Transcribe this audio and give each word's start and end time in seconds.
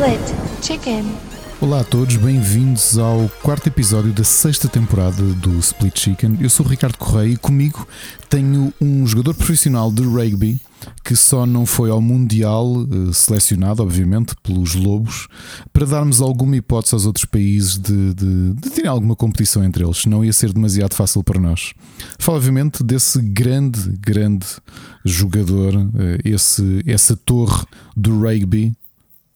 Split 0.00 0.62
Chicken. 0.62 1.04
Olá 1.60 1.80
a 1.80 1.84
todos, 1.84 2.16
bem-vindos 2.16 2.96
ao 2.96 3.28
quarto 3.42 3.66
episódio 3.66 4.10
da 4.14 4.24
sexta 4.24 4.66
temporada 4.66 5.22
do 5.22 5.58
Split 5.58 5.98
Chicken. 5.98 6.38
Eu 6.40 6.48
sou 6.48 6.64
o 6.64 6.68
Ricardo 6.70 6.96
Correia 6.96 7.34
e 7.34 7.36
comigo 7.36 7.86
tenho 8.26 8.72
um 8.80 9.06
jogador 9.06 9.34
profissional 9.34 9.92
de 9.92 10.02
rugby 10.02 10.58
que 11.04 11.14
só 11.14 11.44
não 11.44 11.66
foi 11.66 11.90
ao 11.90 12.00
Mundial, 12.00 12.76
eh, 12.82 13.12
selecionado, 13.12 13.82
obviamente, 13.82 14.34
pelos 14.42 14.74
Lobos, 14.74 15.28
para 15.70 15.84
darmos 15.84 16.22
alguma 16.22 16.56
hipótese 16.56 16.94
aos 16.94 17.04
outros 17.04 17.26
países 17.26 17.76
de, 17.76 18.14
de, 18.14 18.54
de 18.54 18.70
terem 18.70 18.88
alguma 18.88 19.14
competição 19.14 19.62
entre 19.62 19.84
eles, 19.84 19.98
senão 19.98 20.24
ia 20.24 20.32
ser 20.32 20.50
demasiado 20.50 20.94
fácil 20.94 21.22
para 21.22 21.38
nós. 21.38 21.74
Fala, 22.18 22.38
obviamente, 22.38 22.82
desse 22.82 23.20
grande, 23.20 23.90
grande 24.00 24.46
jogador, 25.04 25.74
eh, 25.74 26.20
esse, 26.24 26.82
essa 26.86 27.14
torre 27.14 27.66
do 27.94 28.18
rugby 28.18 28.74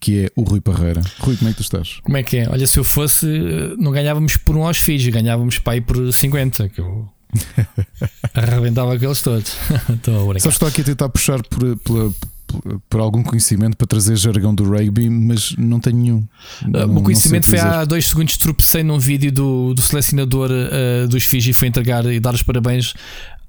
que 0.05 0.27
é 0.27 0.31
o 0.37 0.43
Rui 0.43 0.61
Parreira. 0.61 1.01
Rui, 1.19 1.35
como 1.35 1.49
é 1.49 1.53
que 1.53 1.57
tu 1.57 1.63
estás? 1.63 1.99
Como 2.03 2.15
é 2.19 2.23
que 2.23 2.37
é? 2.37 2.49
Olha, 2.51 2.67
se 2.67 2.79
eu 2.79 2.85
fosse, 2.85 3.27
não 3.79 3.91
ganhávamos 3.91 4.37
por 4.37 4.55
um 4.55 4.67
aos 4.67 4.77
Fiji, 4.77 5.11
ganhávamos 5.11 5.59
para 5.59 5.73
aí 5.73 5.81
por 5.81 6.13
50, 6.13 6.69
que 6.69 6.79
eu 6.79 7.09
arrebentava 8.35 8.93
aqueles 8.93 9.23
todos. 9.23 9.57
estou 9.89 10.31
a 10.31 10.39
Só 10.41 10.51
estou 10.51 10.69
aqui 10.69 10.83
a 10.83 10.85
tentar 10.85 11.09
puxar 11.09 11.43
por, 11.45 11.79
por, 11.79 12.15
por, 12.47 12.81
por, 12.81 13.01
algum 13.01 13.23
conhecimento 13.23 13.79
para 13.79 13.87
trazer 13.87 14.15
jargão 14.19 14.55
do 14.55 14.65
rugby, 14.65 15.09
mas 15.09 15.57
não 15.57 15.81
tenho 15.81 15.97
nenhum. 15.97 16.29
Não, 16.69 16.85
o 16.85 16.93
meu 16.93 17.03
conhecimento 17.03 17.47
foi 17.47 17.59
há 17.59 17.87
dois 17.87 18.07
segundos, 18.07 18.37
tropecei 18.37 18.83
num 18.83 18.99
vídeo 18.99 19.33
do, 19.33 19.73
do 19.73 19.81
selecionador 19.81 20.51
uh, 20.51 21.09
dos 21.09 21.25
Fiji 21.25 21.53
e 21.53 21.55
foi 21.55 21.69
entregar 21.69 22.05
e 22.05 22.21
dar 22.21 22.35
os 22.35 22.43
parabéns 22.43 22.93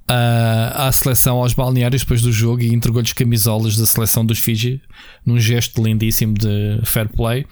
uh, 0.10 0.88
à 0.88 0.92
seleção, 0.92 1.38
aos 1.38 1.54
balneários 1.54 2.02
depois 2.02 2.22
do 2.22 2.32
jogo 2.32 2.62
e 2.62 2.74
entregou-lhes 2.74 3.14
camisolas 3.14 3.78
da 3.78 3.86
seleção 3.86 4.26
dos 4.26 4.40
Fiji 4.40 4.82
num 5.26 5.40
gesto 5.40 5.84
lindíssimo 5.84 6.34
de 6.34 6.80
fair 6.86 7.10
play. 7.10 7.46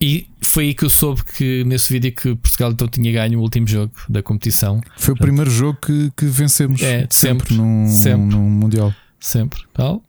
E 0.00 0.28
foi 0.40 0.66
aí 0.66 0.74
que 0.74 0.84
eu 0.84 0.90
soube 0.90 1.24
que 1.24 1.64
nesse 1.64 1.92
vídeo 1.92 2.12
que 2.12 2.34
Portugal 2.36 2.70
então 2.70 2.86
tinha 2.86 3.10
ganho 3.12 3.40
o 3.40 3.42
último 3.42 3.66
jogo 3.66 3.92
da 4.08 4.22
competição. 4.22 4.80
Foi 4.96 5.14
o 5.14 5.16
primeiro 5.16 5.50
jogo 5.50 5.76
que, 5.84 6.12
que 6.16 6.24
vencemos 6.26 6.80
é, 6.82 7.06
sempre, 7.10 7.48
sempre 7.48 7.54
num, 7.54 7.88
sempre. 7.88 8.36
num 8.36 8.48
Mundial. 8.48 8.94
Sempre. 9.18 9.60
Então, 9.72 10.00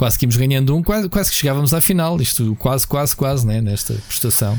quase 0.00 0.18
que 0.18 0.24
íamos 0.24 0.36
ganhando 0.36 0.74
um, 0.74 0.82
quase, 0.82 1.10
quase 1.10 1.30
que 1.30 1.36
chegávamos 1.36 1.74
à 1.74 1.80
final. 1.82 2.18
Isto 2.22 2.56
quase, 2.56 2.86
quase, 2.86 3.14
quase, 3.14 3.46
né? 3.46 3.60
nesta 3.60 3.92
prestação. 4.08 4.58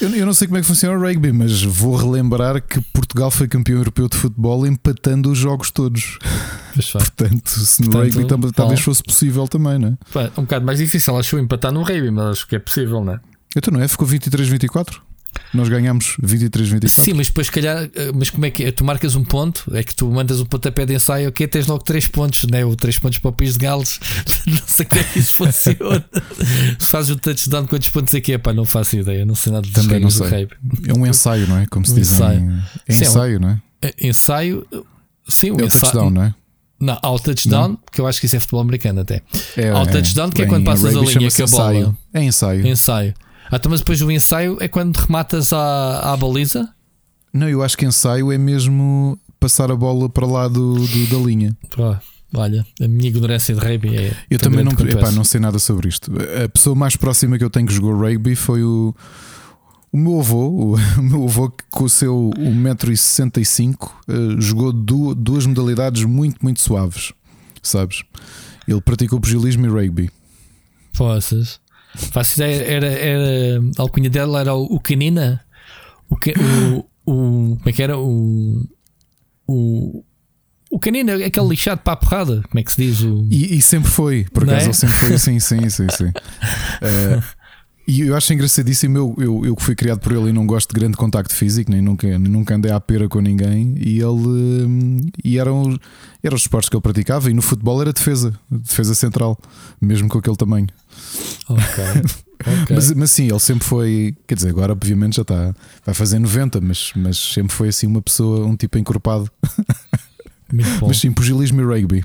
Eu, 0.00 0.10
eu, 0.10 0.26
não 0.26 0.34
sei 0.34 0.48
como 0.48 0.58
é 0.58 0.62
que 0.62 0.66
funciona 0.66 0.98
o 0.98 1.00
rugby, 1.00 1.30
mas 1.32 1.62
vou 1.62 1.94
relembrar 1.94 2.60
que 2.60 2.80
Portugal 2.92 3.30
foi 3.30 3.46
campeão 3.46 3.78
europeu 3.78 4.08
de 4.08 4.16
futebol 4.16 4.66
empatando 4.66 5.30
os 5.30 5.38
jogos 5.38 5.70
todos. 5.70 6.18
Portanto, 6.92 7.50
se 7.50 7.82
no 7.82 7.90
Portanto, 7.92 8.32
rugby 8.32 8.52
talvez 8.52 8.80
fosse 8.80 9.00
possível 9.00 9.46
também, 9.46 9.78
não 9.78 9.96
é? 10.16 10.30
Um 10.36 10.42
bocado 10.42 10.66
mais 10.66 10.80
difícil, 10.80 11.16
acho 11.16 11.36
eu, 11.36 11.40
empatar 11.40 11.70
no 11.70 11.84
rugby, 11.84 12.10
mas 12.10 12.32
acho 12.32 12.48
que 12.48 12.56
é 12.56 12.58
possível, 12.58 13.04
não 13.04 13.12
é? 13.12 13.20
Então 13.56 13.72
não 13.72 13.80
é? 13.80 13.86
Ficou 13.86 14.08
23-24? 14.08 14.96
Nós 15.52 15.68
ganhamos 15.68 16.16
23-24. 16.22 16.88
Sim, 16.88 17.14
mas 17.14 17.28
depois, 17.28 17.48
calhar, 17.48 17.88
eh, 17.94 18.12
mas 18.14 18.30
como 18.30 18.44
é 18.46 18.50
que 18.50 18.64
é? 18.64 18.72
Tu 18.72 18.84
marcas 18.84 19.14
um 19.14 19.24
ponto, 19.24 19.64
é 19.74 19.82
que 19.82 19.94
tu 19.94 20.10
mandas 20.10 20.40
um 20.40 20.46
pontapé 20.46 20.84
de 20.84 20.94
ensaio, 20.94 21.28
ok, 21.28 21.46
tens 21.46 21.66
logo 21.66 21.82
3 21.84 22.06
pontos, 22.08 22.44
né? 22.50 22.64
Ou 22.64 22.74
3 22.74 22.98
pontos 22.98 23.18
para 23.18 23.28
o 23.28 23.32
país 23.32 23.54
de 23.54 23.60
Gales. 23.60 24.00
Não 24.46 24.66
sei 24.66 24.84
como 24.84 25.00
é 25.00 25.04
que 25.04 25.18
isso 25.18 25.32
funciona. 25.34 26.04
Se 26.78 26.86
fazes 26.86 27.10
o 27.10 27.16
touchdown, 27.16 27.66
quantos 27.66 27.88
pontos 27.88 28.14
é 28.14 28.20
que 28.20 28.32
é? 28.32 28.38
Pá, 28.38 28.52
não 28.52 28.64
faço 28.64 28.96
ideia, 28.96 29.24
não 29.24 29.34
sei 29.34 29.52
nada 29.52 29.62
dos 29.62 29.72
Também 29.72 30.00
não 30.00 30.10
sei. 30.10 30.48
É 30.86 30.92
um 30.92 31.06
ensaio, 31.06 31.46
não 31.46 31.58
é? 31.58 31.66
Como 31.66 31.84
se 31.84 31.92
um 31.92 31.94
diz. 31.94 32.12
Ensaio. 32.12 32.62
É 32.86 32.92
sim, 32.92 33.04
ensaio, 33.04 33.40
não 33.40 33.48
é? 33.50 33.62
é? 33.82 33.94
Ensaio, 34.06 34.66
sim, 35.28 35.50
um 35.50 35.60
é 35.60 35.62
o 35.62 35.66
ensaio. 35.66 35.80
touchdown, 35.80 36.10
não 36.10 36.22
é? 36.22 36.34
Não, 36.80 36.98
ao 37.02 37.18
touchdown, 37.18 37.68
não? 37.68 37.78
que 37.90 38.00
eu 38.00 38.06
acho 38.06 38.20
que 38.20 38.26
isso 38.26 38.36
é 38.36 38.40
futebol 38.40 38.60
americano 38.60 39.00
até. 39.00 39.22
É, 39.56 39.70
ao 39.70 39.86
touchdown, 39.86 40.30
que 40.30 40.42
é 40.42 40.46
quando 40.46 40.64
passas 40.64 40.94
a 40.94 41.00
linha 41.00 41.30
com 41.30 41.42
a 41.42 41.46
bola. 41.46 41.96
É 42.12 42.22
ensaio. 42.22 42.66
Ensaio. 42.66 43.14
Ah, 43.50 43.56
então, 43.56 43.70
mas 43.70 43.80
depois 43.80 44.00
o 44.00 44.10
ensaio 44.10 44.56
é 44.60 44.68
quando 44.68 44.96
rematas 44.96 45.52
à, 45.52 46.12
à 46.12 46.16
baliza? 46.16 46.68
Não, 47.32 47.48
eu 47.48 47.62
acho 47.62 47.76
que 47.76 47.84
ensaio 47.84 48.30
é 48.30 48.38
mesmo 48.38 49.18
passar 49.40 49.70
a 49.70 49.76
bola 49.76 50.08
para 50.08 50.26
lá 50.26 50.48
do, 50.48 50.74
do 50.74 51.06
da 51.06 51.18
linha. 51.18 51.56
Pô, 51.70 51.96
olha, 52.34 52.64
a 52.80 52.88
minha 52.88 53.08
ignorância 53.08 53.54
de 53.54 53.60
rugby 53.60 53.96
é. 53.96 54.16
Eu 54.30 54.38
também 54.38 54.64
não, 54.64 54.72
epá, 54.72 55.10
não 55.10 55.24
sei 55.24 55.40
nada 55.40 55.58
sobre 55.58 55.88
isto. 55.88 56.10
A 56.42 56.48
pessoa 56.48 56.74
mais 56.74 56.96
próxima 56.96 57.36
que 57.36 57.44
eu 57.44 57.50
tenho 57.50 57.66
que 57.66 57.74
jogou 57.74 57.94
rugby 57.96 58.34
foi 58.36 58.62
o. 58.62 58.94
O 59.92 59.96
meu 59.96 60.18
avô, 60.18 60.48
o, 60.48 60.76
meu 61.00 61.24
avô 61.24 61.52
com 61.70 61.84
o 61.84 61.88
seu 61.88 62.30
1,65m 62.36 63.76
uh, 64.08 64.40
jogou 64.40 64.72
du, 64.72 65.14
duas 65.14 65.46
modalidades 65.46 66.04
muito, 66.04 66.38
muito 66.42 66.60
suaves, 66.60 67.12
sabes? 67.62 68.02
Ele 68.66 68.80
praticou 68.80 69.20
pugilismo 69.20 69.66
e 69.66 69.68
rugby. 69.68 70.10
Poças. 70.96 71.60
Faço 71.94 72.36
ideia, 72.36 72.62
era, 72.62 72.86
era, 72.86 73.60
a 73.78 73.82
alcunha 73.82 74.10
dela 74.10 74.40
era 74.40 74.54
o, 74.54 74.64
o 74.64 74.80
Canina. 74.80 75.44
O, 76.10 76.16
o, 76.16 76.78
o, 77.06 77.56
como 77.56 77.68
é 77.68 77.72
que 77.72 77.82
era? 77.82 77.98
O, 77.98 78.66
o, 79.46 80.04
o 80.70 80.78
canino, 80.78 81.12
aquele 81.12 81.48
lixado 81.48 81.78
para 81.78 81.92
a 81.92 81.96
porrada, 81.96 82.42
como 82.50 82.58
é 82.58 82.62
que 82.64 82.72
se 82.72 82.82
diz? 82.82 83.00
O... 83.02 83.28
E, 83.30 83.58
e 83.58 83.62
sempre 83.62 83.90
foi, 83.90 84.24
por 84.32 84.42
acaso 84.42 84.62
é? 84.62 84.66
ele 84.66 84.74
sempre 84.74 84.96
foi 84.96 85.14
assim, 85.14 85.38
sim, 85.38 85.70
sim, 85.70 85.86
sim. 85.88 86.08
Uh, 86.08 87.22
e 87.86 88.00
eu 88.00 88.16
acho 88.16 88.32
engraçadíssimo, 88.32 88.96
eu, 88.96 89.14
eu, 89.18 89.46
eu 89.46 89.56
que 89.56 89.62
fui 89.62 89.74
criado 89.74 90.00
por 90.00 90.12
ele 90.12 90.30
e 90.30 90.32
não 90.32 90.46
gosto 90.46 90.72
de 90.72 90.80
grande 90.80 90.96
contacto 90.96 91.34
físico, 91.34 91.70
nem 91.70 91.82
nunca, 91.82 92.18
nunca 92.18 92.54
andei 92.54 92.72
à 92.72 92.80
pera 92.80 93.08
com 93.08 93.20
ninguém. 93.20 93.74
E 93.78 93.98
ele 93.98 94.66
hum, 94.66 95.00
e 95.22 95.38
eram, 95.38 95.78
eram 96.22 96.34
os 96.34 96.42
esportes 96.42 96.70
que 96.70 96.76
ele 96.76 96.82
praticava, 96.82 97.30
e 97.30 97.34
no 97.34 97.42
futebol 97.42 97.80
era 97.82 97.92
defesa, 97.92 98.32
defesa 98.50 98.94
central, 98.94 99.38
mesmo 99.80 100.08
com 100.08 100.18
aquele 100.18 100.36
tamanho. 100.36 100.68
Ok. 101.48 101.84
Okay. 102.44 102.76
mas, 102.76 102.92
mas 102.92 103.10
sim, 103.10 103.28
ele 103.30 103.40
sempre 103.40 103.64
foi. 103.64 104.14
Quer 104.26 104.34
dizer, 104.34 104.50
agora 104.50 104.72
obviamente 104.72 105.16
já 105.16 105.22
está. 105.22 105.54
Vai 105.86 105.94
fazer 105.94 106.18
90, 106.18 106.60
mas, 106.60 106.92
mas 106.94 107.16
sempre 107.16 107.54
foi 107.54 107.68
assim 107.68 107.86
uma 107.86 108.02
pessoa, 108.02 108.44
um 108.44 108.54
tipo 108.54 108.76
encorpado. 108.76 109.30
Muito 110.52 110.68
bom. 110.78 110.88
Mas 110.88 110.98
sim, 110.98 111.10
pugilismo 111.10 111.62
e 111.62 111.64
rugby. 111.64 112.04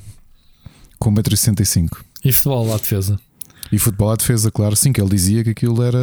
Com 0.97 1.13
1,65m. 1.13 1.89
E 2.23 2.31
futebol 2.31 2.73
à 2.73 2.77
defesa? 2.77 3.19
E 3.71 3.77
futebol 3.77 4.11
à 4.11 4.15
defesa, 4.15 4.51
claro, 4.51 4.75
sim, 4.75 4.91
que 4.91 4.99
ele 4.99 5.09
dizia 5.09 5.43
que 5.43 5.51
aquilo 5.51 5.81
era. 5.83 5.99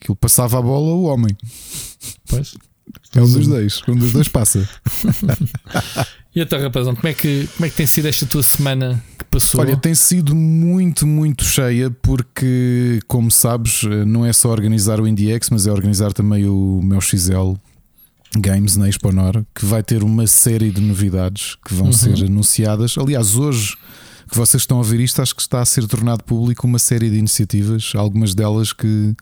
Aquilo 0.00 0.16
passava 0.16 0.58
a 0.58 0.62
bola 0.62 0.92
ao 0.92 1.02
homem. 1.02 1.36
Pois. 2.28 2.54
É 3.14 3.20
um 3.20 3.32
dos 3.32 3.46
dois. 3.46 3.82
Um 3.88 3.96
dos 3.96 4.12
dois 4.12 4.28
passa. 4.28 4.68
e 6.34 6.40
então, 6.40 6.60
rapazão, 6.60 6.94
como 6.94 7.08
é, 7.08 7.14
que, 7.14 7.48
como 7.56 7.66
é 7.66 7.70
que 7.70 7.76
tem 7.76 7.86
sido 7.86 8.06
esta 8.06 8.26
tua 8.26 8.42
semana 8.42 9.02
que 9.18 9.24
passou? 9.24 9.60
Olha, 9.60 9.76
tem 9.76 9.94
sido 9.94 10.34
muito, 10.34 11.06
muito 11.06 11.44
cheia, 11.44 11.90
porque, 11.90 13.00
como 13.06 13.30
sabes, 13.30 13.82
não 14.06 14.24
é 14.24 14.32
só 14.32 14.50
organizar 14.50 15.00
o 15.00 15.06
IndieX, 15.06 15.50
mas 15.50 15.66
é 15.66 15.72
organizar 15.72 16.12
também 16.12 16.46
o 16.46 16.80
meu 16.82 17.00
XL 17.00 17.54
Games 18.36 18.76
na 18.76 18.88
Expo 18.88 19.10
Nor, 19.10 19.44
que 19.54 19.64
vai 19.64 19.82
ter 19.82 20.02
uma 20.02 20.26
série 20.26 20.70
de 20.70 20.80
novidades 20.80 21.56
que 21.64 21.74
vão 21.74 21.86
uhum. 21.86 21.92
ser 21.92 22.24
anunciadas. 22.24 22.96
Aliás, 22.98 23.36
hoje 23.36 23.74
que 24.28 24.36
vocês 24.36 24.62
estão 24.62 24.80
a 24.80 24.82
ver 24.82 25.00
isto, 25.00 25.20
acho 25.22 25.34
que 25.34 25.42
está 25.42 25.60
a 25.60 25.64
ser 25.64 25.86
tornado 25.86 26.22
público 26.22 26.66
uma 26.66 26.78
série 26.78 27.10
de 27.10 27.16
iniciativas, 27.16 27.92
algumas 27.94 28.34
delas 28.34 28.72
que, 28.72 29.14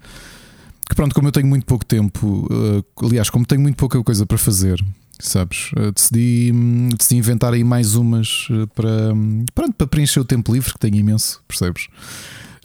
que 0.89 0.95
pronto, 0.95 1.15
como 1.15 1.29
eu 1.29 1.33
tenho 1.33 1.47
muito 1.47 1.65
pouco 1.65 1.85
tempo, 1.85 2.49
uh, 2.51 3.07
aliás, 3.07 3.31
como 3.31 3.47
tenho 3.47 3.61
muito 3.61 3.77
pouca 3.77 4.03
coisa 4.03 4.27
para 4.27 4.37
fazer, 4.37 4.83
sabes, 5.19 5.71
uh, 5.73 5.93
decidi, 5.93 6.51
um, 6.53 6.89
decidi 6.91 7.17
inventar 7.17 7.55
aí 7.55 7.65
mais 7.65 7.95
umas 7.95 8.49
uh, 8.51 8.67
para, 8.75 9.15
um, 9.15 9.45
pronto, 9.55 9.75
para 9.75 9.87
preencher 9.87 10.21
o 10.21 10.25
tempo 10.25 10.53
livre, 10.53 10.73
que 10.73 10.79
tenho 10.79 10.97
imenso, 10.97 11.43
percebes? 11.47 11.89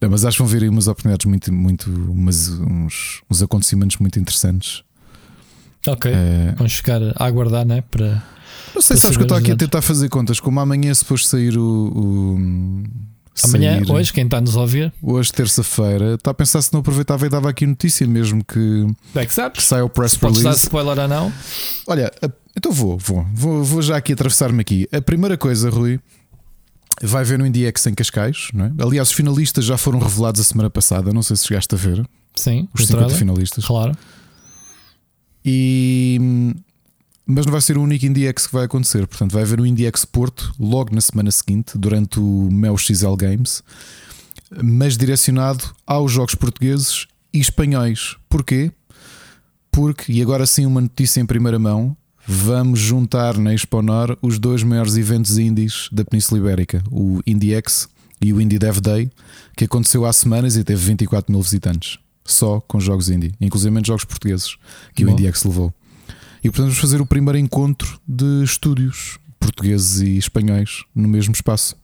Não, 0.02 0.10
mas 0.10 0.26
acho 0.26 0.38
que 0.38 0.44
vão 0.44 0.52
vir 0.52 0.64
aí 0.64 0.70
umas 0.70 0.88
oportunidades 0.88 1.26
muito, 1.28 1.54
muito 1.54 1.92
umas, 1.92 2.50
uns, 2.50 3.22
uns 3.30 3.44
acontecimentos 3.44 3.98
muito 3.98 4.20
interessantes. 4.20 4.84
Ok, 5.88 6.12
vamos 6.58 6.74
ficar 6.74 7.02
a 7.16 7.26
aguardar, 7.26 7.66
né? 7.66 7.82
Para 7.82 8.24
não 8.74 8.82
sei, 8.82 8.98
sabes 8.98 9.18
que 9.18 9.24
eu 9.24 9.26
estou 9.26 9.38
aqui 9.38 9.52
a 9.52 9.56
tentar 9.56 9.82
fazer 9.82 10.10
contas. 10.10 10.40
Como 10.40 10.60
amanhã, 10.60 10.94
se 10.94 11.04
depois 11.04 11.28
sair 11.28 11.58
o. 11.58 11.64
o 11.64 12.84
amanhã, 13.44 13.80
sair, 13.80 13.92
hoje, 13.92 14.14
quem 14.14 14.26
está 14.26 14.38
a 14.38 14.42
nos 14.42 14.56
ouvir? 14.56 14.94
Hoje, 15.02 15.32
terça-feira, 15.32 16.16
está 16.16 16.32
a 16.32 16.34
pensar 16.34 16.62
se 16.62 16.72
não 16.74 16.80
aproveitava 16.80 17.26
e 17.26 17.30
dava 17.30 17.50
aqui 17.50 17.66
notícia, 17.66 18.06
mesmo 18.08 18.44
que. 18.44 18.88
É 19.16 19.26
que 19.26 19.34
sabes? 19.34 19.60
Que 19.60 19.64
saia 19.64 19.84
o 19.84 19.90
press 19.90 20.14
se 20.14 20.20
release. 20.20 20.44
dar 20.44 20.52
spoiler 20.52 21.00
ou 21.00 21.08
não? 21.08 21.34
Olha, 21.88 22.12
então 22.56 22.72
vou, 22.72 22.98
vou, 22.98 23.26
vou, 23.34 23.64
vou 23.64 23.82
já 23.82 23.98
aqui 23.98 24.14
atravessar-me 24.14 24.62
aqui. 24.62 24.88
A 24.92 25.02
primeira 25.02 25.38
coisa, 25.38 25.70
Rui. 25.70 26.00
Vai 27.04 27.24
ver 27.24 27.40
no 27.40 27.48
IndieX 27.48 27.88
em 27.88 27.96
Cascais, 27.96 28.50
não 28.54 28.66
é? 28.66 28.74
Aliás, 28.80 29.10
os 29.10 29.16
finalistas 29.16 29.66
já 29.66 29.76
foram 29.76 29.98
revelados 29.98 30.40
a 30.40 30.44
semana 30.44 30.70
passada. 30.70 31.12
Não 31.12 31.24
sei 31.24 31.36
se 31.36 31.48
chegaste 31.48 31.74
a 31.74 31.78
ver. 31.78 32.06
Sim, 32.36 32.68
os 32.74 32.86
50 32.86 33.16
finalistas. 33.16 33.66
Claro. 33.66 33.98
E 35.44 36.54
mas 37.26 37.46
não 37.46 37.52
vai 37.52 37.62
ser 37.62 37.78
o 37.78 37.82
único 37.82 38.06
IndieX 38.06 38.48
que 38.48 38.54
vai 38.54 38.66
acontecer. 38.66 39.08
Portanto, 39.08 39.32
vai 39.32 39.44
haver 39.44 39.60
um 39.60 39.66
IndieX 39.66 40.06
Porto 40.06 40.54
logo 40.60 40.94
na 40.94 41.02
semana 41.02 41.32
seguinte, 41.32 41.78
durante 41.78 42.20
o 42.20 42.50
Mel 42.52 42.78
XL 42.78 43.16
Games, 43.16 43.64
mas 44.64 44.98
direcionado 44.98 45.64
aos 45.86 46.12
jogos 46.12 46.36
portugueses 46.36 47.08
e 47.34 47.40
espanhóis. 47.40 48.18
Porquê? 48.28 48.72
Porque, 49.72 50.12
e 50.12 50.22
agora 50.22 50.46
sim 50.46 50.66
uma 50.66 50.82
notícia 50.82 51.22
em 51.22 51.26
primeira 51.26 51.58
mão, 51.58 51.96
vamos 52.28 52.80
juntar 52.80 53.38
na 53.38 53.54
Exponor 53.54 54.18
os 54.22 54.38
dois 54.38 54.64
maiores 54.64 54.98
eventos 54.98 55.38
indies 55.38 55.88
da 55.92 56.04
Península 56.04 56.40
Ibérica, 56.40 56.84
o 56.92 57.22
IndieX 57.26 57.88
e 58.22 58.34
o 58.34 58.42
Indie 58.42 58.60
Dev 58.60 58.80
Day, 58.80 59.10
que 59.56 59.66
aconteceu 59.66 60.06
há 60.06 60.14
semanas 60.14 60.56
e 60.56 60.64
teve 60.64 60.82
24 60.86 61.32
mil 61.32 61.42
visitantes, 61.42 61.98
só 62.24 62.60
com 62.62 62.80
jogos 62.80 63.10
indie, 63.10 63.34
inclusive 63.42 63.82
jogos 63.86 64.06
portugueses, 64.06 64.58
que 64.94 65.04
Bom. 65.04 65.12
o 65.12 65.14
IndieX 65.14 65.44
levou. 65.44 65.74
E 66.44 66.50
portanto 66.50 66.66
vamos 66.66 66.78
fazer 66.78 67.02
o 67.02 67.06
primeiro 67.06 67.38
encontro 67.38 68.00
de 68.08 68.44
estúdios 68.44 69.20
portugueses 69.40 70.02
e 70.02 70.18
espanhóis 70.18 70.84
no 70.96 71.08
mesmo 71.08 71.34
espaço. 71.34 71.76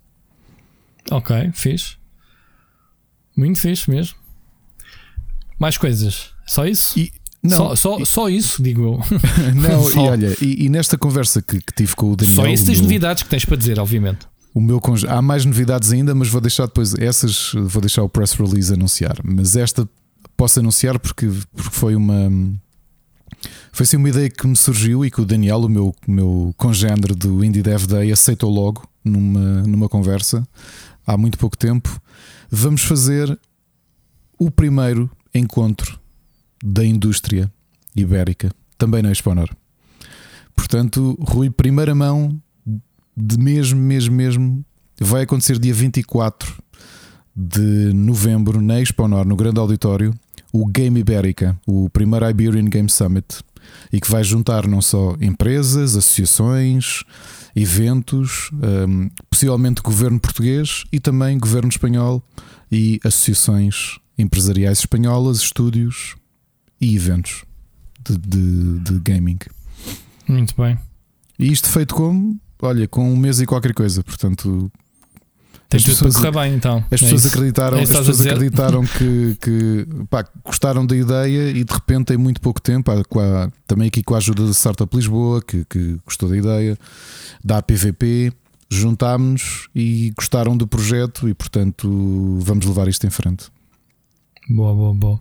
Ok, 1.12 1.52
fiz. 1.54 1.98
Muito 3.36 3.60
fixe 3.60 3.90
mesmo. 3.90 4.16
Mais 5.60 5.78
coisas. 5.78 6.32
Só 6.46 6.66
isso? 6.66 6.98
E, 6.98 7.12
não, 7.44 7.58
só, 7.58 7.76
só, 7.76 8.00
e, 8.00 8.06
só, 8.06 8.30
isso, 8.30 8.62
digo 8.62 8.84
eu. 8.84 9.00
Não, 9.56 9.92
e 9.92 10.08
olha, 10.08 10.38
e, 10.42 10.66
e, 10.66 10.70
nesta 10.70 10.98
conversa 10.98 11.42
que, 11.42 11.60
que, 11.62 11.74
tive 11.74 11.96
com 11.96 12.12
o 12.12 12.16
Daniel. 12.16 12.36
Só 12.36 12.48
isso 12.48 12.66
das 12.66 12.82
novidades 12.82 13.24
que 13.24 13.30
tens 13.30 13.46
para 13.46 13.56
dizer, 13.56 13.80
obviamente. 13.80 14.28
O 14.54 14.60
meu 14.60 14.82
Há 15.08 15.22
mais 15.22 15.46
novidades 15.46 15.92
ainda, 15.92 16.16
mas 16.16 16.30
vou 16.30 16.42
deixar 16.42 16.66
depois 16.66 16.96
essas, 16.96 17.52
vou 17.54 17.80
deixar 17.80 18.02
o 18.02 18.10
press 18.10 18.34
release 18.34 18.74
anunciar. 18.74 19.18
Mas 19.24 19.56
esta 19.56 19.88
posso 20.36 20.60
anunciar 20.60 20.98
porque, 21.00 21.30
porque 21.56 21.76
foi 21.76 21.96
uma. 21.96 22.32
Foi 23.72 23.84
assim 23.84 23.98
uma 23.98 24.10
ideia 24.10 24.30
que 24.30 24.48
me 24.48 24.56
surgiu 24.56 25.06
e 25.06 25.12
que 25.12 25.22
o 25.22 25.26
Daniel, 25.26 25.60
o 25.60 25.70
meu, 25.70 25.96
meu 26.08 26.54
congênere 26.58 27.14
do 27.14 27.44
Indie 27.44 27.62
Dev 27.62 27.86
Day, 27.86 28.12
aceitou 28.12 28.52
logo 28.52 28.88
numa, 29.04 29.62
numa 29.64 29.90
conversa 29.90 30.48
há 31.06 31.16
muito 31.18 31.38
pouco 31.38 31.58
tempo. 31.58 32.02
Vamos 32.50 32.84
fazer 32.84 33.40
o 34.40 34.50
primeiro 34.50 35.10
encontro 35.34 36.00
da 36.64 36.86
indústria 36.86 37.52
ibérica, 37.96 38.52
também 38.78 39.02
na 39.02 39.12
Exponor. 39.12 39.50
Portanto, 40.56 41.18
Rui, 41.22 41.50
primeira 41.50 41.94
mão 41.94 42.42
de 43.16 43.38
mesmo, 43.38 43.80
mesmo, 43.80 44.16
mesmo, 44.16 44.66
vai 45.00 45.24
acontecer 45.24 45.58
dia 45.58 45.74
24 45.74 46.62
de 47.36 47.94
novembro 47.94 48.62
na 48.62 48.82
Exponor, 48.82 49.26
no 49.26 49.36
grande 49.36 49.60
auditório, 49.60 50.14
o 50.62 50.66
Game 50.66 51.00
Ibérica, 51.00 51.60
o 51.68 51.90
primeiro 51.90 52.28
Iberian 52.28 52.66
Game 52.66 52.90
Summit, 52.90 53.44
e 53.92 54.02
que 54.02 54.10
vai 54.10 54.24
juntar 54.24 54.68
não 54.68 54.82
só 54.82 55.16
empresas, 55.22 55.96
associações, 55.96 57.04
eventos, 57.56 58.50
um, 58.54 59.10
possivelmente 59.30 59.82
governo 59.82 60.20
português 60.20 60.84
e 60.92 61.00
também 61.00 61.38
governo 61.38 61.70
espanhol 61.70 62.24
e 62.72 63.00
associações 63.04 64.00
empresariais 64.18 64.80
espanholas, 64.80 65.38
estúdios 65.38 66.16
e 66.82 66.96
eventos 66.96 67.44
de, 68.04 68.18
de, 68.18 68.80
de 68.80 69.00
gaming. 69.00 69.38
Muito 70.28 70.56
bem. 70.60 70.78
E 71.38 71.52
isto 71.52 71.70
feito 71.70 71.94
como? 71.94 72.40
Olha, 72.60 72.88
com 72.88 73.12
um 73.12 73.16
mês 73.16 73.40
e 73.40 73.46
qualquer 73.46 73.74
coisa, 73.74 74.04
portanto. 74.04 74.72
Tem 75.70 75.82
tudo 75.82 75.98
para 75.98 76.12
correr 76.14 76.32
bem, 76.32 76.56
então. 76.56 76.78
As 76.90 77.02
é 77.02 77.06
pessoas 77.06 77.26
é 77.26 77.28
acreditaram, 77.28 77.78
é 77.78 77.82
as 77.84 77.90
pessoas 77.90 78.26
acreditaram 78.26 78.86
que, 78.88 79.38
que 79.42 79.88
pá, 80.10 80.26
gostaram 80.46 80.86
da 80.86 80.96
ideia 80.96 81.50
e 81.50 81.64
de 81.64 81.74
repente, 81.74 82.14
em 82.14 82.18
muito 82.18 82.40
pouco 82.40 82.62
tempo, 82.62 82.90
há, 82.90 83.52
também 83.68 83.90
aqui 83.90 84.02
com 84.02 84.16
a 84.16 84.18
ajuda 84.18 84.46
da 84.46 84.54
Startup 84.54 84.96
Lisboa, 84.96 85.42
que, 85.42 85.66
que 85.66 85.98
gostou 86.06 86.30
da 86.30 86.38
ideia, 86.38 86.78
da 87.44 87.62
PVP, 87.62 88.32
juntámos-nos 88.70 89.68
e 89.76 90.14
gostaram 90.18 90.56
do 90.56 90.66
projeto 90.66 91.28
e, 91.28 91.34
portanto, 91.34 92.40
vamos 92.42 92.66
levar 92.66 92.88
isto 92.88 93.06
em 93.06 93.10
frente. 93.10 93.48
Boa, 94.50 94.74
boa, 94.74 94.94
boa. 94.94 95.20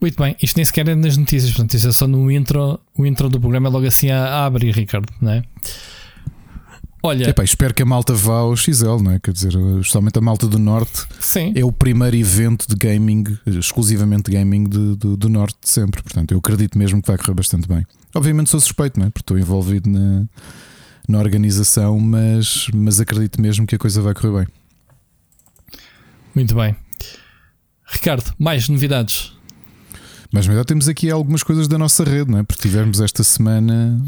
Muito 0.00 0.22
bem, 0.22 0.36
isto 0.40 0.56
nem 0.56 0.64
sequer 0.64 0.88
é 0.88 0.94
nas 0.94 1.16
notícias, 1.16 1.50
portanto, 1.50 1.74
isto 1.74 1.88
é 1.88 1.92
só 1.92 2.06
no 2.06 2.30
intro, 2.30 2.78
o 2.96 3.04
intro 3.04 3.28
do 3.28 3.40
programa 3.40 3.68
é 3.68 3.70
logo 3.70 3.86
assim 3.86 4.10
a, 4.10 4.26
a 4.26 4.46
abrir, 4.46 4.72
Ricardo, 4.72 5.12
não 5.20 5.32
é? 5.32 5.42
Olha, 7.02 7.28
Epá, 7.28 7.44
espero 7.44 7.72
que 7.72 7.82
a 7.82 7.86
malta 7.86 8.12
vá 8.12 8.38
ao 8.38 8.56
XL, 8.56 8.96
não 9.00 9.12
é? 9.12 9.20
Quer 9.20 9.32
dizer, 9.32 9.52
justamente 9.52 10.18
a 10.18 10.20
malta 10.20 10.48
do 10.48 10.58
Norte 10.58 11.06
Sim. 11.20 11.52
é 11.54 11.64
o 11.64 11.70
primeiro 11.70 12.16
evento 12.16 12.66
de 12.68 12.74
gaming, 12.74 13.24
exclusivamente 13.46 14.30
gaming 14.30 14.64
de, 14.64 14.96
de, 14.96 15.16
do 15.16 15.28
Norte 15.28 15.56
de 15.62 15.68
sempre. 15.68 16.02
Portanto, 16.02 16.32
eu 16.32 16.38
acredito 16.38 16.76
mesmo 16.76 17.00
que 17.00 17.06
vai 17.06 17.16
correr 17.16 17.34
bastante 17.34 17.68
bem. 17.68 17.86
Obviamente 18.14 18.50
sou 18.50 18.60
suspeito, 18.60 18.98
não 18.98 19.06
é? 19.06 19.10
Porque 19.10 19.22
estou 19.22 19.38
envolvido 19.38 19.88
na, 19.88 20.26
na 21.08 21.18
organização, 21.18 22.00
mas, 22.00 22.66
mas 22.74 23.00
acredito 23.00 23.40
mesmo 23.40 23.66
que 23.66 23.76
a 23.76 23.78
coisa 23.78 24.02
vai 24.02 24.12
correr 24.12 24.44
bem. 24.44 24.48
Muito 26.34 26.54
bem. 26.54 26.74
Ricardo, 27.86 28.34
mais 28.38 28.68
novidades? 28.68 29.37
Mas 30.32 30.46
verdade 30.46 30.66
temos 30.66 30.88
aqui 30.88 31.10
algumas 31.10 31.42
coisas 31.42 31.66
da 31.68 31.78
nossa 31.78 32.04
rede, 32.04 32.30
não 32.30 32.38
é? 32.38 32.42
Porque 32.42 32.62
tivemos 32.62 33.00
esta 33.00 33.24
semana, 33.24 33.98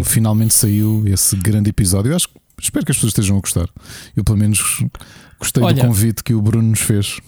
o, 0.00 0.04
finalmente 0.04 0.52
saiu 0.52 1.04
esse 1.06 1.36
grande 1.36 1.70
episódio. 1.70 2.10
Eu 2.10 2.16
acho, 2.16 2.28
espero 2.60 2.84
que 2.84 2.90
as 2.90 2.96
pessoas 2.96 3.12
estejam 3.12 3.36
a 3.36 3.40
gostar. 3.40 3.68
Eu 4.16 4.24
pelo 4.24 4.36
menos 4.36 4.84
gostei 5.38 5.62
Olha, 5.62 5.74
do 5.74 5.80
convite 5.86 6.24
que 6.24 6.34
o 6.34 6.42
Bruno 6.42 6.70
nos 6.70 6.80
fez. 6.80 7.18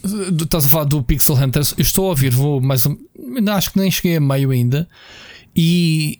Estás 0.40 0.66
a 0.66 0.68
falar 0.68 0.84
do 0.84 1.02
Pixel 1.02 1.36
Hunters? 1.36 1.74
Eu 1.78 1.82
estou 1.82 2.06
a 2.06 2.08
ouvir, 2.10 2.30
vou 2.30 2.60
mais 2.60 2.84
acho 3.56 3.72
que 3.72 3.78
nem 3.78 3.90
cheguei 3.90 4.16
a 4.16 4.20
meio 4.20 4.50
ainda. 4.50 4.88
E 5.54 6.18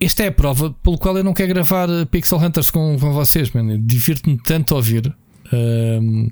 esta 0.00 0.22
é 0.22 0.28
a 0.28 0.32
prova 0.32 0.70
pelo 0.82 0.98
qual 0.98 1.16
eu 1.16 1.24
não 1.24 1.34
quero 1.34 1.48
gravar 1.48 1.88
Pixel 2.10 2.38
Hunters 2.38 2.70
com, 2.70 2.96
com 2.98 3.12
vocês, 3.12 3.50
mano. 3.50 3.76
Divirto-me 3.78 4.38
tanto 4.38 4.74
a 4.74 4.76
ouvir. 4.76 5.14
Um, 5.52 6.30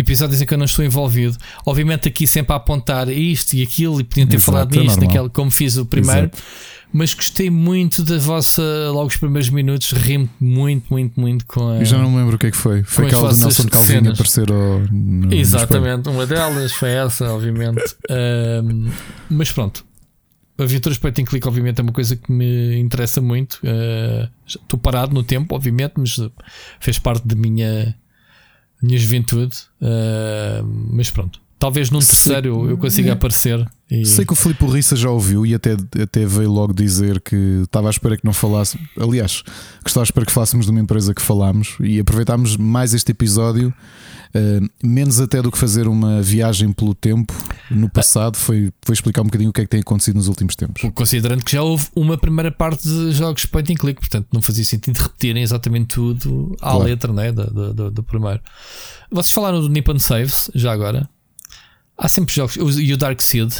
episódios 0.00 0.40
em 0.40 0.46
que 0.46 0.54
eu 0.54 0.58
não 0.58 0.64
estou 0.64 0.84
envolvido. 0.84 1.36
Obviamente, 1.64 2.08
aqui 2.08 2.26
sempre 2.26 2.52
a 2.52 2.56
apontar 2.56 3.08
isto 3.08 3.54
e 3.54 3.62
aquilo, 3.62 4.00
e 4.00 4.04
podiam 4.04 4.26
ter 4.26 4.36
Exato, 4.36 4.52
falado 4.52 4.78
é 4.78 4.82
nisto, 4.82 5.00
naquele, 5.00 5.28
como 5.28 5.50
fiz 5.50 5.76
o 5.76 5.86
primeiro. 5.86 6.26
Exato. 6.26 6.42
Mas 6.92 7.14
gostei 7.14 7.50
muito 7.50 8.02
da 8.02 8.18
vossa, 8.18 8.62
logo 8.90 9.06
os 9.06 9.16
primeiros 9.16 9.48
minutos, 9.48 9.92
ri 9.92 10.28
muito, 10.40 10.92
muito, 10.92 11.20
muito 11.20 11.46
com 11.46 11.68
a. 11.68 11.78
Eu 11.78 11.84
já 11.84 11.98
não 11.98 12.10
me 12.10 12.16
lembro 12.16 12.34
o 12.34 12.38
que 12.38 12.46
é 12.46 12.50
que 12.50 12.56
foi. 12.56 12.82
Foi 12.82 13.06
aquela 13.06 13.32
do 13.32 13.38
Nelson 13.38 13.68
Calvinho 13.68 14.10
aparecer 14.10 14.50
ao, 14.50 14.80
no, 14.90 15.32
Exatamente, 15.32 16.08
uma 16.08 16.26
delas 16.26 16.72
foi 16.72 16.90
essa, 16.90 17.32
obviamente. 17.32 17.94
um, 18.10 18.90
mas 19.30 19.52
pronto, 19.52 19.84
Aventuras 20.58 20.98
Point 20.98 21.22
and 21.22 21.24
Click, 21.26 21.46
obviamente, 21.46 21.78
é 21.78 21.82
uma 21.82 21.92
coisa 21.92 22.16
que 22.16 22.30
me 22.30 22.78
interessa 22.78 23.20
muito. 23.20 23.60
Uh, 23.62 24.28
estou 24.44 24.78
parado 24.78 25.14
no 25.14 25.22
tempo, 25.22 25.54
obviamente, 25.54 25.94
mas 25.96 26.16
fez 26.80 26.98
parte 26.98 27.26
da 27.26 27.36
minha 27.36 27.96
minha 28.82 28.98
juventude. 28.98 29.56
Uh, 29.80 30.64
mas 30.64 31.10
pronto. 31.10 31.40
Talvez 31.60 31.90
num 31.90 31.98
terceiro 31.98 32.48
eu, 32.48 32.70
eu 32.70 32.78
consiga 32.78 33.10
é. 33.10 33.12
aparecer. 33.12 33.64
E... 33.90 34.04
Sei 34.06 34.24
que 34.24 34.32
o 34.32 34.36
Filipe 34.36 34.64
Rissa 34.64 34.96
já 34.96 35.10
ouviu 35.10 35.44
e 35.44 35.54
até, 35.54 35.76
até 36.02 36.24
veio 36.24 36.50
logo 36.50 36.72
dizer 36.72 37.20
que 37.20 37.36
estava 37.64 37.88
à 37.88 37.90
espera 37.90 38.16
que 38.16 38.24
não 38.24 38.32
falasse. 38.32 38.78
Aliás, 38.98 39.42
que 39.42 39.88
estava 39.88 40.02
à 40.02 40.06
espera 40.06 40.24
que 40.24 40.32
falássemos 40.32 40.66
de 40.66 40.72
uma 40.72 40.80
empresa 40.80 41.14
que 41.14 41.20
falámos 41.20 41.76
e 41.80 42.00
aproveitámos 42.00 42.56
mais 42.56 42.94
este 42.94 43.12
episódio 43.12 43.72
Uh, 44.30 44.64
menos 44.80 45.20
até 45.20 45.42
do 45.42 45.50
que 45.50 45.58
fazer 45.58 45.88
uma 45.88 46.22
viagem 46.22 46.72
pelo 46.72 46.94
tempo 46.94 47.34
no 47.68 47.90
passado, 47.90 48.36
foi, 48.36 48.72
foi 48.80 48.92
explicar 48.92 49.22
um 49.22 49.24
bocadinho 49.24 49.50
o 49.50 49.52
que 49.52 49.60
é 49.60 49.64
que 49.64 49.70
tem 49.70 49.80
acontecido 49.80 50.14
nos 50.14 50.28
últimos 50.28 50.54
tempos. 50.54 50.88
Considerando 50.94 51.44
que 51.44 51.50
já 51.50 51.62
houve 51.62 51.88
uma 51.96 52.16
primeira 52.16 52.52
parte 52.52 52.86
de 52.86 53.10
jogos 53.10 53.44
point 53.46 53.72
and 53.72 53.74
click, 53.74 53.98
portanto 53.98 54.28
não 54.32 54.40
fazia 54.40 54.64
sentido 54.64 54.98
repetirem 54.98 55.42
exatamente 55.42 55.96
tudo 55.96 56.54
à 56.60 56.70
claro. 56.70 56.84
letra 56.84 57.12
né, 57.12 57.32
do, 57.32 57.74
do, 57.74 57.90
do, 57.90 58.02
primeiro. 58.04 58.40
Vocês 59.10 59.32
falaram 59.32 59.60
do 59.60 59.68
Nippon 59.68 59.98
Saves, 59.98 60.48
já 60.54 60.70
agora. 60.70 61.10
Há 62.00 62.08
sempre 62.08 62.34
jogos. 62.34 62.56
E 62.56 62.92
o 62.92 62.96
Dark 62.96 63.20
Seed 63.20 63.52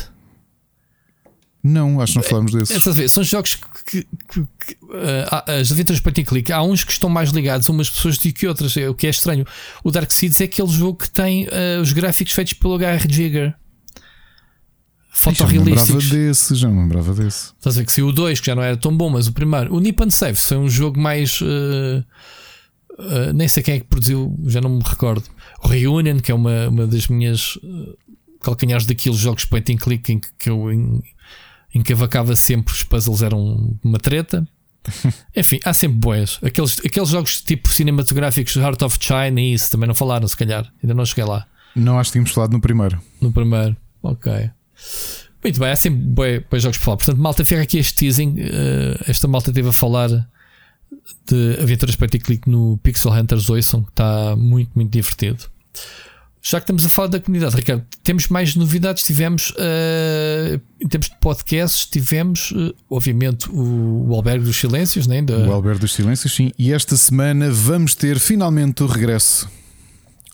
não, 1.62 2.00
acho 2.00 2.14
que 2.14 2.18
não 2.18 2.22
falamos 2.22 2.52
desse. 2.52 2.72
É, 3.02 3.08
são 3.08 3.22
jogos 3.22 3.54
que, 3.54 4.02
que, 4.02 4.06
que 4.32 4.74
uh, 4.82 5.60
as 5.60 5.70
aventuras 5.70 6.00
point 6.00 6.22
and 6.22 6.24
click, 6.24 6.50
há 6.50 6.62
uns 6.62 6.84
que 6.84 6.92
estão 6.92 7.10
mais 7.10 7.30
ligados 7.30 7.68
a 7.68 7.72
umas 7.72 7.90
pessoas 7.90 8.16
do 8.16 8.32
que 8.32 8.46
outras, 8.46 8.74
é, 8.78 8.88
o 8.88 8.94
que 8.94 9.06
é 9.06 9.10
estranho. 9.10 9.44
O 9.84 9.90
Dark 9.90 10.10
Seeds 10.10 10.40
é 10.40 10.44
aquele 10.44 10.68
jogo 10.68 10.98
que 10.98 11.10
tem 11.10 11.46
uh, 11.46 11.82
os 11.82 11.92
gráficos 11.92 12.32
feitos 12.32 12.54
pelo 12.54 12.76
HR 12.76 13.06
Jigger. 13.08 13.54
Fotorrealísticos. 15.12 15.86
Já 15.86 15.94
me 15.94 15.98
lembrava 15.98 16.00
desse, 16.00 16.54
já 16.54 16.68
me 16.68 16.80
lembrava 16.80 17.14
desse. 17.14 17.52
Estás 17.58 17.76
a 17.76 17.80
ver 17.80 17.84
que 17.84 17.92
se 17.92 18.00
o 18.02 18.10
2, 18.10 18.40
que 18.40 18.46
já 18.46 18.54
não 18.54 18.62
era 18.62 18.76
tão 18.76 18.96
bom, 18.96 19.10
mas 19.10 19.26
o 19.26 19.32
primeiro, 19.32 19.74
o 19.74 19.80
Nippon 19.80 20.08
Saves 20.08 20.40
foi 20.46 20.56
um 20.56 20.68
jogo 20.68 20.98
mais. 20.98 21.40
Uh, 21.42 22.02
nem 23.34 23.48
sei 23.48 23.62
quem 23.62 23.74
é 23.74 23.80
que 23.80 23.86
produziu, 23.86 24.34
já 24.46 24.62
não 24.62 24.70
me 24.70 24.82
recordo. 24.82 25.24
O 25.62 25.68
Reunion, 25.68 26.20
que 26.20 26.32
é 26.32 26.34
uma, 26.34 26.68
uma 26.68 26.86
das 26.86 27.08
minhas 27.08 27.58
calcanhares 28.40 28.86
daqueles 28.86 29.18
jogos 29.18 29.44
point 29.44 29.72
and 29.72 29.76
click 29.76 30.12
em 30.12 30.20
que, 30.38 30.50
eu 30.50 30.68
encavacava 31.74 32.34
sempre, 32.36 32.72
os 32.72 32.82
puzzles 32.82 33.22
eram 33.22 33.76
uma 33.82 33.98
treta. 33.98 34.46
Enfim, 35.36 35.60
há 35.64 35.72
sempre 35.72 35.98
boas. 35.98 36.38
Aqueles, 36.42 36.80
aqueles 36.84 37.10
jogos 37.10 37.42
tipo 37.42 37.68
cinematográficos, 37.68 38.56
Heart 38.56 38.82
of 38.82 38.98
China 39.00 39.40
e 39.40 39.52
isso 39.52 39.70
também 39.70 39.86
não 39.86 39.94
falaram, 39.94 40.26
se 40.26 40.36
calhar. 40.36 40.70
Ainda 40.82 40.94
não 40.94 41.04
cheguei 41.04 41.24
lá. 41.24 41.46
Não, 41.74 41.98
acho 41.98 42.10
que 42.10 42.12
tínhamos 42.12 42.32
falado 42.32 42.52
no 42.52 42.60
primeiro. 42.60 43.00
No 43.20 43.30
primeiro, 43.32 43.76
ok. 44.02 44.50
Muito 45.42 45.60
bem, 45.60 45.70
há 45.70 45.76
sempre 45.76 46.00
boas 46.50 46.62
jogos 46.62 46.78
para 46.78 46.84
falar. 46.84 46.96
Portanto, 46.96 47.18
malta, 47.18 47.44
fica 47.44 47.62
aqui 47.62 47.78
este 47.78 47.94
teasing. 47.94 48.30
Uh, 48.30 49.04
esta 49.06 49.28
malta 49.28 49.52
teve 49.52 49.68
a 49.68 49.72
falar 49.72 50.08
de 50.08 51.58
aventuras 51.62 51.94
para 51.94 52.08
click 52.08 52.48
no 52.48 52.78
Pixel 52.82 53.12
Hunters 53.12 53.48
8, 53.48 53.82
que 53.82 53.90
está 53.90 54.34
muito, 54.36 54.72
muito 54.74 54.90
divertido 54.90 55.44
já 56.42 56.58
que 56.58 56.64
estamos 56.64 56.84
a 56.86 56.88
falar 56.88 57.08
da 57.08 57.20
comunidade, 57.20 57.54
Ricardo, 57.54 57.84
temos 58.02 58.28
mais 58.28 58.56
novidades. 58.56 59.02
Tivemos, 59.02 59.50
uh, 59.50 60.60
em 60.80 60.88
termos 60.88 61.08
de 61.08 61.16
podcasts, 61.20 61.84
tivemos, 61.84 62.50
uh, 62.52 62.74
obviamente, 62.88 63.48
o, 63.50 64.08
o 64.08 64.14
Albergue 64.14 64.44
dos 64.44 64.56
Silêncios, 64.56 65.06
né? 65.06 65.20
Da... 65.20 65.36
O 65.38 65.52
Albergue 65.52 65.80
dos 65.80 65.92
Silêncios, 65.92 66.34
sim. 66.34 66.52
E 66.58 66.72
esta 66.72 66.96
semana 66.96 67.50
vamos 67.50 67.94
ter 67.94 68.18
finalmente 68.18 68.82
o 68.82 68.86
regresso 68.86 69.48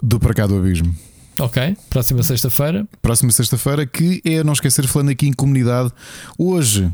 Do 0.03 0.21
Para 0.21 0.33
Cá 0.33 0.47
do 0.47 0.57
Abismo. 0.57 0.95
Ok, 1.39 1.77
próxima 1.91 2.23
sexta-feira. 2.23 2.87
Próxima 3.03 3.31
sexta-feira, 3.31 3.85
que 3.85 4.23
é, 4.25 4.43
não 4.43 4.55
esquecer, 4.55 4.87
falando 4.87 5.11
aqui 5.11 5.27
em 5.27 5.33
comunidade. 5.33 5.93
Hoje, 6.39 6.91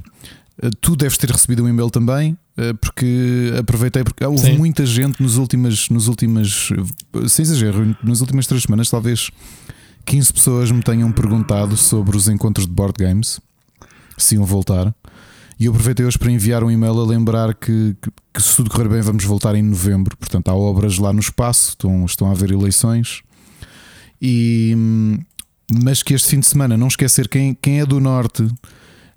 tu 0.81 0.95
deves 0.95 1.19
ter 1.19 1.31
recebido 1.31 1.65
um 1.65 1.69
e-mail 1.69 1.91
também, 1.91 2.37
eh, 2.57 2.73
porque 2.75 3.53
aproveitei, 3.59 4.05
porque 4.05 4.25
houve 4.25 4.47
Sim. 4.47 4.59
muita 4.59 4.87
gente 4.87 5.23
nos 5.23 5.37
últimas, 5.37 5.89
nos 5.89 6.07
últimas, 6.07 6.69
eh, 7.15 7.29
sem 7.29 7.43
exagero, 7.43 7.97
nas 8.03 8.21
últimas 8.21 8.47
três 8.47 8.63
semanas, 8.63 8.89
talvez 8.89 9.31
15 10.05 10.33
pessoas 10.33 10.71
me 10.71 10.83
tenham 10.83 11.11
perguntado 11.11 11.77
sobre 11.77 12.17
os 12.17 12.29
encontros 12.29 12.67
de 12.67 12.73
board 12.73 12.95
games, 12.97 13.41
se 14.17 14.37
iam 14.37 14.45
voltar. 14.45 14.95
E 15.59 15.67
eu 15.67 15.73
aproveitei 15.73 16.05
hoje 16.05 16.19
para 16.19 16.31
enviar 16.31 16.63
um 16.65 16.71
e-mail 16.71 16.99
a 16.99 17.07
lembrar 17.07 17.55
que, 17.55 17.97
que, 18.01 18.11
que, 18.35 18.43
se 18.43 18.57
tudo 18.57 18.71
correr 18.71 18.89
bem, 18.89 19.01
vamos 19.01 19.25
voltar 19.25 19.55
em 19.55 19.63
novembro. 19.63 20.17
Portanto, 20.17 20.49
há 20.49 20.55
obras 20.55 20.99
lá 20.99 21.13
no 21.13 21.21
espaço, 21.21 21.71
estão, 21.71 22.05
estão 22.05 22.29
a 22.29 22.33
haver 22.33 22.51
eleições. 22.51 23.23
E, 24.21 24.75
mas 25.83 26.03
que 26.03 26.15
este 26.15 26.29
fim 26.29 26.41
de 26.41 26.47
semana, 26.47 26.77
não 26.77 26.89
esquecer 26.89 27.29
quem, 27.29 27.55
quem 27.55 27.81
é 27.81 27.87
do 27.87 28.01
Norte 28.01 28.49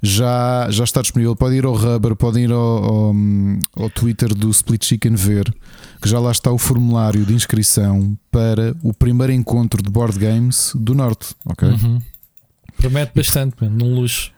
já, 0.05 0.67
já 0.69 0.83
está 0.83 1.01
disponível. 1.01 1.35
Pode 1.35 1.55
ir 1.55 1.65
ao 1.65 1.73
Rubber, 1.73 2.15
pode 2.15 2.39
ir 2.39 2.51
ao, 2.51 2.59
ao, 2.59 3.15
ao, 3.75 3.89
Twitter 3.89 4.33
do 4.33 4.49
Split 4.49 4.85
Chicken 4.85 5.15
ver 5.15 5.53
que 6.01 6.07
já 6.07 6.19
lá 6.19 6.31
está 6.31 6.51
o 6.51 6.57
formulário 6.57 7.25
de 7.25 7.33
inscrição 7.33 8.17
para 8.31 8.75
o 8.83 8.93
primeiro 8.93 9.33
encontro 9.33 9.81
de 9.81 9.89
board 9.89 10.17
games 10.19 10.71
do 10.75 10.93
Norte. 10.93 11.35
Ok? 11.45 11.67
Uhum. 11.67 12.01
Promete 12.77 13.11
bastante, 13.15 13.55
num 13.65 13.95
luxo. 13.95 14.31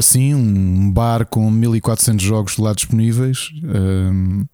Sim, 0.00 0.34
um 0.34 0.90
bar 0.90 1.26
com 1.26 1.50
1400 1.50 2.24
jogos 2.24 2.56
lá 2.56 2.72
disponíveis. 2.72 3.50
Um, 3.62 4.46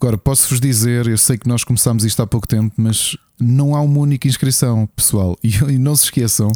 agora, 0.00 0.18
posso-vos 0.18 0.60
dizer, 0.60 1.06
eu 1.06 1.16
sei 1.16 1.38
que 1.38 1.48
nós 1.48 1.62
começámos 1.62 2.04
isto 2.04 2.20
há 2.20 2.26
pouco 2.26 2.48
tempo, 2.48 2.74
mas 2.76 3.16
não 3.38 3.76
há 3.76 3.80
uma 3.80 4.00
única 4.00 4.26
inscrição, 4.26 4.88
pessoal. 4.96 5.36
E, 5.44 5.74
e 5.74 5.78
não 5.78 5.94
se 5.94 6.04
esqueçam, 6.04 6.50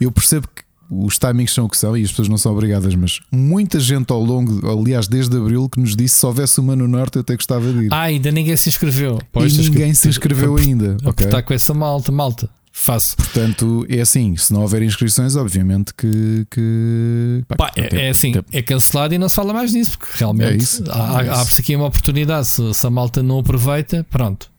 eu 0.00 0.12
percebo 0.12 0.46
que 0.46 0.62
os 1.02 1.18
timings 1.18 1.52
são 1.52 1.66
o 1.66 1.68
que 1.68 1.76
são 1.76 1.96
e 1.96 2.02
as 2.02 2.10
pessoas 2.10 2.28
não 2.28 2.38
são 2.38 2.52
obrigadas, 2.52 2.94
mas 2.94 3.20
muita 3.30 3.80
gente 3.80 4.12
ao 4.12 4.22
longo, 4.22 4.66
aliás, 4.68 5.08
desde 5.08 5.36
abril, 5.36 5.68
que 5.68 5.80
nos 5.80 5.96
disse 5.96 6.18
se 6.18 6.26
houvesse 6.26 6.60
uma 6.60 6.76
no 6.76 6.86
Norte, 6.86 7.16
eu 7.16 7.22
até 7.22 7.34
gostava 7.34 7.72
de 7.72 7.84
ir. 7.84 7.88
Ah, 7.92 8.02
ainda 8.02 8.30
ninguém 8.30 8.56
se 8.56 8.68
inscreveu. 8.68 9.18
Pois, 9.32 9.56
e 9.56 9.62
ninguém 9.62 9.90
que... 9.90 9.96
se 9.96 10.08
inscreveu 10.08 10.56
ainda. 10.56 10.96
Okay. 11.04 11.26
Está 11.26 11.42
com 11.42 11.54
essa 11.54 11.74
malta, 11.74 12.12
malta. 12.12 12.48
Faço. 12.76 13.16
Portanto, 13.16 13.86
é 13.88 14.00
assim: 14.00 14.36
se 14.36 14.52
não 14.52 14.62
houver 14.62 14.82
inscrições, 14.82 15.36
obviamente 15.36 15.94
que. 15.94 16.44
que 16.50 17.44
pá, 17.56 17.70
é, 17.76 18.06
é, 18.06 18.08
assim, 18.08 18.32
é 18.52 18.62
cancelado 18.62 19.14
e 19.14 19.18
não 19.18 19.28
se 19.28 19.36
fala 19.36 19.52
mais 19.52 19.72
nisso, 19.72 19.96
porque 19.96 20.12
realmente 20.16 20.82
é 20.82 21.30
abre-se 21.30 21.60
aqui 21.60 21.76
uma 21.76 21.86
oportunidade. 21.86 22.48
Se, 22.48 22.74
se, 22.74 22.84
a 22.84 22.90
malta 22.90 23.22
não 23.22 23.38
aproveita, 23.38 24.04
pronto. 24.10 24.50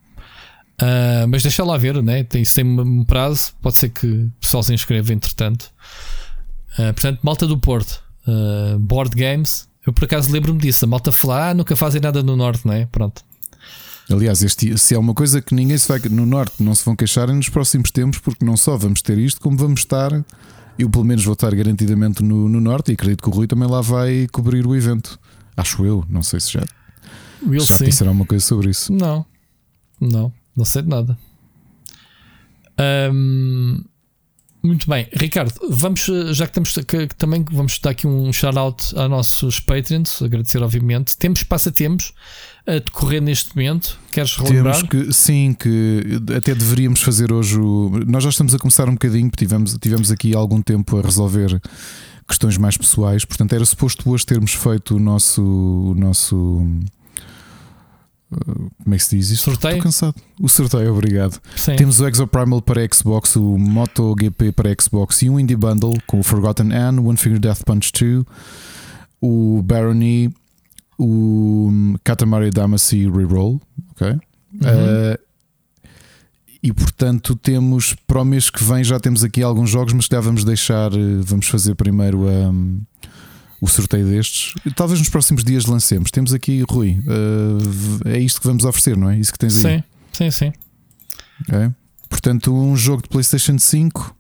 Uh, 0.82 1.28
mas 1.28 1.44
deixa 1.44 1.64
lá 1.66 1.78
ver, 1.78 2.02
né? 2.02 2.24
tem, 2.24 2.44
tem 2.44 2.64
um 2.64 3.04
prazo, 3.04 3.54
pode 3.62 3.76
ser 3.76 3.90
que 3.90 4.08
o 4.08 4.32
pessoal 4.40 4.64
se 4.64 4.74
inscreva 4.74 5.14
entretanto. 5.14 5.70
Uh, 6.78 6.94
portanto, 6.94 7.20
malta 7.24 7.48
do 7.48 7.58
Porto, 7.58 8.02
uh, 8.28 8.80
board 8.80 9.16
games. 9.16 9.68
Eu 9.86 9.94
por 9.94 10.06
acaso 10.06 10.32
lembro-me 10.32 10.60
disso. 10.60 10.86
A 10.86 10.88
malta 10.88 11.12
falar, 11.12 11.50
ah, 11.50 11.54
nunca 11.54 11.76
fazem 11.76 12.02
nada 12.02 12.24
no 12.24 12.36
Norte, 12.36 12.66
não 12.66 12.74
é? 12.74 12.86
Pronto. 12.88 13.24
Aliás, 14.10 14.44
este, 14.44 14.78
se 14.78 14.94
é 14.94 15.00
uma 15.00 15.14
coisa 15.14 15.42
que 15.42 15.54
ninguém 15.56 15.78
se 15.78 15.88
vai 15.88 16.00
no 16.12 16.26
norte 16.26 16.62
não 16.62 16.76
se 16.76 16.86
vão 16.86 16.96
queixar 16.96 17.28
nos 17.34 17.50
próximos 17.50 17.90
tempos, 17.90 18.20
porque 18.20 18.46
não 18.46 18.56
só 18.56 18.78
vamos 18.78 19.02
ter 19.02 19.18
isto, 19.18 19.42
como 19.42 19.58
vamos 19.58 19.80
estar. 19.80 20.12
Eu, 20.78 20.90
pelo 20.90 21.04
menos, 21.04 21.24
vou 21.24 21.34
estar 21.34 21.54
garantidamente 21.56 22.22
no, 22.24 22.48
no 22.48 22.62
norte 22.62 22.92
e 22.92 22.94
acredito 22.94 23.24
que 23.24 23.30
o 23.30 23.32
Rui 23.32 23.48
também 23.48 23.68
lá 23.68 23.82
vai 23.82 24.28
cobrir 24.32 24.68
o 24.68 24.76
evento. 24.76 25.20
Acho 25.58 25.86
eu, 25.86 26.06
não 26.08 26.22
sei 26.22 26.40
se 26.40 26.54
já, 26.54 26.64
Will 27.46 27.62
já 27.62 27.78
disseram 27.78 28.12
alguma 28.12 28.26
coisa 28.26 28.46
sobre 28.46 28.70
isso. 28.70 28.92
Não, 28.92 29.26
não, 30.00 30.32
não 30.56 30.66
sei 30.66 30.82
de 30.82 30.90
nada. 30.90 31.18
Um, 33.12 33.82
muito 34.66 34.90
bem, 34.90 35.08
Ricardo, 35.14 35.54
vamos, 35.70 36.06
já 36.32 36.46
que 36.46 36.60
estamos 36.60 36.74
que, 36.74 37.08
que 37.08 37.16
também 37.16 37.46
vamos 37.52 37.80
dar 37.80 37.92
aqui 37.92 38.08
um 38.08 38.32
shout-out 38.34 38.98
a 38.98 39.08
nossos 39.08 39.60
Patreons, 39.60 40.22
agradecer, 40.22 40.62
obviamente. 40.62 41.18
Temos 41.18 41.44
passatempos 41.44 42.14
a 42.68 42.74
decorrer 42.74 43.22
neste 43.22 43.56
momento. 43.56 44.00
Queres 44.12 44.36
relembrar? 44.36 44.76
Temos 44.76 44.90
que, 44.90 45.14
sim, 45.14 45.54
que 45.54 46.20
até 46.36 46.56
deveríamos 46.56 47.02
fazer 47.02 47.32
hoje. 47.32 47.60
O, 47.60 47.92
nós 48.06 48.24
já 48.24 48.30
estamos 48.30 48.54
a 48.56 48.58
começar 48.58 48.90
um 48.90 48.94
bocadinho, 48.94 49.30
porque 49.30 49.46
tivemos, 49.46 49.78
tivemos 49.80 50.12
aqui 50.12 50.36
algum 50.36 50.62
tempo 50.62 50.98
a 50.98 51.02
resolver 51.02 51.62
questões 52.28 52.58
mais 52.58 52.78
pessoais. 52.78 53.24
Portanto, 53.24 53.54
era 53.54 53.66
suposto 53.66 54.10
hoje 54.10 54.26
termos 54.26 54.54
feito 54.54 54.96
o 54.96 55.00
nosso. 55.00 55.42
O 55.44 55.96
nosso 55.96 56.68
como 58.30 58.96
é 58.96 58.98
que 58.98 59.04
se 59.04 59.18
diz 59.18 59.30
isto? 59.30 59.46
Sorteio? 59.46 59.74
Estou 59.74 59.84
cansado. 59.84 60.16
O 60.42 60.50
sorteio, 60.50 60.94
obrigado. 60.94 61.40
Sim. 61.56 61.76
Temos 61.76 62.00
o 62.00 62.08
Exoprimal 62.08 62.62
para 62.62 62.82
Xbox, 62.92 63.36
o 63.36 63.58
MotoGP 63.58 64.52
para 64.52 64.76
Xbox 64.80 65.22
e 65.22 65.30
um 65.30 65.40
Indie 65.40 65.56
Bundle 65.56 65.94
com 66.08 66.20
o 66.20 66.24
Forgotten 66.24 66.74
Anne, 66.74 67.00
One 67.00 67.18
Finger 67.18 67.40
Death 67.40 67.64
Punch 67.64 67.92
2, 67.94 68.26
o 69.22 69.62
Barony, 69.64 70.34
o 70.98 71.96
Katamari 72.04 72.50
Damacy 72.50 73.10
Reroll. 73.10 73.62
Ok? 73.92 74.08
Uhum. 74.08 74.20
Uh, 74.62 75.26
e 76.66 76.74
portanto 76.74 77.36
temos 77.36 77.96
para 78.08 78.22
o 78.22 78.26
mês 78.26 78.50
que 78.50 78.64
vem 78.64 78.84
já 78.84 79.00
temos 79.00 79.24
aqui 79.24 79.44
alguns 79.44 79.70
jogos, 79.70 79.94
mas 79.94 80.08
já 80.12 80.20
vamos 80.20 80.44
deixar, 80.44 80.92
eh, 80.94 81.22
vamos 81.22 81.48
fazer 81.48 81.76
primeiro 81.76 82.28
um, 82.28 82.82
o 83.62 83.68
sorteio 83.68 84.08
destes. 84.08 84.54
Talvez 84.76 85.00
nos 85.00 85.10
próximos 85.10 85.44
dias 85.44 85.66
lancemos. 85.66 86.12
Temos 86.12 86.34
aqui, 86.34 86.64
Rui, 86.70 87.00
uh, 87.08 88.08
é 88.10 88.20
isto 88.20 88.42
que 88.42 88.48
vamos 88.48 88.66
oferecer, 88.66 88.98
não 88.98 89.10
é? 89.10 89.18
Isso 89.18 89.32
que 89.32 89.40
tens 89.40 89.54
sim, 89.54 89.68
aí. 89.68 89.84
Sim, 90.12 90.32
sim, 90.32 90.54
é? 91.52 91.72
Portanto, 92.10 92.54
um 92.54 92.76
jogo 92.76 93.04
de 93.04 93.10
PlayStation 93.10 93.58
5 93.58 94.16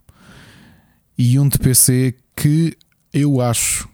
e 1.18 1.40
um 1.40 1.48
de 1.48 1.58
PC 1.58 2.16
que 2.36 2.78
eu 3.14 3.40
acho 3.42 3.88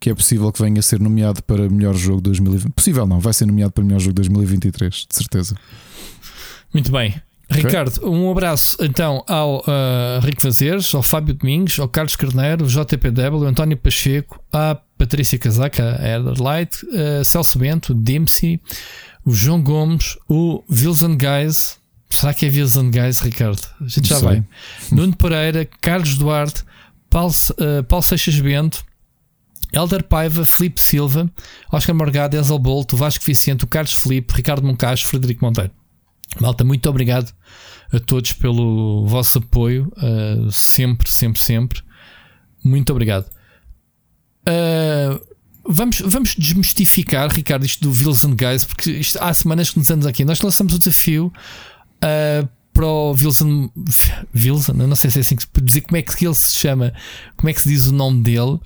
que 0.00 0.10
é 0.10 0.14
possível 0.14 0.52
que 0.52 0.60
venha 0.60 0.80
a 0.80 0.82
ser 0.82 1.00
nomeado 1.00 1.42
para 1.44 1.68
melhor 1.68 1.94
jogo 1.94 2.18
de 2.18 2.24
2020. 2.24 2.72
Possível 2.72 3.06
não, 3.06 3.20
vai 3.20 3.32
ser 3.32 3.46
nomeado 3.46 3.72
para 3.72 3.84
melhor 3.84 4.00
jogo 4.00 4.12
de 4.12 4.28
2023, 4.28 5.06
de 5.08 5.14
certeza. 5.14 5.56
Muito 6.72 6.90
bem. 6.90 7.14
Ricardo, 7.50 8.10
um 8.10 8.30
abraço 8.30 8.76
então 8.80 9.22
ao 9.28 9.58
uh, 9.58 10.20
Rico 10.22 10.42
Vazeres, 10.42 10.94
ao 10.94 11.02
Fábio 11.02 11.34
Domingos, 11.34 11.78
ao 11.78 11.88
Carlos 11.88 12.16
Carneiro, 12.16 12.64
ao 12.64 12.70
JPW, 12.70 13.36
ao 13.36 13.44
António 13.44 13.76
Pacheco, 13.76 14.42
à 14.52 14.76
Patrícia 14.96 15.38
Casaca, 15.38 15.82
a 15.82 16.42
Light, 16.42 16.84
uh, 16.86 17.24
Celso 17.24 17.58
Bento, 17.58 17.94
Dempsey, 17.94 18.60
o 19.24 19.34
João 19.34 19.62
Gomes, 19.62 20.16
o 20.28 20.62
Wilson 20.70 21.16
Guys. 21.16 21.78
Será 22.08 22.32
que 22.32 22.46
é 22.46 22.48
Wilson 22.48 22.90
Guys, 22.90 23.18
Ricardo? 23.18 23.62
A 23.80 23.88
gente 23.88 24.08
já 24.08 24.18
vai. 24.18 24.42
Nuno 24.90 25.16
Pereira, 25.16 25.68
Carlos 25.80 26.16
Duarte, 26.16 26.64
Paulo, 27.10 27.32
uh, 27.52 27.84
Paulo 27.84 28.02
Seixas 28.02 28.38
Bento, 28.40 28.84
Elder 29.72 30.04
Paiva, 30.04 30.46
Felipe 30.46 30.80
Silva, 30.80 31.30
Oscar 31.70 31.94
Morgado, 31.94 32.36
Ezel 32.36 32.58
Bolt, 32.58 32.92
Vasco 32.94 33.24
Vicente, 33.24 33.64
o 33.64 33.66
Carlos 33.66 33.92
Felipe, 33.92 34.32
Ricardo 34.34 34.66
Moncacho, 34.66 35.06
Frederico 35.06 35.44
Monteiro. 35.44 35.72
Malta, 36.40 36.64
muito 36.64 36.88
obrigado 36.88 37.32
a 37.92 38.00
todos 38.00 38.32
pelo 38.32 39.06
vosso 39.06 39.38
apoio, 39.38 39.92
uh, 39.96 40.50
sempre, 40.50 41.08
sempre, 41.08 41.40
sempre. 41.40 41.82
Muito 42.62 42.90
obrigado. 42.90 43.26
Uh, 44.48 45.20
vamos, 45.64 46.00
vamos 46.00 46.34
desmistificar, 46.36 47.30
Ricardo, 47.32 47.64
isto 47.64 47.88
do 47.88 47.90
Wilson 47.90 48.34
Guys, 48.34 48.64
porque 48.64 48.90
isto, 48.90 49.18
há 49.22 49.32
semanas 49.32 49.70
que 49.70 49.78
nos 49.78 49.88
andamos 49.88 50.06
aqui. 50.06 50.24
Nós 50.24 50.40
lançamos 50.40 50.74
o 50.74 50.78
desafio 50.78 51.32
uh, 52.02 52.48
para 52.72 52.86
o 52.86 53.12
Wilson. 53.12 53.70
Wilson, 54.34 54.72
não 54.72 54.96
sei 54.96 55.10
se 55.10 55.18
é 55.18 55.20
assim 55.20 55.36
que 55.36 55.46
dizer 55.62 55.82
como 55.82 55.96
é 55.96 56.02
que 56.02 56.26
ele 56.26 56.34
se 56.34 56.56
chama, 56.56 56.92
como 57.36 57.48
é 57.48 57.52
que 57.52 57.60
se 57.60 57.68
diz 57.68 57.86
o 57.86 57.92
nome 57.92 58.22
dele, 58.22 58.58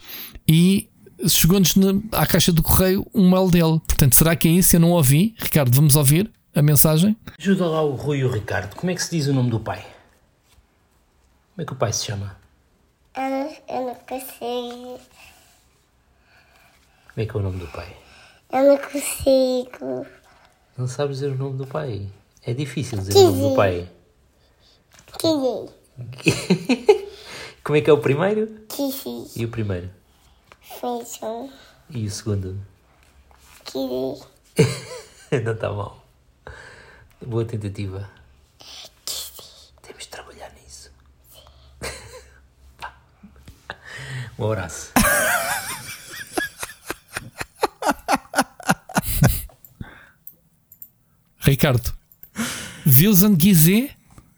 e 0.46 0.88
chegou-nos 1.26 1.74
à 2.12 2.24
caixa 2.24 2.52
do 2.52 2.62
correio 2.62 3.06
um 3.14 3.28
mail 3.30 3.50
dele. 3.50 3.80
Portanto, 3.86 4.14
será 4.14 4.34
que 4.34 4.48
é 4.48 4.52
isso? 4.52 4.76
Eu 4.76 4.80
não 4.80 4.92
ouvi. 4.92 5.34
Ricardo, 5.38 5.74
vamos 5.74 5.94
ouvir 5.96 6.30
a 6.58 6.62
mensagem? 6.62 7.16
Ajuda 7.38 7.68
lá 7.68 7.82
o 7.82 7.94
Rui 7.94 8.18
e 8.18 8.24
o 8.24 8.30
Ricardo. 8.30 8.74
Como 8.74 8.90
é 8.90 8.94
que 8.94 9.00
se 9.00 9.12
diz 9.12 9.28
o 9.28 9.32
nome 9.32 9.48
do 9.48 9.60
pai? 9.60 9.86
Como 11.54 11.62
é 11.62 11.64
que 11.64 11.72
o 11.72 11.76
pai 11.76 11.92
se 11.92 12.04
chama? 12.04 12.36
Eu 13.16 13.22
não, 13.22 13.56
eu 13.68 13.86
não 13.86 13.94
consigo. 13.94 15.00
Como 17.14 17.18
é 17.18 17.26
que 17.26 17.30
é 17.30 17.38
o 17.38 17.42
nome 17.44 17.60
do 17.60 17.68
pai? 17.68 17.96
Eu 18.52 18.64
não 18.64 18.76
consigo. 18.76 20.06
Não 20.76 20.88
sabes 20.88 21.18
dizer 21.18 21.30
o 21.30 21.36
nome 21.36 21.58
do 21.58 21.66
pai? 21.66 22.08
É 22.42 22.52
difícil 22.52 22.98
dizer 22.98 23.16
o 23.16 23.30
nome 23.30 23.50
do 23.50 23.54
pai. 23.54 23.88
Kiki. 25.12 25.68
Como 27.62 27.76
é 27.76 27.80
que 27.80 27.90
é 27.90 27.92
o 27.92 27.98
primeiro? 27.98 28.48
Kiki. 28.68 29.30
E 29.36 29.44
o 29.44 29.48
primeiro? 29.48 29.90
Feijão. 30.60 31.52
E 31.88 32.04
o 32.04 32.10
segundo? 32.10 32.60
Kiri. 33.64 34.20
Não 35.44 35.52
está 35.52 35.70
mal. 35.72 35.97
Boa 37.24 37.44
tentativa. 37.44 38.08
Temos 39.82 40.02
de 40.04 40.08
trabalhar 40.08 40.52
nisso. 40.54 40.90
um 44.38 44.44
abraço. 44.46 44.92
Ricardo, 51.40 51.92
Wilson 52.86 53.34
Guizé? 53.34 53.90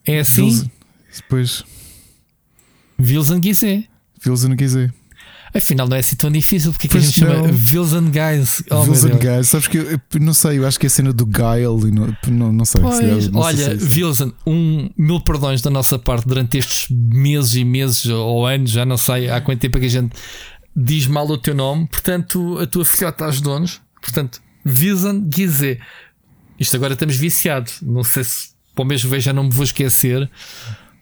É 0.07 0.21
assim? 0.21 0.71
Depois. 1.15 1.65
Wilson 2.99 3.41
Guizé. 3.41 3.89
Wilson 4.27 4.55
Guizé. 4.55 4.93
Afinal, 5.53 5.89
não 5.89 5.97
é 5.97 6.01
assim 6.01 6.17
tão 6.17 6.31
difícil 6.31 6.73
porque 6.73 6.87
é 6.87 6.91
que 6.91 6.97
a 6.97 7.01
gente 7.01 7.19
chama 7.19 7.43
Wilson 7.43 8.11
Guys. 8.11 8.63
Oh, 8.71 8.83
Wilson 8.83 9.19
Guys, 9.19 9.49
sabes 9.49 9.67
que 9.67 9.79
eu, 9.79 9.91
eu, 9.91 10.01
não 10.21 10.33
sei, 10.33 10.59
eu 10.59 10.67
acho 10.67 10.79
que 10.79 10.87
é 10.87 10.89
a 10.89 10.91
cena 10.91 11.13
do 11.13 11.27
Guile, 11.27 11.91
não, 11.93 12.17
não, 12.29 12.53
não 12.53 12.65
sei. 12.65 12.81
Pois, 12.81 13.25
se 13.25 13.31
não 13.31 13.41
olha, 13.41 13.79
sei 13.79 14.05
Wilson, 14.05 14.33
um 14.47 14.91
mil 14.97 15.21
perdões 15.21 15.61
da 15.61 15.71
nossa 15.71 15.99
parte 15.99 16.27
durante 16.27 16.59
estes 16.59 16.87
meses 16.91 17.55
e 17.55 17.65
meses 17.65 18.07
ou 18.07 18.47
anos, 18.47 18.71
já 18.71 18.85
não 18.85 18.97
sei 18.97 19.29
há 19.29 19.41
quanto 19.41 19.61
tempo 19.61 19.77
é 19.79 19.81
que 19.81 19.87
a 19.87 19.91
gente 19.91 20.15
diz 20.75 21.07
mal 21.07 21.27
o 21.27 21.37
teu 21.37 21.55
nome, 21.55 21.87
portanto, 21.89 22.59
a 22.59 22.67
tua 22.67 22.85
filhota 22.85 23.25
aos 23.25 23.41
donos, 23.41 23.81
portanto, 24.01 24.41
Wilson 24.65 25.21
Guizé. 25.29 25.79
Isto 26.59 26.77
agora 26.77 26.93
estamos 26.93 27.17
viciados, 27.17 27.79
não 27.83 28.05
sei 28.05 28.23
se 28.23 28.51
para 28.75 28.85
o 28.85 28.87
mesmo 28.87 29.11
vez 29.11 29.25
já 29.25 29.33
não 29.33 29.45
me 29.45 29.51
vou 29.51 29.65
esquecer, 29.65 30.31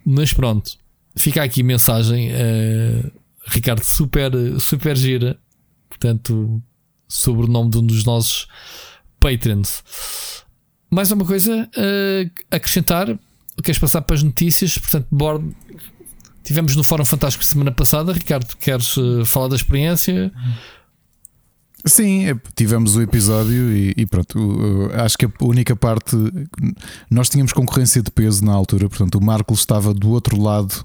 mas 0.05 0.33
pronto, 0.33 0.79
fica 1.17 1.43
aqui 1.43 1.63
mensagem. 1.63 2.31
Uh, 2.31 3.18
Ricardo, 3.49 3.85
super, 3.85 4.33
super 4.61 4.97
gira. 4.97 5.39
Portanto, 5.89 6.63
sobre 7.09 7.47
o 7.47 7.49
nome 7.49 7.71
de 7.71 7.79
um 7.79 7.87
dos 7.87 8.05
nossos 8.05 8.47
patrons. 9.19 9.83
Mais 10.91 11.11
uma 11.11 11.25
coisa 11.25 11.69
uh, 11.77 12.31
acrescentar? 12.51 13.19
Queres 13.63 13.79
passar 13.79 14.03
para 14.03 14.15
as 14.15 14.23
notícias? 14.23 14.79
Portanto, 14.79 15.07
board, 15.11 15.55
tivemos 16.45 16.77
no 16.77 16.85
Fórum 16.85 17.05
Fantástico 17.05 17.45
semana 17.45 17.73
passada. 17.73 18.13
Ricardo, 18.13 18.55
queres 18.57 18.97
uh, 18.97 19.25
falar 19.25 19.49
da 19.49 19.57
experiência? 19.57 20.33
Sim, 21.85 22.27
é, 22.27 22.35
tivemos 22.55 22.97
o 22.97 23.03
episódio 23.03 23.73
e, 23.75 23.95
e, 23.97 24.07
pronto. 24.07 24.91
Acho 24.95 25.17
que 25.17 25.27
a 25.27 25.31
única 25.41 25.75
parte. 25.75 26.17
Nós 27.11 27.29
tínhamos 27.29 27.53
concorrência 27.53 28.03
de 28.03 28.11
peso 28.11 28.45
na 28.45 28.53
altura, 28.53 28.89
portanto, 28.89 29.17
o 29.17 29.25
Marco 29.25 29.55
estava 29.55 29.95
do 29.95 30.11
outro 30.11 30.41
lado 30.41 30.85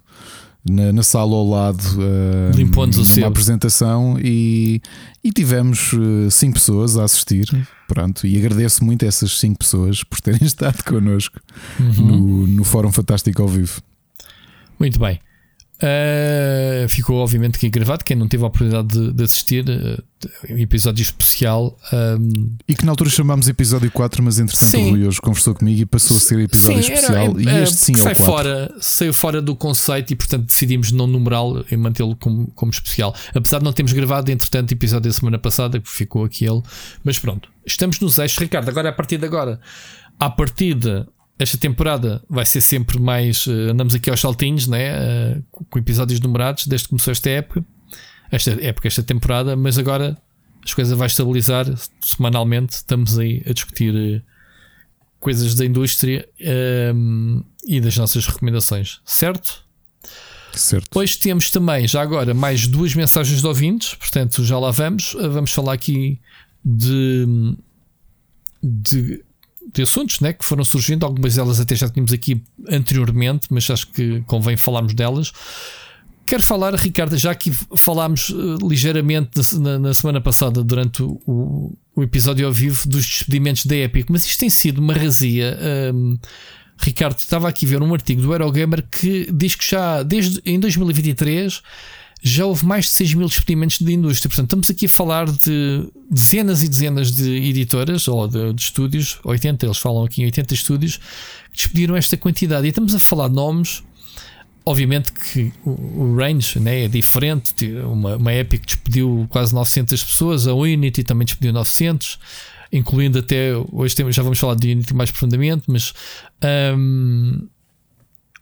na, 0.69 0.93
na 0.93 1.03
sala 1.03 1.35
ao 1.35 1.47
lado 1.47 1.83
uh, 1.97 2.55
Limpou-nos 2.55 2.97
o 2.97 3.19
uma 3.19 3.27
apresentação 3.27 4.17
e, 4.19 4.81
e 5.23 5.31
tivemos 5.31 5.91
uh, 5.93 6.31
cinco 6.31 6.53
pessoas 6.53 6.97
a 6.97 7.03
assistir. 7.03 7.45
Pronto, 7.87 8.25
e 8.25 8.37
agradeço 8.37 8.83
muito 8.83 9.03
a 9.03 9.07
essas 9.07 9.39
cinco 9.39 9.59
pessoas 9.59 10.03
por 10.03 10.21
terem 10.21 10.41
estado 10.45 10.83
connosco 10.83 11.39
uhum. 11.79 12.05
no, 12.05 12.47
no 12.47 12.63
Fórum 12.63 12.91
Fantástico 12.91 13.41
ao 13.41 13.47
vivo. 13.47 13.81
Muito 14.79 14.99
bem. 14.99 15.19
Uh, 15.81 16.87
ficou 16.87 17.17
obviamente 17.17 17.57
aqui 17.57 17.69
gravado. 17.69 18.03
Quem 18.05 18.15
não 18.15 18.27
teve 18.27 18.43
a 18.43 18.47
oportunidade 18.47 18.87
de, 18.87 19.11
de 19.11 19.23
assistir, 19.23 19.65
uh, 19.67 20.03
um 20.49 20.57
episódio 20.57 21.01
especial. 21.01 21.77
Um... 21.91 22.55
E 22.67 22.75
que 22.75 22.85
na 22.85 22.91
altura 22.91 23.09
chamámos 23.09 23.47
episódio 23.49 23.91
4, 23.91 24.23
mas 24.23 24.39
entretanto 24.39 24.69
sim. 24.69 24.87
o 24.87 24.89
Rui 24.91 25.07
hoje 25.07 25.19
conversou 25.19 25.53
comigo 25.53 25.81
e 25.81 25.85
passou 25.85 26.15
a 26.15 26.19
ser 26.19 26.39
episódio 26.39 26.83
sim, 26.83 26.93
especial. 26.93 27.39
Era, 27.39 27.59
e 27.59 27.63
este 27.63 27.75
sim 27.75 27.93
é 27.93 27.97
sai 27.97 28.15
fora, 28.15 28.73
saiu 28.79 29.13
fora 29.13 29.41
do 29.41 29.55
conceito 29.55 30.13
e 30.13 30.15
portanto 30.15 30.45
decidimos 30.45 30.91
não 30.91 31.07
numerá-lo 31.07 31.65
e 31.69 31.75
mantê-lo 31.75 32.15
como, 32.15 32.47
como 32.55 32.71
especial. 32.71 33.13
Apesar 33.33 33.57
de 33.57 33.65
não 33.65 33.73
termos 33.73 33.91
gravado, 33.93 34.31
entretanto, 34.31 34.71
episódio 34.71 35.11
da 35.11 35.13
semana 35.13 35.37
passada, 35.37 35.79
que 35.79 35.89
ficou 35.89 36.23
aqui 36.23 36.45
ele. 36.45 36.61
Mas 37.03 37.19
pronto, 37.19 37.49
estamos 37.65 37.99
nos 37.99 38.17
eixos, 38.19 38.37
Ricardo. 38.37 38.69
Agora, 38.69 38.89
a 38.89 38.93
partir 38.93 39.17
de 39.17 39.25
agora, 39.25 39.59
à 40.19 40.29
partida 40.29 41.07
esta 41.37 41.57
temporada 41.57 42.23
vai 42.29 42.45
ser 42.45 42.61
sempre 42.61 42.99
mais. 42.99 43.45
Uh, 43.47 43.71
andamos 43.71 43.95
aqui 43.95 44.09
aos 44.09 44.21
saltinhos, 44.21 44.67
né? 44.67 44.93
Uh, 45.37 45.43
com 45.51 45.79
episódios 45.79 46.19
numerados, 46.19 46.67
desde 46.67 46.85
que 46.85 46.89
começou 46.89 47.11
esta 47.11 47.29
época, 47.29 47.65
esta 48.31 48.51
época, 48.61 48.87
esta 48.87 49.03
temporada, 49.03 49.55
mas 49.55 49.77
agora 49.77 50.17
as 50.63 50.73
coisas 50.73 50.97
vai 50.97 51.07
estabilizar 51.07 51.65
semanalmente. 52.01 52.73
Estamos 52.73 53.17
aí 53.17 53.43
a 53.47 53.53
discutir 53.53 53.93
uh, 53.93 54.21
coisas 55.19 55.55
da 55.55 55.65
indústria 55.65 56.27
e 57.65 57.79
das 57.79 57.95
nossas 57.95 58.27
recomendações, 58.27 58.99
certo? 59.05 59.63
Certo. 60.51 60.83
Depois 60.83 61.15
temos 61.15 61.49
também, 61.49 61.87
já 61.87 62.01
agora, 62.01 62.33
mais 62.33 62.67
duas 62.67 62.93
mensagens 62.93 63.39
de 63.39 63.47
ouvintes, 63.47 63.95
portanto, 63.95 64.43
já 64.43 64.59
lá 64.59 64.69
vamos. 64.69 65.13
Vamos 65.13 65.51
falar 65.51 65.73
aqui 65.73 66.19
de. 66.63 67.55
de 68.61 69.23
de 69.71 69.81
assuntos 69.81 70.19
né, 70.19 70.33
que 70.33 70.43
foram 70.43 70.63
surgindo, 70.63 71.05
algumas 71.05 71.35
delas 71.35 71.59
até 71.59 71.75
já 71.75 71.89
tínhamos 71.89 72.13
aqui 72.13 72.41
anteriormente, 72.69 73.47
mas 73.49 73.69
acho 73.69 73.87
que 73.87 74.21
convém 74.27 74.57
falarmos 74.57 74.93
delas. 74.93 75.31
Quero 76.27 76.41
falar, 76.41 76.73
Ricardo, 76.75 77.17
já 77.17 77.35
que 77.35 77.51
falámos 77.75 78.29
uh, 78.29 78.57
ligeiramente 78.67 79.57
na, 79.59 79.77
na, 79.77 79.93
semana 79.93 80.21
passada, 80.21 80.63
durante 80.63 81.03
o, 81.03 81.75
o, 81.95 82.03
episódio 82.03 82.45
ao 82.47 82.51
vivo, 82.53 82.87
dos 82.87 83.05
despedimentos 83.05 83.65
da 83.65 83.75
Epic, 83.75 84.07
mas 84.09 84.25
isto 84.25 84.39
tem 84.39 84.49
sido 84.49 84.79
uma 84.79 84.93
razia. 84.93 85.57
Um, 85.93 86.17
Ricardo, 86.79 87.17
estava 87.17 87.47
aqui 87.47 87.65
a 87.65 87.69
ver 87.69 87.81
um 87.81 87.93
artigo 87.93 88.21
do 88.21 88.33
Eurogamer 88.33 88.83
que 88.89 89.29
diz 89.31 89.55
que 89.55 89.69
já 89.69 90.01
desde 90.01 90.41
em 90.45 90.59
2023 90.59 91.61
já 92.25 92.45
houve 92.45 92.65
mais 92.65 92.85
de 92.85 92.91
6 92.91 93.15
mil 93.15 93.27
despedimentos 93.27 93.77
de 93.79 93.91
indústria. 93.91 94.29
Portanto, 94.29 94.45
estamos 94.45 94.69
aqui 94.69 94.85
a 94.85 94.89
falar 94.89 95.25
de 95.29 95.89
dezenas 96.09 96.63
e 96.63 96.69
dezenas 96.69 97.11
de 97.11 97.29
editoras 97.29 98.07
ou 98.07 98.25
de, 98.29 98.53
de 98.53 98.61
estúdios, 98.61 99.19
80, 99.25 99.65
eles 99.65 99.77
falam 99.77 100.05
aqui 100.05 100.21
em 100.21 100.25
80 100.25 100.53
estúdios, 100.53 100.97
que 101.51 101.57
despediram 101.57 101.97
esta 101.97 102.15
quantidade. 102.15 102.65
E 102.65 102.69
estamos 102.69 102.95
a 102.95 102.99
falar 102.99 103.27
de 103.27 103.35
nomes. 103.35 103.83
Obviamente 104.65 105.11
que 105.11 105.51
o, 105.65 106.15
range 106.15 106.57
né, 106.61 106.85
é 106.85 106.87
diferente. 106.87 107.69
Uma, 107.83 108.15
uma 108.15 108.33
Epic 108.33 108.65
despediu 108.65 109.27
quase 109.29 109.53
900 109.53 110.01
pessoas, 110.01 110.47
a 110.47 110.53
Unity 110.53 111.03
também 111.03 111.25
despediu 111.25 111.51
900, 111.51 112.17
incluindo 112.71 113.19
até. 113.19 113.49
Hoje 113.69 113.95
já 114.11 114.23
vamos 114.23 114.39
falar 114.39 114.55
de 114.55 114.71
Unity 114.71 114.93
mais 114.93 115.11
profundamente, 115.11 115.63
mas. 115.67 115.93
Um, 116.41 117.49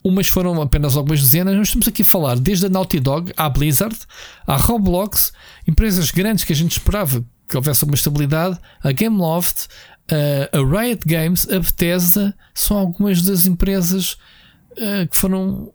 Umas 0.04 0.28
foram 0.28 0.60
apenas 0.62 0.98
algumas 0.98 1.22
dezenas, 1.22 1.56
nós 1.56 1.68
estamos 1.68 1.88
aqui 1.88 2.02
a 2.02 2.06
falar 2.06 2.40
desde 2.40 2.66
a 2.66 2.70
Naughty 2.70 3.00
Dog 3.00 3.32
à 3.38 3.48
Blizzard, 3.50 3.96
à 4.48 4.56
Roblox, 4.58 5.32
empresas 5.68 6.10
grandes 6.10 6.44
que 6.44 6.54
a 6.54 6.56
gente 6.56 6.72
esperava 6.72 7.24
que 7.48 7.56
houvesse 7.58 7.84
alguma 7.84 7.96
estabilidade, 7.96 8.58
a 8.82 8.92
Gameloft, 8.92 9.68
a 10.52 10.58
Riot 10.58 11.02
Games, 11.06 11.48
a 11.50 11.60
Bethesda, 11.60 12.36
são 12.54 12.78
algumas 12.78 13.22
das 13.22 13.46
empresas 13.46 14.18
uh, 14.72 15.08
que 15.10 15.16
foram 15.16 15.74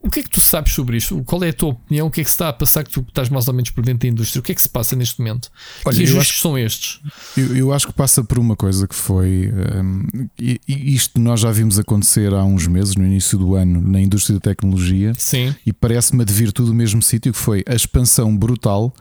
o 0.00 0.10
que 0.10 0.20
é 0.20 0.22
que 0.22 0.30
tu 0.30 0.40
sabes 0.40 0.72
sobre 0.72 0.96
isto? 0.96 1.22
Qual 1.24 1.42
é 1.44 1.48
a 1.48 1.52
tua 1.52 1.70
opinião? 1.70 2.06
O 2.06 2.10
que 2.10 2.20
é 2.20 2.24
que 2.24 2.30
se 2.30 2.34
está 2.34 2.48
a 2.48 2.52
passar 2.52 2.84
que 2.84 2.90
tu 2.90 3.04
estás 3.06 3.28
mais 3.28 3.48
ou 3.48 3.54
menos 3.54 3.70
por 3.70 3.84
dentro 3.84 4.00
da 4.00 4.08
indústria? 4.08 4.40
O 4.40 4.42
que 4.42 4.52
é 4.52 4.54
que 4.54 4.62
se 4.62 4.68
passa 4.68 4.96
neste 4.96 5.18
momento? 5.18 5.50
Olha, 5.84 5.96
que 5.96 6.02
ajustes 6.04 6.40
são 6.40 6.56
estes? 6.56 7.00
Eu, 7.36 7.56
eu, 7.56 7.72
acho 7.72 7.86
que 7.86 7.92
passa 7.92 8.24
por 8.24 8.38
uma 8.38 8.56
coisa 8.56 8.86
que 8.88 8.94
foi. 8.94 9.52
Um, 9.52 10.28
isto 10.66 11.20
nós 11.20 11.40
já 11.40 11.50
vimos 11.50 11.78
acontecer 11.78 12.32
há 12.32 12.44
uns 12.44 12.66
meses, 12.66 12.96
no 12.96 13.04
início 13.04 13.38
do 13.38 13.54
ano, 13.54 13.80
na 13.80 14.00
indústria 14.00 14.38
da 14.38 14.40
tecnologia. 14.40 15.12
Sim. 15.18 15.54
E 15.66 15.72
parece-me 15.72 16.22
advir 16.22 16.52
tudo 16.52 16.72
o 16.72 16.74
mesmo 16.74 17.02
sítio, 17.02 17.32
que 17.32 17.38
foi 17.38 17.62
a 17.66 17.74
expansão 17.74 18.34
brutal 18.36 18.94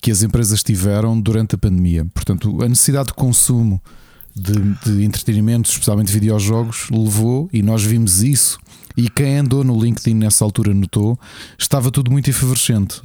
que 0.00 0.10
as 0.10 0.22
empresas 0.22 0.62
tiveram 0.62 1.20
durante 1.20 1.54
a 1.54 1.58
pandemia. 1.58 2.06
Portanto, 2.14 2.62
a 2.62 2.68
necessidade 2.68 3.08
de 3.08 3.14
consumo 3.14 3.82
de, 4.34 4.54
de 4.84 5.04
entretenimento, 5.04 5.68
especialmente 5.68 6.10
videojogos, 6.12 6.88
levou, 6.90 7.50
e 7.52 7.62
nós 7.62 7.82
vimos 7.82 8.22
isso 8.22 8.58
e 9.00 9.08
quem 9.08 9.38
andou 9.38 9.64
no 9.64 9.80
LinkedIn 9.80 10.14
nessa 10.14 10.44
altura 10.44 10.74
notou, 10.74 11.18
estava 11.58 11.90
tudo 11.90 12.10
muito 12.10 12.28
efervescente 12.28 13.00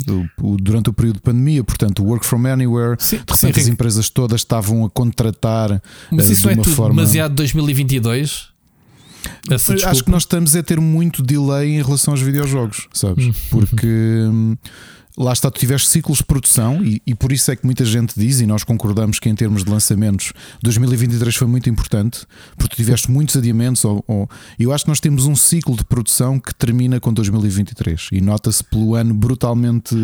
durante 0.59 0.89
o 0.89 0.93
período 0.93 1.15
de 1.15 1.21
pandemia. 1.21 1.63
Portanto, 1.63 2.03
work 2.03 2.25
from 2.25 2.45
anywhere, 2.45 2.97
sim, 2.99 3.17
de 3.17 3.23
repente 3.31 3.59
as 3.61 3.67
empresas 3.67 4.09
todas 4.09 4.41
estavam 4.41 4.83
a 4.83 4.89
contratar. 4.89 5.81
Mas 6.11 6.29
isso 6.29 6.41
de 6.41 6.47
uma 6.47 6.53
é 6.53 6.63
tudo 6.63 6.75
forma... 6.75 6.95
demasiado 6.95 7.33
2022? 7.35 8.49
Acho 9.49 10.03
que 10.03 10.11
nós 10.11 10.23
estamos 10.23 10.53
a 10.55 10.61
ter 10.61 10.81
muito 10.81 11.23
delay 11.23 11.75
em 11.75 11.81
relação 11.81 12.13
aos 12.13 12.21
videojogos, 12.21 12.87
sabes? 12.93 13.27
Hum. 13.27 13.33
Porque. 13.49 13.87
Lá 15.17 15.31
está, 15.31 15.49
tu 15.49 15.59
tiveste 15.59 15.87
ciclos 15.87 16.17
de 16.17 16.25
produção 16.25 16.83
e, 16.83 17.01
e, 17.07 17.15
por 17.15 17.31
isso 17.31 17.49
é 17.49 17.55
que 17.55 17.65
muita 17.65 17.85
gente 17.85 18.13
diz, 18.17 18.41
e 18.41 18.45
nós 18.45 18.65
concordamos 18.65 19.17
que 19.17 19.29
em 19.29 19.35
termos 19.35 19.63
de 19.63 19.69
lançamentos 19.69 20.33
2023 20.61 21.33
foi 21.35 21.47
muito 21.47 21.69
importante, 21.69 22.25
porque 22.57 22.75
tu 22.75 22.77
tiveste 22.77 23.09
muitos 23.09 23.37
adiamentos. 23.37 23.85
Ou, 23.85 24.03
ou, 24.07 24.29
eu 24.59 24.73
acho 24.73 24.83
que 24.83 24.89
nós 24.89 24.99
temos 24.99 25.25
um 25.25 25.35
ciclo 25.35 25.77
de 25.77 25.85
produção 25.85 26.37
que 26.37 26.53
termina 26.53 26.99
com 26.99 27.13
2023 27.13 28.09
e 28.11 28.19
nota-se 28.19 28.63
pelo 28.63 28.95
ano 28.95 29.13
brutalmente. 29.13 29.95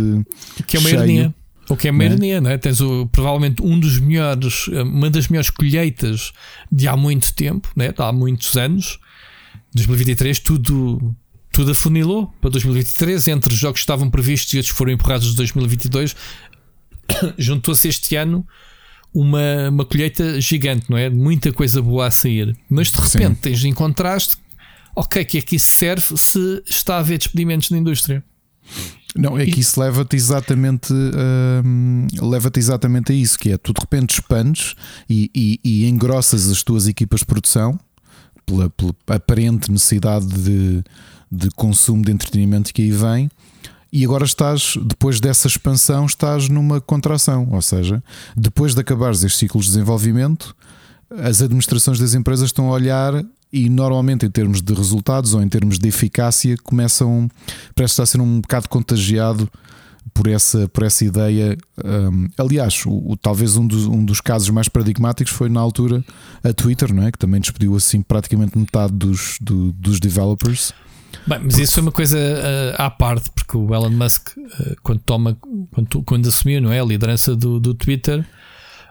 Que 0.66 0.78
é 0.78 0.80
uma 0.80 0.90
cheio. 0.90 1.00
ironia. 1.00 1.36
O 1.70 1.76
que 1.76 1.88
é 1.88 1.92
uma 1.92 2.04
ironia, 2.06 2.42
não 2.42 2.50
é? 2.50 2.58
Tens 2.58 2.80
o, 2.82 3.08
provavelmente 3.08 3.62
um 3.62 3.80
dos 3.80 4.00
melhores, 4.00 4.68
uma 4.68 5.10
das 5.10 5.28
melhores 5.28 5.50
colheitas 5.50 6.32
de 6.72 6.88
há 6.88 6.96
muito 6.96 7.34
tempo, 7.34 7.70
né? 7.76 7.94
há 7.98 8.12
muitos 8.14 8.56
anos. 8.56 8.98
2023, 9.74 10.40
tudo 10.40 11.16
tudo 11.52 11.72
afunilou 11.72 12.34
para 12.40 12.50
2023. 12.52 13.28
Entre 13.28 13.54
os 13.54 13.60
jogos 13.60 13.80
que 13.80 13.84
estavam 13.84 14.10
previstos 14.10 14.54
e 14.54 14.58
outros 14.58 14.72
que 14.72 14.78
foram 14.78 14.92
empurrados 14.94 15.30
de 15.30 15.36
2022, 15.36 16.16
juntou-se 17.38 17.88
este 17.88 18.16
ano 18.16 18.46
uma, 19.14 19.70
uma 19.70 19.86
colheita 19.86 20.40
gigante, 20.40 20.90
não 20.90 20.98
é? 20.98 21.10
Muita 21.10 21.52
coisa 21.52 21.82
boa 21.82 22.08
a 22.08 22.12
sair. 22.12 22.56
Mas 22.70 22.90
de 22.90 23.02
repente 23.02 23.36
Sim. 23.36 23.42
tens 23.42 23.66
em 23.66 23.74
contraste, 23.74 24.38
ok, 24.96 25.24
que 25.26 25.38
é 25.38 25.42
que 25.42 25.56
isso 25.56 25.68
serve 25.68 26.18
se 26.18 26.64
está 26.68 26.96
a 26.96 27.00
haver 27.00 27.18
despedimentos 27.18 27.70
na 27.70 27.78
indústria? 27.78 28.24
Não, 29.14 29.38
é 29.38 29.46
que 29.46 29.60
isso 29.60 29.78
leva-te 29.78 30.16
exatamente, 30.16 30.94
hum, 30.94 32.08
leva-te 32.22 32.60
exatamente 32.60 33.12
a 33.12 33.16
isso, 33.16 33.38
que 33.38 33.52
é 33.52 33.58
tu 33.58 33.74
de 33.74 33.82
repente 33.82 34.12
expandes 34.12 34.74
e, 35.10 35.30
e, 35.36 35.60
e 35.64 35.90
engrossas 35.90 36.50
as 36.50 36.64
tuas 36.64 36.88
equipas 36.88 37.20
de 37.20 37.26
produção 37.26 37.78
pela, 38.46 38.70
pela 38.70 38.96
aparente 39.08 39.70
necessidade 39.70 40.28
de, 40.28 40.82
de 41.32 41.50
consumo 41.52 42.04
de 42.04 42.12
entretenimento 42.12 42.74
que 42.74 42.82
aí 42.82 42.92
vem. 42.92 43.32
E 43.94 44.06
agora 44.06 44.24
estás, 44.24 44.78
depois 44.86 45.20
dessa 45.20 45.48
expansão, 45.48 46.06
estás 46.06 46.48
numa 46.48 46.80
contração. 46.80 47.48
Ou 47.52 47.62
seja, 47.62 48.04
depois 48.36 48.74
de 48.74 48.82
acabares 48.82 49.24
este 49.24 49.40
ciclo 49.40 49.60
de 49.62 49.68
desenvolvimento, 49.68 50.56
as 51.10 51.42
administrações 51.42 52.00
das 52.00 52.14
empresas 52.14 52.48
estão 52.48 52.70
a 52.70 52.72
olhar 52.72 53.24
e 53.52 53.70
normalmente 53.70 54.26
em 54.26 54.30
termos 54.30 54.62
de 54.62 54.74
resultados 54.74 55.34
ou 55.34 55.42
em 55.42 55.50
termos 55.50 55.78
de 55.78 55.88
eficácia 55.90 56.56
começam 56.64 57.30
parece 57.76 57.92
estar 57.92 58.04
a 58.04 58.06
ser 58.06 58.22
um 58.22 58.40
bocado 58.40 58.70
contagiado 58.70 59.50
por 60.14 60.28
essa, 60.28 60.68
por 60.70 60.84
essa 60.84 61.04
ideia. 61.04 61.58
Um, 61.84 62.28
aliás, 62.38 62.86
o, 62.86 63.12
o, 63.12 63.18
talvez 63.18 63.58
um 63.58 63.66
dos, 63.66 63.86
um 63.86 64.04
dos 64.04 64.22
casos 64.22 64.50
mais 64.50 64.70
paradigmáticos 64.70 65.34
foi 65.34 65.50
na 65.50 65.60
altura 65.60 66.04
a 66.44 66.54
Twitter, 66.54 66.94
não 66.94 67.04
é? 67.04 67.12
que 67.12 67.18
também 67.18 67.40
despediu 67.40 67.76
assim 67.76 68.02
praticamente 68.02 68.58
metade 68.58 68.94
dos, 68.94 69.38
do, 69.42 69.72
dos 69.74 70.00
developers. 70.00 70.74
Bem, 71.28 71.40
mas 71.44 71.58
isso 71.58 71.74
foi 71.74 71.84
uma 71.84 71.92
coisa 71.92 72.18
uh, 72.18 72.82
à 72.82 72.90
parte, 72.90 73.30
porque 73.32 73.56
o 73.58 73.74
Elon 73.74 73.90
Musk, 73.90 74.30
uh, 74.38 74.76
quando 74.82 75.00
toma, 75.00 75.38
quando, 75.72 76.04
quando 76.04 76.28
assumiu 76.28 76.62
não 76.62 76.72
é, 76.72 76.80
a 76.80 76.86
liderança 76.86 77.36
do, 77.36 77.60
do 77.60 77.74
Twitter, 77.74 78.26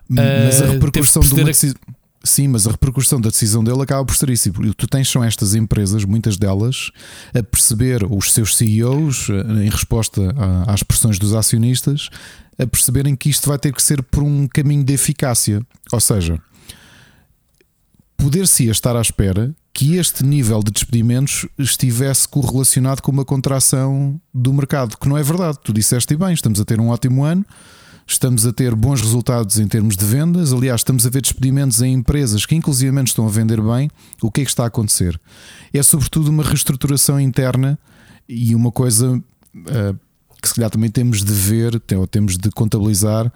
mas 0.09 0.61
a 0.63 0.67
eh, 0.67 0.71
repercussão 0.73 1.23
de 1.23 1.35
uma 1.35 1.45
decisão. 1.45 1.77
Sim, 2.23 2.49
mas 2.49 2.67
a 2.67 2.73
repercussão 2.73 3.19
da 3.19 3.31
decisão 3.31 3.65
dele 3.65 3.81
acaba 3.81 4.05
por 4.05 4.15
ser 4.15 4.29
isso. 4.29 4.53
Tu 4.77 4.87
tens 4.87 5.09
são 5.09 5.25
estas 5.25 5.55
empresas, 5.55 6.05
muitas 6.05 6.37
delas, 6.37 6.91
a 7.35 7.43
perceber 7.43 8.05
os 8.05 8.33
seus 8.33 8.57
CEOs, 8.59 9.29
em 9.63 9.71
resposta 9.71 10.21
às 10.67 10.83
pressões 10.83 11.19
dos 11.19 11.35
acionistas, 11.35 12.11
a 12.59 12.67
perceberem 12.67 13.17
que 13.17 13.31
isto 13.31 13.49
vai 13.49 13.59
ter 13.59 13.73
que 13.73 13.83
ser 13.83 14.03
por 14.03 14.23
um 14.23 14.47
caminho 14.47 14.85
de 14.85 14.93
eficácia. 14.93 15.63
Ou 15.91 15.99
seja, 16.01 16.39
poder-se 18.19 18.69
estar 18.69 18.95
à 18.97 19.01
espera 19.01 19.55
que 19.81 19.97
este 19.97 20.23
nível 20.23 20.63
de 20.63 20.71
despedimentos 20.71 21.47
estivesse 21.59 22.29
correlacionado 22.29 23.01
com 23.01 23.11
uma 23.11 23.25
contração 23.25 24.21
do 24.33 24.53
mercado, 24.53 24.99
que 24.99 25.09
não 25.09 25.17
é 25.17 25.23
verdade. 25.23 25.57
Tu 25.65 25.73
disseste 25.73 26.15
bem, 26.15 26.35
estamos 26.35 26.61
a 26.61 26.67
ter 26.67 26.79
um 26.79 26.89
ótimo 26.89 27.25
ano, 27.25 27.47
estamos 28.07 28.45
a 28.45 28.53
ter 28.53 28.75
bons 28.75 29.01
resultados 29.01 29.59
em 29.59 29.67
termos 29.67 29.97
de 29.97 30.05
vendas. 30.05 30.53
Aliás, 30.53 30.83
estamos 30.83 31.07
a 31.07 31.09
ver 31.09 31.23
despedimentos 31.23 31.81
em 31.81 31.95
empresas 31.95 32.45
que, 32.45 32.55
inclusive, 32.55 32.95
estão 33.05 33.27
a 33.27 33.31
vender 33.31 33.59
bem. 33.63 33.91
O 34.21 34.31
que 34.31 34.43
é 34.43 34.45
que 34.45 34.51
está 34.51 34.65
a 34.65 34.67
acontecer? 34.67 35.19
É 35.73 35.83
sobretudo 35.83 36.29
uma 36.29 36.43
reestruturação 36.43 37.19
interna 37.19 37.79
e 38.29 38.55
uma 38.55 38.71
coisa 38.71 39.17
uh, 39.17 39.99
que, 40.43 40.47
se 40.47 40.57
calhar, 40.57 40.69
também 40.69 40.91
temos 40.91 41.25
de 41.25 41.33
ver, 41.33 41.81
ou 41.97 42.07
temos 42.07 42.37
de 42.37 42.51
contabilizar, 42.51 43.33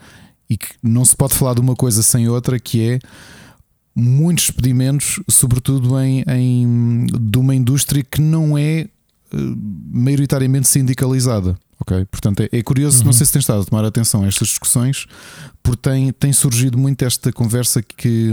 e 0.51 0.59
que 0.59 0.69
não 0.83 1.07
se 1.07 1.17
pode 1.17 1.35
falar 1.35 1.55
de 1.55 1.63
uma 1.63 1.75
coisa 1.75 2.03
sem 2.03 2.29
outra, 2.29 2.61
que 2.61 2.83
é 2.87 2.99
muitos 3.95 4.47
despedimentos, 4.47 5.21
sobretudo 5.29 5.99
em, 6.01 6.25
em 6.27 7.07
de 7.07 7.39
uma 7.39 7.55
indústria 7.55 8.03
que 8.03 8.21
não 8.21 8.59
é 8.59 8.89
uh, 9.33 9.57
maioritariamente 9.93 10.69
sindicalizada. 10.69 11.57
Ok, 11.81 12.05
portanto 12.07 12.41
é, 12.41 12.49
é 12.53 12.63
curioso, 12.63 13.01
uhum. 13.01 13.07
não 13.07 13.13
sei 13.13 13.27
se 13.27 13.33
tens 13.33 13.43
estado 13.43 13.63
a 13.63 13.65
tomar 13.65 13.85
atenção 13.85 14.23
a 14.23 14.27
estas 14.27 14.49
discussões, 14.49 15.07
porque 15.63 15.91
tem, 15.91 16.13
tem 16.13 16.33
surgido 16.33 16.79
muito 16.79 17.05
esta 17.05 17.33
conversa 17.33 17.83
que 17.83 18.31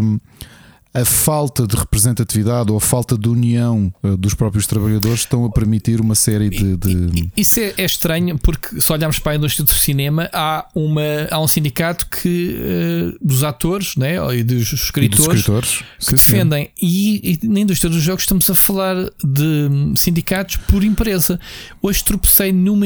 a 0.93 1.06
falta 1.06 1.65
de 1.65 1.75
representatividade 1.75 2.69
ou 2.69 2.77
a 2.77 2.82
falta 2.82 3.17
de 3.17 3.30
união 3.30 3.93
eh, 4.04 4.17
dos 4.17 4.34
próprios 4.34 4.67
trabalhadores 4.67 5.21
estão 5.21 5.45
a 5.45 5.49
permitir 5.49 6.01
uma 6.01 6.15
série 6.15 6.49
de. 6.49 6.75
de... 6.75 7.30
Isso 7.36 7.60
é, 7.62 7.73
é, 7.77 7.86
estranho 7.86 8.38
porque 8.38 8.82
se 8.82 8.91
olharmos 8.91 9.17
para 9.17 9.32
a 9.32 9.36
indústria 9.36 9.65
do 9.65 9.73
cinema, 9.73 10.30
há, 10.34 10.67
uma, 10.75 11.01
há 11.30 11.39
um 11.39 11.47
sindicato 11.47 12.08
que 12.08 12.58
uh, 12.58 13.25
dos 13.25 13.41
atores 13.43 13.95
né, 13.95 14.15
e 14.36 14.43
dos 14.43 14.73
escritores, 14.73 15.19
e 15.19 15.27
dos 15.27 15.38
escritores. 15.38 15.84
que 15.97 16.06
sim, 16.06 16.15
defendem. 16.15 16.65
Sim. 16.65 16.71
E, 16.86 17.39
e, 17.41 17.47
na 17.47 17.62
indústria 17.62 17.89
dos 17.89 18.01
jogos 18.01 18.23
estamos 18.23 18.49
a 18.49 18.56
falar 18.56 18.95
de 19.23 19.69
sindicatos 19.95 20.58
por 20.58 20.84
empresa. 20.84 21.39
Hoje 21.82 22.04
tropecei 22.04 22.51
numa. 22.51 22.86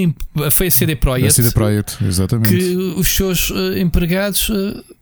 Foi 0.52 0.68
a 0.68 0.72
CD 0.72 0.96
Projekt. 0.96 1.28
A 1.28 1.44
CD 1.44 1.52
Projekt, 1.52 2.06
exatamente. 2.06 2.56
Que 2.56 2.76
os 2.76 3.15
seus 3.15 3.50
uh, 3.50 3.78
empregados 3.80 4.52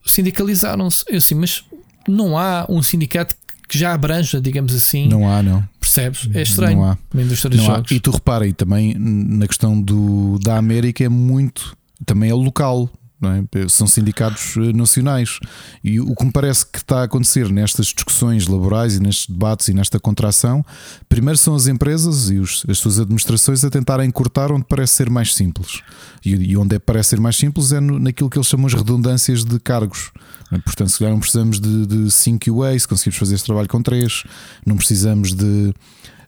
sindicalizaram-se. 0.06 1.04
Eu 1.10 1.18
assim, 1.18 1.36
mas 1.36 1.63
não 2.08 2.38
há 2.38 2.66
um 2.70 2.82
sindicato 2.82 3.36
que 3.68 3.78
já 3.78 3.94
abranja, 3.94 4.39
digamos 4.39 4.74
assim. 4.74 5.08
Não 5.08 5.30
há, 5.30 5.42
não. 5.42 5.63
Percebes? 5.80 6.30
É 6.34 6.42
estranho. 6.42 6.78
Não 6.78 6.86
há. 6.86 6.98
Na 7.13 7.22
indústria 7.22 7.50
não 7.50 7.58
dos 7.58 7.66
jogos. 7.66 7.92
E 7.92 8.00
tu 8.00 8.12
repara, 8.12 8.48
e 8.48 8.54
também 8.54 8.94
na 8.98 9.48
questão 9.48 9.82
do, 9.82 10.38
da 10.39 10.58
América 10.58 11.04
é 11.04 11.10
muito. 11.10 11.76
Também 12.06 12.30
é 12.30 12.34
local. 12.34 12.89
É? 13.30 13.68
São 13.68 13.88
sindicatos 13.88 14.56
eh, 14.58 14.74
nacionais. 14.74 15.40
E 15.84 16.00
o 16.00 16.16
que 16.16 16.26
me 16.26 16.32
parece 16.32 16.66
que 16.66 16.78
está 16.78 17.02
a 17.02 17.04
acontecer 17.04 17.50
nestas 17.50 17.88
discussões 17.88 18.48
laborais 18.48 18.96
e 18.96 19.00
nestes 19.00 19.28
debates 19.28 19.68
e 19.68 19.74
nesta 19.74 20.00
contração, 20.00 20.66
primeiro 21.08 21.38
são 21.38 21.56
as 21.56 21.68
empresas 21.68 22.30
e 22.30 22.38
os, 22.38 22.66
as 22.68 22.78
suas 22.78 23.00
administrações 23.00 23.64
a 23.64 23.70
tentarem 23.70 24.10
cortar 24.12 24.52
onde 24.52 24.66
parece 24.66 24.94
ser 24.94 25.10
mais 25.10 25.36
simples. 25.36 25.82
E, 26.26 26.32
e 26.52 26.58
onde 26.58 26.76
é, 26.76 26.80
parece 26.80 27.10
ser 27.10 27.20
mais 27.20 27.36
simples 27.36 27.72
é 27.72 27.80
no, 27.80 28.00
naquilo 28.00 28.30
que 28.30 28.38
eles 28.38 28.48
chamam 28.48 28.68
as 28.68 28.74
redundâncias 28.74 29.44
de 29.44 29.60
cargos. 29.60 30.12
É? 30.52 30.58
Portanto, 30.60 30.90
se 30.90 31.00
calhar 31.00 31.14
não 31.14 31.20
precisamos 31.20 31.60
de, 31.60 31.86
de 31.86 32.12
5 32.12 32.46
QA, 32.46 32.78
se 32.80 32.88
conseguimos 32.88 33.18
fazer 33.18 33.36
este 33.36 33.46
trabalho 33.46 33.68
com 33.68 33.82
3, 33.82 34.24
não 34.66 34.76
precisamos 34.76 35.34
de 35.34 35.74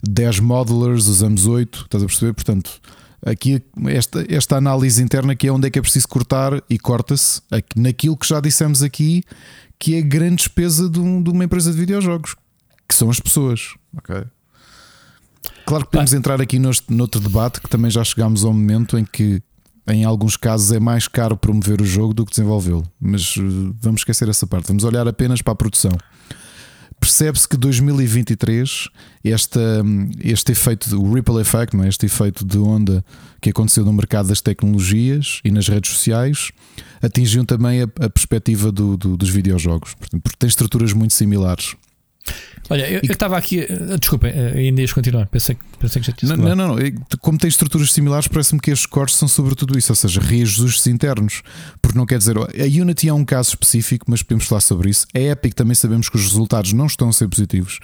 10 0.03 0.39
modelers, 0.39 1.07
usamos 1.07 1.47
8, 1.47 1.83
estás 1.85 2.03
a 2.03 2.07
perceber? 2.07 2.33
Portanto 2.33 2.81
aqui 3.25 3.61
esta, 3.87 4.25
esta 4.29 4.55
análise 4.55 5.01
interna 5.01 5.35
que 5.35 5.47
é 5.47 5.51
onde 5.51 5.67
é 5.67 5.71
que 5.71 5.79
é 5.79 5.81
preciso 5.81 6.07
cortar 6.07 6.61
e 6.69 6.77
corta-se 6.77 7.41
naquilo 7.75 8.15
que 8.15 8.27
já 8.27 8.39
dissemos 8.39 8.83
aqui, 8.83 9.23
que 9.79 9.95
é 9.95 9.99
a 9.99 10.01
grande 10.01 10.35
despesa 10.35 10.87
de, 10.87 10.99
um, 10.99 11.21
de 11.21 11.31
uma 11.31 11.43
empresa 11.43 11.71
de 11.71 11.77
videojogos, 11.77 12.35
que 12.87 12.93
são 12.93 13.09
as 13.09 13.19
pessoas. 13.19 13.73
Okay? 13.97 14.23
Claro 15.65 15.85
que 15.85 15.91
podemos 15.91 16.13
entrar 16.13 16.39
aqui 16.39 16.59
noutro, 16.59 16.83
noutro 16.89 17.19
debate 17.19 17.59
que 17.59 17.67
também 17.67 17.89
já 17.89 18.03
chegámos 18.03 18.45
ao 18.45 18.53
momento 18.53 18.97
em 18.97 19.03
que 19.03 19.41
em 19.87 20.03
alguns 20.03 20.37
casos 20.37 20.71
é 20.71 20.79
mais 20.79 21.07
caro 21.07 21.35
promover 21.35 21.81
o 21.81 21.85
jogo 21.85 22.13
do 22.13 22.25
que 22.25 22.31
desenvolvê-lo, 22.31 22.83
mas 22.99 23.37
uh, 23.37 23.75
vamos 23.79 24.01
esquecer 24.01 24.27
essa 24.29 24.47
parte, 24.47 24.67
vamos 24.67 24.83
olhar 24.83 25.07
apenas 25.07 25.41
para 25.41 25.53
a 25.53 25.55
produção 25.55 25.91
percebe-se 26.99 27.47
que 27.47 27.57
2023, 27.57 28.89
esta, 29.23 29.59
este 30.23 30.51
efeito, 30.51 30.99
o 30.99 31.13
ripple 31.13 31.39
effect, 31.39 31.75
é? 31.77 31.87
este 31.87 32.05
efeito 32.05 32.43
de 32.45 32.57
onda 32.57 33.03
que 33.41 33.49
aconteceu 33.49 33.85
no 33.85 33.93
mercado 33.93 34.29
das 34.29 34.41
tecnologias 34.41 35.39
e 35.43 35.51
nas 35.51 35.67
redes 35.67 35.91
sociais, 35.91 36.51
atingiu 37.01 37.45
também 37.45 37.81
a, 37.81 37.85
a 38.05 38.09
perspectiva 38.09 38.71
do, 38.71 38.97
do, 38.97 39.15
dos 39.15 39.29
videojogos, 39.29 39.93
porque 39.93 40.37
tem 40.37 40.47
estruturas 40.47 40.93
muito 40.93 41.13
similares. 41.13 41.75
Olha, 42.69 42.89
eu 42.89 43.01
estava 43.03 43.37
aqui. 43.37 43.59
Eh, 43.59 43.97
desculpem, 43.99 44.31
eh, 44.31 44.53
ainda 44.57 44.81
ias 44.81 44.91
continuar. 44.91 45.27
Pensei, 45.27 45.55
pensei 45.79 46.01
que 46.01 46.07
já 46.07 46.13
tinha 46.13 46.35
não, 46.35 46.55
não, 46.55 46.75
não, 46.75 46.77
Como 47.19 47.37
tem 47.37 47.47
estruturas 47.47 47.93
similares, 47.93 48.27
parece-me 48.27 48.59
que 48.59 48.71
estes 48.71 48.87
cortes 48.87 49.15
são 49.15 49.27
sobretudo 49.27 49.77
isso, 49.77 49.91
ou 49.91 49.95
seja, 49.95 50.19
reajustes 50.19 50.87
internos. 50.87 51.43
Porque 51.81 51.97
não 51.97 52.05
quer 52.05 52.17
dizer. 52.17 52.37
A 52.37 52.81
Unity 52.81 53.07
é 53.07 53.13
um 53.13 53.23
caso 53.23 53.49
específico, 53.49 54.05
mas 54.09 54.23
podemos 54.23 54.45
falar 54.45 54.61
sobre 54.61 54.89
isso. 54.89 55.05
A 55.13 55.19
Epic 55.19 55.53
também 55.53 55.75
sabemos 55.75 56.09
que 56.09 56.15
os 56.15 56.23
resultados 56.23 56.73
não 56.73 56.87
estão 56.87 57.09
a 57.09 57.13
ser 57.13 57.27
positivos. 57.27 57.79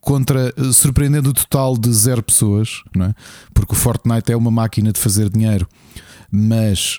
Contra, 0.00 0.52
eh, 0.56 0.72
surpreendendo 0.72 1.30
o 1.30 1.34
total 1.34 1.76
de 1.76 1.92
zero 1.92 2.22
pessoas, 2.22 2.82
não 2.96 3.06
é? 3.06 3.14
porque 3.52 3.74
o 3.74 3.76
Fortnite 3.76 4.32
é 4.32 4.36
uma 4.36 4.50
máquina 4.50 4.92
de 4.92 4.98
fazer 4.98 5.28
dinheiro 5.28 5.68
mas 6.34 6.98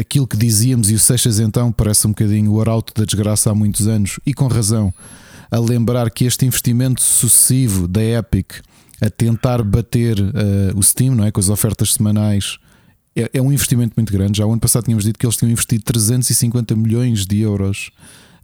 aquilo 0.00 0.26
que 0.26 0.36
dizíamos 0.36 0.90
e 0.90 0.94
o 0.94 0.98
Seixas 0.98 1.38
então 1.38 1.70
parece 1.70 2.04
um 2.04 2.10
bocadinho 2.10 2.50
o 2.50 2.60
arauto 2.60 2.92
da 2.92 3.04
desgraça 3.04 3.48
há 3.48 3.54
muitos 3.54 3.86
anos 3.86 4.18
e 4.26 4.34
com 4.34 4.48
razão 4.48 4.92
a 5.50 5.58
lembrar 5.58 6.10
que 6.10 6.24
este 6.24 6.46
investimento 6.46 7.02
sucessivo 7.02 7.86
da 7.86 8.02
Epic 8.02 8.60
a 9.00 9.10
tentar 9.10 9.62
bater 9.62 10.18
uh, 10.18 10.76
o 10.76 10.82
Steam, 10.82 11.14
não 11.14 11.24
é? 11.24 11.30
Com 11.30 11.40
as 11.40 11.48
ofertas 11.48 11.92
semanais, 11.92 12.58
é, 13.14 13.30
é, 13.34 13.42
um 13.42 13.52
investimento 13.52 13.94
muito 13.96 14.12
grande. 14.12 14.38
Já 14.38 14.46
o 14.46 14.50
ano 14.50 14.60
passado 14.60 14.84
tínhamos 14.84 15.04
dito 15.04 15.18
que 15.18 15.26
eles 15.26 15.36
tinham 15.36 15.50
investido 15.50 15.82
350 15.84 16.74
milhões 16.74 17.26
de 17.26 17.40
euros 17.40 17.90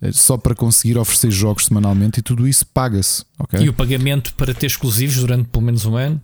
uh, 0.03 0.12
só 0.12 0.37
para 0.37 0.55
conseguir 0.55 0.99
oferecer 0.99 1.31
jogos 1.31 1.67
semanalmente 1.67 2.21
e 2.21 2.23
tudo 2.23 2.47
isso 2.47 2.67
paga-se. 2.67 3.25
Okay? 3.38 3.65
E 3.65 3.69
o 3.69 3.73
pagamento 3.73 4.35
para 4.35 4.53
ter 4.53 4.67
exclusivos 4.67 5.17
durante 5.17 5.49
pelo 5.49 5.65
menos 5.65 5.87
um 5.87 5.97
ano? 5.97 6.21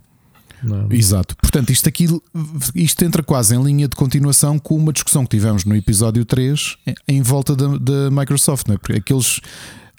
Não. 0.61 0.87
Exato. 0.91 1.37
Portanto, 1.37 1.69
isto 1.71 1.87
aqui 1.87 2.05
isto 2.75 3.05
entra 3.05 3.23
quase 3.23 3.55
em 3.55 3.63
linha 3.63 3.87
de 3.87 3.95
continuação 3.95 4.59
com 4.59 4.75
uma 4.75 4.91
discussão 4.91 5.23
que 5.23 5.37
tivemos 5.37 5.63
no 5.63 5.73
episódio 5.73 6.25
3 6.25 6.77
em 7.07 7.21
volta 7.21 7.55
da, 7.55 7.77
da 7.77 8.11
Microsoft, 8.11 8.67
não 8.67 8.75
é? 8.75 8.77
Porque 8.77 8.93
aqueles 8.93 9.39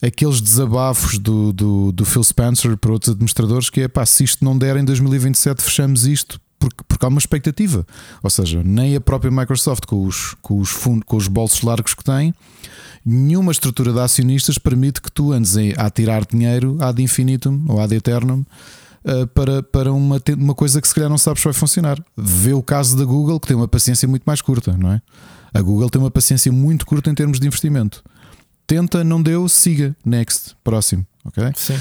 aqueles 0.02 0.40
desabafos 0.40 1.18
do, 1.18 1.52
do, 1.52 1.92
do, 1.92 2.04
Phil 2.04 2.24
Spencer 2.24 2.76
para 2.76 2.92
outros 2.92 3.12
administradores 3.12 3.68
que 3.68 3.82
é 3.82 3.88
pá, 3.88 4.06
se 4.06 4.24
isto 4.24 4.44
não 4.44 4.56
der 4.56 4.76
em 4.76 4.84
2027 4.84 5.62
fechamos 5.62 6.06
isto 6.06 6.40
porque, 6.60 6.84
porque 6.86 7.04
há 7.04 7.08
uma 7.08 7.18
expectativa. 7.18 7.86
Ou 8.22 8.30
seja, 8.30 8.62
nem 8.62 8.94
a 8.94 9.00
própria 9.00 9.30
Microsoft 9.30 9.86
com 9.86 10.04
os, 10.04 10.36
com 10.42 10.60
os, 10.60 10.68
fundos, 10.68 11.04
com 11.06 11.16
os 11.16 11.26
bolsos 11.26 11.62
largos 11.62 11.94
que 11.94 12.04
tem, 12.04 12.34
nenhuma 13.04 13.50
estrutura 13.50 13.92
de 13.92 13.98
acionistas 13.98 14.58
permite 14.58 15.00
que 15.00 15.10
tu 15.10 15.32
andes 15.32 15.56
a 15.76 15.90
tirar 15.90 16.24
dinheiro 16.26 16.76
ad 16.80 17.02
infinitum 17.02 17.64
ou 17.66 17.80
ad 17.80 17.94
eternum 17.94 18.44
uh, 19.04 19.26
para, 19.28 19.62
para 19.62 19.90
uma, 19.90 20.20
uma 20.36 20.54
coisa 20.54 20.82
que 20.82 20.86
se 20.86 20.94
calhar 20.94 21.08
não 21.08 21.18
sabes 21.18 21.40
se 21.40 21.44
vai 21.44 21.54
funcionar. 21.54 21.98
Vê 22.14 22.52
o 22.52 22.62
caso 22.62 22.96
da 22.96 23.04
Google 23.04 23.40
que 23.40 23.48
tem 23.48 23.56
uma 23.56 23.68
paciência 23.68 24.06
muito 24.06 24.24
mais 24.24 24.42
curta, 24.42 24.76
não 24.76 24.92
é? 24.92 25.00
A 25.52 25.62
Google 25.62 25.90
tem 25.90 26.00
uma 26.00 26.10
paciência 26.10 26.52
muito 26.52 26.86
curta 26.86 27.10
em 27.10 27.14
termos 27.14 27.40
de 27.40 27.46
investimento. 27.46 28.04
Tenta, 28.66 29.02
não 29.02 29.22
deu, 29.22 29.48
siga. 29.48 29.96
Next, 30.04 30.56
próximo. 30.62 31.06
Ok? 31.24 31.52
Sim. 31.56 31.78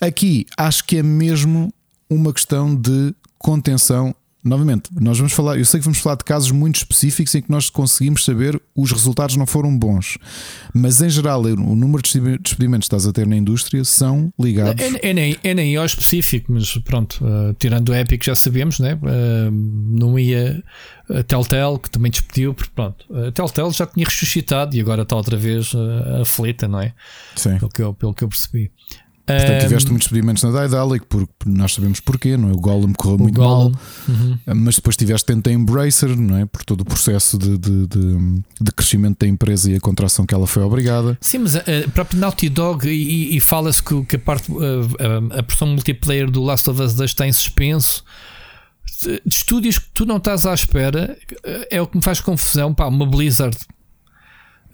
Aqui 0.00 0.46
acho 0.56 0.84
que 0.84 0.98
é 0.98 1.02
mesmo 1.02 1.72
uma 2.08 2.32
questão 2.32 2.74
de 2.74 3.14
contenção 3.38 4.14
novamente, 4.44 4.90
nós 4.98 5.18
vamos 5.18 5.32
falar, 5.32 5.58
eu 5.58 5.64
sei 5.64 5.80
que 5.80 5.84
vamos 5.84 5.98
falar 5.98 6.16
de 6.16 6.24
casos 6.24 6.50
muito 6.50 6.76
específicos 6.76 7.34
em 7.34 7.42
que 7.42 7.50
nós 7.50 7.68
conseguimos 7.70 8.24
saber 8.24 8.60
os 8.74 8.92
resultados 8.92 9.36
não 9.36 9.46
foram 9.46 9.76
bons, 9.76 10.18
mas 10.74 11.00
em 11.02 11.10
geral 11.10 11.42
o 11.42 11.74
número 11.74 12.02
de 12.02 12.38
despedimentos 12.38 12.88
que 12.88 12.94
estás 12.94 13.06
a 13.06 13.12
ter 13.12 13.26
na 13.26 13.36
indústria 13.36 13.84
são 13.84 14.32
ligados. 14.38 14.82
É, 14.82 15.10
é, 15.10 15.12
nem, 15.12 15.36
é 15.42 15.54
nem 15.54 15.76
ao 15.76 15.84
específico, 15.84 16.52
mas 16.52 16.76
pronto, 16.78 17.24
uh, 17.24 17.54
tirando 17.54 17.88
o 17.90 17.94
Epic 17.94 18.24
já 18.24 18.34
sabemos, 18.34 18.78
né? 18.78 18.94
Uh, 18.94 19.50
não 19.50 20.18
ia 20.18 20.62
a 21.10 21.22
Telltale 21.22 21.78
que 21.78 21.90
também 21.90 22.10
despediu, 22.10 22.54
porque 22.54 22.72
pronto, 22.74 23.06
a 23.14 23.32
Telltale 23.32 23.72
já 23.72 23.86
tinha 23.86 24.04
ressuscitado 24.04 24.76
e 24.76 24.80
agora 24.80 25.02
está 25.02 25.16
outra 25.16 25.36
vez 25.36 25.72
uh, 25.72 26.20
aflita, 26.22 26.68
não 26.68 26.80
é? 26.80 26.92
Sim. 27.34 27.58
Pelo 27.58 27.70
que 27.70 27.82
eu, 27.82 27.94
pelo 27.94 28.14
que 28.14 28.24
eu 28.24 28.28
percebi. 28.28 28.70
Portanto, 29.36 29.60
tiveste 29.60 29.90
muitos 29.90 30.08
despedimentos 30.08 30.42
na 30.42 30.50
Daedalic, 30.50 31.04
porque 31.06 31.32
nós 31.44 31.74
sabemos 31.74 32.00
porquê, 32.00 32.36
não 32.36 32.48
é? 32.48 32.52
O 32.52 32.58
Golem 32.58 32.92
correu 32.94 33.16
o 33.16 33.22
muito 33.22 33.40
mal, 33.40 33.70
uhum. 34.08 34.38
mas 34.56 34.76
depois 34.76 34.96
tiveste 34.96 35.26
dentro 35.28 35.42
da 35.42 35.52
Embracer, 35.52 36.16
não 36.16 36.36
é? 36.36 36.46
Por 36.46 36.64
todo 36.64 36.80
o 36.80 36.84
processo 36.84 37.36
de, 37.36 37.58
de, 37.58 37.86
de, 37.86 38.42
de, 38.60 38.72
crescimento 38.72 39.18
da 39.20 39.26
empresa 39.26 39.70
e 39.70 39.76
a 39.76 39.80
contração 39.80 40.24
que 40.24 40.34
ela 40.34 40.46
foi 40.46 40.62
obrigada. 40.62 41.18
Sim, 41.20 41.38
mas 41.38 41.56
a, 41.56 41.60
a 41.60 41.90
própria 41.92 42.18
Naughty 42.18 42.48
Dog, 42.48 42.88
e, 42.88 43.36
e 43.36 43.40
fala-se 43.40 43.82
que, 43.82 44.02
que, 44.04 44.16
a 44.16 44.18
parte, 44.18 44.50
a, 44.50 45.34
a, 45.34 45.38
a 45.38 45.42
versão 45.42 45.68
multiplayer 45.68 46.30
do 46.30 46.42
Last 46.42 46.68
of 46.70 46.80
Us 46.80 46.94
2 46.94 47.10
está 47.10 47.26
em 47.26 47.32
suspenso. 47.32 48.02
De 49.02 49.20
estúdios 49.26 49.78
que 49.78 49.90
tu 49.92 50.06
não 50.06 50.16
estás 50.16 50.46
à 50.46 50.54
espera 50.54 51.16
é 51.70 51.80
o 51.80 51.86
que 51.86 51.96
me 51.96 52.02
faz 52.02 52.20
confusão. 52.20 52.74
Pá, 52.74 52.86
uma 52.86 53.06
Blizzard 53.06 53.56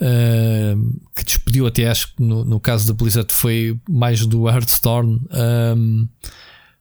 Uh, 0.04 1.00
que 1.16 1.24
despediu 1.24 1.66
até 1.66 1.88
acho 1.88 2.14
que 2.14 2.22
no, 2.22 2.44
no, 2.44 2.60
caso 2.60 2.86
da 2.86 2.92
Blizzard 2.92 3.32
foi 3.32 3.80
mais 3.88 4.26
do 4.26 4.46
Hearthstone. 4.46 5.22
Um, 5.32 6.06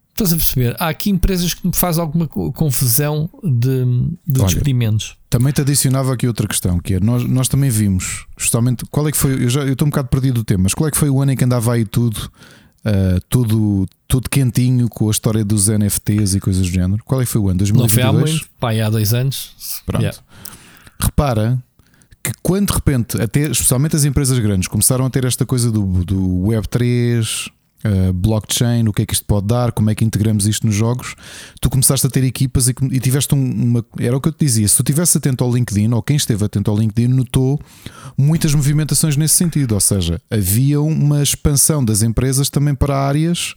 estás 0.09 0.33
a 0.33 0.35
perceber? 0.35 0.75
Há 0.77 0.89
aqui 0.89 1.09
empresas 1.09 1.53
que 1.53 1.65
me 1.65 1.73
faz 1.73 1.97
alguma 1.97 2.27
confusão 2.27 3.29
de, 3.41 3.85
de 4.27 4.41
Olha, 4.41 4.47
despedimentos. 4.47 5.15
Também 5.29 5.53
te 5.53 5.61
adicionava 5.61 6.13
aqui 6.13 6.27
outra 6.27 6.45
questão, 6.49 6.79
que 6.79 6.95
é 6.95 6.99
nós, 6.99 7.23
nós 7.23 7.47
também 7.47 7.69
vimos 7.69 8.25
justamente 8.37 8.83
qual 8.91 9.07
é 9.07 9.11
que 9.11 9.17
foi. 9.17 9.41
Eu 9.41 9.49
já 9.49 9.61
eu 9.61 9.71
estou 9.71 9.85
um 9.85 9.89
bocado 9.89 10.09
perdido 10.09 10.35
do 10.35 10.43
tema, 10.43 10.63
mas 10.63 10.73
qual 10.73 10.89
é 10.89 10.91
que 10.91 10.97
foi 10.97 11.09
o 11.09 11.21
ano 11.21 11.31
em 11.31 11.37
que 11.37 11.45
andava 11.45 11.73
aí 11.73 11.85
tudo, 11.85 12.29
uh, 12.85 13.21
tudo, 13.29 13.87
tudo 14.05 14.29
quentinho 14.29 14.89
com 14.89 15.07
a 15.07 15.11
história 15.11 15.45
dos 15.45 15.69
NFTs 15.69 16.35
e 16.35 16.41
coisas 16.41 16.67
do 16.67 16.73
género? 16.73 17.01
Qual 17.05 17.21
é 17.21 17.23
que 17.23 17.31
foi 17.31 17.39
o 17.39 17.47
ano? 17.47 17.59
2022? 17.59 18.05
Não 18.05 18.11
foi 18.11 18.21
há 18.21 18.35
muito, 18.35 18.49
pai, 18.59 18.81
há 18.81 18.89
dois 18.89 19.13
anos. 19.13 19.81
Pronto. 19.85 20.01
Yeah. 20.01 20.19
Repara 20.99 21.63
que 22.23 22.31
quando 22.41 22.67
de 22.67 22.73
repente, 22.73 23.21
até, 23.21 23.41
especialmente 23.41 23.95
as 23.95 24.05
empresas 24.05 24.39
grandes, 24.39 24.67
começaram 24.67 25.05
a 25.05 25.09
ter 25.09 25.25
esta 25.25 25.45
coisa 25.45 25.69
do, 25.69 25.83
do 26.05 26.17
Web3, 26.47 27.51
uh, 27.83 28.13
blockchain, 28.13 28.87
o 28.87 28.93
que 28.93 29.01
é 29.01 29.05
que 29.05 29.13
isto 29.13 29.25
pode 29.25 29.47
dar, 29.47 29.71
como 29.71 29.89
é 29.89 29.95
que 29.95 30.05
integramos 30.05 30.47
isto 30.47 30.65
nos 30.65 30.75
jogos, 30.75 31.15
tu 31.59 31.69
começaste 31.69 32.07
a 32.07 32.09
ter 32.09 32.23
equipas 32.23 32.67
e, 32.67 32.75
e 32.91 32.99
tiveste 32.99 33.35
um, 33.35 33.39
uma. 33.39 33.85
Era 33.99 34.15
o 34.15 34.21
que 34.21 34.29
eu 34.29 34.31
te 34.31 34.45
dizia, 34.45 34.67
se 34.67 34.75
tu 34.77 34.83
estivesse 34.83 35.17
atento 35.17 35.43
ao 35.43 35.53
LinkedIn, 35.53 35.91
ou 35.91 36.01
quem 36.01 36.15
esteve 36.15 36.45
atento 36.45 36.71
ao 36.71 36.77
LinkedIn, 36.77 37.09
notou 37.09 37.59
muitas 38.17 38.53
movimentações 38.53 39.17
nesse 39.17 39.35
sentido. 39.35 39.73
Ou 39.73 39.81
seja, 39.81 40.21
havia 40.29 40.81
uma 40.81 41.21
expansão 41.21 41.83
das 41.83 42.01
empresas 42.01 42.49
também 42.49 42.73
para 42.73 42.97
áreas 42.97 43.53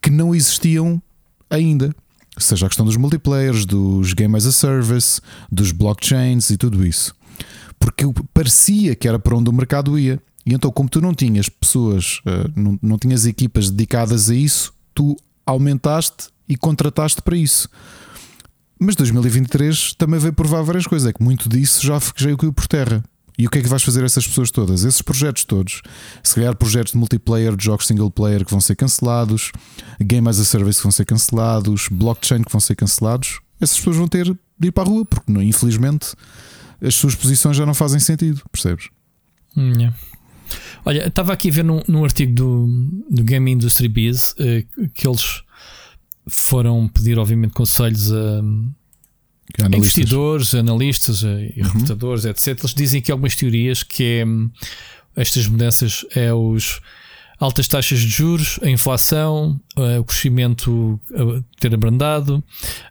que 0.00 0.10
não 0.10 0.34
existiam 0.34 1.02
ainda. 1.50 1.94
Seja 2.38 2.66
a 2.66 2.68
questão 2.68 2.86
dos 2.86 2.96
multiplayers, 2.96 3.66
dos 3.66 4.12
game 4.12 4.36
as 4.36 4.46
a 4.46 4.52
service, 4.52 5.20
dos 5.50 5.72
blockchains 5.72 6.50
e 6.50 6.56
tudo 6.56 6.86
isso 6.86 7.17
porque 7.78 8.04
parecia 8.32 8.94
que 8.94 9.08
era 9.08 9.18
para 9.18 9.36
onde 9.36 9.50
o 9.50 9.52
mercado 9.52 9.98
ia. 9.98 10.20
E 10.44 10.54
então, 10.54 10.70
como 10.70 10.88
tu 10.88 11.00
não 11.00 11.14
tinhas 11.14 11.48
pessoas, 11.48 12.20
eh, 12.24 12.50
não, 12.56 12.78
não 12.82 12.98
tinhas 12.98 13.26
equipas 13.26 13.70
dedicadas 13.70 14.30
a 14.30 14.34
isso, 14.34 14.72
tu 14.94 15.16
aumentaste 15.44 16.28
e 16.48 16.56
contrataste 16.56 17.20
para 17.22 17.36
isso. 17.36 17.68
Mas 18.78 18.94
2023 18.96 19.94
também 19.94 20.20
veio 20.20 20.32
provar 20.32 20.62
várias 20.62 20.86
coisas. 20.86 21.08
É 21.08 21.12
que 21.12 21.22
muito 21.22 21.48
disso 21.48 21.84
já, 21.84 21.98
caiu 22.36 22.52
por 22.52 22.66
terra. 22.66 23.02
E 23.36 23.46
o 23.46 23.50
que 23.50 23.58
é 23.58 23.62
que 23.62 23.68
vais 23.68 23.82
fazer 23.82 24.02
a 24.02 24.06
essas 24.06 24.26
pessoas 24.26 24.50
todas? 24.50 24.82
Esses 24.82 25.00
projetos 25.00 25.44
todos. 25.44 25.80
Se 26.24 26.34
calhar 26.34 26.56
projetos 26.56 26.92
de 26.92 26.98
multiplayer, 26.98 27.54
de 27.56 27.64
jogos 27.64 27.86
single 27.86 28.10
player 28.10 28.44
que 28.44 28.50
vão 28.50 28.60
ser 28.60 28.74
cancelados, 28.74 29.52
game 30.00 30.28
as 30.28 30.40
a 30.40 30.44
service 30.44 30.80
que 30.80 30.82
vão 30.82 30.90
ser 30.90 31.04
cancelados, 31.04 31.88
blockchain 31.88 32.42
que 32.42 32.50
vão 32.50 32.60
ser 32.60 32.74
cancelados, 32.74 33.40
essas 33.60 33.76
pessoas 33.76 33.96
vão 33.96 34.08
ter 34.08 34.36
de 34.58 34.68
ir 34.68 34.72
para 34.72 34.84
a 34.84 34.86
rua, 34.86 35.04
porque 35.04 35.32
infelizmente 35.42 36.14
as 36.80 36.94
suas 36.94 37.14
posições 37.14 37.56
já 37.56 37.66
não 37.66 37.74
fazem 37.74 38.00
sentido, 38.00 38.42
percebes? 38.50 38.88
Hum, 39.56 39.72
yeah. 39.72 39.96
Olha, 40.84 41.08
estava 41.08 41.32
aqui 41.32 41.50
a 41.50 41.52
ver 41.52 41.64
num, 41.64 41.82
num 41.86 42.04
artigo 42.04 42.32
do, 42.32 42.66
do 43.10 43.24
Game 43.24 43.50
Industry 43.50 43.88
Biz 43.88 44.34
uh, 44.38 44.88
que 44.94 45.06
eles 45.06 45.42
foram 46.28 46.88
pedir, 46.88 47.18
obviamente, 47.18 47.52
conselhos 47.52 48.12
a 48.12 48.42
analistas. 49.58 49.78
investidores, 49.78 50.54
analistas 50.54 51.24
eh, 51.24 51.52
e 51.56 51.60
uhum. 51.60 51.68
recrutadores, 51.68 52.24
etc. 52.24 52.58
Eles 52.58 52.74
dizem 52.74 53.00
que 53.00 53.10
algumas 53.10 53.34
teorias 53.34 53.82
que 53.82 54.04
é, 54.04 54.24
hum, 54.24 54.50
estas 55.16 55.46
mudanças 55.46 56.04
é 56.14 56.32
os 56.32 56.80
altas 57.38 57.68
taxas 57.68 58.00
de 58.00 58.08
juros, 58.08 58.58
a 58.62 58.68
inflação, 58.68 59.60
uh, 59.76 60.00
o 60.00 60.04
crescimento 60.04 61.00
uh, 61.10 61.44
ter 61.58 61.72
abrandado, 61.72 62.42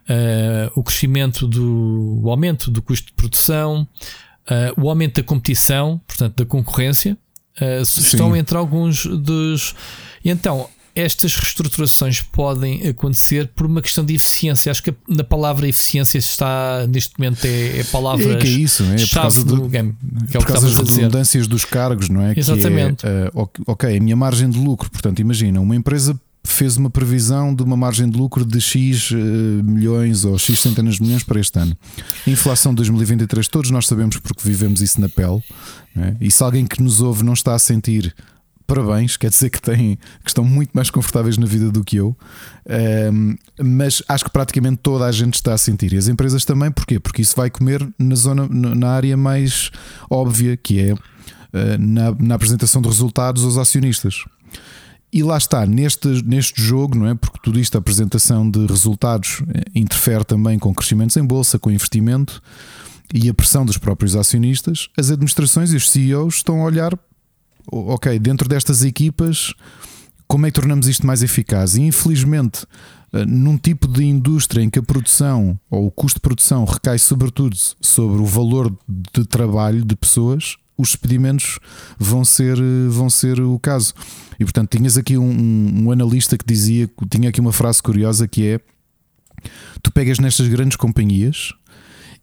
uh, 0.08 0.72
o 0.74 0.82
crescimento 0.82 1.46
do 1.46 2.20
o 2.22 2.30
aumento 2.30 2.70
do 2.70 2.80
custo 2.80 3.08
de 3.08 3.12
produção, 3.12 3.86
o 4.78 4.88
aumento 4.88 5.20
da 5.20 5.22
competição, 5.22 6.00
portanto 6.06 6.36
da 6.36 6.46
concorrência, 6.46 7.18
estão 7.82 8.34
entre 8.34 8.56
alguns 8.56 9.04
dos. 9.04 9.74
E 10.24 10.30
então, 10.30 10.70
estas 10.98 11.36
reestruturações 11.36 12.20
podem 12.20 12.88
acontecer 12.88 13.48
por 13.54 13.66
uma 13.66 13.80
questão 13.80 14.04
de 14.04 14.14
eficiência. 14.14 14.70
Acho 14.70 14.82
que 14.82 14.94
na 15.08 15.22
palavra 15.22 15.68
eficiência 15.68 16.18
está, 16.18 16.86
neste 16.88 17.18
momento, 17.18 17.44
é, 17.44 17.78
é 17.78 17.80
a 17.82 17.84
palavra 17.84 18.32
é, 18.32 18.36
que 18.36 18.46
é 18.46 18.50
isso, 18.50 18.82
é? 18.84 18.98
chave 18.98 19.44
do, 19.44 19.56
do 19.56 19.68
game. 19.68 19.94
Que 20.30 20.36
é 20.36 20.40
por 20.40 20.46
causa 20.46 20.66
das 20.68 20.96
redundâncias 20.96 21.46
dos 21.46 21.64
cargos, 21.64 22.08
não 22.08 22.22
é? 22.22 22.34
Exatamente. 22.36 23.06
É, 23.06 23.30
uh, 23.32 23.48
ok, 23.66 23.96
a 23.96 24.00
minha 24.00 24.16
margem 24.16 24.50
de 24.50 24.58
lucro, 24.58 24.90
portanto, 24.90 25.20
imagina, 25.20 25.60
uma 25.60 25.76
empresa 25.76 26.18
fez 26.44 26.76
uma 26.76 26.90
previsão 26.90 27.54
de 27.54 27.62
uma 27.62 27.76
margem 27.76 28.08
de 28.08 28.16
lucro 28.16 28.44
de 28.44 28.60
X 28.60 29.10
uh, 29.10 29.14
milhões 29.62 30.24
ou 30.24 30.36
X 30.38 30.58
centenas 30.58 30.96
de 30.96 31.02
milhões 31.02 31.22
para 31.22 31.38
este 31.38 31.58
ano. 31.58 31.76
A 32.26 32.30
inflação 32.30 32.72
de 32.72 32.76
2023, 32.76 33.46
todos 33.48 33.70
nós 33.70 33.86
sabemos 33.86 34.16
porque 34.16 34.42
vivemos 34.42 34.80
isso 34.80 35.00
na 35.00 35.08
pele. 35.08 35.42
É? 35.96 36.16
E 36.20 36.30
se 36.30 36.42
alguém 36.42 36.66
que 36.66 36.82
nos 36.82 37.00
ouve 37.00 37.24
não 37.24 37.34
está 37.34 37.54
a 37.54 37.58
sentir 37.58 38.14
parabéns, 38.68 39.16
quer 39.16 39.30
dizer 39.30 39.48
que, 39.48 39.62
têm, 39.62 39.96
que 40.22 40.28
estão 40.28 40.44
muito 40.44 40.70
mais 40.74 40.90
confortáveis 40.90 41.38
na 41.38 41.46
vida 41.46 41.72
do 41.72 41.82
que 41.82 41.96
eu, 41.96 42.14
um, 43.12 43.34
mas 43.58 44.02
acho 44.06 44.26
que 44.26 44.30
praticamente 44.30 44.80
toda 44.82 45.06
a 45.06 45.10
gente 45.10 45.36
está 45.36 45.54
a 45.54 45.58
sentir. 45.58 45.94
E 45.94 45.96
as 45.96 46.06
empresas 46.06 46.44
também, 46.44 46.70
porquê? 46.70 47.00
Porque 47.00 47.22
isso 47.22 47.34
vai 47.34 47.48
comer 47.48 47.88
na 47.98 48.14
zona, 48.14 48.46
na 48.46 48.90
área 48.90 49.16
mais 49.16 49.70
óbvia, 50.10 50.54
que 50.54 50.80
é 50.80 50.92
uh, 50.92 50.98
na, 51.78 52.12
na 52.12 52.34
apresentação 52.34 52.82
de 52.82 52.88
resultados 52.88 53.42
aos 53.42 53.56
acionistas. 53.56 54.22
E 55.10 55.22
lá 55.22 55.38
está, 55.38 55.64
neste, 55.64 56.22
neste 56.22 56.60
jogo, 56.60 56.94
não 56.94 57.06
é? 57.06 57.14
Porque 57.14 57.38
tudo 57.42 57.58
isto, 57.58 57.74
a 57.76 57.78
apresentação 57.78 58.48
de 58.48 58.66
resultados, 58.66 59.42
eh, 59.48 59.62
interfere 59.74 60.22
também 60.22 60.58
com 60.58 60.74
crescimentos 60.74 61.16
em 61.16 61.24
bolsa, 61.24 61.58
com 61.58 61.70
investimento 61.70 62.42
e 63.14 63.30
a 63.30 63.32
pressão 63.32 63.64
dos 63.64 63.78
próprios 63.78 64.14
acionistas. 64.14 64.90
As 64.98 65.10
administrações 65.10 65.72
e 65.72 65.76
os 65.76 65.88
CEOs 65.88 66.34
estão 66.36 66.60
a 66.60 66.64
olhar 66.64 66.92
ok, 67.70 68.18
dentro 68.18 68.48
destas 68.48 68.82
equipas, 68.82 69.54
como 70.26 70.46
é 70.46 70.50
que 70.50 70.60
tornamos 70.60 70.86
isto 70.86 71.06
mais 71.06 71.22
eficaz? 71.22 71.76
E 71.76 71.82
infelizmente, 71.82 72.66
eh, 73.12 73.24
num 73.24 73.56
tipo 73.56 73.88
de 73.88 74.04
indústria 74.04 74.62
em 74.62 74.68
que 74.68 74.78
a 74.78 74.82
produção 74.82 75.58
ou 75.70 75.86
o 75.86 75.90
custo 75.90 76.18
de 76.18 76.22
produção 76.22 76.64
recai 76.64 76.98
sobretudo 76.98 77.56
sobre 77.80 78.20
o 78.20 78.26
valor 78.26 78.76
de 78.86 79.24
trabalho 79.24 79.84
de 79.84 79.96
pessoas, 79.96 80.56
os 80.76 80.90
despedimentos 80.90 81.58
vão 81.98 82.24
ser, 82.24 82.58
eh, 82.58 82.88
vão 82.88 83.08
ser 83.08 83.40
o 83.40 83.58
caso. 83.58 83.94
E 84.38 84.44
portanto, 84.44 84.76
tinhas 84.76 84.96
aqui 84.96 85.16
um, 85.16 85.84
um 85.84 85.90
analista 85.90 86.36
que 86.36 86.44
dizia, 86.46 86.88
tinha 87.10 87.30
aqui 87.30 87.40
uma 87.40 87.52
frase 87.52 87.82
curiosa 87.82 88.28
que 88.28 88.46
é: 88.46 88.60
tu 89.82 89.90
pegas 89.90 90.18
nestas 90.18 90.46
grandes 90.46 90.76
companhias 90.76 91.54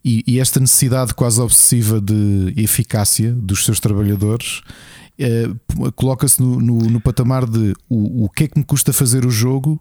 e, 0.03 0.23
e 0.27 0.39
esta 0.39 0.59
necessidade 0.59 1.15
quase 1.15 1.41
obsessiva 1.41 1.99
de 1.99 2.53
eficácia 2.55 3.33
dos 3.33 3.65
seus 3.65 3.79
trabalhadores 3.79 4.61
é, 5.17 5.49
coloca-se 5.95 6.41
no, 6.41 6.59
no, 6.59 6.77
no, 6.77 7.01
patamar 7.01 7.45
de 7.45 7.73
o, 7.89 8.25
o 8.25 8.29
que 8.29 8.45
é 8.45 8.47
que 8.47 8.59
me 8.59 8.65
custa 8.65 8.91
fazer 8.91 9.25
o 9.25 9.29
jogo 9.29 9.79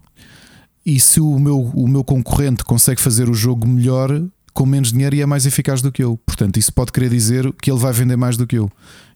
e 0.86 1.00
se 1.00 1.20
o 1.20 1.38
meu, 1.38 1.60
o 1.60 1.88
meu 1.88 2.04
concorrente 2.04 2.62
consegue 2.64 3.00
fazer 3.00 3.28
o 3.28 3.34
jogo 3.34 3.66
melhor 3.66 4.22
com 4.52 4.64
menos 4.64 4.92
dinheiro 4.92 5.16
e 5.16 5.20
é 5.20 5.26
mais 5.26 5.46
eficaz 5.46 5.82
do 5.82 5.90
que 5.90 6.04
eu. 6.04 6.16
Portanto, 6.24 6.56
isso 6.58 6.72
pode 6.72 6.92
querer 6.92 7.10
dizer 7.10 7.52
que 7.60 7.70
ele 7.70 7.80
vai 7.80 7.92
vender 7.92 8.16
mais 8.16 8.36
do 8.36 8.46
que 8.46 8.56
eu. 8.56 8.70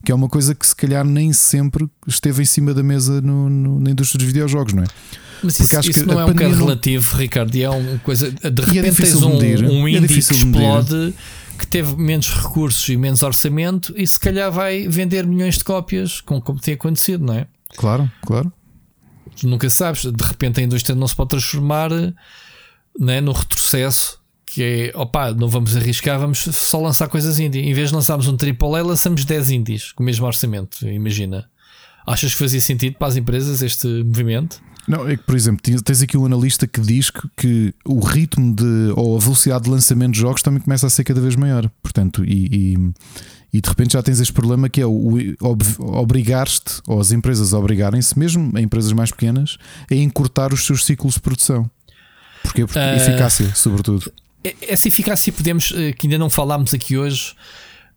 Que 0.04 0.10
é 0.10 0.14
uma 0.14 0.28
coisa 0.28 0.54
que 0.54 0.66
se 0.66 0.74
calhar 0.74 1.04
nem 1.04 1.32
sempre 1.32 1.88
esteve 2.06 2.42
em 2.42 2.44
cima 2.44 2.74
da 2.74 2.82
mesa 2.82 3.20
no, 3.20 3.48
no, 3.48 3.78
na 3.78 3.90
indústria 3.90 4.18
dos 4.18 4.26
videojogos, 4.26 4.72
não 4.72 4.82
é? 4.82 4.86
Mas 5.42 5.56
Porque 5.56 5.76
isso, 5.76 5.90
isso 5.90 6.06
não 6.06 6.18
é 6.18 6.24
um 6.24 6.32
bocado 6.32 6.54
relativo, 6.56 7.16
Ricardo, 7.16 7.54
e 7.54 7.62
é 7.62 7.70
uma 7.70 7.98
coisa. 7.98 8.28
De 8.30 8.62
é 8.62 8.64
repente 8.64 9.02
é 9.02 9.04
tens 9.04 9.14
um, 9.14 9.36
um 9.36 9.86
é 9.86 9.92
indie 9.92 10.08
que 10.08 10.18
explode 10.18 11.14
que 11.58 11.66
teve 11.66 11.96
menos 11.96 12.30
recursos 12.30 12.88
e 12.88 12.96
menos 12.96 13.22
orçamento 13.22 13.92
e 13.96 14.06
se 14.06 14.18
calhar 14.18 14.50
vai 14.50 14.88
vender 14.88 15.26
milhões 15.26 15.58
de 15.58 15.64
cópias, 15.64 16.20
como, 16.20 16.40
como 16.40 16.60
tem 16.60 16.74
acontecido, 16.74 17.24
não 17.24 17.34
é? 17.34 17.46
Claro, 17.76 18.10
claro. 18.22 18.52
Tu 19.36 19.46
nunca 19.46 19.68
sabes, 19.68 20.02
de 20.02 20.24
repente 20.24 20.60
a 20.60 20.62
indústria 20.62 20.94
não 20.94 21.06
se 21.06 21.14
pode 21.14 21.30
transformar 21.30 21.90
né, 22.98 23.20
no 23.20 23.32
retrocesso 23.32 24.18
que 24.50 24.62
é 24.62 24.98
opá, 24.98 25.32
não 25.32 25.48
vamos 25.48 25.76
arriscar, 25.76 26.18
vamos 26.18 26.38
só 26.38 26.80
lançar 26.80 27.06
coisas 27.08 27.38
indie. 27.38 27.60
Em 27.60 27.74
vez 27.74 27.90
de 27.90 27.94
lançarmos 27.94 28.26
um 28.28 28.36
AAA, 28.36 28.82
lançamos 28.82 29.24
10 29.24 29.50
indies 29.50 29.92
com 29.92 30.02
o 30.02 30.06
mesmo 30.06 30.26
orçamento. 30.26 30.88
Imagina. 30.88 31.48
Achas 32.06 32.32
que 32.32 32.38
fazia 32.38 32.60
sentido 32.60 32.96
para 32.96 33.08
as 33.08 33.16
empresas 33.16 33.60
este 33.60 33.86
movimento? 33.86 34.62
Não, 34.88 35.06
é 35.06 35.16
que, 35.16 35.22
por 35.22 35.36
exemplo, 35.36 35.62
tens 35.82 36.02
aqui 36.02 36.16
um 36.16 36.24
analista 36.24 36.66
que 36.66 36.80
diz 36.80 37.10
que, 37.36 37.74
o 37.84 38.00
ritmo 38.00 38.54
de 38.54 38.92
ou 38.96 39.16
a 39.16 39.20
velocidade 39.20 39.64
de 39.64 39.70
lançamento 39.70 40.14
de 40.14 40.20
jogos 40.20 40.42
também 40.42 40.60
começa 40.60 40.86
a 40.86 40.90
ser 40.90 41.04
cada 41.04 41.20
vez 41.20 41.36
maior. 41.36 41.70
Portanto, 41.82 42.24
e, 42.24 42.46
e, 42.46 42.92
e 43.52 43.60
de 43.60 43.68
repente 43.68 43.92
já 43.92 44.02
tens 44.02 44.18
este 44.18 44.32
problema 44.32 44.68
que 44.68 44.80
é 44.80 44.86
o, 44.86 45.18
obrigar-te, 45.78 46.80
ou 46.86 47.00
as 47.00 47.12
empresas 47.12 47.52
obrigarem-se, 47.52 48.18
mesmo 48.18 48.50
a 48.56 48.60
empresas 48.60 48.92
mais 48.92 49.10
pequenas, 49.10 49.58
a 49.90 49.94
encurtar 49.94 50.54
os 50.54 50.64
seus 50.64 50.84
ciclos 50.84 51.14
de 51.14 51.20
produção. 51.20 51.70
Porquê? 52.42 52.64
Porque 52.64 52.78
uh, 52.78 52.96
eficácia, 52.96 53.54
sobretudo. 53.54 54.10
Essa 54.62 54.88
eficácia 54.88 55.32
podemos, 55.32 55.72
eh, 55.76 55.92
que 55.92 56.06
ainda 56.06 56.16
não 56.16 56.30
falámos 56.30 56.72
aqui 56.72 56.96
hoje, 56.96 57.34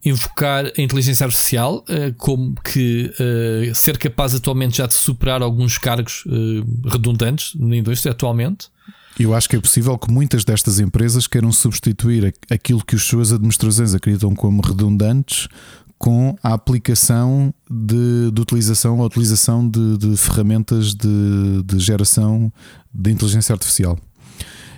invocar 0.03 0.65
a 0.65 0.81
inteligência 0.81 1.25
artificial 1.25 1.83
uh, 1.89 2.13
como 2.17 2.55
que 2.63 3.11
uh, 3.19 3.75
ser 3.75 3.97
capaz 3.97 4.33
atualmente 4.33 4.77
já 4.77 4.87
de 4.87 4.93
superar 4.93 5.41
alguns 5.41 5.77
cargos 5.77 6.23
uh, 6.25 6.89
redundantes 6.89 7.53
na 7.55 7.75
indústria 7.75 8.11
atualmente. 8.11 8.67
Eu 9.19 9.35
acho 9.35 9.47
que 9.47 9.55
é 9.55 9.59
possível 9.59 9.97
que 9.97 10.11
muitas 10.11 10.43
destas 10.43 10.79
empresas 10.79 11.27
queiram 11.27 11.51
substituir 11.51 12.33
aquilo 12.49 12.83
que 12.83 12.95
os 12.95 13.03
suas 13.03 13.31
administrações 13.31 13.93
acreditam 13.93 14.33
como 14.33 14.61
redundantes 14.61 15.47
com 16.01 16.35
a 16.41 16.53
aplicação 16.53 17.53
de, 17.69 18.31
de 18.31 18.41
utilização 18.41 18.97
ou 18.97 19.05
utilização 19.05 19.69
de, 19.69 19.97
de 19.97 20.17
ferramentas 20.17 20.95
de, 20.95 21.61
de 21.63 21.77
geração 21.77 22.51
de 22.91 23.11
inteligência 23.11 23.53
artificial. 23.53 23.99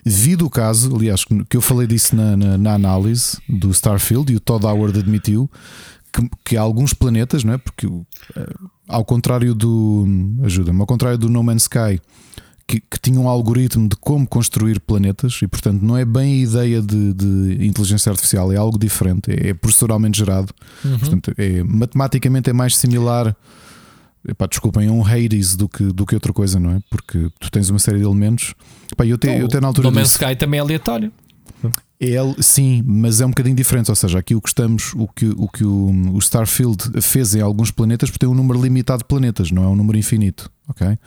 Devido 0.05 0.45
o 0.45 0.49
caso, 0.49 0.95
aliás, 0.95 1.23
que 1.49 1.55
eu 1.55 1.61
falei 1.61 1.87
disso 1.87 2.15
na, 2.15 2.35
na, 2.35 2.57
na 2.57 2.73
análise 2.73 3.37
do 3.47 3.71
Starfield 3.71 4.33
e 4.33 4.35
o 4.35 4.39
Todd 4.39 4.65
Howard 4.65 4.99
admitiu 4.99 5.49
que, 6.11 6.29
que 6.45 6.57
há 6.57 6.61
alguns 6.61 6.93
planetas, 6.93 7.43
não 7.43 7.53
é? 7.53 7.57
Porque 7.57 7.87
eh, 8.35 8.53
ao 8.87 9.03
contrário 9.03 9.55
do. 9.55 10.05
Ajuda-me, 10.43 10.79
ao 10.79 10.85
contrário 10.85 11.17
do 11.17 11.29
No 11.29 11.41
Man's 11.41 11.63
Sky, 11.63 11.99
que, 12.67 12.79
que, 12.79 12.99
tinha 13.01 13.19
um 13.19 13.27
algoritmo 13.27 13.89
de 13.89 13.95
como 13.95 14.27
construir 14.27 14.79
planetas 14.79 15.39
e, 15.41 15.47
portanto, 15.47 15.81
não 15.81 15.97
é 15.97 16.05
bem 16.05 16.33
a 16.33 16.43
ideia 16.43 16.81
de, 16.81 17.13
de 17.13 17.65
inteligência 17.65 18.11
artificial, 18.11 18.51
é 18.51 18.57
algo 18.57 18.77
diferente, 18.77 19.31
é, 19.31 19.49
é 19.49 19.53
processoralmente 19.53 20.17
gerado. 20.17 20.53
Uhum. 20.85 20.99
Portanto, 20.99 21.33
é, 21.37 21.63
matematicamente 21.63 22.49
é 22.49 22.53
mais 22.53 22.77
similar 22.77 23.35
Epá, 24.27 24.47
desculpem, 24.47 24.87
é 24.87 24.91
um 24.91 25.05
Hades 25.05 25.55
do 25.55 25.67
que, 25.67 25.83
do 25.83 26.05
que 26.05 26.15
outra 26.15 26.31
coisa, 26.31 26.59
não 26.59 26.71
é? 26.71 26.79
Porque 26.89 27.29
tu 27.39 27.51
tens 27.51 27.69
uma 27.69 27.79
série 27.79 27.97
de 27.97 28.05
elementos. 28.05 28.53
Epá, 28.91 29.05
eu, 29.05 29.17
te, 29.17 29.27
eu 29.27 29.45
até 29.45 29.59
na 29.59 29.67
altura. 29.67 29.89
O 29.89 29.91
Man's 29.91 30.11
Sky 30.11 30.35
também 30.35 30.59
é 30.59 30.61
aleatório. 30.61 31.11
É, 31.99 32.17
sim, 32.41 32.83
mas 32.85 33.21
é 33.21 33.25
um 33.25 33.29
bocadinho 33.29 33.55
diferente. 33.55 33.89
Ou 33.89 33.95
seja, 33.95 34.19
aqui 34.19 34.35
o 34.35 34.41
que 34.41 34.49
estamos, 34.49 34.93
o 34.93 35.07
que, 35.07 35.27
o, 35.37 35.47
que 35.47 35.63
o, 35.63 36.13
o 36.13 36.19
Starfield 36.19 37.01
fez 37.01 37.35
em 37.35 37.41
alguns 37.41 37.71
planetas, 37.71 38.09
porque 38.09 38.25
tem 38.25 38.29
um 38.29 38.35
número 38.35 38.61
limitado 38.61 38.99
de 38.99 39.05
planetas, 39.05 39.51
não 39.51 39.63
é 39.63 39.67
um 39.67 39.75
número 39.75 39.97
infinito. 39.97 40.49
Ok? 40.67 40.97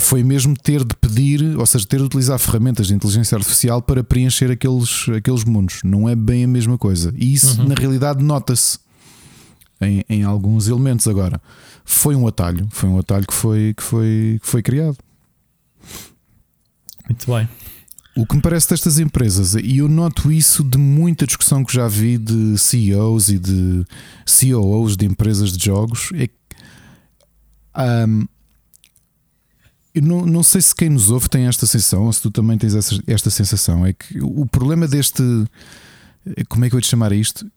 Foi 0.00 0.22
mesmo 0.22 0.54
ter 0.56 0.84
de 0.84 0.94
pedir, 0.94 1.56
ou 1.56 1.64
seja, 1.64 1.86
ter 1.86 1.96
de 1.96 2.04
utilizar 2.04 2.38
ferramentas 2.38 2.88
de 2.88 2.94
inteligência 2.94 3.36
artificial 3.36 3.80
para 3.80 4.04
preencher 4.04 4.50
aqueles, 4.50 5.08
aqueles 5.16 5.44
mundos. 5.44 5.80
Não 5.82 6.08
é 6.08 6.14
bem 6.14 6.44
a 6.44 6.48
mesma 6.48 6.76
coisa. 6.76 7.12
E 7.16 7.32
isso, 7.32 7.60
uhum. 7.60 7.68
na 7.68 7.74
realidade, 7.74 8.22
nota-se 8.22 8.78
em, 9.80 10.04
em 10.08 10.22
alguns 10.24 10.68
elementos 10.68 11.08
agora 11.08 11.40
foi 11.90 12.14
um 12.14 12.26
atalho, 12.26 12.68
foi 12.70 12.86
um 12.86 12.98
atalho 12.98 13.26
que 13.26 13.32
foi, 13.32 13.72
que 13.74 13.82
foi, 13.82 14.38
que 14.42 14.46
foi 14.46 14.62
criado. 14.62 14.98
Muito 17.08 17.26
bem. 17.32 17.48
O 18.14 18.26
que 18.26 18.36
me 18.36 18.42
parece 18.42 18.68
destas 18.68 18.98
empresas, 18.98 19.54
e 19.54 19.78
eu 19.78 19.88
noto 19.88 20.30
isso 20.30 20.62
de 20.62 20.76
muita 20.76 21.26
discussão 21.26 21.64
que 21.64 21.72
já 21.72 21.88
vi 21.88 22.18
de 22.18 22.58
CEOs 22.58 23.30
e 23.30 23.38
de 23.38 23.86
COOs 24.26 24.98
de 24.98 25.06
empresas 25.06 25.56
de 25.56 25.64
jogos, 25.64 26.10
é 26.12 26.26
que 26.26 26.34
um, 28.06 28.26
eu 29.94 30.02
não, 30.02 30.26
não 30.26 30.42
sei 30.42 30.60
se 30.60 30.74
quem 30.74 30.90
nos 30.90 31.10
ouve 31.10 31.28
tem 31.30 31.46
esta 31.46 31.64
sensação, 31.64 32.04
ou 32.04 32.12
se 32.12 32.20
tu 32.20 32.30
também 32.30 32.58
tens 32.58 32.74
essa, 32.74 33.02
esta 33.06 33.30
sensação. 33.30 33.86
É 33.86 33.94
que 33.94 34.20
o 34.20 34.44
problema 34.44 34.86
deste. 34.86 35.22
Como 36.48 36.64
é 36.64 36.68
que 36.68 36.74
eu 36.74 36.78
vou 36.78 36.82
te 36.82 36.88
chamar 36.88 37.12
isto? 37.12 37.50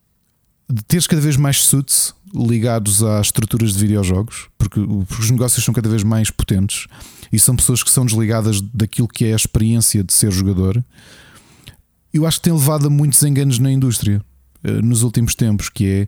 De 0.70 0.82
teres 0.84 1.06
cada 1.06 1.22
vez 1.22 1.36
mais 1.36 1.64
suits 1.64 2.16
ligados 2.34 3.04
às 3.04 3.28
estruturas 3.28 3.74
de 3.74 3.80
videojogos, 3.80 4.48
porque, 4.58 4.80
os 4.80 5.30
negócios 5.32 5.64
são 5.64 5.74
cada 5.74 5.90
vez 5.90 6.04
mais 6.04 6.30
potentes 6.30 6.88
e 7.32 7.40
são 7.40 7.56
pessoas 7.56 7.84
que 7.84 7.90
são 7.90 8.06
desligadas 8.06 8.62
daquilo 8.62 9.08
que 9.08 9.26
é 9.26 9.34
a 9.34 9.36
experiência 9.36 10.04
de 10.04 10.14
ser 10.14 10.32
jogador. 10.32 10.84
Eu 12.14 12.26
acho 12.26 12.40
que 12.40 12.44
tem 12.44 12.54
levado 12.54 12.88
a 12.88 12.90
muitos 12.90 13.22
enganos 13.24 13.58
na 13.58 13.72
indústria 13.72 14.22
eh, 14.64 14.82
nos 14.82 15.04
últimos 15.04 15.34
tempos, 15.36 15.70
que 15.70 15.86
é 15.86 16.08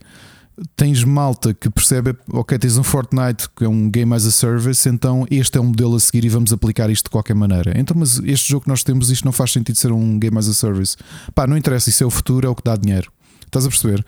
tens 0.75 1.03
malta 1.03 1.53
que 1.53 1.69
percebe, 1.69 2.15
ok, 2.31 2.57
tens 2.59 2.77
um 2.77 2.83
Fortnite 2.83 3.49
que 3.55 3.65
é 3.65 3.67
um 3.67 3.89
game 3.89 4.13
as 4.13 4.25
a 4.25 4.31
service, 4.31 4.88
então 4.88 5.25
este 5.31 5.57
é 5.57 5.62
um 5.62 5.65
modelo 5.65 5.95
a 5.95 5.99
seguir 5.99 6.23
e 6.25 6.29
vamos 6.29 6.53
aplicar 6.53 6.89
isto 6.89 7.05
de 7.05 7.09
qualquer 7.09 7.33
maneira. 7.33 7.73
Então, 7.75 7.95
mas 7.97 8.19
este 8.19 8.49
jogo 8.49 8.63
que 8.63 8.69
nós 8.69 8.83
temos, 8.83 9.09
isto 9.09 9.25
não 9.25 9.31
faz 9.31 9.51
sentido 9.51 9.77
ser 9.77 9.91
um 9.91 10.19
game 10.19 10.38
as 10.38 10.47
a 10.47 10.53
service. 10.53 10.95
Pá, 11.33 11.47
não 11.47 11.57
interessa, 11.57 11.89
isso 11.89 12.03
é 12.03 12.07
o 12.07 12.12
futuro, 12.12 12.45
é 12.45 12.49
o 12.49 12.55
que 12.55 12.63
dá 12.63 12.75
dinheiro. 12.75 13.12
Estás 13.45 13.65
a 13.65 13.69
perceber? 13.69 14.03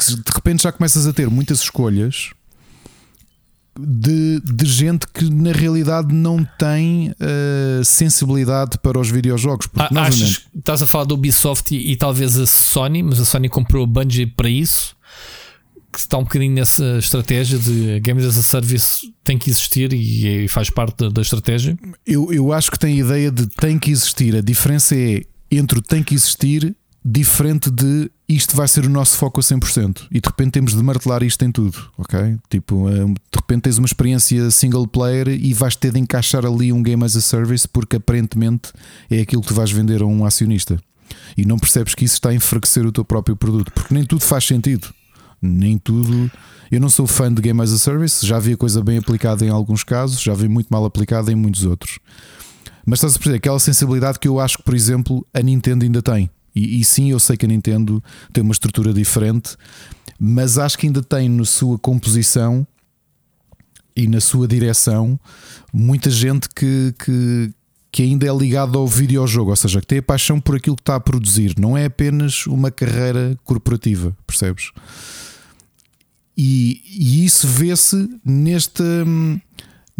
Que 0.00 0.16
de 0.16 0.32
repente 0.34 0.62
já 0.62 0.72
começas 0.72 1.06
a 1.06 1.12
ter 1.12 1.28
muitas 1.28 1.60
escolhas 1.60 2.30
de, 3.78 4.40
de 4.40 4.66
gente 4.66 5.06
que 5.06 5.30
na 5.30 5.52
realidade 5.52 6.14
não 6.14 6.44
tem 6.58 7.10
uh, 7.10 7.84
sensibilidade 7.84 8.78
para 8.78 8.98
os 8.98 9.10
videojogos. 9.10 9.66
Porque, 9.66 9.96
ah, 9.96 10.02
Achas 10.02 10.38
que 10.38 10.58
estás 10.58 10.82
a 10.82 10.86
falar 10.86 11.04
do 11.04 11.14
Ubisoft 11.14 11.74
e, 11.74 11.92
e, 11.92 11.96
talvez 11.96 12.38
a 12.38 12.46
Sony, 12.46 13.02
mas 13.02 13.20
a 13.20 13.24
Sony 13.24 13.48
comprou 13.48 13.84
a 13.84 13.86
Bungie 13.86 14.26
para 14.26 14.48
isso. 14.48 14.96
Que 15.92 15.98
está 15.98 16.18
um 16.18 16.22
bocadinho 16.22 16.54
nessa 16.54 16.98
estratégia 16.98 17.58
de 17.58 17.98
Games 17.98 18.24
as 18.24 18.38
a 18.38 18.42
Service 18.44 19.12
tem 19.24 19.36
que 19.36 19.50
existir 19.50 19.92
e, 19.92 20.44
e 20.44 20.48
faz 20.48 20.70
parte 20.70 20.96
da, 20.98 21.08
da 21.08 21.22
estratégia. 21.22 21.76
Eu, 22.06 22.32
eu 22.32 22.52
acho 22.52 22.70
que 22.70 22.78
tem 22.78 22.94
a 22.94 23.04
ideia 23.04 23.30
de 23.30 23.48
tem 23.48 23.76
que 23.76 23.90
existir. 23.90 24.36
A 24.36 24.40
diferença 24.40 24.94
é 24.94 25.22
entre 25.50 25.80
o 25.80 25.82
tem 25.82 26.00
que 26.00 26.14
existir 26.14 26.76
diferente 27.04 27.70
de 27.70 28.10
isto 28.28 28.54
vai 28.54 28.68
ser 28.68 28.84
o 28.84 28.88
nosso 28.88 29.16
foco 29.16 29.40
a 29.40 29.42
100% 29.42 30.06
e 30.10 30.20
de 30.20 30.28
repente 30.28 30.52
temos 30.52 30.74
de 30.74 30.82
martelar 30.82 31.22
isto 31.22 31.42
em 31.44 31.50
tudo, 31.50 31.76
ok? 31.96 32.36
Tipo, 32.48 32.88
eh, 32.88 33.06
de 33.06 33.36
repente 33.36 33.62
tens 33.62 33.78
uma 33.78 33.86
experiência 33.86 34.50
single 34.50 34.86
player 34.86 35.28
e 35.28 35.52
vais 35.54 35.74
ter 35.74 35.92
de 35.92 35.98
encaixar 35.98 36.44
ali 36.44 36.72
um 36.72 36.82
game 36.82 37.02
as 37.02 37.16
a 37.16 37.20
service 37.20 37.66
porque 37.66 37.96
aparentemente 37.96 38.72
é 39.10 39.20
aquilo 39.20 39.40
que 39.42 39.48
tu 39.48 39.54
vais 39.54 39.70
vender 39.70 40.02
a 40.02 40.06
um 40.06 40.24
acionista 40.24 40.78
e 41.36 41.44
não 41.44 41.58
percebes 41.58 41.94
que 41.94 42.04
isso 42.04 42.14
está 42.14 42.28
a 42.28 42.34
enfraquecer 42.34 42.86
o 42.86 42.92
teu 42.92 43.04
próprio 43.04 43.34
produto 43.34 43.72
porque 43.72 43.94
nem 43.94 44.04
tudo 44.04 44.20
faz 44.20 44.44
sentido, 44.44 44.88
nem 45.40 45.78
tudo. 45.78 46.30
Eu 46.70 46.80
não 46.80 46.88
sou 46.88 47.06
fã 47.06 47.32
de 47.32 47.42
game 47.42 47.60
as 47.62 47.72
a 47.72 47.78
service, 47.78 48.24
já 48.24 48.38
vi 48.38 48.52
a 48.52 48.56
coisa 48.56 48.80
bem 48.84 48.98
aplicada 48.98 49.44
em 49.44 49.48
alguns 49.48 49.82
casos, 49.82 50.20
já 50.20 50.34
vi 50.34 50.48
muito 50.48 50.68
mal 50.68 50.84
aplicada 50.84 51.32
em 51.32 51.34
muitos 51.34 51.64
outros. 51.64 51.98
Mas 52.86 52.98
estás 52.98 53.14
a 53.14 53.18
perceber 53.18 53.38
aquela 53.38 53.58
sensibilidade 53.58 54.20
que 54.20 54.28
eu 54.28 54.38
acho 54.38 54.58
que, 54.58 54.62
por 54.62 54.74
exemplo, 54.74 55.26
a 55.34 55.42
Nintendo 55.42 55.84
ainda 55.84 56.00
tem 56.00 56.30
e, 56.54 56.80
e, 56.80 56.84
sim, 56.84 57.10
eu 57.10 57.18
sei 57.18 57.36
que 57.36 57.44
a 57.46 57.48
Nintendo 57.48 58.02
tem 58.32 58.42
uma 58.42 58.52
estrutura 58.52 58.92
diferente, 58.92 59.56
mas 60.18 60.58
acho 60.58 60.78
que 60.78 60.86
ainda 60.86 61.02
tem 61.02 61.28
na 61.28 61.44
sua 61.44 61.78
composição 61.78 62.66
e 63.96 64.06
na 64.06 64.20
sua 64.20 64.46
direção 64.46 65.18
muita 65.72 66.10
gente 66.10 66.48
que, 66.48 66.94
que, 66.98 67.52
que 67.92 68.02
ainda 68.02 68.26
é 68.26 68.34
ligado 68.36 68.78
ao 68.78 68.86
videojogo, 68.86 69.50
ou 69.50 69.56
seja, 69.56 69.80
que 69.80 69.86
tem 69.86 69.98
a 69.98 70.02
paixão 70.02 70.40
por 70.40 70.56
aquilo 70.56 70.76
que 70.76 70.82
está 70.82 70.96
a 70.96 71.00
produzir, 71.00 71.54
não 71.58 71.76
é 71.76 71.86
apenas 71.86 72.46
uma 72.46 72.70
carreira 72.70 73.38
corporativa, 73.44 74.16
percebes? 74.26 74.72
E, 76.36 76.80
e 76.86 77.24
isso 77.24 77.46
vê-se 77.46 78.08
neste. 78.24 78.82
Hum, 78.82 79.38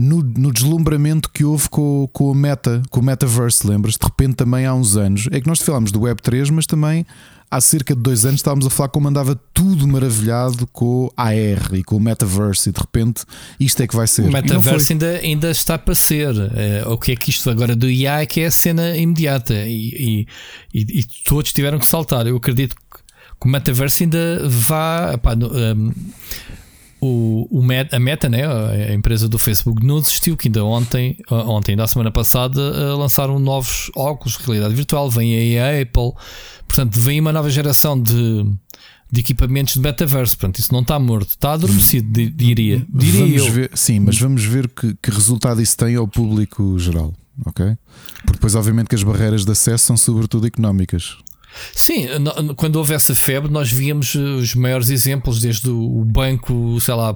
no, 0.00 0.22
no, 0.22 0.50
deslumbramento 0.50 1.30
que 1.30 1.44
houve 1.44 1.68
com, 1.68 2.08
com, 2.10 2.30
o 2.30 2.34
Meta, 2.34 2.82
com 2.88 3.00
o 3.00 3.02
Metaverse, 3.02 3.66
lembras? 3.66 3.98
De 3.98 4.04
repente, 4.04 4.34
também 4.34 4.64
há 4.64 4.74
uns 4.74 4.96
anos, 4.96 5.28
é 5.30 5.40
que 5.40 5.46
nós 5.46 5.60
falámos 5.60 5.92
do 5.92 6.00
Web3, 6.00 6.50
mas 6.50 6.64
também 6.64 7.04
há 7.50 7.60
cerca 7.60 7.94
de 7.94 8.00
dois 8.00 8.24
anos 8.24 8.40
estávamos 8.40 8.66
a 8.66 8.70
falar 8.70 8.88
como 8.88 9.08
andava 9.08 9.38
tudo 9.52 9.86
maravilhado 9.86 10.66
com 10.68 11.04
o 11.04 11.12
AR 11.16 11.74
e 11.74 11.82
com 11.82 11.96
o 11.96 12.00
Metaverse, 12.00 12.70
e 12.70 12.72
de 12.72 12.80
repente 12.80 13.24
isto 13.58 13.82
é 13.82 13.86
que 13.86 13.94
vai 13.94 14.06
ser. 14.06 14.22
O 14.22 14.32
Metaverse 14.32 14.92
ainda, 14.94 15.18
ainda 15.18 15.50
está 15.50 15.76
para 15.76 15.94
ser. 15.94 16.34
É, 16.54 16.82
o 16.86 16.96
que 16.96 17.12
é 17.12 17.16
que 17.16 17.28
isto 17.28 17.50
agora 17.50 17.76
do 17.76 17.90
IA 17.90 18.22
é 18.22 18.26
que 18.26 18.40
é 18.40 18.46
a 18.46 18.50
cena 18.50 18.96
imediata 18.96 19.54
e, 19.66 20.26
e, 20.72 20.80
e, 20.80 21.00
e 21.00 21.04
todos 21.26 21.52
tiveram 21.52 21.78
que 21.78 21.86
saltar. 21.86 22.26
Eu 22.26 22.36
acredito 22.36 22.74
que 22.74 23.46
o 23.46 23.48
Metaverse 23.48 24.04
ainda 24.04 24.48
vá. 24.48 25.18
Pá, 25.18 25.34
um, 25.34 25.92
o, 27.00 27.48
o 27.50 27.62
Meta, 27.62 27.96
a 27.96 28.00
Meta, 28.00 28.28
né, 28.28 28.44
a 28.44 28.92
empresa 28.92 29.28
do 29.28 29.38
Facebook, 29.38 29.84
não 29.84 30.00
desistiu, 30.00 30.36
que 30.36 30.48
ainda 30.48 30.64
ontem, 30.64 31.16
ontem, 31.30 31.74
da 31.74 31.86
semana 31.86 32.10
passada, 32.10 32.60
lançaram 32.94 33.38
novos 33.38 33.90
óculos 33.96 34.36
de 34.36 34.44
realidade 34.44 34.74
virtual, 34.74 35.10
vem 35.10 35.34
aí 35.34 35.58
a 35.58 35.82
Apple, 35.82 36.12
portanto, 36.68 37.00
vem 37.00 37.20
uma 37.20 37.32
nova 37.32 37.48
geração 37.48 38.00
de, 38.00 38.44
de 39.10 39.20
equipamentos 39.20 39.74
de 39.74 39.80
metaverso. 39.80 40.36
Portanto, 40.36 40.58
isso 40.58 40.72
não 40.72 40.80
está 40.80 40.98
morto, 40.98 41.30
está 41.30 41.52
adormecido, 41.52 42.30
diria. 42.30 42.84
diria 42.88 43.20
vamos 43.20 43.46
eu. 43.46 43.52
Ver, 43.52 43.70
sim, 43.74 44.00
mas 44.00 44.18
vamos 44.18 44.44
ver 44.44 44.68
que, 44.68 44.94
que 45.02 45.10
resultado 45.10 45.60
isso 45.62 45.76
tem 45.76 45.96
ao 45.96 46.06
público 46.06 46.78
geral, 46.78 47.14
ok? 47.46 47.76
Porque 48.18 48.32
depois, 48.34 48.54
obviamente, 48.54 48.88
que 48.88 48.94
as 48.94 49.02
barreiras 49.02 49.44
de 49.44 49.52
acesso 49.52 49.86
são 49.86 49.96
sobretudo 49.96 50.46
económicas. 50.46 51.16
Sim, 51.74 52.06
quando 52.56 52.76
houve 52.76 52.94
essa 52.94 53.14
febre, 53.14 53.50
nós 53.50 53.70
víamos 53.70 54.14
eh, 54.14 54.18
os 54.18 54.54
maiores 54.54 54.90
exemplos, 54.90 55.40
desde 55.40 55.68
o 55.68 56.04
banco, 56.04 56.78
sei 56.80 56.94
lá, 56.94 57.14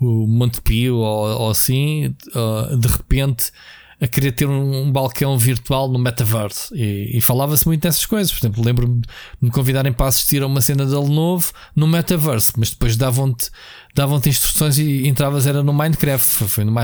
o 0.00 0.26
Montepio 0.26 0.96
ou, 0.96 1.42
ou 1.42 1.50
assim, 1.50 2.14
uh, 2.34 2.76
de 2.76 2.88
repente 2.88 3.52
a 4.00 4.06
querer 4.06 4.32
ter 4.32 4.46
um, 4.46 4.90
balcão 4.90 5.38
virtual 5.38 5.88
no 5.88 5.98
metaverse 5.98 6.74
e, 6.74 7.16
e 7.16 7.20
falava-se 7.20 7.66
muito 7.66 7.82
dessas 7.82 8.04
coisas. 8.04 8.32
Por 8.32 8.40
exemplo, 8.40 8.62
lembro-me 8.62 9.00
de 9.00 9.08
me 9.40 9.50
convidarem 9.50 9.92
para 9.92 10.06
assistir 10.06 10.42
a 10.42 10.46
uma 10.46 10.60
cena 10.60 10.84
dele 10.84 11.08
novo 11.08 11.52
no 11.74 11.86
metaverse, 11.86 12.52
mas 12.56 12.70
depois 12.70 12.96
davam-te 12.96 13.50
davam 13.94 14.20
instruções 14.26 14.78
e 14.78 15.06
entravas 15.06 15.46
era 15.46 15.62
no 15.62 15.72
Minecraft. 15.72 16.44
Foi 16.48 16.64
no 16.64 16.74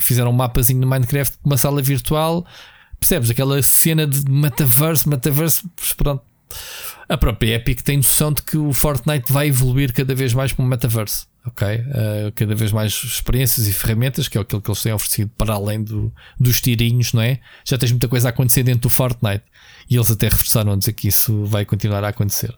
fizeram 0.00 0.30
um 0.30 0.34
mapazinho 0.34 0.80
no 0.80 0.86
Minecraft 0.86 1.38
uma 1.44 1.56
sala 1.56 1.80
virtual. 1.80 2.44
Percebes? 2.98 3.30
Aquela 3.30 3.62
cena 3.62 4.06
de 4.06 4.28
metaverse, 4.30 5.08
metaverse, 5.08 5.62
pronto. 5.96 6.22
A 7.08 7.16
própria 7.16 7.54
Epic 7.54 7.82
tem 7.82 7.98
noção 7.98 8.32
de 8.32 8.42
que 8.42 8.56
o 8.56 8.72
Fortnite 8.72 9.32
vai 9.32 9.48
evoluir 9.48 9.92
cada 9.92 10.14
vez 10.14 10.34
mais 10.34 10.52
para 10.52 10.64
um 10.64 10.68
metaverse 10.68 11.26
ok? 11.48 11.66
Uh, 11.66 12.32
cada 12.34 12.54
vez 12.54 12.72
mais 12.72 12.92
experiências 12.92 13.66
e 13.66 13.72
ferramentas, 13.72 14.28
que 14.28 14.38
é 14.38 14.40
aquilo 14.40 14.62
que 14.62 14.70
eles 14.70 14.82
têm 14.82 14.92
oferecido 14.92 15.30
para 15.36 15.54
além 15.54 15.82
do, 15.82 16.12
dos 16.38 16.60
tirinhos, 16.60 17.12
não 17.12 17.22
é? 17.22 17.40
Já 17.64 17.76
tens 17.76 17.90
muita 17.90 18.08
coisa 18.08 18.28
a 18.28 18.30
acontecer 18.30 18.62
dentro 18.62 18.82
do 18.82 18.90
Fortnite 18.90 19.44
e 19.90 19.96
eles 19.96 20.10
até 20.10 20.28
reforçaram 20.28 20.72
a 20.72 20.76
dizer 20.76 20.92
que 20.92 21.08
isso 21.08 21.44
vai 21.44 21.64
continuar 21.64 22.04
a 22.04 22.08
acontecer. 22.08 22.54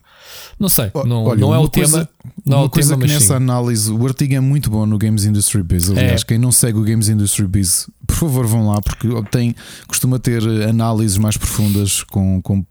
Não 0.59 0.69
sei, 0.69 0.91
não, 1.05 1.23
Olha, 1.25 1.39
não 1.39 1.53
é 1.53 1.59
o 1.59 1.69
coisa, 1.69 2.05
tema. 2.05 2.09
Não 2.45 2.57
uma 2.57 2.63
é 2.63 2.67
o 2.67 2.69
coisa 2.69 2.89
tema, 2.89 3.05
que 3.05 3.13
nessa 3.13 3.27
sim. 3.27 3.33
análise, 3.33 3.91
o 3.91 4.05
artigo 4.05 4.33
é 4.33 4.39
muito 4.39 4.69
bom 4.69 4.85
no 4.85 4.97
Games 4.97 5.25
Industry 5.25 5.63
Biz. 5.63 5.89
Aliás, 5.89 6.21
é. 6.21 6.25
quem 6.25 6.37
não 6.37 6.51
segue 6.51 6.77
o 6.77 6.83
Games 6.83 7.09
Industry 7.09 7.47
Biz, 7.47 7.89
por 8.05 8.15
favor, 8.15 8.45
vão 8.45 8.67
lá, 8.67 8.81
porque 8.81 9.07
tem, 9.31 9.55
costuma 9.87 10.19
ter 10.19 10.43
análises 10.67 11.17
mais 11.17 11.37
profundas 11.37 12.03
com, 12.03 12.41
com 12.41 12.65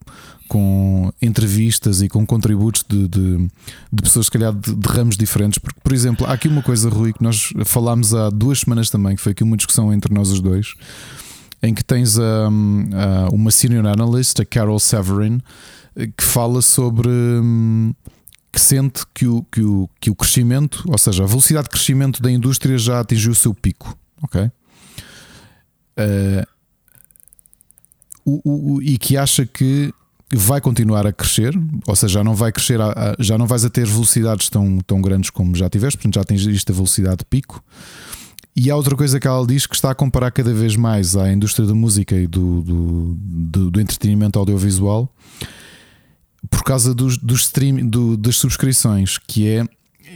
com 0.51 1.13
entrevistas 1.23 2.03
e 2.03 2.09
com 2.09 2.27
contributos 2.27 2.85
de, 2.89 3.07
de, 3.07 3.49
de 3.93 4.03
pessoas, 4.03 4.27
se 4.27 4.33
calhar, 4.33 4.53
de, 4.53 4.75
de, 4.75 4.89
ramos 4.89 5.17
diferentes. 5.17 5.61
Porque, 5.61 5.79
por 5.81 5.93
exemplo, 5.93 6.27
há 6.27 6.33
aqui 6.33 6.49
uma 6.49 6.61
coisa, 6.61 6.91
Rui, 6.91 7.13
que 7.13 7.23
nós 7.23 7.53
falámos 7.65 8.13
há 8.13 8.29
duas 8.31 8.59
semanas 8.59 8.91
também, 8.91 9.15
que 9.15 9.23
foi 9.23 9.31
aqui 9.31 9.45
uma 9.45 9.57
discussão 9.57 9.93
entre 9.93 10.13
nós 10.13 10.29
os 10.29 10.41
dois, 10.41 10.75
em 11.63 11.73
que 11.73 11.85
tens 11.85 12.19
um, 12.19 12.89
uma 13.33 13.53
senior 13.53 13.87
analyst, 13.87 14.41
a 14.41 14.45
Carol 14.45 14.81
Severin, 14.81 15.41
que 15.95 16.24
fala 16.24 16.62
sobre. 16.62 17.09
Um, 17.09 17.93
que 18.53 18.61
sente 18.61 19.03
que 19.14 19.26
o, 19.26 19.45
que, 19.45 19.62
o, 19.62 19.88
que 20.01 20.11
o 20.11 20.14
crescimento, 20.14 20.84
ou 20.88 20.99
seja, 20.99 21.22
a 21.22 21.26
velocidade 21.26 21.64
de 21.64 21.70
crescimento 21.70 22.20
da 22.20 22.30
indústria 22.30 22.76
já 22.76 22.99
atingiu 22.99 23.30
o 23.30 23.34
seu 23.34 23.55
pico. 23.55 23.97
Ok? 24.22 24.43
Uh, 24.43 24.51
o, 28.24 28.74
o, 28.74 28.82
e 28.82 28.99
que 28.99 29.16
acha 29.16 29.47
que 29.47 29.93
vai 30.32 30.61
continuar 30.61 31.07
a 31.07 31.12
crescer, 31.12 31.53
ou 31.86 31.97
seja, 31.97 32.14
já 32.14 32.24
não 32.24 32.34
vai 32.34 32.53
crescer, 32.53 32.80
a, 32.80 32.91
a, 32.91 33.16
já 33.18 33.36
não 33.36 33.47
vais 33.47 33.64
a 33.64 33.70
ter 33.70 33.86
velocidades 33.86 34.49
tão, 34.49 34.78
tão 34.78 35.01
grandes 35.01 35.30
como 35.30 35.55
já 35.55 35.68
tiveste, 35.68 35.99
portanto 35.99 36.14
já 36.14 36.20
atingiste 36.20 36.70
a 36.70 36.74
velocidade 36.74 37.18
de 37.18 37.24
pico. 37.24 37.62
E 38.55 38.70
há 38.70 38.76
outra 38.76 38.97
coisa 38.97 39.18
que 39.18 39.26
ela 39.26 39.47
diz 39.47 39.66
que 39.66 39.74
está 39.74 39.93
a 39.93 39.95
comparar 39.95 40.30
cada 40.32 40.53
vez 40.53 40.76
mais 40.76 41.16
à 41.16 41.32
indústria 41.32 41.66
da 41.66 41.74
música 41.74 42.16
e 42.16 42.26
do, 42.26 42.62
do, 42.62 43.16
do, 43.16 43.70
do 43.70 43.80
entretenimento 43.80 44.38
audiovisual 44.38 45.12
por 46.51 46.62
causa 46.64 46.92
dos, 46.94 47.16
dos 47.16 47.42
stream, 47.42 47.88
do, 47.88 48.16
das 48.16 48.36
subscrições, 48.36 49.16
que 49.16 49.48
é 49.48 49.64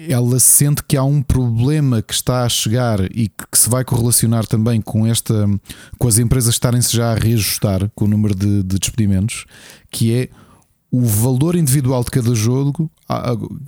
ela 0.09 0.41
sente 0.41 0.83
que 0.83 0.97
há 0.97 1.05
um 1.05 1.23
problema 1.23 2.03
que 2.03 2.13
está 2.13 2.45
a 2.45 2.49
chegar 2.49 3.01
e 3.13 3.29
que 3.29 3.57
se 3.57 3.71
vai 3.71 3.85
correlacionar 3.85 4.45
também 4.45 4.81
com 4.81 5.07
esta 5.07 5.49
com 5.99 6.09
as 6.09 6.19
empresas 6.19 6.55
estarem-se 6.55 6.95
já 6.95 7.13
a 7.13 7.15
reajustar 7.15 7.89
com 7.95 8.05
o 8.05 8.09
número 8.09 8.35
de, 8.35 8.63
de 8.63 8.79
despedimentos, 8.79 9.47
que 9.91 10.13
é 10.13 10.29
o 10.91 11.01
valor 11.01 11.57
individual 11.57 12.05
de 12.05 12.11
cada 12.11 12.35
jogo, 12.35 12.91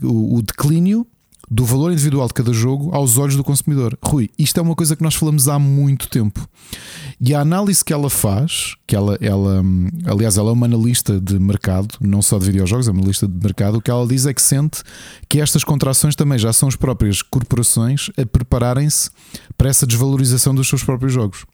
o 0.02 0.42
declínio 0.42 1.06
do 1.50 1.64
valor 1.64 1.92
individual 1.92 2.26
de 2.26 2.34
cada 2.34 2.52
jogo 2.52 2.94
aos 2.94 3.18
olhos 3.18 3.36
do 3.36 3.44
consumidor. 3.44 3.96
Rui, 4.02 4.30
isto 4.38 4.58
é 4.58 4.62
uma 4.62 4.74
coisa 4.74 4.96
que 4.96 5.02
nós 5.02 5.14
falamos 5.14 5.48
há 5.48 5.58
muito 5.58 6.08
tempo. 6.08 6.48
E 7.20 7.34
a 7.34 7.40
análise 7.40 7.84
que 7.84 7.92
ela 7.92 8.10
faz, 8.10 8.74
que 8.86 8.96
ela, 8.96 9.16
ela 9.20 9.62
aliás, 10.06 10.36
ela 10.36 10.50
é 10.50 10.52
uma 10.52 10.66
analista 10.66 11.20
de 11.20 11.38
mercado, 11.38 11.94
não 12.00 12.20
só 12.20 12.38
de 12.38 12.46
videojogos, 12.46 12.88
é 12.88 12.90
uma 12.90 13.00
analista 13.00 13.28
de 13.28 13.34
mercado, 13.34 13.78
o 13.78 13.80
que 13.80 13.90
ela 13.90 14.06
diz 14.06 14.26
é 14.26 14.34
que 14.34 14.42
sente 14.42 14.82
que 15.28 15.40
estas 15.40 15.62
contrações 15.62 16.16
também 16.16 16.38
já 16.38 16.52
são 16.52 16.68
as 16.68 16.76
próprias 16.76 17.22
corporações 17.22 18.10
a 18.16 18.26
prepararem-se 18.26 19.10
para 19.56 19.68
essa 19.68 19.86
desvalorização 19.86 20.54
dos 20.54 20.68
seus 20.68 20.82
próprios 20.82 21.12
jogos. 21.12 21.44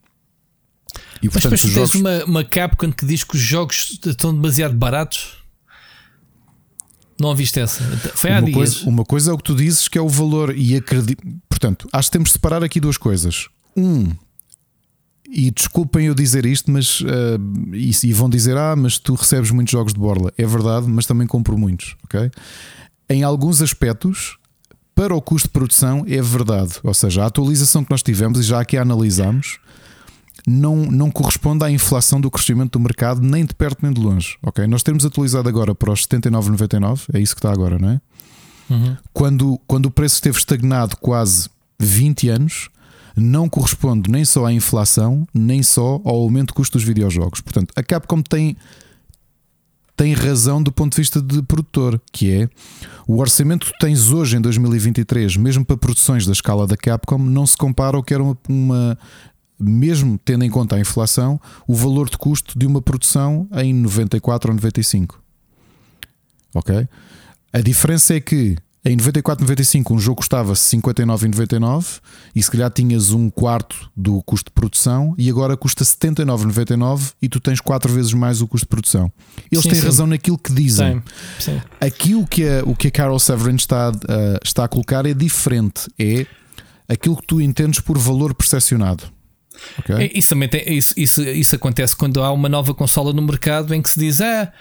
E, 1.21 1.29
portanto, 1.29 1.51
Mas 1.51 1.61
depois 1.63 1.89
jogos... 1.91 1.95
uma, 1.95 2.25
uma 2.25 2.43
Capcom 2.43 2.91
que 2.91 3.05
diz 3.05 3.23
que 3.23 3.35
os 3.35 3.41
jogos 3.41 3.99
estão 4.05 4.33
demasiado 4.33 4.75
baratos. 4.75 5.42
Não 7.19 7.29
ouviste 7.29 7.59
essa? 7.59 7.83
Foi 8.15 8.31
há 8.31 8.39
uma 8.39 8.45
dias. 8.45 8.55
Coisa, 8.55 8.89
uma 8.89 9.05
coisa 9.05 9.31
é 9.31 9.33
o 9.33 9.37
que 9.37 9.43
tu 9.43 9.55
dizes 9.55 9.87
que 9.87 9.97
é 9.97 10.01
o 10.01 10.09
valor 10.09 10.55
e 10.55 10.75
acredito. 10.75 11.23
Portanto, 11.47 11.87
acho 11.91 12.09
que 12.09 12.13
temos 12.13 12.29
de 12.29 12.33
separar 12.33 12.63
aqui 12.63 12.79
duas 12.79 12.97
coisas. 12.97 13.47
Um, 13.75 14.11
e 15.29 15.49
desculpem 15.49 16.07
eu 16.07 16.15
dizer 16.15 16.45
isto, 16.45 16.71
mas 16.71 17.01
uh, 17.01 17.05
e, 17.73 17.91
e, 18.03 18.13
vão 18.13 18.29
dizer: 18.29 18.57
Ah, 18.57 18.75
mas 18.75 18.97
tu 18.97 19.15
recebes 19.15 19.51
muitos 19.51 19.71
jogos 19.71 19.93
de 19.93 19.99
borla. 19.99 20.31
É 20.37 20.45
verdade, 20.45 20.87
mas 20.87 21.05
também 21.05 21.25
compro 21.25 21.57
muitos, 21.57 21.95
ok? 22.03 22.29
Em 23.09 23.23
alguns 23.23 23.61
aspectos, 23.61 24.37
para 24.95 25.15
o 25.15 25.21
custo 25.21 25.47
de 25.47 25.53
produção, 25.53 26.05
é 26.07 26.21
verdade. 26.21 26.73
Ou 26.83 26.93
seja, 26.93 27.23
a 27.23 27.25
atualização 27.25 27.83
que 27.83 27.91
nós 27.91 28.03
tivemos 28.03 28.39
e 28.39 28.43
já 28.43 28.59
aqui 28.59 28.77
a 28.77 28.81
analisamos 28.81 29.59
não, 30.47 30.77
não 30.77 31.09
corresponde 31.09 31.63
à 31.63 31.71
inflação 31.71 32.19
do 32.19 32.29
crescimento 32.29 32.77
do 32.77 32.79
mercado, 32.79 33.21
nem 33.21 33.45
de 33.45 33.53
perto 33.53 33.79
nem 33.81 33.93
de 33.93 34.01
longe. 34.01 34.37
Ok? 34.43 34.65
Nós 34.67 34.83
temos 34.83 35.05
atualizado 35.05 35.47
agora 35.47 35.73
para 35.73 35.91
os 35.91 36.05
79,99, 36.05 37.05
é 37.13 37.19
isso 37.19 37.35
que 37.35 37.39
está 37.39 37.51
agora, 37.51 37.79
não 37.79 37.89
é? 37.89 38.01
Uhum. 38.69 38.97
Quando, 39.11 39.59
quando 39.67 39.85
o 39.87 39.91
preço 39.91 40.15
esteve 40.15 40.37
estagnado 40.37 40.97
quase 40.97 41.49
20 41.79 42.29
anos, 42.29 42.69
não 43.15 43.47
corresponde 43.47 44.09
nem 44.09 44.25
só 44.25 44.45
à 44.45 44.53
inflação, 44.53 45.27
nem 45.33 45.61
só 45.61 46.01
ao 46.03 46.15
aumento 46.15 46.47
do 46.47 46.53
custo 46.55 46.77
dos 46.77 46.85
videojogos. 46.85 47.41
Portanto, 47.41 47.71
a 47.75 47.83
Capcom 47.83 48.21
tem, 48.21 48.57
tem 49.95 50.13
razão 50.13 50.61
do 50.61 50.71
ponto 50.71 50.93
de 50.93 51.01
vista 51.01 51.21
de 51.21 51.41
produtor, 51.43 52.01
que 52.11 52.31
é 52.31 52.49
o 53.07 53.19
orçamento 53.19 53.67
que 53.67 53.77
tens 53.77 54.09
hoje 54.09 54.37
em 54.37 54.41
2023, 54.41 55.37
mesmo 55.37 55.63
para 55.63 55.77
produções 55.77 56.25
da 56.25 56.31
escala 56.31 56.65
da 56.65 56.75
Capcom, 56.75 57.17
não 57.17 57.45
se 57.45 57.55
compara 57.55 57.97
ao 57.97 58.03
que 58.03 58.13
era 58.13 58.23
uma, 58.23 58.37
uma 58.49 58.97
mesmo 59.63 60.19
tendo 60.23 60.43
em 60.43 60.49
conta 60.49 60.75
a 60.75 60.79
inflação, 60.79 61.39
o 61.67 61.75
valor 61.75 62.09
de 62.09 62.17
custo 62.17 62.57
de 62.57 62.65
uma 62.65 62.81
produção 62.81 63.47
em 63.53 63.73
94 63.73 64.51
ou 64.51 64.55
95. 64.55 65.21
Ok? 66.53 66.87
A 67.51 67.61
diferença 67.61 68.15
é 68.15 68.19
que 68.19 68.57
em 68.85 68.97
94, 68.97 69.41
95 69.45 69.93
um 69.93 69.99
jogo 69.99 70.17
custava 70.17 70.51
59,99 70.53 72.01
e 72.35 72.43
se 72.43 72.51
calhar 72.51 72.69
tinhas 72.69 73.11
um 73.11 73.29
quarto 73.29 73.89
do 73.95 74.21
custo 74.23 74.49
de 74.49 74.53
produção 74.53 75.15
e 75.17 75.29
agora 75.29 75.55
custa 75.55 75.85
79,99 75.85 77.13
e 77.21 77.29
tu 77.29 77.39
tens 77.39 77.61
quatro 77.61 77.93
vezes 77.93 78.11
mais 78.11 78.41
o 78.41 78.47
custo 78.47 78.65
de 78.65 78.69
produção. 78.69 79.09
Eles 79.49 79.63
sim, 79.63 79.69
têm 79.69 79.79
sim. 79.79 79.85
razão 79.85 80.05
naquilo 80.05 80.37
que 80.37 80.53
dizem. 80.53 81.01
Sim, 81.39 81.61
Aqui 81.79 82.13
o 82.13 82.27
que, 82.27 82.45
a, 82.45 82.63
o 82.65 82.75
que 82.75 82.89
a 82.89 82.91
Carol 82.91 83.19
Severin 83.19 83.55
está, 83.55 83.89
uh, 83.89 83.93
está 84.43 84.65
a 84.65 84.67
colocar 84.67 85.05
é 85.05 85.13
diferente. 85.13 85.89
É 85.97 86.25
aquilo 86.89 87.15
que 87.15 87.25
tu 87.25 87.39
entendes 87.39 87.79
por 87.79 87.97
valor 87.97 88.33
percepcionado. 88.33 89.05
Okay. 89.79 89.95
É, 89.95 90.17
isso, 90.17 90.29
também 90.29 90.49
tem, 90.49 90.63
isso, 90.77 90.93
isso, 90.97 91.21
isso 91.23 91.55
acontece 91.55 91.95
quando 91.95 92.21
há 92.21 92.31
uma 92.31 92.49
nova 92.49 92.73
consola 92.73 93.13
no 93.13 93.21
mercado 93.21 93.73
em 93.73 93.81
que 93.81 93.89
se 93.89 93.99
diz 93.99 94.21
ah, 94.21 94.51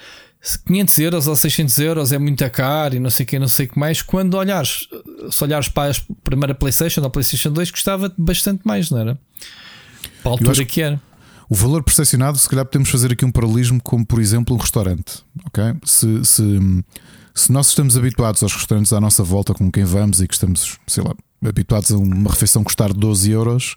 500 0.66 0.98
euros 0.98 1.26
ou 1.26 1.36
600 1.36 1.78
euros 1.78 2.12
é 2.12 2.18
muito 2.18 2.48
caro 2.50 2.96
e 2.96 2.98
não 2.98 3.11
sei 3.11 3.24
o 3.24 3.26
que, 3.26 3.38
não 3.38 3.48
sei 3.48 3.66
o 3.66 3.68
que 3.68 3.78
mais. 3.78 4.03
Quando 4.03 4.34
olhares, 4.34 4.88
se 5.30 5.44
olhares 5.44 5.68
para 5.68 5.92
a 5.92 5.94
primeira 6.24 6.55
PlayStation 6.55 7.00
ou 7.03 7.11
PlayStation 7.11 7.53
2, 7.53 7.70
custava 7.70 8.12
bastante 8.18 8.62
mais, 8.64 8.90
não 8.90 8.98
era? 8.98 9.18
Para 10.22 10.32
a 10.32 10.34
altura 10.34 10.64
que 10.64 10.82
era. 10.82 11.00
O 11.48 11.55
valor 11.55 11.82
percepcionado, 11.82 12.38
se 12.38 12.48
calhar 12.48 12.64
podemos 12.64 12.88
fazer 12.88 13.12
aqui 13.12 13.24
um 13.24 13.30
paralelismo, 13.30 13.80
como 13.82 14.05
por 14.05 14.20
exemplo 14.20 14.57
um 14.57 14.59
restaurante. 14.59 15.22
ok 15.46 15.62
Se, 15.84 16.24
se, 16.24 16.42
se 17.34 17.53
nós 17.53 17.68
estamos 17.68 17.96
habituados 17.96 18.42
aos 18.42 18.55
restaurantes 18.55 18.92
à 18.92 19.00
nossa 19.00 19.22
volta, 19.22 19.55
com 19.55 19.70
quem 19.70 19.84
vamos 19.84 20.20
e 20.20 20.26
que 20.26 20.34
estamos, 20.34 20.78
sei 20.86 21.05
lá, 21.05 21.14
habituados 21.45 21.90
a 21.90 21.97
uma 21.97 22.30
refeição 22.30 22.62
custar 22.62 22.93
12 22.93 23.30
euros, 23.30 23.74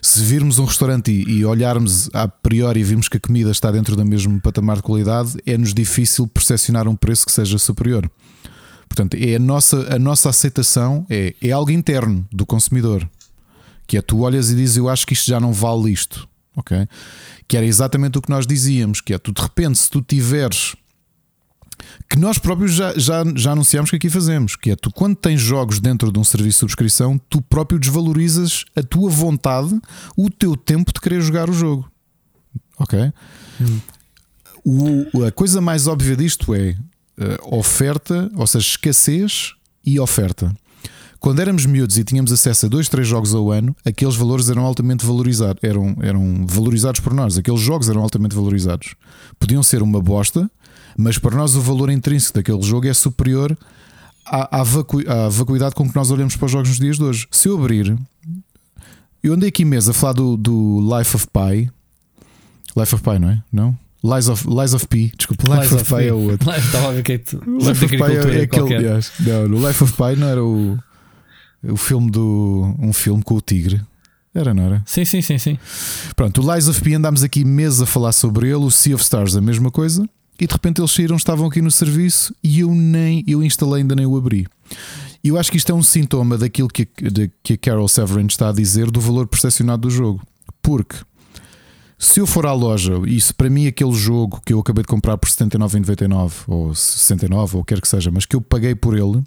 se 0.00 0.20
virmos 0.22 0.58
um 0.58 0.64
restaurante 0.64 1.10
e, 1.10 1.44
olharmos 1.44 2.08
a 2.12 2.26
priori 2.26 2.80
e 2.80 2.84
vimos 2.84 3.08
que 3.08 3.16
a 3.16 3.20
comida 3.20 3.50
está 3.50 3.70
dentro 3.70 3.94
do 3.96 4.04
mesmo 4.04 4.40
patamar 4.40 4.76
de 4.76 4.82
qualidade, 4.82 5.34
é-nos 5.46 5.74
difícil 5.74 6.26
percepcionar 6.26 6.88
um 6.88 6.96
preço 6.96 7.26
que 7.26 7.32
seja 7.32 7.58
superior. 7.58 8.10
Portanto, 8.88 9.14
é 9.14 9.36
a 9.36 9.38
nossa, 9.38 9.94
a 9.94 9.98
nossa 9.98 10.28
aceitação 10.28 11.06
é, 11.08 11.34
é 11.40 11.50
algo 11.50 11.70
interno 11.70 12.26
do 12.30 12.44
consumidor. 12.44 13.08
Que 13.86 13.96
é 13.96 14.02
tu 14.02 14.20
olhas 14.20 14.50
e 14.50 14.54
dizes, 14.54 14.76
eu 14.76 14.88
acho 14.88 15.06
que 15.06 15.14
isto 15.14 15.26
já 15.26 15.40
não 15.40 15.52
vale 15.52 15.90
isto. 15.90 16.28
Ok? 16.54 16.86
Que 17.48 17.56
era 17.56 17.64
exatamente 17.64 18.18
o 18.18 18.22
que 18.22 18.28
nós 18.28 18.46
dizíamos, 18.46 19.00
que 19.00 19.14
é 19.14 19.18
tu 19.18 19.32
de 19.32 19.40
repente, 19.40 19.78
se 19.78 19.90
tu 19.90 20.02
tiveres 20.02 20.74
que 22.08 22.18
nós 22.18 22.38
próprios 22.38 22.72
já, 22.72 22.92
já, 22.98 23.24
já 23.34 23.52
anunciámos 23.52 23.90
que 23.90 23.96
aqui 23.96 24.10
fazemos, 24.10 24.56
que 24.56 24.70
é 24.70 24.76
tu 24.76 24.90
quando 24.90 25.16
tens 25.16 25.40
jogos 25.40 25.80
dentro 25.80 26.12
de 26.12 26.18
um 26.18 26.24
serviço 26.24 26.56
de 26.56 26.60
subscrição, 26.60 27.18
tu 27.28 27.40
próprio 27.40 27.78
desvalorizas 27.78 28.64
a 28.76 28.82
tua 28.82 29.10
vontade, 29.10 29.78
o 30.16 30.30
teu 30.30 30.56
tempo 30.56 30.92
de 30.92 31.00
querer 31.00 31.20
jogar 31.20 31.48
o 31.48 31.52
jogo. 31.52 31.90
Ok? 32.78 33.12
Hum. 33.60 33.80
O, 34.64 35.24
a 35.24 35.32
coisa 35.32 35.60
mais 35.60 35.86
óbvia 35.86 36.16
disto 36.16 36.54
é 36.54 36.70
uh, 37.18 37.56
oferta, 37.56 38.30
ou 38.34 38.46
seja, 38.46 38.66
escassez 38.66 39.54
e 39.84 39.98
oferta. 39.98 40.54
Quando 41.22 41.40
éramos 41.40 41.66
miúdos 41.66 41.98
e 41.98 42.02
tínhamos 42.02 42.32
acesso 42.32 42.66
a 42.66 42.68
dois, 42.68 42.88
três 42.88 43.06
jogos 43.06 43.32
ao 43.32 43.52
ano, 43.52 43.76
aqueles 43.84 44.16
valores 44.16 44.50
eram 44.50 44.64
altamente 44.64 45.06
valorizados, 45.06 45.62
eram, 45.62 45.96
eram 46.02 46.44
valorizados 46.48 46.98
por 46.98 47.14
nós. 47.14 47.38
Aqueles 47.38 47.60
jogos 47.60 47.88
eram 47.88 48.02
altamente 48.02 48.34
valorizados. 48.34 48.96
Podiam 49.38 49.62
ser 49.62 49.82
uma 49.82 50.00
bosta, 50.00 50.50
mas 50.96 51.18
para 51.18 51.36
nós 51.36 51.54
o 51.54 51.60
valor 51.60 51.90
intrínseco 51.90 52.34
daquele 52.34 52.62
jogo 52.62 52.86
é 52.86 52.94
superior 52.94 53.56
à, 54.26 54.60
à, 54.60 54.62
vacu 54.62 55.00
à 55.08 55.28
vacuidade 55.28 55.74
com 55.74 55.88
que 55.88 55.94
nós 55.94 56.10
olhamos 56.10 56.36
para 56.36 56.46
os 56.46 56.52
jogos 56.52 56.68
nos 56.68 56.78
dias 56.78 56.96
de 56.96 57.04
hoje. 57.04 57.26
Se 57.30 57.48
eu 57.48 57.58
abrir, 57.58 57.96
eu 59.22 59.34
andei 59.34 59.48
aqui 59.48 59.64
mesmo 59.64 59.90
a 59.90 59.94
falar 59.94 60.12
do, 60.14 60.36
do 60.36 60.80
Life 60.96 61.16
of 61.16 61.26
Pi. 61.28 61.70
Life 62.76 62.94
of 62.94 63.02
Pi, 63.02 63.18
não 63.18 63.30
é? 63.30 63.42
Não? 63.52 63.78
Lies 64.04 64.28
of, 64.28 64.46
Lies 64.48 64.74
of 64.74 64.88
Pi, 64.88 65.12
desculpa, 65.16 65.44
Life, 65.44 65.60
Life 65.60 65.74
of, 65.74 65.82
of 65.82 65.94
Pi 65.94 66.08
é 66.08 66.12
o 66.12 66.30
outro. 66.30 66.50
Estava 66.50 66.88
a 66.88 66.92
ver 66.92 67.02
que 67.02 67.12
é 67.12 67.18
tu. 67.18 67.40
Life 67.46 67.84
of 67.84 67.96
Pi 67.96 68.02
é, 68.02 68.40
é 68.40 68.42
aquele. 68.42 68.74
Yes, 68.74 69.12
não, 69.20 69.48
no 69.48 69.68
Life 69.68 69.84
of 69.84 69.92
Pi 69.92 70.16
não 70.16 70.28
era 70.28 70.42
o, 70.42 70.76
o 71.62 71.76
filme 71.76 72.10
do. 72.10 72.74
Um 72.80 72.92
filme 72.92 73.22
com 73.22 73.34
o 73.34 73.40
tigre. 73.40 73.80
Era, 74.34 74.54
não 74.54 74.62
era? 74.62 74.82
Sim, 74.86 75.04
sim, 75.04 75.20
sim, 75.20 75.38
sim. 75.38 75.58
Pronto, 76.16 76.40
o 76.42 76.54
Lies 76.54 76.66
of 76.66 76.80
P 76.80 76.94
andámos 76.94 77.22
aqui 77.22 77.44
meses 77.44 77.82
a 77.82 77.86
falar 77.86 78.12
sobre 78.12 78.46
ele, 78.46 78.56
o 78.56 78.70
Sea 78.70 78.94
of 78.94 79.04
Stars, 79.04 79.36
a 79.36 79.40
mesma 79.42 79.70
coisa, 79.70 80.08
e 80.40 80.46
de 80.46 80.52
repente 80.52 80.80
eles 80.80 80.90
saíram, 80.90 81.16
estavam 81.16 81.46
aqui 81.46 81.60
no 81.60 81.70
serviço 81.70 82.34
e 82.42 82.60
eu 82.60 82.74
nem, 82.74 83.22
eu 83.26 83.42
instalei, 83.42 83.82
ainda 83.82 83.94
nem 83.94 84.06
o 84.06 84.16
abri. 84.16 84.46
E 85.22 85.28
eu 85.28 85.38
acho 85.38 85.50
que 85.50 85.56
isto 85.56 85.70
é 85.70 85.74
um 85.74 85.82
sintoma 85.82 86.36
daquilo 86.36 86.68
que, 86.68 86.88
de, 87.00 87.30
que 87.42 87.52
a 87.52 87.58
Carol 87.58 87.86
Severin 87.86 88.26
está 88.26 88.48
a 88.48 88.52
dizer 88.52 88.90
do 88.90 89.00
valor 89.00 89.28
percepcionado 89.28 89.82
do 89.82 89.90
jogo. 89.90 90.20
Porque 90.60 90.96
se 91.96 92.18
eu 92.18 92.26
for 92.26 92.44
à 92.46 92.52
loja, 92.52 93.00
e 93.06 93.20
se 93.20 93.32
para 93.32 93.48
mim 93.48 93.68
aquele 93.68 93.92
jogo 93.92 94.42
que 94.44 94.52
eu 94.52 94.58
acabei 94.58 94.82
de 94.82 94.88
comprar 94.88 95.16
por 95.16 95.28
79,99 95.28 96.32
ou 96.48 96.74
69 96.74 97.58
ou 97.58 97.64
quer 97.64 97.80
que 97.80 97.86
seja, 97.86 98.10
mas 98.10 98.26
que 98.26 98.34
eu 98.34 98.40
paguei 98.40 98.74
por 98.74 98.96
ele, 98.96 99.22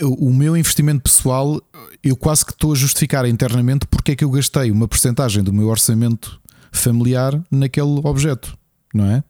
o 0.00 0.32
meu 0.32 0.56
investimento 0.56 1.02
pessoal, 1.02 1.60
eu 2.02 2.16
quase 2.16 2.44
que 2.44 2.52
estou 2.52 2.72
a 2.72 2.74
justificar 2.74 3.26
internamente 3.26 3.86
porque 3.86 4.12
é 4.12 4.16
que 4.16 4.24
eu 4.24 4.30
gastei 4.30 4.70
uma 4.70 4.88
porcentagem 4.88 5.42
do 5.42 5.52
meu 5.52 5.68
orçamento 5.68 6.40
familiar 6.72 7.42
naquele 7.50 8.00
objeto, 8.04 8.56
não 8.94 9.06
é? 9.06 9.24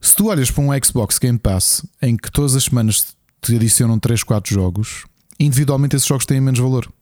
Se 0.00 0.16
tu 0.16 0.26
olhas 0.26 0.50
para 0.50 0.64
um 0.64 0.84
Xbox 0.84 1.18
Game 1.18 1.38
Pass 1.38 1.86
em 2.02 2.16
que 2.16 2.30
todas 2.30 2.56
as 2.56 2.64
semanas 2.64 3.16
te 3.40 3.54
adicionam 3.54 3.98
3, 3.98 4.22
4 4.24 4.52
jogos, 4.52 5.04
individualmente 5.38 5.94
esses 5.94 6.08
jogos 6.08 6.26
têm 6.26 6.40
menos 6.40 6.58
valor. 6.58 6.92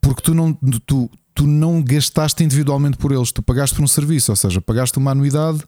Porque 0.00 0.22
tu 0.22 0.34
não, 0.34 0.52
tu, 0.84 1.10
tu 1.34 1.46
não 1.46 1.82
gastaste 1.82 2.44
individualmente 2.44 2.98
por 2.98 3.12
eles, 3.12 3.32
tu 3.32 3.42
pagaste 3.42 3.74
por 3.74 3.82
um 3.82 3.88
serviço, 3.88 4.30
ou 4.30 4.36
seja, 4.36 4.60
pagaste 4.60 4.98
uma 4.98 5.10
anuidade 5.10 5.62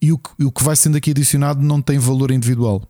e 0.00 0.12
o 0.12 0.18
que, 0.18 0.44
o 0.44 0.52
que 0.52 0.62
vai 0.62 0.76
sendo 0.76 0.96
aqui 0.96 1.10
adicionado 1.10 1.60
não 1.60 1.82
tem 1.82 1.98
valor 1.98 2.30
individual. 2.30 2.82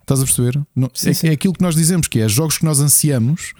Estás 0.00 0.20
a 0.20 0.24
perceber? 0.24 0.60
Não, 0.74 0.90
sim, 0.92 1.10
é, 1.10 1.14
sim. 1.14 1.28
é 1.28 1.30
aquilo 1.30 1.54
que 1.54 1.62
nós 1.62 1.76
dizemos 1.76 2.08
que 2.08 2.20
é 2.20 2.28
jogos 2.28 2.58
que 2.58 2.64
nós 2.64 2.80
ansiamos 2.80 3.52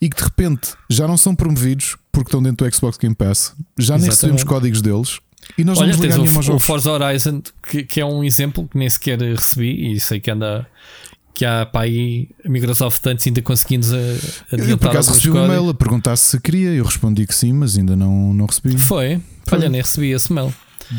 e 0.00 0.08
que 0.08 0.16
de 0.16 0.24
repente 0.24 0.72
já 0.88 1.06
não 1.06 1.18
são 1.18 1.34
promovidos 1.34 1.96
porque 2.10 2.28
estão 2.28 2.42
dentro 2.42 2.66
do 2.66 2.74
Xbox 2.74 2.96
Game 2.96 3.14
Pass, 3.14 3.54
já 3.78 3.94
Exatamente. 3.94 4.00
nem 4.02 4.10
recebemos 4.10 4.44
códigos 4.44 4.80
deles 4.80 5.20
e 5.56 5.64
nós 5.64 5.78
Olha, 5.78 5.92
vamos 5.92 6.04
ligar 6.04 6.50
o, 6.50 6.56
o 6.56 6.60
Forza 6.60 6.90
Horizon, 6.90 7.42
que, 7.68 7.84
que, 7.84 8.00
é 8.00 8.04
um 8.04 8.22
exemplo 8.22 8.68
que 8.68 8.76
nem 8.76 8.88
sequer 8.88 9.18
recebi 9.20 9.92
e 9.92 10.00
sei 10.00 10.20
que 10.20 10.30
anda. 10.30 10.66
Que 11.32 11.44
há 11.44 11.64
para 11.64 11.82
aí 11.82 12.28
a 12.44 12.48
Microsoft 12.48 13.06
antes 13.06 13.24
ainda 13.24 13.40
conseguindo 13.40 13.86
adiantar. 14.52 14.70
Eu 14.70 14.76
por 14.76 14.88
acaso 14.88 15.12
recebi 15.12 15.38
um 15.38 15.44
e-mail 15.44 15.68
a 15.68 15.74
perguntar 15.74 16.16
se 16.16 16.40
queria, 16.40 16.70
eu 16.70 16.84
respondi 16.84 17.24
que 17.28 17.34
sim, 17.34 17.52
mas 17.52 17.78
ainda 17.78 17.94
não, 17.94 18.34
não 18.34 18.44
recebi. 18.44 18.76
Foi. 18.76 19.20
foi. 19.46 19.58
Olha, 19.58 19.68
nem 19.68 19.80
recebi 19.80 20.10
esse 20.10 20.32
mail. 20.32 20.52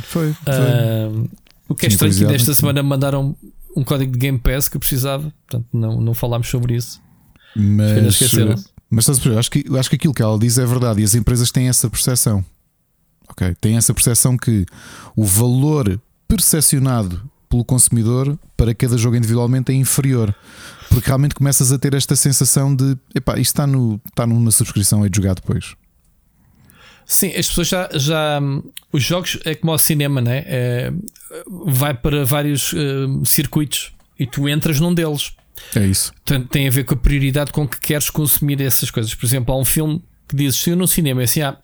Foi. 0.03 0.33
foi. 0.33 0.53
Uh, 0.53 1.29
o 1.67 1.75
que 1.75 1.87
é 1.87 1.89
estranho 1.89 2.15
que 2.15 2.25
desta 2.25 2.55
semana 2.55 2.81
mandaram 2.81 3.35
um 3.75 3.83
código 3.83 4.13
de 4.13 4.17
Game 4.17 4.39
Pass 4.39 4.69
que 4.69 4.77
eu 4.77 4.79
precisava, 4.79 5.31
portanto 5.45 5.67
não, 5.73 5.99
não 5.99 6.13
falámos 6.13 6.47
sobre 6.47 6.75
isso. 6.75 7.01
Mas, 7.55 8.19
mas 8.89 9.09
estás 9.09 9.35
a 9.35 9.39
acho 9.39 9.51
que, 9.51 9.65
acho 9.77 9.89
que 9.89 9.95
aquilo 9.95 10.13
que 10.13 10.21
ela 10.21 10.37
diz 10.39 10.57
é 10.57 10.65
verdade 10.65 11.01
e 11.01 11.03
as 11.03 11.15
empresas 11.15 11.51
têm 11.51 11.67
essa 11.67 11.89
percepção. 11.89 12.43
Têm 13.59 13.77
essa 13.77 13.93
percepção 13.93 14.37
que 14.37 14.65
o 15.15 15.23
valor 15.23 15.99
percepcionado 16.27 17.21
pelo 17.49 17.65
consumidor 17.65 18.37
para 18.55 18.73
cada 18.75 18.97
jogo 18.97 19.15
individualmente 19.15 19.71
é 19.71 19.75
inferior. 19.75 20.33
Porque 20.89 21.07
realmente 21.07 21.35
começas 21.35 21.71
a 21.71 21.79
ter 21.79 21.93
esta 21.93 22.15
sensação 22.15 22.75
de 22.75 22.95
epá, 23.13 23.33
isto 23.33 23.51
está, 23.51 23.67
no, 23.67 23.99
está 24.07 24.25
numa 24.25 24.51
subscrição 24.51 25.05
e 25.05 25.09
de 25.09 25.17
jogar 25.17 25.35
depois. 25.35 25.75
Sim, 27.05 27.29
as 27.29 27.47
pessoas 27.47 27.67
já, 27.67 27.89
já. 27.93 28.39
Os 28.91 29.03
jogos 29.03 29.39
é 29.43 29.55
como 29.55 29.71
ao 29.71 29.79
cinema, 29.79 30.21
né? 30.21 30.43
É, 30.45 30.93
vai 31.65 31.93
para 31.93 32.23
vários 32.23 32.71
uh, 32.73 33.25
circuitos 33.25 33.93
e 34.19 34.27
tu 34.27 34.47
entras 34.47 34.79
num 34.79 34.93
deles. 34.93 35.33
É 35.75 35.85
isso. 35.85 36.13
Portanto, 36.13 36.47
tem 36.49 36.67
a 36.67 36.71
ver 36.71 36.83
com 36.83 36.93
a 36.93 36.97
prioridade 36.97 37.51
com 37.51 37.67
que 37.67 37.79
queres 37.79 38.11
consumir 38.11 38.61
essas 38.61 38.91
coisas. 38.91 39.13
Por 39.15 39.25
exemplo, 39.25 39.53
há 39.53 39.57
um 39.57 39.65
filme 39.65 40.03
que 40.27 40.35
dizes: 40.35 40.59
se 40.59 40.69
eu 40.69 40.75
no 40.75 40.87
cinema, 40.87 41.21
é 41.21 41.23
assim, 41.23 41.41
ah, 41.41 41.57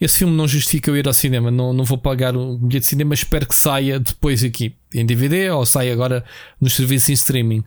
esse 0.00 0.18
filme 0.18 0.34
não 0.34 0.46
justifica 0.46 0.90
eu 0.90 0.96
ir 0.96 1.06
ao 1.06 1.12
cinema, 1.12 1.50
não, 1.50 1.72
não 1.72 1.84
vou 1.84 1.98
pagar 1.98 2.36
um 2.36 2.56
bilhete 2.56 2.84
de 2.84 2.86
cinema, 2.86 3.14
espero 3.14 3.46
que 3.46 3.54
saia 3.54 3.98
depois 3.98 4.44
aqui 4.44 4.76
em 4.94 5.04
DVD 5.04 5.50
ou 5.50 5.66
saia 5.66 5.92
agora 5.92 6.24
nos 6.60 6.74
serviços 6.74 7.08
em 7.08 7.12
streaming. 7.14 7.64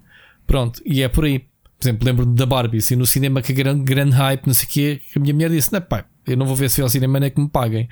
Pronto, 0.47 0.81
e 0.85 1.01
é 1.01 1.07
por 1.07 1.25
aí. 1.25 1.39
Por 1.39 1.87
exemplo, 1.87 2.05
lembro-me 2.05 2.35
da 2.35 2.45
Barbie, 2.45 2.81
se 2.81 2.95
no 2.95 3.05
cinema 3.05 3.41
que 3.41 3.53
grande, 3.53 3.83
grande 3.83 4.15
hype, 4.15 4.45
não 4.45 4.53
sei 4.53 4.65
o 4.65 4.69
quê, 4.69 5.01
que 5.11 5.17
a 5.17 5.21
minha 5.21 5.33
mulher 5.33 5.49
disse: 5.49 5.73
não, 5.73 5.81
pai, 5.81 6.05
eu 6.27 6.37
não 6.37 6.45
vou 6.45 6.55
ver 6.55 6.69
se 6.69 6.81
ao 6.81 6.89
cinema 6.89 7.19
nem 7.19 7.27
é 7.27 7.29
que 7.29 7.41
me 7.41 7.49
paguem. 7.49 7.89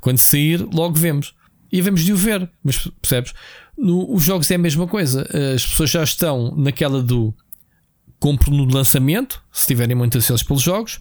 Quando 0.00 0.18
sair, 0.18 0.60
logo 0.72 0.94
vemos. 0.94 1.34
E 1.70 1.82
vemos 1.82 2.02
de 2.02 2.12
o 2.12 2.16
ver. 2.16 2.48
Mas 2.64 2.88
percebes? 3.02 3.34
No, 3.76 4.12
os 4.14 4.24
jogos 4.24 4.50
é 4.50 4.54
a 4.54 4.58
mesma 4.58 4.86
coisa. 4.86 5.28
As 5.54 5.66
pessoas 5.66 5.90
já 5.90 6.02
estão 6.02 6.54
naquela 6.56 7.02
do 7.02 7.34
compro 8.18 8.50
no 8.50 8.64
lançamento, 8.64 9.42
se 9.52 9.66
tiverem 9.66 9.94
muito 9.94 10.16
ansiosos 10.16 10.44
pelos 10.44 10.62
jogos. 10.62 11.00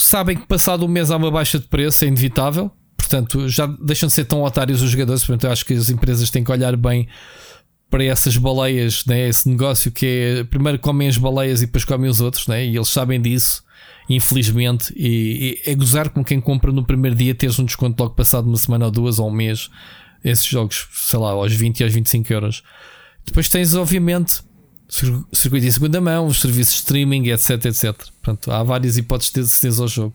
Sabem 0.00 0.36
que 0.36 0.46
passado 0.46 0.84
um 0.84 0.88
mês 0.88 1.10
há 1.10 1.16
uma 1.16 1.30
baixa 1.30 1.58
de 1.58 1.66
preço, 1.66 2.04
é 2.04 2.08
inevitável. 2.08 2.70
Portanto, 2.96 3.48
já 3.48 3.66
deixam 3.66 4.06
de 4.06 4.12
ser 4.12 4.24
tão 4.24 4.42
otários 4.42 4.82
os 4.82 4.90
jogadores. 4.90 5.24
Portanto, 5.24 5.50
acho 5.50 5.64
que 5.64 5.74
as 5.74 5.90
empresas 5.90 6.30
têm 6.30 6.44
que 6.44 6.52
olhar 6.52 6.76
bem 6.76 7.08
para 7.88 8.04
essas 8.04 8.36
baleias, 8.36 9.04
né? 9.04 9.28
esse 9.28 9.48
negócio 9.48 9.90
que 9.90 10.06
é 10.06 10.44
primeiro 10.44 10.78
comem 10.78 11.08
as 11.08 11.18
baleias 11.18 11.60
e 11.60 11.66
depois 11.66 11.84
comem 11.84 12.08
os 12.08 12.20
outros, 12.20 12.46
né? 12.46 12.64
e 12.64 12.76
eles 12.76 12.88
sabem 12.88 13.20
disso 13.20 13.64
infelizmente, 14.10 14.92
e, 14.96 15.60
e 15.64 15.70
é 15.70 15.74
gozar 15.74 16.08
com 16.10 16.24
quem 16.24 16.40
compra 16.40 16.72
no 16.72 16.84
primeiro 16.84 17.16
dia 17.16 17.32
teres 17.32 17.60
um 17.60 17.64
desconto 17.64 18.02
logo 18.02 18.16
passado 18.16 18.48
uma 18.48 18.56
semana 18.56 18.86
ou 18.86 18.90
duas 18.90 19.20
ou 19.20 19.28
um 19.28 19.30
mês. 19.30 19.70
Esses 20.24 20.44
jogos, 20.44 20.88
sei 20.92 21.18
lá, 21.18 21.30
aos 21.30 21.52
20 21.52 21.80
e 21.80 21.84
aos 21.84 21.94
25 21.94 22.32
euros. 22.32 22.62
Depois 23.24 23.48
tens, 23.48 23.74
obviamente, 23.76 24.42
circuito 25.32 25.66
em 25.66 25.70
segunda 25.70 26.00
mão, 26.00 26.26
os 26.26 26.40
serviços 26.40 26.74
de 26.74 26.80
streaming, 26.80 27.28
etc, 27.28 27.64
etc. 27.64 27.94
Portanto, 28.22 28.50
há 28.50 28.62
várias 28.62 28.96
hipóteses 28.96 29.32
de 29.32 29.40
aceder 29.40 29.80
ao 29.80 29.88
jogo. 29.88 30.14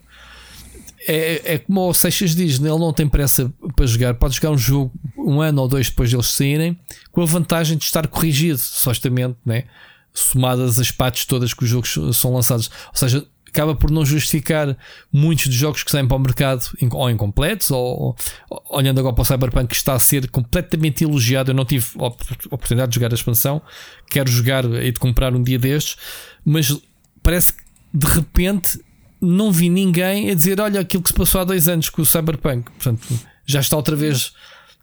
É, 1.07 1.53
é 1.53 1.57
como 1.59 1.88
o 1.88 1.93
Seixas 1.93 2.36
diz, 2.36 2.59
ele 2.59 2.69
não 2.69 2.91
tem 2.91 3.07
pressa 3.07 3.53
para 3.76 3.86
jogar, 3.86 4.15
pode 4.15 4.36
jogar 4.36 4.51
um 4.51 4.57
jogo 4.57 4.91
um 5.17 5.39
ano 5.39 5.61
ou 5.61 5.67
dois 5.67 5.89
depois 5.89 6.09
de 6.09 6.15
eles 6.15 6.30
saírem, 6.30 6.78
com 7.11 7.21
a 7.21 7.26
vantagem 7.26 7.78
de 7.78 7.84
estar 7.84 8.07
corrigido, 8.07 8.57
supostamente, 8.57 9.38
né? 9.45 9.65
somadas 10.13 10.80
as 10.80 10.91
partes 10.91 11.26
todas 11.26 11.53
que 11.53 11.63
os 11.63 11.69
jogos 11.69 12.17
são 12.17 12.34
lançados. 12.34 12.71
Ou 12.88 12.97
seja, 12.97 13.26
acaba 13.55 13.73
por 13.73 13.89
não 13.89 14.05
justificar 14.05 14.77
muitos 15.11 15.47
dos 15.47 15.55
jogos 15.55 15.81
que 15.81 15.89
saem 15.89 16.05
para 16.05 16.17
o 16.17 16.19
mercado 16.19 16.65
ou 16.91 17.09
incompletos, 17.09 17.71
ou, 17.71 18.15
ou 18.49 18.63
olhando 18.69 18.99
agora 18.99 19.15
para 19.15 19.21
o 19.21 19.25
Cyberpunk 19.25 19.67
que 19.69 19.75
está 19.75 19.93
a 19.93 19.99
ser 19.99 20.29
completamente 20.29 21.05
elogiado. 21.05 21.51
Eu 21.51 21.55
não 21.55 21.63
tive 21.63 21.87
a 21.97 22.07
oportunidade 22.53 22.89
de 22.91 22.95
jogar 22.95 23.11
a 23.11 23.15
expansão, 23.15 23.61
quero 24.09 24.29
jogar 24.29 24.65
e 24.65 24.91
de 24.91 24.99
comprar 24.99 25.33
um 25.33 25.41
dia 25.41 25.57
destes, 25.57 25.95
mas 26.43 26.77
parece 27.23 27.53
que 27.53 27.63
de 27.93 28.05
repente 28.07 28.79
não 29.21 29.51
vi 29.51 29.69
ninguém 29.69 30.29
a 30.29 30.35
dizer: 30.35 30.59
Olha, 30.59 30.81
aquilo 30.81 31.01
que 31.01 31.09
se 31.09 31.15
passou 31.15 31.39
há 31.39 31.43
dois 31.45 31.69
anos 31.69 31.89
com 31.89 32.01
o 32.01 32.05
Cyberpunk, 32.05 32.69
portanto, 32.71 33.07
já 33.45 33.61
está 33.61 33.77
outra 33.77 33.95
vez. 33.95 34.33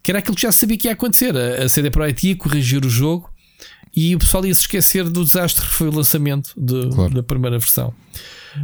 Que 0.01 0.11
era 0.11 0.19
aquilo 0.19 0.35
que 0.35 0.41
já 0.41 0.51
sabia 0.51 0.77
que 0.77 0.87
ia 0.87 0.93
acontecer. 0.93 1.33
A 1.37 1.69
CD 1.69 1.89
Projekt 1.89 2.27
ia 2.27 2.35
corrigir 2.35 2.85
o 2.85 2.89
jogo 2.89 3.29
e 3.95 4.13
o 4.13 4.19
pessoal 4.19 4.45
ia 4.45 4.53
se 4.53 4.61
esquecer 4.61 5.05
do 5.05 5.23
desastre 5.23 5.65
que 5.65 5.73
foi 5.73 5.87
o 5.87 5.95
lançamento 5.95 6.51
de, 6.57 6.89
claro. 6.89 7.13
da 7.13 7.23
primeira 7.23 7.57
versão. 7.57 7.93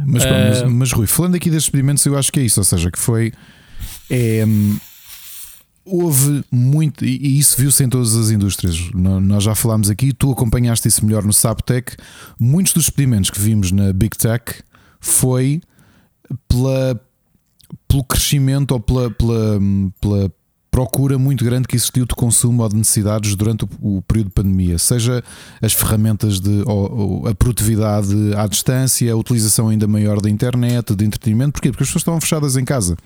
Mas, 0.06 0.24
uh... 0.24 0.28
mas, 0.28 0.72
mas, 0.72 0.92
Rui, 0.92 1.06
falando 1.06 1.34
aqui 1.34 1.50
destes 1.50 1.66
experimentos, 1.66 2.04
eu 2.06 2.16
acho 2.16 2.32
que 2.32 2.40
é 2.40 2.42
isso, 2.42 2.60
ou 2.60 2.64
seja, 2.64 2.90
que 2.90 2.98
foi. 2.98 3.32
É, 4.10 4.44
houve 5.84 6.44
muito, 6.50 7.04
e 7.04 7.38
isso 7.38 7.56
viu-se 7.56 7.82
em 7.82 7.88
todas 7.88 8.14
as 8.14 8.30
indústrias. 8.30 8.78
Nós 8.94 9.42
já 9.42 9.54
falámos 9.54 9.90
aqui, 9.90 10.12
tu 10.12 10.30
acompanhaste 10.30 10.86
isso 10.86 11.04
melhor 11.04 11.24
no 11.24 11.32
Saptec. 11.32 11.96
Muitos 12.38 12.72
dos 12.72 12.84
experimentos 12.84 13.30
que 13.30 13.40
vimos 13.40 13.72
na 13.72 13.92
Big 13.92 14.16
Tech 14.16 14.62
foi 15.00 15.60
pela, 16.48 17.00
pelo 17.88 18.04
crescimento 18.04 18.72
ou 18.72 18.80
pela, 18.80 19.10
pela, 19.10 19.60
pela 20.00 20.32
procura 20.70 21.18
muito 21.18 21.44
grande 21.44 21.66
que 21.66 21.74
existiu 21.74 22.06
de 22.06 22.14
consumo 22.14 22.62
ou 22.62 22.68
de 22.68 22.76
necessidades 22.76 23.34
durante 23.34 23.64
o, 23.64 23.96
o 23.96 24.02
período 24.02 24.28
de 24.28 24.34
pandemia, 24.34 24.78
seja 24.78 25.22
as 25.60 25.72
ferramentas 25.72 26.38
de 26.40 26.62
ou, 26.64 26.92
ou 26.92 27.28
a 27.28 27.34
produtividade 27.34 28.14
à 28.36 28.46
distância, 28.46 29.12
a 29.12 29.16
utilização 29.16 29.68
ainda 29.68 29.86
maior 29.86 30.20
da 30.20 30.30
internet, 30.30 30.94
de 30.94 31.04
entretenimento, 31.04 31.52
porquê? 31.52 31.70
Porque 31.70 31.82
as 31.82 31.88
pessoas 31.88 32.02
estavam 32.02 32.20
fechadas 32.20 32.56
em 32.56 32.64
casa 32.64 32.96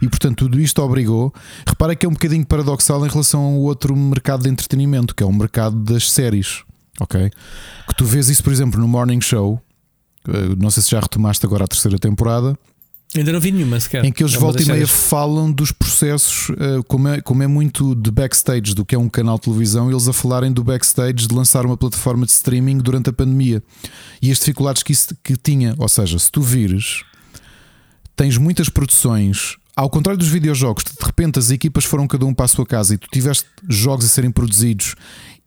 e, 0.00 0.08
portanto, 0.08 0.36
tudo 0.38 0.60
isto 0.60 0.82
obrigou. 0.82 1.32
Repara 1.66 1.96
que 1.96 2.04
é 2.04 2.08
um 2.08 2.12
bocadinho 2.12 2.44
paradoxal 2.44 3.04
em 3.06 3.08
relação 3.08 3.40
ao 3.40 3.54
outro 3.54 3.96
mercado 3.96 4.42
de 4.42 4.50
entretenimento, 4.50 5.14
que 5.14 5.22
é 5.22 5.26
o 5.26 5.32
mercado 5.32 5.76
das 5.76 6.10
séries, 6.10 6.62
ok? 7.00 7.30
Que 7.88 7.94
tu 7.96 8.04
vês 8.04 8.28
isso, 8.28 8.42
por 8.42 8.52
exemplo, 8.52 8.78
no 8.78 8.86
Morning 8.86 9.20
Show. 9.20 9.60
Eh, 10.28 10.54
não 10.58 10.70
sei 10.70 10.82
se 10.82 10.90
já 10.90 11.00
retomaste 11.00 11.44
agora 11.46 11.64
a 11.64 11.68
terceira 11.68 11.98
temporada. 11.98 12.58
Ainda 13.18 13.32
não 13.32 13.40
vi 13.40 13.52
nenhuma 13.52 13.78
sequer. 13.80 14.04
Em 14.04 14.12
que 14.12 14.22
eles 14.22 14.34
volta 14.34 14.62
e 14.62 14.66
meia 14.66 14.86
falam 14.86 15.50
dos 15.50 15.72
processos, 15.72 16.50
eh, 16.50 16.80
como 16.86 17.08
é, 17.08 17.20
como 17.20 17.42
é 17.42 17.46
muito 17.46 17.94
de 17.94 18.10
backstage 18.10 18.74
do 18.74 18.84
que 18.84 18.94
é 18.94 18.98
um 18.98 19.08
canal 19.08 19.36
de 19.36 19.42
televisão, 19.42 19.90
eles 19.90 20.08
a 20.08 20.12
falarem 20.12 20.52
do 20.52 20.62
backstage 20.62 21.26
de 21.26 21.34
lançar 21.34 21.64
uma 21.64 21.76
plataforma 21.76 22.26
de 22.26 22.32
streaming 22.32 22.78
durante 22.78 23.10
a 23.10 23.12
pandemia 23.12 23.62
e 24.20 24.30
as 24.30 24.38
dificuldades 24.38 24.82
que 24.82 24.92
isso 24.92 25.16
que 25.22 25.36
tinha. 25.36 25.74
Ou 25.78 25.88
seja, 25.88 26.18
se 26.18 26.30
tu 26.30 26.40
vires, 26.40 27.04
tens 28.14 28.38
muitas 28.38 28.68
produções. 28.68 29.56
Ao 29.74 29.90
contrário 29.90 30.18
dos 30.18 30.28
videojogos, 30.28 30.84
de 30.84 31.04
repente 31.04 31.38
as 31.38 31.50
equipas 31.50 31.84
foram 31.84 32.06
cada 32.08 32.24
um 32.24 32.32
para 32.32 32.46
a 32.46 32.48
sua 32.48 32.64
casa 32.64 32.94
e 32.94 32.98
tu 32.98 33.08
tiveste 33.12 33.46
jogos 33.68 34.06
a 34.06 34.08
serem 34.08 34.30
produzidos 34.30 34.94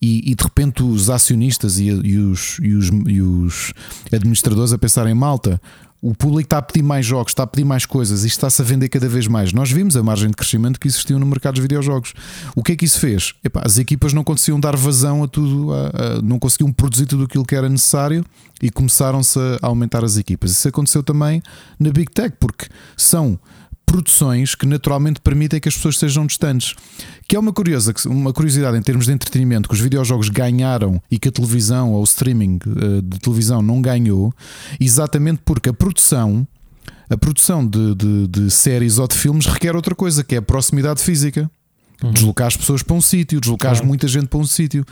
e, 0.02 0.32
e, 0.32 0.36
de 0.36 0.44
repente 0.44 0.84
os 0.84 1.10
acionistas 1.10 1.78
e, 1.80 1.88
e, 1.88 2.18
os, 2.18 2.58
e, 2.62 2.74
os, 2.74 2.90
e 3.08 3.22
os 3.22 3.74
administradores 4.12 4.72
a 4.72 4.78
pensarem 4.78 5.14
malta, 5.14 5.60
o 6.02 6.14
público 6.14 6.48
está 6.48 6.60
a 6.60 6.62
pedir 6.62 6.82
mais 6.82 7.06
jogos, 7.06 7.32
está 7.32 7.44
a 7.44 7.48
pedir 7.48 7.66
mais 7.66 7.86
coisas, 7.86 8.24
isto 8.24 8.38
está-se 8.38 8.62
a 8.62 8.66
vender 8.66 8.88
cada 8.88 9.08
vez 9.08 9.28
mais. 9.28 9.52
Nós 9.52 9.70
vimos 9.70 9.98
a 9.98 10.04
margem 10.04 10.30
de 10.30 10.36
crescimento 10.36 10.80
que 10.80 10.88
existiu 10.88 11.20
no 11.20 11.26
mercado 11.26 11.56
dos 11.56 11.62
videojogos. 11.62 12.14
O 12.56 12.64
que 12.64 12.72
é 12.72 12.76
que 12.76 12.86
isso 12.86 13.00
fez? 13.00 13.34
Epá, 13.44 13.62
as 13.66 13.78
equipas 13.78 14.14
não 14.14 14.24
conseguiam 14.24 14.60
dar 14.60 14.76
vazão 14.78 15.24
a 15.24 15.28
tudo, 15.28 15.74
a, 15.74 15.88
a, 15.88 16.22
não 16.22 16.40
conseguiam 16.40 16.72
produzir 16.72 17.06
tudo 17.06 17.26
aquilo 17.26 17.46
que 17.46 17.56
era 17.56 17.68
necessário 17.68 18.24
e 18.62 18.70
começaram-se 18.70 19.40
a 19.62 19.68
aumentar 19.68 20.04
as 20.06 20.18
equipas. 20.18 20.52
Isso 20.52 20.68
aconteceu 20.68 21.04
também 21.04 21.42
na 21.78 21.90
Big 21.92 22.12
Tech, 22.12 22.36
porque 22.40 22.68
são 22.96 23.38
produções 23.90 24.54
que 24.54 24.68
naturalmente 24.68 25.20
permitem 25.20 25.60
que 25.60 25.68
as 25.68 25.76
pessoas 25.76 25.98
sejam 25.98 26.26
distantes. 26.28 26.76
Que 27.28 27.36
é 27.36 27.40
uma, 27.40 27.52
curiosa, 27.52 27.94
uma 28.06 28.32
curiosidade 28.32 28.78
em 28.78 28.82
termos 28.82 29.08
de 29.08 29.12
entretenimento 29.12 29.68
que 29.68 29.74
os 29.74 29.82
videojogos 29.82 30.30
ganharam 30.30 31.02
e 31.10 31.18
que 31.18 31.30
a 31.30 31.32
televisão 31.32 31.94
ou 31.94 32.02
o 32.02 32.04
streaming 32.04 32.60
eh, 32.66 33.02
de 33.04 33.20
televisão 33.20 33.62
não 33.62 33.82
ganhou, 33.82 34.34
exatamente 34.80 35.42
porque 35.44 35.70
a 35.70 35.74
produção. 35.74 36.48
A 37.10 37.18
produção 37.18 37.66
de, 37.66 37.96
de, 37.96 38.28
de 38.28 38.52
séries 38.52 39.00
ou 39.00 39.08
de 39.08 39.16
filmes 39.16 39.48
requer 39.48 39.76
outra 39.76 39.96
coisa, 39.96 40.24
que 40.24 40.36
é 40.36 40.38
a 40.38 40.42
proximidade 40.44 41.02
física. 41.02 41.50
Uhum. 42.02 42.12
Deslocar 42.12 42.48
as 42.48 42.56
pessoas 42.56 42.82
para 42.82 42.96
um 42.96 43.02
sítio, 43.02 43.42
deslocar 43.42 43.72
claro. 43.74 43.88
muita 43.88 44.08
gente 44.08 44.28
para 44.28 44.40
um 44.40 44.46
sítio. 44.46 44.86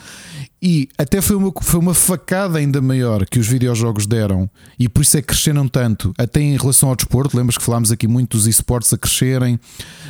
E 0.61 0.89
até 0.97 1.21
foi 1.21 1.35
uma, 1.35 1.53
foi 1.61 1.79
uma 1.79 1.93
facada 1.93 2.57
ainda 2.57 2.81
maior 2.81 3.25
que 3.25 3.39
os 3.39 3.47
videojogos 3.47 4.05
deram, 4.05 4.49
e 4.77 4.89
por 4.89 5.01
isso 5.01 5.17
é 5.17 5.21
que 5.21 5.27
cresceram 5.27 5.67
tanto, 5.67 6.13
até 6.17 6.41
em 6.41 6.57
relação 6.57 6.89
ao 6.89 6.95
desporto. 6.95 7.37
Lembras 7.37 7.57
que 7.57 7.63
falámos 7.63 7.91
aqui 7.91 8.07
muito 8.07 8.35
dos 8.35 8.47
esportes 8.47 8.91
a 8.91 8.97
crescerem. 8.97 9.59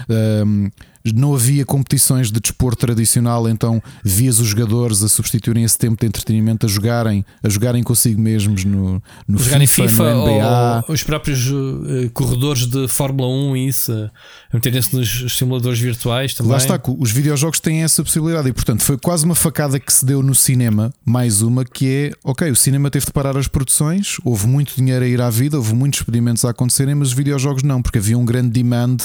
Um, 0.10 0.70
não 1.14 1.34
havia 1.34 1.66
competições 1.66 2.32
de 2.32 2.40
desporto 2.40 2.86
tradicional, 2.86 3.48
então 3.50 3.82
vias 4.04 4.40
os 4.40 4.48
jogadores 4.48 5.04
a 5.04 5.08
substituírem 5.08 5.64
esse 5.64 5.78
tempo 5.78 6.00
de 6.00 6.08
entretenimento 6.08 6.66
a 6.66 6.70
jogarem, 6.70 7.26
a 7.44 7.50
jogarem 7.50 7.84
consigo 7.84 8.20
mesmos 8.20 8.64
no, 8.64 9.02
no 9.28 9.40
FIFA, 9.40 9.68
FIFA, 9.68 10.14
no 10.14 10.22
NBA. 10.24 10.84
Ou, 10.88 10.94
os 10.94 11.04
próprios 11.04 11.48
uh, 11.50 12.10
corredores 12.14 12.66
de 12.66 12.88
Fórmula 12.88 13.30
1 13.30 13.58
e 13.58 13.68
isso, 13.68 13.92
a 13.92 14.56
meterem-se 14.56 14.96
nos 14.96 15.38
simuladores 15.38 15.80
virtuais 15.80 16.34
também. 16.34 16.52
Lá 16.52 16.58
está, 16.58 16.80
os 16.98 17.12
videojogos 17.12 17.60
têm 17.60 17.84
essa 17.84 18.04
possibilidade 18.04 18.50
e, 18.50 18.54
portanto, 18.54 18.84
foi 18.84 18.98
quase 18.98 19.26
uma 19.26 19.36
facada 19.36 19.80
que 19.80 19.92
se 19.92 20.06
deu 20.06 20.24
no 20.24 20.36
cinema, 20.36 20.94
mais 21.06 21.42
uma 21.42 21.64
que 21.66 21.88
é, 21.88 22.12
ok, 22.24 22.50
o 22.50 22.56
cinema 22.56 22.90
teve 22.90 23.06
de 23.06 23.12
parar 23.12 23.38
as 23.38 23.48
produções, 23.48 24.18
houve 24.24 24.48
muito 24.48 24.76
dinheiro 24.76 25.04
a 25.04 25.08
ir 25.08 25.22
à 25.22 25.30
vida, 25.30 25.58
houve 25.58 25.74
muitos 25.74 26.00
experimentos 26.00 26.46
a 26.46 26.50
acontecerem, 26.50 26.96
mas 26.96 27.10
os 27.10 27.14
videojogos 27.14 27.64
não, 27.64 27.82
porque 27.82 27.98
havia 27.98 28.18
um 28.18 28.26
grande 28.26 28.50
demand 28.50 28.98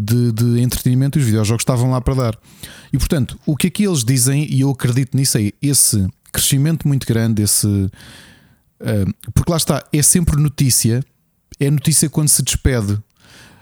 de, 0.00 0.32
de 0.32 0.60
entretenimento 0.60 1.18
e 1.18 1.20
os 1.20 1.26
videojogos 1.26 1.62
estavam 1.62 1.90
lá 1.90 2.00
para 2.00 2.14
dar. 2.14 2.38
E 2.92 2.98
portanto, 2.98 3.38
o 3.44 3.54
que 3.54 3.66
é 3.66 3.70
que 3.70 3.86
eles 3.86 4.02
dizem, 4.02 4.46
e 4.50 4.62
eu 4.62 4.70
acredito 4.70 5.16
nisso, 5.16 5.36
é 5.36 5.52
esse 5.60 6.08
crescimento 6.32 6.88
muito 6.88 7.06
grande, 7.06 7.42
esse. 7.42 7.66
Uh, 7.66 9.30
porque 9.34 9.50
lá 9.50 9.58
está, 9.58 9.84
é 9.92 10.02
sempre 10.02 10.40
notícia, 10.40 11.04
é 11.58 11.70
notícia 11.70 12.08
quando 12.08 12.28
se 12.28 12.42
despede. 12.42 12.98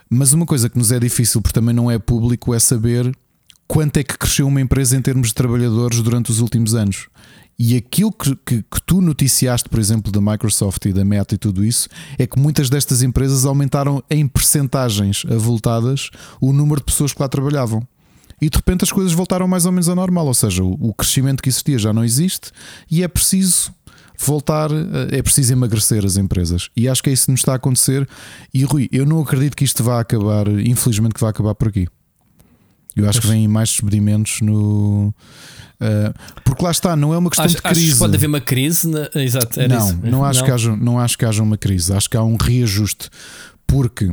Mas 0.09 0.33
uma 0.33 0.47
coisa 0.47 0.71
que 0.71 0.79
nos 0.79 0.93
é 0.93 0.99
difícil, 0.99 1.43
porque 1.43 1.59
também 1.59 1.75
não 1.75 1.91
é 1.91 1.99
público, 1.99 2.55
é 2.55 2.59
saber 2.59 3.13
quanto 3.67 3.99
é 3.99 4.05
que 4.05 4.17
cresceu 4.17 4.47
uma 4.47 4.61
empresa 4.61 4.97
em 4.97 5.03
termos 5.03 5.29
de 5.29 5.35
trabalhadores 5.35 6.01
durante 6.01 6.31
os 6.31 6.41
últimos 6.41 6.75
anos. 6.75 7.09
E 7.59 7.77
aquilo 7.77 8.13
que, 8.13 8.37
que, 8.37 8.63
que, 8.63 8.83
tu 8.87 9.01
noticiaste, 9.01 9.69
por 9.69 9.81
exemplo, 9.81 10.13
da 10.13 10.21
Microsoft 10.21 10.85
e 10.85 10.93
da 10.93 11.05
Meta 11.05 11.35
e 11.35 11.39
tudo 11.39 11.65
isso, 11.65 11.89
é 12.17 12.25
que 12.25 12.39
muitas 12.39 12.71
destas 12.71 13.03
empresas 13.03 13.45
aumentaram 13.45 14.03
em 14.09 14.29
percentagens 14.29 15.25
avultadas 15.29 16.11
o 16.41 16.53
número 16.53 16.81
de 16.81 16.85
pessoas 16.85 17.13
que 17.13 17.21
lá 17.21 17.29
trabalhavam. 17.29 17.87
E 18.41 18.49
de 18.49 18.57
repente 18.57 18.85
as 18.85 18.93
coisas 18.93 19.13
voltaram 19.13 19.49
mais 19.49 19.67
ou 19.67 19.73
menos 19.73 19.89
ao 19.89 19.97
normal, 19.97 20.27
ou 20.27 20.35
seja, 20.35 20.63
o, 20.63 20.73
o 20.79 20.95
crescimento 20.95 21.43
que 21.43 21.49
existia 21.49 21.79
já 21.79 21.93
não 21.93 22.05
existe 22.05 22.53
e 22.89 23.03
é 23.03 23.09
preciso 23.09 23.73
voltar, 24.17 24.71
é 25.11 25.21
preciso 25.21 25.53
emagrecer 25.53 26.05
as 26.05 26.17
empresas. 26.17 26.71
E 26.77 26.89
acho 26.89 27.03
que 27.03 27.11
é 27.11 27.13
isso 27.13 27.27
que 27.27 27.33
nos 27.33 27.41
está 27.41 27.53
a 27.53 27.57
acontecer. 27.57 28.09
E 28.55 28.65
Rui, 28.65 28.89
eu 28.93 29.05
não 29.05 29.21
acredito 29.21 29.57
que 29.57 29.65
isto 29.65 29.83
vá 29.83 30.01
acabar, 30.01 30.47
infelizmente, 30.49 31.15
que 31.15 31.21
vai 31.21 31.31
acabar 31.31 31.55
por 31.55 31.69
aqui. 31.69 31.89
Eu 32.97 33.09
acho 33.09 33.21
que 33.21 33.29
vêm 33.29 33.47
mais 33.47 33.71
despedimentos 33.71 34.41
no 34.41 35.15
Uh, 35.81 36.13
porque 36.45 36.65
lá 36.65 36.71
está, 36.71 36.97
não 36.97 37.15
é 37.15 37.19
uma 37.19 37.31
questão 37.31 37.47
acho, 37.47 37.57
de 37.57 37.63
crise. 37.63 37.93
que 37.93 37.99
pode 37.99 38.17
haver 38.17 38.27
uma 38.27 38.41
crise. 38.41 38.89
Na... 38.89 39.09
Exato, 39.15 39.61
não, 39.69 39.79
isso. 39.79 39.99
não 40.03 40.25
acho, 40.25 40.41
não. 40.41 40.47
Que 40.47 40.53
haja, 40.53 40.77
não 40.77 40.99
acho 40.99 41.19
que 41.19 41.25
haja 41.25 41.43
uma 41.43 41.57
crise. 41.57 41.93
Acho 41.93 42.11
que 42.11 42.17
há 42.17 42.23
um 42.23 42.37
reajuste. 42.37 43.09
Porque 43.67 44.11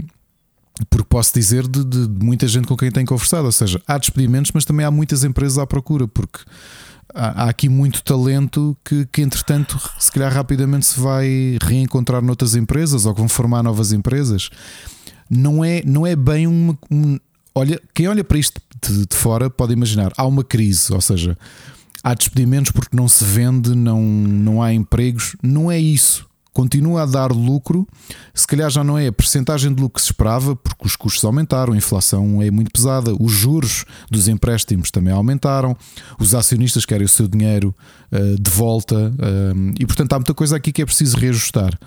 porque 0.89 1.07
posso 1.07 1.33
dizer 1.33 1.67
de, 1.67 1.83
de, 1.83 2.23
muita 2.23 2.47
gente 2.47 2.67
com 2.67 2.75
quem 2.75 2.91
tenho 2.91 3.05
conversado, 3.05 3.45
ou 3.45 3.51
seja, 3.51 3.81
há 3.87 3.97
despedimentos, 3.97 4.51
mas 4.53 4.65
também 4.65 4.85
há 4.85 4.91
muitas 4.91 5.23
empresas 5.23 5.57
à 5.57 5.65
procura, 5.65 6.07
porque 6.07 6.39
há, 7.13 7.43
há, 7.43 7.49
aqui 7.49 7.69
muito 7.69 8.03
talento 8.03 8.77
que, 8.83 9.05
que, 9.05 9.21
entretanto, 9.21 9.79
se 9.97 10.11
calhar 10.11 10.33
rapidamente 10.33 10.85
se 10.85 10.99
vai 10.99 11.57
reencontrar 11.61 12.21
noutras 12.21 12.55
empresas 12.55 13.05
ou 13.05 13.13
que 13.13 13.19
vão 13.19 13.29
formar 13.29 13.63
novas 13.63 13.93
empresas. 13.93 14.49
Não 15.29 15.63
é, 15.63 15.81
não 15.85 16.05
é 16.05 16.15
bem 16.15 16.45
uma. 16.45 16.77
Um, 16.91 17.17
olha, 17.55 17.81
quem 17.93 18.07
olha 18.07 18.23
para 18.23 18.37
isto 18.37 18.61
de, 18.91 19.15
fora 19.15 19.49
pode 19.49 19.73
imaginar, 19.73 20.11
há 20.17 20.25
uma 20.25 20.43
crise, 20.43 20.93
ou 20.93 21.01
seja, 21.01 21.37
há 22.03 22.13
despedimentos 22.13 22.71
porque 22.71 22.95
não 22.95 23.07
se 23.07 23.23
vende, 23.23 23.75
não, 23.75 24.01
não 24.01 24.61
há 24.61 24.73
empregos. 24.73 25.35
Não 25.41 25.71
é 25.71 25.79
isso. 25.79 26.25
Continua 26.53 27.01
a 27.01 27.05
dar 27.05 27.33
lucro, 27.33 27.85
se 28.33 28.47
calhar 28.47 28.69
já 28.69 28.81
não 28.81 28.97
é 28.97 29.07
a 29.07 29.11
percentagem 29.11 29.73
de 29.73 29.81
lucro 29.81 29.95
que 29.95 30.01
se 30.01 30.11
esperava, 30.11 30.55
porque 30.55 30.85
os 30.85 30.95
custos 30.95 31.25
aumentaram, 31.25 31.73
a 31.73 31.77
inflação 31.77 32.41
é 32.41 32.49
muito 32.49 32.71
pesada, 32.71 33.13
os 33.19 33.33
juros 33.33 33.83
dos 34.09 34.29
empréstimos 34.29 34.89
também 34.89 35.11
aumentaram, 35.11 35.75
os 36.17 36.33
acionistas 36.33 36.85
querem 36.85 37.05
o 37.05 37.09
seu 37.09 37.27
dinheiro 37.27 37.75
uh, 38.09 38.41
de 38.41 38.49
volta, 38.49 38.95
uh, 38.95 39.73
e 39.77 39.85
portanto 39.85 40.13
há 40.13 40.15
muita 40.19 40.33
coisa 40.33 40.55
aqui 40.55 40.71
que 40.71 40.81
é 40.81 40.85
preciso 40.85 41.17
reajustar 41.17 41.77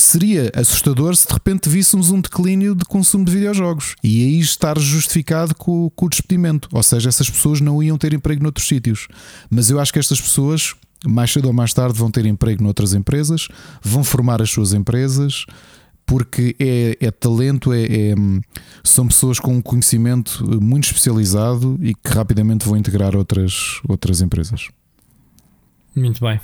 seria 0.00 0.50
assustador 0.54 1.14
se 1.14 1.26
de 1.26 1.32
repente 1.32 1.68
víssemos 1.68 2.10
um 2.10 2.20
declínio 2.20 2.74
de 2.74 2.84
consumo 2.84 3.24
de 3.24 3.32
videojogos 3.32 3.94
e 4.02 4.24
aí 4.24 4.40
estar 4.40 4.78
justificado 4.78 5.54
com, 5.54 5.90
com, 5.90 6.06
o 6.06 6.08
despedimento. 6.08 6.68
Ou 6.72 6.82
seja, 6.82 7.08
essas 7.08 7.28
pessoas 7.28 7.60
não 7.60 7.82
iam 7.82 7.96
ter 7.98 8.12
emprego 8.12 8.42
noutros 8.42 8.66
sítios. 8.66 9.08
Mas 9.48 9.70
eu 9.70 9.78
acho 9.78 9.92
que 9.92 9.98
estas 9.98 10.20
pessoas, 10.20 10.74
mais 11.06 11.32
cedo 11.32 11.46
ou 11.46 11.52
mais 11.52 11.72
tarde, 11.72 11.98
vão 11.98 12.10
ter 12.10 12.26
emprego 12.26 12.62
noutras 12.62 12.94
empresas, 12.94 13.48
vão 13.82 14.02
formar 14.02 14.42
as 14.42 14.50
suas 14.50 14.72
empresas. 14.72 15.44
Porque 16.06 16.56
é, 16.58 16.96
é 17.00 17.10
talento, 17.12 17.72
é, 17.72 17.84
é, 17.84 18.14
são 18.82 19.06
pessoas 19.06 19.38
com 19.38 19.54
um 19.54 19.62
conhecimento 19.62 20.44
muito 20.60 20.84
especializado 20.84 21.78
e 21.80 21.94
que 21.94 22.10
rapidamente 22.12 22.66
vão 22.66 22.76
integrar 22.76 23.14
outras, 23.14 23.80
outras 23.88 24.20
empresas. 24.20 24.68
Muito 25.94 26.20
bem. 26.20 26.40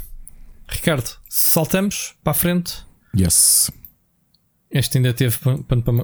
Ricardo, 0.69 1.11
saltamos 1.29 2.15
para 2.23 2.31
a 2.31 2.35
frente 2.35 2.87
Yes. 3.19 3.71
Este 4.71 4.99
ainda 4.99 5.15
teve. 5.15 5.37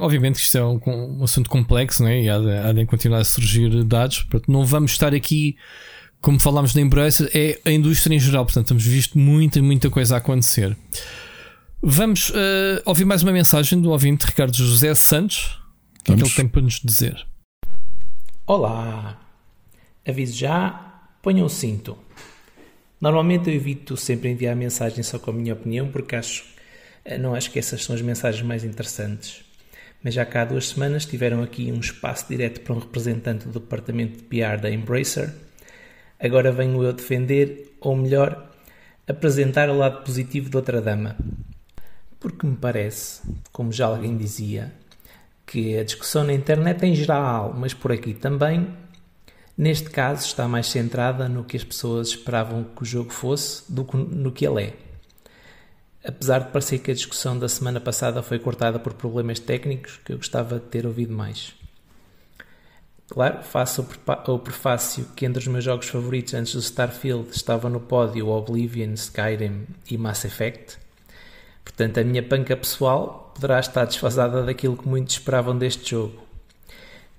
Obviamente 0.01 0.37
que 0.37 0.43
isto 0.43 0.57
é 0.57 0.65
um, 0.65 0.81
um 0.87 1.25
assunto 1.25 1.51
complexo 1.51 2.03
né? 2.03 2.23
e 2.23 2.31
há 2.31 2.39
de, 2.39 2.51
há 2.51 2.73
de 2.73 2.87
continuar 2.87 3.19
a 3.19 3.25
surgir 3.25 3.85
dados. 3.85 4.23
Portanto, 4.23 4.51
não 4.51 4.65
vamos 4.65 4.93
estar 4.93 5.13
aqui, 5.15 5.57
como 6.21 6.41
falámos 6.41 6.73
da 6.73 6.81
Embracer, 6.81 7.31
é 7.35 7.61
a 7.65 7.73
indústria 7.73 8.15
em 8.15 8.21
geral. 8.21 8.45
Portanto, 8.45 8.69
temos 8.69 8.87
visto 8.87 9.19
muita, 9.19 9.61
muita 9.61 9.91
coisa 9.91 10.15
a 10.15 10.19
acontecer. 10.19 10.77
Vamos 11.83 12.31
uh, 12.31 12.81
ouvir 12.87 13.05
mais 13.05 13.23
uma 13.23 13.33
mensagem 13.33 13.81
do 13.81 13.91
ouvinte 13.91 14.25
Ricardo 14.25 14.55
José 14.57 14.95
Santos. 14.95 15.61
O 16.01 16.05
que 16.05 16.13
é 16.13 16.17
que 16.17 16.23
ele 16.23 16.31
tem 16.31 16.49
para 16.49 16.63
nos 16.63 16.81
dizer? 16.81 17.27
Olá! 18.47 19.21
Aviso 20.07 20.37
já, 20.37 21.11
ponham 21.21 21.47
o 21.47 21.51
cinto. 21.51 21.99
Normalmente 23.01 23.51
eu 23.51 23.55
evito 23.55 23.97
sempre 23.97 24.31
enviar 24.31 24.55
mensagem 24.55 25.03
só 25.03 25.19
com 25.19 25.33
a 25.33 25.35
minha 25.35 25.53
opinião 25.55 25.89
porque 25.89 26.15
acho 26.15 26.45
eh, 26.45 26.53
não 27.19 27.35
acho 27.35 27.51
que 27.51 27.59
essas 27.59 27.85
são 27.85 27.95
as 27.95 28.03
mensagens 28.03 28.45
mais 28.45 28.65
interessantes. 28.65 29.45
mas 30.03 30.15
já 30.15 30.25
cá 30.25 30.43
há 30.43 30.45
duas 30.45 30.69
semanas 30.69 31.07
tiveram 31.07 31.43
aqui 31.43 31.71
um 31.71 31.79
espaço 31.79 32.27
direto 32.29 32.61
para 32.61 32.75
um 32.75 32.79
representante 32.79 33.47
do 33.47 33.61
departamento 33.61 34.19
de 34.19 34.25
PR 34.25 34.61
da 34.61 34.71
Embracer. 34.71 35.33
Agora 36.19 36.51
venho 36.51 36.83
eu 36.83 36.93
defender, 36.93 37.77
ou 37.81 37.97
melhor, 37.97 38.51
apresentar 39.07 39.69
o 39.71 39.77
lado 39.77 40.03
positivo 40.03 40.51
de 40.51 40.57
outra 40.57 40.81
dama. 40.81 41.17
Porque 42.19 42.47
me 42.47 42.57
parece, 42.57 43.23
como 43.53 43.73
já 43.73 43.87
alguém 43.87 44.17
dizia, 44.17 44.73
que 45.47 45.79
a 45.79 45.85
discussão 45.85 46.25
na 46.25 46.33
internet 46.33 46.85
em 46.85 46.95
geral, 46.95 47.55
mas 47.57 47.75
por 47.75 47.93
aqui 47.93 48.15
também, 48.15 48.69
neste 49.57 49.91
caso 49.91 50.27
está 50.27 50.49
mais 50.49 50.67
centrada 50.69 51.29
no 51.29 51.45
que 51.45 51.57
as 51.57 51.65
pessoas 51.65 52.09
esperavam 52.09 52.65
que 52.65 52.83
o 52.83 52.87
jogo 52.87 53.13
fosse 53.13 53.71
do 53.73 53.85
que 53.85 53.97
no 53.97 54.33
que 54.33 54.47
ele 54.47 54.65
é. 54.65 54.92
Apesar 56.05 56.41
de 56.41 56.51
parecer 56.51 56.79
que 56.81 56.91
a 56.91 56.95
discussão 56.95 57.39
da 57.39 57.49
semana 57.49 57.81
passada 57.81 58.23
foi 58.23 58.39
cortada 58.39 58.79
por 58.79 58.93
problemas 58.95 59.39
técnicos 59.39 60.01
que 60.05 60.13
eu 60.13 60.17
gostava 60.17 60.57
de 60.57 60.67
ter 60.67 60.85
ouvido 60.85 61.13
mais. 61.13 61.55
Claro, 63.09 63.43
faço 63.43 63.87
o 64.27 64.39
prefácio 64.39 65.07
que 65.15 65.27
entre 65.27 65.39
os 65.39 65.47
meus 65.47 65.63
jogos 65.63 65.87
favoritos 65.89 66.35
antes 66.35 66.55
do 66.55 66.61
Starfield 66.61 67.29
estava 67.31 67.69
no 67.69 67.79
pódio 67.79 68.29
Oblivion, 68.29 68.95
Skyrim 68.95 69.67
e 69.91 69.99
Mass 69.99 70.25
Effect. 70.25 70.79
Portanto, 71.63 71.99
a 71.99 72.05
minha 72.05 72.23
panca 72.23 72.57
pessoal 72.57 73.31
poderá 73.35 73.61
estar 73.61 73.85
desfasada 73.85 74.43
daquilo 74.43 74.77
que 74.77 74.89
muitos 74.89 75.15
esperavam 75.15 75.57
deste 75.57 75.91
jogo. 75.91 76.23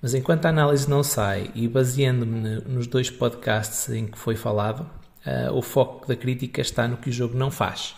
Mas 0.01 0.13
enquanto 0.13 0.45
a 0.45 0.49
análise 0.49 0.89
não 0.89 1.03
sai 1.03 1.49
e 1.55 1.67
baseando-me 1.67 2.59
nos 2.65 2.87
dois 2.87 3.09
podcasts 3.09 3.87
em 3.89 4.07
que 4.07 4.17
foi 4.17 4.35
falado, 4.35 4.81
uh, 5.25 5.53
o 5.53 5.61
foco 5.61 6.07
da 6.07 6.15
crítica 6.15 6.59
está 6.59 6.87
no 6.87 6.97
que 6.97 7.09
o 7.09 7.13
jogo 7.13 7.37
não 7.37 7.49
faz. 7.49 7.95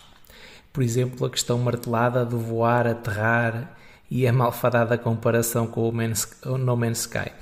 Por 0.76 0.82
exemplo, 0.82 1.26
a 1.26 1.30
questão 1.30 1.58
martelada 1.58 2.22
do 2.22 2.38
voar, 2.38 2.86
aterrar 2.86 3.74
e 4.10 4.26
a 4.26 4.32
malfadada 4.32 4.98
comparação 4.98 5.66
com 5.66 5.88
o, 5.88 6.58
No 6.58 6.76
Man's 6.76 6.98
Sky. 6.98 7.32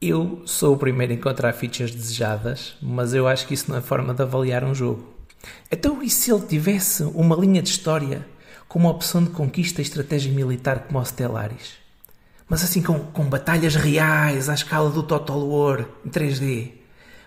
Eu 0.00 0.42
sou 0.46 0.74
o 0.74 0.78
primeiro 0.78 1.12
a 1.12 1.16
encontrar 1.16 1.52
features 1.54 1.92
desejadas, 1.92 2.76
mas 2.80 3.14
eu 3.14 3.26
acho 3.26 3.48
que 3.48 3.54
isso 3.54 3.68
não 3.68 3.78
é 3.78 3.80
forma 3.80 4.14
de 4.14 4.22
avaliar 4.22 4.62
um 4.62 4.72
jogo. 4.72 5.12
Então, 5.72 6.00
e 6.04 6.08
se 6.08 6.30
ele 6.30 6.46
tivesse 6.46 7.02
uma 7.02 7.34
linha 7.34 7.60
de 7.60 7.70
história 7.70 8.24
com 8.68 8.78
uma 8.78 8.90
opção 8.90 9.24
de 9.24 9.30
conquista 9.30 9.80
e 9.80 9.82
estratégia 9.82 10.32
militar 10.32 10.84
como 10.86 11.00
o 11.00 11.04
Stellaris? 11.04 11.72
Mas 12.48 12.62
assim 12.62 12.80
com, 12.80 12.96
com 12.96 13.24
batalhas 13.24 13.74
reais 13.74 14.48
à 14.48 14.54
escala 14.54 14.88
do 14.88 15.02
Total 15.02 15.36
War 15.36 15.84
em 16.06 16.10
3D. 16.10 16.70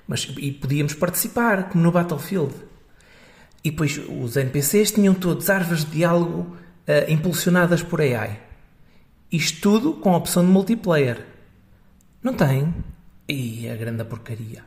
Mas, 0.07 0.33
e 0.37 0.53
podíamos 0.53 0.93
participar, 0.93 1.67
como 1.67 1.83
no 1.83 1.91
Battlefield. 1.91 2.53
E 3.65 3.71
depois 3.71 3.99
os 4.07 4.37
NPCs 4.37 4.91
tinham 4.91 5.15
todos 5.15 5.49
árvores 5.49 5.83
de 5.83 5.89
diálogo 5.89 6.55
uh, 6.87 7.11
impulsionadas 7.11 7.81
por 7.81 7.99
AI. 7.99 8.39
Isto 9.31 9.59
tudo 9.59 9.93
com 9.93 10.13
a 10.13 10.17
opção 10.17 10.45
de 10.45 10.51
multiplayer. 10.51 11.25
Não 12.21 12.35
tem? 12.35 12.71
E 13.27 13.67
a 13.67 13.75
grande 13.75 14.05
porcaria. 14.05 14.63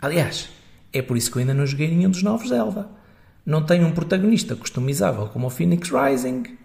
Aliás, 0.00 0.48
é 0.92 1.02
por 1.02 1.16
isso 1.16 1.28
que 1.32 1.38
eu 1.38 1.40
ainda 1.40 1.54
não 1.54 1.66
joguei 1.66 1.88
nenhum 1.88 2.08
dos 2.08 2.22
novos 2.22 2.50
Zelda. 2.50 2.88
Não 3.44 3.66
tem 3.66 3.84
um 3.84 3.90
protagonista 3.90 4.54
customizável 4.54 5.26
como 5.26 5.48
o 5.48 5.50
Phoenix 5.50 5.90
Rising. 5.90 6.56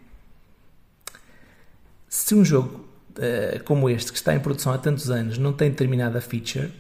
Se 2.08 2.36
um 2.36 2.46
jogo 2.46 2.88
uh, 3.18 3.64
como 3.64 3.90
este, 3.90 4.12
que 4.12 4.20
está 4.20 4.36
em 4.36 4.40
produção 4.40 4.72
há 4.72 4.78
tantos 4.78 5.10
anos, 5.10 5.40
não 5.40 5.52
tem 5.52 5.72
determinada 5.72 6.22
feature, 6.22 6.72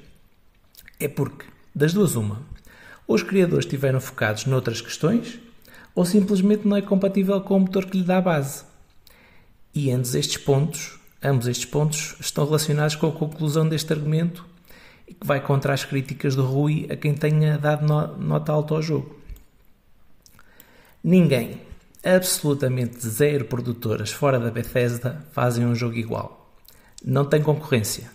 é 0.99 1.07
porque, 1.07 1.47
das 1.73 1.91
duas, 1.91 2.15
uma 2.15 2.55
os 3.07 3.23
criadores 3.23 3.65
estiveram 3.65 4.01
focados 4.01 4.45
noutras 4.45 4.81
questões, 4.81 5.39
ou 5.95 6.05
simplesmente 6.05 6.67
não 6.67 6.75
é 6.77 6.81
compatível 6.81 7.39
com 7.41 7.57
o 7.57 7.59
motor 7.61 7.85
que 7.85 7.97
lhe 7.97 8.03
dá 8.03 8.17
a 8.17 8.21
base. 8.21 8.63
E 9.73 9.91
ambos 9.91 10.13
estes 10.13 10.37
pontos, 10.37 10.99
ambos 11.23 11.47
estes 11.47 11.65
pontos 11.65 12.15
estão 12.19 12.45
relacionados 12.45 12.95
com 12.95 13.07
a 13.07 13.11
conclusão 13.11 13.67
deste 13.67 13.93
argumento 13.93 14.45
e 15.07 15.13
que 15.13 15.25
vai 15.25 15.39
contra 15.39 15.73
as 15.73 15.85
críticas 15.85 16.35
do 16.35 16.45
Rui 16.45 16.85
a 16.91 16.95
quem 16.95 17.13
tenha 17.13 17.57
dado 17.57 17.87
nota 18.19 18.51
alta 18.51 18.73
ao 18.73 18.81
jogo. 18.81 19.15
Ninguém, 21.03 21.61
absolutamente 22.03 23.07
zero 23.07 23.45
produtoras 23.45 24.11
fora 24.11 24.39
da 24.39 24.51
Bethesda 24.51 25.25
fazem 25.31 25.65
um 25.65 25.73
jogo 25.73 25.95
igual. 25.95 26.53
Não 27.03 27.23
tem 27.23 27.41
concorrência. 27.41 28.11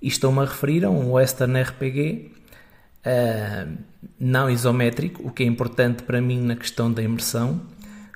E 0.00 0.08
estou-me 0.08 0.40
a 0.40 0.44
referir 0.44 0.84
a 0.84 0.90
um 0.90 1.12
Western 1.12 1.60
RPG 1.60 2.32
uh, 3.06 3.76
não 4.18 4.50
isométrico, 4.50 5.26
o 5.26 5.30
que 5.30 5.42
é 5.42 5.46
importante 5.46 6.02
para 6.02 6.20
mim 6.20 6.40
na 6.40 6.56
questão 6.56 6.92
da 6.92 7.02
imersão, 7.02 7.60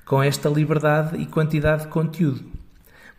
com 0.05 0.21
esta 0.21 0.49
liberdade 0.49 1.17
e 1.17 1.25
quantidade 1.25 1.83
de 1.83 1.89
conteúdo. 1.89 2.43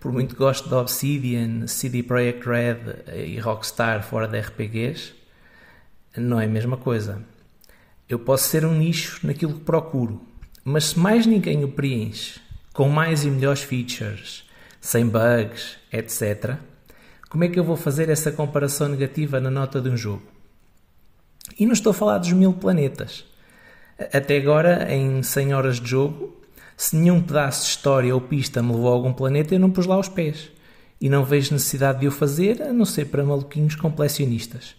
Por 0.00 0.12
muito 0.12 0.34
gosto 0.36 0.68
da 0.68 0.80
Obsidian, 0.80 1.66
CD 1.66 2.02
Projekt 2.02 2.46
Red 2.46 2.78
e 3.24 3.38
Rockstar 3.38 4.02
fora 4.02 4.26
de 4.26 4.38
RPGs, 4.40 5.12
não 6.16 6.40
é 6.40 6.44
a 6.44 6.48
mesma 6.48 6.76
coisa. 6.76 7.22
Eu 8.08 8.18
posso 8.18 8.48
ser 8.48 8.64
um 8.64 8.74
nicho 8.74 9.26
naquilo 9.26 9.54
que 9.54 9.64
procuro, 9.64 10.20
mas 10.64 10.86
se 10.86 10.98
mais 10.98 11.24
ninguém 11.24 11.64
o 11.64 11.68
preenche, 11.68 12.40
com 12.72 12.88
mais 12.88 13.24
e 13.24 13.30
melhores 13.30 13.62
features, 13.62 14.44
sem 14.80 15.06
bugs, 15.06 15.76
etc., 15.92 16.56
como 17.30 17.44
é 17.44 17.48
que 17.48 17.58
eu 17.58 17.64
vou 17.64 17.76
fazer 17.76 18.10
essa 18.10 18.30
comparação 18.30 18.88
negativa 18.88 19.40
na 19.40 19.50
nota 19.50 19.80
de 19.80 19.88
um 19.88 19.96
jogo? 19.96 20.31
E 21.58 21.66
não 21.66 21.72
estou 21.72 21.90
a 21.90 21.94
falar 21.94 22.18
dos 22.18 22.32
mil 22.32 22.52
planetas. 22.52 23.24
Até 24.12 24.36
agora, 24.36 24.92
em 24.92 25.22
100 25.22 25.54
horas 25.54 25.80
de 25.80 25.90
jogo, 25.90 26.36
se 26.76 26.96
nenhum 26.96 27.22
pedaço 27.22 27.62
de 27.62 27.68
história 27.68 28.14
ou 28.14 28.20
pista 28.20 28.62
me 28.62 28.72
levou 28.72 28.88
a 28.88 28.92
algum 28.92 29.12
planeta, 29.12 29.54
eu 29.54 29.60
não 29.60 29.70
pus 29.70 29.86
lá 29.86 29.98
os 29.98 30.08
pés. 30.08 30.50
E 31.00 31.08
não 31.08 31.24
vejo 31.24 31.52
necessidade 31.52 32.00
de 32.00 32.08
o 32.08 32.10
fazer, 32.10 32.62
a 32.62 32.72
não 32.72 32.84
ser 32.84 33.06
para 33.06 33.24
maluquinhos 33.24 33.74
completionistas. 33.74 34.74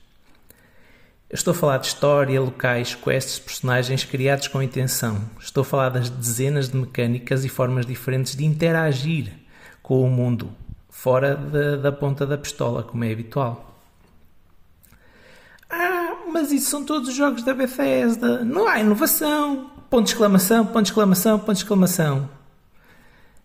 Eu 1.29 1.35
estou 1.35 1.51
a 1.51 1.55
falar 1.55 1.77
de 1.77 1.87
história, 1.87 2.39
locais, 2.39 2.95
quests, 2.95 3.39
personagens 3.39 4.03
criados 4.03 4.47
com 4.47 4.61
intenção. 4.61 5.21
Estou 5.39 5.61
a 5.61 5.65
falar 5.65 5.89
das 5.89 6.09
dezenas 6.09 6.69
de 6.69 6.77
mecânicas 6.77 7.43
e 7.43 7.49
formas 7.49 7.85
diferentes 7.85 8.35
de 8.35 8.45
interagir 8.45 9.31
com 9.81 10.01
o 10.01 10.09
mundo, 10.09 10.51
fora 10.89 11.35
da 11.35 11.91
ponta 11.91 12.25
da 12.25 12.37
pistola, 12.37 12.83
como 12.83 13.03
é 13.03 13.11
habitual 13.11 13.72
mas 16.33 16.51
isso 16.51 16.71
são 16.71 16.83
todos 16.83 17.09
os 17.09 17.15
jogos 17.15 17.43
da 17.43 17.53
Bethesda. 17.53 18.43
Não 18.43 18.67
há 18.67 18.79
inovação. 18.79 19.69
Ponto 19.87 20.05
de 20.05 20.09
exclamação, 20.09 20.65
ponto 20.65 20.81
de 20.81 20.89
exclamação, 20.89 21.37
ponto 21.37 21.53
de 21.53 21.59
exclamação. 21.59 22.29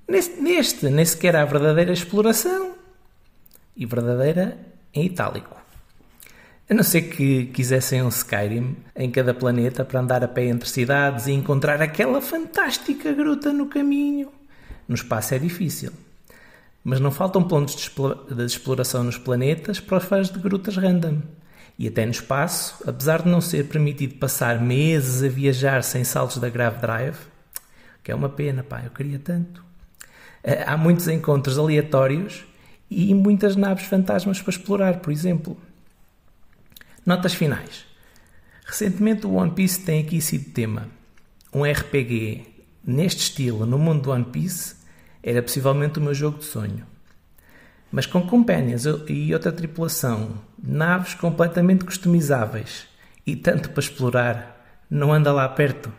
Neste, 0.08 0.40
neste 0.40 0.86
nem 0.88 1.04
sequer 1.04 1.36
há 1.36 1.44
verdadeira 1.44 1.92
exploração. 1.92 2.72
E 3.76 3.84
verdadeira 3.84 4.58
em 4.94 5.04
itálico. 5.04 5.54
A 6.70 6.74
não 6.74 6.82
ser 6.82 7.02
que 7.02 7.46
quisessem 7.46 8.02
um 8.02 8.08
Skyrim 8.08 8.76
em 8.96 9.10
cada 9.10 9.34
planeta 9.34 9.84
para 9.84 10.00
andar 10.00 10.24
a 10.24 10.28
pé 10.28 10.46
entre 10.46 10.68
cidades 10.68 11.26
e 11.26 11.32
encontrar 11.32 11.82
aquela 11.82 12.22
fantástica 12.22 13.12
gruta 13.12 13.52
no 13.52 13.66
caminho. 13.66 14.32
No 14.88 14.94
espaço 14.94 15.34
é 15.34 15.38
difícil. 15.38 15.92
Mas 16.82 17.00
não 17.00 17.10
faltam 17.10 17.42
pontos 17.42 17.76
de 17.76 18.44
exploração 18.44 19.04
nos 19.04 19.18
planetas 19.18 19.78
para 19.78 19.98
os 19.98 20.04
fãs 20.04 20.30
de 20.30 20.38
grutas 20.38 20.76
random. 20.76 21.20
E 21.78 21.86
até 21.86 22.04
no 22.04 22.10
espaço, 22.10 22.82
apesar 22.86 23.22
de 23.22 23.28
não 23.28 23.40
ser 23.40 23.68
permitido 23.68 24.16
passar 24.16 24.60
meses 24.60 25.22
a 25.22 25.28
viajar 25.28 25.84
sem 25.84 26.02
saltos 26.02 26.38
da 26.38 26.48
Grave 26.48 26.80
Drive, 26.80 27.16
que 28.02 28.10
é 28.10 28.14
uma 28.14 28.28
pena, 28.28 28.64
pá, 28.64 28.82
eu 28.84 28.90
queria 28.90 29.18
tanto. 29.18 29.64
Eh, 30.42 30.64
há 30.66 30.76
muitos 30.76 31.06
encontros 31.06 31.58
aleatórios 31.58 32.44
e 32.90 33.14
muitas 33.14 33.54
naves 33.54 33.86
fantasmas 33.86 34.42
para 34.42 34.50
explorar, 34.50 34.98
por 34.98 35.12
exemplo. 35.12 35.56
Notas 37.06 37.34
finais. 37.34 37.86
Recentemente 38.64 39.26
o 39.26 39.34
One 39.34 39.52
Piece 39.52 39.80
tem 39.80 40.02
aqui 40.02 40.20
sido 40.20 40.50
tema. 40.50 40.88
Um 41.54 41.64
RPG 41.64 42.44
neste 42.84 43.22
estilo, 43.22 43.64
no 43.64 43.78
mundo 43.78 44.02
do 44.02 44.10
One 44.10 44.24
Piece, 44.24 44.74
era 45.22 45.42
possivelmente 45.42 45.98
o 45.98 46.02
meu 46.02 46.12
jogo 46.12 46.38
de 46.38 46.44
sonho 46.44 46.84
mas 47.90 48.06
com 48.06 48.22
companions 48.26 48.84
e 49.08 49.32
outra 49.32 49.50
tripulação, 49.50 50.38
naves 50.62 51.14
completamente 51.14 51.84
customizáveis 51.84 52.86
e 53.26 53.36
tanto 53.36 53.70
para 53.70 53.80
explorar, 53.80 54.78
não 54.90 55.12
anda 55.12 55.32
lá 55.32 55.48
perto. 55.48 55.92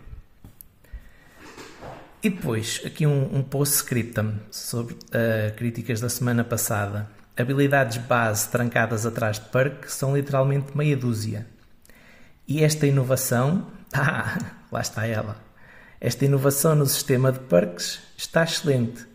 E 2.22 2.30
depois, 2.30 2.82
aqui 2.86 3.08
um, 3.08 3.38
um 3.38 3.42
post-scriptum 3.42 4.34
sobre 4.52 4.94
uh, 4.94 5.56
críticas 5.56 6.02
da 6.02 6.10
semana 6.10 6.44
passada. 6.44 7.10
Habilidades 7.38 7.98
base 7.98 8.50
trancadas 8.50 9.06
atrás 9.06 9.40
de 9.40 9.46
perk 9.46 9.90
são 9.90 10.16
literalmente 10.16 10.76
meia 10.76 10.98
dúzia. 10.98 11.48
E 12.46 12.62
esta 12.64 12.86
inovação, 12.86 13.68
ah, 13.94 14.38
lá 14.70 14.82
está 14.82 15.08
ela. 15.08 15.38
Esta 16.02 16.26
inovação 16.26 16.76
no 16.76 16.86
sistema 16.86 17.32
de 17.32 17.40
perks 17.40 18.02
está 18.18 18.44
excelente 18.44 19.09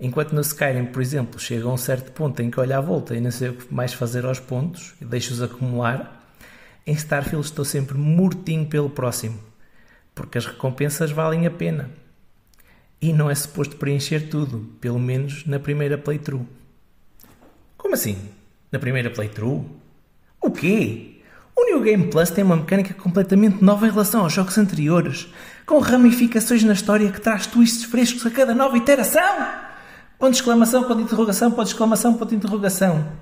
Enquanto 0.00 0.32
no 0.32 0.40
Skyrim, 0.40 0.86
por 0.86 1.00
exemplo, 1.00 1.38
chega 1.38 1.64
a 1.66 1.72
um 1.72 1.76
certo 1.76 2.12
ponto 2.12 2.40
em 2.42 2.50
que 2.50 2.58
olho 2.58 2.76
à 2.76 2.80
volta 2.80 3.14
e 3.14 3.20
não 3.20 3.30
sei 3.30 3.50
o 3.50 3.54
que 3.54 3.72
mais 3.72 3.92
fazer 3.92 4.24
aos 4.24 4.40
pontos 4.40 4.94
e 5.00 5.04
deixo-os 5.04 5.40
acumular, 5.40 6.20
em 6.86 6.92
Starfield 6.92 7.46
estou 7.46 7.64
sempre 7.64 7.96
mortinho 7.96 8.66
pelo 8.66 8.90
próximo, 8.90 9.38
porque 10.14 10.38
as 10.38 10.46
recompensas 10.46 11.12
valem 11.12 11.46
a 11.46 11.50
pena. 11.50 11.90
E 13.00 13.12
não 13.12 13.30
é 13.30 13.34
suposto 13.34 13.76
preencher 13.76 14.28
tudo, 14.28 14.60
pelo 14.80 14.98
menos 14.98 15.46
na 15.46 15.58
primeira 15.58 15.96
playthrough. 15.96 16.46
Como 17.76 17.94
assim? 17.94 18.16
Na 18.70 18.78
primeira 18.78 19.10
playthrough? 19.10 19.64
O 20.40 20.50
quê? 20.50 21.20
O 21.54 21.64
New 21.64 21.82
Game 21.82 22.08
Plus 22.08 22.30
tem 22.30 22.42
uma 22.42 22.56
mecânica 22.56 22.94
completamente 22.94 23.62
nova 23.62 23.86
em 23.86 23.90
relação 23.90 24.22
aos 24.22 24.32
jogos 24.32 24.56
anteriores, 24.58 25.28
com 25.66 25.78
ramificações 25.78 26.64
na 26.64 26.72
história 26.72 27.12
que 27.12 27.20
traz 27.20 27.46
twists 27.46 27.84
frescos 27.84 28.26
a 28.26 28.30
cada 28.30 28.54
nova 28.54 28.76
iteração! 28.76 29.61
Ponto 30.22 30.34
de 30.34 30.38
exclamação, 30.38 30.84
ponto 30.84 30.98
de 30.98 31.02
interrogação, 31.02 31.50
ponto 31.50 31.64
de 31.64 31.70
exclamação, 31.72 32.14
ponto 32.14 32.28
de 32.28 32.36
interrogação. 32.36 33.12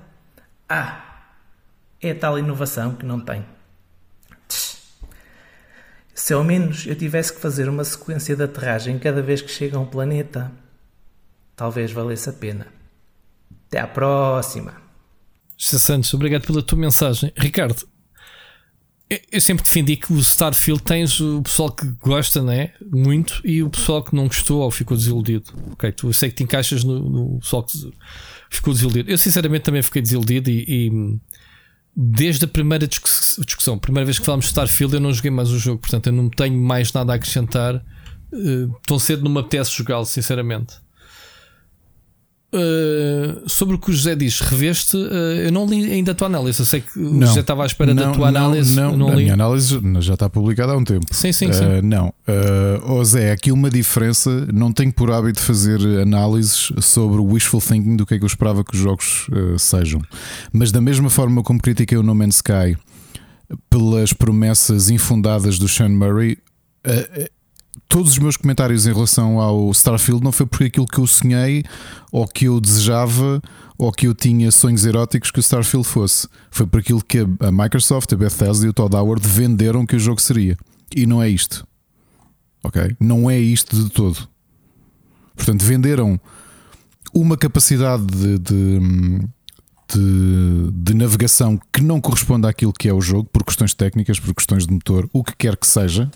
Ah, 0.69 1.33
é 1.99 2.11
a 2.11 2.15
tal 2.15 2.37
inovação 2.37 2.93
que 2.93 3.03
não 3.03 3.19
tem. 3.19 3.43
Se 6.13 6.31
ao 6.31 6.43
menos 6.43 6.85
eu 6.85 6.95
tivesse 6.95 7.33
que 7.33 7.41
fazer 7.41 7.67
uma 7.67 7.83
sequência 7.83 8.35
de 8.35 8.43
aterragem 8.43 8.99
cada 8.99 9.19
vez 9.19 9.41
que 9.41 9.49
chega 9.49 9.77
a 9.77 9.79
um 9.79 9.85
planeta, 9.87 10.51
talvez 11.55 11.91
valesse 11.91 12.29
a 12.29 12.33
pena. 12.33 12.67
Até 13.67 13.79
à 13.79 13.87
próxima. 13.87 14.75
Santos, 15.57 16.13
obrigado 16.13 16.45
pela 16.45 16.61
tua 16.61 16.77
mensagem. 16.77 17.33
Ricardo, 17.35 17.83
eu 19.31 19.41
sempre 19.41 19.63
defendi 19.63 19.97
que 19.97 20.13
o 20.13 20.19
Starfield 20.19 20.81
tens 20.83 21.19
o 21.19 21.41
pessoal 21.41 21.71
que 21.71 21.85
gosta, 21.99 22.41
né? 22.41 22.71
Muito, 22.89 23.41
e 23.43 23.61
o 23.61 23.69
pessoal 23.69 24.01
que 24.03 24.15
não 24.15 24.27
gostou 24.27 24.61
ou 24.61 24.71
ficou 24.71 24.95
desiludido. 24.95 25.51
Ok, 25.71 25.91
tu 25.91 26.13
sei 26.13 26.29
que 26.29 26.35
te 26.35 26.43
encaixas 26.43 26.83
no, 26.83 26.99
no 27.09 27.39
pessoal 27.39 27.63
que 27.63 27.77
ficou 28.49 28.73
desiludido. 28.73 29.11
Eu 29.11 29.17
sinceramente 29.17 29.63
também 29.63 29.81
fiquei 29.81 30.01
desiludido 30.01 30.49
e, 30.49 30.65
e 30.67 31.19
desde 31.95 32.45
a 32.45 32.47
primeira 32.47 32.87
discussão, 32.87 33.77
primeira 33.77 34.05
vez 34.05 34.17
que 34.17 34.25
falámos 34.25 34.45
de 34.45 34.51
Starfield, 34.51 34.93
eu 34.93 35.01
não 35.01 35.11
joguei 35.11 35.31
mais 35.31 35.49
o 35.49 35.59
jogo, 35.59 35.79
portanto 35.79 36.07
eu 36.07 36.13
não 36.13 36.29
tenho 36.29 36.57
mais 36.57 36.93
nada 36.93 37.11
a 37.11 37.15
acrescentar. 37.15 37.83
Uh, 38.31 38.73
tão 38.87 38.97
cedo 38.97 39.23
não 39.23 39.31
me 39.31 39.39
apetece 39.39 39.75
jogá-lo, 39.75 40.05
sinceramente. 40.05 40.75
Uh, 42.53 43.47
sobre 43.47 43.75
o 43.75 43.79
que 43.79 43.89
o 43.89 43.93
José 43.93 44.13
diz, 44.13 44.41
reveste, 44.41 44.97
uh, 44.97 44.99
eu 44.99 45.53
não 45.53 45.65
li 45.65 45.89
ainda 45.89 46.11
a 46.11 46.15
tua 46.15 46.27
análise. 46.27 46.59
Eu 46.59 46.65
sei 46.65 46.81
que 46.81 46.99
o 46.99 47.13
não, 47.13 47.27
José 47.27 47.39
estava 47.39 47.63
à 47.63 47.65
espera 47.65 47.93
não, 47.93 48.07
da 48.07 48.11
tua 48.11 48.27
análise. 48.27 48.75
Não, 48.75 48.97
não, 48.97 49.07
a 49.07 49.15
minha 49.15 49.33
análise 49.33 49.79
já 50.01 50.15
está 50.15 50.29
publicada 50.29 50.73
há 50.73 50.77
um 50.77 50.83
tempo. 50.83 51.05
Sim, 51.11 51.31
sim, 51.31 51.53
sim. 51.53 51.63
Uh, 51.63 51.81
não, 51.81 52.09
uh, 52.09 52.91
oh 52.91 53.03
Zé, 53.05 53.31
aqui 53.31 53.53
uma 53.53 53.69
diferença. 53.69 54.47
Não 54.53 54.73
tenho 54.73 54.91
por 54.91 55.09
hábito 55.11 55.39
fazer 55.39 55.79
análises 56.01 56.73
sobre 56.81 57.21
o 57.21 57.25
wishful 57.25 57.61
thinking 57.61 57.95
do 57.95 58.05
que 58.05 58.15
é 58.15 58.17
que 58.17 58.25
eu 58.25 58.27
esperava 58.27 58.65
que 58.65 58.75
os 58.75 58.79
jogos 58.81 59.27
sejam. 59.57 60.01
Mas 60.51 60.73
da 60.73 60.81
mesma 60.81 61.09
forma 61.09 61.41
como 61.43 61.61
critiquei 61.61 61.97
o 61.97 62.03
No 62.03 62.13
Man's 62.13 62.35
Sky 62.35 62.77
pelas 63.69 64.11
promessas 64.11 64.89
infundadas 64.89 65.57
do 65.57 65.69
Sean 65.69 65.89
Murray 65.89 66.37
todos 67.91 68.13
os 68.13 68.17
meus 68.19 68.37
comentários 68.37 68.87
em 68.87 68.93
relação 68.93 69.37
ao 69.37 69.69
Starfield 69.71 70.23
não 70.23 70.31
foi 70.31 70.45
por 70.45 70.63
aquilo 70.63 70.87
que 70.87 70.97
eu 70.97 71.05
sonhei 71.05 71.61
ou 72.09 72.25
que 72.25 72.45
eu 72.45 72.61
desejava 72.61 73.41
ou 73.77 73.91
que 73.91 74.07
eu 74.07 74.15
tinha 74.15 74.49
sonhos 74.49 74.85
eróticos 74.85 75.29
que 75.29 75.39
o 75.39 75.41
Starfield 75.41 75.85
fosse. 75.85 76.25
Foi 76.49 76.65
por 76.65 76.79
aquilo 76.79 77.03
que 77.03 77.19
a 77.19 77.51
Microsoft, 77.51 78.13
a 78.13 78.15
Bethesda 78.15 78.65
e 78.65 78.69
o 78.69 78.73
Todd 78.73 78.95
Howard 78.95 79.27
venderam 79.27 79.85
que 79.85 79.97
o 79.97 79.99
jogo 79.99 80.21
seria. 80.21 80.57
E 80.95 81.05
não 81.05 81.21
é 81.21 81.27
isto. 81.27 81.67
Ok? 82.63 82.95
Não 82.97 83.29
é 83.29 83.37
isto 83.37 83.75
de 83.75 83.89
todo. 83.89 84.25
Portanto, 85.35 85.61
venderam 85.65 86.17
uma 87.13 87.35
capacidade 87.35 88.05
de, 88.05 88.39
de 88.39 89.27
de, 89.97 90.71
de, 90.71 90.93
navegação 90.93 91.59
que 91.71 91.81
não 91.81 91.99
corresponde 91.99 92.47
àquilo 92.47 92.71
que 92.71 92.87
é 92.87 92.93
o 92.93 93.01
jogo, 93.01 93.29
por 93.31 93.43
questões 93.43 93.73
técnicas, 93.73 94.19
por 94.19 94.33
questões 94.33 94.65
de 94.65 94.73
motor, 94.73 95.09
o 95.11 95.23
que 95.23 95.35
quer 95.35 95.57
que 95.57 95.67
seja. 95.67 96.09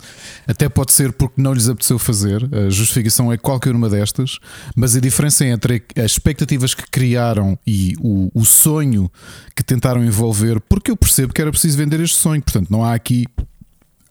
Até 0.48 0.70
pode 0.70 0.92
ser 0.92 1.12
porque 1.14 1.42
não 1.42 1.54
lhes 1.54 1.68
apeteceu 1.68 2.00
fazer. 2.00 2.48
A 2.54 2.70
justificação 2.70 3.32
é 3.32 3.38
qualquer 3.38 3.76
uma 3.76 3.90
destas, 3.90 4.40
mas 4.76 4.96
a 4.96 5.00
diferença 5.00 5.46
entre 5.46 5.84
as 5.98 6.12
expectativas 6.12 6.74
que 6.74 6.90
criaram 6.90 7.58
e 7.66 7.96
o, 8.00 8.32
o 8.34 8.46
sonho 8.46 9.12
que 9.56 9.64
tentaram 9.64 10.04
envolver, 10.04 10.60
porque 10.62 10.92
eu 10.92 10.98
percebo 10.98 11.34
que 11.34 11.42
era 11.42 11.52
preciso 11.52 11.78
vender 11.78 12.00
este 12.00 12.18
sonho, 12.18 12.42
portanto, 12.42 12.70
não 12.70 12.84
há 12.84 12.94
aqui. 12.94 13.26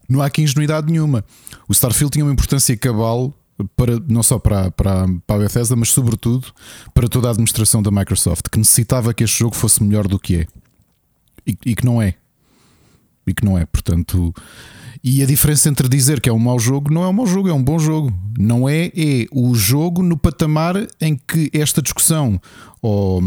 Não 0.07 0.21
há 0.21 0.27
aqui 0.27 0.43
ingenuidade 0.43 0.93
nenhuma. 0.93 1.25
O 1.67 1.73
Starfield 1.73 2.13
tinha 2.13 2.25
uma 2.25 2.33
importância 2.33 2.77
cabal 2.77 3.33
para, 3.77 4.01
não 4.09 4.23
só 4.23 4.39
para, 4.39 4.71
para, 4.71 5.07
para 5.27 5.37
a 5.37 5.39
Bethesda, 5.39 5.77
mas 5.77 5.91
sobretudo 5.91 6.49
para 6.93 7.09
toda 7.09 7.29
a 7.29 7.31
administração 7.31 7.83
da 7.83 7.91
Microsoft, 7.91 8.49
que 8.51 8.59
necessitava 8.59 9.15
que 9.15 9.25
este 9.25 9.39
jogo 9.39 9.55
fosse 9.55 9.83
melhor 9.83 10.09
do 10.09 10.19
que 10.19 10.37
é 10.37 10.47
e, 11.47 11.57
e 11.67 11.75
que 11.75 11.85
não 11.85 12.01
é. 12.01 12.15
E 13.27 13.33
que 13.33 13.45
não 13.45 13.57
é, 13.59 13.65
portanto. 13.65 14.35
E 15.03 15.23
a 15.23 15.27
diferença 15.27 15.69
entre 15.69 15.89
dizer 15.89 16.21
que 16.21 16.29
é 16.29 16.33
um 16.33 16.39
mau 16.39 16.59
jogo 16.59 16.93
não 16.93 17.05
é 17.05 17.09
um 17.09 17.13
mau 17.13 17.27
jogo, 17.27 17.49
é 17.49 17.53
um 17.53 17.63
bom 17.63 17.79
jogo. 17.79 18.13
Não 18.39 18.69
é, 18.69 18.87
é 18.87 19.27
o 19.31 19.55
jogo 19.55 20.03
no 20.03 20.17
patamar 20.17 20.75
em 21.01 21.17
que 21.17 21.51
esta 21.53 21.81
discussão 21.81 22.41
ou, 22.81 23.23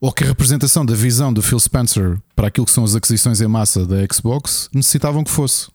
ou 0.00 0.12
que 0.12 0.24
a 0.24 0.26
representação 0.26 0.84
da 0.84 0.94
visão 0.94 1.32
do 1.32 1.42
Phil 1.42 1.60
Spencer 1.60 2.18
para 2.34 2.48
aquilo 2.48 2.66
que 2.66 2.72
são 2.72 2.84
as 2.84 2.94
aquisições 2.94 3.40
em 3.40 3.48
massa 3.48 3.86
da 3.86 3.96
Xbox 4.12 4.68
necessitavam 4.72 5.22
que 5.22 5.30
fosse. 5.30 5.68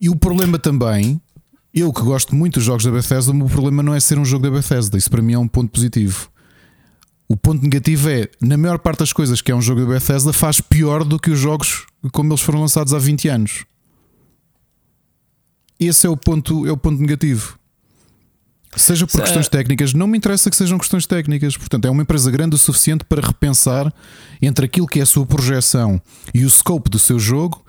E 0.00 0.08
o 0.08 0.16
problema 0.16 0.58
também 0.58 1.20
eu 1.72 1.92
que 1.92 2.02
gosto 2.02 2.34
muito 2.34 2.54
dos 2.54 2.64
jogos 2.64 2.84
da 2.84 2.90
Bethesda, 2.90 3.30
o 3.30 3.34
meu 3.34 3.48
problema 3.48 3.82
não 3.82 3.94
é 3.94 4.00
ser 4.00 4.18
um 4.18 4.24
jogo 4.24 4.44
da 4.44 4.50
Bethesda. 4.50 4.98
Isso 4.98 5.10
para 5.10 5.22
mim 5.22 5.34
é 5.34 5.38
um 5.38 5.48
ponto 5.48 5.70
positivo. 5.70 6.28
O 7.28 7.36
ponto 7.36 7.62
negativo 7.62 8.08
é, 8.10 8.28
na 8.40 8.56
maior 8.56 8.78
parte 8.78 8.98
das 8.98 9.12
coisas 9.12 9.40
que 9.40 9.52
é 9.52 9.54
um 9.54 9.62
jogo 9.62 9.82
da 9.82 9.86
Bethesda, 9.86 10.32
faz 10.32 10.60
pior 10.60 11.04
do 11.04 11.18
que 11.18 11.30
os 11.30 11.38
jogos 11.38 11.86
como 12.12 12.32
eles 12.32 12.40
foram 12.40 12.60
lançados 12.60 12.92
há 12.92 12.98
20 12.98 13.28
anos. 13.28 13.64
Esse 15.78 16.06
é 16.06 16.10
o 16.10 16.16
ponto, 16.16 16.66
é 16.66 16.72
o 16.72 16.76
ponto 16.76 17.00
negativo. 17.00 17.58
Seja 18.76 19.06
por 19.06 19.20
questões 19.20 19.48
técnicas, 19.48 19.92
não 19.92 20.06
me 20.06 20.16
interessa 20.16 20.48
que 20.48 20.56
sejam 20.56 20.78
questões 20.78 21.04
técnicas. 21.04 21.56
Portanto, 21.56 21.86
é 21.86 21.90
uma 21.90 22.02
empresa 22.02 22.30
grande 22.30 22.54
o 22.54 22.58
suficiente 22.58 23.04
para 23.04 23.26
repensar 23.26 23.92
entre 24.40 24.66
aquilo 24.66 24.86
que 24.86 25.00
é 25.00 25.02
a 25.02 25.06
sua 25.06 25.26
projeção 25.26 26.00
e 26.32 26.44
o 26.44 26.50
scope 26.50 26.88
do 26.88 26.98
seu 26.98 27.18
jogo 27.18 27.64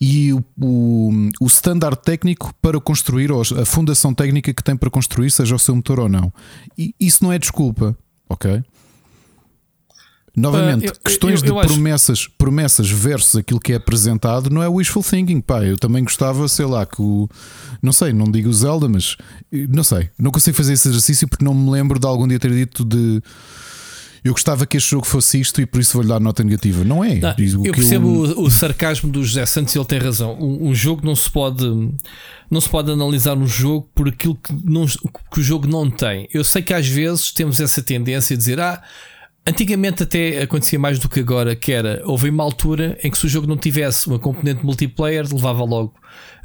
e 0.00 0.32
o, 0.32 0.44
o, 0.60 1.10
o 1.40 1.46
standard 1.46 1.98
técnico 2.02 2.52
para 2.60 2.78
construir, 2.80 3.32
ou 3.32 3.40
a 3.40 3.64
fundação 3.64 4.12
técnica 4.12 4.52
que 4.52 4.62
tem 4.62 4.76
para 4.76 4.90
construir, 4.90 5.30
seja 5.30 5.54
o 5.54 5.58
seu 5.58 5.74
motor 5.74 6.00
ou 6.00 6.08
não. 6.08 6.32
E 6.76 6.94
isso 7.00 7.24
não 7.24 7.32
é 7.32 7.38
desculpa, 7.38 7.96
ok? 8.28 8.62
Novamente, 10.36 10.84
uh, 10.84 10.88
eu, 10.88 10.94
questões 11.02 11.42
eu, 11.42 11.48
eu, 11.48 11.62
de 11.62 11.66
promessas, 11.66 12.18
acho... 12.18 12.30
promessas 12.36 12.90
versus 12.90 13.36
aquilo 13.36 13.58
que 13.58 13.72
é 13.72 13.76
apresentado 13.76 14.50
não 14.50 14.62
é 14.62 14.68
wishful 14.68 15.02
thinking. 15.02 15.40
Pá, 15.40 15.64
eu 15.64 15.78
também 15.78 16.04
gostava, 16.04 16.46
sei 16.46 16.66
lá, 16.66 16.84
que 16.84 17.00
o. 17.00 17.26
Não 17.80 17.90
sei, 17.90 18.12
não 18.12 18.30
digo 18.30 18.50
o 18.50 18.52
Zelda, 18.52 18.86
mas 18.86 19.16
não 19.50 19.82
sei, 19.82 20.10
não 20.18 20.30
consigo 20.30 20.54
fazer 20.54 20.74
esse 20.74 20.88
exercício 20.88 21.26
porque 21.26 21.42
não 21.42 21.54
me 21.54 21.70
lembro 21.70 21.98
de 21.98 22.06
algum 22.06 22.28
dia 22.28 22.38
ter 22.38 22.52
dito 22.52 22.84
de 22.84 23.22
eu 24.26 24.32
gostava 24.32 24.66
que 24.66 24.76
este 24.76 24.90
jogo 24.90 25.06
fosse 25.06 25.40
isto 25.40 25.60
e 25.60 25.66
por 25.66 25.80
isso 25.80 25.92
vou-lhe 25.94 26.08
dar 26.08 26.20
nota 26.20 26.42
negativa. 26.42 26.84
Não 26.84 27.04
é? 27.04 27.16
Não, 27.16 27.34
eu 27.64 27.72
percebo 27.72 28.26
eu... 28.26 28.40
o, 28.40 28.50
sarcasmo 28.50 29.10
do 29.10 29.22
José 29.24 29.46
Santos 29.46 29.74
e 29.74 29.78
ele 29.78 29.84
tem 29.84 29.98
razão. 29.98 30.36
Um, 30.40 30.68
um, 30.68 30.74
jogo 30.74 31.04
não 31.04 31.14
se 31.14 31.30
pode 31.30 31.64
não 32.50 32.60
se 32.60 32.68
pode 32.68 32.90
analisar 32.90 33.36
um 33.36 33.46
jogo 33.46 33.88
por 33.94 34.08
aquilo 34.08 34.34
que, 34.36 34.52
não, 34.64 34.86
que 34.86 35.40
o 35.40 35.42
jogo 35.42 35.66
não 35.66 35.90
tem. 35.90 36.28
Eu 36.32 36.44
sei 36.44 36.62
que 36.62 36.74
às 36.74 36.86
vezes 36.86 37.30
temos 37.30 37.60
essa 37.60 37.82
tendência 37.82 38.34
a 38.34 38.36
dizer 38.36 38.60
ah 38.60 38.82
Antigamente 39.48 40.02
até 40.02 40.42
acontecia 40.42 40.76
mais 40.76 40.98
do 40.98 41.08
que 41.08 41.20
agora, 41.20 41.54
que 41.54 41.70
era, 41.70 42.02
houve 42.04 42.28
uma 42.28 42.42
altura 42.42 42.98
em 43.04 43.08
que 43.08 43.16
se 43.16 43.26
o 43.26 43.28
jogo 43.28 43.46
não 43.46 43.56
tivesse 43.56 44.08
uma 44.08 44.18
componente 44.18 44.66
multiplayer, 44.66 45.24
levava 45.32 45.62
logo 45.62 45.94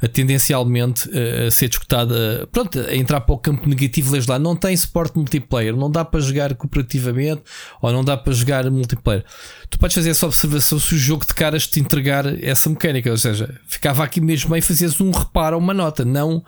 a, 0.00 0.06
tendencialmente 0.06 1.10
a, 1.10 1.48
a 1.48 1.50
ser 1.50 1.66
discutada, 1.68 2.48
pronto, 2.52 2.78
a 2.78 2.94
entrar 2.94 3.20
para 3.22 3.34
o 3.34 3.38
campo 3.38 3.68
negativo, 3.68 4.12
lês 4.12 4.24
lá, 4.28 4.38
não 4.38 4.54
tem 4.54 4.76
suporte 4.76 5.16
multiplayer, 5.16 5.74
não 5.74 5.90
dá 5.90 6.04
para 6.04 6.20
jogar 6.20 6.54
cooperativamente 6.54 7.42
ou 7.80 7.92
não 7.92 8.04
dá 8.04 8.16
para 8.16 8.32
jogar 8.32 8.70
multiplayer. 8.70 9.24
Tu 9.68 9.80
podes 9.80 9.96
fazer 9.96 10.10
essa 10.10 10.24
observação 10.24 10.78
se 10.78 10.94
o 10.94 10.98
jogo 10.98 11.26
de 11.26 11.34
caras 11.34 11.66
te 11.66 11.80
entregar 11.80 12.24
essa 12.40 12.70
mecânica, 12.70 13.10
ou 13.10 13.18
seja, 13.18 13.52
ficava 13.66 14.04
aqui 14.04 14.20
mesmo 14.20 14.54
e 14.54 14.62
fazias 14.62 15.00
um 15.00 15.10
reparo 15.10 15.58
uma 15.58 15.74
nota, 15.74 16.04
não 16.04 16.44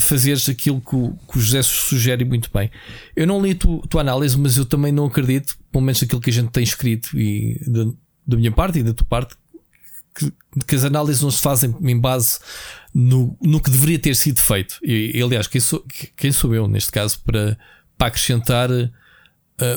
fazeres 0.00 0.48
aquilo 0.48 0.80
que 0.80 0.94
o, 0.94 1.18
que 1.30 1.38
o 1.38 1.40
José 1.40 1.60
sugere 1.62 2.24
muito 2.24 2.48
bem. 2.54 2.70
Eu 3.16 3.26
não 3.26 3.42
li 3.42 3.50
a 3.50 3.54
tua, 3.54 3.82
tua 3.88 4.00
análise, 4.00 4.38
mas 4.38 4.56
eu 4.56 4.64
também 4.64 4.92
não 4.92 5.06
acredito, 5.06 5.56
pelo 5.72 5.84
menos 5.84 6.02
aquilo 6.02 6.20
que 6.20 6.30
a 6.30 6.32
gente 6.32 6.50
tem 6.50 6.62
escrito 6.62 7.18
e 7.18 7.58
da 8.26 8.36
minha 8.36 8.52
parte 8.52 8.78
e 8.78 8.82
da 8.82 8.94
tua 8.94 9.06
parte, 9.06 9.34
que, 10.14 10.32
que, 10.66 10.74
as 10.74 10.84
análises 10.84 11.22
não 11.22 11.30
se 11.30 11.40
fazem 11.40 11.74
em 11.80 11.98
base 11.98 12.38
no, 12.94 13.36
no 13.40 13.60
que 13.60 13.70
deveria 13.70 13.98
ter 13.98 14.14
sido 14.14 14.40
feito. 14.40 14.78
E, 14.82 15.12
e 15.14 15.22
aliás, 15.22 15.46
quem 15.46 15.60
sou, 15.60 15.84
quem 16.16 16.30
sou 16.30 16.54
eu, 16.54 16.68
neste 16.68 16.92
caso, 16.92 17.18
para, 17.24 17.58
para 17.96 18.08
acrescentar 18.08 18.70
uh, 18.70 18.90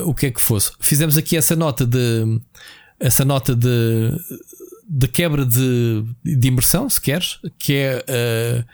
o 0.04 0.14
que 0.14 0.26
é 0.26 0.30
que 0.30 0.40
fosse. 0.40 0.72
Fizemos 0.78 1.16
aqui 1.16 1.36
essa 1.36 1.56
nota 1.56 1.86
de 1.86 2.40
essa 2.98 3.24
nota 3.24 3.54
de, 3.54 4.10
de 4.88 5.08
quebra 5.08 5.44
de, 5.44 6.04
de 6.24 6.48
imersão, 6.48 6.88
se 6.88 7.00
queres, 7.00 7.38
que 7.58 7.74
é 7.74 8.04
uh, 8.08 8.64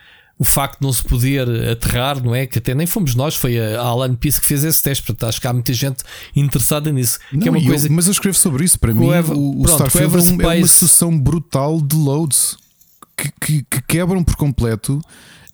o 0.42 0.44
facto 0.44 0.80
de 0.80 0.86
não 0.86 0.92
se 0.92 1.04
poder 1.04 1.48
aterrar, 1.70 2.20
não 2.20 2.34
é? 2.34 2.46
Que 2.46 2.58
até 2.58 2.74
nem 2.74 2.84
fomos 2.84 3.14
nós, 3.14 3.36
foi 3.36 3.60
a 3.60 3.80
Alan 3.80 4.12
Peace 4.16 4.40
que 4.40 4.46
fez 4.46 4.64
esse 4.64 4.82
teste, 4.82 5.04
portanto 5.04 5.28
acho 5.28 5.40
que 5.40 5.46
há 5.46 5.52
muita 5.52 5.72
gente 5.72 6.02
interessada 6.34 6.90
nisso. 6.90 7.20
Não, 7.32 7.38
que 7.38 7.46
é 7.46 7.50
uma 7.52 7.62
coisa 7.62 7.86
eu, 7.86 7.92
mas 7.92 8.06
eu 8.06 8.10
escrevo 8.10 8.36
sobre 8.36 8.64
isso. 8.64 8.76
Para 8.76 8.92
mim, 8.92 9.06
o, 9.06 9.60
o 9.60 9.62
pronto, 9.62 9.68
Starfield 9.68 10.42
é, 10.42 10.44
é 10.44 10.58
uma 10.58 10.66
sucessão 10.66 11.16
brutal 11.16 11.80
de 11.80 11.94
loads. 11.94 12.56
que, 13.16 13.30
que, 13.40 13.66
que 13.70 13.82
quebram 13.82 14.24
por 14.24 14.34
completo 14.34 15.00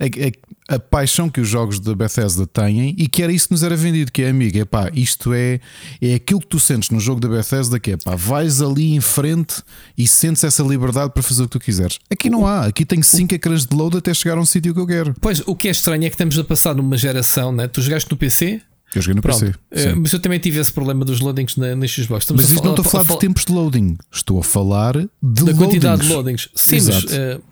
a, 0.01 0.05
a, 0.05 0.77
a, 0.77 0.79
paixão 0.79 1.29
que 1.29 1.41
os 1.41 1.49
jogos 1.49 1.81
da 1.81 1.95
Bethesda 1.95 2.47
têm 2.47 2.95
e 2.97 3.09
que 3.09 3.23
era 3.23 3.33
isso 3.33 3.49
que 3.49 3.53
nos 3.53 3.63
era 3.63 3.77
vendido, 3.77 4.13
que 4.13 4.23
é 4.23 4.31
amigo, 4.31 4.59
é 4.59 4.65
pá, 4.65 4.91
isto 4.95 5.33
é, 5.33 5.61
é 6.01 6.15
aquilo 6.15 6.41
que 6.41 6.47
tu 6.47 6.61
sentes 6.61 6.91
no 6.91 7.01
jogo 7.01 7.21
da 7.21 7.29
Bethesda, 7.29 7.81
que 7.81 7.93
é 7.93 7.97
pá, 7.97 8.15
vais 8.15 8.63
ali 8.63 8.95
em 8.95 9.01
frente 9.01 9.63
e 9.97 10.07
sentes 10.07 10.45
essa 10.45 10.63
liberdade 10.63 11.13
para 11.13 11.23
fazer 11.23 11.43
o 11.43 11.47
que 11.47 11.59
tu 11.59 11.61
quiseres. 11.61 11.99
Aqui 12.11 12.31
não 12.31 12.47
há, 12.47 12.67
aqui 12.67 12.85
tenho 12.85 13.03
5 13.03 13.35
ecrãs 13.35 13.67
de 13.67 13.77
load 13.77 13.97
até 13.97 14.15
chegar 14.15 14.39
a 14.39 14.41
um 14.41 14.47
sítio 14.47 14.73
que 14.73 14.81
eu 14.81 14.87
quero. 14.87 15.15
Pois, 15.21 15.43
o 15.47 15.57
que 15.57 15.69
é 15.69 15.71
estranho 15.71 16.05
é 16.05 16.09
que 16.09 16.15
estamos 16.15 16.39
a 16.39 16.45
passar 16.45 16.75
numa 16.75 16.97
geração, 16.97 17.51
né? 17.53 17.67
tu 17.67 17.83
jogaste 17.83 18.11
no 18.11 18.17
PC? 18.17 18.61
Eu 18.95 19.03
joguei 19.03 19.17
no 19.17 19.23
Pronto. 19.23 19.59
PC. 19.71 19.91
Uh, 19.91 20.01
mas 20.01 20.13
eu 20.13 20.21
também 20.21 20.39
tive 20.39 20.59
esse 20.59 20.73
problema 20.73 21.05
dos 21.05 21.21
loadings 21.21 21.57
na, 21.57 21.77
na 21.77 21.87
Xbox. 21.87 22.25
Estamos 22.25 22.51
mas 22.51 22.61
a, 22.61 22.65
não 22.65 22.71
estou 22.71 22.87
a 22.87 22.89
falar 22.89 23.05
a, 23.05 23.07
de 23.07 23.19
tempos 23.19 23.45
de 23.45 23.53
loading, 23.53 23.99
estou 24.11 24.39
a 24.39 24.43
falar 24.43 24.97
de 24.97 25.09
da 25.23 25.43
loadings. 25.43 25.59
quantidade 25.59 26.03
de 26.03 26.09
loadings. 26.09 26.49
Sim, 26.55 26.77
Exato. 26.77 27.07
mas 27.07 27.37
uh, 27.37 27.43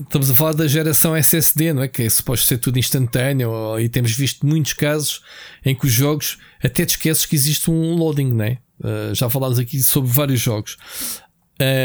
estamos 0.00 0.30
a 0.30 0.34
falar 0.34 0.54
da 0.54 0.66
geração 0.66 1.16
SSD, 1.16 1.72
não 1.72 1.82
é? 1.82 1.88
Que 1.88 2.02
é 2.02 2.10
suposto 2.10 2.46
ser 2.46 2.58
tudo 2.58 2.78
instantâneo. 2.78 3.78
E 3.78 3.88
temos 3.88 4.12
visto 4.12 4.46
muitos 4.46 4.72
casos 4.72 5.22
em 5.64 5.74
que 5.74 5.86
os 5.86 5.92
jogos 5.92 6.38
até 6.62 6.84
te 6.84 6.90
esqueces 6.90 7.26
que 7.26 7.34
existe 7.34 7.70
um 7.70 7.94
loading, 7.94 8.32
não 8.32 8.44
é? 8.44 8.58
Uh, 8.80 9.14
já 9.14 9.30
falámos 9.30 9.58
aqui 9.58 9.82
sobre 9.82 10.10
vários 10.10 10.40
jogos. 10.40 10.76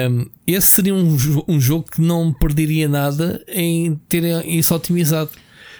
Um, 0.10 0.26
esse 0.47 0.68
seria 0.68 0.95
um, 0.95 1.18
um 1.47 1.62
jogo 1.62 1.89
que 1.91 2.01
não 2.01 2.34
perderia 2.34 2.89
nada 2.89 3.43
em 3.47 3.95
ter 4.07 4.24
isso 4.45 4.74
otimizado 4.74 5.30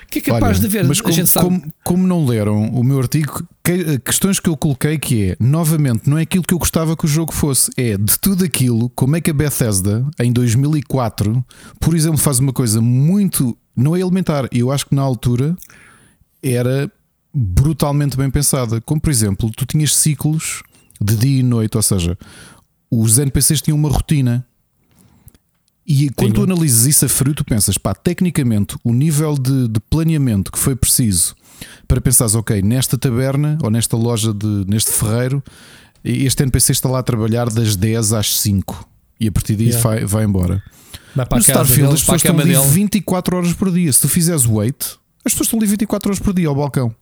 que 0.10 0.20
é 0.20 0.22
capaz 0.22 0.58
Olha, 0.58 0.68
de 0.68 0.68
ver. 0.68 0.86
Mas 0.86 1.02
como, 1.02 1.16
como, 1.34 1.74
como, 1.84 2.08
não 2.08 2.26
leram 2.26 2.68
o 2.70 2.84
meu 2.84 3.00
artigo, 3.00 3.48
que, 3.64 4.00
questões 4.00 4.40
que 4.40 4.50
eu 4.50 4.58
coloquei 4.58 4.98
que 4.98 5.32
é, 5.32 5.38
novamente, 5.40 6.10
não 6.10 6.18
é 6.18 6.24
aquilo 6.24 6.44
que 6.44 6.54
eu 6.54 6.60
gostava 6.60 6.96
que 6.98 7.06
o 7.06 7.08
jogo 7.08 7.32
fosse, 7.32 7.72
é 7.78 7.98
de 7.98 8.20
tudo 8.20 8.44
aquilo, 8.44 8.90
como 8.90 9.16
é 9.16 9.22
que 9.22 9.30
a 9.30 9.34
Bethesda, 9.34 10.06
em 10.20 10.32
2004, 10.32 11.46
por 11.80 11.96
exemplo, 11.96 12.18
faz 12.18 12.40
uma 12.40 12.54
coisa 12.54 12.82
muito, 12.82 13.58
não 13.76 13.96
é 13.96 14.02
elementar, 14.02 14.48
eu 14.52 14.72
acho 14.72 14.88
que 14.88 14.96
na 14.96 15.02
altura 15.02 15.56
era 16.42 16.92
brutalmente 17.34 18.18
bem 18.18 18.30
pensada. 18.30 18.82
Como 18.82 19.00
por 19.00 19.10
exemplo, 19.10 19.52
tu 19.56 19.66
tinhas 19.66 19.96
ciclos 19.96 20.64
de 21.00 21.16
dia 21.16 21.40
e 21.40 21.44
noite, 21.44 21.78
ou 21.78 21.84
seja, 21.84 22.18
os 22.92 23.18
NPCs 23.18 23.62
tinham 23.62 23.78
uma 23.78 23.90
rotina. 23.90 24.46
E 25.92 26.12
quando 26.12 26.36
tu 26.36 26.44
analisas 26.44 26.86
isso 26.86 27.04
a 27.06 27.10
frio, 27.10 27.34
tu 27.34 27.44
pensas, 27.44 27.76
pá, 27.76 27.96
tecnicamente, 27.96 28.78
o 28.84 28.94
nível 28.94 29.36
de, 29.36 29.68
de 29.68 29.80
planeamento 29.90 30.52
que 30.52 30.60
foi 30.60 30.76
preciso 30.76 31.36
para 31.88 32.00
pensares, 32.00 32.36
ok, 32.36 32.62
nesta 32.62 32.96
taberna 32.96 33.58
ou 33.64 33.72
nesta 33.72 33.98
loja, 33.98 34.32
de, 34.32 34.66
neste 34.68 34.92
ferreiro, 34.92 35.44
este 36.04 36.44
NPC 36.44 36.74
está 36.74 36.88
lá 36.88 37.00
a 37.00 37.04
trabalhar 37.04 37.50
das 37.50 37.76
10 37.76 38.14
às 38.14 38.40
5 38.40 38.88
e 39.20 39.28
a 39.28 39.32
partir 39.32 39.56
disso 39.56 39.80
yeah. 39.80 39.90
vai, 39.90 40.06
vai 40.06 40.24
embora. 40.26 40.64
Vai 41.16 41.26
no 41.32 41.40
Starfield, 41.40 41.82
dele, 41.82 41.94
as 41.94 42.02
pessoas 42.02 42.24
estão 42.24 42.40
ali 42.40 42.56
24 42.56 43.38
horas 43.38 43.54
por 43.54 43.72
dia. 43.72 43.92
Se 43.92 44.02
tu 44.02 44.08
fizeres 44.08 44.46
wait, 44.46 44.80
as 45.26 45.34
pessoas 45.34 45.48
estão 45.48 45.58
ali 45.58 45.68
24 45.68 46.10
horas 46.10 46.20
por 46.20 46.36
dia 46.36 46.48
ao 46.50 46.56
balcão. 46.56 46.96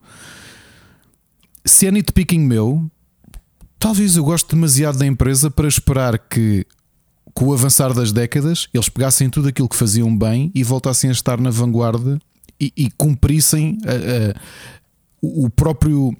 Se 1.65 1.87
é 1.87 1.91
nitpicking 1.91 2.39
meu, 2.39 2.89
talvez 3.77 4.15
eu 4.15 4.23
goste 4.23 4.55
demasiado 4.55 4.97
da 4.97 5.05
empresa 5.05 5.51
para 5.51 5.67
esperar 5.67 6.17
que 6.17 6.65
com 7.37 7.49
o 7.49 7.53
avançar 7.53 7.93
das 7.93 8.11
décadas, 8.11 8.67
eles 8.73 8.89
pegassem 8.89 9.29
tudo 9.29 9.47
aquilo 9.47 9.69
que 9.69 9.75
faziam 9.75 10.17
bem 10.17 10.51
e 10.55 10.63
voltassem 10.63 11.11
a 11.11 11.13
estar 11.13 11.39
na 11.39 11.51
vanguarda 11.51 12.17
e, 12.59 12.73
e 12.75 12.89
cumprissem 12.89 13.77
o 15.21 15.47
próprio. 15.47 16.17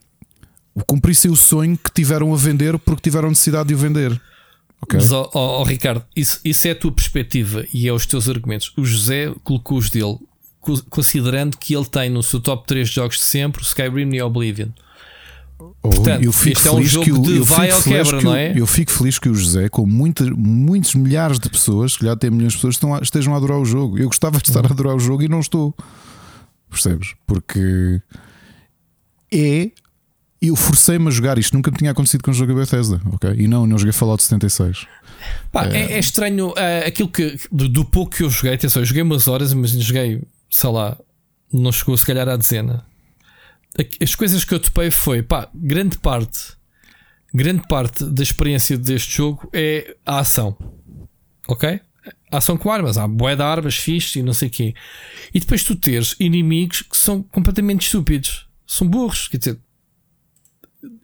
cumprissem 0.85 1.31
o 1.31 1.35
sonho 1.35 1.75
que 1.75 1.91
tiveram 1.91 2.31
a 2.31 2.37
vender 2.37 2.77
porque 2.77 3.01
tiveram 3.01 3.29
necessidade 3.29 3.69
de 3.69 3.73
o 3.73 3.77
vender. 3.79 4.11
Okay. 4.79 4.99
Mas, 4.99 5.11
oh, 5.11 5.27
oh, 5.33 5.63
Ricardo, 5.63 6.05
isso, 6.15 6.39
isso 6.45 6.67
é 6.67 6.71
a 6.71 6.75
tua 6.75 6.91
perspectiva 6.91 7.65
e 7.73 7.87
é 7.87 7.91
os 7.91 8.05
teus 8.05 8.29
argumentos. 8.29 8.71
O 8.77 8.85
José 8.85 9.33
colocou 9.43 9.79
os 9.79 9.89
dele, 9.89 10.19
considerando 10.87 11.57
que 11.57 11.75
ele 11.75 11.85
tem 11.85 12.11
no 12.11 12.21
seu 12.21 12.39
top 12.39 12.67
3 12.67 12.87
jogos 12.87 13.17
de 13.17 13.23
sempre 13.23 13.63
Skyrim 13.63 14.13
e 14.13 14.21
o 14.21 14.29
Oblivion. 15.59 15.81
Portanto, 15.81 16.23
eu 16.23 16.31
fico 16.31 16.59
este 16.59 16.69
feliz 16.69 16.75
é 16.75 16.99
um 16.99 17.03
jogo 17.03 17.05
que 17.05 17.11
o, 17.11 17.21
de 17.21 17.39
vai 17.39 17.71
ou 17.71 17.81
quebra, 17.81 18.21
não 18.21 18.35
é? 18.35 18.53
Eu 18.55 18.67
fico 18.67 18.91
feliz 18.91 19.17
que 19.17 19.29
o 19.29 19.35
José, 19.35 19.69
com 19.69 19.85
muita, 19.85 20.23
muitos 20.25 20.93
milhares 20.95 21.39
de 21.39 21.49
pessoas, 21.49 21.97
que 21.97 22.05
já 22.05 22.15
tem 22.15 22.29
milhões 22.29 22.53
de 22.53 22.57
pessoas, 22.57 22.75
estão, 22.75 22.97
estejam 22.99 23.33
a 23.33 23.37
adorar 23.37 23.57
o 23.57 23.65
jogo. 23.65 23.97
Eu 23.97 24.07
gostava 24.07 24.39
de 24.39 24.47
estar 24.47 24.65
a 24.65 24.69
adorar 24.69 24.95
o 24.95 24.99
jogo 24.99 25.23
e 25.23 25.27
não 25.27 25.39
estou. 25.39 25.75
Percebes? 26.69 27.15
Porque 27.25 28.01
é. 29.33 29.71
Eu 30.39 30.55
forcei-me 30.55 31.07
a 31.07 31.11
jogar 31.11 31.39
isto, 31.39 31.55
nunca 31.55 31.71
me 31.71 31.77
tinha 31.77 31.89
acontecido 31.89 32.21
com 32.21 32.29
o 32.29 32.33
jogo 32.33 32.53
da 32.53 32.59
Bethesda, 32.59 33.01
ok? 33.11 33.33
E 33.35 33.47
não, 33.47 33.65
não 33.65 33.75
joguei 33.75 33.91
Fallout 33.91 34.21
76. 34.21 34.85
Pá, 35.51 35.65
é... 35.65 35.77
É, 35.77 35.93
é, 35.93 35.99
estranho 35.99 36.49
uh, 36.49 36.85
aquilo 36.85 37.09
que 37.09 37.39
do, 37.51 37.67
do, 37.67 37.83
pouco 37.83 38.15
que 38.15 38.21
eu 38.21 38.29
joguei, 38.29 38.53
atenção, 38.53 38.83
eu 38.83 38.85
joguei 38.85 39.01
umas 39.01 39.27
horas, 39.27 39.51
mas 39.51 39.71
joguei, 39.71 40.21
sei 40.47 40.69
lá, 40.69 40.95
não 41.51 41.71
chegou 41.71 41.97
se 41.97 42.05
calhar 42.05 42.29
à 42.29 42.35
dezena 42.35 42.85
as 44.01 44.15
coisas 44.15 44.43
que 44.43 44.53
eu 44.53 44.59
topei 44.59 44.89
foi, 44.89 45.21
pá, 45.21 45.49
grande 45.53 45.97
parte, 45.99 46.53
grande 47.33 47.67
parte 47.67 48.03
da 48.05 48.23
experiência 48.23 48.77
deste 48.77 49.17
jogo 49.17 49.49
é 49.53 49.95
a 50.05 50.19
ação. 50.19 50.57
Ok? 51.47 51.79
A 52.31 52.37
ação 52.37 52.57
com 52.57 52.71
armas, 52.71 52.97
há 52.97 53.07
boé 53.07 53.35
de 53.35 53.41
armas, 53.41 53.75
fixe 53.75 54.19
e 54.19 54.23
não 54.23 54.33
sei 54.33 54.49
quê. 54.49 54.73
E 55.33 55.39
depois 55.39 55.63
tu 55.63 55.75
teres 55.75 56.15
inimigos 56.19 56.81
que 56.81 56.97
são 56.97 57.21
completamente 57.21 57.85
estúpidos, 57.85 58.47
são 58.65 58.87
burros, 58.87 59.27
quer 59.27 59.37
dizer. 59.37 59.59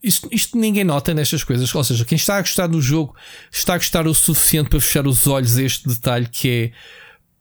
Isto, 0.02 0.30
isto 0.32 0.58
ninguém 0.58 0.84
nota 0.84 1.14
nestas 1.14 1.44
coisas. 1.44 1.74
Ou 1.74 1.84
seja, 1.84 2.06
quem 2.06 2.16
está 2.16 2.38
a 2.38 2.42
gostar 2.42 2.68
do 2.68 2.82
jogo 2.82 3.16
está 3.52 3.74
a 3.74 3.78
gostar 3.78 4.08
o 4.08 4.14
suficiente 4.14 4.70
para 4.70 4.80
fechar 4.80 5.08
os 5.08 5.28
olhos 5.28 5.58
a 5.58 5.64
este 5.64 5.88
detalhe 5.88 6.28
que 6.28 6.50
é 6.50 6.72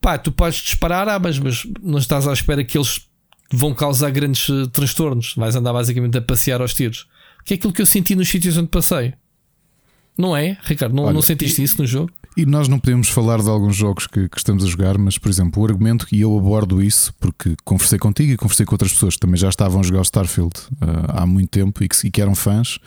pá, 0.02 0.18
tu 0.18 0.32
podes 0.32 0.58
disparar 0.60 1.08
armas, 1.08 1.38
mas 1.38 1.64
não 1.80 1.98
estás 1.98 2.26
à 2.26 2.32
espera 2.32 2.64
que 2.64 2.76
eles 2.76 3.08
vão 3.52 3.74
causar 3.74 4.10
grandes 4.10 4.48
uh, 4.48 4.66
transtornos. 4.68 5.34
Vais 5.36 5.54
andar 5.54 5.72
basicamente 5.72 6.18
a 6.18 6.22
passear 6.22 6.60
aos 6.60 6.74
tiros. 6.74 7.06
Que 7.44 7.54
é 7.54 7.56
aquilo 7.56 7.72
que 7.72 7.82
eu 7.82 7.86
senti 7.86 8.14
nos 8.14 8.28
sítios 8.28 8.56
onde 8.56 8.68
passei. 8.68 9.14
Não 10.16 10.36
é, 10.36 10.58
Ricardo? 10.62 10.94
Não, 10.94 11.04
Olha, 11.04 11.14
não 11.14 11.22
sentiste 11.22 11.60
e, 11.60 11.64
isso 11.64 11.80
no 11.80 11.86
jogo? 11.86 12.10
E 12.36 12.46
nós 12.46 12.68
não 12.68 12.78
podemos 12.78 13.08
falar 13.08 13.40
de 13.40 13.48
alguns 13.48 13.76
jogos 13.76 14.06
que, 14.06 14.28
que, 14.28 14.38
estamos 14.38 14.64
a 14.64 14.66
jogar, 14.66 14.96
mas, 14.98 15.18
por 15.18 15.28
exemplo, 15.28 15.62
o 15.62 15.66
argumento, 15.66 16.06
e 16.12 16.20
eu 16.20 16.36
abordo 16.36 16.82
isso 16.82 17.12
porque 17.18 17.54
conversei 17.64 17.98
contigo 17.98 18.32
e 18.32 18.36
conversei 18.36 18.64
com 18.64 18.74
outras 18.74 18.92
pessoas 18.92 19.14
que 19.14 19.20
também 19.20 19.36
já 19.36 19.48
estavam 19.48 19.80
a 19.80 19.82
jogar 19.82 20.00
o 20.00 20.02
Starfield 20.02 20.54
uh, 20.72 20.76
há 21.08 21.26
muito 21.26 21.50
tempo 21.50 21.82
e 21.82 21.88
que, 21.88 22.06
e 22.06 22.10
que, 22.10 22.20
eram 22.20 22.34
fãs. 22.34 22.78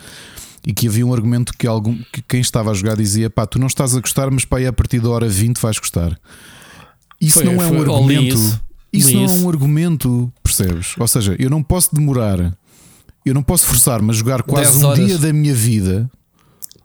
E 0.66 0.72
que 0.72 0.88
havia 0.88 1.06
um 1.06 1.12
argumento 1.12 1.52
que, 1.56 1.66
algum, 1.66 1.96
que 2.12 2.22
quem 2.22 2.40
estava 2.40 2.70
a 2.70 2.74
jogar 2.74 2.96
dizia: 2.96 3.30
pá, 3.30 3.46
tu 3.46 3.58
não 3.58 3.68
estás 3.68 3.96
a 3.96 4.00
gostar, 4.00 4.30
mas 4.30 4.44
pá, 4.44 4.60
a 4.66 4.72
partir 4.72 5.00
da 5.00 5.08
hora 5.10 5.28
20 5.28 5.58
vais 5.58 5.78
gostar. 5.78 6.18
Isso 7.20 7.34
foi, 7.34 7.44
não 7.44 7.62
é 7.62 7.66
um 7.66 7.80
argumento. 7.80 8.60
Isso 8.92 9.12
não 9.12 9.24
é 9.24 9.30
um 9.30 9.48
argumento, 9.48 10.32
percebes? 10.56 10.94
Ou 10.98 11.08
seja, 11.08 11.36
eu 11.38 11.50
não 11.50 11.62
posso 11.62 11.94
demorar, 11.94 12.56
eu 13.24 13.34
não 13.34 13.42
posso 13.42 13.66
forçar-me 13.66 14.10
a 14.10 14.12
jogar 14.12 14.42
quase 14.42 14.84
um 14.84 14.94
dia 14.94 15.18
da 15.18 15.32
minha 15.32 15.54
vida. 15.54 16.10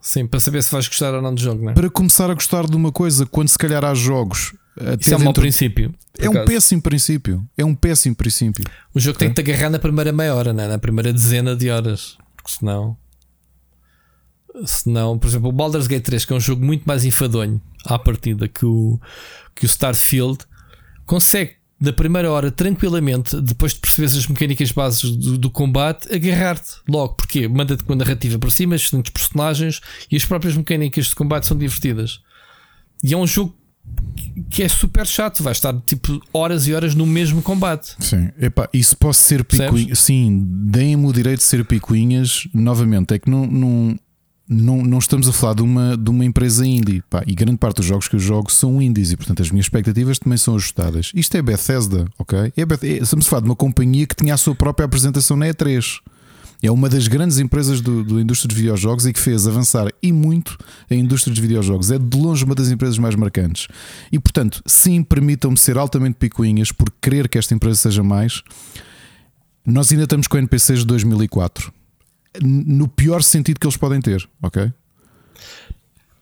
Sim, 0.00 0.26
para 0.26 0.40
saber 0.40 0.62
se 0.62 0.72
vais 0.72 0.88
gostar 0.88 1.14
ou 1.14 1.22
não 1.22 1.32
do 1.32 1.40
jogo, 1.40 1.62
não 1.62 1.70
é? 1.70 1.74
Para 1.74 1.88
começar 1.88 2.28
a 2.28 2.34
gostar 2.34 2.66
de 2.66 2.76
uma 2.76 2.90
coisa, 2.90 3.24
quando 3.24 3.48
se 3.48 3.56
calhar 3.56 3.84
há 3.84 3.94
jogos. 3.94 4.52
Isso 4.98 5.14
é 5.14 5.16
um 5.16 5.20
mau 5.20 5.32
princípio. 5.32 5.94
É 6.18 6.28
um 6.28 6.44
péssimo 6.44 6.82
princípio. 6.82 7.48
É 7.56 7.64
um 7.64 7.74
péssimo 7.74 8.16
princípio. 8.16 8.64
O 8.92 8.98
jogo 8.98 9.16
okay? 9.16 9.28
tem 9.28 9.34
que 9.34 9.42
te 9.42 9.50
agarrar 9.50 9.70
na 9.70 9.78
primeira 9.78 10.12
meia 10.12 10.34
hora, 10.34 10.50
é? 10.50 10.52
na 10.52 10.78
primeira 10.78 11.12
dezena 11.12 11.54
de 11.54 11.70
horas. 11.70 12.16
Porque 12.36 12.50
senão. 12.50 12.96
Senão, 14.66 15.18
por 15.18 15.28
exemplo, 15.28 15.48
o 15.48 15.52
Baldur's 15.52 15.86
Gate 15.86 16.04
3, 16.04 16.24
que 16.24 16.32
é 16.32 16.36
um 16.36 16.40
jogo 16.40 16.64
muito 16.64 16.84
mais 16.84 17.04
enfadonho 17.04 17.60
à 17.86 17.98
partida 17.98 18.48
que 18.48 18.66
o, 18.66 19.00
que 19.54 19.64
o 19.64 19.66
Starfield, 19.66 20.38
consegue 21.06 21.56
da 21.82 21.92
primeira 21.92 22.30
hora, 22.30 22.48
tranquilamente, 22.48 23.40
depois 23.40 23.74
de 23.74 23.80
perceberes 23.80 24.16
as 24.16 24.28
mecânicas 24.28 24.70
bases 24.70 25.16
do, 25.16 25.36
do 25.36 25.50
combate, 25.50 26.14
agarrar-te 26.14 26.76
logo. 26.88 27.14
Porque 27.14 27.48
manda-te 27.48 27.82
com 27.82 27.92
a 27.92 27.96
narrativa 27.96 28.38
por 28.38 28.52
cima, 28.52 28.76
excelentes 28.76 29.10
personagens 29.10 29.80
e 30.08 30.14
as 30.14 30.24
próprias 30.24 30.56
mecânicas 30.56 31.06
de 31.06 31.14
combate 31.16 31.44
são 31.44 31.58
divertidas. 31.58 32.20
E 33.02 33.12
é 33.12 33.16
um 33.16 33.26
jogo 33.26 33.52
que 34.48 34.62
é 34.62 34.68
super 34.68 35.04
chato, 35.04 35.42
vai 35.42 35.52
estar 35.52 35.74
tipo 35.80 36.22
horas 36.32 36.68
e 36.68 36.72
horas 36.72 36.94
no 36.94 37.04
mesmo 37.04 37.42
combate. 37.42 37.96
Sim, 37.98 38.30
Epá, 38.38 38.68
isso 38.72 38.96
posso 38.96 39.20
ser 39.20 39.42
picuinhas. 39.42 39.98
Sim, 39.98 40.40
deem-me 40.46 41.06
o 41.06 41.12
direito 41.12 41.38
de 41.38 41.44
ser 41.44 41.64
picuinhas. 41.64 42.46
Novamente, 42.54 43.12
é 43.12 43.18
que 43.18 43.28
não, 43.28 43.44
não, 43.44 43.98
não, 44.48 44.82
não 44.82 44.98
estamos 44.98 45.28
a 45.28 45.32
falar 45.32 45.54
de 45.54 45.62
uma, 45.62 45.96
de 45.96 46.10
uma 46.10 46.24
empresa 46.24 46.66
indie. 46.66 47.02
Pá, 47.08 47.22
e 47.26 47.34
grande 47.34 47.58
parte 47.58 47.76
dos 47.76 47.86
jogos 47.86 48.08
que 48.08 48.16
eu 48.16 48.20
jogo 48.20 48.50
são 48.50 48.80
indies 48.82 49.12
e, 49.12 49.16
portanto, 49.16 49.42
as 49.42 49.50
minhas 49.50 49.66
expectativas 49.66 50.18
também 50.18 50.38
são 50.38 50.54
ajustadas. 50.56 51.10
Isto 51.14 51.36
é 51.36 51.42
Bethesda, 51.42 52.06
ok? 52.18 52.52
É 52.56 52.62
é, 52.62 52.86
estamos 53.02 53.26
a 53.26 53.30
falar 53.30 53.40
de 53.40 53.48
uma 53.48 53.56
companhia 53.56 54.06
que 54.06 54.14
tinha 54.14 54.34
a 54.34 54.36
sua 54.36 54.54
própria 54.54 54.84
apresentação 54.84 55.36
na 55.36 55.46
E3. 55.46 56.00
É 56.62 56.70
uma 56.70 56.88
das 56.88 57.08
grandes 57.08 57.38
empresas 57.38 57.80
do, 57.80 58.04
do 58.04 58.20
indústria 58.20 58.46
dos 58.48 58.56
videojogos 58.56 59.04
e 59.04 59.12
que 59.12 59.18
fez 59.18 59.48
avançar 59.48 59.88
e 60.00 60.12
muito 60.12 60.56
a 60.88 60.94
indústria 60.94 61.32
dos 61.32 61.40
videojogos. 61.40 61.90
É 61.90 61.98
de 61.98 62.16
longe 62.16 62.44
uma 62.44 62.54
das 62.54 62.70
empresas 62.70 62.98
mais 62.98 63.16
marcantes. 63.16 63.66
E, 64.12 64.18
portanto, 64.18 64.62
sim, 64.64 65.02
permitam-me 65.02 65.56
ser 65.56 65.76
altamente 65.76 66.16
picuinhas 66.18 66.70
por 66.70 66.88
querer 67.00 67.28
que 67.28 67.36
esta 67.36 67.52
empresa 67.52 67.80
seja 67.80 68.02
mais. 68.04 68.42
Nós 69.66 69.90
ainda 69.90 70.04
estamos 70.04 70.28
com 70.28 70.38
NPCs 70.38 70.80
de 70.80 70.86
2004 70.86 71.72
no 72.40 72.88
pior 72.88 73.22
sentido 73.22 73.58
que 73.58 73.66
eles 73.66 73.76
podem 73.76 74.00
ter, 74.00 74.28
ok? 74.42 74.72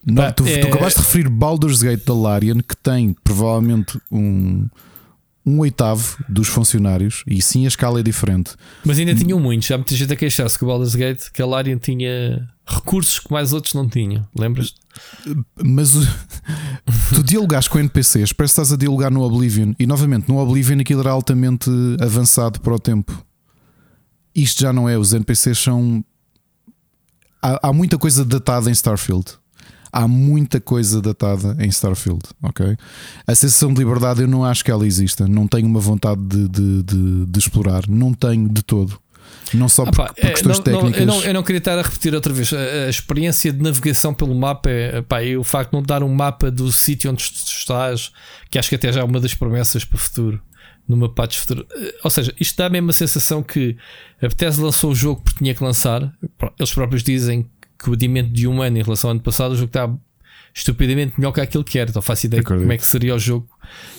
Não, 0.05 0.33
tu, 0.33 0.47
é... 0.47 0.59
tu 0.59 0.69
acabaste 0.69 1.01
de 1.01 1.07
referir 1.07 1.29
Baldur's 1.29 1.83
Gate 1.83 2.05
da 2.05 2.15
Larian, 2.15 2.61
que 2.61 2.77
tem 2.77 3.15
provavelmente 3.23 4.01
um, 4.11 4.67
um 5.45 5.59
oitavo 5.59 6.17
dos 6.29 6.49
funcionários, 6.49 7.23
e 7.27 7.41
sim 7.43 7.65
a 7.65 7.69
escala 7.69 8.01
é 8.01 8.03
diferente. 8.03 8.53
Mas 8.85 8.99
ainda 8.99 9.15
tinham 9.15 9.39
muitos, 9.39 9.69
já 9.69 9.77
muita 9.77 9.95
gente 9.95 10.13
a 10.13 10.17
queixar-se 10.17 10.57
que 10.57 10.65
o 10.65 10.67
Baldur's 10.67 10.95
Gate, 10.95 11.31
que 11.33 11.43
a 11.43 11.47
Larian 11.47 11.79
tinha 11.79 12.49
recursos 12.67 13.19
que 13.19 13.31
mais 13.33 13.53
outros 13.53 13.75
não 13.75 13.89
tinham, 13.89 14.27
lembras? 14.37 14.75
Mas 15.63 15.93
tu 17.15 17.23
dialogaste 17.23 17.69
com 17.69 17.79
NPCs, 17.79 18.33
parece 18.33 18.55
que 18.55 18.61
estás 18.61 18.73
a 18.73 18.77
dialogar 18.77 19.11
no 19.11 19.23
Oblivion, 19.23 19.75
e 19.79 19.87
novamente 19.87 20.29
no 20.29 20.39
Oblivion 20.39 20.81
aquilo 20.81 21.01
era 21.01 21.11
altamente 21.11 21.71
avançado 22.01 22.61
para 22.61 22.75
o 22.75 22.79
tempo. 22.79 23.27
Isto 24.35 24.61
já 24.63 24.73
não 24.73 24.89
é, 24.89 24.97
os 24.97 25.13
NPCs 25.13 25.59
são. 25.59 26.05
Há, 27.43 27.69
há 27.69 27.73
muita 27.73 27.99
coisa 27.99 28.25
datada 28.25 28.69
em 28.69 28.73
Starfield 28.73 29.41
há 29.93 30.07
muita 30.07 30.61
coisa 30.61 31.01
datada 31.01 31.57
em 31.59 31.69
Starfield, 31.69 32.23
ok? 32.43 32.77
A 33.27 33.35
sensação 33.35 33.73
de 33.73 33.81
liberdade 33.81 34.23
eu 34.23 34.29
não 34.29 34.45
acho 34.45 34.65
que 34.65 34.71
ela 34.71 34.87
exista, 34.87 35.27
não 35.27 35.47
tenho 35.47 35.67
uma 35.67 35.81
vontade 35.81 36.21
de, 36.23 36.49
de, 36.49 36.83
de, 36.83 37.27
de 37.27 37.39
explorar, 37.39 37.89
não 37.89 38.15
tenho 38.15 38.49
de 38.49 38.63
todo. 38.63 39.01
Não 39.53 39.69
só 39.69 39.85
por, 39.85 39.95
por 39.95 40.15
é, 40.17 40.31
questões 40.31 40.59
não, 40.59 40.65
técnicas. 40.65 41.07
Não, 41.07 41.15
eu, 41.15 41.21
não, 41.21 41.25
eu, 41.25 41.35
não, 41.35 41.43
queria 41.43 41.59
estar 41.59 41.79
a 41.79 41.83
repetir 41.83 42.15
outra 42.15 42.33
vez. 42.33 42.53
A, 42.53 42.87
a, 42.87 42.89
experiência 42.89 43.53
de 43.53 43.61
navegação 43.61 44.15
pelo 44.15 44.35
mapa 44.35 44.71
é 44.71 45.03
pá, 45.03 45.19
o 45.39 45.43
facto 45.43 45.71
de 45.71 45.77
não 45.77 45.83
dar 45.83 46.03
um 46.03 46.13
mapa 46.13 46.51
do 46.51 46.71
sítio 46.73 47.11
onde 47.11 47.23
estás, 47.23 48.13
que 48.49 48.59
acho 48.59 48.69
que 48.69 48.77
até 48.77 48.93
já 48.93 49.01
é 49.01 49.05
uma 49.05 49.21
das 49.21 49.35
promessas 49.35 49.85
para 49.85 49.97
o 49.97 49.99
futuro. 49.99 50.41
Numa 50.91 51.09
patch 51.09 51.39
futuro. 51.39 51.67
Eh, 51.71 51.95
ou 52.03 52.11
seja, 52.11 52.35
isto 52.41 52.57
dá 52.57 52.67
a 52.67 52.71
mesma 52.71 52.93
sensação 52.93 53.43
que 53.43 53.77
a 54.21 54.27
Bethesda 54.27 54.63
lançou 54.63 54.91
o 54.91 54.95
jogo 54.95 55.23
porque 55.23 55.39
tinha 55.39 55.55
que 55.55 55.63
lançar. 55.63 56.13
Eles 56.59 56.75
próprios 56.75 57.03
dizem 57.03 57.49
que 57.79 57.89
o 57.89 57.93
adiamento 57.93 58.31
de 58.31 58.49
um 58.49 58.61
ano 58.61 58.79
em 58.79 58.83
relação 58.83 59.09
ao 59.09 59.13
ano 59.13 59.21
passado, 59.21 59.53
o 59.53 59.55
jogo 59.55 59.69
está 59.69 59.89
estupidamente 60.53 61.15
melhor 61.17 61.33
que 61.33 61.41
aquilo 61.41 61.63
que 61.63 61.79
era. 61.79 61.91
Então 61.91 62.03
faço 62.03 62.27
ideia 62.27 62.43
de 62.43 62.47
como 62.47 62.73
é 62.73 62.77
que 62.77 62.87
seria 62.87 63.15
o 63.15 63.19
jogo 63.19 63.49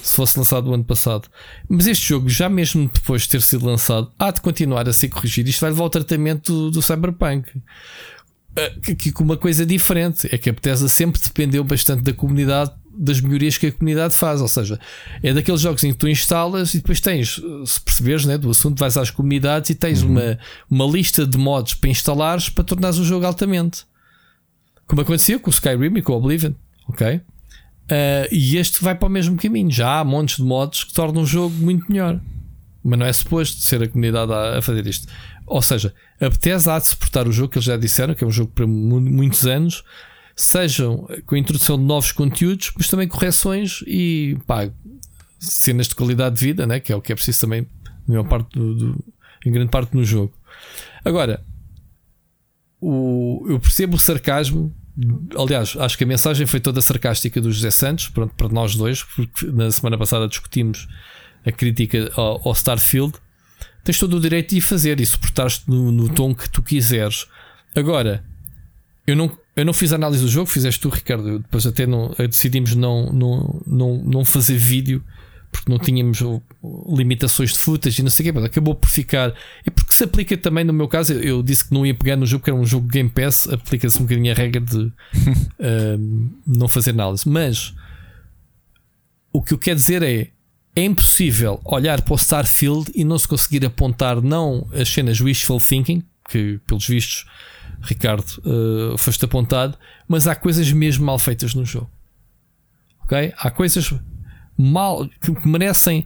se 0.03 0.15
fosse 0.15 0.37
lançado 0.37 0.69
o 0.69 0.73
ano 0.73 0.83
passado. 0.83 1.29
Mas 1.69 1.87
este 1.87 2.09
jogo, 2.09 2.27
já 2.27 2.49
mesmo 2.49 2.89
depois 2.93 3.21
de 3.21 3.29
ter 3.29 3.41
sido 3.41 3.65
lançado, 3.65 4.11
há 4.19 4.31
de 4.31 4.41
continuar 4.41 4.87
a 4.87 4.93
ser 4.93 5.07
corrigido. 5.07 5.49
Isto 5.49 5.61
vai 5.61 5.69
levar 5.69 5.83
ao 5.83 5.89
tratamento 5.89 6.51
do, 6.51 6.71
do 6.71 6.81
Cyberpunk. 6.81 7.51
Ah, 8.55 8.69
que, 8.81 8.95
que 8.95 9.23
uma 9.23 9.37
coisa 9.37 9.65
diferente 9.65 10.27
é 10.29 10.37
que 10.37 10.49
a 10.49 10.53
Bethesda 10.53 10.89
sempre 10.89 11.21
dependeu 11.21 11.63
bastante 11.63 12.03
da 12.03 12.13
comunidade 12.13 12.71
das 13.01 13.19
melhorias 13.19 13.57
que 13.57 13.67
a 13.67 13.71
comunidade 13.71 14.13
faz. 14.13 14.41
Ou 14.41 14.47
seja, 14.47 14.79
é 15.23 15.33
daqueles 15.33 15.61
jogos 15.61 15.83
em 15.83 15.91
que 15.91 15.97
tu 15.97 16.07
instalas 16.07 16.73
e 16.75 16.77
depois 16.77 17.01
tens, 17.01 17.41
se 17.65 17.81
perceberes 17.81 18.25
né, 18.25 18.37
do 18.37 18.49
assunto, 18.49 18.79
vais 18.79 18.95
às 18.95 19.09
comunidades 19.09 19.71
e 19.71 19.75
tens 19.75 20.03
uhum. 20.03 20.11
uma, 20.11 20.39
uma 20.69 20.85
lista 20.85 21.25
de 21.25 21.37
mods 21.37 21.73
para 21.73 21.89
instalares 21.89 22.49
para 22.49 22.63
tornares 22.63 22.99
o 22.99 23.03
jogo 23.03 23.25
altamente. 23.25 23.83
Como 24.87 25.01
acontecia 25.01 25.39
com 25.39 25.49
o 25.49 25.53
Skyrim 25.53 25.97
e 25.97 26.01
com 26.01 26.13
o 26.13 26.17
Oblivion. 26.17 26.53
Ok? 26.87 27.15
Uh, 27.15 28.27
e 28.31 28.57
este 28.57 28.83
vai 28.83 28.93
para 28.93 29.07
o 29.07 29.11
mesmo 29.11 29.35
caminho. 29.35 29.71
Já 29.71 29.99
há 29.99 30.03
montes 30.03 30.37
de 30.37 30.43
mods 30.43 30.83
que 30.83 30.93
tornam 30.93 31.23
o 31.23 31.25
jogo 31.25 31.55
muito 31.55 31.91
melhor. 31.91 32.19
Mas 32.83 32.99
não 32.99 33.05
é 33.05 33.13
suposto 33.13 33.61
ser 33.61 33.81
a 33.81 33.87
comunidade 33.87 34.31
a, 34.31 34.59
a 34.59 34.61
fazer 34.61 34.85
isto. 34.85 35.07
Ou 35.45 35.61
seja, 35.61 35.93
a 36.19 36.29
Bethesda 36.29 36.75
há 36.75 36.79
de 36.79 36.87
suportar 36.87 37.27
o 37.27 37.31
jogo 37.31 37.49
que 37.49 37.57
eles 37.57 37.65
já 37.65 37.77
disseram, 37.77 38.13
que 38.13 38.23
é 38.23 38.27
um 38.27 38.31
jogo 38.31 38.51
para 38.53 38.65
muitos 38.65 39.45
anos, 39.45 39.83
sejam 40.35 41.07
com 41.25 41.35
a 41.35 41.39
introdução 41.39 41.77
de 41.77 41.83
novos 41.83 42.11
conteúdos, 42.11 42.71
mas 42.77 42.87
também 42.87 43.07
correções 43.07 43.83
e 43.85 44.37
pá, 44.45 44.69
cenas 45.39 45.87
de 45.87 45.95
qualidade 45.95 46.35
de 46.35 46.45
vida, 46.45 46.67
né? 46.67 46.79
que 46.79 46.91
é 46.91 46.95
o 46.95 47.01
que 47.01 47.11
é 47.11 47.15
preciso 47.15 47.41
também 47.41 47.67
parte 48.29 48.57
do, 48.57 48.75
do, 48.75 49.05
em 49.45 49.51
grande 49.51 49.69
parte 49.69 49.95
no 49.95 50.03
jogo. 50.03 50.33
Agora, 51.03 51.43
o, 52.79 53.45
eu 53.47 53.59
percebo 53.59 53.95
o 53.95 53.99
sarcasmo. 53.99 54.75
Aliás, 55.37 55.75
acho 55.79 55.97
que 55.97 56.03
a 56.03 56.07
mensagem 56.07 56.45
foi 56.45 56.59
toda 56.59 56.81
sarcástica 56.81 57.39
do 57.39 57.51
José 57.51 57.71
Santos, 57.71 58.09
pronto, 58.09 58.33
para 58.35 58.49
nós 58.49 58.75
dois, 58.75 59.03
porque 59.03 59.45
na 59.47 59.71
semana 59.71 59.97
passada 59.97 60.27
discutimos 60.27 60.87
a 61.45 61.51
crítica 61.51 62.11
ao, 62.15 62.47
ao 62.47 62.53
Starfield. 62.53 63.13
Tens 63.83 63.97
todo 63.97 64.17
o 64.17 64.19
direito 64.19 64.53
de 64.53 64.61
fazer 64.61 64.99
e 64.99 65.05
suportar-te 65.05 65.63
no, 65.67 65.91
no 65.91 66.09
tom 66.09 66.35
que 66.35 66.49
tu 66.49 66.61
quiseres. 66.61 67.25
Agora, 67.75 68.23
eu 69.05 69.15
não, 69.15 69.31
eu 69.55 69.65
não 69.65 69.73
fiz 69.73 69.91
análise 69.93 70.23
do 70.23 70.29
jogo, 70.29 70.47
fizeste 70.47 70.79
tu, 70.79 70.89
Ricardo. 70.89 71.39
Depois 71.39 71.65
até 71.65 71.85
não, 71.85 72.13
decidimos 72.17 72.75
não, 72.75 73.11
não, 73.11 73.61
não, 73.65 73.97
não 74.03 74.25
fazer 74.25 74.57
vídeo 74.57 75.03
porque 75.51 75.69
não 75.69 75.77
tínhamos 75.77 76.19
limitações 76.97 77.53
de 77.53 77.59
footage 77.59 77.99
e 77.99 78.03
não 78.03 78.09
sei 78.09 78.23
o 78.23 78.25
quê, 78.27 78.31
mas 78.31 78.45
acabou 78.45 78.73
por 78.73 78.89
ficar. 78.89 79.33
É 79.65 79.69
porque 79.69 79.93
se 79.93 80.03
aplica 80.03 80.37
também, 80.37 80.63
no 80.63 80.71
meu 80.71 80.87
caso, 80.87 81.13
eu 81.13 81.43
disse 81.43 81.67
que 81.67 81.73
não 81.73 81.85
ia 81.85 81.93
pegar 81.93 82.15
no 82.15 82.25
jogo, 82.25 82.43
que 82.43 82.49
era 82.49 82.57
um 82.57 82.65
jogo 82.65 82.87
Game 82.87 83.09
Pass, 83.09 83.49
aplica-se 83.49 83.97
um 83.97 84.03
bocadinho 84.03 84.31
a 84.31 84.35
regra 84.35 84.61
de 84.61 84.77
uh, 84.77 84.91
não 86.47 86.67
fazer 86.69 86.91
análise. 86.91 87.27
Mas 87.27 87.73
o 89.33 89.41
que 89.41 89.53
eu 89.53 89.57
quero 89.57 89.77
dizer 89.77 90.01
é. 90.01 90.29
É 90.73 90.85
impossível 90.85 91.59
olhar 91.65 92.01
para 92.01 92.13
o 92.13 92.15
Starfield 92.15 92.93
e 92.95 93.03
não 93.03 93.19
se 93.19 93.27
conseguir 93.27 93.65
apontar 93.65 94.21
não 94.21 94.69
as 94.71 94.87
cenas 94.87 95.19
wishful 95.19 95.59
thinking, 95.59 96.01
que 96.29 96.61
pelos 96.65 96.87
vistos 96.87 97.25
Ricardo, 97.81 98.25
uh, 98.45 98.97
foste 98.97 99.25
apontado, 99.25 99.77
mas 100.07 100.27
há 100.27 100.35
coisas 100.35 100.71
mesmo 100.71 101.05
mal 101.05 101.17
feitas 101.17 101.53
no 101.53 101.65
jogo. 101.65 101.89
Ok? 103.03 103.33
Há 103.37 103.49
coisas 103.49 103.93
mal 104.57 105.09
que 105.19 105.47
merecem, 105.47 106.05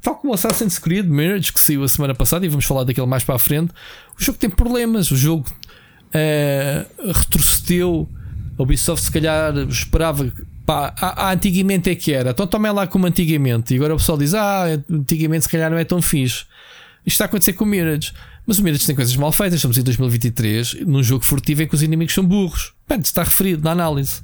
tal 0.00 0.16
como 0.16 0.32
o 0.32 0.34
Assassin's 0.34 0.78
Creed 0.78 1.06
Mirage 1.06 1.52
que 1.52 1.60
saiu 1.60 1.84
a 1.84 1.88
semana 1.88 2.14
passada, 2.14 2.46
e 2.46 2.48
vamos 2.48 2.64
falar 2.64 2.84
daquele 2.84 3.06
mais 3.06 3.24
para 3.24 3.34
a 3.34 3.38
frente. 3.38 3.72
O 4.18 4.22
jogo 4.22 4.38
tem 4.38 4.48
problemas, 4.48 5.10
o 5.10 5.16
jogo 5.16 5.46
uh, 6.14 7.12
retrocedeu. 7.12 8.08
A 8.58 8.62
Ubisoft, 8.62 9.06
se 9.06 9.10
calhar, 9.10 9.56
esperava 9.68 10.30
pá, 10.66 10.94
antigamente 11.32 11.88
é 11.88 11.94
que 11.94 12.12
era, 12.12 12.30
então 12.30 12.46
tomem 12.46 12.70
lá 12.70 12.86
como 12.86 13.06
antigamente. 13.06 13.74
E 13.74 13.76
agora 13.76 13.94
o 13.94 13.96
pessoal 13.96 14.18
diz: 14.18 14.34
Ah, 14.34 14.64
antigamente 14.90 15.44
se 15.44 15.48
calhar 15.48 15.70
não 15.70 15.78
é 15.78 15.84
tão 15.84 16.00
fixe. 16.02 16.44
Isto 17.06 17.14
está 17.14 17.24
a 17.24 17.26
acontecer 17.26 17.54
com 17.54 17.64
o 17.64 17.66
Mirage. 17.66 18.12
Mas 18.46 18.58
o 18.58 18.64
Mirage 18.64 18.86
tem 18.86 18.96
coisas 18.96 19.14
mal 19.16 19.32
feitas. 19.32 19.56
Estamos 19.56 19.78
em 19.78 19.82
2023, 19.82 20.86
num 20.86 21.02
jogo 21.02 21.24
furtivo 21.24 21.62
em 21.62 21.68
que 21.68 21.74
os 21.74 21.82
inimigos 21.82 22.14
são 22.14 22.24
burros. 22.24 22.72
Bem, 22.88 23.00
está 23.00 23.22
referido 23.22 23.62
na 23.62 23.72
análise. 23.72 24.22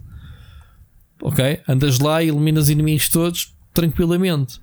Ok? 1.22 1.60
Andas 1.68 1.98
lá 1.98 2.22
e 2.22 2.28
eliminas 2.28 2.64
os 2.64 2.70
inimigos 2.70 3.08
todos 3.08 3.54
tranquilamente. 3.72 4.60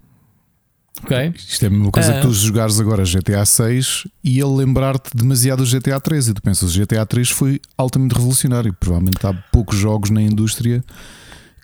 Ok? 1.01 1.33
Isto 1.35 1.63
é 1.63 1.67
a 1.67 1.71
mesma 1.71 1.91
coisa 1.91 2.11
uh, 2.11 2.15
que 2.15 2.21
tu 2.21 2.27
ah. 2.27 2.33
jogares 2.33 2.79
agora 2.79 3.03
GTA 3.03 3.43
6 3.45 4.07
e 4.23 4.39
ele 4.39 4.55
lembrar-te 4.55 5.15
demasiado 5.15 5.63
do 5.63 5.69
GTA 5.69 5.99
3 5.99 6.29
e 6.29 6.33
tu 6.33 6.41
pensas, 6.41 6.75
o 6.75 6.79
GTA 6.79 7.05
3 7.05 7.29
foi 7.29 7.59
altamente 7.77 8.13
revolucionário. 8.13 8.73
Provavelmente 8.73 9.25
há 9.25 9.33
poucos 9.51 9.77
jogos 9.77 10.09
na 10.09 10.21
indústria 10.21 10.83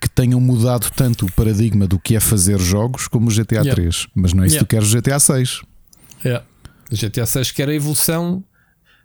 que 0.00 0.08
tenham 0.08 0.40
mudado 0.40 0.90
tanto 0.96 1.26
o 1.26 1.32
paradigma 1.32 1.86
do 1.86 1.98
que 1.98 2.16
é 2.16 2.20
fazer 2.20 2.58
jogos 2.58 3.06
como 3.06 3.28
o 3.28 3.32
GTA 3.32 3.56
yeah. 3.56 3.74
3. 3.74 4.06
Mas 4.14 4.32
não 4.32 4.42
é 4.42 4.46
isso 4.46 4.56
yeah. 4.56 4.66
que 4.66 4.76
tu 4.76 4.78
queres 4.78 4.92
o 4.92 4.96
GTA 4.96 5.20
6. 5.20 5.62
Yeah. 6.24 6.44
O 6.90 6.96
GTA 6.96 7.26
6 7.26 7.52
quer 7.52 7.68
a 7.68 7.74
evolução 7.74 8.42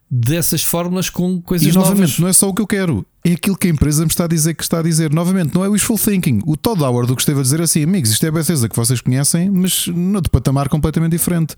dessas 0.09 0.63
fórmulas 0.63 1.09
com 1.09 1.41
coisas 1.41 1.67
e, 1.67 1.71
novamente, 1.71 1.99
novas. 1.99 2.19
não 2.19 2.27
é 2.27 2.33
só 2.33 2.47
o 2.49 2.53
que 2.53 2.61
eu 2.61 2.67
quero, 2.67 3.05
é 3.23 3.33
aquilo 3.33 3.57
que 3.57 3.67
a 3.67 3.71
empresa 3.71 4.03
me 4.03 4.09
está 4.09 4.25
a 4.25 4.27
dizer 4.27 4.53
que 4.53 4.63
está 4.63 4.79
a 4.79 4.83
dizer. 4.83 5.11
Novamente, 5.11 5.53
não 5.53 5.65
é 5.65 5.67
wishful 5.67 5.97
thinking. 5.97 6.41
O 6.45 6.55
Todd 6.55 6.81
Howard 6.83 7.11
o 7.11 7.15
que 7.15 7.21
esteve 7.21 7.39
a 7.39 7.43
dizer 7.43 7.61
assim, 7.61 7.83
amigos, 7.83 8.11
isto 8.11 8.23
é 8.23 8.29
a 8.29 8.31
Bethesda 8.31 8.69
que 8.69 8.75
vocês 8.75 9.01
conhecem, 9.01 9.49
mas 9.49 9.87
no 9.87 10.21
de 10.21 10.29
patamar 10.29 10.69
completamente 10.69 11.11
diferente. 11.11 11.55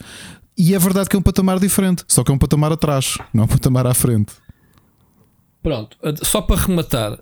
E 0.58 0.74
é 0.74 0.80
verdade 0.80 1.10
que 1.10 1.16
é 1.16 1.20
um 1.20 1.22
patamar 1.22 1.60
diferente, 1.60 2.04
só 2.08 2.24
que 2.24 2.32
é 2.32 2.34
um 2.34 2.38
patamar 2.38 2.72
atrás, 2.72 3.18
não 3.34 3.44
é 3.44 3.46
um 3.46 3.50
patamar 3.50 3.86
à 3.86 3.94
frente. 3.94 4.34
Pronto, 5.62 5.98
só 6.24 6.42
para 6.42 6.62
rematar, 6.62 7.20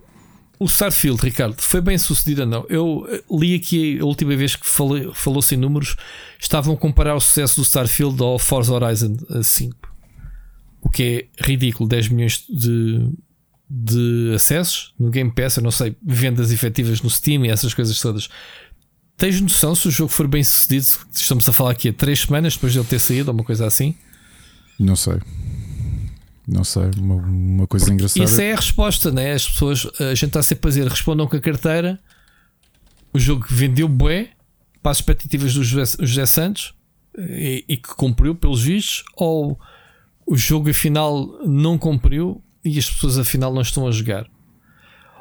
o 0.60 0.66
Starfield, 0.66 1.22
Ricardo, 1.22 1.56
foi 1.60 1.82
bem 1.82 1.98
sucedido 1.98 2.42
ou 2.42 2.48
não? 2.48 2.66
Eu 2.70 3.08
eh, 3.10 3.24
li 3.32 3.56
aqui 3.56 4.00
a 4.00 4.06
última 4.06 4.36
vez 4.36 4.56
que 4.56 4.66
falou-se 4.66 5.56
em 5.56 5.58
números, 5.58 5.96
estavam 6.40 6.74
a 6.74 6.78
comparar 6.78 7.16
o 7.16 7.20
sucesso 7.20 7.58
do 7.58 7.64
Starfield 7.64 8.22
ao 8.22 8.40
Forza 8.40 8.74
Horizon 8.74 9.18
5. 9.42 9.76
O 10.82 10.90
que 10.90 11.30
é 11.40 11.44
ridículo, 11.44 11.90
10 11.90 12.10
milhões 12.10 12.46
de, 12.50 13.10
de 13.70 14.32
acessos 14.36 14.94
no 15.00 15.10
Game 15.10 15.32
Pass, 15.32 15.58
eu 15.58 15.64
não 15.64 15.72
sei, 15.72 15.96
vendas 16.06 16.52
efetivas 16.52 17.02
no 17.02 17.10
Steam 17.10 17.46
e 17.46 17.50
essas 17.50 17.74
coisas 17.74 18.00
todas. 18.00 18.30
Tens 19.18 19.40
noção 19.42 19.74
se 19.74 19.88
o 19.88 19.92
jogo 19.92 20.12
for 20.12 20.28
bem 20.28 20.44
sucedido? 20.44 20.86
Estamos 21.14 21.48
a 21.48 21.54
falar 21.54 21.72
aqui 21.72 21.90
há 21.90 21.94
3 21.94 22.20
semanas 22.20 22.54
depois 22.54 22.74
de 22.74 22.80
ele 22.80 22.88
ter 22.88 23.00
saído 23.00 23.30
ou 23.30 23.34
uma 23.34 23.44
coisa 23.44 23.66
assim? 23.66 23.96
Não 24.80 24.96
sei. 24.96 25.20
Não 26.48 26.64
sei, 26.64 26.92
uma, 26.98 27.16
uma 27.16 27.68
coisa 27.68 27.86
Porque 27.86 27.96
engraçada. 27.96 28.24
Isso 28.24 28.42
é 28.42 28.54
a 28.54 28.56
resposta, 28.56 29.12
né? 29.12 29.34
As 29.34 29.48
pessoas, 29.48 29.88
a 30.00 30.14
gente 30.14 30.26
está 30.26 30.44
sempre 30.44 30.68
a 30.68 30.70
dizer, 30.70 30.88
respondam 30.88 31.28
com 31.28 31.36
a 31.36 31.40
carteira. 31.40 32.00
O 33.12 33.20
jogo 33.20 33.46
vendeu 33.50 33.88
bué 33.88 34.30
para 34.82 34.92
as 34.92 34.98
expectativas 34.98 35.54
do 35.54 35.64
José, 35.64 35.98
José 36.00 36.26
Santos 36.26 36.76
e, 37.18 37.66
e, 37.68 37.78
que 37.78 37.90
cumpriu 37.96 38.36
pelos 38.36 38.64
vistos, 38.64 39.04
ou 39.16 39.60
o 40.26 40.36
jogo 40.36 40.70
afinal 40.70 41.40
não 41.46 41.78
cumpriu 41.78 42.44
e 42.64 42.78
as 42.78 42.90
pessoas 42.90 43.18
afinal 43.18 43.54
não 43.54 43.62
estão 43.62 43.88
a 43.88 43.92
jogar. 43.92 44.28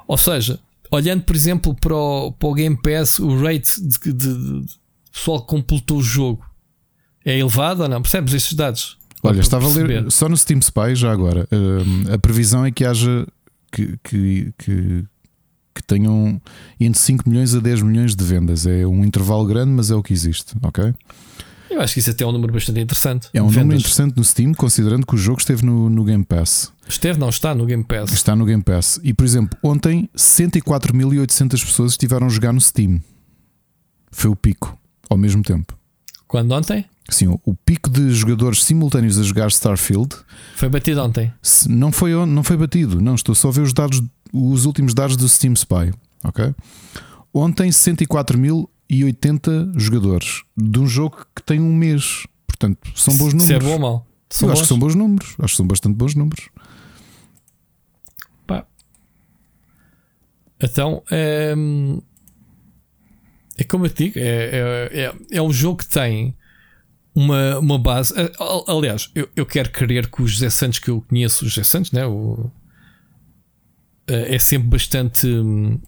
Ou 0.07 0.19
seja, 0.19 0.61
olhando 0.91 1.23
por 1.23 1.35
exemplo 1.35 1.75
para 1.75 1.95
o, 1.95 2.33
para 2.33 2.49
o 2.49 2.55
Game 2.55 2.77
Pass, 2.83 3.19
o 3.19 3.43
rate 3.43 3.81
de, 3.81 4.13
de, 4.13 4.13
de, 4.13 4.67
pessoal 5.11 5.41
que 5.41 5.47
completou 5.47 5.99
o 5.99 6.03
jogo 6.03 6.45
é 7.25 7.39
elevado 7.39 7.83
ou 7.83 7.89
não? 7.89 8.03
Percebes 8.03 8.35
estes 8.35 8.55
dados? 8.55 8.99
Olha, 9.25 9.41
estava 9.41 9.67
a 9.67 9.71
ler 9.71 10.11
só 10.11 10.29
no 10.29 10.37
Steam 10.37 10.61
Spy 10.61 10.95
já 10.95 11.11
agora. 11.11 11.49
Uh, 11.51 12.13
a 12.15 12.19
previsão 12.19 12.65
é 12.65 12.71
que 12.71 12.85
haja 12.85 13.27
que, 13.73 13.99
que, 14.03 14.53
que 14.59 15.05
que 15.75 15.83
tenham 15.83 16.41
entre 16.79 17.01
5 17.01 17.29
milhões 17.29 17.55
a 17.55 17.59
10 17.59 17.83
milhões 17.83 18.15
de 18.15 18.23
vendas. 18.23 18.65
É 18.67 18.87
um 18.87 19.05
intervalo 19.05 19.45
grande, 19.45 19.73
mas 19.73 19.91
é 19.91 19.95
o 19.95 20.03
que 20.03 20.13
existe, 20.13 20.55
ok? 20.63 20.95
Eu 21.69 21.81
acho 21.81 21.95
que 21.95 22.01
isso 22.01 22.11
até 22.11 22.23
é 22.23 22.27
um 22.27 22.31
número 22.31 22.53
bastante 22.53 22.79
interessante. 22.79 23.29
É 23.35 23.43
um 23.43 23.49
vendas. 23.49 23.63
número 23.63 23.81
interessante 23.81 24.17
no 24.17 24.25
Steam, 24.25 24.55
considerando 24.55 25.05
que 25.05 25.15
o 25.15 25.19
jogo 25.19 25.41
esteve 25.41 25.67
no, 25.67 25.91
no 25.91 26.05
Game 26.05 26.25
Pass. 26.25 26.73
Esteve, 26.87 27.19
não, 27.19 27.29
está 27.29 27.53
no 27.55 27.67
Game 27.67 27.83
Pass. 27.83 28.13
Está 28.13 28.37
no 28.37 28.45
Game 28.45 28.63
Pass. 28.63 29.01
E 29.03 29.13
por 29.13 29.25
exemplo, 29.25 29.59
ontem 29.61 30.09
104.800 30.17 31.51
pessoas 31.65 31.93
estiveram 31.93 32.29
a 32.29 32.31
jogar 32.31 32.53
no 32.53 32.61
Steam. 32.61 33.01
Foi 34.13 34.31
o 34.31 34.37
pico, 34.37 34.79
ao 35.11 35.17
mesmo 35.17 35.43
tempo. 35.43 35.77
Quando 36.35 36.51
ontem? 36.51 36.85
Sim, 37.09 37.39
o 37.45 37.55
pico 37.55 37.89
de 37.89 38.11
jogadores 38.11 38.65
simultâneos 38.65 39.21
a 39.21 39.23
jogar 39.23 39.47
Starfield 39.47 40.17
foi 40.57 40.69
batido 40.69 41.01
ontem. 41.01 41.33
Não 41.69 41.93
foi, 41.93 42.13
não 42.27 42.43
foi 42.43 42.57
batido, 42.57 43.01
não. 43.01 43.15
Estou 43.15 43.37
só 43.37 43.51
a 43.51 43.53
ver 43.53 43.61
os 43.61 43.73
dados, 43.73 44.03
os 44.33 44.65
últimos 44.65 44.95
dados 44.95 45.17
do 45.17 45.29
Steam 45.29 45.55
Spy. 45.55 45.95
Ok? 46.25 46.53
Ontem 47.33 47.69
104.080 47.69 49.79
jogadores 49.79 50.43
de 50.57 50.81
um 50.81 50.89
jogo 50.89 51.25
que 51.37 51.41
tem 51.41 51.61
um 51.61 51.73
mês. 51.73 52.27
Portanto, 52.49 52.81
são 52.97 53.17
bons 53.17 53.33
números. 53.33 53.47
Se 53.47 53.55
é 53.55 53.61
bom 53.61 53.75
ou 53.75 53.79
mal? 53.79 54.05
São 54.29 54.49
Eu 54.49 54.55
acho 54.55 54.63
que 54.63 54.69
são 54.69 54.79
bons 54.81 54.97
números. 54.97 55.37
Acho 55.39 55.53
que 55.53 55.57
são 55.57 55.69
bastante 55.69 55.95
bons 55.95 56.17
números. 56.17 56.49
Pá. 58.45 58.67
Então, 60.61 61.01
é, 61.13 61.55
é 63.57 63.65
como 63.65 63.87
eu 63.87 63.91
te 63.91 64.05
digo, 64.05 64.19
é, 64.19 64.23
é, 64.23 64.91
é, 64.93 65.15
é 65.33 65.43
um 65.43 65.53
jogo 65.53 65.79
que 65.79 65.87
tem 65.87 66.35
uma, 67.15 67.59
uma 67.59 67.79
base. 67.79 68.13
Aliás, 68.67 69.11
eu, 69.15 69.29
eu 69.37 69.47
quero 69.47 69.71
crer 69.71 70.11
que 70.11 70.23
os 70.23 70.33
José 70.33 70.51
Santos 70.51 70.79
que 70.79 70.91
eu 70.91 71.01
conheço, 71.03 71.45
os 71.45 71.53
José 71.53 71.65
Santos, 71.65 71.93
né? 71.93 72.05
O, 72.07 72.51
é 74.07 74.39
sempre 74.39 74.69
bastante 74.69 75.27
hum, 75.27 75.79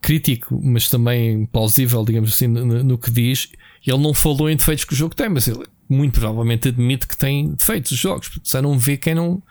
crítico, 0.00 0.58
mas 0.62 0.88
também 0.88 1.46
plausível, 1.46 2.04
digamos 2.04 2.30
assim, 2.30 2.46
no, 2.46 2.82
no, 2.82 2.98
que 2.98 3.10
diz. 3.10 3.50
Ele 3.86 3.98
não 3.98 4.12
falou 4.12 4.50
em 4.50 4.56
defeitos 4.56 4.84
que 4.84 4.92
o 4.92 4.96
jogo 4.96 5.14
tem, 5.14 5.28
mas 5.28 5.46
ele 5.46 5.64
muito 5.88 6.18
provavelmente 6.18 6.68
admite 6.68 7.06
que 7.06 7.16
tem 7.16 7.52
defeitos 7.52 7.92
os 7.92 7.98
jogos, 7.98 8.28
porque 8.28 8.48
só 8.48 8.60
não 8.60 8.78
vê 8.78 8.96
quem 8.96 9.14
não, 9.14 9.42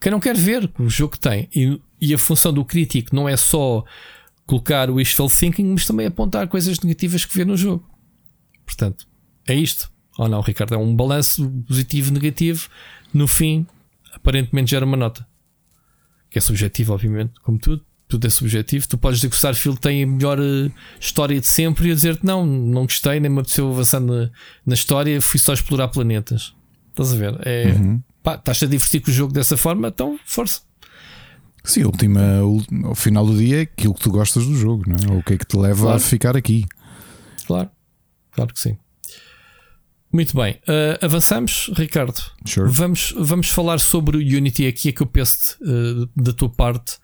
quem 0.00 0.10
não 0.10 0.18
quer 0.18 0.36
ver 0.36 0.70
o 0.78 0.88
jogo 0.88 1.16
tem. 1.18 1.48
E, 1.54 1.80
e 2.00 2.14
a 2.14 2.18
função 2.18 2.52
do 2.52 2.64
crítico 2.64 3.14
não 3.14 3.28
é 3.28 3.36
só 3.36 3.84
colocar 4.46 4.88
o 4.88 4.94
wishful 4.94 5.28
thinking, 5.28 5.66
mas 5.72 5.86
também 5.86 6.06
apontar 6.06 6.46
coisas 6.48 6.78
negativas 6.80 7.24
que 7.24 7.36
vê 7.36 7.44
no 7.44 7.56
jogo. 7.56 7.88
Portanto, 8.64 9.06
é 9.46 9.54
isto. 9.54 9.90
Ou 10.18 10.28
não, 10.28 10.40
Ricardo? 10.40 10.74
É 10.74 10.78
um 10.78 10.94
balanço 10.94 11.48
positivo 11.68 12.12
negativo. 12.12 12.68
No 13.12 13.28
fim, 13.28 13.66
aparentemente 14.12 14.70
gera 14.70 14.86
uma 14.86 14.96
nota. 14.96 15.26
Que 16.30 16.38
é 16.38 16.40
subjetivo, 16.40 16.94
obviamente, 16.94 17.34
como 17.42 17.58
tudo. 17.58 17.84
Tudo 18.08 18.26
é 18.26 18.30
subjetivo. 18.30 18.86
Tu 18.88 18.96
podes 18.96 19.18
dizer 19.18 19.28
que 19.28 19.34
o 19.34 19.36
Starfield 19.36 19.80
tem 19.80 20.04
a 20.04 20.06
melhor 20.06 20.38
uh, 20.38 20.72
história 21.00 21.40
de 21.40 21.46
sempre 21.46 21.90
e 21.90 21.94
dizer-te 21.94 22.24
não, 22.24 22.46
não 22.46 22.82
gostei, 22.82 23.18
nem 23.18 23.30
me 23.30 23.40
apeteceu 23.40 23.68
avançar 23.68 24.00
na, 24.00 24.30
na 24.64 24.74
história, 24.74 25.20
fui 25.20 25.40
só 25.40 25.52
explorar 25.52 25.88
planetas. 25.88 26.54
Estás 26.90 27.12
a 27.12 27.16
ver? 27.16 27.36
É, 27.44 27.72
uhum. 27.72 28.00
pá, 28.22 28.36
estás 28.36 28.62
a 28.62 28.66
divertir 28.66 29.00
com 29.00 29.10
o 29.10 29.14
jogo 29.14 29.32
dessa 29.32 29.56
forma, 29.56 29.88
então 29.88 30.18
força. 30.24 30.60
Sim, 31.66 31.82
última, 31.82 32.20
ao 32.84 32.94
final 32.94 33.26
do 33.26 33.36
dia 33.36 33.58
é 33.58 33.60
aquilo 33.62 33.92
que 33.92 34.00
tu 34.00 34.10
gostas 34.10 34.46
do 34.46 34.54
jogo, 34.54 34.84
não 34.86 34.96
é? 34.96 35.12
Ou 35.12 35.18
o 35.18 35.22
que 35.22 35.34
é 35.34 35.36
que 35.36 35.44
te 35.44 35.56
leva 35.56 35.82
claro. 35.82 35.96
a 35.96 36.00
ficar 36.00 36.36
aqui. 36.36 36.64
Claro, 37.44 37.68
claro 38.30 38.54
que 38.54 38.60
sim. 38.60 38.78
Muito 40.12 40.36
bem, 40.36 40.54
uh, 40.62 41.04
avançamos, 41.04 41.70
Ricardo. 41.74 42.22
Sure. 42.44 42.70
Vamos, 42.70 43.12
vamos 43.18 43.50
falar 43.50 43.80
sobre 43.80 44.16
o 44.16 44.20
Unity 44.20 44.66
aqui, 44.66 44.88
é 44.88 44.92
que 44.92 45.02
eu 45.02 45.06
peço 45.06 45.58
uh, 45.60 46.08
da 46.16 46.32
tua 46.32 46.48
parte. 46.48 46.94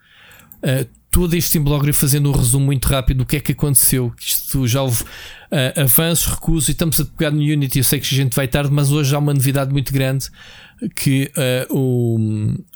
Uh, 0.59 0.89
todo 1.11 1.35
este 1.35 1.51
Teamblogger 1.51 1.93
fazendo 1.93 2.31
um 2.31 2.33
resumo 2.33 2.65
muito 2.67 2.87
rápido 2.87 3.19
do 3.19 3.27
que 3.27 3.37
é 3.37 3.41
que 3.41 3.53
aconteceu. 3.53 4.15
Isto 4.19 4.67
já 4.69 4.81
houve 4.81 5.03
uh, 5.03 5.81
avanços, 5.83 6.33
recusos 6.33 6.69
e 6.69 6.73
estamos 6.73 7.01
a 7.01 7.05
pegar 7.05 7.33
no 7.33 7.41
Unity. 7.41 7.79
Eu 7.79 7.85
sei 7.85 7.99
que 7.99 8.15
a 8.15 8.17
gente 8.17 8.37
vai 8.37 8.47
tarde, 8.47 8.73
mas 8.73 8.93
hoje 8.93 9.13
há 9.13 9.19
uma 9.19 9.35
novidade 9.35 9.73
muito 9.73 9.93
grande 9.93 10.31
que 10.97 11.31
o, 11.71 12.19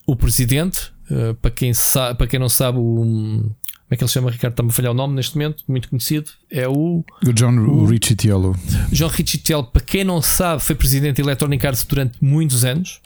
o 0.06 0.14
presidente, 0.14 0.92
para, 1.40 1.50
quem 1.50 1.72
sabe, 1.72 2.18
para 2.18 2.26
quem 2.26 2.38
não 2.38 2.48
sabe, 2.48 2.78
o 2.78 3.54
como 3.86 3.94
é 3.94 3.96
que 3.96 4.02
ele 4.02 4.08
se 4.08 4.14
chama, 4.14 4.30
Ricardo? 4.32 4.52
Está-me 4.54 4.70
a 4.70 4.72
falhar 4.72 4.90
o 4.90 4.94
nome 4.94 5.14
neste 5.14 5.36
momento, 5.36 5.62
muito 5.68 5.88
conhecido. 5.88 6.28
É 6.50 6.66
o. 6.66 7.04
O 7.24 7.32
John 7.32 7.56
o, 7.56 7.86
Riccitiello. 7.86 8.56
John 8.90 9.06
Riccitiello, 9.06 9.62
para 9.62 9.80
quem 9.80 10.02
não 10.02 10.20
sabe, 10.20 10.60
foi 10.60 10.74
presidente 10.74 11.22
da 11.22 11.22
Electronic 11.22 11.64
Arts 11.64 11.84
durante 11.84 12.18
muitos 12.20 12.64
anos. 12.64 13.00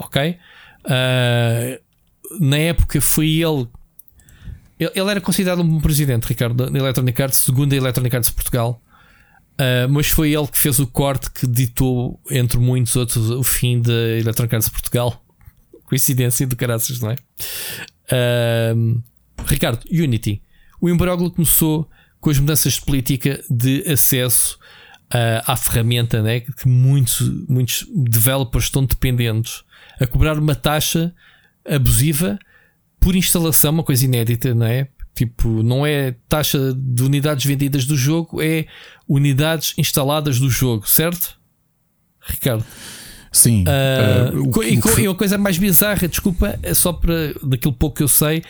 Ok? 0.00 0.36
Uh, 0.84 1.80
na 2.40 2.58
época 2.58 3.00
foi 3.00 3.28
ele. 3.28 3.68
Ele 4.76 5.10
era 5.10 5.20
considerado 5.20 5.62
um 5.62 5.80
presidente, 5.80 6.24
Ricardo, 6.24 6.68
da 6.68 6.78
Electronic 6.78 7.22
Arts, 7.22 7.38
segundo 7.38 7.72
a 7.72 7.76
Electronic 7.76 8.16
Arts 8.16 8.30
Portugal. 8.30 8.82
Uh, 9.54 9.88
mas 9.88 10.08
foi 10.08 10.32
ele 10.34 10.48
que 10.48 10.58
fez 10.58 10.80
o 10.80 10.86
corte 10.88 11.30
que 11.30 11.46
ditou, 11.46 12.20
entre 12.28 12.58
muitos 12.58 12.96
outros, 12.96 13.30
o 13.30 13.44
fim 13.44 13.80
da 13.80 13.92
Electronic 13.92 14.52
Arts 14.52 14.68
Portugal. 14.68 15.24
Coincidência 15.88 16.46
do 16.46 16.54
caraças, 16.54 17.00
não 17.00 17.10
é? 17.10 17.16
Uh, 18.12 19.02
Ricardo, 19.46 19.80
Unity. 19.90 20.42
O 20.80 20.88
imbróglio 20.88 21.30
começou 21.30 21.88
com 22.20 22.28
as 22.28 22.38
mudanças 22.38 22.74
de 22.74 22.82
política 22.82 23.42
de 23.48 23.82
acesso 23.90 24.58
uh, 25.14 25.42
à 25.46 25.56
ferramenta, 25.56 26.22
né? 26.22 26.40
que 26.40 26.68
muitos, 26.68 27.20
muitos 27.48 27.86
developers 27.94 28.64
estão 28.64 28.84
dependentes 28.84 29.62
a 29.98 30.06
cobrar 30.06 30.38
uma 30.38 30.54
taxa 30.54 31.14
abusiva 31.66 32.38
por 33.00 33.16
instalação, 33.16 33.72
uma 33.72 33.82
coisa 33.82 34.04
inédita, 34.04 34.54
não 34.54 34.66
é? 34.66 34.88
Tipo, 35.14 35.62
não 35.62 35.86
é 35.86 36.14
taxa 36.28 36.74
de 36.74 37.02
unidades 37.02 37.46
vendidas 37.46 37.86
do 37.86 37.96
jogo, 37.96 38.42
é 38.42 38.66
unidades 39.08 39.72
instaladas 39.78 40.38
do 40.38 40.50
jogo, 40.50 40.86
certo? 40.86 41.40
Ricardo. 42.20 42.64
Sim. 43.32 43.64
Uh, 43.64 44.48
uh, 44.48 44.62
e, 44.64 45.02
e, 45.02 45.08
uma 45.08 45.14
coisa 45.14 45.36
mais 45.36 45.58
bizarra, 45.58 46.08
desculpa, 46.08 46.58
só 46.74 46.92
para 46.92 47.34
daquilo 47.42 47.72
pouco 47.72 47.96
que 47.96 48.02
eu 48.02 48.08
sei, 48.08 48.42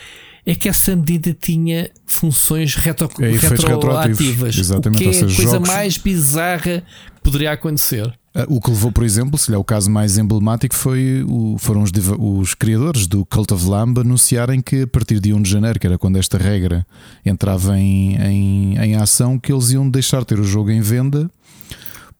é 0.46 0.54
que 0.54 0.68
essa 0.68 0.96
medida 0.96 1.36
tinha 1.38 1.90
funções 2.06 2.74
retro, 2.74 3.10
é, 3.20 3.30
retroativas. 3.32 4.56
Exatamente, 4.56 5.06
o 5.06 5.10
que 5.10 5.16
é 5.16 5.18
a 5.18 5.24
coisa 5.24 5.42
jogos... 5.42 5.68
mais 5.68 5.98
bizarra 5.98 6.82
que 7.14 7.20
poderia 7.22 7.52
acontecer. 7.52 8.10
Ah, 8.34 8.46
o 8.48 8.60
que 8.60 8.70
levou, 8.70 8.90
por 8.90 9.04
exemplo, 9.04 9.38
se 9.38 9.52
é 9.52 9.58
o 9.58 9.64
caso 9.64 9.90
mais 9.90 10.16
emblemático, 10.16 10.74
foi 10.74 11.22
o, 11.28 11.56
foram 11.58 11.82
os, 11.82 11.90
os, 12.18 12.54
criadores 12.54 13.06
do 13.06 13.26
Cult 13.26 13.52
of 13.52 13.66
Lamb 13.66 13.98
anunciarem 13.98 14.62
que 14.62 14.82
a 14.82 14.86
partir 14.86 15.20
de 15.20 15.34
1 15.34 15.42
de 15.42 15.50
janeiro, 15.50 15.78
que 15.78 15.86
era 15.86 15.98
quando 15.98 16.16
esta 16.16 16.38
regra 16.38 16.86
entrava 17.26 17.78
em, 17.78 18.16
em, 18.16 18.78
em 18.78 18.94
ação, 18.96 19.38
que 19.38 19.52
eles 19.52 19.72
iam 19.72 19.88
deixar 19.90 20.24
ter 20.24 20.40
o 20.40 20.44
jogo 20.44 20.70
em 20.70 20.80
venda 20.80 21.30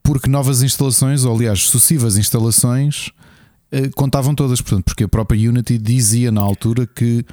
porque 0.09 0.30
novas 0.30 0.62
instalações, 0.62 1.26
ou 1.26 1.36
aliás, 1.36 1.64
sucessivas 1.64 2.16
instalações, 2.16 3.10
eh, 3.70 3.90
contavam 3.94 4.35
todas. 4.35 4.62
Portanto, 4.62 4.85
porque 4.86 5.05
a 5.05 5.09
própria 5.09 5.51
Unity 5.51 5.76
dizia 5.76 6.32
na 6.32 6.40
altura 6.40 6.86
que 6.86 7.26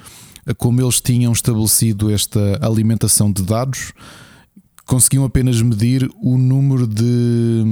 como 0.57 0.81
eles 0.81 0.99
tinham 0.99 1.31
estabelecido 1.31 2.11
esta 2.11 2.59
alimentação 2.61 3.31
de 3.31 3.43
dados, 3.43 3.93
conseguiam 4.85 5.23
apenas 5.23 5.61
medir 5.61 6.11
o 6.21 6.37
número 6.37 6.85
de, 6.85 7.63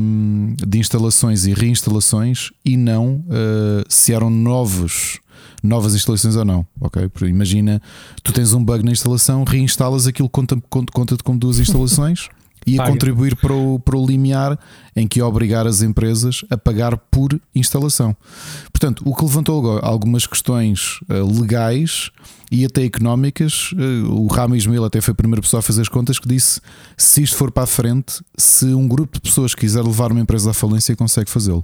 de 0.65 0.79
instalações 0.79 1.45
e 1.45 1.53
reinstalações 1.53 2.51
e 2.63 2.77
não 2.77 3.25
uh, 3.27 3.83
se 3.89 4.13
eram 4.13 4.29
novos 4.29 5.19
novas 5.61 5.95
instalações 5.95 6.37
ou 6.37 6.45
não, 6.45 6.65
ok? 6.79 7.09
Imagina, 7.27 7.81
tu 8.23 8.31
tens 8.31 8.53
um 8.53 8.63
bug 8.63 8.85
na 8.85 8.91
instalação, 8.91 9.43
reinstalas 9.43 10.07
aquilo 10.07 10.29
conta-te 10.29 10.63
conta, 10.69 10.91
conta 10.93 11.17
como 11.23 11.37
duas 11.37 11.59
instalações 11.59 12.29
e 12.65 12.79
a 12.79 12.85
contribuir 12.85 13.35
para 13.35 13.53
o, 13.53 13.79
para 13.79 13.97
o 13.97 14.05
limiar 14.05 14.57
em 14.95 15.07
que 15.07 15.21
obrigar 15.21 15.67
as 15.67 15.81
empresas 15.81 16.43
a 16.49 16.57
pagar 16.57 16.97
por 16.97 17.39
instalação. 17.53 18.15
Portanto, 18.71 19.03
o 19.05 19.15
que 19.15 19.23
levantou 19.23 19.79
algumas 19.79 20.25
questões 20.27 20.99
uh, 21.09 21.41
legais 21.41 22.11
e 22.51 22.65
até 22.65 22.83
económicas. 22.83 23.71
Uh, 23.71 24.11
o 24.11 24.27
Rami 24.27 24.57
Ismail 24.57 24.85
até 24.85 25.01
foi 25.01 25.11
a 25.11 25.15
primeira 25.15 25.41
pessoa 25.41 25.59
a 25.59 25.63
fazer 25.63 25.81
as 25.81 25.89
contas 25.89 26.19
que 26.19 26.27
disse: 26.27 26.61
se 26.95 27.23
isto 27.23 27.35
for 27.35 27.51
para 27.51 27.63
a 27.63 27.67
frente, 27.67 28.21
se 28.37 28.65
um 28.65 28.87
grupo 28.87 29.17
de 29.17 29.21
pessoas 29.21 29.55
quiser 29.55 29.83
levar 29.83 30.11
uma 30.11 30.21
empresa 30.21 30.51
à 30.51 30.53
falência, 30.53 30.95
consegue 30.95 31.31
fazê-lo. 31.31 31.63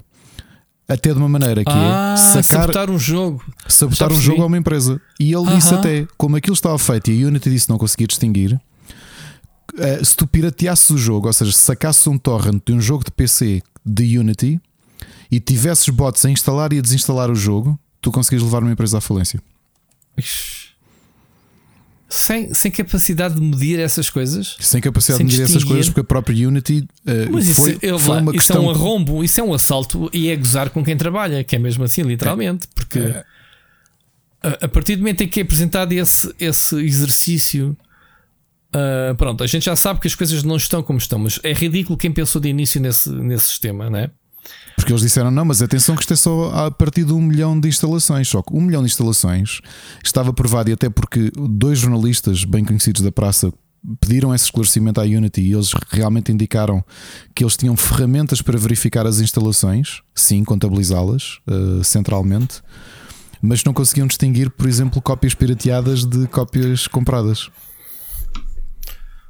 Até 0.88 1.14
de 1.14 1.20
uma 1.20 1.30
maneira 1.30 1.64
que 1.64 1.72
é 1.72 1.76
ah, 1.76 2.16
é 2.18 2.18
sacar, 2.18 2.62
sabotar 2.62 2.90
um 2.90 2.98
jogo. 2.98 3.44
Sabotar 3.68 4.12
um 4.12 4.20
jogo 4.20 4.42
a 4.42 4.48
uma 4.48 4.58
empresa. 4.58 5.00
E 5.20 5.32
ele 5.32 5.46
disse 5.56 5.72
até, 5.76 6.08
como 6.18 6.36
aquilo 6.36 6.56
estava 6.56 6.80
feito 6.80 7.12
e 7.12 7.24
a 7.24 7.28
Unity 7.28 7.52
disse 7.52 7.70
não 7.70 7.78
conseguia 7.78 8.08
distinguir, 8.08 8.60
uh, 9.74 10.06
se 10.06 10.16
tu 10.16 10.28
pirateasses 10.28 10.90
o 10.90 10.98
jogo, 10.98 11.28
ou 11.28 11.34
seja, 11.34 11.52
se 11.52 11.60
sacasses 11.60 12.06
um 12.08 12.18
torrent 12.18 12.62
de 12.66 12.74
um 12.74 12.82
jogo 12.82 13.04
de 13.04 13.12
PC 13.12 13.62
de 13.86 14.18
Unity 14.18 14.60
e 15.32 15.40
tivesses 15.40 15.88
bots 15.90 16.26
a 16.26 16.30
instalar 16.30 16.74
e 16.74 16.80
a 16.80 16.82
desinstalar 16.82 17.30
o 17.30 17.36
jogo, 17.36 17.80
tu 18.02 18.12
conseguias 18.12 18.44
levar 18.44 18.64
uma 18.64 18.72
empresa 18.72 18.98
à 18.98 19.02
falência. 19.02 19.40
Sem, 22.10 22.52
sem 22.56 22.72
capacidade 22.72 23.36
de 23.36 23.42
medir 23.42 23.80
essas 23.80 24.10
coisas? 24.10 24.58
Sem 24.60 24.82
capacidade 24.82 25.20
sem 25.20 25.28
de 25.28 25.32
medir 25.32 25.44
essas 25.44 25.64
coisas, 25.64 25.88
porque 25.88 26.02
a 26.02 26.04
própria 26.04 26.48
Unity 26.48 26.80
uh, 26.80 27.32
Mas 27.32 27.48
isso, 27.48 27.62
foi, 27.62 27.78
eu, 27.84 28.00
foi 28.00 28.18
uma 28.18 28.32
isso 28.32 28.48
questão. 28.48 28.64
é 28.64 28.68
um 28.68 28.70
arrombo, 28.72 29.24
isso 29.24 29.40
é 29.40 29.44
um 29.44 29.54
assalto 29.54 30.10
e 30.12 30.30
é 30.30 30.36
gozar 30.36 30.72
com 30.72 30.84
quem 30.84 30.98
trabalha, 30.98 31.44
que 31.44 31.56
é 31.56 31.60
mesmo 31.60 31.84
assim, 31.84 32.02
literalmente. 32.02 32.68
Porque 32.74 32.98
é. 32.98 33.24
a, 34.42 34.66
a, 34.66 34.68
partir 34.68 34.96
do 34.96 35.04
momento 35.04 35.22
em 35.22 35.28
que 35.28 35.40
é 35.40 35.44
apresentado 35.44 35.92
esse, 35.92 36.34
esse 36.40 36.76
exercício 36.78 37.78
Uh, 38.76 39.16
pronto, 39.16 39.44
a 39.44 39.48
gente 39.48 39.66
já 39.66 39.76
sabe 39.76 40.00
que 40.00 40.08
as 40.08 40.14
coisas 40.14 40.44
não 40.44 40.56
estão 40.56 40.84
como 40.84 41.00
estão, 41.00 41.18
mas 41.18 41.40
é 41.44 41.54
ridículo 41.54 41.98
quem 41.98 42.12
pensou 42.12 42.40
de 42.40 42.50
início 42.50 42.80
nesse, 42.80 43.10
nesse 43.10 43.46
sistema, 43.46 43.90
não 43.90 44.00
é? 44.00 44.12
Porque 44.76 44.92
eles 44.92 45.02
disseram 45.02 45.30
não, 45.30 45.44
mas 45.44 45.62
atenção 45.62 45.96
que 45.96 46.02
isto 46.02 46.14
é 46.14 46.16
só 46.16 46.52
a 46.68 46.72
partir 46.72 47.04
de 47.04 47.14
um 47.14 47.22
milhão 47.22 47.60
de 47.60 47.68
instalações. 47.68 48.30
Só 48.30 48.42
que 48.42 48.54
um 48.54 48.62
milhão 48.62 48.82
de 48.82 48.88
instalações 48.88 49.60
estava 50.04 50.32
provado, 50.32 50.70
e 50.70 50.74
até 50.74 50.90
porque 50.90 51.32
dois 51.36 51.80
jornalistas 51.80 52.46
bem 52.46 52.64
conhecidos 52.64 53.02
da 53.02 53.12
praça 53.12 53.52
pediram 54.00 54.34
esse 54.34 54.46
esclarecimento 54.46 55.00
à 55.00 55.04
Unity 55.04 55.42
e 55.42 55.54
eles 55.54 55.72
realmente 55.90 56.32
indicaram 56.32 56.84
que 57.34 57.44
eles 57.44 57.56
tinham 57.56 57.76
ferramentas 57.78 58.42
para 58.42 58.58
verificar 58.58 59.06
as 59.06 59.20
instalações, 59.20 60.02
sim, 60.14 60.44
contabilizá-las 60.44 61.40
uh, 61.48 61.84
centralmente, 61.84 62.62
mas 63.42 63.64
não 63.64 63.74
conseguiam 63.74 64.08
distinguir, 64.08 64.50
por 64.50 64.68
exemplo, 64.68 65.02
cópias 65.02 65.34
pirateadas 65.34 66.04
de 66.04 66.28
cópias 66.28 66.88
compradas. 66.88 67.50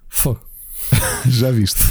Fogo. 0.10 0.42
Já 1.28 1.52
viste? 1.52 1.84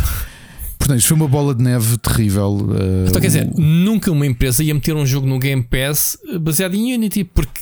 Portanto, 0.78 0.98
isto 0.98 1.08
foi 1.08 1.16
uma 1.16 1.28
bola 1.28 1.54
de 1.54 1.62
neve 1.62 1.96
terrível. 1.98 2.56
Uh, 2.56 3.08
então, 3.08 3.20
quer 3.20 3.26
dizer, 3.26 3.50
nunca 3.56 4.10
uma 4.10 4.26
empresa 4.26 4.64
ia 4.64 4.74
meter 4.74 4.94
um 4.94 5.04
jogo 5.04 5.26
no 5.26 5.38
Game 5.38 5.62
Pass 5.62 6.18
baseado 6.40 6.74
em 6.74 6.94
Unity, 6.94 7.24
porque, 7.24 7.60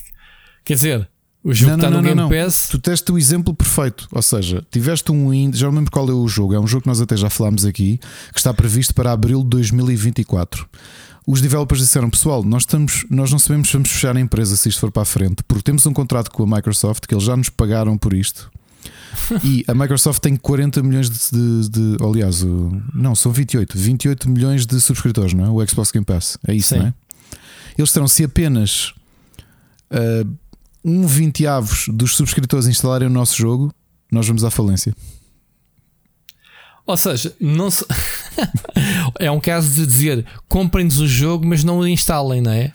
quer 0.64 0.74
dizer, 0.74 1.08
o 1.42 1.52
jogo 1.52 1.70
não, 1.70 1.76
está 1.76 1.90
não, 1.90 2.02
no 2.02 2.14
não, 2.14 2.28
Game 2.28 2.44
Pass. 2.44 2.68
Tu 2.68 2.78
teste 2.78 3.10
o 3.12 3.18
exemplo 3.18 3.54
perfeito. 3.54 4.08
Ou 4.12 4.22
seja, 4.22 4.64
tiveste 4.70 5.10
um 5.12 5.32
indie, 5.32 5.58
já 5.58 5.66
não 5.66 5.74
lembro 5.76 5.90
qual 5.90 6.08
é 6.08 6.12
o 6.12 6.26
jogo, 6.28 6.54
é 6.54 6.60
um 6.60 6.66
jogo 6.66 6.82
que 6.82 6.88
nós 6.88 7.00
até 7.00 7.16
já 7.16 7.30
falámos 7.30 7.64
aqui, 7.64 7.98
que 8.32 8.38
está 8.38 8.52
previsto 8.54 8.94
para 8.94 9.12
abril 9.12 9.42
de 9.42 9.50
2024. 9.50 10.68
Os 11.26 11.40
developers 11.40 11.80
disseram, 11.80 12.08
pessoal, 12.08 12.44
nós, 12.44 12.62
estamos, 12.62 13.04
nós 13.10 13.32
não 13.32 13.38
sabemos 13.40 13.68
se 13.68 13.74
vamos 13.74 13.90
fechar 13.90 14.16
a 14.16 14.20
empresa 14.20 14.56
se 14.56 14.68
isto 14.68 14.78
for 14.78 14.92
para 14.92 15.02
a 15.02 15.04
frente, 15.04 15.42
porque 15.42 15.64
temos 15.64 15.84
um 15.84 15.92
contrato 15.92 16.30
com 16.30 16.44
a 16.44 16.56
Microsoft 16.56 17.06
que 17.06 17.14
eles 17.14 17.24
já 17.24 17.36
nos 17.36 17.48
pagaram 17.48 17.98
por 17.98 18.14
isto 18.14 18.48
e 19.42 19.64
a 19.66 19.74
Microsoft 19.74 20.20
tem 20.20 20.36
40 20.36 20.82
milhões 20.82 21.10
de. 21.10 21.30
de, 21.30 21.68
de 21.68 22.04
aliás, 22.04 22.42
não, 22.94 23.14
são 23.14 23.32
28. 23.32 23.76
28 23.76 24.30
milhões 24.30 24.66
de 24.66 24.80
subscritores, 24.80 25.32
não 25.32 25.44
é? 25.44 25.48
O 25.50 25.68
Xbox 25.68 25.90
Game 25.90 26.04
Pass. 26.04 26.38
É 26.46 26.54
isso, 26.54 26.70
Sim. 26.74 26.78
não 26.80 26.86
é? 26.86 26.94
Eles 27.78 27.92
terão, 27.92 28.08
se 28.08 28.24
apenas 28.24 28.94
uh, 29.90 30.28
um 30.84 31.06
vinteavos 31.06 31.86
dos 31.88 32.16
subscritores 32.16 32.66
instalarem 32.66 33.08
o 33.08 33.10
nosso 33.10 33.36
jogo, 33.36 33.72
nós 34.10 34.26
vamos 34.26 34.44
à 34.44 34.50
falência. 34.50 34.94
Ou 36.86 36.96
seja, 36.96 37.34
não 37.40 37.68
se... 37.68 37.84
é 39.18 39.30
um 39.30 39.40
caso 39.40 39.68
de 39.74 39.84
dizer 39.84 40.24
comprem-nos 40.48 41.00
o 41.00 41.06
jogo, 41.06 41.44
mas 41.44 41.64
não 41.64 41.80
o 41.80 41.86
instalem, 41.86 42.40
não 42.40 42.52
é? 42.52 42.72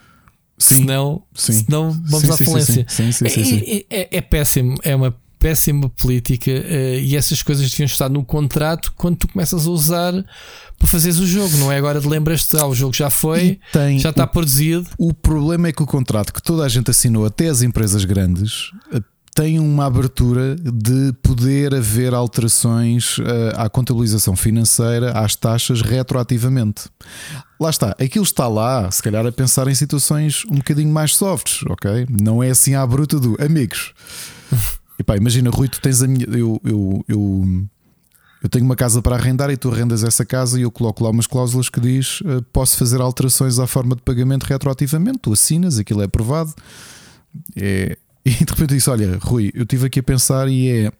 Sim. 0.57 0.79
Senão, 0.79 1.23
sim. 1.33 1.53
senão 1.53 1.91
vamos 1.91 2.35
sim, 2.35 2.43
à 2.43 2.45
falência. 2.45 2.85
Sim, 2.87 3.11
sim, 3.11 3.29
sim, 3.29 3.43
sim, 3.43 3.85
é, 3.89 4.01
é, 4.01 4.17
é, 4.17 4.21
péssimo. 4.21 4.75
É 4.83 4.95
uma 4.95 5.15
péssima 5.41 5.89
política 5.89 6.51
uh, 6.51 6.99
e 6.99 7.17
essas 7.17 7.41
coisas 7.41 7.69
deviam 7.71 7.87
estar 7.87 8.07
no 8.07 8.23
contrato 8.23 8.93
quando 8.95 9.17
tu 9.17 9.27
começas 9.27 9.65
a 9.65 9.69
usar 9.71 10.13
para 10.77 10.87
fazeres 10.87 11.17
o 11.17 11.25
jogo, 11.25 11.57
não 11.57 11.71
é 11.71 11.77
agora 11.77 11.99
de 11.99 12.07
lembras-te, 12.07 12.55
ah, 12.57 12.67
o 12.67 12.75
jogo 12.75 12.95
já 12.95 13.09
foi, 13.09 13.59
já 13.99 14.11
está 14.11 14.23
o, 14.23 14.27
produzido. 14.27 14.87
O 14.97 15.13
problema 15.13 15.67
é 15.67 15.71
que 15.71 15.81
o 15.81 15.85
contrato 15.85 16.31
que 16.31 16.41
toda 16.41 16.63
a 16.63 16.69
gente 16.69 16.91
assinou, 16.91 17.25
até 17.25 17.49
as 17.49 17.61
empresas 17.61 18.05
grandes, 18.05 18.71
eh, 18.93 19.01
tem 19.33 19.59
uma 19.59 19.85
abertura 19.85 20.55
de 20.55 21.13
poder 21.23 21.73
haver 21.73 22.13
alterações 22.13 23.17
uh, 23.19 23.23
à 23.55 23.69
contabilização 23.69 24.35
financeira, 24.35 25.11
às 25.11 25.35
taxas 25.35 25.81
retroativamente. 25.81 26.83
Lá 27.59 27.69
está, 27.69 27.91
aquilo 27.91 28.23
está 28.23 28.47
lá, 28.47 28.89
se 28.91 29.01
calhar 29.01 29.25
a 29.25 29.31
pensar 29.31 29.67
em 29.67 29.75
situações 29.75 30.43
um 30.51 30.55
bocadinho 30.55 30.91
mais 30.91 31.15
softs, 31.15 31.63
ok? 31.69 32.07
Não 32.09 32.43
é 32.43 32.49
assim 32.49 32.75
à 32.75 32.85
bruta 32.85 33.19
do 33.19 33.37
amigos. 33.39 33.93
E 35.01 35.03
pá, 35.03 35.17
imagina, 35.17 35.49
Rui, 35.49 35.67
tu 35.67 35.81
tens 35.81 36.03
a 36.03 36.07
minha. 36.07 36.27
Eu, 36.27 36.61
eu, 36.63 37.03
eu, 37.07 37.67
eu 38.43 38.49
tenho 38.49 38.63
uma 38.63 38.75
casa 38.75 39.01
para 39.01 39.15
arrendar 39.15 39.49
e 39.49 39.57
tu 39.57 39.71
arrendas 39.71 40.03
essa 40.03 40.23
casa 40.23 40.59
e 40.59 40.61
eu 40.61 40.69
coloco 40.69 41.03
lá 41.03 41.09
umas 41.09 41.25
cláusulas 41.25 41.69
que 41.69 41.79
diz 41.79 42.21
uh, 42.21 42.43
posso 42.53 42.77
fazer 42.77 43.01
alterações 43.01 43.57
à 43.57 43.65
forma 43.65 43.95
de 43.95 44.03
pagamento 44.03 44.43
retroativamente. 44.43 45.17
Tu 45.23 45.33
assinas, 45.33 45.79
aquilo 45.79 46.03
é 46.03 46.05
aprovado. 46.05 46.53
É, 47.55 47.97
e 48.23 48.29
de 48.29 48.45
repente 48.45 48.75
disse: 48.75 48.91
Olha, 48.91 49.17
Rui, 49.19 49.51
eu 49.55 49.63
estive 49.63 49.87
aqui 49.87 50.01
a 50.01 50.03
pensar 50.03 50.47
e 50.47 50.69
é. 50.69 50.91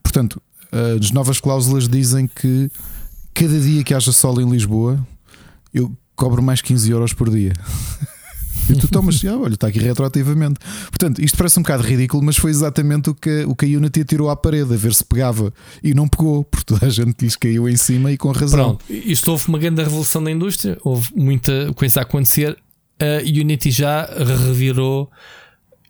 Portanto, 0.00 0.40
as 0.70 1.10
novas 1.10 1.40
cláusulas 1.40 1.88
dizem 1.88 2.28
que 2.28 2.70
cada 3.34 3.58
dia 3.58 3.82
que 3.82 3.94
haja 3.94 4.12
sol 4.12 4.40
em 4.40 4.48
Lisboa 4.48 5.04
eu 5.72 5.90
cobro 6.14 6.40
mais 6.40 6.62
15 6.62 6.88
euros 6.88 7.12
por 7.12 7.30
dia. 7.30 7.52
E 8.68 8.74
tu 8.74 8.88
tomas, 8.88 9.22
ah, 9.24 9.36
olha, 9.36 9.54
está 9.54 9.68
aqui 9.68 9.78
retroativamente. 9.78 10.58
Portanto, 10.86 11.22
isto 11.22 11.36
parece 11.36 11.58
um 11.58 11.62
bocado 11.62 11.82
ridículo, 11.82 12.22
mas 12.22 12.36
foi 12.36 12.50
exatamente 12.50 13.10
o 13.10 13.14
que, 13.14 13.44
o 13.44 13.54
que 13.54 13.66
a 13.66 13.78
Unity 13.78 14.04
tirou 14.04 14.30
à 14.30 14.36
parede, 14.36 14.72
a 14.72 14.76
ver 14.76 14.94
se 14.94 15.04
pegava. 15.04 15.52
E 15.82 15.92
não 15.92 16.08
pegou, 16.08 16.44
porque 16.44 16.64
toda 16.64 16.86
a 16.86 16.90
gente 16.90 17.22
lhes 17.22 17.36
caiu 17.36 17.68
em 17.68 17.76
cima 17.76 18.12
e 18.12 18.16
com 18.16 18.30
razão. 18.30 18.76
Pronto, 18.76 18.84
isto 18.88 19.30
houve 19.30 19.48
uma 19.48 19.58
grande 19.58 19.82
revolução 19.82 20.22
da 20.22 20.30
indústria, 20.30 20.78
houve 20.82 21.08
muita 21.14 21.72
coisa 21.74 22.00
a 22.00 22.02
acontecer. 22.02 22.56
A 22.98 23.22
Unity 23.22 23.70
já 23.70 24.06
revirou 24.06 25.10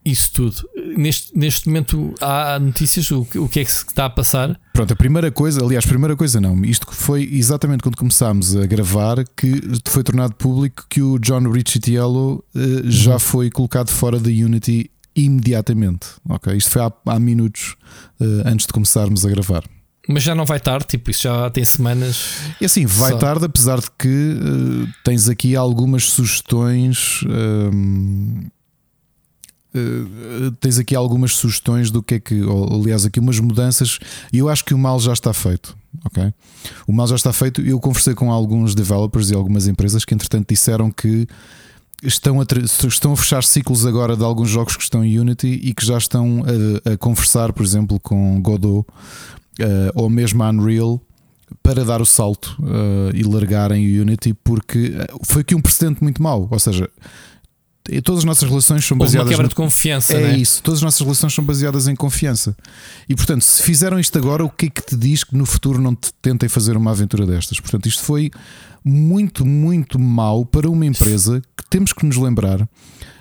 isso 0.04 0.32
tudo. 0.32 0.68
Neste, 0.96 1.36
neste 1.36 1.66
momento 1.66 2.14
há 2.20 2.58
notícias, 2.58 3.10
o, 3.10 3.26
o 3.36 3.48
que 3.48 3.60
é 3.60 3.64
que 3.64 3.72
se 3.72 3.84
está 3.84 4.04
a 4.06 4.10
passar? 4.10 4.58
Pronto, 4.72 4.92
a 4.92 4.96
primeira 4.96 5.30
coisa, 5.30 5.64
aliás, 5.64 5.86
primeira 5.86 6.16
coisa 6.16 6.40
não, 6.40 6.62
isto 6.64 6.86
foi 6.92 7.28
exatamente 7.32 7.82
quando 7.82 7.96
começámos 7.96 8.56
a 8.56 8.66
gravar 8.66 9.24
que 9.36 9.60
foi 9.86 10.02
tornado 10.02 10.34
público 10.34 10.84
que 10.88 11.00
o 11.00 11.18
John 11.18 11.50
Riccitiello 11.50 12.44
uh, 12.54 12.90
já 12.90 13.14
uhum. 13.14 13.18
foi 13.18 13.50
colocado 13.50 13.88
fora 13.88 14.18
da 14.18 14.28
Unity 14.28 14.90
imediatamente. 15.16 16.06
Ok, 16.28 16.54
isto 16.54 16.70
foi 16.70 16.82
há, 16.82 16.92
há 17.06 17.18
minutos 17.18 17.76
uh, 18.20 18.46
antes 18.46 18.66
de 18.66 18.72
começarmos 18.72 19.24
a 19.24 19.30
gravar. 19.30 19.64
Mas 20.06 20.22
já 20.22 20.34
não 20.34 20.44
vai 20.44 20.60
tarde, 20.60 20.86
tipo, 20.86 21.10
isso 21.10 21.22
já 21.22 21.48
tem 21.48 21.64
semanas. 21.64 22.36
E 22.60 22.66
assim, 22.66 22.84
vai 22.84 23.12
só. 23.12 23.18
tarde, 23.18 23.46
apesar 23.46 23.80
de 23.80 23.86
que 23.98 24.08
uh, 24.08 24.88
tens 25.02 25.30
aqui 25.30 25.56
algumas 25.56 26.04
sugestões. 26.04 27.20
Ehm, 27.26 28.48
Uh, 29.74 30.52
tens 30.60 30.78
aqui 30.78 30.94
algumas 30.94 31.32
sugestões 31.32 31.90
do 31.90 32.02
que 32.02 32.14
é 32.14 32.20
que, 32.20 32.42
ou, 32.42 32.80
aliás, 32.80 33.04
aqui 33.04 33.18
umas 33.18 33.40
mudanças, 33.40 33.98
e 34.32 34.38
eu 34.38 34.48
acho 34.48 34.64
que 34.64 34.72
o 34.72 34.78
mal 34.78 35.00
já 35.00 35.12
está 35.12 35.32
feito. 35.32 35.76
Ok? 36.04 36.32
O 36.86 36.92
mal 36.92 37.06
já 37.06 37.16
está 37.16 37.32
feito. 37.32 37.60
Eu 37.60 37.78
conversei 37.80 38.14
com 38.14 38.30
alguns 38.30 38.74
developers 38.74 39.30
e 39.30 39.34
algumas 39.34 39.66
empresas 39.66 40.04
que, 40.04 40.14
entretanto, 40.14 40.48
disseram 40.48 40.90
que 40.90 41.26
estão 42.02 42.40
a, 42.40 42.44
estão 42.86 43.12
a 43.12 43.16
fechar 43.16 43.42
ciclos 43.42 43.86
agora 43.86 44.16
de 44.16 44.22
alguns 44.22 44.50
jogos 44.50 44.76
que 44.76 44.82
estão 44.82 45.04
em 45.04 45.18
Unity 45.18 45.60
e 45.62 45.72
que 45.72 45.84
já 45.84 45.98
estão 45.98 46.44
a, 46.86 46.92
a 46.92 46.96
conversar, 46.96 47.52
por 47.52 47.64
exemplo, 47.64 47.98
com 48.00 48.40
Godot 48.40 48.86
uh, 49.60 49.64
ou 49.94 50.10
mesmo 50.10 50.42
a 50.42 50.50
Unreal 50.50 51.00
para 51.62 51.84
dar 51.84 52.02
o 52.02 52.06
salto 52.06 52.56
uh, 52.60 53.14
e 53.14 53.22
largarem 53.22 53.86
o 53.86 54.02
Unity, 54.02 54.34
porque 54.34 54.92
foi 55.24 55.42
aqui 55.42 55.54
um 55.54 55.60
precedente 55.60 56.02
muito 56.02 56.22
mau. 56.22 56.48
Ou 56.50 56.58
seja, 56.58 56.88
todas 58.02 58.20
as 58.20 58.24
nossas 58.24 58.48
relações 58.48 58.84
são 58.84 58.96
baseadas. 58.96 59.26
Uma 59.26 59.30
quebra 59.30 59.42
no... 59.44 59.48
de 59.48 59.54
confiança, 59.54 60.14
é 60.14 60.20
né? 60.20 60.38
isso. 60.38 60.62
Todas 60.62 60.78
as 60.78 60.82
nossas 60.82 61.00
relações 61.00 61.34
são 61.34 61.44
baseadas 61.44 61.86
em 61.86 61.94
confiança. 61.94 62.56
E 63.08 63.14
portanto, 63.14 63.42
se 63.42 63.62
fizeram 63.62 63.98
isto 64.00 64.16
agora, 64.16 64.44
o 64.44 64.48
que 64.48 64.66
é 64.66 64.70
que 64.70 64.82
te 64.82 64.96
diz 64.96 65.22
que 65.22 65.36
no 65.36 65.44
futuro 65.44 65.80
não 65.80 65.94
te 65.94 66.12
tentem 66.22 66.48
fazer 66.48 66.76
uma 66.76 66.92
aventura 66.92 67.26
destas? 67.26 67.60
Portanto, 67.60 67.86
isto 67.86 68.02
foi 68.02 68.30
muito, 68.84 69.44
muito 69.44 69.98
mau 69.98 70.44
para 70.44 70.68
uma 70.68 70.86
empresa 70.86 71.42
que 71.56 71.64
temos 71.68 71.92
que 71.92 72.04
nos 72.06 72.16
lembrar 72.16 72.68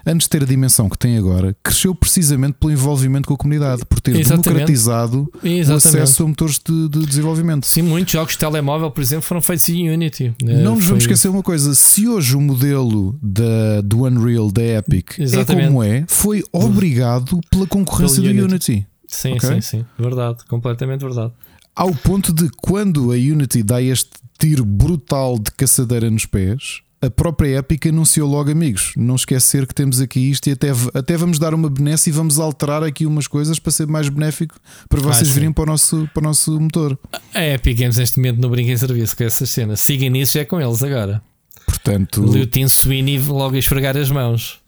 antes 0.06 0.26
de 0.26 0.30
ter 0.30 0.44
a 0.44 0.46
dimensão 0.46 0.90
que 0.90 0.98
tem 0.98 1.18
agora, 1.18 1.56
cresceu 1.64 1.96
precisamente 1.96 2.56
pelo 2.60 2.72
envolvimento 2.72 3.28
com 3.28 3.34
a 3.34 3.38
comunidade, 3.38 3.86
por 3.86 4.00
ter 4.00 4.16
Exatamente. 4.16 4.44
democratizado 4.44 5.32
Exatamente. 5.44 5.72
o 5.72 5.76
acesso 5.76 6.24
a 6.24 6.28
motores 6.28 6.60
de, 6.64 6.90
de, 6.90 7.06
desenvolvimento. 7.06 7.66
Sim, 7.66 7.84
muitos 7.84 8.14
jogos 8.14 8.34
de 8.34 8.40
telemóvel, 8.40 8.92
por 8.92 9.02
exemplo, 9.02 9.24
foram 9.24 9.42
feitos 9.42 9.68
em 9.70 9.90
Unity. 9.90 10.34
Não 10.42 10.76
nos 10.76 10.86
vamos 10.86 11.04
esquecer 11.04 11.28
uma 11.28 11.44
coisa: 11.44 11.74
se 11.74 12.08
hoje 12.08 12.36
o 12.36 12.42
modelo 12.42 13.18
da, 13.22 13.82
do 13.82 14.04
Unreal 14.04 14.52
da 14.52 14.64
Epic 14.64 15.20
é 15.20 15.24
Exatamente. 15.24 15.66
é 15.66 15.68
como 15.68 15.84
é, 15.84 16.06
foi 16.08 16.44
obrigado 16.52 17.40
pela 17.50 17.66
concorrência 17.66 18.22
do 18.22 18.28
Unity. 18.28 18.44
Unity. 18.44 18.88
Sim, 19.08 19.34
okay? 19.34 19.50
sim, 19.50 19.62
sim. 19.62 19.86
Verdade, 19.98 20.44
completamente 20.48 21.02
verdade. 21.02 21.32
Ao 21.76 21.94
ponto 21.94 22.32
de 22.34 22.50
quando 22.58 23.12
a 23.12 23.16
Unity 23.16 23.64
dá 23.64 23.82
este 23.82 24.12
tiro 24.38 24.66
brutal 24.66 25.40
de 25.40 25.52
caçadeira 25.52 26.10
nos 26.10 26.26
pés, 26.26 26.83
a 27.04 27.10
própria 27.10 27.58
Epic 27.58 27.88
anunciou 27.88 28.30
logo, 28.30 28.50
amigos, 28.50 28.94
não 28.96 29.16
esquecer 29.16 29.68
que 29.68 29.76
temos 29.76 30.00
aqui 30.00 30.32
isto 30.32 30.48
e 30.48 30.54
até, 30.54 30.70
até 30.94 31.18
vamos 31.18 31.38
dar 31.38 31.54
uma 31.54 31.70
benesse 31.70 32.10
e 32.10 32.14
vamos 32.14 32.40
alterar 32.40 32.82
aqui 32.82 33.06
umas 33.06 33.28
coisas 33.28 33.60
para 33.60 33.74
ser 33.74 33.88
mais 33.88 34.08
benéfico 34.08 34.56
para 34.88 35.00
ah, 35.00 35.04
vocês 35.04 35.30
ah, 35.30 35.34
virem 35.34 35.52
para 35.52 35.64
o, 35.64 35.66
nosso, 35.66 36.10
para 36.14 36.22
o 36.22 36.24
nosso 36.24 36.58
motor. 36.58 36.98
A 37.34 37.44
Epic 37.44 37.78
Games 37.78 37.98
neste 37.98 38.18
momento 38.20 38.40
não 38.40 38.50
brinca 38.50 38.72
em 38.72 38.78
serviço 38.78 39.18
com 39.18 39.26
essas 39.26 39.50
cenas. 39.50 39.82
Siga 39.82 40.08
nisso 40.08 40.40
é 40.40 40.46
com 40.46 40.62
eles 40.62 40.82
agora. 40.82 41.22
Portanto, 41.66 42.24
o 42.24 42.46
Tim 42.48 42.70
Sweeney 42.70 43.20
logo 43.20 43.56
a 43.56 43.60
esfregar 43.60 43.98
as 43.98 44.10
mãos. 44.10 44.62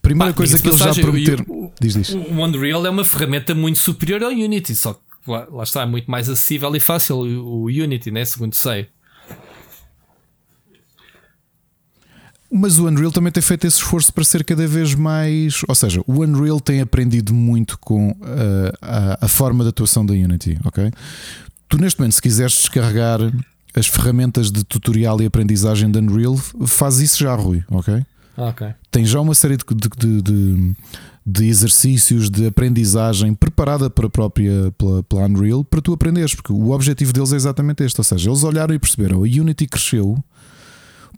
Primeira 0.00 0.32
Pá, 0.32 0.36
coisa 0.36 0.58
que 0.58 0.66
eles 0.66 0.78
já 0.80 0.92
prometeram. 0.92 1.44
O, 1.48 1.72
diz, 1.80 1.94
diz. 1.94 2.08
o 2.10 2.18
Unreal 2.18 2.84
é 2.84 2.90
uma 2.90 3.04
ferramenta 3.04 3.54
muito 3.54 3.78
superior 3.78 4.24
ao 4.24 4.30
Unity, 4.30 4.74
só 4.74 4.94
que 4.94 5.00
lá, 5.28 5.46
lá 5.48 5.62
está, 5.62 5.82
é 5.82 5.86
muito 5.86 6.10
mais 6.10 6.28
acessível 6.28 6.74
e 6.74 6.80
fácil 6.80 7.18
o, 7.18 7.62
o 7.62 7.64
Unity, 7.66 8.10
né? 8.10 8.24
segundo 8.24 8.54
sei. 8.54 8.88
Mas 12.54 12.78
o 12.78 12.86
Unreal 12.86 13.10
também 13.10 13.32
tem 13.32 13.42
feito 13.42 13.66
esse 13.66 13.78
esforço 13.78 14.12
para 14.12 14.22
ser 14.24 14.44
cada 14.44 14.66
vez 14.66 14.94
mais. 14.94 15.62
Ou 15.66 15.74
seja, 15.74 16.02
o 16.06 16.20
Unreal 16.20 16.60
tem 16.60 16.82
aprendido 16.82 17.32
muito 17.32 17.78
com 17.78 18.10
uh, 18.10 18.16
a, 18.82 19.24
a, 19.24 19.28
forma 19.28 19.64
de 19.64 19.70
atuação 19.70 20.04
da 20.04 20.12
Unity, 20.12 20.58
ok? 20.62 20.90
Tu, 21.66 21.78
neste 21.78 21.98
momento, 21.98 22.12
se 22.12 22.20
quiseres 22.20 22.52
descarregar 22.52 23.20
as 23.74 23.86
ferramentas 23.86 24.52
de 24.52 24.62
tutorial 24.64 25.22
e 25.22 25.24
aprendizagem 25.24 25.90
da 25.90 26.00
Unreal, 26.00 26.36
faz 26.66 27.00
isso 27.00 27.18
já, 27.20 27.34
Rui, 27.34 27.64
ok? 27.70 28.04
Ok. 28.36 28.66
Tem 28.90 29.04
já 29.06 29.20
uma 29.20 29.34
série 29.34 29.56
de, 29.56 29.64
de, 29.64 30.22
de, 30.22 30.76
de 31.24 31.46
exercícios 31.46 32.28
de 32.28 32.46
aprendizagem 32.46 33.34
preparada 33.34 33.88
para 33.88 34.06
a 34.06 34.10
própria 34.10 34.70
pela, 34.76 35.02
pela 35.02 35.24
Unreal 35.24 35.64
para 35.64 35.80
tu 35.80 35.92
aprenderes, 35.94 36.34
porque 36.34 36.52
o 36.52 36.70
objetivo 36.70 37.14
deles 37.14 37.32
é 37.32 37.36
exatamente 37.36 37.82
este. 37.82 37.98
Ou 37.98 38.04
seja, 38.04 38.28
eles 38.28 38.44
olharam 38.44 38.74
e 38.74 38.78
perceberam 38.78 39.18
a 39.18 39.22
Unity 39.22 39.66
cresceu 39.66 40.22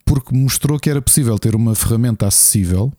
porque 0.05 0.35
mostrou 0.37 0.79
que 0.79 0.91
era 0.91 1.01
possível 1.01 1.39
ter 1.39 1.55
uma 1.55 1.75
ferramenta 1.75 2.27
acessível 2.27 2.93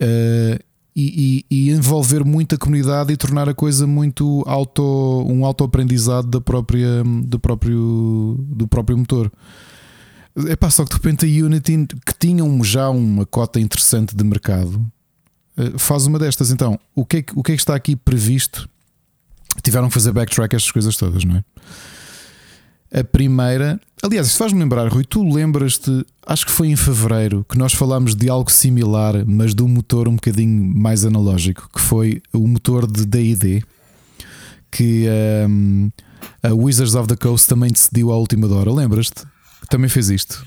uh, 0.00 0.64
e, 0.96 1.44
e, 1.50 1.68
e, 1.68 1.70
envolver 1.70 2.24
muita 2.24 2.56
comunidade 2.56 3.12
e 3.12 3.16
tornar 3.16 3.48
a 3.48 3.54
coisa 3.54 3.86
muito 3.86 4.44
auto, 4.46 4.82
um 5.28 5.44
autoaprendizado 5.44 6.28
da 6.28 6.40
própria, 6.40 7.02
do, 7.24 7.38
próprio, 7.38 8.36
do 8.40 8.68
próprio 8.68 8.96
motor. 8.96 9.32
É 10.48 10.54
pá, 10.54 10.70
só 10.70 10.84
que 10.84 10.90
de 10.90 10.96
repente 10.96 11.26
a 11.26 11.44
Unity, 11.44 11.86
que 12.06 12.14
tinha 12.18 12.44
já 12.62 12.88
uma 12.90 13.26
cota 13.26 13.58
interessante 13.58 14.14
de 14.14 14.22
mercado, 14.22 14.84
eh, 15.56 15.72
faz 15.78 16.06
uma 16.06 16.18
destas. 16.18 16.50
Então, 16.50 16.78
o 16.94 17.04
que, 17.04 17.18
é 17.18 17.22
que, 17.22 17.38
o 17.38 17.42
que 17.42 17.52
é 17.52 17.54
que 17.56 17.62
está 17.62 17.74
aqui 17.74 17.96
previsto? 17.96 18.68
Tiveram 19.62 19.88
que 19.88 19.94
fazer 19.94 20.12
backtrack 20.12 20.54
estas 20.54 20.72
coisas 20.72 20.96
todas, 20.96 21.24
não 21.24 21.36
é? 21.36 23.00
A 23.00 23.04
primeira, 23.04 23.80
aliás, 24.04 24.26
isto 24.26 24.36
faz-me 24.36 24.60
lembrar, 24.60 24.86
Rui, 24.88 25.02
tu 25.02 25.26
lembras-te, 25.26 26.04
acho 26.26 26.44
que 26.44 26.52
foi 26.52 26.68
em 26.68 26.76
fevereiro, 26.76 27.44
que 27.48 27.56
nós 27.56 27.72
falámos 27.72 28.14
de 28.14 28.28
algo 28.28 28.50
similar, 28.50 29.24
mas 29.26 29.54
de 29.54 29.62
um 29.62 29.68
motor 29.68 30.08
um 30.08 30.16
bocadinho 30.16 30.62
mais 30.76 31.06
analógico, 31.06 31.70
que 31.74 31.80
foi 31.80 32.20
o 32.30 32.46
motor 32.46 32.86
de 32.86 33.06
DD, 33.06 33.62
que 34.70 35.06
um, 35.48 35.90
a 36.42 36.52
Wizards 36.52 36.94
of 36.94 37.08
the 37.08 37.16
Coast 37.16 37.48
também 37.48 37.70
decidiu 37.70 38.12
à 38.12 38.18
última 38.18 38.46
hora. 38.54 38.70
Lembras-te? 38.70 39.24
Também 39.70 39.88
fez 39.88 40.10
isto. 40.10 40.44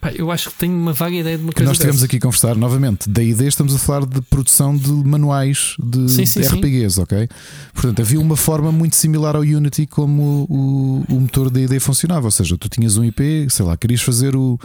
Pá, 0.00 0.12
eu 0.12 0.30
acho 0.30 0.50
que 0.50 0.58
tenho 0.58 0.76
uma 0.76 0.92
vaga 0.92 1.16
ideia 1.16 1.36
de 1.36 1.42
uma 1.42 1.52
coisa. 1.52 1.68
Nós 1.68 1.76
estivemos 1.76 2.02
aqui 2.04 2.16
a 2.16 2.20
conversar 2.20 2.56
novamente. 2.56 3.08
Da 3.08 3.22
ideia 3.22 3.48
estamos 3.48 3.74
a 3.74 3.78
falar 3.78 4.06
de 4.06 4.20
produção 4.22 4.76
de 4.76 4.90
manuais 4.92 5.74
de, 5.82 6.08
sim, 6.08 6.24
sim, 6.24 6.40
RPGs, 6.40 6.94
sim. 6.94 7.02
ok? 7.02 7.28
Portanto, 7.74 8.00
havia 8.00 8.20
uma 8.20 8.36
forma 8.36 8.70
muito 8.70 8.94
similar 8.94 9.34
ao 9.34 9.42
Unity 9.42 9.86
como 9.86 10.46
o, 10.48 11.04
o 11.08 11.20
motor 11.20 11.50
da 11.50 11.60
ideia 11.60 11.80
funcionava. 11.80 12.26
Ou 12.26 12.30
seja, 12.30 12.56
tu 12.56 12.68
tinhas 12.68 12.96
um 12.96 13.04
IP, 13.04 13.48
sei 13.50 13.64
lá, 13.64 13.76
querias 13.76 14.00
fazer 14.00 14.36
o, 14.36 14.58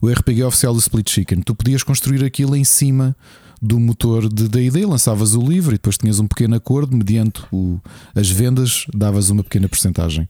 o 0.00 0.08
RPG 0.08 0.42
oficial 0.42 0.74
do 0.74 0.80
Split 0.80 1.08
Chicken, 1.08 1.42
tu 1.42 1.54
podias 1.54 1.84
construir 1.84 2.24
aquilo 2.24 2.56
em 2.56 2.64
cima 2.64 3.16
do 3.60 3.78
motor 3.78 4.28
de 4.28 4.48
D&D, 4.48 4.84
lançavas 4.84 5.36
o 5.36 5.40
livro 5.40 5.70
e 5.70 5.78
depois 5.78 5.96
tinhas 5.96 6.18
um 6.18 6.26
pequeno 6.26 6.56
acordo, 6.56 6.96
mediante 6.96 7.40
o, 7.52 7.78
as 8.12 8.28
vendas, 8.28 8.84
davas 8.92 9.30
uma 9.30 9.44
pequena 9.44 9.68
porcentagem 9.68 10.28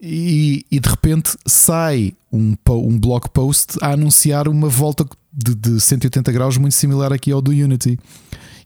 e, 0.00 0.64
e 0.70 0.80
de 0.80 0.88
repente 0.88 1.36
sai 1.46 2.14
um, 2.32 2.54
um 2.68 2.98
blog 2.98 3.28
post 3.30 3.76
a 3.80 3.92
anunciar 3.92 4.48
uma 4.48 4.68
volta 4.68 5.06
de, 5.32 5.54
de 5.54 5.80
180 5.80 6.30
graus 6.32 6.56
muito 6.56 6.74
similar 6.74 7.12
aqui 7.12 7.32
ao 7.32 7.40
do 7.40 7.50
Unity. 7.50 7.98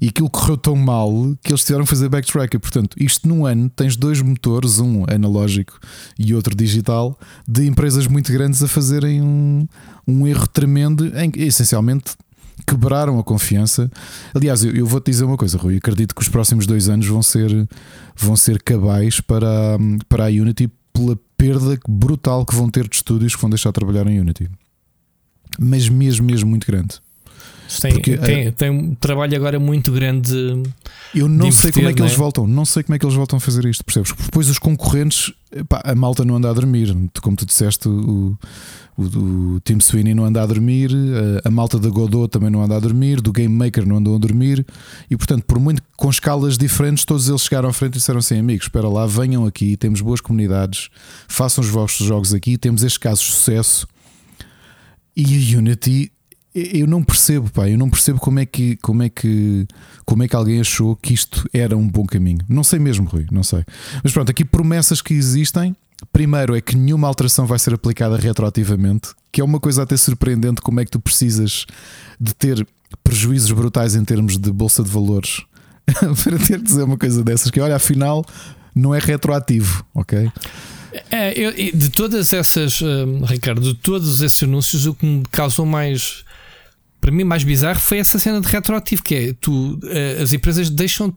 E 0.01 0.09
aquilo 0.09 0.31
correu 0.31 0.57
tão 0.57 0.77
mal 0.77 1.11
que 1.43 1.51
eles 1.51 1.65
tiveram 1.65 1.85
que 1.85 1.91
fazer 1.91 2.09
backtracker. 2.09 2.61
Portanto, 2.61 2.97
isto 3.01 3.27
num 3.27 3.45
ano 3.45 3.69
tens 3.69 3.97
dois 3.97 4.23
motores, 4.23 4.79
um 4.79 5.05
analógico 5.09 5.79
e 6.17 6.33
outro 6.35 6.55
digital, 6.55 7.19
de 7.47 7.67
empresas 7.67 8.07
muito 8.07 8.33
grandes 8.33 8.63
a 8.63 8.69
fazerem 8.69 9.21
um, 9.21 9.67
um 10.07 10.27
erro 10.27 10.47
tremendo 10.47 11.11
em 11.19 11.31
que 11.31 11.43
essencialmente 11.43 12.13
quebraram 12.65 13.19
a 13.19 13.25
confiança. 13.25 13.91
Aliás, 14.33 14.63
eu, 14.63 14.73
eu 14.73 14.87
vou-te 14.87 15.11
dizer 15.11 15.25
uma 15.25 15.37
coisa, 15.37 15.59
Rui. 15.59 15.77
Acredito 15.77 16.15
que 16.15 16.23
os 16.23 16.29
próximos 16.29 16.65
dois 16.67 16.89
anos 16.89 17.07
vão 17.07 17.23
ser, 17.23 17.69
vão 18.17 18.37
ser 18.37 18.63
cabais 18.63 19.21
para, 19.21 19.79
para 20.09 20.27
a 20.27 20.29
Unity 20.29 20.71
pela 20.99 21.19
perda 21.37 21.79
brutal 21.89 22.45
que 22.45 22.55
vão 22.55 22.69
ter 22.69 22.89
de 22.89 22.97
estúdios 22.97 23.35
que 23.35 23.41
vão 23.41 23.51
deixar 23.51 23.71
de 23.71 23.75
trabalhar 23.75 24.07
em 24.07 24.21
Unity. 24.21 24.51
Mas 25.59 25.89
mesmo, 25.89 26.27
mesmo 26.27 26.51
muito 26.51 26.67
grande. 26.67 27.01
Tem, 27.81 27.93
Porque, 27.93 28.17
tem, 28.17 28.47
é, 28.47 28.51
tem 28.51 28.71
um 28.71 28.95
trabalho 28.95 29.37
agora 29.37 29.61
muito 29.61 29.93
grande. 29.93 30.33
Eu 31.15 31.29
não 31.29 31.53
sei 31.53 31.71
como 31.71 31.89
é 31.89 31.93
que 31.93 32.01
eles 32.01 32.13
é? 32.13 32.17
voltam, 32.17 32.47
não 32.47 32.65
sei 32.65 32.83
como 32.83 32.97
é 32.97 32.99
que 32.99 33.05
eles 33.05 33.15
voltam 33.15 33.37
a 33.37 33.41
fazer 33.41 33.65
isto, 33.67 33.85
percebes? 33.85 34.11
Porque 34.11 34.25
depois 34.25 34.49
os 34.49 34.59
concorrentes, 34.59 35.33
pá, 35.69 35.83
a 35.85 35.95
malta 35.95 36.25
não 36.25 36.37
anda 36.37 36.49
a 36.49 36.53
dormir. 36.53 36.97
Como 37.21 37.37
tu 37.37 37.45
disseste, 37.45 37.87
o, 37.87 38.39
o, 38.99 39.55
o 39.55 39.61
Tim 39.61 39.79
Sweeney 39.79 40.13
não 40.13 40.25
anda 40.25 40.43
a 40.43 40.47
dormir, 40.47 40.91
a, 41.45 41.49
a, 41.49 41.51
malta 41.51 41.79
da 41.79 41.89
Godot 41.89 42.29
também 42.29 42.51
não 42.51 42.63
anda 42.63 42.77
a 42.77 42.81
dormir, 42.81 43.21
do 43.21 43.33
Game 43.33 43.55
Maker 43.55 43.87
não 43.87 43.97
andou 43.97 44.17
a 44.17 44.19
dormir, 44.19 44.67
e 45.09 45.17
portanto, 45.17 45.45
por 45.45 45.61
muito 45.61 45.81
com 45.97 46.11
escalas 46.11 46.59
diferentes, 46.59 47.05
todos 47.05 47.29
eles 47.29 47.43
chegaram 47.43 47.69
à 47.69 47.73
frente 47.73 47.95
e 47.95 47.99
disseram 47.99 48.19
assim: 48.19 48.39
amigos, 48.39 48.67
espera 48.67 48.89
lá, 48.89 49.07
venham 49.07 49.47
aqui, 49.47 49.77
temos 49.77 50.01
boas 50.01 50.21
comunidades, 50.21 50.89
façam 51.29 51.63
os 51.63 51.71
vossos 51.71 52.05
jogos 52.05 52.35
aqui, 52.35 52.59
temos 52.59 52.83
este 52.83 52.99
caso 52.99 53.23
de 53.23 53.29
sucesso. 53.29 53.87
E 55.17 55.25
a 55.55 55.59
Unity 55.59 56.13
eu 56.55 56.87
não 56.87 57.05
percebo, 57.05 57.51
pá, 57.51 57.69
eu 57.69 57.79
não 57.79 57.89
percebo 57.89 58.19
como 58.19 58.41
é 58.41 58.47
que 58.47 58.77
como 58.79 59.03
é 59.03 59.09
que 59.09 59.67
como 60.05 60.23
é 60.23 60.29
que 60.29 60.35
alguém 60.35 60.61
achou 60.61 60.97
que 60.97 61.15
isto 61.15 61.49
era 61.53 61.77
um 61.77 61.87
bom 61.87 62.05
caminho. 62.05 62.41
Não 62.49 62.65
sei 62.65 62.79
mesmo, 62.79 63.07
Rui, 63.07 63.27
não 63.31 63.45
sei. 63.45 63.65
Mas 64.03 64.13
pronto, 64.13 64.31
aqui 64.31 64.45
promessas 64.45 65.01
que 65.01 65.15
existem. 65.15 65.77
Primeiro 66.13 66.57
é 66.57 66.61
que 66.61 66.77
nenhuma 66.77 67.09
alteração 67.09 67.47
vai 67.47 67.59
ser 67.59 67.75
aplicada 67.75 68.17
retroativamente, 68.17 69.11
que 69.33 69.41
é 69.41 69.45
uma 69.45 69.59
coisa 69.59 69.83
até 69.83 69.97
surpreendente 69.97 70.63
como 70.63 70.81
é 70.81 70.85
que 70.85 70.91
tu 70.91 71.01
precisas 71.01 71.67
de 72.21 72.35
ter 72.35 72.67
prejuízos 73.03 73.51
brutais 73.51 73.95
em 73.95 74.05
termos 74.05 74.39
de 74.39 74.51
bolsa 74.51 74.83
de 74.83 74.91
valores 74.91 75.43
para 76.23 76.39
ter 76.39 76.59
de 76.59 76.65
dizer 76.65 76.85
uma 76.85 76.97
coisa 76.97 77.23
dessas 77.23 77.51
que 77.51 77.61
olha, 77.61 77.77
afinal 77.77 78.25
não 78.75 78.95
é 78.95 78.99
retroativo, 78.99 79.85
ok? 79.95 80.31
É, 81.11 81.39
eu, 81.39 81.53
de 81.53 81.91
todas 81.91 82.33
essas, 82.33 82.81
hum, 82.81 83.25
Ricardo, 83.25 83.61
de 83.61 83.75
todos 83.75 84.23
esses 84.23 84.43
anúncios, 84.43 84.87
o 84.87 84.95
que 84.95 85.05
me 85.05 85.23
causou 85.31 85.67
mais 85.67 86.25
para 87.09 87.17
mim 87.17 87.25
mais 87.25 87.43
bizarro 87.43 87.81
foi 87.81 87.97
essa 87.97 88.19
cena 88.19 88.39
de 88.39 88.47
retroativo, 88.47 89.03
que 89.03 89.15
é 89.15 89.33
tu, 89.33 89.81
eh, 89.85 90.19
as 90.21 90.35
empresas 90.35 90.69
deixam. 90.69 91.17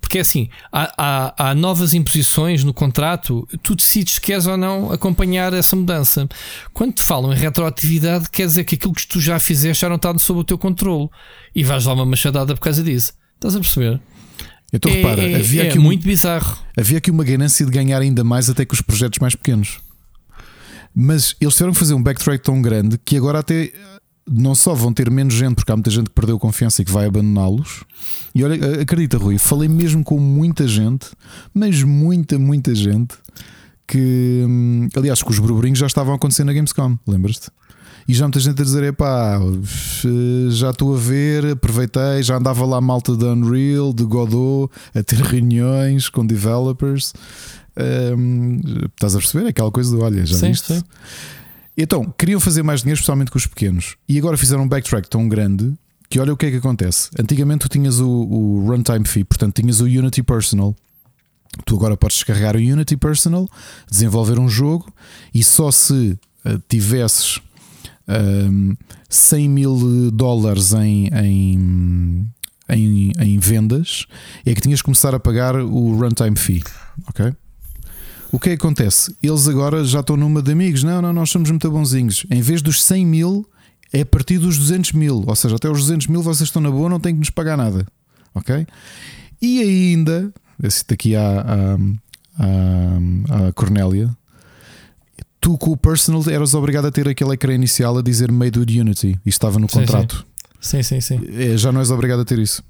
Porque 0.00 0.18
é 0.18 0.20
assim, 0.20 0.48
há, 0.72 0.92
há, 0.98 1.50
há, 1.50 1.54
novas 1.54 1.94
imposições 1.94 2.64
no 2.64 2.74
contrato, 2.74 3.46
tu 3.62 3.76
decides 3.76 4.14
se 4.14 4.20
queres 4.20 4.48
ou 4.48 4.56
não 4.56 4.90
acompanhar 4.90 5.52
essa 5.52 5.76
mudança. 5.76 6.28
Quando 6.72 6.94
te 6.94 7.04
falam 7.04 7.32
em 7.32 7.36
retroatividade, 7.36 8.28
quer 8.30 8.46
dizer 8.46 8.64
que 8.64 8.74
aquilo 8.74 8.92
que 8.92 9.06
tu 9.06 9.20
já 9.20 9.38
fizeste 9.38 9.82
já 9.82 9.88
não 9.88 9.94
está 9.94 10.12
sob 10.18 10.40
o 10.40 10.44
teu 10.44 10.58
controle 10.58 11.08
e 11.54 11.62
vais 11.62 11.84
lá 11.84 11.94
uma 11.94 12.04
machadada 12.04 12.52
por 12.54 12.60
causa 12.60 12.82
disso. 12.82 13.12
Estás 13.36 13.54
a 13.54 13.60
perceber? 13.60 14.00
Então 14.72 14.90
é, 14.90 14.94
repara, 14.96 15.22
é, 15.22 15.36
havia 15.36 15.62
é 15.62 15.68
aqui 15.68 15.78
muito 15.78 16.02
um, 16.02 16.06
bizarro. 16.06 16.58
Havia 16.76 16.98
aqui 16.98 17.12
uma 17.12 17.22
ganância 17.22 17.64
de 17.64 17.70
ganhar 17.70 18.00
ainda 18.00 18.24
mais 18.24 18.50
até 18.50 18.64
que 18.64 18.74
os 18.74 18.80
projetos 18.80 19.20
mais 19.20 19.36
pequenos. 19.36 19.78
Mas 20.92 21.36
eles 21.40 21.54
tiveram 21.54 21.72
que 21.72 21.78
fazer 21.78 21.94
um 21.94 22.02
backtrack 22.02 22.42
tão 22.42 22.60
grande 22.60 22.98
que 22.98 23.16
agora 23.16 23.38
até 23.38 23.72
não 24.28 24.54
só 24.54 24.74
vão 24.74 24.92
ter 24.92 25.10
menos 25.10 25.34
gente, 25.34 25.56
porque 25.56 25.72
há 25.72 25.76
muita 25.76 25.90
gente 25.90 26.06
que 26.06 26.14
perdeu 26.14 26.38
confiança 26.38 26.82
e 26.82 26.84
que 26.84 26.92
vai 26.92 27.06
abandoná-los. 27.06 27.84
E 28.34 28.44
olha, 28.44 28.80
acredita, 28.80 29.18
Rui, 29.18 29.38
falei 29.38 29.68
mesmo 29.68 30.04
com 30.04 30.18
muita 30.18 30.66
gente, 30.66 31.08
mas 31.52 31.82
muita, 31.82 32.38
muita 32.38 32.74
gente 32.74 33.14
que, 33.86 34.44
hum, 34.46 34.88
aliás, 34.96 35.22
que 35.22 35.30
os 35.30 35.38
burburinhos 35.38 35.78
já 35.78 35.86
estavam 35.86 36.12
a 36.12 36.16
acontecer 36.16 36.44
na 36.44 36.52
Gamescom, 36.52 36.96
lembras-te? 37.06 37.48
E 38.08 38.14
já 38.14 38.24
muita 38.24 38.40
gente 38.40 38.60
a 38.60 38.64
dizer: 38.64 38.92
pá, 38.94 39.38
já 40.50 40.70
estou 40.70 40.94
a 40.94 40.98
ver, 40.98 41.52
aproveitei, 41.52 42.22
já 42.22 42.36
andava 42.36 42.64
lá 42.64 42.80
malta 42.80 43.16
da 43.16 43.28
Unreal, 43.28 43.92
de 43.92 44.04
Godot, 44.04 44.72
a 44.94 45.02
ter 45.02 45.20
reuniões 45.22 46.08
com 46.08 46.26
developers. 46.26 47.12
Um, 47.76 48.60
estás 48.94 49.14
a 49.14 49.18
perceber? 49.18 49.48
Aquela 49.48 49.70
coisa 49.70 49.96
do 49.96 50.02
olha, 50.02 50.26
já 50.26 50.36
sim, 50.36 50.48
viste? 50.48 50.74
Sim. 50.74 50.82
Então, 51.76 52.04
queriam 52.18 52.38
fazer 52.38 52.62
mais 52.62 52.80
dinheiro, 52.80 52.98
especialmente 52.98 53.30
com 53.30 53.38
os 53.38 53.46
pequenos. 53.46 53.96
E 54.08 54.18
agora 54.18 54.36
fizeram 54.36 54.64
um 54.64 54.68
backtrack 54.68 55.08
tão 55.08 55.28
grande 55.28 55.72
que 56.08 56.20
olha 56.20 56.32
o 56.32 56.36
que 56.36 56.46
é 56.46 56.50
que 56.50 56.58
acontece. 56.58 57.08
Antigamente 57.18 57.60
tu 57.60 57.68
tinhas 57.70 57.98
o, 57.98 58.08
o 58.08 58.66
runtime 58.66 59.06
fee, 59.06 59.24
portanto 59.24 59.60
tinhas 59.60 59.80
o 59.80 59.84
Unity 59.84 60.22
Personal. 60.22 60.76
Tu 61.64 61.74
agora 61.74 61.96
podes 61.96 62.18
descarregar 62.18 62.54
o 62.54 62.58
Unity 62.58 62.96
Personal, 62.96 63.48
desenvolver 63.90 64.38
um 64.38 64.48
jogo 64.48 64.92
e 65.34 65.42
só 65.42 65.70
se 65.70 66.18
uh, 66.44 66.62
tivesses 66.68 67.40
um, 68.06 68.74
100 69.08 69.48
mil 69.48 70.10
dólares 70.10 70.74
em, 70.74 71.08
em, 71.08 72.28
em, 72.68 73.12
em, 73.18 73.38
vendas 73.38 74.06
é 74.44 74.54
que 74.54 74.60
tinhas 74.60 74.80
que 74.80 74.84
começar 74.84 75.14
a 75.14 75.20
pagar 75.20 75.56
o 75.56 75.96
runtime 75.96 76.36
fee. 76.36 76.62
Ok? 77.08 77.32
O 78.32 78.38
que 78.38 78.48
é 78.48 78.56
que 78.56 78.64
acontece? 78.64 79.14
Eles 79.22 79.46
agora 79.46 79.84
já 79.84 80.00
estão 80.00 80.16
numa 80.16 80.40
de 80.40 80.50
amigos. 80.50 80.82
Não, 80.82 81.02
não, 81.02 81.12
nós 81.12 81.30
somos 81.30 81.50
muito 81.50 81.70
bonzinhos. 81.70 82.24
Em 82.30 82.40
vez 82.40 82.62
dos 82.62 82.82
100 82.82 83.06
mil, 83.06 83.46
é 83.92 84.00
a 84.00 84.06
partir 84.06 84.38
dos 84.38 84.56
200 84.56 84.92
mil. 84.92 85.22
Ou 85.26 85.36
seja, 85.36 85.56
até 85.56 85.68
os 85.68 85.80
200 85.80 86.06
mil 86.06 86.22
vocês 86.22 86.48
estão 86.48 86.62
na 86.62 86.70
boa, 86.70 86.88
não 86.88 86.98
têm 86.98 87.12
que 87.12 87.18
nos 87.18 87.28
pagar 87.28 87.58
nada. 87.58 87.86
Ok? 88.34 88.66
E 89.40 89.60
ainda, 89.60 90.32
daqui 90.88 91.14
à, 91.14 91.40
à, 91.40 91.76
à, 92.38 93.48
à 93.48 93.52
Cornélia, 93.52 94.08
tu 95.38 95.58
com 95.58 95.72
o 95.72 95.76
personal 95.76 96.22
eras 96.30 96.54
obrigado 96.54 96.86
a 96.86 96.90
ter 96.90 97.06
aquele 97.06 97.34
ecrã 97.34 97.52
inicial 97.52 97.98
a 97.98 98.02
dizer 98.02 98.32
Made 98.32 98.58
with 98.58 98.80
Unity 98.80 99.20
e 99.26 99.28
estava 99.28 99.58
no 99.58 99.68
contrato. 99.68 100.24
Sim, 100.58 100.82
sim, 100.82 101.02
sim. 101.02 101.18
sim. 101.18 101.26
É, 101.36 101.56
já 101.58 101.70
não 101.70 101.80
és 101.80 101.90
obrigado 101.90 102.20
a 102.20 102.24
ter 102.24 102.38
isso. 102.38 102.62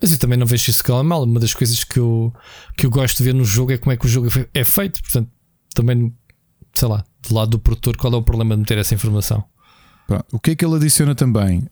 Mas 0.00 0.12
eu 0.12 0.18
também 0.18 0.38
não 0.38 0.46
vejo 0.46 0.70
isso 0.70 0.82
que 0.82 0.90
mal. 0.90 1.24
Uma 1.24 1.40
das 1.40 1.54
coisas 1.54 1.82
que 1.84 1.98
eu, 1.98 2.32
que 2.76 2.86
eu 2.86 2.90
gosto 2.90 3.18
de 3.18 3.24
ver 3.24 3.34
no 3.34 3.44
jogo 3.44 3.72
é 3.72 3.78
como 3.78 3.92
é 3.92 3.96
que 3.96 4.06
o 4.06 4.08
jogo 4.08 4.28
é 4.52 4.64
feito. 4.64 5.00
Portanto, 5.02 5.28
também, 5.74 6.12
sei 6.72 6.88
lá, 6.88 7.04
do 7.28 7.34
lado 7.34 7.50
do 7.50 7.58
produtor, 7.58 7.96
qual 7.96 8.12
é 8.12 8.16
o 8.16 8.22
problema 8.22 8.54
de 8.54 8.60
meter 8.60 8.78
essa 8.78 8.94
informação? 8.94 9.44
O 10.32 10.38
que 10.38 10.50
é 10.52 10.54
que 10.54 10.64
ele 10.64 10.76
adiciona 10.76 11.14
também? 11.14 11.66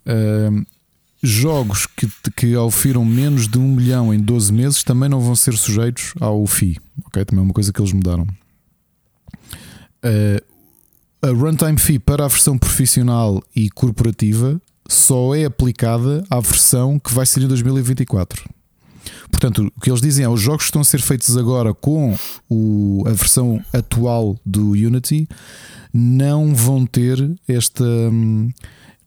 Jogos 1.23 1.87
que, 1.87 2.09
que 2.37 2.57
ofiram 2.57 3.05
menos 3.05 3.47
de 3.47 3.59
um 3.59 3.69
milhão 3.69 4.13
em 4.13 4.19
12 4.19 4.53
meses 4.53 4.83
também 4.83 5.09
não 5.09 5.21
vão 5.21 5.37
ser 5.37 5.57
sujeitos 5.57 6.15
ao 6.21 6.45
FII. 6.47 6.79
Ok? 7.07 7.25
Também 7.25 7.43
é 7.43 7.45
uma 7.45 7.55
coisa 7.55 7.73
que 7.73 7.81
eles 7.81 7.93
mudaram. 7.93 8.27
Uh, 10.05 10.53
a 11.23 11.31
runtime 11.31 11.79
fee 11.79 12.01
para 12.01 12.25
a 12.25 12.29
versão 12.29 12.59
profissional 12.59 13.41
e 13.55 13.71
corporativa 13.71 14.61
só 14.89 15.35
é 15.35 15.45
aplicada 15.45 16.25
à 16.31 16.41
versão 16.41 16.99
que 16.99 17.13
vai 17.13 17.27
ser 17.27 17.43
em 17.43 17.49
2024. 17.49 18.49
Portanto, 19.31 19.73
o 19.77 19.81
que 19.81 19.91
eles 19.91 20.01
dizem 20.01 20.25
é 20.25 20.29
os 20.29 20.41
jogos 20.41 20.65
que 20.65 20.69
estão 20.69 20.83
a 20.83 20.85
ser 20.85 21.01
feitos 21.01 21.37
agora 21.37 21.75
com 21.75 22.17
o, 22.49 23.03
a 23.07 23.11
versão 23.11 23.61
atual 23.73 24.39
do 24.45 24.71
Unity 24.71 25.27
não 25.93 26.55
vão 26.55 26.87
ter 26.87 27.19
esta. 27.47 27.85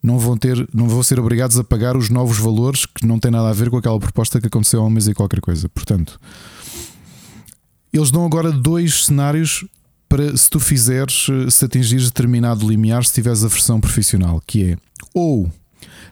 Não 0.02 0.20
vão, 0.20 0.36
ter, 0.36 0.68
não 0.72 0.88
vão 0.88 1.02
ser 1.02 1.18
obrigados 1.18 1.58
a 1.58 1.64
pagar 1.64 1.96
os 1.96 2.10
novos 2.10 2.38
valores 2.38 2.86
que 2.86 3.04
não 3.04 3.18
têm 3.18 3.30
nada 3.30 3.48
a 3.48 3.52
ver 3.52 3.70
com 3.70 3.76
aquela 3.76 3.98
proposta 3.98 4.40
que 4.40 4.46
aconteceu 4.46 4.80
há 4.80 4.84
um 4.84 4.90
mês 4.90 5.08
e 5.08 5.14
qualquer 5.14 5.40
coisa. 5.40 5.68
Portanto, 5.68 6.20
eles 7.92 8.12
dão 8.12 8.24
agora 8.24 8.52
dois 8.52 9.06
cenários 9.06 9.64
para 10.08 10.36
se 10.36 10.48
tu 10.48 10.60
fizeres, 10.60 11.26
se 11.50 11.64
atingires 11.64 12.06
determinado 12.06 12.68
limiar, 12.68 13.04
se 13.04 13.14
tiveres 13.14 13.42
a 13.42 13.48
versão 13.48 13.80
profissional, 13.80 14.40
que 14.46 14.72
é 14.72 14.76
ou 15.12 15.50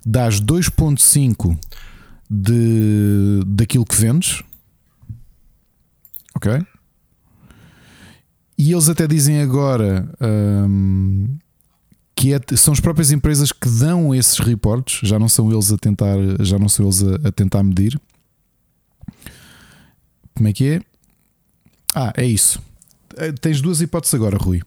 dás 0.04 0.40
2.5 0.40 1.58
de 2.30 3.42
daquilo 3.46 3.84
que 3.84 3.96
vendes, 3.96 4.42
ok? 6.34 6.64
E 8.56 8.72
eles 8.72 8.88
até 8.88 9.06
dizem 9.06 9.40
agora 9.40 10.08
hum, 10.20 11.36
que 12.14 12.32
é, 12.32 12.40
são 12.56 12.72
as 12.72 12.80
próprias 12.80 13.10
empresas 13.10 13.50
que 13.50 13.68
dão 13.68 14.14
esses 14.14 14.38
reportes, 14.38 15.06
já 15.08 15.18
não 15.18 15.28
são 15.28 15.50
eles 15.50 15.72
a 15.72 15.76
tentar, 15.76 16.16
já 16.40 16.58
não 16.58 16.68
são 16.68 16.86
eles 16.86 17.02
a, 17.02 17.28
a 17.28 17.32
tentar 17.32 17.62
medir. 17.62 18.00
Como 20.34 20.48
é 20.48 20.52
que 20.52 20.68
é? 20.68 20.80
Ah, 21.94 22.12
é 22.16 22.24
isso. 22.24 22.60
Eh, 23.16 23.32
tens 23.32 23.60
duas 23.60 23.80
hipóteses 23.80 24.14
agora, 24.14 24.36
Rui. 24.36 24.62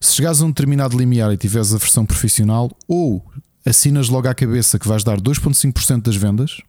Se 0.00 0.14
chegares 0.16 0.42
a 0.42 0.44
um 0.44 0.48
determinado 0.48 0.98
limiar 0.98 1.32
e 1.32 1.36
tiveres 1.36 1.72
a 1.72 1.78
versão 1.78 2.04
profissional, 2.04 2.70
ou 2.88 3.24
assinas 3.64 4.08
logo 4.08 4.28
à 4.28 4.34
cabeça 4.34 4.78
que 4.78 4.88
vais 4.88 5.04
dar 5.04 5.20
2,5% 5.20 6.02
das 6.02 6.16
vendas, 6.16 6.60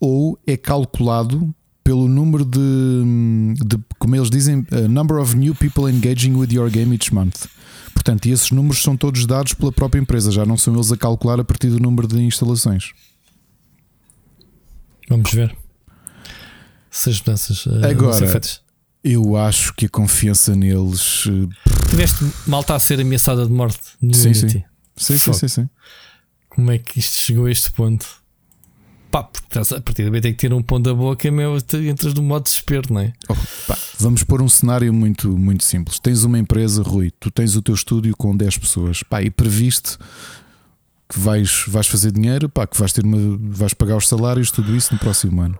ou 0.00 0.38
é 0.46 0.56
calculado 0.56 1.54
pelo 1.82 2.08
número 2.08 2.44
de, 2.44 2.58
de, 3.64 3.78
como 3.98 4.16
eles 4.16 4.28
dizem, 4.28 4.66
number 4.88 5.18
of 5.18 5.36
new 5.36 5.54
people 5.54 5.88
engaging 5.88 6.34
with 6.34 6.52
your 6.52 6.68
game 6.68 6.94
each 6.94 7.14
month. 7.14 7.46
Portanto, 7.94 8.26
e 8.26 8.32
esses 8.32 8.50
números 8.50 8.82
são 8.82 8.96
todos 8.96 9.24
dados 9.24 9.54
pela 9.54 9.72
própria 9.72 10.00
empresa, 10.00 10.30
já 10.30 10.44
não 10.44 10.56
são 10.56 10.74
eles 10.74 10.90
a 10.90 10.96
calcular 10.96 11.38
a 11.40 11.44
partir 11.44 11.68
do 11.68 11.78
número 11.78 12.08
de 12.08 12.20
instalações. 12.20 12.92
Vamos 15.08 15.32
ver 15.32 15.56
se 16.90 17.10
as 17.10 17.20
mudanças 17.20 17.66
uh, 17.66 17.84
Agora, 17.84 18.40
eu 19.04 19.36
acho 19.36 19.74
que 19.74 19.86
a 19.86 19.88
confiança 19.88 20.56
neles. 20.56 21.24
Eh, 21.28 21.88
Tiveste 21.90 22.24
malta 22.46 22.74
a 22.74 22.78
ser 22.80 23.00
ameaçada 23.00 23.46
de 23.46 23.52
morte 23.52 23.78
no 24.00 24.14
sim, 24.14 24.28
Unity. 24.28 24.48
Sim. 24.48 24.64
Sim, 24.96 25.18
sim, 25.18 25.32
sim, 25.32 25.48
sim. 25.48 25.68
Como 26.48 26.70
é 26.70 26.78
que 26.78 26.98
isto 26.98 27.18
chegou 27.18 27.46
a 27.46 27.50
este 27.50 27.70
ponto? 27.70 28.06
Pá, 29.10 29.22
porque 29.22 29.58
a 29.58 29.80
partir 29.80 30.10
daí 30.10 30.20
tem 30.20 30.32
que 30.32 30.38
ter 30.38 30.52
um 30.52 30.62
ponto 30.62 30.84
da 30.84 30.94
boca, 30.94 31.30
meu, 31.30 31.56
entras 31.56 32.12
no 32.14 32.22
modo 32.22 32.44
desespero, 32.44 32.92
não 32.92 33.00
é? 33.00 33.12
Oh, 33.28 33.34
pá, 33.66 33.78
vamos 33.98 34.24
pôr 34.24 34.42
um 34.42 34.48
cenário 34.48 34.92
muito, 34.92 35.36
muito 35.38 35.64
simples. 35.64 35.98
Tens 35.98 36.24
uma 36.24 36.38
empresa, 36.38 36.82
Rui, 36.82 37.10
tu 37.18 37.30
tens 37.30 37.56
o 37.56 37.62
teu 37.62 37.74
estúdio 37.74 38.16
com 38.16 38.36
10 38.36 38.58
pessoas, 38.58 39.02
pá, 39.02 39.22
e 39.22 39.30
previste 39.30 39.96
que 41.08 41.18
vais, 41.18 41.64
vais 41.68 41.86
fazer 41.86 42.10
dinheiro, 42.10 42.48
pá, 42.48 42.66
que 42.66 42.78
vais, 42.78 42.92
ter 42.92 43.04
uma, 43.04 43.38
vais 43.38 43.72
pagar 43.74 43.96
os 43.96 44.08
salários, 44.08 44.50
tudo 44.50 44.74
isso 44.74 44.92
no 44.92 44.98
próximo 44.98 45.40
ano. 45.40 45.58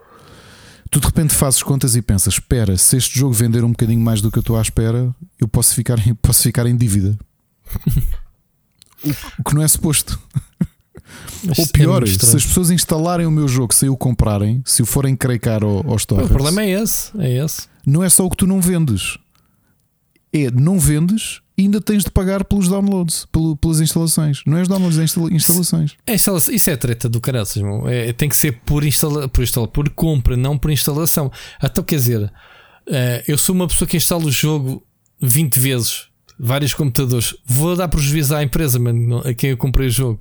Tu 0.89 0.99
de 0.99 1.05
repente 1.05 1.33
fazes 1.33 1.63
contas 1.63 1.95
e 1.95 2.01
pensas: 2.01 2.35
espera, 2.35 2.77
se 2.77 2.97
este 2.97 3.17
jogo 3.17 3.33
vender 3.33 3.63
um 3.63 3.71
bocadinho 3.71 4.01
mais 4.01 4.21
do 4.21 4.31
que 4.31 4.37
eu 4.37 4.41
estou 4.41 4.57
à 4.57 4.61
espera, 4.61 5.13
eu 5.39 5.47
posso 5.47 5.73
ficar, 5.73 5.97
posso 6.21 6.43
ficar 6.43 6.65
em 6.65 6.75
dívida. 6.75 7.17
O, 9.03 9.43
que 9.43 9.55
não 9.55 9.63
é 9.63 9.67
suposto. 9.67 10.19
Mas 11.43 11.59
Ou 11.59 11.65
é 11.65 11.67
pior, 11.67 12.03
é 12.03 12.07
se 12.07 12.35
as 12.35 12.45
pessoas 12.45 12.71
instalarem 12.71 13.25
o 13.25 13.31
meu 13.31 13.47
jogo 13.47 13.73
sem 13.73 13.89
o 13.89 13.95
comprarem, 13.95 14.61
se 14.65 14.81
o 14.81 14.85
forem 14.85 15.15
crecar 15.15 15.63
ao, 15.63 15.89
aos 15.89 16.05
torrents, 16.05 16.29
o 16.29 16.33
problema 16.33 16.63
é 16.63 16.71
esse, 16.81 17.11
é 17.19 17.43
esse. 17.43 17.67
Não 17.85 18.03
é 18.03 18.09
só 18.09 18.25
o 18.25 18.29
que 18.29 18.37
tu 18.37 18.47
não 18.47 18.59
vendes, 18.59 19.17
é 20.33 20.51
não 20.51 20.79
vendes 20.79 21.41
ainda 21.59 21.81
tens 21.81 22.03
de 22.03 22.11
pagar 22.11 22.43
pelos 22.43 22.67
downloads, 22.67 23.25
pelo, 23.31 23.57
pelas 23.57 23.81
instalações. 23.81 24.43
Não 24.45 24.57
é 24.57 24.61
os 24.61 24.67
downloads, 24.67 24.99
é 24.99 25.03
instalações. 25.33 25.95
É 26.05 26.13
instalação. 26.13 26.53
Isso 26.53 26.69
é 26.69 26.75
treta 26.75 27.09
do 27.09 27.19
caraças, 27.19 27.63
é, 27.87 28.13
tem 28.13 28.29
que 28.29 28.35
ser 28.35 28.61
por, 28.63 28.85
instala, 28.85 29.27
por, 29.27 29.43
instala, 29.43 29.67
por 29.67 29.89
compra, 29.89 30.37
não 30.37 30.57
por 30.57 30.69
instalação. 30.71 31.31
Então, 31.63 31.83
quer 31.83 31.95
dizer, 31.95 32.31
eh, 32.87 33.23
eu 33.27 33.37
sou 33.37 33.55
uma 33.55 33.67
pessoa 33.67 33.87
que 33.87 33.97
instala 33.97 34.25
o 34.25 34.31
jogo 34.31 34.83
20 35.19 35.59
vezes, 35.59 36.07
vários 36.39 36.73
computadores. 36.73 37.35
Vou 37.45 37.75
dar 37.75 37.87
prejuízo 37.87 38.35
à 38.35 38.43
empresa 38.43 38.79
mano, 38.79 39.19
a 39.19 39.33
quem 39.33 39.51
eu 39.51 39.57
comprei 39.57 39.87
o 39.87 39.91
jogo. 39.91 40.19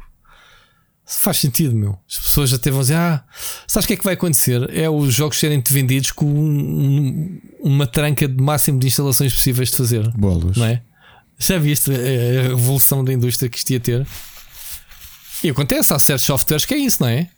Isso 1.06 1.20
faz 1.20 1.38
sentido, 1.38 1.74
meu. 1.74 1.96
As 2.10 2.18
pessoas 2.18 2.52
até 2.52 2.70
vão 2.70 2.80
dizer: 2.80 2.96
Ah, 2.96 3.22
sabes 3.66 3.84
o 3.84 3.88
que 3.88 3.94
é 3.94 3.96
que 3.96 4.04
vai 4.04 4.14
acontecer? 4.14 4.68
É 4.76 4.90
os 4.90 5.14
jogos 5.14 5.38
serem 5.38 5.62
vendidos 5.64 6.10
com 6.10 6.26
um, 6.26 7.40
uma 7.60 7.86
tranca 7.86 8.26
de 8.26 8.42
máximo 8.42 8.80
de 8.80 8.88
instalações 8.88 9.32
possíveis 9.32 9.70
de 9.70 9.76
fazer. 9.76 10.08
Bolas. 10.10 10.56
Não 10.56 10.66
é? 10.66 10.82
Já 11.38 11.58
viste 11.58 11.92
a 11.92 12.48
revolução 12.48 13.04
da 13.04 13.12
indústria 13.12 13.48
que 13.48 13.58
isto 13.58 13.70
ia 13.70 13.78
ter? 13.78 14.06
E 15.44 15.50
acontece, 15.50 15.92
há 15.92 15.98
certos 15.98 16.24
softwares 16.24 16.64
que 16.64 16.74
é 16.74 16.78
isso, 16.78 17.02
não 17.02 17.08
é? 17.08 17.28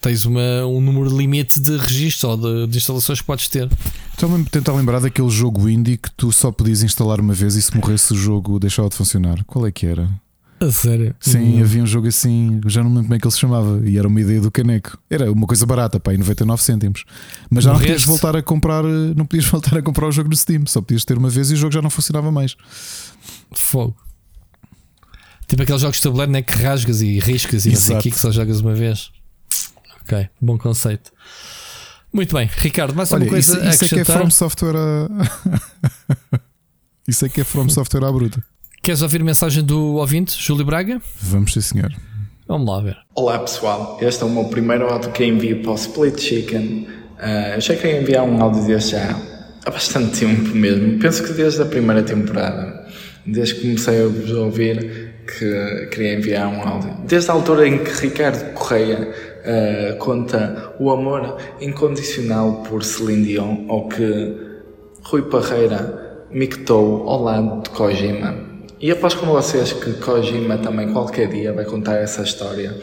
Tens 0.00 0.24
uma, 0.24 0.66
um 0.66 0.80
número 0.80 1.16
limite 1.16 1.60
de 1.60 1.76
registros 1.76 2.24
ou 2.24 2.36
de, 2.36 2.72
de 2.72 2.78
instalações 2.78 3.20
que 3.20 3.26
podes 3.26 3.48
ter. 3.48 3.68
Estou-me 4.16 4.42
a 4.42 4.50
tentar 4.50 4.72
lembrar 4.72 4.98
daquele 4.98 5.28
jogo 5.28 5.68
indie 5.68 5.98
que 5.98 6.10
tu 6.10 6.32
só 6.32 6.50
podias 6.50 6.82
instalar 6.82 7.20
uma 7.20 7.34
vez 7.34 7.54
e 7.54 7.60
se 7.60 7.76
morresse 7.76 8.14
o 8.14 8.16
jogo 8.16 8.58
deixava 8.58 8.88
de 8.88 8.96
funcionar. 8.96 9.44
Qual 9.44 9.66
é 9.66 9.70
que 9.70 9.84
era? 9.84 10.08
A 10.58 10.72
sério? 10.72 11.14
Sim, 11.20 11.58
hum. 11.58 11.60
havia 11.60 11.82
um 11.82 11.86
jogo 11.86 12.08
assim, 12.08 12.58
já 12.64 12.82
não 12.82 12.88
me 12.88 12.96
lembro 12.96 13.08
como 13.08 13.14
é 13.14 13.18
que 13.18 13.26
ele 13.26 13.34
se 13.34 13.38
chamava, 13.38 13.86
e 13.86 13.98
era 13.98 14.08
uma 14.08 14.18
ideia 14.18 14.40
do 14.40 14.50
caneco. 14.50 14.96
Era 15.10 15.30
uma 15.30 15.46
coisa 15.46 15.66
barata, 15.66 16.00
pá, 16.00 16.14
em 16.14 16.16
99 16.16 16.62
cêntimos. 16.62 17.04
Mas 17.50 17.64
já 17.64 17.74
não 17.74 17.78
podias 17.78 18.04
voltar 18.04 18.34
a 18.34 18.42
comprar, 18.42 18.84
não 18.84 19.26
podias 19.26 19.44
voltar 19.52 19.76
a 19.76 19.82
comprar 19.82 20.06
o 20.08 20.12
jogo 20.12 20.30
no 20.30 20.36
Steam, 20.36 20.64
só 20.64 20.80
podias 20.80 21.04
ter 21.04 21.18
uma 21.18 21.28
vez 21.28 21.50
e 21.50 21.52
o 21.52 21.56
jogo 21.58 21.74
já 21.74 21.82
não 21.82 21.90
funcionava 21.90 22.32
mais. 22.32 22.56
Fogo. 23.52 23.94
Tipo 25.46 25.62
aqueles 25.62 25.82
jogos 25.82 25.98
de 25.98 26.02
tabuleiro 26.02 26.32
né, 26.32 26.40
que 26.40 26.56
rasgas 26.56 27.02
e 27.02 27.18
riscas 27.18 27.66
e 27.66 27.68
não 27.68 27.76
sei 27.76 27.96
o 27.96 28.00
que, 28.00 28.10
que 28.10 28.18
só 28.18 28.30
jogas 28.30 28.60
uma 28.60 28.74
vez. 28.74 29.10
Ok, 30.00 30.26
bom 30.40 30.56
conceito. 30.56 31.12
Muito 32.16 32.34
bem, 32.34 32.48
Ricardo, 32.56 32.94
mais 32.94 33.12
Olha, 33.12 33.24
alguma 33.24 33.32
coisa 33.32 33.58
isso, 33.58 33.68
isso 33.68 33.84
a 33.84 33.86
é 33.86 33.90
que 33.90 34.00
é 34.00 34.04
From 34.06 34.30
Software 34.30 34.74
a... 34.74 36.40
isso 37.06 37.26
é 37.26 37.28
que 37.28 37.42
é 37.42 37.44
From 37.44 37.68
Software 37.68 38.04
à 38.04 38.10
bruta. 38.10 38.42
Queres 38.82 39.02
ouvir 39.02 39.20
a 39.20 39.24
mensagem 39.24 39.62
do 39.62 39.96
ouvinte, 39.96 40.34
Júlio 40.42 40.64
Braga? 40.64 40.98
Vamos 41.20 41.52
sim, 41.52 41.60
senhor. 41.60 41.92
Vamos 42.48 42.66
lá 42.66 42.80
ver. 42.80 42.96
Olá 43.14 43.38
pessoal, 43.40 43.98
este 44.00 44.22
é 44.22 44.26
o 44.26 44.30
meu 44.30 44.44
primeiro 44.44 44.90
áudio 44.90 45.12
que 45.12 45.26
envio 45.26 45.60
para 45.60 45.72
o 45.72 45.74
Split 45.74 46.18
Chicken. 46.18 46.88
Uh, 47.18 47.54
eu 47.56 47.60
já 47.60 47.76
queria 47.76 48.00
enviar 48.00 48.24
um 48.24 48.40
áudio 48.42 48.66
deste 48.66 48.92
já 48.92 49.14
há 49.66 49.70
bastante 49.70 50.20
tempo 50.20 50.56
mesmo. 50.56 50.98
Penso 50.98 51.22
que 51.22 51.34
desde 51.34 51.60
a 51.60 51.66
primeira 51.66 52.02
temporada 52.02 52.86
desde 53.26 53.56
que 53.56 53.60
comecei 53.62 54.02
a 54.02 54.06
vos 54.06 54.30
ouvir, 54.30 55.16
que 55.26 55.88
queria 55.90 56.14
enviar 56.14 56.48
um 56.48 56.66
áudio. 56.66 56.96
Desde 57.06 57.30
a 57.30 57.34
altura 57.34 57.66
em 57.66 57.78
que 57.78 57.90
Ricardo 57.90 58.54
Correia 58.54 59.12
uh, 59.46 59.96
conta 59.98 60.74
o 60.78 60.90
amor 60.90 61.36
incondicional 61.60 62.64
por 62.68 62.82
Celine 62.82 63.26
Dion, 63.26 63.66
ou 63.68 63.88
que 63.88 64.36
Rui 65.02 65.22
Parreira 65.22 66.26
mictou 66.30 67.08
ao 67.08 67.22
lado 67.22 67.62
de 67.62 67.70
Kojima. 67.70 68.34
E 68.80 68.90
aposto 68.90 69.20
com 69.20 69.26
vocês 69.26 69.72
que 69.72 69.94
Kojima 69.94 70.58
também 70.58 70.92
qualquer 70.92 71.28
dia 71.28 71.52
vai 71.52 71.64
contar 71.64 71.96
essa 71.96 72.22
história 72.22 72.74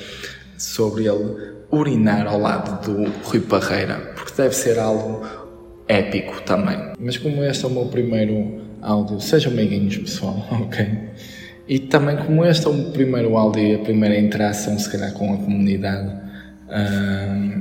sobre 0.57 1.05
ele 1.07 1.53
urinar 1.71 2.27
ao 2.27 2.39
lado 2.39 2.81
do 2.85 3.11
Rui 3.23 3.41
Parreira, 3.41 4.13
porque 4.15 4.33
deve 4.37 4.55
ser 4.55 4.79
algo 4.79 5.25
épico 5.87 6.41
também. 6.43 6.93
Mas 6.99 7.17
como 7.17 7.43
este 7.43 7.65
é 7.65 7.67
o 7.67 7.71
meu 7.71 7.85
primeiro 7.85 8.61
áudio, 8.81 9.19
sejam 9.19 9.51
meiguinhos 9.51 9.97
pessoal, 9.97 10.45
ok? 10.51 10.87
E 11.67 11.79
também 11.79 12.17
como 12.17 12.45
este 12.45 12.65
é 12.65 12.69
o 12.69 12.91
primeiro 12.91 13.37
áudio 13.37 13.63
e 13.63 13.75
a 13.75 13.79
primeira 13.79 14.19
interação 14.19 14.77
se 14.77 14.89
calhar 14.91 15.13
com 15.13 15.33
a 15.33 15.37
comunidade, 15.37 16.13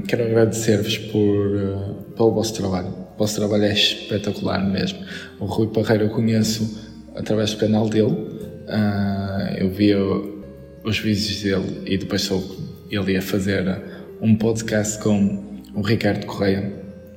quero 0.07 0.25
agradecer-vos 0.25 0.99
por, 0.99 1.57
uh, 1.57 1.95
pelo 2.17 2.33
vosso 2.33 2.55
trabalho. 2.55 2.89
O 3.15 3.19
vosso 3.19 3.37
trabalho 3.37 3.65
é 3.65 3.73
espetacular 3.73 4.65
mesmo. 4.65 5.01
O 5.39 5.45
Rui 5.45 5.69
Parreira 5.69 6.05
eu 6.05 6.11
conheço 6.11 6.91
através 7.15 7.53
do 7.53 7.59
canal 7.59 7.89
dele. 7.89 8.13
Uh, 8.13 9.55
eu 9.59 9.71
via 9.71 9.99
os 10.85 10.99
vídeos 10.99 11.43
dele 11.43 11.83
e 11.87 11.99
depois 11.99 12.23
soube 12.23 12.47
que 12.89 12.97
ele 12.97 13.13
ia 13.13 13.23
fazer 13.23 13.65
um 14.21 14.35
podcast 14.35 14.99
com 15.03 15.61
o 15.75 15.83
Ricardo 15.83 16.27
Correia, 16.27 16.73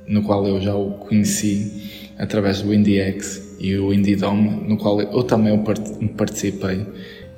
no 0.06 0.22
qual 0.22 0.46
eu 0.46 0.60
já 0.60 0.74
o 0.74 0.92
conheci 0.92 2.12
através 2.18 2.62
do 2.62 2.72
IndieX 2.72 3.56
e 3.58 3.76
o 3.76 3.92
Indie 3.92 4.16
Dome, 4.16 4.68
no 4.68 4.76
qual 4.76 5.00
eu 5.00 5.22
também 5.22 5.62
participei. 6.16 6.86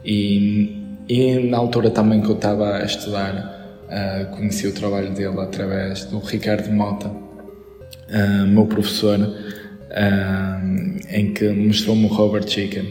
E, 0.05 0.83
e 1.09 1.39
na 1.49 1.59
altura 1.59 1.91
também 1.91 2.21
que 2.21 2.29
eu 2.29 2.35
estava 2.35 2.77
a 2.77 2.85
estudar, 2.85 3.58
uh, 3.89 4.36
conheci 4.36 4.66
o 4.66 4.73
trabalho 4.73 5.10
dele 5.10 5.40
através 5.40 6.05
do 6.05 6.19
Ricardo 6.19 6.70
Mota, 6.70 7.09
uh, 7.09 8.47
meu 8.47 8.66
professor, 8.66 9.19
uh, 9.19 11.09
em 11.10 11.32
que 11.32 11.48
mostrou-me 11.48 12.05
o 12.05 12.09
Robert 12.09 12.47
Chicken 12.48 12.85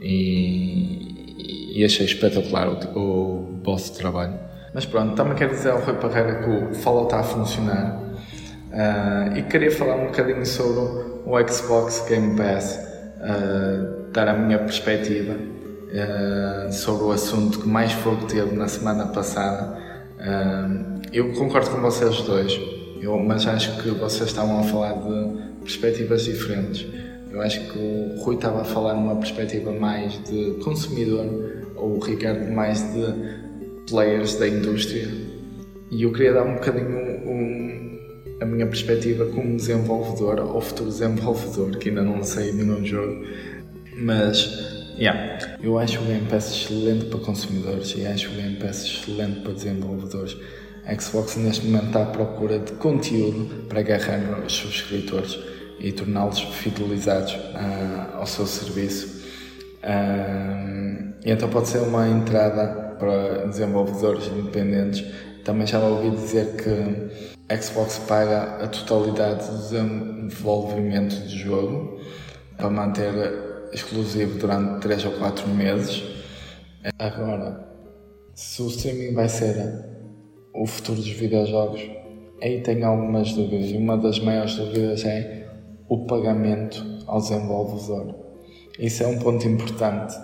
e, 0.00 1.78
e 1.78 1.84
achei 1.84 2.06
espetacular 2.06 2.68
o, 2.68 2.98
o 2.98 3.60
vosso 3.62 3.96
trabalho. 3.96 4.38
Mas 4.74 4.84
pronto, 4.84 5.14
também 5.14 5.34
quero 5.34 5.52
dizer 5.52 5.70
ao 5.70 5.80
Rui 5.80 5.94
Parreira 5.94 6.42
que 6.42 6.50
o 6.50 6.74
Follow 6.74 7.04
está 7.04 7.20
a 7.20 7.22
funcionar 7.22 8.02
e 9.36 9.42
queria 9.42 9.70
falar 9.70 9.94
um 9.94 10.06
bocadinho 10.06 10.44
sobre 10.44 11.04
o 11.24 11.48
Xbox 11.48 12.04
Game 12.08 12.36
Pass, 12.36 12.76
dar 14.12 14.26
a 14.26 14.34
minha 14.34 14.58
perspectiva 14.58 15.36
sobre 16.72 17.04
o 17.04 17.12
assunto 17.12 17.60
que 17.60 17.68
mais 17.68 17.92
fogo 17.92 18.26
teve 18.26 18.56
na 18.56 18.66
semana 18.66 19.06
passada. 19.06 19.83
Eu 21.12 21.32
concordo 21.32 21.70
com 21.70 21.80
vocês 21.80 22.22
dois, 22.22 22.58
eu, 23.00 23.18
mas 23.18 23.46
acho 23.46 23.82
que 23.82 23.90
vocês 23.90 24.30
estavam 24.30 24.60
a 24.60 24.62
falar 24.62 24.94
de 24.94 25.60
perspectivas 25.60 26.24
diferentes. 26.24 26.86
Eu 27.30 27.42
acho 27.42 27.60
que 27.72 27.78
o 27.78 28.22
Rui 28.22 28.36
estava 28.36 28.62
a 28.62 28.64
falar 28.64 28.94
numa 28.94 29.16
perspectiva 29.16 29.72
mais 29.72 30.22
de 30.24 30.52
consumidor, 30.62 31.26
ou 31.76 31.96
o 31.96 31.98
Ricardo 31.98 32.50
mais 32.52 32.80
de 32.92 33.12
players 33.88 34.36
da 34.36 34.48
indústria. 34.48 35.08
E 35.90 36.02
eu 36.02 36.12
queria 36.12 36.32
dar 36.32 36.44
um 36.44 36.54
bocadinho 36.54 36.96
um, 37.28 37.98
a 38.40 38.44
minha 38.44 38.66
perspectiva 38.66 39.26
como 39.26 39.56
desenvolvedor 39.56 40.40
ou 40.40 40.60
futuro 40.60 40.88
desenvolvedor, 40.88 41.76
que 41.78 41.88
ainda 41.88 42.02
não 42.02 42.22
sei 42.22 42.52
nenhum 42.52 42.84
jogo, 42.84 43.24
mas 43.96 44.73
yeah, 44.98 45.56
eu 45.62 45.78
acho 45.78 46.00
o 46.00 46.04
Game 46.04 46.26
Pass 46.26 46.50
excelente 46.50 47.06
para 47.06 47.20
consumidores 47.20 47.94
e 47.96 48.06
acho 48.06 48.30
o 48.30 48.34
Game 48.34 48.56
Pass 48.56 48.84
excelente 48.84 49.40
para 49.40 49.52
desenvolvedores. 49.52 50.36
A 50.86 50.94
Xbox 51.00 51.36
neste 51.36 51.66
momento 51.66 51.86
está 51.86 52.02
à 52.02 52.06
procura 52.06 52.58
de 52.58 52.72
conteúdo 52.72 53.64
para 53.68 53.80
agarrar 53.80 54.44
os 54.44 54.52
subscritores 54.52 55.38
e 55.80 55.92
torná-los 55.92 56.40
fidelizados 56.40 57.32
uh, 57.34 58.16
ao 58.18 58.26
seu 58.26 58.46
serviço. 58.46 59.24
Uh, 59.82 61.14
e 61.24 61.30
então 61.30 61.48
pode 61.48 61.68
ser 61.68 61.78
uma 61.78 62.08
entrada 62.08 62.96
para 62.98 63.46
desenvolvedores 63.46 64.26
independentes. 64.26 65.04
Também 65.42 65.66
já 65.66 65.78
ouvi 65.78 66.10
dizer 66.10 66.54
que 66.56 67.52
a 67.52 67.56
Xbox 67.60 67.98
paga 68.06 68.64
a 68.64 68.68
totalidade 68.68 69.46
do 69.46 69.58
desenvolvimento 69.58 71.14
do 71.16 71.28
jogo 71.28 72.00
para 72.56 72.70
manter 72.70 73.53
exclusivo 73.74 74.38
durante 74.38 74.80
3 74.80 75.04
ou 75.06 75.12
4 75.12 75.48
meses. 75.48 76.02
Agora, 76.98 77.68
se 78.34 78.62
o 78.62 78.68
streaming 78.68 79.14
vai 79.14 79.28
ser 79.28 79.56
o 80.54 80.66
futuro 80.66 80.98
dos 80.98 81.10
videojogos, 81.10 81.82
aí 82.42 82.60
tenho 82.62 82.86
algumas 82.86 83.32
dúvidas. 83.32 83.70
E 83.70 83.76
uma 83.76 83.96
das 83.96 84.18
maiores 84.20 84.54
dúvidas 84.54 85.04
é 85.04 85.48
o 85.88 86.06
pagamento 86.06 86.84
ao 87.06 87.20
desenvolvedor. 87.20 88.14
Isso 88.78 89.02
é 89.02 89.06
um 89.06 89.18
ponto 89.18 89.46
importante. 89.46 90.16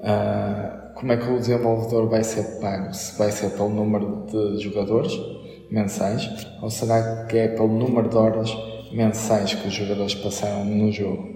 Uh, 0.00 0.94
como 0.94 1.12
é 1.12 1.16
que 1.16 1.30
o 1.30 1.38
desenvolvedor 1.38 2.08
vai 2.08 2.22
ser 2.22 2.60
pago? 2.60 2.92
Se 2.94 3.18
vai 3.18 3.30
ser 3.30 3.50
pelo 3.50 3.68
número 3.68 4.26
de 4.26 4.62
jogadores 4.62 5.12
mensais 5.70 6.28
ou 6.60 6.68
será 6.68 7.24
que 7.26 7.38
é 7.38 7.48
pelo 7.48 7.68
número 7.68 8.08
de 8.08 8.16
horas 8.16 8.50
mensais 8.92 9.54
que 9.54 9.66
os 9.66 9.74
jogadores 9.74 10.14
passaram 10.14 10.64
no 10.64 10.92
jogo? 10.92 11.32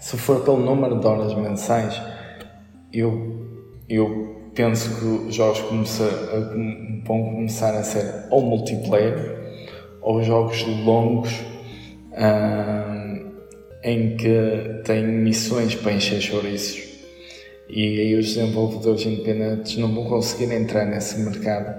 Se 0.00 0.16
for 0.16 0.44
pelo 0.44 0.58
número 0.58 1.00
de 1.00 1.06
horas 1.06 1.34
mensais, 1.34 2.00
eu, 2.92 3.46
eu 3.88 4.50
penso 4.54 4.98
que 4.98 5.04
os 5.28 5.34
jogos 5.34 5.60
vão 7.04 7.24
começar 7.24 7.74
a 7.74 7.82
ser 7.82 8.26
ou 8.30 8.42
multiplayer 8.42 9.38
ou 10.00 10.22
jogos 10.22 10.64
longos 10.84 11.32
hum, 12.12 13.30
em 13.82 14.16
que 14.16 14.82
têm 14.84 15.06
missões 15.06 15.74
para 15.74 15.92
encher 15.92 16.20
chouriços 16.20 16.88
e 17.68 18.00
aí 18.00 18.14
os 18.14 18.34
desenvolvedores 18.34 19.04
independentes 19.04 19.76
não 19.76 19.94
vão 19.94 20.04
conseguir 20.04 20.52
entrar 20.54 20.86
nesse 20.86 21.18
mercado, 21.20 21.78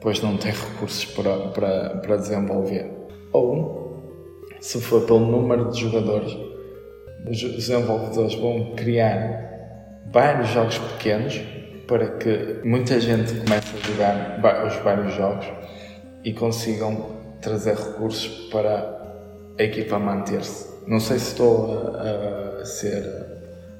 pois 0.00 0.22
não 0.22 0.36
têm 0.36 0.52
recursos 0.52 1.04
para, 1.04 1.48
para, 1.48 1.90
para 1.96 2.16
desenvolver. 2.16 2.88
Ou, 3.32 4.04
se 4.60 4.80
for 4.80 5.04
pelo 5.06 5.18
número 5.18 5.70
de 5.70 5.80
jogadores, 5.80 6.32
os 7.28 7.40
desenvolvedores 7.40 8.34
vão 8.34 8.74
criar 8.74 9.48
vários 10.12 10.48
jogos 10.48 10.78
pequenos 10.78 11.40
para 11.86 12.06
que 12.18 12.60
muita 12.64 13.00
gente 13.00 13.34
comece 13.34 13.76
a 13.76 13.86
jogar 13.86 14.66
os 14.66 14.76
vários 14.76 15.14
jogos 15.14 15.46
e 16.24 16.32
consigam 16.32 17.18
trazer 17.40 17.74
recursos 17.74 18.48
para 18.50 19.00
a 19.58 19.62
equipa 19.62 19.98
manter-se. 19.98 20.68
Não 20.86 21.00
sei 21.00 21.18
se 21.18 21.32
estou 21.32 21.94
a, 21.96 22.60
a 22.60 22.64
ser 22.64 23.04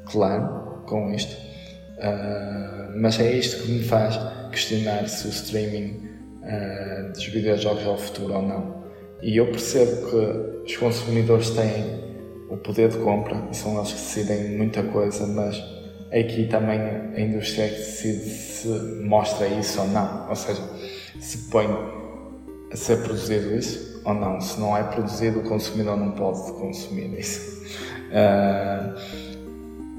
claro 0.07 0.83
com 0.87 1.13
isto. 1.13 1.37
Uh, 1.99 2.97
mas 2.97 3.21
é 3.21 3.31
isto 3.33 3.63
que 3.63 3.73
me 3.73 3.83
faz 3.85 4.19
questionar 4.51 5.07
se 5.09 5.27
o 5.27 5.31
streaming 5.31 6.09
uh, 6.43 7.13
dos 7.13 7.25
videojogos 7.27 7.85
é 7.85 7.89
o 7.89 7.97
futuro 7.97 8.35
ou 8.35 8.43
não. 8.43 8.85
E 9.23 9.37
eu 9.37 9.47
percebo 9.47 10.11
que 10.11 10.67
os 10.73 10.77
consumidores 10.77 11.51
têm 11.51 12.10
o 12.51 12.57
poder 12.57 12.89
de 12.89 12.99
compra 12.99 13.43
e 13.51 13.57
são 13.57 13.77
eles 13.77 13.93
que 13.93 13.95
decidem 13.95 14.57
muita 14.57 14.83
coisa, 14.83 15.27
mas 15.27 15.63
aqui 16.13 16.49
também 16.49 16.81
a 16.81 17.21
indústria 17.21 17.65
é 17.65 17.69
que 17.69 17.77
decide 17.77 18.29
se 18.29 18.69
mostra 19.05 19.47
isso 19.47 19.81
ou 19.81 19.89
não. 19.89 20.29
Ou 20.29 20.37
seja, 20.37 20.63
se 21.21 21.51
põe 21.51 21.69
a 22.73 22.77
ser 22.77 23.03
produzido 23.03 23.55
isso 23.55 24.03
ou 24.05 24.15
não. 24.15 24.41
Se 24.41 24.59
não 24.61 24.77
é 24.77 24.83
produzido, 24.83 25.41
o 25.41 25.43
consumidor 25.43 25.97
não 25.97 26.11
pode 26.13 26.53
consumir 26.53 27.19
isso. 27.19 27.63
Uh, 28.11 29.31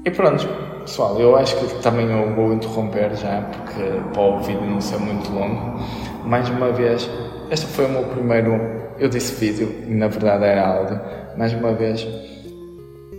e 0.04 0.10
pronto, 0.10 0.46
pessoal, 0.80 1.18
eu 1.20 1.36
acho 1.36 1.56
que 1.56 1.82
também 1.82 2.10
eu 2.10 2.34
vou 2.34 2.52
interromper 2.52 3.14
já, 3.14 3.40
porque 3.42 3.82
para 4.12 4.22
o 4.22 4.40
vídeo 4.40 4.66
não 4.66 4.80
ser 4.80 4.98
muito 4.98 5.30
longo. 5.32 5.80
Mais 6.24 6.48
uma 6.48 6.72
vez, 6.72 7.08
este 7.50 7.66
foi 7.66 7.86
o 7.86 7.88
meu 7.88 8.04
primeiro. 8.04 8.82
Eu 8.98 9.08
disse 9.08 9.34
vídeo, 9.34 9.84
na 9.88 10.08
verdade 10.08 10.44
era 10.44 10.66
áudio. 10.66 11.00
Mais 11.36 11.52
uma 11.54 11.72
vez, 11.72 12.06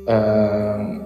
uh, 0.07 1.03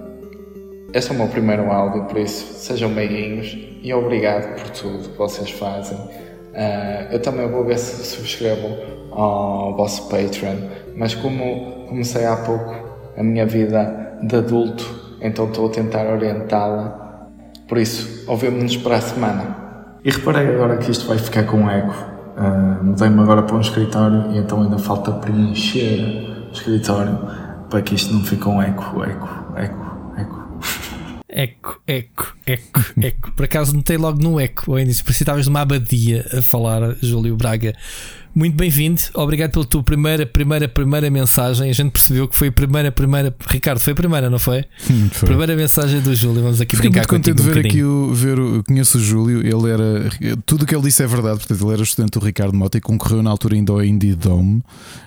este 0.92 1.10
é 1.10 1.14
o 1.14 1.18
meu 1.18 1.28
primeiro 1.28 1.70
áudio, 1.70 2.04
por 2.04 2.18
isso 2.18 2.54
sejam 2.54 2.88
meiguinhos 2.88 3.56
e 3.82 3.92
obrigado 3.92 4.54
por 4.54 4.70
tudo 4.70 5.08
que 5.08 5.18
vocês 5.18 5.50
fazem. 5.50 5.96
Uh, 5.98 7.12
eu 7.12 7.20
também 7.20 7.48
vou 7.48 7.64
ver 7.64 7.78
se 7.78 8.04
subscrevo 8.04 8.76
ao 9.12 9.76
vosso 9.76 10.08
Patreon, 10.08 10.56
mas 10.96 11.14
como 11.14 11.86
comecei 11.88 12.24
há 12.24 12.36
pouco 12.36 12.74
a 13.16 13.22
minha 13.22 13.46
vida 13.46 14.18
de 14.22 14.36
adulto 14.36 14.98
então 15.20 15.46
estou 15.46 15.66
a 15.66 15.70
tentar 15.70 16.06
orientá-la. 16.06 17.28
Por 17.68 17.78
isso, 17.78 18.24
ouvimos-nos 18.30 18.76
para 18.76 18.96
a 18.96 19.00
semana. 19.00 19.56
E 20.04 20.10
reparei 20.10 20.54
agora 20.54 20.76
que 20.78 20.90
isto 20.90 21.06
vai 21.06 21.18
ficar 21.18 21.44
com 21.44 21.68
eco. 21.68 21.94
Uh, 22.36 22.84
Mudei-me 22.84 23.20
agora 23.20 23.42
para 23.42 23.56
um 23.56 23.60
escritório 23.60 24.30
e 24.32 24.38
então 24.38 24.62
ainda 24.62 24.78
falta 24.78 25.10
preencher 25.12 26.48
o 26.48 26.52
escritório 26.52 27.18
para 27.70 27.82
que 27.82 27.94
isto 27.94 28.12
não 28.12 28.24
fique 28.24 28.42
com 28.42 28.62
eco, 28.62 29.04
eco, 29.04 29.28
eco, 29.56 30.12
eco. 30.16 30.48
Eco, 31.28 31.80
eco, 31.86 32.34
eco, 32.46 32.80
eco. 33.00 33.32
Por 33.32 33.44
acaso 33.44 33.74
notei 33.74 33.96
logo 33.96 34.20
no 34.20 34.40
eco, 34.40 34.74
ainda 34.74 34.92
se 34.92 35.04
precisavas 35.04 35.44
de 35.44 35.50
uma 35.50 35.60
abadia 35.60 36.26
a 36.36 36.42
falar, 36.42 36.96
Júlio 37.02 37.36
Braga. 37.36 37.74
Muito 38.38 38.54
bem-vindo, 38.54 39.02
obrigado 39.14 39.50
pela 39.50 39.64
tua 39.64 39.82
primeira, 39.82 40.24
primeira, 40.24 40.68
primeira 40.68 41.10
mensagem. 41.10 41.68
A 41.68 41.72
gente 41.72 41.90
percebeu 41.90 42.28
que 42.28 42.36
foi 42.36 42.46
a 42.46 42.52
primeira, 42.52 42.92
primeira. 42.92 43.34
Ricardo, 43.48 43.80
foi 43.80 43.94
a 43.94 43.96
primeira, 43.96 44.30
não 44.30 44.38
foi? 44.38 44.64
Hum, 44.88 45.08
foi. 45.10 45.26
Primeira 45.30 45.56
mensagem 45.56 46.00
do 46.00 46.14
Júlio. 46.14 46.42
Vamos 46.42 46.60
aqui 46.60 46.76
Fiquei 46.76 46.88
brincar 46.88 47.12
muito 47.12 47.32
contente 47.32 47.42
de 47.42 47.42
ver 47.42 47.56
um 47.56 47.68
aqui 47.68 47.82
o. 47.82 48.14
Ver 48.14 48.38
o 48.38 48.62
conheço 48.62 48.96
o 48.96 49.00
Júlio, 49.00 49.40
ele 49.40 49.72
era. 49.72 50.36
Tudo 50.46 50.62
o 50.62 50.66
que 50.66 50.72
ele 50.72 50.84
disse 50.84 51.02
é 51.02 51.06
verdade, 51.08 51.38
portanto, 51.38 51.64
ele 51.64 51.72
era 51.72 51.82
estudante 51.82 52.16
do 52.16 52.24
Ricardo 52.24 52.56
Mota 52.56 52.78
e 52.78 52.80
concorreu 52.80 53.24
na 53.24 53.30
altura 53.30 53.56
ainda 53.56 53.72
ao 53.72 53.84
Indie 53.84 54.14
Dome 54.14 54.62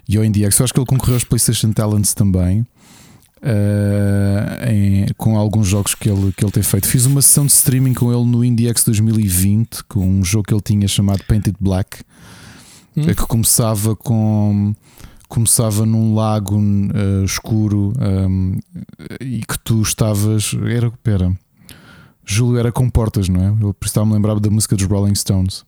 e 0.10 0.18
ao 0.18 0.26
Indie 0.26 0.44
X. 0.44 0.60
Eu 0.60 0.66
acho 0.66 0.74
que 0.74 0.80
ele 0.82 0.88
concorreu 0.88 1.14
aos 1.14 1.24
PlayStation 1.24 1.72
Talents 1.72 2.14
também. 2.14 2.68
Uh, 3.42 4.70
em, 4.70 5.06
com 5.18 5.38
alguns 5.38 5.70
jogos 5.70 5.96
que 5.96 6.10
ele, 6.10 6.34
que 6.36 6.44
ele 6.44 6.52
tem 6.52 6.62
feito. 6.62 6.86
Fiz 6.86 7.06
uma 7.06 7.22
sessão 7.22 7.46
de 7.46 7.54
streaming 7.54 7.94
com 7.94 8.12
ele 8.12 8.30
no 8.30 8.44
IndieX 8.44 8.84
2020 8.84 9.86
com 9.86 10.06
um 10.06 10.24
jogo 10.24 10.44
que 10.44 10.54
ele 10.54 10.62
tinha 10.62 10.88
chamado 10.88 11.24
Painted 11.24 11.56
Black 11.60 12.04
hum? 12.96 13.04
é 13.08 13.14
que 13.14 13.26
começava 13.26 13.96
com, 13.96 14.74
começava 15.28 15.86
num 15.86 16.14
lago 16.14 16.58
uh, 16.58 17.24
escuro 17.24 17.94
um, 18.00 18.60
e 19.20 19.42
que 19.42 19.58
tu 19.60 19.82
estavas. 19.82 20.54
Era. 20.68 20.92
Pera. 21.04 21.36
Júlio 22.24 22.60
era 22.60 22.72
com 22.72 22.90
portas, 22.90 23.28
não 23.28 23.42
é? 23.42 23.64
Eu 23.64 23.76
estava-me 23.82 24.14
lembrar 24.14 24.40
da 24.40 24.50
música 24.50 24.76
dos 24.76 24.86
Rolling 24.86 25.16
Stones. 25.16 25.66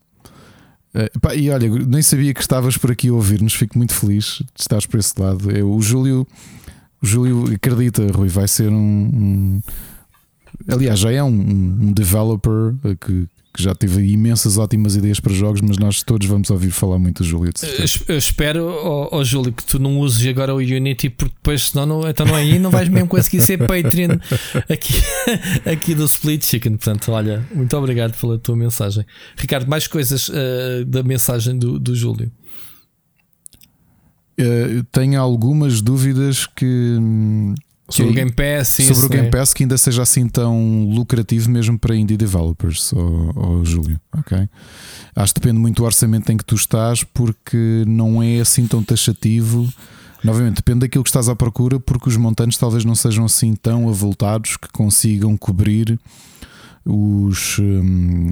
Uh, 0.93 1.19
pá, 1.19 1.35
e 1.35 1.49
olha, 1.49 1.67
nem 1.69 2.01
sabia 2.01 2.33
que 2.33 2.41
estavas 2.41 2.77
por 2.77 2.91
aqui 2.91 3.09
a 3.09 3.13
ouvir-nos, 3.13 3.53
fico 3.53 3.77
muito 3.77 3.93
feliz 3.93 4.43
de 4.53 4.61
estares 4.61 4.85
por 4.85 4.99
esse 4.99 5.19
lado. 5.19 5.49
Eu, 5.49 5.71
o 5.71 5.81
Júlio, 5.81 6.27
o 7.01 7.05
Júlio 7.05 7.53
acredita, 7.55 8.05
Rui, 8.11 8.29
vai 8.29 8.47
ser 8.47 8.69
um, 8.69 9.09
um 9.13 9.61
aliás, 10.67 10.99
já 10.99 11.11
é 11.11 11.23
um, 11.23 11.29
um 11.29 11.91
developer 11.91 12.75
que, 12.99 13.27
que 13.53 13.61
já 13.61 13.75
teve 13.75 14.01
imensas 14.11 14.57
ótimas 14.57 14.95
ideias 14.95 15.19
para 15.19 15.31
jogos, 15.31 15.61
mas 15.61 15.77
nós 15.77 16.01
todos 16.01 16.27
vamos 16.27 16.49
ouvir 16.49 16.71
falar 16.71 16.97
muito 16.97 17.21
do 17.21 17.29
Júlio. 17.29 17.53
Eu 18.07 18.17
espero, 18.17 18.65
oh, 18.65 19.09
oh, 19.11 19.23
Júlio, 19.23 19.53
que 19.53 19.63
tu 19.63 19.77
não 19.77 19.99
uses 19.99 20.25
agora 20.27 20.55
o 20.55 20.57
Unity, 20.57 21.09
porque 21.09 21.35
depois, 21.35 21.69
senão, 21.69 21.85
não, 21.85 22.09
então 22.09 22.25
não 22.25 22.35
é 22.35 22.41
aí, 22.41 22.57
não 22.57 22.71
vais 22.71 22.89
mesmo 22.89 23.07
conseguir 23.07 23.41
ser 23.41 23.59
Patreon 23.59 24.17
aqui, 24.67 24.93
aqui 25.71 25.93
do 25.93 26.05
Split 26.05 26.43
Chicken. 26.43 26.77
Portanto, 26.77 27.11
olha, 27.11 27.45
muito 27.53 27.77
obrigado 27.77 28.19
pela 28.19 28.39
tua 28.39 28.55
mensagem. 28.55 29.05
Ricardo, 29.37 29.67
mais 29.67 29.85
coisas 29.85 30.29
uh, 30.29 30.83
da 30.87 31.03
mensagem 31.03 31.57
do, 31.57 31.77
do 31.77 31.95
Júlio. 31.95 32.31
Uh, 34.39 34.83
tenho 34.91 35.21
algumas 35.21 35.79
dúvidas 35.79 36.47
que 36.47 36.65
hum, 36.65 37.53
Sobre 37.89 38.11
o 38.11 38.13
Game 38.13 38.31
Pass, 38.31 38.69
sobre 38.69 39.05
o 39.05 39.09
Game 39.09 39.29
Pass 39.29 39.53
que 39.53 39.63
ainda 39.63 39.77
seja 39.77 40.01
assim 40.01 40.27
tão 40.27 40.87
lucrativo 40.89 41.49
mesmo 41.49 41.77
para 41.77 41.95
indie 41.95 42.15
developers, 42.15 42.93
ou, 42.93 43.63
Júlio, 43.65 43.99
ok? 44.17 44.47
Acho 45.13 45.33
que 45.33 45.41
depende 45.41 45.59
muito 45.59 45.77
do 45.77 45.83
orçamento 45.83 46.31
em 46.31 46.37
que 46.37 46.45
tu 46.45 46.55
estás, 46.55 47.03
porque 47.03 47.83
não 47.85 48.23
é 48.23 48.39
assim 48.39 48.65
tão 48.67 48.81
taxativo. 48.81 49.71
Novamente, 50.23 50.55
depende 50.55 50.79
daquilo 50.79 51.03
que 51.03 51.09
estás 51.09 51.27
à 51.27 51.35
procura, 51.35 51.77
porque 51.77 52.07
os 52.07 52.15
montantes 52.15 52.57
talvez 52.57 52.85
não 52.85 52.95
sejam 52.95 53.25
assim 53.25 53.53
tão 53.53 53.89
avultados 53.89 54.55
que 54.55 54.69
consigam 54.71 55.35
cobrir 55.35 55.99
os, 56.85 57.59
um, 57.59 58.29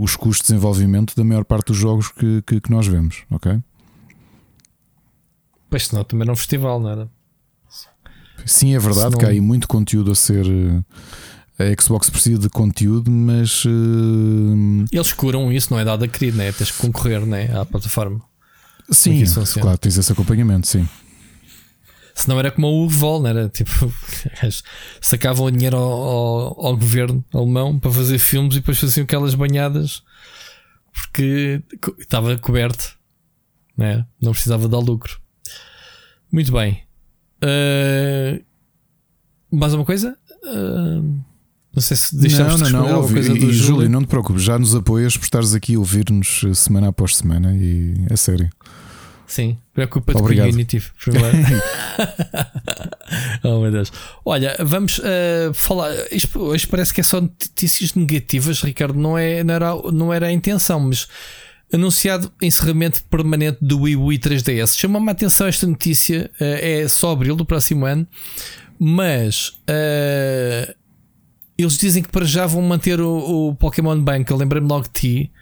os 0.00 0.16
custos 0.16 0.46
de 0.46 0.54
desenvolvimento 0.54 1.14
da 1.14 1.22
maior 1.22 1.44
parte 1.44 1.68
dos 1.68 1.76
jogos 1.76 2.08
que, 2.08 2.42
que, 2.46 2.60
que 2.62 2.70
nós 2.70 2.86
vemos, 2.86 3.24
ok? 3.30 3.60
Pois 5.68 5.86
senão 5.86 6.02
também 6.02 6.24
era 6.24 6.32
um 6.32 6.36
festival, 6.36 6.80
não 6.80 6.90
era? 6.90 7.15
Sim, 8.46 8.74
é 8.74 8.78
verdade 8.78 9.06
Senão... 9.06 9.18
que 9.18 9.24
há 9.26 9.28
aí 9.28 9.40
muito 9.40 9.68
conteúdo 9.68 10.12
a 10.12 10.14
ser. 10.14 10.46
Eh, 11.58 11.72
A 11.74 11.82
Xbox 11.82 12.08
precisa 12.08 12.38
de 12.38 12.48
conteúdo, 12.48 13.10
mas. 13.10 13.64
Uh... 13.64 14.84
Eles 14.90 15.12
curam 15.12 15.52
isso, 15.52 15.72
não 15.72 15.80
é 15.80 15.84
dado 15.84 16.04
a 16.04 16.08
querer, 16.08 16.32
né? 16.32 16.52
tens 16.52 16.70
que 16.70 16.78
concorrer 16.78 17.26
né? 17.26 17.50
à 17.58 17.64
plataforma. 17.64 18.22
Sim, 18.90 19.24
claro, 19.60 19.76
tens 19.76 19.98
esse 19.98 20.12
acompanhamento, 20.12 20.68
sim. 20.68 20.88
Se 22.14 22.28
não 22.28 22.38
era 22.38 22.50
como 22.50 22.68
o 22.68 22.88
Vol, 22.88 23.20
não 23.20 23.28
era 23.28 23.48
tipo. 23.48 23.92
sacavam 25.02 25.50
dinheiro 25.50 25.76
ao, 25.76 25.92
ao, 25.92 26.66
ao, 26.66 26.76
governo 26.76 27.22
alemão 27.34 27.78
para 27.78 27.90
fazer 27.90 28.18
filmes 28.18 28.54
e 28.54 28.60
depois 28.60 28.78
faziam 28.78 29.04
aquelas 29.04 29.34
banhadas 29.34 30.02
porque 30.96 31.62
estava 31.98 32.38
coberto, 32.38 32.96
né? 33.76 34.06
não 34.20 34.32
precisava 34.32 34.66
dar 34.66 34.78
lucro. 34.78 35.20
Muito 36.32 36.50
bem. 36.52 36.85
Uh, 37.42 38.42
mais 39.50 39.74
uma 39.74 39.84
coisa? 39.84 40.16
Uh, 40.44 41.20
não 41.74 41.82
sei 41.82 41.96
se 41.96 42.16
deixamos 42.16 42.60
não, 42.70 42.70
não, 42.70 43.02
não, 43.02 43.08
coisa 43.08 43.32
e, 43.32 43.38
do 43.38 43.52
Júlio. 43.52 43.88
Não 43.88 44.02
te 44.02 44.08
preocupes, 44.08 44.42
já 44.42 44.58
nos 44.58 44.74
apoias 44.74 45.16
por 45.16 45.24
estares 45.24 45.54
aqui 45.54 45.74
a 45.74 45.78
ouvir-nos 45.78 46.44
semana 46.54 46.88
após 46.88 47.16
semana 47.16 47.54
e 47.54 47.94
é 48.08 48.16
sério. 48.16 48.48
Sim, 49.26 49.58
preocupa-te 49.74 50.18
com 50.18 50.24
o 50.24 50.30
Unity 50.30 50.82
primeiro. 51.04 51.36
oh 53.42 53.60
meu 53.60 53.72
Deus. 53.72 53.92
Olha, 54.24 54.56
vamos 54.60 55.00
uh, 55.00 55.52
falar. 55.52 55.92
Isto 56.12 56.40
hoje 56.40 56.66
parece 56.66 56.94
que 56.94 57.00
é 57.00 57.04
só 57.04 57.20
notícias 57.20 57.94
negativas, 57.94 58.62
Ricardo. 58.62 58.98
Não, 58.98 59.18
é, 59.18 59.42
não, 59.42 59.54
era, 59.54 59.74
não 59.92 60.14
era 60.14 60.26
a 60.28 60.32
intenção, 60.32 60.78
mas 60.78 61.08
anunciado 61.72 62.32
encerramento 62.40 63.02
permanente 63.04 63.58
do 63.60 63.82
Wii 63.82 63.96
U 63.96 64.08
3DS. 64.08 64.78
Chama-me 64.78 65.08
a 65.08 65.12
atenção 65.12 65.46
esta 65.46 65.66
notícia, 65.66 66.30
uh, 66.40 66.44
é 66.44 66.88
só 66.88 67.12
abril 67.12 67.36
do 67.36 67.44
próximo 67.44 67.84
ano, 67.84 68.06
mas 68.78 69.48
uh, 69.68 70.74
eles 71.58 71.76
dizem 71.76 72.02
que 72.02 72.10
para 72.10 72.24
já 72.24 72.46
vão 72.46 72.62
manter 72.62 73.00
o, 73.00 73.48
o 73.48 73.54
Pokémon 73.54 74.00
Bank. 74.00 74.30
Eu 74.30 74.36
lembrei-me 74.36 74.68
logo 74.68 74.84
de 74.84 74.90
ti, 74.90 75.32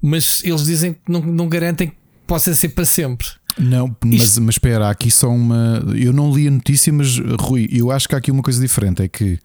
mas 0.00 0.42
eles 0.44 0.64
dizem 0.64 0.94
que 0.94 1.00
não, 1.08 1.20
não 1.20 1.48
garantem 1.48 1.88
que 1.88 1.96
possa 2.26 2.54
ser 2.54 2.70
para 2.70 2.84
sempre. 2.84 3.26
Não, 3.58 3.96
mas, 4.04 4.38
mas 4.38 4.54
espera, 4.56 4.88
há 4.88 4.90
aqui 4.90 5.10
só 5.10 5.28
uma. 5.28 5.82
Eu 5.96 6.12
não 6.12 6.34
li 6.34 6.46
a 6.46 6.50
notícia, 6.50 6.92
mas 6.92 7.18
Rui, 7.40 7.68
eu 7.72 7.90
acho 7.90 8.06
que 8.06 8.14
há 8.14 8.18
aqui 8.18 8.30
uma 8.30 8.42
coisa 8.42 8.60
diferente: 8.60 9.02
é 9.02 9.08
que 9.08 9.38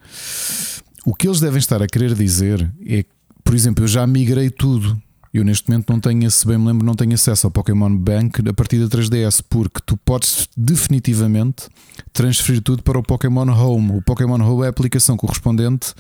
o 1.06 1.16
que 1.16 1.28
eles 1.28 1.40
devem 1.40 1.60
estar 1.60 1.82
a 1.82 1.88
querer 1.88 2.14
dizer 2.14 2.70
é, 2.86 3.06
por 3.44 3.56
exemplo, 3.56 3.84
eu 3.84 3.88
já 3.88 4.06
migrei 4.06 4.49
tudo 4.49 5.02
eu 5.34 5.45
neste 5.45 5.70
momento 5.70 5.90
não 5.90 5.99
tenho, 5.99 6.30
se 6.30 6.45
bem 6.45 6.58
me 6.58 6.68
lembro, 6.68 6.86
não 6.86 6.94
tenho 6.94 7.14
acesso 7.14 7.48
ao 7.48 7.52
Pokémon 7.52 7.95
Bank 7.95 8.48
a 8.48 8.53
partir 8.53 8.80
da 8.80 8.88
3DS, 8.88 9.41
porque 9.49 9.80
tu 9.86 9.95
podes 9.98 10.48
definitivamente 10.58 11.70
transferir 12.12 12.62
tudo 12.62 12.84
para 12.84 12.99
o 12.99 13.03
Pokémon 13.03 13.48
Home. 13.48 13.98
O 13.98 14.02
Pokémon 14.02 14.41
Home 14.41 14.64
é 14.64 14.68
a 14.68 14.70
aplicação 14.70 15.16
correspondente 15.16 15.94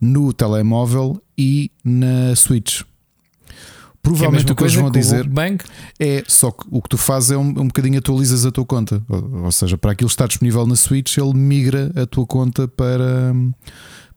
no 0.00 0.32
telemóvel 0.32 1.20
e 1.36 1.70
na 1.84 2.34
Switch. 2.36 2.82
Provavelmente 4.00 4.48
é 4.48 4.52
o 4.52 4.54
que 4.54 4.62
eles 4.62 4.74
vão 4.74 4.88
dizer 4.88 5.28
é 5.98 6.22
só 6.28 6.52
que 6.52 6.64
o 6.70 6.80
que 6.80 6.88
tu 6.88 6.96
fazes 6.96 7.32
é 7.32 7.36
um, 7.36 7.48
um 7.48 7.66
bocadinho 7.66 7.98
atualizas 7.98 8.46
a 8.46 8.52
tua 8.52 8.64
conta. 8.64 9.02
Ou, 9.08 9.44
ou 9.46 9.52
seja, 9.52 9.76
para 9.76 9.90
aquilo 9.90 10.08
estar 10.08 10.28
disponível 10.28 10.64
na 10.64 10.76
Switch, 10.76 11.16
ele 11.18 11.34
migra 11.34 11.90
a 12.00 12.06
tua 12.06 12.24
conta 12.24 12.68
para 12.68 13.34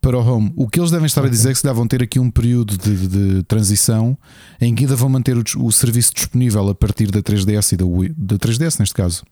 para 0.01 0.17
o 0.17 0.25
home. 0.25 0.51
O 0.55 0.67
que 0.67 0.79
eles 0.79 0.91
devem 0.91 1.05
estar 1.05 1.23
a 1.23 1.29
dizer 1.29 1.49
é 1.49 1.53
que 1.53 1.59
se 1.59 1.73
vão 1.73 1.87
ter 1.87 2.01
aqui 2.01 2.19
um 2.19 2.31
período 2.31 2.77
de, 2.77 3.07
de 3.07 3.43
transição 3.43 4.17
em 4.59 4.73
que 4.73 4.83
ainda 4.83 4.95
vão 4.95 5.09
manter 5.09 5.37
o, 5.37 5.43
o, 5.57 5.71
serviço 5.71 6.13
disponível 6.13 6.67
a 6.69 6.75
partir 6.75 7.11
da 7.11 7.21
3DS 7.21 7.73
e 7.73 7.77
da, 7.77 7.85
Wii, 7.85 8.13
da 8.17 8.37
3DS, 8.37 8.79
neste 8.79 8.95
caso. 8.95 9.23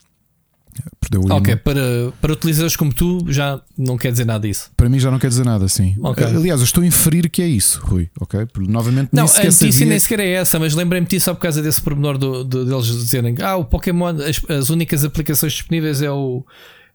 Ok, 1.30 1.56
para, 1.56 2.12
para 2.20 2.32
utilizadores 2.32 2.76
como 2.76 2.92
tu 2.92 3.24
já 3.28 3.60
não 3.76 3.96
quer 3.96 4.12
dizer 4.12 4.24
nada 4.24 4.46
disso. 4.46 4.70
Para 4.76 4.88
mim 4.88 5.00
já 5.00 5.10
não 5.10 5.18
quer 5.18 5.28
dizer 5.28 5.44
nada, 5.44 5.66
sim. 5.66 5.96
Okay. 5.98 6.24
Aliás, 6.24 6.60
eu 6.60 6.64
estou 6.64 6.84
a 6.84 6.86
inferir 6.86 7.28
que 7.28 7.42
é 7.42 7.48
isso, 7.48 7.80
Rui. 7.82 8.08
Ok, 8.20 8.46
novamente 8.68 9.08
não, 9.12 9.24
a 9.24 9.26
notícia 9.26 9.72
sabia... 9.72 9.86
nem 9.86 9.98
sequer 9.98 10.20
é 10.20 10.30
essa, 10.32 10.58
mas 10.58 10.74
lembrei-me 10.74 11.06
disso 11.06 11.24
só 11.24 11.34
por 11.34 11.40
causa 11.40 11.62
desse 11.62 11.80
pormenor 11.80 12.16
do, 12.16 12.44
do, 12.44 12.64
deles 12.64 12.86
dizerem 12.86 13.34
ah, 13.42 13.56
o 13.56 13.64
Pokémon, 13.64 14.14
as, 14.22 14.40
as 14.48 14.70
únicas 14.70 15.04
aplicações 15.04 15.54
disponíveis 15.54 16.00
é 16.00 16.10
o 16.10 16.44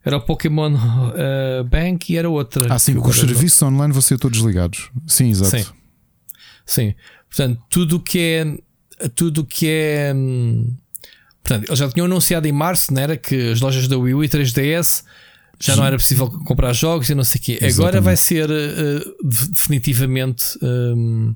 era 0.04 0.18
o 0.18 0.20
Pokémon 0.20 0.74
uh, 0.74 1.64
Bank 1.64 2.12
e 2.12 2.16
era 2.16 2.28
outra. 2.28 2.72
Ah, 2.72 2.78
sim, 2.78 2.94
com 2.94 3.08
os 3.08 3.16
serviços 3.16 3.60
não... 3.62 3.68
online 3.68 3.92
vão 3.92 4.02
ser 4.02 4.18
todos 4.18 4.38
ligados. 4.40 4.90
Sim, 5.06 5.30
exato. 5.30 5.56
Sim. 5.56 5.64
sim. 6.66 6.94
Portanto, 7.28 7.62
tudo 7.70 7.98
que 7.98 8.18
é. 8.18 9.08
Tudo 9.14 9.44
que 9.44 9.66
é. 9.66 10.12
Hum, 10.14 10.76
portanto, 11.42 11.68
eles 11.68 11.78
já 11.78 11.88
tinham 11.88 12.04
anunciado 12.04 12.46
em 12.46 12.52
março, 12.52 12.92
não 12.92 13.00
era? 13.00 13.16
Que 13.16 13.52
as 13.52 13.60
lojas 13.60 13.88
da 13.88 13.96
Wii 13.96 14.14
U 14.14 14.22
e 14.22 14.28
3DS 14.28 15.04
já 15.58 15.72
sim. 15.72 15.80
não 15.80 15.86
era 15.86 15.96
possível 15.96 16.28
comprar 16.28 16.72
jogos 16.74 17.08
e 17.08 17.14
não 17.14 17.24
sei 17.24 17.40
o 17.40 17.42
quê. 17.42 17.52
Exatamente. 17.52 17.80
Agora 17.80 18.00
vai 18.02 18.16
ser 18.16 18.50
uh, 18.50 19.26
definitivamente. 19.26 20.58
Um, 20.62 21.34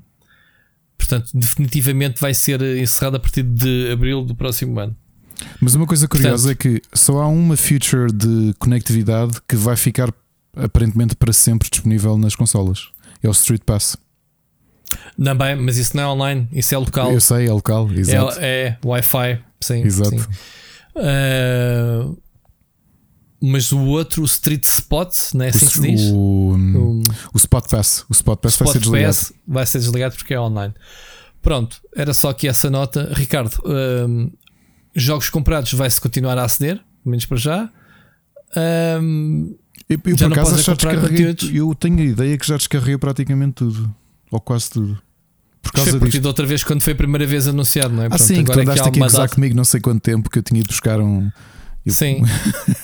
portanto, 0.95 1.31
definitivamente 1.33 2.21
vai 2.21 2.35
ser 2.35 2.61
encerrado 2.77 3.15
a 3.15 3.19
partir 3.19 3.41
de 3.41 3.89
abril 3.91 4.23
do 4.23 4.35
próximo 4.35 4.79
ano. 4.79 4.95
Mas 5.61 5.75
uma 5.75 5.85
coisa 5.85 6.07
curiosa 6.07 6.53
Portanto, 6.53 6.75
é 6.75 6.79
que 6.79 6.97
só 6.97 7.21
há 7.21 7.27
uma 7.27 7.55
feature 7.55 8.11
de 8.11 8.53
conectividade 8.59 9.39
que 9.47 9.55
vai 9.55 9.75
ficar 9.75 10.13
aparentemente 10.55 11.15
para 11.15 11.31
sempre 11.31 11.69
disponível 11.69 12.17
nas 12.17 12.35
consolas. 12.35 12.89
É 13.21 13.27
o 13.27 13.31
Street 13.31 13.61
Pass. 13.65 13.97
Não, 15.17 15.35
bem, 15.35 15.55
mas 15.55 15.77
isso 15.77 15.95
não 15.95 16.03
é 16.03 16.07
online, 16.07 16.47
isso 16.51 16.73
é 16.73 16.77
local. 16.77 17.11
Eu 17.11 17.21
sei, 17.21 17.47
é 17.47 17.51
local, 17.51 17.91
exato. 17.91 18.39
É, 18.39 18.67
é 18.67 18.77
Wi-Fi, 18.83 19.39
sim. 19.61 19.81
Exato. 19.83 20.09
Sim. 20.09 20.25
Uh, 20.95 22.17
mas 23.41 23.71
o 23.71 23.79
outro, 23.85 24.23
o 24.23 24.25
Street 24.25 24.63
Spot, 24.63 25.13
não 25.33 25.45
é 25.45 25.49
assim 25.49 25.65
o, 25.65 25.69
que 25.69 25.75
se 25.75 25.81
diz? 25.81 26.01
O, 26.11 26.15
o, 26.15 27.01
o 27.33 27.37
Spot 27.37 27.69
Pass. 27.69 28.05
O 28.09 28.13
Spot 28.13 28.39
Pass 28.39 28.53
Spot 28.53 28.67
vai 28.67 28.73
ser 28.73 28.79
desligado. 28.79 29.17
Vai 29.47 29.65
ser 29.65 29.79
desligado 29.79 30.15
porque 30.15 30.33
é 30.33 30.39
online. 30.39 30.73
Pronto, 31.41 31.81
era 31.95 32.13
só 32.13 32.29
aqui 32.29 32.47
essa 32.47 32.69
nota. 32.69 33.11
Ricardo, 33.13 33.53
uh, 33.59 34.31
jogos 35.03 35.29
comprados 35.29 35.73
vai-se 35.73 35.99
continuar 35.99 36.37
a 36.37 36.43
aceder, 36.43 36.79
menos 37.05 37.25
para 37.25 37.37
já. 37.37 37.69
Um, 39.01 39.55
eu, 39.87 39.99
eu 40.05 40.17
por 40.17 40.31
acaso 40.31 40.61
já 40.61 40.73
descarreguei. 40.73 41.35
Eu 41.53 41.73
tenho 41.75 41.99
a 41.99 42.03
ideia 42.03 42.37
que 42.37 42.47
já 42.47 42.57
descarreguei 42.57 42.97
praticamente 42.97 43.53
tudo, 43.53 43.93
ou 44.31 44.39
quase 44.39 44.69
tudo. 44.69 45.01
Por 45.61 45.71
causa 45.71 45.99
foi 45.99 46.09
disto. 46.09 46.25
outra 46.25 46.45
vez 46.45 46.63
quando 46.63 46.81
foi 46.81 46.93
a 46.93 46.95
primeira 46.95 47.25
vez 47.25 47.47
anunciado, 47.47 47.93
não 47.93 48.03
é? 48.03 48.05
Ah, 48.05 48.09
Pronto, 48.09 48.23
sim, 48.23 48.43
que 48.43 48.51
tu 48.51 48.59
andaste 48.59 48.87
aqui 48.87 48.99
a 48.99 49.03
gozar 49.03 49.29
comigo 49.29 49.55
não 49.55 49.63
sei 49.63 49.79
quanto 49.79 50.01
tempo 50.01 50.29
que 50.29 50.39
eu 50.39 50.43
tinha 50.43 50.59
ido 50.59 50.67
buscar 50.67 50.99
um. 50.99 51.29
Eu... 51.85 51.93
Sim. 51.93 52.23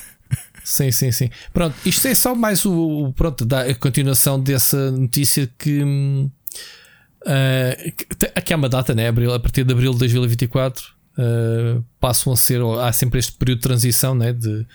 sim, 0.64 0.92
sim, 0.92 1.12
sim. 1.12 1.30
Pronto, 1.54 1.76
isto 1.86 2.08
é 2.08 2.14
só 2.14 2.36
mais 2.36 2.66
o. 2.66 3.14
Pronto, 3.16 3.46
da, 3.46 3.62
a 3.62 3.76
continuação 3.76 4.40
dessa 4.40 4.92
notícia 4.92 5.50
que. 5.58 5.82
Uh, 5.84 6.30
aqui 8.36 8.54
há 8.54 8.58
uma 8.58 8.70
data, 8.70 8.94
né? 8.94 9.08
Abril, 9.08 9.34
a 9.34 9.40
partir 9.40 9.64
de 9.64 9.74
abril 9.74 9.94
de 9.94 10.00
2024 10.00 10.96
uh, 11.18 11.84
passam 12.00 12.34
a 12.34 12.38
ser. 12.38 12.62
Há 12.62 12.92
sempre 12.94 13.20
este 13.20 13.34
período 13.34 13.60
de 13.60 13.64
transição 13.64 14.16
né, 14.16 14.34
de 14.34 14.66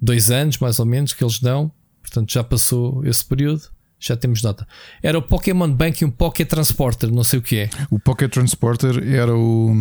dois 0.00 0.30
anos, 0.30 0.58
mais 0.58 0.78
ou 0.78 0.86
menos, 0.86 1.12
que 1.12 1.22
eles 1.22 1.38
dão. 1.40 1.70
Portanto, 2.02 2.32
já 2.32 2.44
passou 2.44 3.04
esse 3.04 3.24
período. 3.24 3.62
Já 3.98 4.14
temos 4.14 4.42
data. 4.42 4.68
Era 5.02 5.18
o 5.18 5.22
Pokémon 5.22 5.72
Bank 5.72 6.02
e 6.02 6.04
um 6.04 6.10
Pocket 6.10 6.46
Transporter, 6.46 7.10
não 7.10 7.24
sei 7.24 7.38
o 7.38 7.42
que 7.42 7.56
é. 7.56 7.70
O 7.90 7.98
Pocket 7.98 8.30
Transporter 8.30 9.02
era 9.02 9.34
o. 9.34 9.74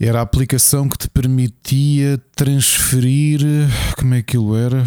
Era 0.00 0.20
a 0.20 0.22
aplicação 0.22 0.88
que 0.88 0.96
te 0.96 1.10
permitia 1.10 2.18
transferir. 2.34 3.42
Como 3.98 4.14
é 4.14 4.22
que 4.22 4.36
aquilo 4.36 4.56
era? 4.56 4.86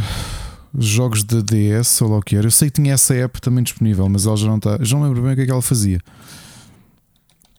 Jogos 0.75 1.23
da 1.23 1.41
DS 1.41 2.01
ou 2.01 2.09
lá 2.09 2.17
o 2.17 2.21
que 2.21 2.35
era. 2.35 2.47
Eu 2.47 2.51
sei 2.51 2.71
que 2.71 2.81
tinha 2.81 2.95
essa 2.95 3.13
app 3.13 3.39
também 3.39 3.63
disponível, 3.63 4.09
mas 4.09 4.25
ela 4.25 4.35
já 4.35 4.47
não 4.47 4.57
está. 4.57 4.79
Já 4.81 4.97
não 4.97 5.03
lembro 5.03 5.21
bem 5.21 5.33
o 5.33 5.35
que 5.35 5.41
é 5.43 5.45
que 5.45 5.51
ela 5.51 5.61
fazia. 5.61 5.99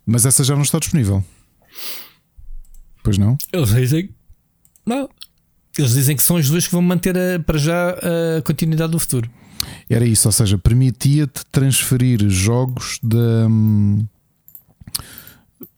Mas 0.05 0.27
essa 0.27 0.43
já 0.43 0.57
não 0.57 0.63
está 0.63 0.81
disponível. 0.81 1.25
Pois 3.03 3.19
não? 3.19 3.37
Eles 3.53 3.71
dizem. 3.71 4.11
Não. 4.87 5.09
Eles 5.77 5.93
dizem 5.93 6.17
que 6.17 6.23
são 6.23 6.37
as 6.37 6.49
duas 6.49 6.67
que 6.67 6.73
vão 6.73 6.83
manter 6.83 7.17
a, 7.17 7.41
para 7.41 7.59
já 7.59 7.91
a 7.91 8.43
continuidade 8.43 8.93
do 8.93 8.99
futuro. 8.99 9.31
Era 9.89 10.07
isso, 10.07 10.29
ou 10.29 10.33
seja, 10.33 10.59
permitia-te 10.59 11.45
transferir 11.47 12.29
jogos 12.29 12.99
da. 13.03 13.47
Hum, 13.49 14.07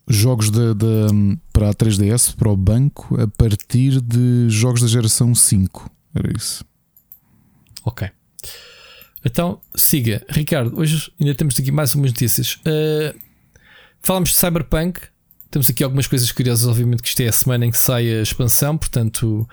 jogos 0.08 0.50
de, 0.50 0.74
de, 0.74 1.38
para 1.52 1.70
a 1.70 1.74
3DS, 1.74 2.34
para 2.36 2.50
o 2.50 2.56
banco, 2.56 3.20
a 3.20 3.26
partir 3.26 4.00
de 4.00 4.48
jogos 4.48 4.82
da 4.82 4.86
geração 4.86 5.34
5. 5.34 5.90
Era 6.14 6.32
isso. 6.36 6.64
Ok. 7.84 8.08
Então, 9.24 9.60
siga. 9.74 10.24
Ricardo, 10.28 10.78
hoje 10.78 11.10
ainda 11.20 11.34
temos 11.34 11.58
aqui 11.58 11.72
mais 11.72 11.94
umas 11.94 12.12
notícias. 12.12 12.54
Uh, 12.56 13.18
falamos 14.00 14.30
de 14.30 14.36
Cyberpunk. 14.36 15.00
Temos 15.50 15.70
aqui 15.70 15.82
algumas 15.84 16.06
coisas 16.06 16.30
curiosas. 16.32 16.66
Obviamente, 16.66 17.02
que 17.02 17.08
isto 17.08 17.20
é 17.20 17.28
a 17.28 17.32
semana 17.32 17.66
em 17.66 17.70
que 17.70 17.78
sai 17.78 18.08
a 18.18 18.22
expansão. 18.22 18.76
Portanto, 18.76 19.48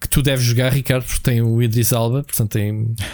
que 0.00 0.08
tu 0.08 0.22
deves 0.22 0.44
jogar, 0.44 0.72
Ricardo, 0.72 1.04
porque 1.04 1.22
tem 1.22 1.42
o 1.42 1.62
Idris 1.62 1.92
Alba. 1.92 2.22
Portanto, 2.22 2.56
é 2.56 2.68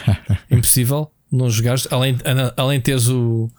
impossível 0.50 1.10
não 1.30 1.48
jogares. 1.48 1.86
Além, 1.90 2.18
além 2.56 2.78
de 2.78 2.84
teres 2.84 3.08
o, 3.08 3.50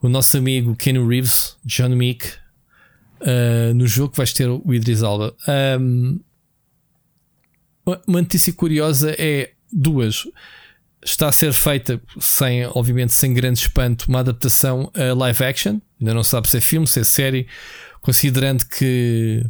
o 0.00 0.08
nosso 0.08 0.36
amigo 0.36 0.76
Ken 0.76 1.06
Reeves, 1.06 1.56
John 1.64 1.90
Meek, 1.90 2.26
uh, 3.20 3.74
no 3.74 3.86
jogo, 3.86 4.14
vais 4.16 4.32
ter 4.32 4.48
o 4.48 4.72
Idris 4.72 5.02
Alba. 5.02 5.34
Um, 5.78 6.20
uma 8.06 8.20
notícia 8.20 8.52
curiosa 8.52 9.14
é 9.18 9.52
duas. 9.72 10.26
Está 11.02 11.28
a 11.28 11.32
ser 11.32 11.52
feita, 11.52 12.00
sem, 12.20 12.66
obviamente, 12.66 13.12
sem 13.12 13.32
grande 13.32 13.60
espanto, 13.60 14.06
uma 14.08 14.20
adaptação 14.20 14.92
a 14.94 15.14
live 15.14 15.44
action. 15.44 15.80
Ainda 15.98 16.14
não 16.14 16.22
sabe 16.22 16.48
se 16.48 16.58
é 16.58 16.60
filme, 16.60 16.86
se 16.86 17.00
é 17.00 17.04
série, 17.04 17.46
considerando 18.00 18.64
que, 18.66 19.44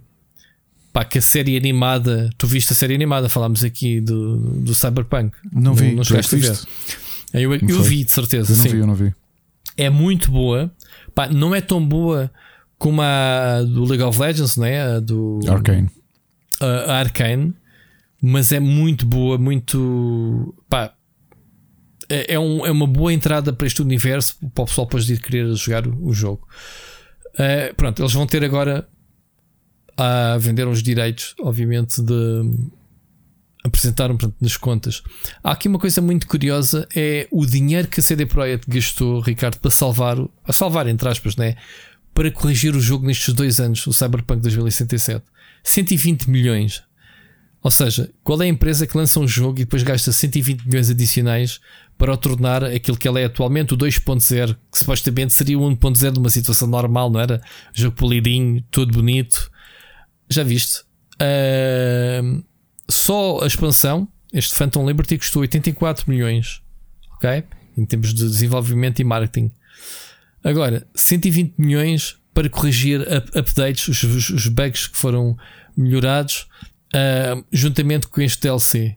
pá, 0.93 1.05
que 1.05 1.19
a 1.19 1.23
série 1.23 1.57
animada. 1.57 2.31
Tu 2.37 2.47
viste 2.47 2.73
a 2.73 2.77
série 2.77 2.95
animada, 2.95 3.29
falámos 3.29 3.65
aqui 3.65 4.01
do, 4.01 4.37
do 4.37 4.75
Cyberpunk. 4.75 5.37
Não 5.53 5.75
vi, 5.75 5.89
não, 5.89 5.97
não 5.97 6.05
chegaste 6.05 6.35
a 6.35 6.39
ver. 6.39 6.59
Eu, 7.33 7.55
eu, 7.55 7.61
eu 7.69 7.83
vi, 7.83 8.05
de 8.05 8.11
certeza. 8.11 8.53
Eu 8.53 8.57
não 8.57 8.65
sim. 8.65 8.71
vi, 8.71 8.79
eu 8.79 8.87
não 8.87 8.95
vi. 8.95 9.15
É 9.77 9.89
muito 9.89 10.31
boa. 10.31 10.73
Pá, 11.15 11.29
não 11.29 11.55
é 11.55 11.61
tão 11.61 11.85
boa 11.85 12.31
como 12.81 13.03
a 13.03 13.63
do 13.63 13.85
League 13.85 14.03
of 14.03 14.19
Legends, 14.19 14.57
né? 14.57 14.97
a 14.97 15.01
do 15.01 15.41
Arcane. 15.47 15.89
A, 16.61 16.67
a 16.67 16.99
Arcane, 16.99 17.55
mas 18.23 18.53
é 18.53 18.59
muito 18.59 19.05
boa, 19.05 19.37
muito 19.37 20.55
pá, 20.69 20.95
é, 22.09 22.35
é, 22.35 22.39
um, 22.39 22.67
é 22.67 22.71
uma 22.71 22.87
boa 22.87 23.13
entrada 23.13 23.53
para 23.53 23.67
este 23.67 23.83
universo 23.83 24.35
para 24.55 24.63
o 24.63 24.67
pessoal 24.67 24.87
depois 24.87 25.05
de 25.05 25.17
querer 25.19 25.55
jogar 25.55 25.87
o, 25.87 26.07
o 26.09 26.13
jogo. 26.15 26.49
Uh, 27.35 27.75
pronto, 27.75 28.03
eles 28.03 28.13
vão 28.13 28.27
ter 28.27 28.45
agora 28.45 28.89
a 29.97 30.37
vender 30.39 30.67
os 30.67 30.83
direitos, 30.83 31.35
obviamente, 31.41 32.03
de 32.03 32.43
apresentaram 33.63 34.17
portanto, 34.17 34.37
nas 34.41 34.57
contas. 34.57 35.03
Há 35.45 35.53
aqui 35.53 35.69
uma 35.69 35.79
coisa 35.79 36.01
muito 36.01 36.27
curiosa: 36.27 36.89
é 36.95 37.29
o 37.31 37.45
dinheiro 37.45 37.89
que 37.89 38.01
a 38.01 38.03
CD 38.03 38.27
Projekt 38.27 38.69
gastou, 38.69 39.21
Ricardo, 39.21 39.59
para 39.59 39.71
salvar, 39.71 40.17
a 40.45 40.53
salvar 40.53 40.87
entre 40.87 41.09
aspas, 41.09 41.37
né? 41.37 41.57
para 42.15 42.31
corrigir 42.31 42.75
o 42.75 42.81
jogo 42.81 43.07
nestes 43.07 43.33
dois 43.33 43.61
anos, 43.61 43.87
o 43.87 43.93
Cyberpunk 43.93 44.43
2077. 44.43 45.25
120 45.63 46.29
milhões. 46.29 46.83
Ou 47.63 47.71
seja, 47.71 48.11
qual 48.23 48.41
é 48.43 48.47
a 48.47 48.49
empresa 48.49 48.87
que 48.87 48.97
lança 48.97 49.21
um 49.21 49.29
jogo 49.29 49.59
e 49.59 49.65
depois 49.65 49.83
gasta 49.83 50.13
120 50.13 50.67
milhões 50.67 50.91
adicionais 50.91 51.61
para 52.01 52.15
o 52.15 52.17
tornar 52.17 52.65
aquilo 52.65 52.97
que 52.97 53.07
ela 53.07 53.21
é 53.21 53.27
atualmente, 53.27 53.75
o 53.75 53.77
2.0, 53.77 54.57
que 54.73 54.79
supostamente 54.79 55.35
seria 55.35 55.59
o 55.59 55.71
1.0 55.71 56.13
de 56.13 56.19
uma 56.19 56.31
situação 56.31 56.67
normal, 56.67 57.11
não 57.11 57.21
era? 57.21 57.43
Jogo 57.75 57.95
polidinho, 57.95 58.65
todo 58.71 58.91
bonito. 58.91 59.51
Já 60.27 60.43
viste? 60.43 60.81
Uh, 61.21 62.43
só 62.91 63.41
a 63.43 63.47
expansão, 63.47 64.09
este 64.33 64.55
Phantom 64.55 64.89
Liberty, 64.89 65.19
custou 65.19 65.43
84 65.43 66.11
milhões. 66.11 66.63
Ok? 67.17 67.45
Em 67.77 67.85
termos 67.85 68.15
de 68.15 68.25
desenvolvimento 68.25 69.01
e 69.01 69.05
marketing. 69.05 69.51
Agora, 70.43 70.87
120 70.97 71.53
milhões 71.59 72.17
para 72.33 72.49
corrigir 72.49 73.03
updates, 73.37 73.89
os, 73.89 74.31
os 74.31 74.47
bugs 74.47 74.87
que 74.87 74.97
foram 74.97 75.37
melhorados, 75.77 76.49
uh, 76.95 77.45
juntamente 77.53 78.09
com 78.09 78.23
este 78.23 78.41
DLC. 78.41 78.97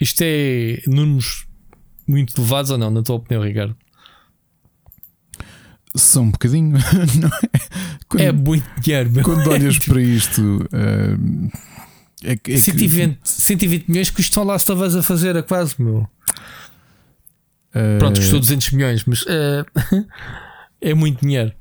Isto 0.00 0.22
é 0.22 0.80
números 0.86 1.47
muito 2.08 2.40
elevados 2.40 2.70
ou 2.70 2.78
não, 2.78 2.90
na 2.90 3.02
tua 3.02 3.16
opinião, 3.16 3.44
Ricardo? 3.44 3.76
São 5.94 6.24
um 6.24 6.30
bocadinho, 6.30 6.72
não 7.20 7.28
é? 7.28 7.58
Quando, 8.08 8.20
é 8.20 8.32
muito 8.32 8.80
dinheiro, 8.80 9.10
meu. 9.10 9.24
Quando 9.24 9.48
olhas 9.50 9.78
para 9.78 10.00
isto, 10.00 10.40
uh, 10.72 11.50
é, 12.22 12.32
é 12.32 12.58
120, 12.58 13.14
que... 13.16 13.28
120 13.28 13.88
milhões 13.88 14.10
que 14.10 14.20
estão 14.20 14.44
lá 14.44 14.56
estavas 14.56 14.96
a 14.96 15.02
fazer 15.02 15.36
a 15.36 15.42
quase, 15.42 15.74
meu. 15.78 16.08
Uh... 17.74 17.98
Pronto, 17.98 18.20
custou 18.20 18.40
200 18.40 18.70
milhões, 18.72 19.04
mas 19.06 19.22
uh, 19.22 19.66
é 20.80 20.94
muito 20.94 21.20
dinheiro. 21.20 21.52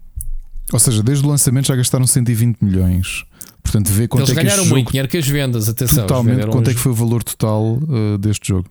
Ou 0.71 0.79
seja, 0.79 1.01
desde 1.01 1.25
o 1.25 1.29
lançamento 1.29 1.67
já 1.67 1.75
gastaram 1.75 2.05
120 2.05 2.61
milhões. 2.61 3.25
Portanto, 3.63 3.91
vê 3.91 4.07
quanto 4.07 4.29
Eles 4.29 4.29
é 4.29 4.35
que 4.35 4.47
ganharam 4.47 4.65
muito 4.65 4.91
dinheiro 4.91 5.07
que 5.07 5.17
as 5.17 5.27
vendas, 5.27 5.67
atenção. 5.67 6.05
Totalmente, 6.05 6.47
quanto 6.47 6.69
é 6.69 6.73
que 6.73 6.79
foi 6.79 6.91
o 6.91 6.95
valor 6.95 7.23
total 7.23 7.77
uh, 7.77 8.17
deste 8.17 8.49
jogo? 8.49 8.69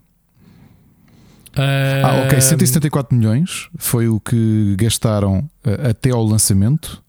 Ah, 1.57 2.25
ok, 2.25 2.41
174 2.41 3.17
milhões 3.17 3.69
foi 3.77 4.09
o 4.09 4.21
que 4.21 4.77
gastaram 4.79 5.49
até 5.89 6.11
ao 6.11 6.25
lançamento 6.25 7.03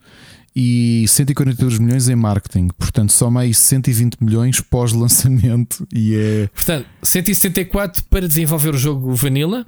e 0.55 1.05
142 1.07 1.77
milhões 1.77 2.09
em 2.09 2.15
marketing, 2.15 2.69
portanto, 2.69 3.11
só 3.11 3.29
mais 3.29 3.57
120 3.59 4.17
milhões 4.21 4.59
pós-lançamento 4.59 5.87
e 5.93 6.15
é. 6.15 6.47
Portanto, 6.47 6.87
174 7.03 8.03
para 8.09 8.27
desenvolver 8.27 8.73
o 8.73 8.77
jogo 8.77 9.13
Vanilla, 9.13 9.65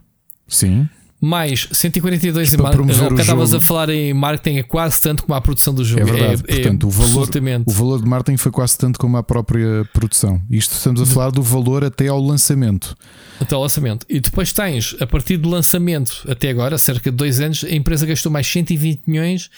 Sim. 0.47 0.89
Mais 1.21 1.67
142 1.71 2.55
para 2.55 2.75
em 2.75 2.85
marketing. 2.85 3.19
Estavas 3.19 3.53
a 3.53 3.59
falar 3.59 3.89
em 3.89 4.13
marketing 4.13 4.59
é 4.59 4.63
quase 4.63 5.01
tanto 5.01 5.23
como 5.23 5.35
a 5.35 5.41
produção 5.41 5.73
do 5.73 5.83
jogo. 5.83 6.01
É 6.01 6.05
verdade. 6.05 6.43
É, 6.47 6.55
Portanto, 6.55 6.83
é 6.83 6.87
o, 6.87 6.89
valor, 6.89 7.29
o 7.65 7.71
valor 7.71 8.01
de 8.01 8.07
marketing 8.07 8.37
foi 8.37 8.51
quase 8.51 8.77
tanto 8.77 8.97
como 8.97 9.17
a 9.17 9.23
própria 9.23 9.85
produção. 9.91 10.41
Isto 10.49 10.75
estamos 10.75 11.01
a 11.01 11.05
falar 11.05 11.31
do 11.31 11.43
valor 11.43 11.83
até 11.83 12.07
ao 12.07 12.21
lançamento. 12.21 12.95
Até 13.39 13.53
ao 13.53 13.61
lançamento. 13.61 14.05
E 14.09 14.21
depois 14.21 14.53
tens, 14.53 14.95
a 15.01 15.05
partir 15.05 15.35
do 15.35 15.49
lançamento 15.49 16.25
até 16.27 16.49
agora, 16.49 16.77
cerca 16.77 17.11
de 17.11 17.17
dois 17.17 17.41
anos, 17.41 17.65
a 17.65 17.75
empresa 17.75 18.05
gastou 18.05 18.31
mais 18.31 18.47
120 18.47 19.01
milhões 19.05 19.49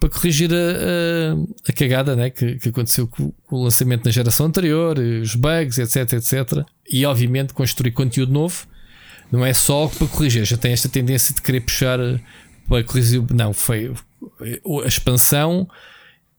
para 0.00 0.10
corrigir 0.10 0.50
a, 0.52 0.56
a, 0.56 1.70
a 1.70 1.72
cagada 1.72 2.16
né, 2.16 2.30
que, 2.30 2.56
que 2.56 2.68
aconteceu 2.68 3.06
com, 3.06 3.32
com, 3.46 3.56
o 3.56 3.62
lançamento 3.62 4.04
na 4.04 4.10
geração 4.10 4.46
anterior, 4.46 4.98
os 4.98 5.34
bugs, 5.36 5.78
etc, 5.78 6.14
etc. 6.14 6.64
E 6.90 7.06
obviamente 7.06 7.54
construir 7.54 7.92
conteúdo 7.92 8.32
novo 8.32 8.66
não 9.30 9.44
é 9.44 9.52
só 9.52 9.88
para 9.88 10.06
corrigir, 10.06 10.44
já 10.44 10.56
tem 10.56 10.72
esta 10.72 10.88
tendência 10.88 11.34
de 11.34 11.42
querer 11.42 11.60
puxar 11.60 11.98
eh, 12.00 12.20
para 12.68 12.84
corrigir. 12.84 13.22
Não, 13.32 13.52
foi 13.52 13.92
a 14.84 14.88
expansão 14.88 15.68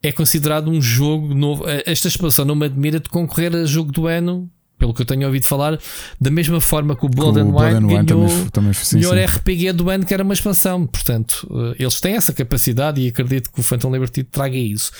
é 0.02 0.12
considerado 0.12 0.70
um 0.70 0.82
jogo 0.82 1.34
novo. 1.34 1.68
Eh, 1.68 1.84
esta 1.86 2.08
expansão 2.08 2.46
não 2.46 2.56
me 2.56 2.66
admira 2.66 3.00
de 3.00 3.10
concorrer 3.10 3.56
a 3.56 3.66
jogo 3.66 3.92
do 3.92 4.08
ano, 4.08 4.50
pelo 4.78 4.94
que 4.94 5.02
eu 5.02 5.06
tenho 5.06 5.26
ouvido 5.26 5.46
falar, 5.46 5.80
da 6.22 6.30
mesma 6.30 6.62
forma 6.62 6.96
que 6.96 7.06
o 7.06 7.10
Blood 7.10 7.40
and 7.40 7.46
Wine 7.46 7.88
ganhou 7.88 8.06
também, 8.06 8.50
também, 8.50 8.74
sim, 8.74 8.98
melhor 8.98 9.18
sim. 9.18 9.38
RPG 9.38 9.74
do 9.74 9.90
ano, 9.90 10.06
que 10.06 10.14
era 10.14 10.24
uma 10.24 10.34
expansão. 10.34 10.86
Portanto, 10.86 11.48
eh, 11.52 11.84
eles 11.84 12.00
têm 12.00 12.14
essa 12.16 12.34
capacidade 12.34 13.02
e 13.02 13.08
acredito 13.08 13.52
que 13.52 13.60
o 13.60 13.64
Phantom 13.64 13.92
Liberty 13.92 14.24
traga 14.24 14.56
isso. 14.56 14.92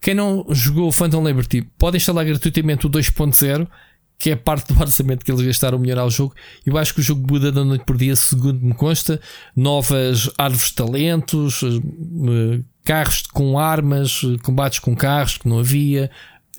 Quem 0.00 0.14
não 0.14 0.46
jogou 0.50 0.88
o 0.88 0.92
Phantom 0.92 1.26
Liberty 1.26 1.66
pode 1.78 1.98
instalar 1.98 2.24
gratuitamente 2.24 2.86
o 2.86 2.90
2.0 2.90 3.68
que 4.18 4.30
é 4.30 4.36
parte 4.36 4.72
do 4.72 4.78
orçamento 4.80 5.24
que 5.24 5.30
eles 5.30 5.44
gastaram 5.44 5.78
melhorar 5.78 6.04
o 6.04 6.10
jogo. 6.10 6.34
Eu 6.64 6.76
acho 6.78 6.94
que 6.94 7.00
o 7.00 7.02
jogo 7.02 7.26
muda 7.30 7.52
da 7.52 7.64
noite 7.64 7.84
por 7.84 7.96
dia, 7.96 8.14
segundo 8.16 8.60
me 8.60 8.74
consta. 8.74 9.20
Novas 9.54 10.30
árvores 10.38 10.68
de 10.68 10.74
talentos, 10.74 11.62
eh, 11.62 12.60
carros 12.84 13.22
com 13.22 13.58
armas, 13.58 14.22
combates 14.42 14.78
com 14.78 14.94
carros 14.94 15.38
que 15.38 15.48
não 15.48 15.58
havia. 15.58 16.10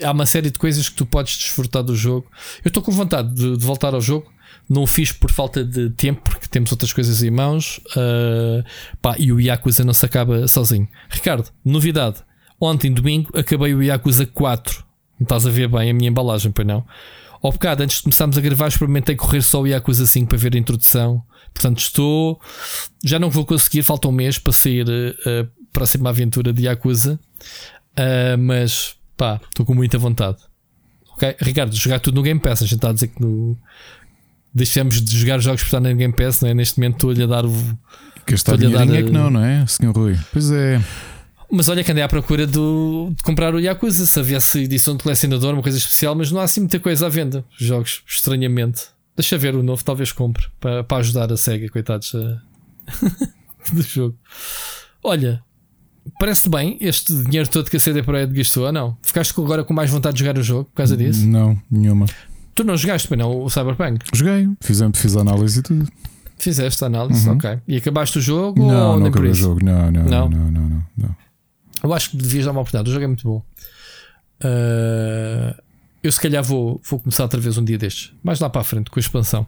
Há 0.03 0.11
uma 0.11 0.25
série 0.25 0.51
de 0.51 0.59
coisas 0.59 0.89
que 0.89 0.95
tu 0.95 1.05
podes 1.05 1.35
desfrutar 1.37 1.81
do 1.81 1.95
jogo. 1.95 2.29
Eu 2.63 2.69
estou 2.69 2.83
com 2.83 2.91
vontade 2.91 3.33
de, 3.33 3.57
de, 3.57 3.65
voltar 3.65 3.95
ao 3.95 4.01
jogo. 4.01 4.31
Não 4.69 4.83
o 4.83 4.87
fiz 4.87 5.11
por 5.11 5.31
falta 5.31 5.63
de 5.63 5.89
tempo, 5.91 6.21
porque 6.29 6.47
temos 6.47 6.71
outras 6.71 6.93
coisas 6.93 7.23
em 7.23 7.31
mãos. 7.31 7.79
Uh, 7.95 8.63
pá, 9.01 9.15
e 9.17 9.31
o 9.31 9.39
Yakuza 9.39 9.83
não 9.83 9.93
se 9.93 10.05
acaba 10.05 10.47
sozinho. 10.47 10.87
Ricardo, 11.09 11.49
novidade. 11.63 12.17
Ontem, 12.59 12.91
domingo, 12.91 13.31
acabei 13.35 13.73
o 13.73 13.81
Yakuza 13.81 14.25
4. 14.25 14.85
Não 15.19 15.23
estás 15.23 15.47
a 15.47 15.49
ver 15.49 15.67
bem 15.67 15.89
a 15.89 15.93
minha 15.93 16.09
embalagem, 16.09 16.51
pois 16.51 16.67
não? 16.67 16.85
Ao 17.47 17.51
bocado, 17.53 17.81
antes 17.81 17.95
de 17.95 18.03
começarmos 18.03 18.37
a 18.37 18.41
gravar, 18.41 18.67
experimentei 18.67 19.15
correr 19.15 19.41
só 19.41 19.61
o 19.61 19.65
Yakuza 19.65 20.05
5 20.05 20.27
para 20.27 20.37
ver 20.37 20.53
a 20.53 20.57
introdução. 20.57 21.23
Portanto, 21.53 21.79
estou. 21.79 22.41
Já 23.01 23.17
não 23.17 23.29
vou 23.29 23.45
conseguir, 23.45 23.83
falta 23.83 24.05
um 24.09 24.11
mês 24.11 24.37
para 24.37 24.51
sair 24.51 24.85
a 24.85 25.43
uh, 25.43 25.47
próxima 25.71 26.09
aventura 26.09 26.51
de 26.51 26.63
Yakuza. 26.63 27.17
Uh, 27.97 28.37
mas, 28.37 28.97
pá, 29.15 29.39
estou 29.47 29.65
com 29.65 29.73
muita 29.73 29.97
vontade. 29.97 30.39
Ok? 31.13 31.37
Ricardo, 31.39 31.73
jogar 31.73 32.01
tudo 32.01 32.15
no 32.15 32.21
Game 32.21 32.37
Pass. 32.37 32.63
A 32.63 32.65
gente 32.65 32.75
está 32.75 32.89
a 32.89 32.93
dizer 32.93 33.07
que 33.07 33.21
no. 33.21 33.57
Deixamos 34.53 35.01
de 35.01 35.17
jogar 35.17 35.39
jogos 35.39 35.61
por 35.61 35.67
estar 35.67 35.79
no 35.79 35.95
Game 35.95 36.13
Pass, 36.13 36.41
não 36.41 36.49
é? 36.49 36.53
Neste 36.53 36.77
momento 36.77 36.95
estou-lhe 36.95 37.23
a 37.23 37.27
dar 37.27 37.45
o. 37.45 37.79
Gastar 38.25 38.57
dinheirinho 38.57 38.91
dar... 38.91 38.99
é 38.99 39.03
que 39.03 39.11
não, 39.11 39.29
não 39.29 39.41
é, 39.41 39.65
Senhor 39.67 39.95
Rui? 39.95 40.19
Pois 40.33 40.51
é. 40.51 40.81
Mas 41.49 41.69
olha 41.69 41.83
que 41.83 41.91
andei 41.91 42.03
à 42.03 42.09
procura 42.09 42.45
do, 42.45 43.11
de 43.15 43.23
comprar 43.23 43.55
o 43.55 43.59
Yakuza 43.59 44.05
se 44.05 44.19
havia-se 44.19 44.63
edição 44.63 44.97
de 44.97 45.03
colecionador, 45.03 45.53
uma 45.53 45.63
coisa 45.63 45.77
especial, 45.77 46.13
mas 46.13 46.31
não 46.31 46.41
há 46.41 46.43
assim 46.43 46.61
muita 46.61 46.79
coisa 46.79 47.05
à 47.05 47.09
venda. 47.09 47.45
Jogos, 47.57 48.03
estranhamente. 48.05 48.83
Deixa 49.15 49.37
ver 49.37 49.55
o 49.55 49.63
novo, 49.63 49.83
talvez 49.83 50.11
compre 50.11 50.45
para, 50.59 50.83
para 50.83 50.97
ajudar 50.97 51.31
a 51.31 51.37
SEGA, 51.37 51.69
coitados 51.69 52.11
do 53.73 53.81
jogo. 53.81 54.15
Olha, 55.03 55.41
parece 56.19 56.49
bem 56.49 56.77
este 56.81 57.13
dinheiro 57.23 57.49
todo 57.49 57.69
que 57.69 57.77
a 57.77 57.79
CD 57.79 58.03
Projekt 58.03 58.35
gastou 58.35 58.65
ou 58.65 58.71
não? 58.71 58.97
Ficaste 59.01 59.33
agora 59.39 59.63
com 59.63 59.73
mais 59.73 59.89
vontade 59.89 60.15
de 60.15 60.19
jogar 60.19 60.37
o 60.37 60.43
jogo 60.43 60.65
por 60.65 60.75
causa 60.75 60.95
disso? 60.95 61.25
Não, 61.25 61.59
nenhuma. 61.71 62.05
Tu 62.53 62.63
não 62.63 62.75
jogaste, 62.75 63.15
não 63.15 63.43
o 63.43 63.49
Cyberpunk? 63.49 64.05
Joguei, 64.13 64.49
fiz, 64.61 64.79
fiz 64.95 65.15
a 65.15 65.21
análise 65.21 65.59
e 65.59 65.63
tudo. 65.63 65.87
Fizeste 66.37 66.83
a 66.83 66.87
análise, 66.87 67.27
uhum. 67.27 67.35
ok. 67.35 67.59
E 67.67 67.77
acabaste 67.77 68.19
o 68.19 68.21
jogo? 68.21 68.59
Não, 68.59 68.93
ou 68.93 68.99
não 68.99 69.07
acabei 69.07 69.31
o 69.31 69.33
jogo, 69.33 69.63
não, 69.63 69.91
não, 69.91 70.03
não, 70.03 70.29
não, 70.29 70.51
não, 70.51 70.69
não, 70.69 70.83
não. 70.97 71.15
Eu 71.83 71.93
acho 71.93 72.11
que 72.11 72.17
devias 72.17 72.45
dar 72.45 72.51
uma 72.51 72.61
oportunidade. 72.61 72.89
O 72.89 72.93
jogo 72.93 73.03
é 73.03 73.07
muito 73.07 73.23
bom. 73.27 73.45
Uh, 74.43 75.61
eu 76.03 76.11
se 76.11 76.19
calhar 76.19 76.43
vou, 76.43 76.81
vou 76.83 76.99
começar 76.99 77.23
outra 77.23 77.39
vez 77.39 77.57
um 77.57 77.63
dia 77.63 77.77
destes. 77.77 78.13
Mais 78.23 78.39
lá 78.39 78.49
para 78.49 78.61
a 78.61 78.63
frente 78.63 78.89
com 78.89 78.99
a 78.99 79.01
expansão. 79.01 79.45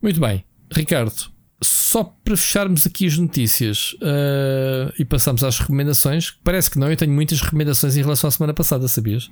Muito 0.00 0.20
bem. 0.20 0.44
Ricardo, 0.72 1.30
só 1.62 2.04
para 2.04 2.36
fecharmos 2.36 2.86
aqui 2.86 3.06
as 3.06 3.16
notícias 3.18 3.92
uh, 3.94 4.92
e 4.98 5.04
passamos 5.04 5.44
às 5.44 5.58
recomendações, 5.58 6.30
parece 6.42 6.70
que 6.70 6.78
não, 6.78 6.90
eu 6.90 6.96
tenho 6.96 7.12
muitas 7.12 7.40
recomendações 7.40 7.96
em 7.96 8.02
relação 8.02 8.28
à 8.28 8.30
semana 8.30 8.54
passada, 8.54 8.86
sabias? 8.88 9.30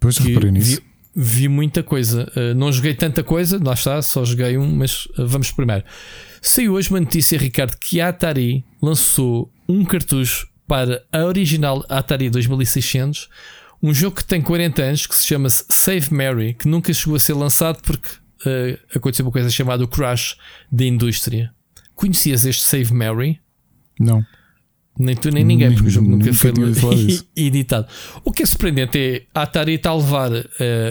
Pois 0.00 0.18
reparei 0.18 0.50
nisso. 0.50 0.82
Vi, 1.14 1.42
vi, 1.42 1.48
muita 1.48 1.82
coisa. 1.82 2.30
Uh, 2.36 2.54
não 2.54 2.70
joguei 2.70 2.94
tanta 2.94 3.22
coisa, 3.22 3.60
lá 3.62 3.72
está, 3.72 4.02
só 4.02 4.24
joguei 4.24 4.58
um, 4.58 4.76
mas 4.76 5.08
vamos 5.16 5.50
primeiro. 5.52 5.84
Saiu 6.42 6.74
hoje 6.74 6.90
uma 6.90 7.00
notícia, 7.00 7.38
Ricardo, 7.38 7.76
que 7.78 8.00
a 8.00 8.08
Atari 8.08 8.64
lançou 8.82 9.50
um 9.68 9.84
cartucho 9.84 10.48
para 10.68 11.02
a 11.10 11.24
original 11.24 11.84
Atari 11.88 12.28
2600, 12.28 13.28
um 13.82 13.94
jogo 13.94 14.16
que 14.16 14.24
tem 14.24 14.42
40 14.42 14.82
anos, 14.82 15.06
que 15.06 15.16
se 15.16 15.24
chama 15.24 15.48
Save 15.48 16.12
Mary, 16.12 16.54
que 16.54 16.68
nunca 16.68 16.92
chegou 16.92 17.16
a 17.16 17.18
ser 17.18 17.32
lançado 17.32 17.80
porque 17.82 18.08
uh, 18.44 18.78
aconteceu 18.94 19.24
uma 19.24 19.32
coisa 19.32 19.50
chamada 19.50 19.82
o 19.82 19.88
crash 19.88 20.36
da 20.70 20.84
indústria. 20.84 21.50
Conhecias 21.94 22.44
este 22.44 22.64
Save 22.64 22.92
Mary? 22.92 23.40
Não. 23.98 24.24
Nem 24.98 25.14
tu 25.14 25.30
nem 25.30 25.44
ninguém, 25.44 25.72
porque 25.72 25.86
o 25.86 25.90
jogo 25.90 26.10
nunca 26.10 26.32
foi 26.34 26.52
editado. 27.36 27.86
O 28.24 28.32
que 28.32 28.42
é 28.42 28.46
surpreendente 28.46 28.98
é 28.98 29.22
a 29.32 29.42
Atari 29.42 29.74
está 29.74 29.90
a 29.90 29.96
levar 29.96 30.32
uh, 30.32 30.44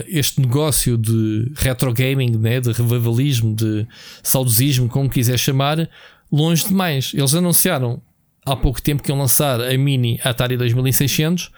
este 0.06 0.40
negócio 0.40 0.96
de 0.96 1.52
retro 1.56 1.92
gaming, 1.92 2.38
né, 2.38 2.58
de 2.58 2.72
revivalismo, 2.72 3.54
de 3.54 3.86
saudosismo, 4.22 4.88
como 4.88 5.10
quiser 5.10 5.38
chamar, 5.38 5.88
longe 6.32 6.66
demais. 6.66 7.12
Eles 7.14 7.34
anunciaram 7.34 8.02
há 8.52 8.56
pouco 8.56 8.80
tempo 8.80 9.02
que 9.02 9.10
iam 9.10 9.18
lançar 9.18 9.60
a 9.60 9.76
mini 9.76 10.20
Atari 10.22 10.56
2600 10.56 11.50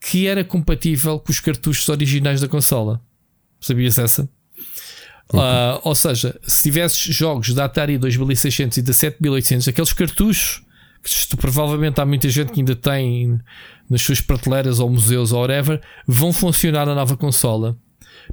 que 0.00 0.26
era 0.26 0.44
compatível 0.44 1.18
com 1.18 1.32
os 1.32 1.40
cartuchos 1.40 1.88
originais 1.88 2.40
da 2.40 2.48
consola. 2.48 3.00
Sabias 3.60 3.98
essa? 3.98 4.28
Okay. 5.28 5.40
Uh, 5.40 5.80
ou 5.82 5.94
seja, 5.94 6.38
se 6.42 6.62
tivesses 6.62 6.98
jogos 6.98 7.52
da 7.52 7.64
Atari 7.64 7.98
2600 7.98 8.78
e 8.78 8.82
da 8.82 8.92
7800, 8.92 9.68
aqueles 9.68 9.92
cartuchos 9.92 10.62
que 11.02 11.28
tu, 11.28 11.36
provavelmente 11.36 12.00
há 12.00 12.06
muita 12.06 12.28
gente 12.28 12.52
que 12.52 12.60
ainda 12.60 12.74
tem 12.74 13.40
nas 13.88 14.02
suas 14.02 14.20
prateleiras 14.20 14.80
ou 14.80 14.90
museus 14.90 15.32
ou 15.32 15.40
whatever, 15.40 15.80
vão 16.06 16.32
funcionar 16.32 16.86
na 16.86 16.94
nova 16.94 17.16
consola. 17.16 17.76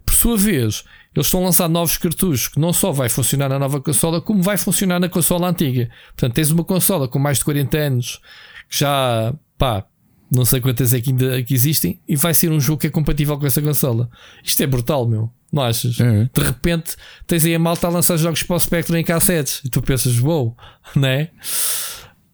Por 0.06 0.14
sua 0.14 0.38
vez, 0.38 0.84
eles 1.15 1.27
estão 1.27 1.41
a 1.41 1.44
lançar 1.44 1.69
novos 1.69 1.98
cartuchos 1.98 2.48
que 2.48 2.60
não 2.60 2.73
só 2.73 2.91
vai 2.91 3.10
funcionar 3.10 3.49
na 3.49 3.60
nova 3.60 3.80
consola, 3.80 4.19
como 4.19 4.41
vai 4.41 4.57
funcionar 4.57 4.99
na 4.99 5.07
consola 5.07 5.49
antiga. 5.49 5.90
Portanto, 6.07 6.34
tens 6.34 6.49
uma 6.49 6.64
consola 6.64 7.07
com 7.07 7.19
mais 7.19 7.38
de 7.38 7.45
40 7.45 7.77
anos 7.77 8.22
que 8.69 8.80
já 8.80 9.34
pá, 9.57 9.85
não 10.31 10.44
sei 10.44 10.60
quantas 10.60 10.94
é 10.94 10.99
que 10.99 11.11
ainda 11.11 11.44
que 11.44 11.53
existem, 11.53 11.99
e 12.07 12.15
vai 12.15 12.34
ser 12.34 12.52
um 12.52 12.60
jogo 12.60 12.81
que 12.81 12.88
é 12.88 12.90
compatível 12.90 13.38
com 13.38 13.45
essa 13.45 13.61
consola. 13.61 14.10
Isto 14.44 14.64
é 14.64 14.68
brutal, 14.68 15.07
meu. 15.07 15.31
Não 15.52 15.61
achas? 15.61 15.99
É. 15.99 16.30
De 16.34 16.44
repente 16.44 16.95
tens 17.27 17.45
aí 17.45 17.53
a 17.53 17.60
malta 17.60 17.85
a 17.85 17.90
lançar 17.91 18.18
jogos 18.18 18.41
para 18.41 18.56
o 18.56 18.60
Spectrum 18.60 18.98
em 18.98 19.03
cassetes 19.03 19.61
e 19.64 19.69
tu 19.69 19.84
pensas, 19.84 20.18
wow, 20.18 20.57
né? 20.95 21.30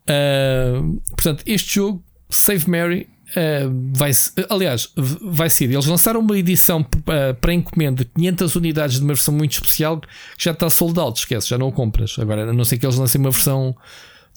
Uh, 0.09 1.01
portanto, 1.09 1.43
este 1.45 1.75
jogo, 1.75 2.03
Save 2.29 2.69
Mary, 2.69 3.09
uh, 3.35 3.93
vai 3.93 4.11
aliás, 4.49 4.91
vai 4.95 5.49
ser. 5.49 5.65
Eles 5.65 5.85
lançaram 5.85 6.19
uma 6.19 6.37
edição 6.37 6.81
uh, 6.81 7.33
para 7.39 7.53
encomenda 7.53 8.03
de 8.03 8.11
500 8.11 8.55
unidades 8.55 8.97
de 8.97 9.03
uma 9.03 9.13
versão 9.13 9.33
muito 9.33 9.53
especial 9.53 9.99
que 9.99 10.07
já 10.37 10.51
está 10.51 10.69
sold 10.69 10.99
out, 10.99 11.19
esquece, 11.19 11.49
já 11.49 11.57
não 11.57 11.67
o 11.67 11.71
compras. 11.71 12.17
Agora, 12.19 12.49
a 12.49 12.53
não 12.53 12.63
ser 12.63 12.77
que 12.77 12.85
eles 12.85 12.97
lancem 12.97 13.19
uma 13.19 13.31
versão 13.31 13.75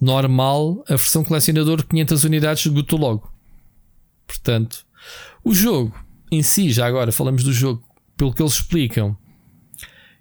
normal, 0.00 0.82
a 0.88 0.96
versão 0.96 1.22
colecionador 1.24 1.78
de 1.78 1.84
500 1.84 2.24
unidades, 2.24 2.66
esgotou 2.66 2.98
logo. 2.98 3.32
Portanto, 4.26 4.84
o 5.44 5.54
jogo 5.54 5.94
em 6.30 6.42
si, 6.42 6.70
já 6.70 6.86
agora 6.86 7.12
falamos 7.12 7.44
do 7.44 7.52
jogo, 7.52 7.82
pelo 8.16 8.32
que 8.32 8.42
eles 8.42 8.54
explicam, 8.54 9.16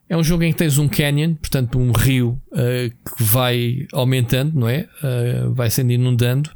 é 0.09 0.17
um 0.17 0.23
jogo 0.23 0.43
em 0.43 0.51
que 0.51 0.57
tens 0.57 0.77
um 0.77 0.89
canyon, 0.89 1.35
portanto, 1.35 1.79
um 1.79 1.93
rio 1.93 2.41
uh, 2.51 3.15
que 3.15 3.23
vai 3.23 3.87
aumentando, 3.93 4.59
não 4.59 4.67
é? 4.67 4.89
Vai 5.53 5.69
sendo 5.69 5.93
inundando. 5.93 6.51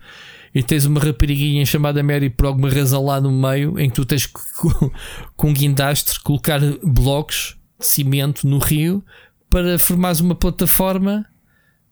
E 0.56 0.64
tens 0.64 0.86
uma 0.86 1.02
rapariguinha 1.02 1.65
chamada 1.65 2.02
Mary 2.02 2.30
por 2.30 2.45
alguma 2.45 2.69
razão 2.69 3.06
lá 3.06 3.19
no 3.19 3.30
meio 3.30 3.77
em 3.77 3.90
que 3.90 3.95
tu 3.95 4.06
tens 4.06 4.26
que, 4.26 4.40
com 5.36 5.49
um 5.49 5.53
guindastre, 5.53 6.18
colocar 6.22 6.61
blocos 6.82 7.57
de 7.77 7.86
cimento 7.86 8.48
no 8.48 8.57
rio 8.57 9.03
para 9.49 9.77
formares 9.77 10.22
uma 10.22 10.34
plataforma 10.34 11.26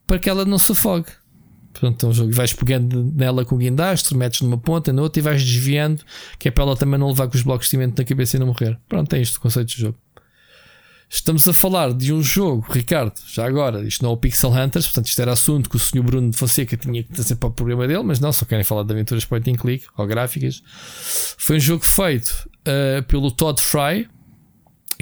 para 0.07 0.17
que 0.17 0.29
ela 0.29 0.45
não 0.45 0.57
se 0.57 0.71
afogue. 0.71 1.09
Portanto, 1.73 2.05
é 2.05 2.09
um 2.09 2.13
jogo 2.13 2.31
vais 2.31 2.53
pegando 2.53 3.11
nela 3.15 3.43
com 3.43 3.55
o 3.55 3.57
guindastro, 3.57 4.17
metes 4.17 4.41
numa 4.41 4.57
ponta, 4.57 4.93
na 4.93 5.01
outra 5.01 5.19
e 5.19 5.23
vais 5.23 5.43
desviando, 5.43 6.03
que 6.39 6.47
é 6.47 6.51
para 6.51 6.63
ela 6.63 6.77
também 6.77 6.99
não 6.99 7.09
levar 7.09 7.27
com 7.27 7.35
os 7.35 7.41
blocos 7.41 7.65
de 7.65 7.71
cimento 7.71 7.97
na 7.97 8.05
cabeça 8.05 8.37
e 8.37 8.39
não 8.39 8.47
morrer. 8.47 8.79
Pronto, 8.87 9.13
é 9.13 9.21
isto 9.21 9.37
o 9.37 9.41
conceito 9.41 9.69
de 9.69 9.81
jogo. 9.81 9.97
Estamos 11.13 11.47
a 11.47 11.53
falar 11.53 11.93
de 11.93 12.11
um 12.11 12.23
jogo, 12.23 12.65
Ricardo, 12.71 13.13
já 13.27 13.45
agora, 13.45 13.83
isto 13.83 14.01
não 14.01 14.09
é 14.09 14.13
o 14.13 14.17
Pixel 14.17 14.49
Hunters, 14.49 14.87
portanto, 14.87 15.05
isto 15.05 15.21
era 15.21 15.31
assunto 15.31 15.69
que 15.69 15.75
o 15.75 15.79
Sr. 15.79 16.01
Bruno 16.01 16.31
de 16.31 16.35
Fonseca 16.35 16.75
tinha 16.75 17.03
que 17.03 17.13
trazer 17.13 17.35
para 17.35 17.49
o 17.49 17.51
programa 17.51 17.87
dele, 17.87 18.01
mas 18.01 18.19
não, 18.19 18.33
só 18.33 18.45
querem 18.45 18.63
falar 18.63 18.81
de 18.81 18.93
aventuras 18.93 19.23
point 19.23 19.47
and 19.47 19.55
click 19.57 19.85
ou 19.95 20.07
gráficas. 20.07 20.63
Foi 21.37 21.57
um 21.57 21.59
jogo 21.59 21.85
feito 21.85 22.49
uh, 22.61 23.03
pelo 23.03 23.29
Todd 23.29 23.61
Fry, 23.61 24.09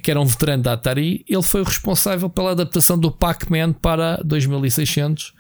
que 0.04 0.12
era 0.12 0.20
um 0.20 0.26
veterano 0.26 0.62
da 0.62 0.74
Atari. 0.74 1.24
Ele 1.30 1.42
foi 1.42 1.62
o 1.62 1.64
responsável 1.64 2.30
pela 2.30 2.52
adaptação 2.52 3.00
do 3.00 3.10
Pac-Man 3.10 3.72
para 3.72 4.18
2600 4.18 5.34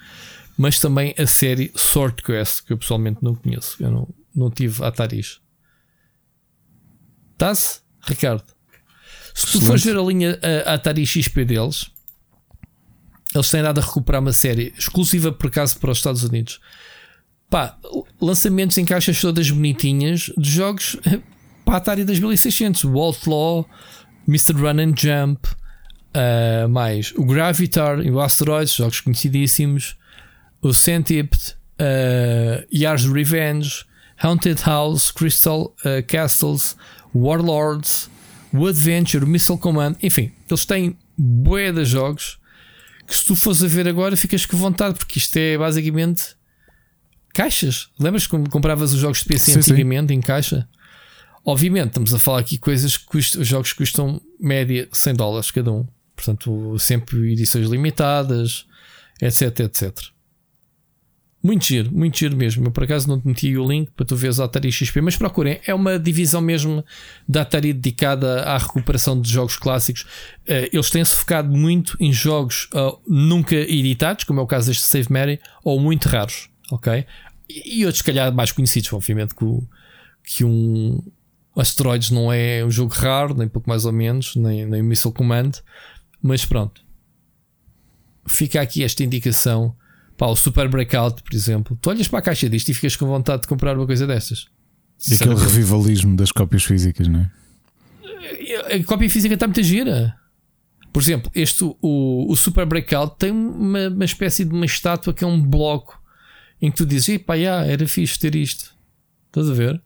mas 0.58 0.80
também 0.80 1.16
a 1.18 1.26
série 1.26 1.72
Sword 1.76 2.22
Quest, 2.22 2.64
que 2.64 2.72
eu 2.72 2.78
pessoalmente 2.78 3.18
não 3.22 3.34
conheço. 3.34 3.82
Eu 3.82 3.90
não, 3.90 4.08
não 4.34 4.52
tive 4.52 4.84
Ataris. 4.86 5.42
Está-se, 7.34 7.82
Ricardo? 8.04 8.44
Se 9.34 9.52
tu 9.52 9.62
fores 9.62 9.84
ver 9.84 9.98
a 9.98 10.02
linha 10.02 10.40
a, 10.66 10.74
Atari 10.74 11.06
XP 11.06 11.46
deles, 11.46 11.90
eles 13.34 13.50
têm 13.50 13.62
nada 13.62 13.82
a 13.82 13.84
recuperar 13.84 14.22
uma 14.22 14.34
série 14.34 14.74
exclusiva 14.78 15.32
por 15.32 15.48
acaso 15.48 15.80
para 15.80 15.92
os 15.92 15.98
Estados 15.98 16.24
Unidos. 16.24 16.60
Pá, 17.50 17.78
lançamentos 18.22 18.78
em 18.78 18.86
caixas 18.86 19.20
todas 19.20 19.50
bonitinhas 19.50 20.32
de 20.38 20.50
jogos 20.50 20.98
para 21.66 21.76
a 21.76 21.78
Atari 21.78 22.04
2600, 22.04 22.84
o 22.84 22.98
Outlaw, 22.98 23.68
Mr. 24.28 24.54
Run 24.54 24.80
and 24.80 24.94
Jump, 24.98 25.48
uh, 25.48 26.70
mais 26.70 27.14
o 27.16 27.26
Gravitar 27.26 28.00
e 28.06 28.12
o 28.12 28.20
Asteroids, 28.20 28.76
jogos 28.76 29.02
conhecidíssimos 29.02 29.96
o 30.62 30.74
Centipede, 30.74 31.56
uh, 31.80 32.66
Yars 32.72 33.06
Revenge, 33.06 33.86
Haunted 34.22 34.62
House, 34.64 35.12
Crystal 35.12 35.76
uh, 35.84 36.04
Castles, 36.08 36.78
Warlords, 37.16 38.11
o 38.54 38.68
Adventure, 38.68 39.24
o 39.24 39.28
Missile 39.28 39.58
Command, 39.58 39.96
enfim, 40.02 40.32
eles 40.50 40.66
têm 40.66 40.98
bué 41.18 41.72
de 41.72 41.86
jogos 41.86 42.40
que 43.08 43.16
se 43.16 43.26
tu 43.26 43.36
fores 43.36 43.64
a 43.64 43.68
ver 43.68 43.88
agora 43.88 44.16
ficas 44.16 44.46
com 44.46 44.58
vontade, 44.58 44.96
porque 44.96 45.20
isto 45.20 45.36
é 45.38 45.58
basicamente 45.58 46.36
caixas. 47.34 47.90
Lembras 48.00 48.28
como 48.28 48.50
compravas 48.50 48.94
os 48.94 49.00
jogos 49.00 49.20
de 49.20 49.26
PC 49.26 49.52
sim, 49.52 49.60
antigamente 49.60 50.14
sim. 50.14 50.20
em 50.20 50.22
caixa? 50.22 50.68
Obviamente, 51.44 51.88
estamos 51.88 52.14
a 52.14 52.20
falar 52.20 52.40
aqui 52.40 52.58
coisas 52.58 52.96
que 52.96 53.06
custam, 53.06 53.42
os 53.42 53.48
jogos 53.48 53.74
custam 53.74 54.22
média 54.40 54.88
100 54.92 55.14
dólares 55.16 55.52
cada 55.52 55.72
um, 55.72 55.88
portanto, 56.16 56.78
sempre 56.78 57.34
edições 57.34 57.68
limitadas, 57.68 58.66
etc, 59.22 59.62
etc. 59.62 60.11
Muito 61.44 61.66
giro, 61.66 61.92
muito 61.92 62.20
giro 62.20 62.38
mesmo. 62.38 62.68
Eu 62.68 62.72
por 62.72 62.84
acaso 62.84 63.08
não 63.08 63.20
te 63.20 63.28
meti 63.28 63.58
o 63.58 63.68
link 63.68 63.90
para 63.92 64.06
tu 64.06 64.16
veres 64.16 64.40
a 64.40 64.46
Atari 64.46 64.72
XP, 64.72 65.02
mas 65.02 65.18
procurem. 65.18 65.60
É 65.66 65.74
uma 65.74 65.98
divisão 65.98 66.40
mesmo 66.40 66.86
da 67.28 67.42
Atari 67.42 67.74
dedicada 67.74 68.44
à 68.44 68.58
recuperação 68.58 69.20
de 69.20 69.30
jogos 69.30 69.58
clássicos. 69.58 70.04
Uh, 70.48 70.70
eles 70.72 70.90
têm-se 70.92 71.16
focado 71.16 71.50
muito 71.50 71.98
em 72.00 72.14
jogos 72.14 72.70
uh, 72.76 73.00
nunca 73.08 73.56
editados, 73.56 74.24
como 74.24 74.40
é 74.40 74.44
o 74.44 74.48
caso 74.48 74.68
deste 74.68 74.84
Save 74.84 75.12
Mary, 75.12 75.40
ou 75.64 75.80
muito 75.80 76.08
raros, 76.08 76.48
ok? 76.72 77.06
E, 77.50 77.86
outros, 77.86 77.98
se 77.98 78.04
calhar, 78.04 78.32
mais 78.34 78.52
conhecidos, 78.52 78.94
obviamente, 78.94 79.34
que, 79.34 79.44
o, 79.44 79.68
que 80.24 80.46
um 80.46 81.02
Asteroids 81.56 82.12
não 82.12 82.32
é 82.32 82.64
um 82.64 82.70
jogo 82.70 82.94
raro, 82.94 83.34
nem 83.34 83.48
pouco 83.48 83.68
mais 83.68 83.84
ou 83.84 83.92
menos, 83.92 84.36
nem, 84.36 84.66
nem 84.66 84.84
Missile 84.84 85.14
Command, 85.14 85.52
mas 86.22 86.46
pronto. 86.46 86.82
Fica 88.28 88.62
aqui 88.62 88.84
esta 88.84 89.04
indicação 89.04 89.76
Pá, 90.22 90.28
o 90.28 90.36
Super 90.36 90.70
Breakout, 90.70 91.24
por 91.24 91.34
exemplo. 91.34 91.76
Tu 91.82 91.90
olhas 91.90 92.08
para 92.08 92.20
a 92.20 92.22
caixa 92.22 92.48
disto 92.48 92.70
e 92.70 92.76
ficas 92.76 92.96
com 92.96 93.08
vontade 93.08 93.42
de 93.42 93.48
comprar 93.48 93.76
uma 93.76 93.88
coisa 93.88 94.06
destas. 94.06 94.46
E 95.10 95.16
aquele 95.16 95.34
revivalismo 95.34 96.16
das 96.16 96.32
cópias 96.32 96.64
físicas, 96.64 97.08
não 97.08 97.22
é? 97.22 98.76
A 98.76 98.84
cópia 98.84 99.10
física 99.10 99.34
está 99.34 99.48
muito 99.48 99.64
gira. 99.64 100.16
Por 100.94 101.02
exemplo, 101.02 101.32
este, 101.34 101.64
o, 101.64 102.32
o 102.32 102.36
Super 102.36 102.68
Breakout 102.68 103.16
tem 103.18 103.32
uma, 103.32 103.88
uma 103.88 104.06
espécie 104.06 104.46
de 104.46 104.54
uma 104.54 104.68
estátua 104.68 105.12
que 105.12 105.24
é 105.24 105.28
um 105.28 105.42
bloco 105.42 106.00
em 106.62 106.70
que 106.70 106.78
tu 106.78 106.86
dizes: 106.86 107.18
pá, 107.18 107.34
yeah, 107.34 107.66
era 107.66 107.88
fixe 107.88 108.20
ter 108.20 108.36
isto. 108.36 108.76
Estás 109.26 109.50
a 109.50 109.54
ver? 109.56 109.82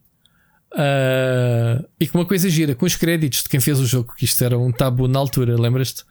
Uh, 0.74 1.88
e 1.98 2.06
com 2.06 2.18
uma 2.18 2.26
coisa 2.26 2.50
gira, 2.50 2.74
com 2.74 2.84
os 2.84 2.94
créditos 2.94 3.42
de 3.42 3.48
quem 3.48 3.58
fez 3.58 3.80
o 3.80 3.86
jogo, 3.86 4.12
que 4.14 4.26
isto 4.26 4.44
era 4.44 4.58
um 4.58 4.70
tabu 4.70 5.08
na 5.08 5.18
altura, 5.18 5.58
lembras-te? 5.58 6.04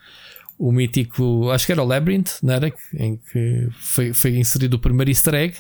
O 0.58 0.72
mítico, 0.72 1.50
acho 1.52 1.66
que 1.66 1.72
era 1.72 1.84
o 1.84 1.86
Labyrinth, 1.86 2.40
não 2.42 2.54
era? 2.54 2.74
Em 2.94 3.18
que 3.18 3.68
foi, 3.72 4.14
foi 4.14 4.38
inserido 4.38 4.76
o 4.76 4.80
primeiro 4.80 5.12
easter 5.12 5.34
egg 5.34 5.58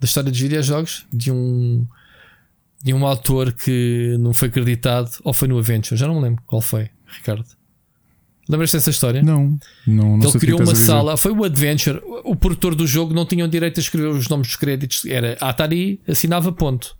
da 0.00 0.06
história 0.06 0.30
dos 0.30 0.40
videojogos 0.40 1.06
de 1.12 1.30
um 1.30 1.86
de 2.82 2.92
um 2.92 3.06
autor 3.06 3.50
que 3.54 4.14
não 4.20 4.34
foi 4.34 4.48
acreditado, 4.48 5.10
ou 5.24 5.32
foi 5.32 5.48
no 5.48 5.56
Adventure, 5.56 5.98
já 5.98 6.06
não 6.06 6.16
me 6.16 6.20
lembro 6.20 6.42
qual 6.46 6.60
foi, 6.60 6.90
Ricardo. 7.06 7.46
Lembras-te 8.46 8.76
dessa 8.76 8.90
história? 8.90 9.22
Não, 9.22 9.58
não, 9.86 10.18
não 10.18 10.28
Ele 10.28 10.38
criou 10.38 10.60
uma 10.60 10.74
sala, 10.74 11.16
foi 11.16 11.32
o 11.32 11.44
Adventure. 11.44 12.02
O 12.24 12.36
produtor 12.36 12.74
do 12.74 12.86
jogo 12.86 13.14
não 13.14 13.24
tinha 13.24 13.42
o 13.42 13.48
direito 13.48 13.78
a 13.78 13.80
escrever 13.80 14.08
os 14.08 14.28
nomes 14.28 14.48
dos 14.48 14.56
créditos, 14.56 15.06
era 15.06 15.34
Atari, 15.40 15.98
assinava 16.06 16.52
ponto. 16.52 16.94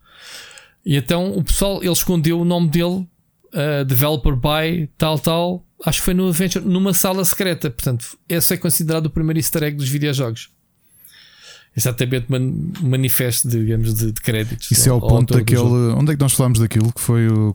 E 0.87 0.97
então 0.97 1.37
o 1.37 1.45
pessoal, 1.45 1.83
ele 1.83 1.93
escondeu 1.93 2.41
o 2.41 2.47
nome 2.47 2.69
dele, 2.69 3.07
uh, 3.53 3.85
developer 3.87 4.35
by 4.35 4.89
tal, 4.97 5.19
tal, 5.19 5.64
acho 5.85 5.99
que 5.99 6.05
foi 6.05 6.15
no 6.15 6.29
Adventure, 6.29 6.65
numa 6.65 6.95
sala 6.95 7.25
secreta. 7.25 7.71
Portanto, 7.71 8.17
esse 8.29 8.55
é 8.55 8.57
considerado 8.57 9.07
o 9.07 9.11
primeiro 9.11 9.39
easter 9.39 9.63
egg 9.63 9.77
dos 9.77 9.89
videojogos. 9.89 10.51
Exatamente, 11.77 12.27
man, 12.31 12.73
manifesto, 12.81 13.49
digamos, 13.49 13.95
de, 13.95 14.13
de 14.13 14.21
créditos. 14.21 14.71
Isso 14.71 14.89
é 14.89 14.93
o 14.93 15.01
ponto 15.01 15.35
daquele. 15.35 15.61
Onde 15.61 16.13
é 16.13 16.15
que 16.15 16.21
nós 16.21 16.33
falámos 16.33 16.61
daquilo? 16.61 16.93
Que 16.93 17.01
foi 17.01 17.29
o, 17.29 17.51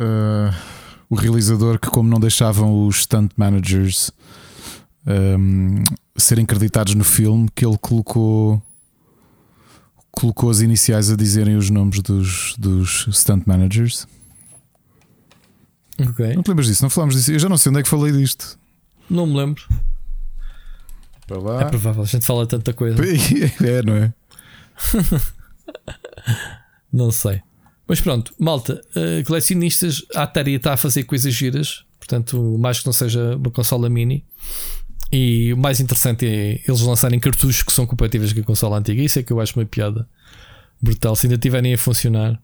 uh, 0.00 0.54
o 1.10 1.14
realizador 1.14 1.78
que, 1.78 1.90
como 1.90 2.08
não 2.08 2.18
deixavam 2.18 2.86
os 2.86 3.02
stunt 3.02 3.32
managers 3.36 4.10
um, 5.06 5.82
serem 6.16 6.46
creditados 6.46 6.94
no 6.94 7.04
filme, 7.04 7.48
que 7.54 7.64
ele 7.64 7.78
colocou 7.78 8.62
colocou 10.10 10.48
as 10.48 10.60
iniciais 10.60 11.10
a 11.10 11.16
dizerem 11.16 11.56
os 11.56 11.68
nomes 11.68 12.00
dos, 12.00 12.56
dos 12.56 13.06
stunt 13.12 13.42
managers. 13.46 14.06
Okay. 15.98 16.34
Não 16.34 16.42
te 16.42 16.48
lembras 16.48 16.66
disso? 16.66 16.82
Não 16.82 16.90
falámos 16.90 17.14
disso? 17.14 17.32
Eu 17.32 17.38
já 17.38 17.48
não 17.48 17.56
sei 17.56 17.70
onde 17.70 17.80
é 17.80 17.82
que 17.82 17.88
falei 17.88 18.12
disto. 18.12 18.58
Não 19.08 19.26
me 19.26 19.36
lembro. 19.36 19.62
Para 21.26 21.38
lá. 21.38 21.62
É 21.62 21.64
provável, 21.64 22.02
a 22.02 22.06
gente 22.06 22.24
fala 22.24 22.46
tanta 22.46 22.72
coisa. 22.72 23.02
É, 23.64 23.82
não 23.82 23.96
é? 23.96 24.14
não 26.92 27.10
sei. 27.10 27.40
Mas 27.88 28.00
pronto, 28.00 28.34
malta, 28.38 28.82
uh, 28.96 29.24
colecionistas, 29.24 30.04
a 30.14 30.24
Atari 30.24 30.54
está 30.54 30.74
a 30.74 30.76
fazer 30.76 31.04
coisas 31.04 31.32
giras, 31.32 31.84
portanto, 31.98 32.56
mais 32.58 32.80
que 32.80 32.86
não 32.86 32.92
seja 32.92 33.36
uma 33.36 33.50
consola 33.50 33.88
mini. 33.88 34.24
E 35.12 35.52
o 35.52 35.56
mais 35.56 35.78
interessante 35.78 36.26
é 36.26 36.60
eles 36.66 36.80
lançarem 36.80 37.18
cartuchos 37.20 37.62
que 37.62 37.72
são 37.72 37.86
compatíveis 37.86 38.32
com 38.32 38.40
a 38.40 38.44
consola 38.44 38.78
antiga. 38.78 39.00
Isso 39.00 39.20
é 39.20 39.22
que 39.22 39.32
eu 39.32 39.40
acho 39.40 39.58
uma 39.58 39.64
piada 39.64 40.08
brutal. 40.82 41.14
Se 41.14 41.26
ainda 41.26 41.38
tiverem 41.38 41.74
a 41.74 41.78
funcionar, 41.78 42.40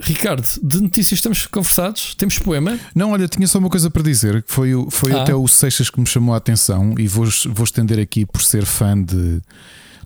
Ricardo, 0.00 0.46
de 0.62 0.80
notícias 0.80 1.18
estamos 1.18 1.46
conversados? 1.46 2.14
Temos 2.14 2.38
poema? 2.38 2.78
Não, 2.94 3.10
olha, 3.12 3.26
tinha 3.26 3.46
só 3.48 3.58
uma 3.58 3.68
coisa 3.68 3.90
para 3.90 4.02
dizer. 4.02 4.44
Foi, 4.46 4.70
foi 4.90 5.12
ah. 5.12 5.22
até 5.22 5.34
o 5.34 5.46
Seixas 5.48 5.90
que 5.90 5.98
me 5.98 6.06
chamou 6.06 6.34
a 6.34 6.38
atenção 6.38 6.94
e 6.98 7.08
vou, 7.08 7.26
vou 7.48 7.64
estender 7.64 7.98
aqui 7.98 8.24
por 8.24 8.42
ser 8.42 8.64
fã 8.64 9.00
de. 9.00 9.40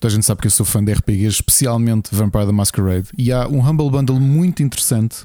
Toda 0.00 0.12
a 0.12 0.14
gente 0.16 0.26
sabe 0.26 0.40
que 0.40 0.46
eu 0.46 0.50
sou 0.50 0.66
fã 0.66 0.82
de 0.82 0.92
RPGs, 0.92 1.36
especialmente 1.36 2.12
Vampire 2.12 2.46
the 2.46 2.52
Masquerade. 2.52 3.08
E 3.16 3.30
há 3.30 3.46
um 3.46 3.60
Humble 3.60 3.88
Bundle 3.90 4.18
muito 4.18 4.62
interessante. 4.62 5.18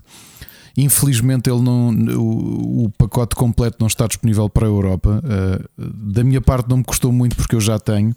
Infelizmente, 0.78 1.50
ele 1.50 1.62
não, 1.62 1.90
o, 1.90 2.84
o 2.86 2.90
pacote 2.92 3.36
completo 3.36 3.78
não 3.80 3.88
está 3.88 4.06
disponível 4.06 4.48
para 4.48 4.68
a 4.68 4.70
Europa. 4.70 5.24
Uh, 5.26 5.68
da 5.76 6.24
minha 6.24 6.40
parte, 6.40 6.70
não 6.70 6.78
me 6.78 6.84
custou 6.84 7.12
muito 7.12 7.36
porque 7.36 7.56
eu 7.56 7.62
já 7.62 7.80
tenho. 7.80 8.16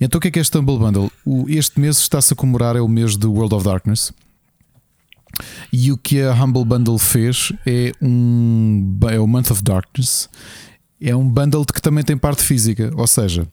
Então, 0.00 0.18
o 0.18 0.20
que 0.20 0.28
é 0.28 0.30
que 0.30 0.38
é 0.38 0.42
este 0.42 0.56
Humble 0.56 0.78
Bundle? 0.78 1.10
O, 1.24 1.46
este 1.48 1.80
mês 1.80 1.98
está-se 1.98 2.32
a 2.32 2.36
comemorar, 2.36 2.76
é 2.76 2.80
o 2.80 2.86
mês 2.86 3.16
de 3.16 3.26
World 3.26 3.56
of 3.56 3.64
Darkness. 3.64 4.12
E 5.72 5.92
o 5.92 5.96
que 5.96 6.22
a 6.22 6.32
Humble 6.32 6.64
Bundle 6.64 6.98
fez 6.98 7.52
é 7.66 7.92
um 8.00 8.98
é 9.10 9.18
o 9.18 9.26
Month 9.26 9.50
of 9.50 9.62
Darkness. 9.62 10.28
É 11.00 11.14
um 11.14 11.28
bundle 11.28 11.64
que 11.64 11.82
também 11.82 12.02
tem 12.02 12.16
parte 12.16 12.42
física, 12.42 12.90
ou 12.96 13.06
seja, 13.06 13.46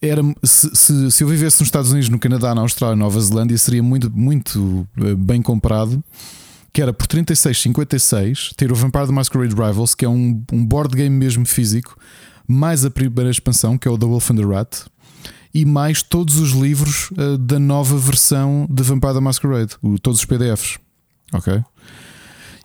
era, 0.00 0.22
se, 0.42 0.70
se, 0.74 1.10
se, 1.10 1.24
eu 1.24 1.28
vivesse 1.28 1.60
nos 1.60 1.68
Estados 1.68 1.90
Unidos, 1.90 2.08
no 2.08 2.18
Canadá, 2.18 2.54
na 2.54 2.60
Austrália, 2.60 2.96
Nova 2.96 3.18
Zelândia, 3.20 3.56
seria 3.56 3.82
muito, 3.82 4.10
muito 4.10 4.86
eh, 4.98 5.14
bem 5.14 5.40
comprado. 5.40 6.02
Que 6.72 6.82
era 6.82 6.92
por 6.92 7.06
36,56 7.06 8.52
ter 8.54 8.70
o 8.70 8.74
Vampire 8.74 9.06
the 9.06 9.12
Masquerade 9.12 9.54
Rivals, 9.54 9.94
que 9.94 10.04
é 10.04 10.08
um, 10.08 10.44
um 10.52 10.64
board 10.64 10.94
game 10.94 11.16
mesmo 11.16 11.46
físico, 11.46 11.96
mais 12.46 12.84
a 12.84 12.90
primeira 12.90 13.30
expansão, 13.30 13.78
que 13.78 13.88
é 13.88 13.90
o 13.90 13.96
The 13.96 14.04
Wolf 14.04 14.30
and 14.30 14.36
the 14.36 14.44
Rat, 14.44 14.84
e 15.56 15.64
mais 15.64 16.02
todos 16.02 16.36
os 16.36 16.50
livros 16.50 17.10
uh, 17.12 17.38
da 17.38 17.58
nova 17.58 17.96
versão 17.96 18.66
de 18.70 18.82
Vampire 18.82 19.14
the 19.14 19.20
Masquerade, 19.20 19.74
o, 19.80 19.98
todos 19.98 20.20
os 20.20 20.26
PDFs. 20.26 20.78
Ok? 21.32 21.62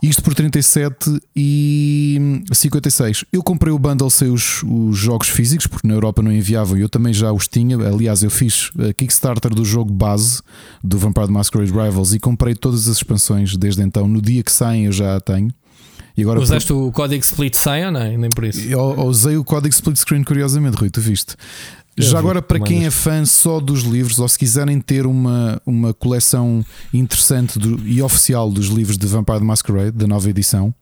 Isto 0.03 0.22
por 0.22 0.34
37 0.34 1.22
e 1.34 2.43
56. 2.51 3.23
Eu 3.31 3.41
comprei 3.41 3.72
o 3.72 3.80
bundle 3.80 4.09
sem 4.09 4.30
os, 4.30 4.61
os, 4.63 4.97
jogos 4.97 5.30
físicos, 5.30 5.68
porque 5.68 5.88
na 5.88 5.93
Europa 5.93 6.22
não 6.22 6.34
enviavam 6.34 6.77
e 6.77 6.81
eu 6.81 6.89
também 6.89 7.13
já 7.13 7.31
os 7.31 7.47
tinha. 7.47 7.77
Aliás, 7.77 8.23
eu 8.23 8.30
fiz 8.30 8.72
a 8.77 8.91
Kickstarter 8.91 9.53
do 9.55 9.63
jogo 9.63 9.93
base 9.93 10.41
do 10.84 10.97
Vampire 10.97 11.27
the 11.27 11.31
Masquerade 11.31 11.72
Rivals 11.72 12.13
e 12.13 12.19
comprei 12.19 12.55
todas 12.55 12.89
as 12.89 12.97
expansões 12.97 13.55
desde 13.55 13.84
então. 13.84 14.05
No 14.05 14.22
dia 14.22 14.43
que 14.43 14.51
saem, 14.51 14.88
eu 14.88 14.91
já 14.91 15.15
a 15.15 15.22
tenho. 15.22 15.53
E 16.18 16.23
agora 16.23 16.41
Usaste 16.41 16.73
por... 16.73 16.88
o 16.88 16.91
código 16.91 17.23
split 17.23 17.55
screen 17.55 17.85
ou 17.85 17.91
não? 17.91 18.18
Nem 18.18 18.30
por 18.30 18.43
isso? 18.43 18.59
Eu, 18.61 18.95
eu 18.97 19.05
usei 19.05 19.38
o 19.38 19.43
código 19.43 19.73
split 19.73 19.97
screen, 19.97 20.23
curiosamente, 20.23 20.77
Rui, 20.77 20.89
tu 20.89 20.99
viste. 20.99 21.35
Já 22.02 22.19
agora, 22.19 22.41
para 22.41 22.60
quem 22.60 22.86
é 22.86 22.91
fã 22.91 23.26
só 23.26 23.60
dos 23.60 23.82
livros, 23.82 24.19
ou 24.19 24.28
se 24.28 24.38
quiserem 24.38 24.80
ter 24.80 25.06
uma, 25.06 25.61
uma 25.65 25.94
coleção 25.94 26.65
interessante 26.94 27.60
do, 27.60 27.86
e 27.88 28.02
oficial 28.02 28.52
dos 28.52 28.68
livros 28.68 28.98
de 28.98 29.07
Vampire 29.07 29.40
the 29.40 29.45
Masquerade, 29.45 29.91
da 29.91 30.07
nova 30.07 30.30
edição, 30.30 30.73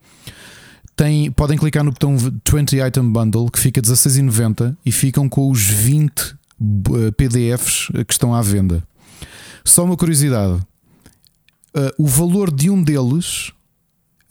tem, 0.95 1.31
podem 1.31 1.57
clicar 1.57 1.83
no 1.83 1.91
botão 1.91 2.17
20 2.17 2.77
Item 2.77 3.09
Bundle, 3.09 3.49
que 3.49 3.59
fica 3.59 3.81
16,90 3.81 4.75
e 4.85 4.91
ficam 4.91 5.29
com 5.29 5.49
os 5.49 5.61
20 5.61 6.11
eh, 6.59 7.11
PDFs 7.11 7.87
que 8.05 8.11
estão 8.13 8.33
à 8.33 8.41
venda. 8.41 8.83
Só 9.63 9.85
uma 9.85 9.95
curiosidade: 9.95 10.61
uh, 11.75 11.93
o 11.97 12.05
valor 12.05 12.53
de 12.53 12.69
um 12.69 12.83
deles, 12.83 13.51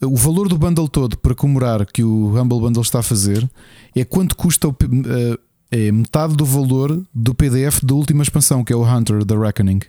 o 0.03 0.17
valor 0.17 0.49
do 0.49 0.59
bundle 0.59 0.89
todo 0.89 1.17
para 1.17 1.35
comemorar 1.35 1.87
que 1.87 2.03
o 2.03 2.39
Humble 2.39 2.61
Bundle 2.61 2.83
está 2.83 2.99
a 2.99 3.03
fazer, 3.03 3.49
é 3.97 4.05
quanto 4.05 4.37
custa 4.37 4.69
o. 4.69 4.71
Uh, 4.71 5.48
é 5.71 5.93
metade 5.93 6.35
do 6.35 6.45
valor 6.45 7.03
do 7.15 7.35
PDF 7.35 7.83
da 7.83 7.95
última 7.95 8.23
expansão, 8.23 8.65
que 8.65 8.73
é 8.73 8.77
o 8.77 8.85
Hunter 8.85 9.25
da 9.25 9.39
Reckoning. 9.39 9.81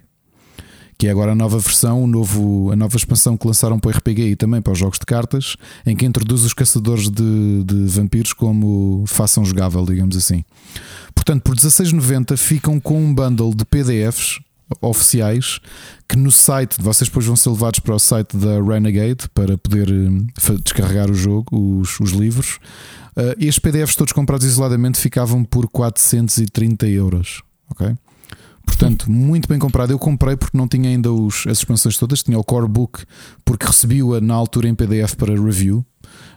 Que 0.98 1.08
é 1.08 1.12
agora 1.12 1.32
a 1.32 1.36
nova 1.36 1.58
versão, 1.60 2.04
o 2.04 2.08
novo, 2.08 2.72
a 2.72 2.76
nova 2.76 2.98
expansão 2.98 3.38
que 3.38 3.48
lançaram 3.48 3.80
para 3.80 3.88
o 3.88 3.92
RPG 3.92 4.32
e 4.32 4.36
também 4.36 4.62
para 4.62 4.74
os 4.74 4.80
jogos 4.80 5.00
de 5.00 5.06
cartas, 5.06 5.56
em 5.86 5.96
que 5.96 6.06
introduz 6.06 6.44
os 6.44 6.54
caçadores 6.54 7.10
de, 7.10 7.64
de 7.64 7.86
vampiros 7.86 8.34
como 8.34 9.06
façam 9.08 9.46
jogável, 9.46 9.86
digamos 9.86 10.18
assim. 10.18 10.44
Portanto, 11.16 11.44
por 11.44 11.56
16,90 11.56 12.36
ficam 12.36 12.80
com 12.82 13.02
um 13.02 13.14
bundle 13.14 13.56
de 13.56 13.64
PDFs 13.64 14.40
oficiais 14.82 15.60
que 16.08 16.16
no 16.16 16.32
site, 16.32 16.82
vocês 16.82 17.08
depois 17.08 17.26
vão 17.26 17.36
ser 17.36 17.50
levados 17.50 17.80
para 17.80 17.96
o 17.96 18.00
site 18.00 18.36
da 18.36 18.62
Renegade 18.62 19.30
para 19.34 19.58
poder 19.58 19.90
eh, 19.90 20.58
descarregar 20.64 21.10
o 21.10 21.14
jogo, 21.14 21.80
os, 21.80 22.00
os 22.00 22.12
livros. 22.12 22.60
Uh, 23.18 23.34
estes 23.38 23.60
PDFs 23.60 23.96
todos 23.96 24.14
comprados 24.14 24.46
isoladamente 24.46 25.00
ficavam 25.00 25.44
por 25.44 25.68
430 25.68 26.88
euros. 26.88 27.42
Ok? 27.70 27.96
Portanto, 28.66 29.10
muito 29.12 29.48
bem 29.48 29.60
comprado. 29.60 29.92
Eu 29.92 30.00
comprei 30.00 30.36
porque 30.36 30.58
não 30.58 30.68
tinha 30.68 30.90
ainda 30.90 31.12
os, 31.12 31.46
as 31.48 31.60
expansões 31.60 31.98
todas, 31.98 32.24
tinha 32.24 32.38
o 32.38 32.44
Core 32.44 32.68
Book 32.68 33.04
porque 33.44 33.66
recebi-a 33.66 34.22
na 34.22 34.34
altura 34.34 34.68
em 34.68 34.76
PDF 34.76 35.16
para 35.16 35.34
review. 35.34 35.86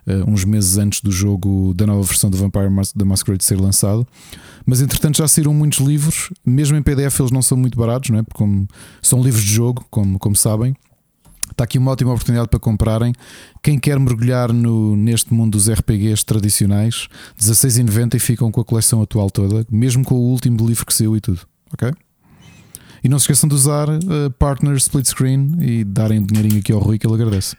uh, 0.07 0.31
uns 0.31 0.44
meses 0.44 0.78
antes 0.78 1.01
do 1.01 1.11
jogo 1.11 1.73
da 1.74 1.86
nova 1.86 2.03
versão 2.03 2.31
do 2.31 2.36
Vampire 2.36 2.69
da 2.94 3.05
Masquerade 3.05 3.44
ser 3.44 3.61
lançado. 3.61 4.07
Mas 4.65 4.81
entretanto 4.81 5.19
já 5.19 5.28
saíram 5.28 5.53
muitos 5.53 5.78
livros, 5.81 6.31
mesmo 6.44 6.77
em 6.77 6.82
PDF 6.82 7.20
eles 7.20 7.32
não 7.32 7.43
são 7.43 7.57
muito 7.57 7.78
baratos, 7.78 8.11
não 8.11 8.19
é? 8.19 8.23
Porque 8.23 8.39
como 8.39 8.66
são 9.01 9.23
livros 9.23 9.43
de 9.43 9.53
jogo, 9.53 9.85
como, 9.90 10.19
como 10.19 10.36
sabem. 10.36 10.74
Está 11.53 11.65
aqui 11.65 11.79
uma 11.79 11.93
ótima 11.93 12.11
oportunidade 12.11 12.49
para 12.49 12.59
comprarem. 12.59 13.15
Quem 13.62 13.79
quer 13.79 13.99
mergulhar 13.99 14.53
no, 14.53 14.97
neste 14.97 15.33
mundo 15.33 15.53
dos 15.53 15.70
RPGs 15.70 16.24
tradicionais, 16.24 17.09
16,90 17.39 18.15
e 18.15 18.19
ficam 18.19 18.51
com 18.51 18.61
a 18.61 18.65
coleção 18.65 19.01
atual 19.01 19.31
toda, 19.31 19.65
mesmo 19.70 20.05
com 20.05 20.15
o 20.15 20.31
último 20.31 20.66
livro 20.66 20.85
que 20.85 20.93
saiu 20.93 21.16
e 21.16 21.20
tudo. 21.20 21.41
Ok? 21.73 21.93
E 23.05 23.09
não 23.09 23.19
se 23.19 23.24
esqueçam 23.24 23.49
de 23.49 23.55
usar 23.55 23.89
uh, 23.89 24.31
Partner 24.39 24.77
Split 24.77 25.07
Screen 25.07 25.57
e 25.61 25.85
darem 25.85 26.24
dinheirinho 26.24 26.61
aqui 26.61 26.73
ao 26.73 26.79
Rui 26.79 26.99
que 26.99 27.07
ele 27.07 27.15
agradece. 27.15 27.57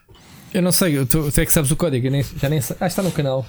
Eu 0.53 0.61
não 0.61 0.72
sei, 0.72 1.06
tu, 1.06 1.32
tu 1.32 1.41
é 1.41 1.45
que 1.45 1.52
sabes 1.52 1.72
o 1.72 1.76
código, 1.76 2.10
nem, 2.10 2.24
já 2.24 2.48
nem 2.48 2.61
sei. 2.61 2.76
Ah, 2.80 2.88
está 2.88 3.02
no 3.02 3.11
canal. 3.11 3.45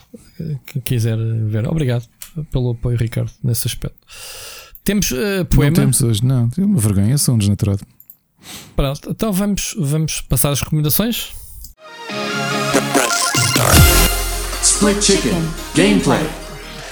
Quem 0.66 0.81
quiser 0.83 1.19
ver. 1.47 1.69
Obrigado 1.69 2.07
pelo 2.51 2.71
apoio, 2.71 2.97
Ricardo, 2.97 3.31
nesse 3.43 3.69
aspecto. 3.69 3.99
Temos 4.83 5.11
uh, 5.11 5.45
poema. 5.49 5.71
Não 5.71 5.83
temos 5.83 6.03
hoje, 6.03 6.25
não. 6.25 6.49
É 6.59 6.61
uma 6.62 6.79
vergonha, 6.79 7.16
sou 7.19 7.35
um 7.35 7.39
desnaturado. 7.39 7.81
Pronto, 8.77 9.11
então 9.11 9.33
vamos, 9.33 9.75
vamos 9.79 10.21
passar 10.21 10.51
as 10.51 10.61
recomendações. 10.61 11.33
Split 14.62 15.03
Chicken 15.03 15.43
Gameplay. 15.75 16.45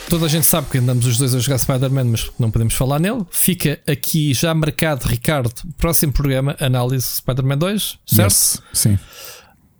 Toda 0.08 0.26
a 0.26 0.28
gente 0.28 0.46
sabe 0.46 0.68
que 0.68 0.78
andamos 0.78 1.06
os 1.06 1.16
dois 1.16 1.34
a 1.34 1.38
jogar 1.38 1.58
Spider-Man, 1.58 2.04
mas 2.04 2.30
não 2.38 2.50
podemos 2.50 2.74
falar 2.74 2.98
nele. 2.98 3.24
Fica 3.30 3.80
aqui 3.86 4.34
já 4.34 4.52
marcado, 4.52 5.06
Ricardo, 5.06 5.50
próximo 5.78 6.12
programa, 6.12 6.54
análise 6.60 7.06
Spider-Man 7.06 7.56
2, 7.56 7.98
certo? 8.06 8.30
Yes, 8.30 8.62
sim. 8.74 8.98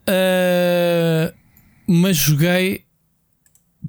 Uh, 0.08 1.32
mas 1.86 2.16
joguei 2.16 2.84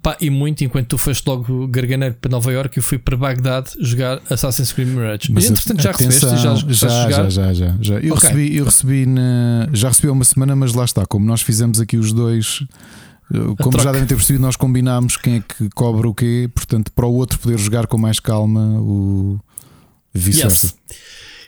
pá, 0.03 0.17
e 0.19 0.29
muito 0.29 0.63
enquanto 0.65 0.89
tu 0.89 0.97
foste 0.97 1.25
logo 1.25 1.65
garganeiro 1.67 2.15
para 2.19 2.29
Nova 2.29 2.51
York, 2.51 2.75
eu 2.77 2.83
fui 2.83 2.99
para 2.99 3.15
Bagdade 3.15 3.71
jogar 3.79 4.21
Assassin's 4.29 4.73
Creed 4.73 4.89
Mirage. 4.89 5.31
Mas, 5.31 5.49
entretanto 5.49 5.81
já 5.81 5.91
atenção, 5.91 6.29
recebeste 6.29 6.85
já, 6.85 7.09
já, 7.09 7.09
já, 7.09 7.29
já, 7.29 7.53
já, 7.53 7.77
já. 7.79 7.93
Eu 7.95 8.13
okay. 8.13 8.29
recebi, 8.29 8.57
eu 8.57 8.65
recebi 8.65 9.05
na, 9.05 9.69
já 9.71 9.87
recebi 9.87 10.09
há 10.09 10.11
uma 10.11 10.25
semana, 10.25 10.55
mas 10.55 10.73
lá 10.73 10.83
está, 10.83 11.05
como 11.05 11.25
nós 11.25 11.41
fizemos 11.41 11.79
aqui 11.79 11.97
os 11.97 12.11
dois. 12.11 12.63
Como 13.59 13.79
já 13.79 13.91
devem 13.91 14.05
ter 14.05 14.15
percebido, 14.15 14.41
nós 14.41 14.57
combinámos 14.57 15.15
quem 15.17 15.37
é 15.37 15.39
que 15.39 15.69
cobra 15.69 16.07
o 16.07 16.13
quê, 16.13 16.51
portanto, 16.53 16.91
para 16.91 17.07
o 17.07 17.13
outro 17.15 17.39
poder 17.39 17.57
jogar 17.57 17.87
com 17.87 17.97
mais 17.97 18.19
calma, 18.19 18.77
o 18.79 19.39
vice-versa. 20.13 20.67
Yes. 20.67 20.99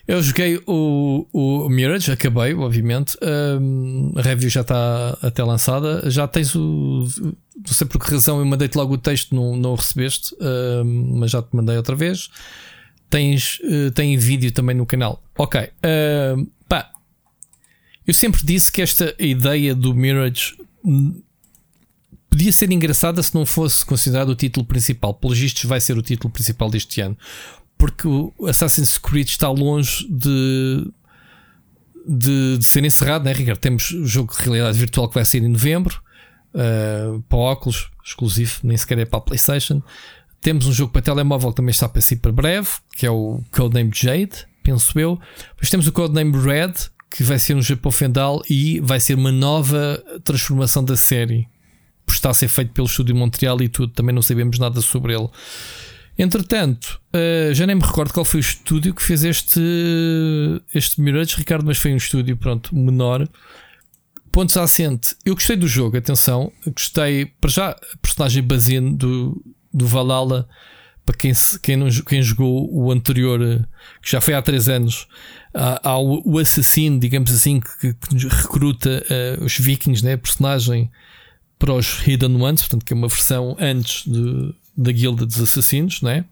Eu 0.07 0.21
joguei 0.21 0.61
o, 0.67 1.25
o 1.33 1.67
Mirage, 1.67 2.11
acabei, 2.11 2.53
obviamente. 2.53 3.17
Um, 3.59 4.13
a 4.15 4.21
review 4.21 4.49
já 4.49 4.61
está 4.61 5.17
até 5.21 5.43
lançada. 5.43 6.09
Já 6.11 6.27
tens 6.27 6.55
o. 6.55 7.07
Não 7.55 7.73
sei 7.73 7.87
por 7.87 7.99
que 7.99 8.11
razão 8.11 8.37
eu 8.37 8.45
mandei-te 8.45 8.77
logo 8.77 8.93
o 8.93 8.97
texto, 8.97 9.33
não, 9.33 9.55
não 9.55 9.71
o 9.71 9.75
recebeste, 9.75 10.35
um, 10.39 11.19
mas 11.19 11.31
já 11.31 11.41
te 11.41 11.55
mandei 11.55 11.75
outra 11.75 11.95
vez. 11.95 12.29
Tens 13.09 13.59
uh, 13.61 13.91
tem 13.91 14.15
vídeo 14.15 14.51
também 14.51 14.75
no 14.75 14.85
canal. 14.85 15.23
Ok. 15.35 15.59
Uh, 15.59 16.47
pá, 16.69 16.91
eu 18.05 18.13
sempre 18.13 18.45
disse 18.45 18.71
que 18.71 18.83
esta 18.83 19.15
ideia 19.17 19.73
do 19.73 19.95
Mirage 19.95 20.55
podia 22.29 22.51
ser 22.51 22.71
engraçada 22.71 23.23
se 23.23 23.33
não 23.33 23.45
fosse 23.45 23.83
considerado 23.83 24.29
o 24.29 24.35
título 24.35 24.67
principal. 24.67 25.15
Pelos 25.15 25.39
vistos, 25.39 25.63
vai 25.63 25.81
ser 25.81 25.97
o 25.97 26.01
título 26.03 26.31
principal 26.31 26.69
deste 26.69 27.01
ano 27.01 27.17
porque 27.77 28.07
o 28.07 28.33
Assassin's 28.47 28.97
Creed 28.97 29.27
está 29.27 29.49
longe 29.49 30.07
de, 30.09 30.91
de, 32.07 32.57
de 32.57 32.65
ser 32.65 32.83
encerrado, 32.83 33.25
né, 33.25 33.33
Ricardo? 33.33 33.59
Temos 33.59 33.91
o 33.91 34.05
jogo 34.05 34.33
de 34.33 34.41
realidade 34.41 34.77
virtual 34.77 35.07
que 35.07 35.15
vai 35.15 35.25
sair 35.25 35.43
em 35.43 35.49
novembro 35.49 36.01
uh, 36.53 37.21
para 37.23 37.37
óculos, 37.37 37.89
exclusivo, 38.03 38.59
nem 38.63 38.77
sequer 38.77 38.99
é 38.99 39.05
para 39.05 39.19
a 39.19 39.21
PlayStation. 39.21 39.81
Temos 40.41 40.67
um 40.67 40.73
jogo 40.73 40.91
para 40.91 41.01
telemóvel 41.01 41.49
que 41.49 41.55
também 41.55 41.71
está 41.71 41.89
para 41.89 42.01
si 42.01 42.15
para 42.15 42.31
breve, 42.31 42.69
que 42.95 43.05
é 43.05 43.09
o 43.09 43.41
Codename 43.51 43.91
Jade, 43.93 44.47
penso 44.63 44.97
eu. 44.99 45.19
Depois 45.49 45.69
temos 45.69 45.87
o 45.87 45.91
Codename 45.91 46.37
Red, 46.37 46.73
que 47.09 47.23
vai 47.23 47.39
ser 47.39 47.55
um 47.55 47.61
Japão 47.61 47.91
Fendal 47.91 48.41
e 48.49 48.79
vai 48.79 48.99
ser 48.99 49.15
uma 49.15 49.31
nova 49.31 50.03
transformação 50.23 50.83
da 50.83 50.95
série. 50.95 51.47
Por 52.05 52.13
estar 52.13 52.29
a 52.29 52.33
ser 52.33 52.47
feito 52.47 52.71
pelo 52.73 52.87
estúdio 52.87 53.15
Montreal 53.15 53.59
e 53.61 53.67
tudo, 53.67 53.91
também 53.93 54.13
não 54.13 54.21
sabemos 54.21 54.59
nada 54.59 54.81
sobre 54.81 55.15
ele. 55.15 55.27
Entretanto, 56.17 57.01
uh, 57.13 57.53
já 57.53 57.67
nem 57.67 57.75
me 57.75 57.81
recordo 57.81 58.13
qual 58.13 58.23
foi 58.23 58.39
o 58.39 58.41
estúdio 58.41 58.93
que 58.93 59.03
fez 59.03 59.23
este, 59.23 59.59
este 60.73 61.01
Mirage, 61.01 61.35
Ricardo, 61.35 61.65
mas 61.65 61.77
foi 61.77 61.93
um 61.93 61.97
estúdio 61.97 62.37
pronto, 62.37 62.73
menor. 62.73 63.27
Pontos 64.31 64.55
assente. 64.55 65.15
Eu 65.25 65.35
gostei 65.35 65.57
do 65.57 65.67
jogo, 65.67 65.97
atenção. 65.97 66.51
Gostei, 66.65 67.25
para 67.25 67.49
já, 67.49 67.69
a 67.71 67.97
personagem 68.01 68.43
Bazin 68.43 68.95
do, 68.95 69.41
do 69.73 69.85
Valhalla. 69.85 70.47
Para 71.05 71.17
quem, 71.17 71.31
quem, 71.61 71.75
não, 71.75 71.87
quem 71.89 72.21
jogou 72.21 72.67
o 72.73 72.91
anterior, 72.91 73.39
que 74.01 74.11
já 74.11 74.19
foi 74.19 74.33
há 74.33 74.41
3 74.41 74.69
anos, 74.69 75.07
há, 75.53 75.89
há 75.89 75.99
o, 75.99 76.39
assassino, 76.39 76.99
digamos 76.99 77.31
assim, 77.31 77.59
que, 77.59 77.93
que 77.93 78.27
recruta 78.27 79.05
uh, 79.39 79.43
os 79.43 79.55
vikings, 79.57 80.03
né, 80.03 80.17
personagem 80.17 80.89
para 81.59 81.73
os 81.73 82.05
Hidden 82.05 82.41
Ones, 82.41 82.61
portanto, 82.61 82.83
que 82.83 82.93
é 82.93 82.95
uma 82.95 83.07
versão 83.07 83.55
antes 83.59 84.03
de, 84.11 84.53
da 84.77 84.91
Guilda 84.91 85.25
dos 85.25 85.41
Assassinos, 85.41 86.01
não 86.01 86.09
é? 86.09 86.25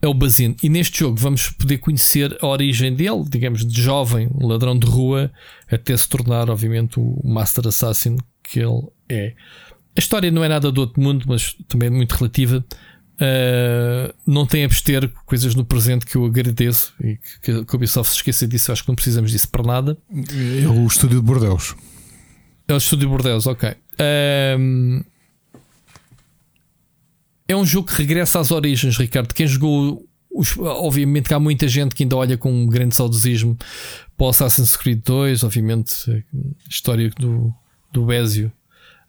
É 0.00 0.06
o 0.06 0.14
Bazin. 0.14 0.54
E 0.62 0.68
neste 0.68 1.00
jogo 1.00 1.16
vamos 1.16 1.50
poder 1.50 1.78
conhecer 1.78 2.36
a 2.40 2.46
origem 2.46 2.94
dele, 2.94 3.24
digamos, 3.28 3.66
de 3.66 3.82
jovem, 3.82 4.30
ladrão 4.40 4.78
de 4.78 4.86
rua, 4.86 5.30
até 5.70 5.96
se 5.96 6.08
tornar, 6.08 6.48
obviamente, 6.48 7.00
o 7.00 7.20
Master 7.24 7.66
Assassin 7.66 8.16
que 8.48 8.60
ele 8.60 8.86
é. 9.08 9.34
A 9.96 10.00
história 10.00 10.30
não 10.30 10.42
é 10.42 10.48
nada 10.48 10.70
do 10.72 10.80
outro 10.80 11.00
mundo, 11.00 11.24
mas 11.28 11.56
também 11.68 11.88
é 11.88 11.90
muito 11.90 12.12
relativa. 12.12 12.64
Uh, 13.20 14.14
não 14.24 14.46
tem 14.46 14.62
a 14.62 14.66
abster 14.66 15.08
coisas 15.26 15.56
no 15.56 15.64
presente 15.64 16.06
que 16.06 16.16
eu 16.16 16.24
agradeço 16.24 16.94
e 17.00 17.18
que, 17.42 17.64
que 17.64 17.74
a 17.74 17.76
Ubisoft 17.76 18.12
se 18.12 18.18
esqueça 18.18 18.46
disso. 18.46 18.70
Acho 18.70 18.82
que 18.82 18.88
não 18.88 18.94
precisamos 18.94 19.30
disso 19.30 19.48
para 19.48 19.64
nada. 19.64 19.98
É 20.62 20.68
o 20.68 20.86
estúdio 20.86 21.20
de 21.20 21.26
Bordeus. 21.26 21.74
É 22.68 22.74
o 22.74 22.76
estúdio 22.76 23.06
de 23.06 23.10
Bordeus, 23.10 23.46
ok. 23.46 23.70
Uh, 23.70 25.04
é 27.48 27.56
um 27.56 27.64
jogo 27.64 27.88
que 27.88 27.94
regressa 27.94 28.38
às 28.38 28.50
origens, 28.50 28.96
Ricardo. 28.96 29.34
Quem 29.34 29.46
jogou. 29.46 30.04
Os, 30.30 30.56
obviamente 30.58 31.26
que 31.26 31.34
há 31.34 31.40
muita 31.40 31.66
gente 31.66 31.94
que 31.94 32.02
ainda 32.02 32.14
olha 32.14 32.36
com 32.36 32.52
um 32.52 32.66
grande 32.66 32.94
saudosismo 32.94 33.56
para 34.16 34.26
o 34.26 34.28
Assassin's 34.28 34.76
Creed 34.76 35.00
2, 35.02 35.42
obviamente, 35.42 36.24
a 36.34 36.68
história 36.68 37.10
do, 37.18 37.52
do 37.90 38.12
Ezio 38.12 38.52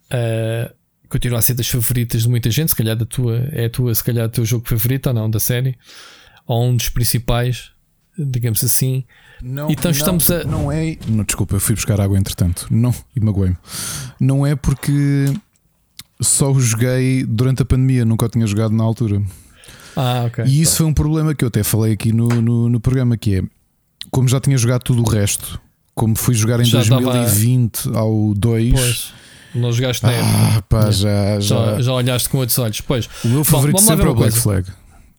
uh, 0.05 0.73
continua 1.09 1.39
a 1.39 1.41
ser 1.41 1.55
das 1.55 1.67
favoritas 1.67 2.23
de 2.23 2.29
muita 2.29 2.49
gente. 2.49 2.69
Se 2.69 2.75
calhar 2.75 2.95
da 2.95 3.05
tua, 3.05 3.47
é 3.51 3.65
a 3.65 3.69
tua, 3.69 3.93
se 3.93 4.03
calhar 4.03 4.25
o 4.25 4.29
teu 4.29 4.45
jogo 4.45 4.67
favorito 4.67 5.07
ou 5.07 5.13
não 5.13 5.29
da 5.29 5.39
série, 5.39 5.77
ou 6.47 6.63
um 6.63 6.75
dos 6.75 6.89
principais, 6.89 7.71
digamos 8.17 8.63
assim. 8.63 9.03
Não, 9.41 9.69
então 9.69 9.91
estamos 9.91 10.27
não, 10.27 10.37
a. 10.37 10.43
Não 10.43 10.71
é. 10.71 10.97
Não, 11.07 11.23
desculpa, 11.23 11.55
eu 11.55 11.59
fui 11.59 11.75
buscar 11.75 11.99
água 11.99 12.17
entretanto. 12.17 12.67
Não, 12.71 12.95
e 13.15 13.19
magoei-me. 13.19 13.57
Não 14.19 14.47
é 14.47 14.55
porque 14.55 15.33
só 16.21 16.51
o 16.51 16.59
joguei 16.59 17.23
durante 17.25 17.61
a 17.61 17.65
pandemia, 17.65 18.05
nunca 18.05 18.25
o 18.25 18.29
tinha 18.29 18.45
jogado 18.45 18.73
na 18.73 18.83
altura. 18.83 19.21
Ah, 19.95 20.25
ok. 20.27 20.45
E 20.45 20.61
isso 20.61 20.77
foi 20.77 20.85
um 20.85 20.93
problema 20.93 21.33
que 21.33 21.43
eu 21.43 21.47
até 21.47 21.63
falei 21.63 21.93
aqui 21.93 22.11
no, 22.11 22.27
no, 22.27 22.69
no 22.69 22.79
programa, 22.79 23.17
que 23.17 23.35
é 23.35 23.43
como 24.11 24.27
já 24.27 24.39
tinha 24.39 24.57
jogado 24.57 24.83
tudo 24.83 25.01
o 25.01 25.09
resto, 25.09 25.59
como 25.93 26.15
fui 26.15 26.33
jogar 26.33 26.59
em 26.59 26.65
já 26.65 26.79
2020 26.79 27.85
dava... 27.85 27.99
ao 27.99 28.33
2. 28.33 28.73
Pois. 28.73 29.13
Não 29.55 29.71
jogaste 29.71 30.03
na 30.03 30.11
ah, 30.11 30.61
Pá, 30.61 30.91
já, 30.91 31.39
já, 31.39 31.75
já, 31.75 31.81
já 31.81 31.93
olhaste 31.93 32.29
com 32.29 32.37
outros 32.37 32.57
olhos. 32.59 32.81
Pois. 32.81 33.09
O 33.25 33.27
meu 33.27 33.43
favorito 33.43 33.77
Bom, 33.77 33.81
sempre 33.81 34.05
é 34.05 34.09
o 34.09 34.13
Black 34.13 34.31
coisa. 34.39 34.41
Flag. 34.41 34.67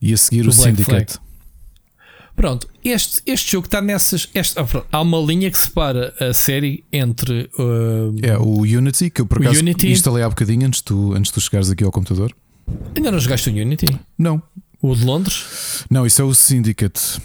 E 0.01 0.15
a 0.15 0.17
seguir 0.17 0.47
o, 0.47 0.51
o 0.51 0.53
Syndicate. 0.53 1.15
Flag. 1.15 1.30
Pronto, 2.41 2.67
este, 2.83 3.21
este 3.27 3.53
jogo 3.53 3.67
está 3.67 3.83
nessas. 3.83 4.27
Este, 4.35 4.59
ah, 4.59 4.67
há 4.91 5.03
uma 5.03 5.19
linha 5.19 5.51
que 5.51 5.59
separa 5.59 6.15
a 6.19 6.33
série 6.33 6.83
entre. 6.91 7.51
Uh, 7.59 8.17
é 8.23 8.39
o 8.39 8.63
Unity, 8.63 9.11
que 9.11 9.21
eu 9.21 9.27
por 9.27 9.43
acaso 9.43 9.61
Unity. 9.61 9.93
instalei 9.93 10.23
há 10.23 10.29
bocadinho 10.31 10.67
antes 10.67 10.81
de 10.81 10.85
tu, 10.85 11.13
antes 11.13 11.31
tu 11.31 11.39
chegares 11.39 11.69
aqui 11.69 11.85
ao 11.85 11.93
computador. 11.93 12.35
Ainda 12.97 13.13
não 13.13 13.21
jogaste 13.21 13.51
o 13.51 13.53
Unity? 13.53 13.85
Não. 14.17 14.43
O 14.81 14.97
de 14.97 15.05
Londres? 15.05 15.85
Não, 15.91 16.07
isso 16.07 16.23
é 16.23 16.25
o 16.25 16.33
Syndicate. 16.33 17.21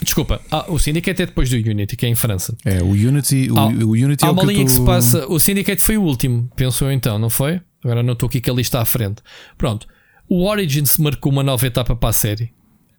Desculpa, 0.00 0.40
ah, 0.50 0.64
o 0.68 0.78
Syndicate 0.78 1.20
é 1.20 1.26
depois 1.26 1.50
do 1.50 1.56
Unity, 1.56 1.94
que 1.94 2.06
é 2.06 2.08
em 2.08 2.14
França. 2.14 2.56
É, 2.64 2.82
o 2.82 2.92
Unity. 2.92 3.50
O, 3.50 3.88
o 3.88 3.90
Unity 3.90 4.24
há 4.24 4.28
é 4.28 4.30
uma 4.30 4.40
que 4.40 4.48
linha 4.48 4.60
tô... 4.60 4.64
que 4.64 4.72
se 4.72 4.82
passa. 4.82 5.26
O 5.30 5.38
Syndicate 5.38 5.82
foi 5.82 5.98
o 5.98 6.02
último, 6.02 6.50
penso 6.56 6.86
eu 6.86 6.90
então, 6.90 7.18
não 7.18 7.28
foi? 7.28 7.60
Agora 7.84 8.02
não 8.02 8.14
estou 8.14 8.28
aqui 8.28 8.40
que 8.40 8.48
a 8.48 8.54
lista 8.54 8.80
à 8.80 8.84
frente. 8.86 9.16
Pronto. 9.58 9.86
O 10.26 10.46
Origins 10.46 10.96
marcou 10.96 11.30
uma 11.30 11.42
nova 11.42 11.66
etapa 11.66 11.94
para 11.94 12.08
a 12.08 12.14
série. 12.14 12.50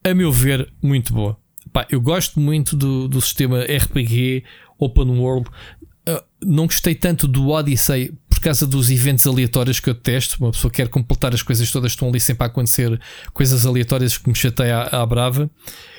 A 0.04 0.14
meu 0.14 0.32
ver, 0.32 0.72
muito 0.80 1.12
boa. 1.12 1.44
Pá, 1.76 1.86
eu 1.92 2.00
gosto 2.00 2.40
muito 2.40 2.74
do, 2.74 3.06
do 3.06 3.20
sistema 3.20 3.60
RPG 3.64 4.46
Open 4.80 5.10
World. 5.20 5.50
Uh, 6.08 6.24
não 6.42 6.68
gostei 6.68 6.96
tanto 6.96 7.28
do 7.28 7.50
Odyssey, 7.50 8.14
porque 8.30 8.46
causa 8.46 8.66
dos 8.66 8.90
eventos 8.90 9.28
aleatórios 9.28 9.82
que 9.82 9.90
eu 9.90 9.94
testo. 9.94 10.38
Uma 10.40 10.52
pessoa 10.52 10.72
quer 10.72 10.88
completar 10.88 11.34
as 11.34 11.42
coisas 11.42 11.70
todas, 11.70 11.92
estão 11.92 12.08
ali 12.08 12.22
sempre 12.22 12.46
a 12.46 12.48
acontecer 12.48 12.98
coisas 13.34 13.66
aleatórias 13.66 14.18
que 14.18 14.30
me 14.30 14.36
chateia 14.36 14.84
à, 14.84 15.02
à 15.02 15.06
brava. 15.06 15.52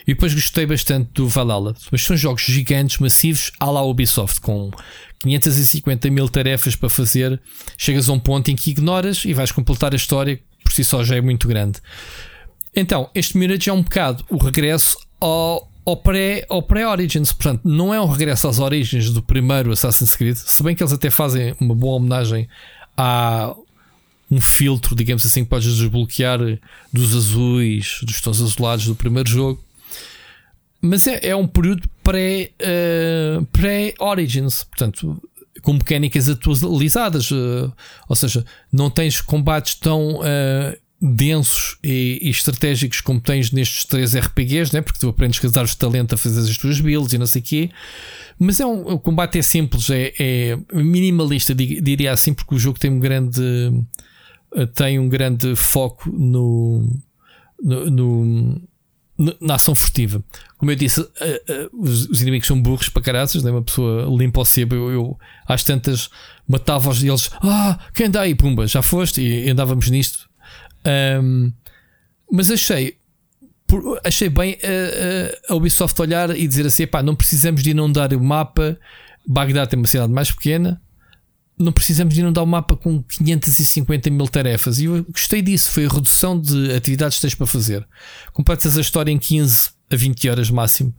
E 0.06 0.14
depois 0.14 0.32
gostei 0.32 0.64
bastante 0.64 1.10
do 1.12 1.28
Valhalla. 1.28 1.74
Mas 1.92 2.00
são 2.00 2.16
jogos 2.16 2.44
gigantes, 2.44 2.96
massivos, 2.96 3.52
à 3.60 3.70
la 3.70 3.82
Ubisoft, 3.82 4.40
com 4.40 4.70
550 5.18 6.08
mil 6.08 6.26
tarefas 6.30 6.74
para 6.74 6.88
fazer. 6.88 7.38
Chegas 7.76 8.08
a 8.08 8.14
um 8.14 8.18
ponto 8.18 8.50
em 8.50 8.56
que 8.56 8.70
ignoras 8.70 9.26
e 9.26 9.34
vais 9.34 9.52
completar 9.52 9.92
a 9.92 9.96
história, 9.96 10.40
por 10.64 10.72
si 10.72 10.82
só 10.82 11.04
já 11.04 11.16
é 11.16 11.20
muito 11.20 11.46
grande. 11.46 11.82
Então, 12.74 13.10
este 13.14 13.36
Mirage 13.36 13.68
é 13.68 13.72
um 13.74 13.82
bocado 13.82 14.24
o 14.30 14.38
regresso 14.38 15.05
ao, 15.20 15.68
ao 15.84 16.62
pré-Origins. 16.62 17.32
Pré 17.32 17.50
Portanto, 17.50 17.62
não 17.64 17.92
é 17.94 18.00
um 18.00 18.06
regresso 18.06 18.48
às 18.48 18.58
origens 18.58 19.10
do 19.10 19.22
primeiro 19.22 19.72
Assassin's 19.72 20.14
Creed, 20.14 20.36
se 20.36 20.62
bem 20.62 20.74
que 20.74 20.82
eles 20.82 20.92
até 20.92 21.10
fazem 21.10 21.54
uma 21.60 21.74
boa 21.74 21.96
homenagem 21.96 22.48
a 22.96 23.54
um 24.30 24.40
filtro, 24.40 24.96
digamos 24.96 25.24
assim, 25.24 25.44
que 25.44 25.50
podes 25.50 25.76
desbloquear 25.76 26.40
dos 26.92 27.14
azuis, 27.14 28.00
dos 28.02 28.20
tons 28.20 28.40
azulados 28.42 28.86
do 28.86 28.96
primeiro 28.96 29.28
jogo. 29.28 29.62
Mas 30.80 31.06
é, 31.06 31.28
é 31.28 31.36
um 31.36 31.46
período 31.46 31.88
pré-Origins, 33.52 34.62
uh, 34.62 34.66
pré 34.66 34.70
portanto, 34.70 35.22
com 35.62 35.72
mecânicas 35.74 36.28
atualizadas, 36.28 37.30
uh, 37.30 37.72
ou 38.08 38.16
seja, 38.16 38.44
não 38.72 38.90
tens 38.90 39.20
combates 39.20 39.74
tão 39.76 40.16
uh, 40.16 40.76
densos 41.00 41.76
e, 41.84 42.18
e, 42.22 42.30
estratégicos 42.30 43.00
como 43.00 43.20
tens 43.20 43.50
nestes 43.50 43.84
três 43.84 44.16
RPGs, 44.16 44.72
né? 44.72 44.80
porque 44.80 44.98
tu 44.98 45.08
aprendes 45.08 45.44
a 45.44 45.46
usar 45.46 45.74
talento 45.76 46.14
a 46.14 46.18
fazer 46.18 46.40
as 46.40 46.56
tuas 46.56 46.80
builds 46.80 47.12
e 47.12 47.18
não 47.18 47.26
sei 47.26 47.42
o 47.42 47.44
quê. 47.44 47.70
Mas 48.38 48.60
é 48.60 48.66
um, 48.66 48.80
o 48.92 48.98
combate 48.98 49.38
é 49.38 49.42
simples, 49.42 49.90
é, 49.90 50.12
é 50.18 50.58
minimalista, 50.72 51.54
diria 51.54 52.12
assim, 52.12 52.32
porque 52.32 52.54
o 52.54 52.58
jogo 52.58 52.78
tem 52.78 52.90
um 52.90 52.98
grande 52.98 53.42
tem 54.74 54.98
um 54.98 55.08
grande 55.08 55.54
foco 55.54 56.10
no, 56.10 56.88
no, 57.62 57.90
no 57.90 58.62
na 59.40 59.54
ação 59.54 59.74
furtiva. 59.74 60.22
Como 60.58 60.70
eu 60.70 60.76
disse, 60.76 61.00
uh, 61.00 61.04
uh, 61.04 61.82
os, 61.82 62.06
os, 62.08 62.20
inimigos 62.20 62.46
são 62.46 62.60
burros 62.60 62.88
para 62.88 63.02
caraças, 63.02 63.42
né? 63.42 63.50
uma 63.50 63.62
pessoa 63.62 64.06
limpa 64.16 64.40
o 64.40 64.44
sebo. 64.44 64.74
Eu, 64.74 64.90
eu 64.90 65.18
às 65.46 65.62
tantas 65.62 66.10
matava-os 66.46 67.02
e 67.02 67.08
eles, 67.08 67.30
ah, 67.42 67.78
quem 67.94 68.06
anda 68.06 68.20
aí? 68.20 68.34
Pumba, 68.34 68.66
já 68.66 68.82
foste? 68.82 69.22
E 69.22 69.48
andávamos 69.48 69.88
nisto. 69.88 70.25
Um, 70.86 71.52
mas 72.30 72.50
achei, 72.50 72.96
por, 73.66 74.00
achei 74.04 74.28
bem 74.28 74.54
uh, 74.54 75.52
a 75.52 75.54
Ubisoft 75.54 76.00
olhar 76.00 76.36
e 76.36 76.46
dizer 76.46 76.66
assim: 76.66 76.86
pá, 76.86 77.02
não 77.02 77.14
precisamos 77.14 77.62
de 77.62 77.70
inundar 77.70 78.12
o 78.14 78.22
mapa. 78.22 78.78
Bagdá 79.26 79.66
tem 79.66 79.78
uma 79.78 79.88
cidade 79.88 80.12
mais 80.12 80.30
pequena, 80.30 80.80
não 81.58 81.72
precisamos 81.72 82.14
de 82.14 82.20
inundar 82.20 82.44
o 82.44 82.46
mapa 82.46 82.76
com 82.76 83.02
550 83.02 84.10
mil 84.10 84.28
tarefas. 84.28 84.78
E 84.78 84.84
eu 84.84 85.04
gostei 85.04 85.42
disso. 85.42 85.72
Foi 85.72 85.86
a 85.86 85.88
redução 85.88 86.40
de 86.40 86.72
atividades 86.72 87.16
que 87.16 87.22
tens 87.22 87.34
para 87.34 87.46
fazer. 87.46 87.86
Completas 88.32 88.78
a 88.78 88.80
história 88.80 89.10
em 89.10 89.18
15 89.18 89.70
a 89.90 89.96
20 89.96 90.28
horas 90.28 90.50
máximo. 90.50 90.94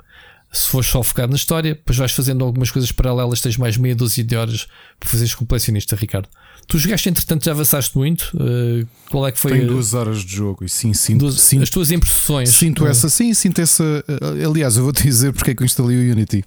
Se 0.51 0.67
fores 0.67 0.87
só 0.87 1.03
focar 1.03 1.27
na 1.27 1.35
história, 1.35 1.75
depois 1.75 1.97
vais 1.97 2.11
fazendo 2.11 2.43
algumas 2.43 2.71
coisas 2.71 2.91
paralelas, 2.91 3.41
tens 3.41 3.57
mais 3.57 3.75
meia 3.75 3.95
dúzia 3.95 4.23
de 4.23 4.35
horas 4.35 4.67
para 4.99 5.09
fazeres 5.09 5.35
completionista, 5.35 5.95
Ricardo. 5.95 6.29
Tu 6.67 6.77
jogaste, 6.77 7.07
entretanto, 7.07 7.45
já 7.45 7.51
avançaste 7.51 7.97
muito. 7.97 8.31
Uh, 8.35 8.85
qual 9.09 9.25
é 9.25 9.31
que 9.31 9.39
foi? 9.39 9.53
Tenho 9.53 9.67
duas 9.67 9.93
horas 9.93 10.19
de 10.19 10.35
jogo 10.35 10.65
e 10.65 10.69
sim, 10.69 10.93
sinto, 10.93 11.19
duas, 11.19 11.39
sinto 11.39 11.63
as 11.63 11.69
tuas 11.69 11.91
impressões. 11.91 12.49
Sinto 12.49 12.85
é? 12.85 12.89
essa, 12.89 13.09
sim, 13.09 13.33
sinto 13.33 13.61
essa. 13.61 13.83
Eh, 14.07 14.45
aliás, 14.45 14.75
eu 14.75 14.83
vou 14.83 14.91
te 14.91 15.03
dizer 15.07 15.31
porque 15.31 15.51
é 15.51 15.55
que 15.55 15.63
eu 15.63 15.65
instalei 15.65 15.95
o 15.97 16.11
Unity 16.11 16.43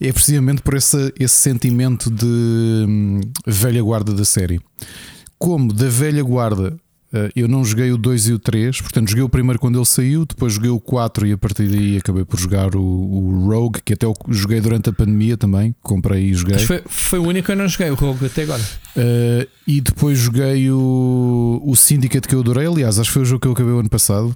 é 0.00 0.12
precisamente 0.12 0.62
por 0.62 0.74
esse, 0.74 1.12
esse 1.18 1.36
sentimento 1.36 2.10
de 2.10 2.26
hum, 2.26 3.20
velha 3.46 3.82
guarda 3.82 4.12
da 4.12 4.24
série. 4.24 4.60
Como 5.38 5.72
da 5.72 5.88
velha 5.88 6.22
guarda 6.22 6.74
uh, 6.74 6.80
eu 7.34 7.46
não 7.48 7.64
joguei 7.64 7.90
o 7.92 7.96
2 7.96 8.28
e 8.28 8.32
o 8.32 8.38
3, 8.38 8.80
portanto 8.80 9.08
joguei 9.08 9.22
o 9.22 9.28
primeiro 9.28 9.58
quando 9.58 9.78
ele 9.78 9.84
saiu, 9.84 10.26
depois 10.26 10.54
joguei 10.54 10.70
o 10.70 10.80
4 10.80 11.26
e 11.26 11.32
a 11.32 11.38
partir 11.38 11.68
daí 11.68 11.96
acabei 11.96 12.24
por 12.24 12.38
jogar 12.38 12.74
o, 12.74 12.82
o 12.82 13.48
Rogue, 13.48 13.80
que 13.84 13.92
até 13.92 14.06
joguei 14.28 14.60
durante 14.60 14.90
a 14.90 14.92
pandemia 14.92 15.36
também, 15.36 15.74
comprei 15.82 16.24
e 16.24 16.34
joguei. 16.34 16.58
Foi, 16.58 16.82
foi, 16.86 17.18
o 17.18 17.22
único 17.22 17.46
que 17.46 17.52
eu 17.52 17.56
não 17.56 17.68
joguei, 17.68 17.90
o 17.90 17.94
Rogue 17.94 18.26
até 18.26 18.42
agora. 18.42 18.62
Uh, 18.96 19.48
e 19.66 19.80
depois 19.80 20.18
joguei 20.18 20.70
o, 20.70 21.62
o 21.64 21.76
Syndicate 21.76 22.28
que 22.28 22.34
eu 22.34 22.40
adorei, 22.40 22.66
aliás, 22.66 22.98
acho 22.98 23.08
que 23.08 23.14
foi 23.14 23.22
o 23.22 23.26
jogo 23.26 23.40
que 23.40 23.48
eu 23.48 23.52
acabei 23.52 23.72
o 23.72 23.78
ano 23.78 23.90
passado. 23.90 24.34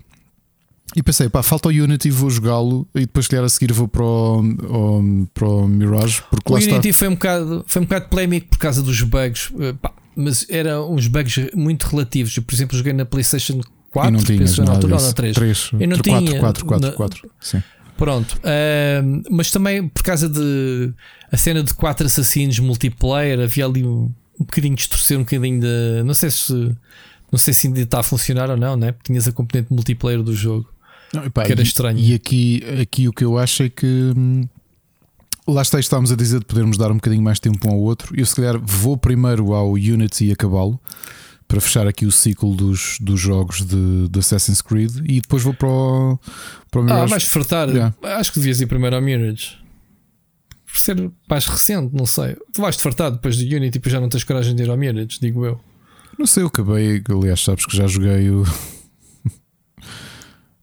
E 0.96 1.02
pensei, 1.02 1.28
pá, 1.28 1.40
falta 1.42 1.68
o 1.68 1.70
Unity, 1.70 2.10
vou 2.10 2.28
jogá-lo 2.30 2.86
e 2.94 3.00
depois, 3.00 3.28
calhar, 3.28 3.44
a 3.44 3.48
seguir 3.48 3.72
vou 3.72 3.86
para 3.86 4.02
o, 4.02 5.26
para 5.32 5.48
o 5.48 5.68
Mirage. 5.68 6.22
Porque 6.28 6.52
o 6.52 6.56
Unity 6.56 6.88
está... 6.88 6.98
foi, 6.98 7.08
um 7.08 7.12
bocado, 7.12 7.64
foi 7.66 7.82
um 7.82 7.84
bocado 7.84 8.08
polémico 8.08 8.48
por 8.48 8.58
causa 8.58 8.82
dos 8.82 9.00
bugs, 9.02 9.52
eh, 9.60 9.72
pá, 9.80 9.92
mas 10.16 10.46
eram 10.48 10.92
uns 10.92 11.06
bugs 11.06 11.50
muito 11.54 11.84
relativos. 11.86 12.36
Eu, 12.36 12.42
por 12.42 12.54
exemplo, 12.54 12.76
joguei 12.76 12.92
na 12.92 13.04
PlayStation 13.04 13.60
4, 13.90 14.08
e 14.08 14.12
não 14.12 14.24
tinhas 14.24 14.58
na 14.58 14.72
altura, 14.72 14.96
ou 14.96 15.02
na 15.02 15.12
3. 15.12 15.34
3 15.34 15.70
eu 15.72 15.88
não 15.88 15.98
4, 15.98 16.02
tinha. 16.02 16.40
4, 16.40 16.64
4, 16.64 16.86
na... 16.88 16.92
4, 16.94 17.30
sim. 17.40 17.62
Pronto, 17.96 18.38
uh, 18.38 19.22
mas 19.30 19.50
também 19.50 19.86
por 19.86 20.02
causa 20.02 20.26
de 20.26 20.90
a 21.30 21.36
cena 21.36 21.62
de 21.62 21.74
quatro 21.74 22.06
assassinos 22.06 22.58
multiplayer, 22.58 23.38
havia 23.40 23.66
ali 23.66 23.84
um, 23.84 24.10
um 24.40 24.44
bocadinho 24.44 24.74
de 24.74 24.80
distorcer, 24.80 25.18
um 25.18 25.22
bocadinho 25.22 25.60
de. 25.60 26.02
Não 26.04 26.14
sei 26.14 26.30
se. 26.30 26.52
Não 27.30 27.38
sei 27.38 27.54
se 27.54 27.68
ainda 27.68 27.80
está 27.80 28.00
a 28.00 28.02
funcionar 28.02 28.50
ou 28.50 28.56
não, 28.56 28.74
né? 28.74 28.90
Porque 28.90 29.12
tinhas 29.12 29.28
a 29.28 29.32
componente 29.32 29.72
multiplayer 29.72 30.20
do 30.22 30.34
jogo. 30.34 30.68
Não, 31.12 31.24
epá, 31.24 31.44
que 31.44 31.52
era 31.52 31.62
estranho. 31.62 31.98
E, 31.98 32.14
aqui, 32.14 32.64
aqui 32.80 33.06
o 33.06 33.12
que 33.12 33.22
eu 33.22 33.38
acho 33.38 33.62
é 33.62 33.68
que 33.68 33.86
hum, 33.86 34.48
lá 35.52 35.62
está, 35.62 35.78
estávamos 35.78 36.12
a 36.12 36.16
dizer 36.16 36.40
de 36.40 36.46
podermos 36.46 36.76
dar 36.76 36.90
um 36.90 36.96
bocadinho 36.96 37.22
mais 37.22 37.38
tempo 37.38 37.68
um 37.68 37.72
ao 37.72 37.80
outro. 37.80 38.14
Eu, 38.18 38.26
se 38.26 38.34
calhar, 38.34 38.58
vou 38.58 38.96
primeiro 38.96 39.52
ao 39.52 39.72
Unity 39.72 40.26
e 40.26 40.32
acabá-lo 40.32 40.80
para 41.50 41.60
fechar 41.60 41.86
aqui 41.86 42.06
o 42.06 42.12
ciclo 42.12 42.54
dos, 42.54 42.96
dos 43.00 43.18
jogos 43.18 43.66
de, 43.66 44.08
de 44.08 44.18
Assassin's 44.20 44.62
Creed 44.62 44.98
e 45.04 45.20
depois 45.20 45.42
vou 45.42 45.52
para 45.52 45.68
o, 45.68 46.18
para 46.70 46.80
o 46.80 46.84
Mirage. 46.84 47.04
Ah, 47.04 47.08
mais 47.08 47.24
fartar. 47.24 47.68
Yeah. 47.68 47.94
Acho 48.02 48.32
que 48.32 48.38
devias 48.38 48.60
ir 48.60 48.66
primeiro 48.66 48.94
ao 48.94 49.02
Mirage. 49.02 49.58
Por 50.64 50.78
ser 50.78 51.10
mais 51.28 51.46
recente, 51.46 51.92
não 51.92 52.06
sei. 52.06 52.36
Tu 52.54 52.62
vais-te 52.62 52.80
fartar 52.80 53.10
depois 53.10 53.36
do 53.36 53.42
Unity 53.42 53.66
e 53.66 53.70
depois 53.70 53.92
já 53.92 54.00
não 54.00 54.08
tens 54.08 54.22
coragem 54.22 54.54
de 54.54 54.62
ir 54.62 54.70
ao 54.70 54.76
Mirage, 54.76 55.18
digo 55.20 55.44
eu. 55.44 55.60
Não 56.16 56.26
sei, 56.26 56.44
eu 56.44 56.46
acabei. 56.46 57.02
Aliás, 57.08 57.42
sabes 57.42 57.66
que 57.66 57.76
já 57.76 57.86
joguei 57.88 58.30
o. 58.30 58.44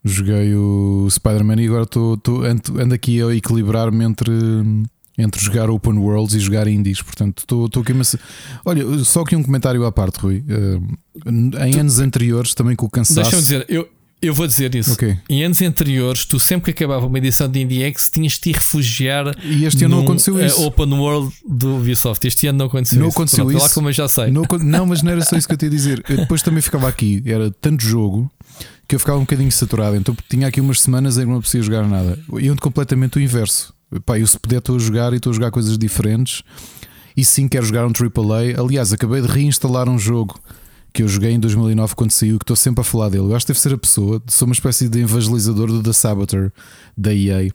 Joguei 0.07 0.55
o 0.55 1.07
Spider-Man 1.09 1.61
e 1.61 1.67
agora 1.67 1.85
tô, 1.85 2.17
tô, 2.17 2.43
ando, 2.43 2.93
aqui 2.93 3.21
a 3.21 3.33
equilibrar-me 3.35 4.03
entre, 4.03 4.31
entre 5.17 5.43
jogar 5.43 5.69
open 5.69 5.97
worlds 5.97 6.33
e 6.33 6.39
jogar 6.39 6.67
indies. 6.67 7.01
Portanto, 7.01 7.41
estou 7.41 7.81
aqui. 7.81 7.93
Mas, 7.93 8.15
olha, 8.65 8.83
só 9.03 9.21
aqui 9.21 9.35
um 9.35 9.43
comentário 9.43 9.85
à 9.85 9.91
parte, 9.91 10.19
Rui. 10.19 10.43
Uh, 10.47 10.97
em 11.65 11.79
anos 11.79 11.99
anteriores, 11.99 12.53
também 12.53 12.75
com 12.75 12.85
o 12.85 12.89
cansaço. 12.89 13.21
Deixa-me 13.21 13.41
dizer, 13.41 13.65
eu, 13.69 13.87
eu 14.19 14.33
vou 14.33 14.47
dizer 14.47 14.73
isso. 14.73 14.93
Okay. 14.93 15.15
Em 15.29 15.43
anos 15.43 15.61
anteriores, 15.61 16.25
tu 16.25 16.39
sempre 16.39 16.73
que 16.73 16.83
acabava 16.83 17.05
uma 17.05 17.17
edição 17.19 17.47
de 17.47 17.59
IndieX 17.59 18.09
tinhas 18.09 18.33
de 18.33 18.39
te 18.39 18.51
refugiar. 18.51 19.35
E 19.43 19.63
este 19.63 19.85
ano 19.85 19.97
não 19.97 20.03
aconteceu 20.03 20.43
isso. 20.43 20.63
Open 20.63 20.91
World 20.93 21.31
do 21.47 21.77
Ubisoft. 21.77 22.25
Este 22.25 22.47
ano 22.47 22.57
não 22.57 22.65
aconteceu 22.65 22.99
não 22.99 23.09
isso. 23.09 23.17
Aconteceu 23.17 23.45
Pronto, 23.45 23.57
isso. 23.57 23.67
Lá 23.67 23.73
como 23.73 23.89
eu 23.89 23.93
já 23.93 24.07
sei. 24.07 24.31
Não, 24.31 24.43
não, 24.59 24.87
mas 24.87 25.03
não 25.03 25.11
era 25.11 25.23
só 25.23 25.37
isso 25.37 25.47
que 25.47 25.53
eu 25.53 25.57
tinha 25.57 25.69
a 25.69 25.73
dizer. 25.73 26.03
Eu 26.09 26.17
depois 26.17 26.41
também 26.41 26.61
ficava 26.61 26.87
aqui. 26.87 27.21
Era 27.27 27.51
tanto 27.51 27.83
jogo 27.83 28.31
que 28.87 28.95
eu 28.95 28.99
ficava 28.99 29.17
um 29.17 29.21
bocadinho 29.21 29.51
saturado. 29.51 29.95
Então 29.95 30.15
tinha 30.29 30.47
aqui 30.47 30.61
umas 30.61 30.81
semanas 30.81 31.17
em 31.17 31.21
que 31.21 31.27
não 31.27 31.39
precisava 31.39 31.65
jogar 31.65 31.87
nada. 31.87 32.17
Eu 32.31 32.51
ando 32.51 32.61
completamente 32.61 33.17
o 33.17 33.21
inverso. 33.21 33.73
Pá, 34.05 34.17
eu 34.17 34.27
se 34.27 34.39
puder 34.39 34.57
estou 34.59 34.75
a 34.75 34.79
jogar 34.79 35.13
e 35.13 35.17
estou 35.17 35.31
a 35.31 35.33
jogar 35.33 35.51
coisas 35.51 35.77
diferentes. 35.77 36.43
E 37.15 37.25
sim, 37.25 37.47
quero 37.47 37.65
jogar 37.65 37.85
um 37.85 37.91
AAA. 37.91 38.61
Aliás, 38.61 38.93
acabei 38.93 39.21
de 39.21 39.27
reinstalar 39.27 39.89
um 39.89 39.97
jogo 39.97 40.39
que 40.93 41.03
eu 41.03 41.07
joguei 41.07 41.31
em 41.31 41.39
2009 41.39 41.95
quando 41.95 42.11
saiu, 42.11 42.39
que 42.39 42.43
estou 42.43 42.55
sempre 42.55 42.81
a 42.81 42.83
falar 42.83 43.09
dele. 43.09 43.25
Eu 43.25 43.35
acho 43.35 43.45
que 43.45 43.51
deve 43.51 43.59
ser 43.59 43.73
a 43.73 43.77
pessoa. 43.77 44.21
Sou 44.27 44.47
uma 44.47 44.53
espécie 44.53 44.87
de 44.87 44.99
evangelizador 44.99 45.67
do 45.67 45.83
The 45.83 45.93
Saboteur 45.93 46.51
da 46.97 47.13
EA. 47.13 47.49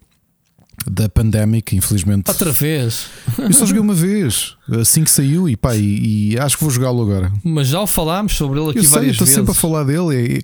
Da 0.86 1.09
Pandemic, 1.09 1.76
infelizmente. 1.76 2.28
Outra 2.28 2.50
vez. 2.50 3.06
Eu 3.38 3.52
só 3.52 3.66
joguei 3.66 3.80
uma 3.80 3.94
vez, 3.94 4.56
assim 4.80 5.04
que 5.04 5.10
saiu, 5.10 5.48
e 5.48 5.56
pá, 5.56 5.76
e, 5.76 6.32
e 6.32 6.38
acho 6.38 6.56
que 6.56 6.64
vou 6.64 6.72
jogá-lo 6.72 7.02
agora. 7.02 7.32
Mas 7.44 7.68
já 7.68 7.86
falámos 7.86 8.32
sobre 8.32 8.59
ele 8.59 8.70
aqui 8.70 8.78
eu 8.78 8.84
sei, 8.84 8.90
várias 8.92 9.12
estou 9.12 9.26
vezes. 9.26 9.34
sempre 9.38 9.52
a 9.52 9.54
falar 9.54 9.84
dele. 9.84 10.38
E, 10.38 10.42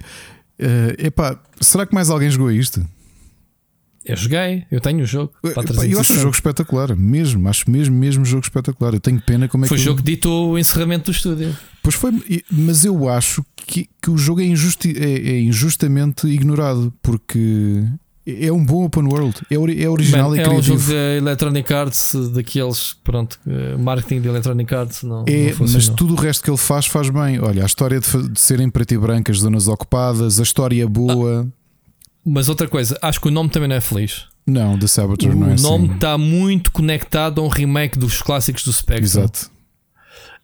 Uh, 0.61 1.07
epá, 1.07 1.41
será 1.61 1.87
que 1.87 1.95
mais 1.95 2.11
alguém 2.11 2.31
jogou 2.31 2.51
isto? 2.51 2.85
Eu 4.05 4.17
joguei, 4.17 4.65
eu 4.71 4.81
tenho 4.81 5.03
o 5.03 5.07
jogo. 5.07 5.33
Epá, 5.45 5.63
eu 5.87 6.01
acho 6.01 6.15
o 6.15 6.17
jogo 6.17 6.35
espetacular, 6.35 6.97
mesmo, 6.97 7.47
acho 7.47 7.71
mesmo, 7.71 7.95
mesmo 7.95 8.25
jogo 8.25 8.43
espetacular. 8.43 8.95
Eu 8.95 9.01
tenho 9.01 9.21
pena 9.21 9.47
como 9.49 9.67
é 9.67 9.69
foi 9.69 9.77
que. 9.77 9.83
Foi 9.85 9.91
o 9.91 9.95
jogo 9.95 10.03
que 10.03 10.11
ditou 10.11 10.53
o 10.53 10.59
encerramento 10.59 11.11
do 11.11 11.15
estúdio. 11.15 11.55
Pois 11.83 11.95
foi, 11.95 12.13
mas 12.51 12.87
eu 12.87 13.09
acho 13.09 13.45
que, 13.55 13.89
que 14.01 14.11
o 14.11 14.17
jogo 14.17 14.41
é, 14.41 14.45
injusti 14.45 14.95
é, 14.97 15.31
é 15.31 15.41
injustamente 15.41 16.27
ignorado 16.27 16.93
porque 17.03 17.85
é 18.29 18.53
um 18.53 18.63
bom 18.63 18.85
open 18.85 19.05
world, 19.05 19.41
é, 19.51 19.55
é 19.55 19.89
original 19.89 20.31
Man, 20.31 20.37
e 20.37 20.41
É 20.41 20.49
um 20.49 20.63
jogo 20.63 20.83
de 20.83 20.93
Electronic 21.17 21.73
Arts, 21.73 22.15
daqueles, 22.33 22.95
pronto, 23.03 23.41
eh, 23.47 23.77
marketing 23.77 24.21
de 24.21 24.29
Electronic 24.29 24.75
Arts. 24.75 25.03
Não, 25.03 25.25
é, 25.27 25.51
não 25.53 25.67
mas 25.73 25.89
tudo 25.89 26.13
o 26.13 26.17
resto 26.17 26.45
que 26.45 26.51
ele 26.51 26.59
faz, 26.59 26.87
faz 26.87 27.09
bem. 27.09 27.41
Olha, 27.41 27.63
a 27.63 27.67
história 27.67 27.99
de, 27.99 28.29
de 28.29 28.41
serem 28.41 28.69
preto 28.69 28.93
e 28.93 28.99
branco, 28.99 29.31
as 29.31 29.39
zonas 29.39 29.67
ocupadas, 29.67 30.39
a 30.39 30.43
história 30.43 30.87
boa. 30.87 31.47
Ah, 31.49 31.53
mas 32.25 32.49
outra 32.51 32.69
coisa, 32.69 32.99
acho 33.01 33.21
que 33.21 33.29
o 33.29 33.31
nome 33.31 33.49
também 33.49 33.69
não 33.69 33.77
é 33.77 33.81
feliz. 33.81 34.27
Não, 34.47 34.79
The 34.79 34.87
Saboteur 34.87 35.35
não 35.35 35.51
é 35.51 35.55
O 35.55 35.61
nome 35.61 35.95
está 35.95 36.15
assim. 36.15 36.25
muito 36.25 36.71
conectado 36.73 37.41
a 37.41 37.45
um 37.45 37.49
remake 37.49 37.99
dos 37.99 38.21
clássicos 38.21 38.65
do 38.65 38.73
Spectrum. 38.73 39.05
Exato. 39.05 39.51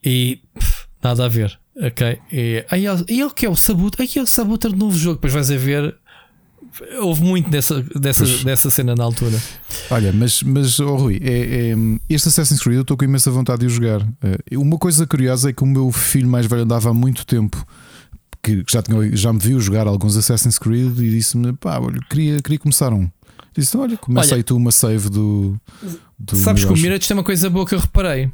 E 0.03 0.41
pff, 0.55 0.87
nada 1.03 1.25
a 1.25 1.29
ver. 1.29 1.59
Ok. 1.77 2.19
E, 2.33 2.65
aí, 2.71 2.85
e 3.09 3.21
ele 3.21 3.31
que 3.31 3.47
é 3.47 3.51
o 3.51 3.57
Sabuter. 3.57 4.03
Aí 4.03 4.11
é 4.17 4.23
o 4.23 4.27
Sabuter 4.27 4.71
do 4.71 4.77
novo 4.77 4.97
jogo. 4.97 5.17
Depois 5.17 5.33
vais 5.33 5.51
a 5.51 5.57
ver. 5.57 5.97
Houve 7.01 7.23
muito 7.23 7.51
dessa, 7.51 7.83
dessa, 7.83 8.27
dessa 8.45 8.71
cena 8.71 8.95
na 8.95 9.05
altura. 9.05 9.41
Olha, 9.91 10.13
mas, 10.13 10.43
mas 10.43 10.81
oh, 10.81 10.97
Rui, 10.97 11.21
é, 11.23 11.71
é, 11.71 11.75
este 12.09 12.29
Assassin's 12.29 12.61
Creed 12.61 12.77
eu 12.77 12.83
estou 12.83 12.97
com 12.97 13.05
imensa 13.05 13.31
vontade 13.31 13.61
de 13.61 13.67
o 13.67 13.71
jogar. 13.71 14.03
Uh, 14.03 14.61
uma 14.61 14.77
coisa 14.77 15.07
curiosa 15.07 15.51
é 15.51 15.53
que 15.53 15.63
o 15.63 15.67
meu 15.67 15.93
filho 15.93 16.29
mais 16.29 16.47
velho 16.47 16.63
andava 16.63 16.91
há 16.91 16.95
muito 16.95 17.25
tempo 17.25 17.65
que 18.43 18.63
já, 18.71 18.83
tinha, 18.83 19.17
já 19.17 19.33
me 19.33 19.39
viu 19.39 19.59
jogar 19.61 19.87
alguns 19.87 20.17
Assassin's 20.17 20.59
Creed 20.59 20.99
e 20.99 21.11
disse-me: 21.11 21.53
pá, 21.55 21.79
olha, 21.79 22.01
queria, 22.11 22.43
queria 22.43 22.59
começar 22.59 22.93
um. 22.93 23.09
Disse: 23.57 23.77
olha, 23.77 23.97
começa 23.97 24.31
olha, 24.31 24.41
aí 24.41 24.43
tu 24.43 24.57
uma 24.57 24.73
save 24.73 25.09
do. 25.09 25.59
do 26.19 26.37
sabes 26.37 26.65
que 26.65 26.73
o 26.73 26.77
Mirage 26.77 27.09
tem 27.09 27.17
uma 27.17 27.25
coisa 27.25 27.49
boa 27.49 27.65
que 27.65 27.75
eu 27.75 27.79
reparei. 27.79 28.31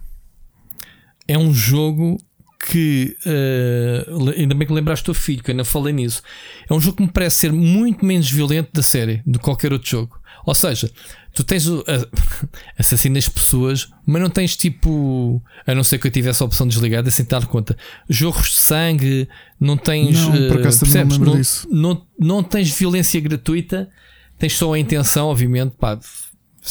É 1.29 1.39
um 1.39 1.53
jogo 1.55 2.19
que 2.67 3.17
uh, 3.25 4.31
ainda 4.37 4.55
bem 4.55 4.67
que 4.67 4.73
lembraste 4.73 5.03
o 5.03 5.07
teu 5.07 5.15
filho, 5.15 5.43
que 5.43 5.51
eu 5.51 5.53
ainda 5.53 5.65
falei 5.65 5.93
nisso. 5.93 6.23
É 6.69 6.75
um 6.75 6.81
jogo 6.81 6.99
que 6.99 7.03
me 7.03 7.11
parece 7.11 7.37
ser 7.37 7.53
muito 7.53 8.05
menos 8.05 8.31
violento 8.31 8.71
da 8.73 8.83
série 8.83 9.23
do 9.27 9.39
que 9.39 9.45
qualquer 9.45 9.73
outro 9.73 9.89
jogo. 9.89 10.21
Ou 10.45 10.55
seja, 10.55 10.91
tu 11.35 11.43
tens 11.43 11.67
uh, 11.67 11.85
assassinas 12.79 13.29
pessoas, 13.29 13.89
mas 14.07 14.21
não 14.21 14.31
tens 14.31 14.57
tipo, 14.57 15.43
a 15.67 15.75
não 15.75 15.83
ser 15.83 15.99
que 15.99 16.07
eu 16.07 16.11
tivesse 16.11 16.43
a 16.43 16.47
opção 16.47 16.69
desligada 16.69 17.11
sem 17.11 17.25
dar 17.25 17.47
conta, 17.47 17.77
jogos 18.09 18.51
de 18.51 18.59
sangue, 18.59 19.29
não 19.59 19.77
tens, 19.77 20.19
não, 20.19 20.35
uh, 20.35 20.49
por 20.49 20.61
acaso 20.61 20.81
percebes, 20.81 21.19
não, 21.19 21.41
não, 21.71 22.07
não, 22.19 22.43
tens 22.43 22.71
violência 22.77 23.21
gratuita, 23.21 23.89
tens 24.39 24.55
só 24.55 24.73
a 24.73 24.79
intenção, 24.79 25.29
obviamente, 25.29 25.75
pá, 25.79 25.99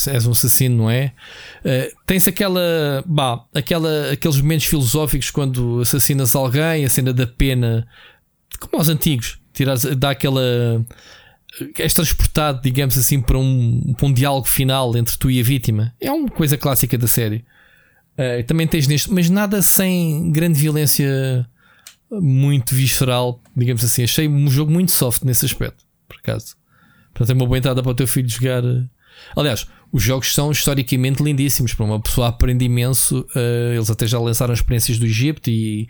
és 0.07 0.25
um 0.25 0.31
assassino, 0.31 0.77
não 0.77 0.89
é? 0.89 1.13
Uh, 1.59 1.95
tens 2.05 2.27
aquela, 2.27 3.03
bah, 3.05 3.45
aquela, 3.53 4.11
aqueles 4.11 4.39
momentos 4.39 4.67
filosóficos 4.67 5.31
quando 5.31 5.81
assassinas 5.81 6.35
alguém, 6.35 6.85
a 6.85 6.89
cena 6.89 7.11
da 7.11 7.25
pena, 7.25 7.87
como 8.59 8.77
aos 8.77 8.89
antigos, 8.89 9.39
tiras, 9.53 9.83
dá 9.83 10.11
aquela. 10.11 10.85
És 11.77 11.93
transportado, 11.93 12.61
digamos 12.61 12.97
assim, 12.97 13.19
para 13.19 13.37
um, 13.37 13.93
para 13.97 14.05
um 14.05 14.13
diálogo 14.13 14.47
final 14.47 14.95
entre 14.95 15.17
tu 15.17 15.31
e 15.31 15.39
a 15.39 15.43
vítima. 15.43 15.93
É 15.99 16.11
uma 16.11 16.29
coisa 16.29 16.55
clássica 16.57 16.97
da 16.97 17.07
série. 17.07 17.43
Uh, 18.13 18.43
também 18.45 18.67
tens 18.67 18.87
neste, 18.87 19.11
mas 19.11 19.29
nada 19.29 19.61
sem 19.61 20.31
grande 20.31 20.59
violência 20.59 21.47
muito 22.11 22.75
visceral, 22.75 23.41
digamos 23.55 23.83
assim. 23.83 24.03
Achei 24.03 24.27
um 24.27 24.49
jogo 24.49 24.71
muito 24.71 24.91
soft 24.91 25.23
nesse 25.23 25.45
aspecto, 25.45 25.83
por 26.07 26.17
acaso. 26.17 26.55
Portanto, 27.13 27.29
é 27.31 27.33
uma 27.33 27.45
boa 27.45 27.57
entrada 27.57 27.81
para 27.81 27.91
o 27.91 27.95
teu 27.95 28.07
filho 28.07 28.29
jogar. 28.29 28.63
Aliás, 29.35 29.67
os 29.91 30.03
jogos 30.03 30.33
são 30.33 30.51
historicamente 30.51 31.23
lindíssimos. 31.23 31.73
Para 31.73 31.85
uma 31.85 31.99
pessoa 31.99 32.27
aprende 32.27 32.65
imenso. 32.65 33.25
Uh, 33.35 33.73
eles 33.73 33.89
até 33.89 34.05
já 34.05 34.19
lançaram 34.19 34.53
experiências 34.53 34.97
do 34.99 35.05
Egito 35.05 35.49
e. 35.49 35.87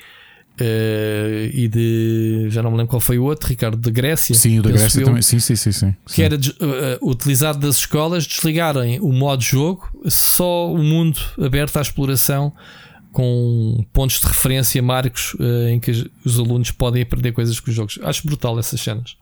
Uh, 0.59 1.49
e 1.53 1.67
de. 1.67 2.47
Já 2.49 2.61
não 2.61 2.71
me 2.71 2.77
lembro 2.77 2.89
qual 2.89 2.99
foi 2.99 3.17
o 3.17 3.23
outro, 3.23 3.47
Ricardo, 3.47 3.77
de 3.77 3.91
Grécia. 3.91 4.35
Sim, 4.35 4.59
o 4.59 4.61
da 4.61 4.71
Grécia 4.71 5.01
eu, 5.01 5.05
também. 5.05 5.21
Sim, 5.21 5.39
sim, 5.39 5.55
sim, 5.55 5.71
sim. 5.71 5.95
Que 6.05 6.21
era 6.21 6.35
uh, 6.35 7.09
utilizado 7.09 7.59
das 7.59 7.77
escolas 7.77 8.25
desligarem 8.25 8.99
o 8.99 9.11
modo 9.11 9.41
jogo, 9.41 9.89
só 10.07 10.71
o 10.71 10.77
mundo 10.77 11.19
aberto 11.41 11.77
à 11.77 11.81
exploração, 11.81 12.53
com 13.11 13.85
pontos 13.93 14.19
de 14.19 14.27
referência, 14.27 14.81
marcos 14.81 15.35
em 15.69 15.79
que 15.79 16.11
os 16.25 16.37
alunos 16.37 16.71
podem 16.71 17.03
aprender 17.03 17.31
coisas 17.31 17.57
com 17.59 17.69
os 17.69 17.75
jogos. 17.75 17.97
Acho 18.03 18.27
brutal 18.27 18.59
essas 18.59 18.81
cenas. 18.81 19.15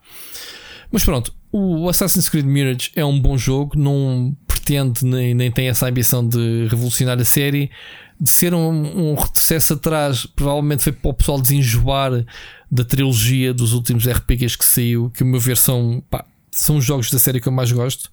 Mas 0.92 1.04
pronto, 1.04 1.34
o 1.52 1.88
Assassin's 1.88 2.30
Creed 2.30 2.46
Mirage 2.46 2.92
é 2.96 3.06
um 3.06 3.20
bom 3.20 3.38
jogo, 3.38 3.78
não 3.78 4.36
pretende 4.46 5.06
nem, 5.06 5.34
nem 5.34 5.52
tem 5.52 5.70
essa 5.70 5.88
ambição 5.88 6.28
de 6.28 6.68
revolucionar 6.70 7.20
a 7.20 7.26
série, 7.26 7.72
de 8.20 8.30
ser 8.30 8.54
um, 8.54 9.12
um 9.12 9.16
retrocesso 9.16 9.74
atrás, 9.74 10.26
provavelmente 10.26 10.84
foi 10.84 10.92
para 10.92 11.10
o 11.10 11.14
pessoal 11.14 11.40
desenjoar 11.40 12.26
da 12.70 12.84
trilogia 12.84 13.54
dos 13.54 13.74
últimos 13.74 14.08
RPGs 14.08 14.58
que 14.58 14.66
saiu, 14.66 15.10
que, 15.12 15.24
a 15.24 15.26
meu 15.26 15.40
ver, 15.40 15.58
são, 15.58 16.04
pá, 16.10 16.26
são 16.52 16.78
os 16.78 16.86
jogos 16.86 17.12
da 17.12 17.20
série 17.20 17.40
que 17.40 17.48
eu 17.48 17.54
mais 17.54 17.72
gosto. 17.72 18.10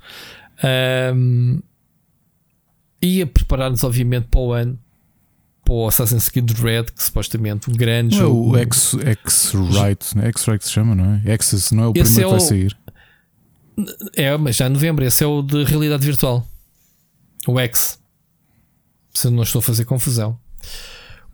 Um, 1.14 1.60
e 3.02 3.20
a 3.20 3.26
preparar-nos, 3.26 3.82
obviamente, 3.82 4.28
para 4.30 4.40
o 4.40 4.52
ano 4.52 4.78
para 5.64 5.74
o 5.74 5.88
Assassin's 5.88 6.28
Creed 6.28 6.50
Red, 6.50 6.84
que 6.84 7.02
supostamente 7.02 7.70
um 7.70 7.72
grande 7.72 8.16
não 8.16 8.26
jogo. 8.26 8.56
É 8.58 8.60
o 8.60 9.10
X-Rite, 9.10 10.16
né? 10.16 10.26
X-Rite 10.28 10.66
se 10.66 10.72
chama, 10.72 10.94
não 10.94 11.20
é? 11.24 11.32
Access, 11.32 11.74
não 11.74 11.84
é 11.84 11.86
o 11.88 11.92
Esse 11.96 12.12
primeiro 12.12 12.28
é 12.28 12.32
que 12.32 12.38
vai 12.38 12.48
sair. 12.48 12.76
É, 14.16 14.36
mas 14.36 14.56
já 14.56 14.66
em 14.66 14.70
novembro. 14.70 15.04
Esse 15.04 15.24
é 15.24 15.26
o 15.26 15.42
de 15.42 15.64
realidade 15.64 16.04
virtual. 16.04 16.46
O 17.46 17.58
X. 17.60 17.98
Se 19.12 19.26
eu 19.26 19.30
não 19.30 19.42
estou 19.42 19.58
a 19.60 19.62
fazer 19.62 19.84
confusão. 19.84 20.38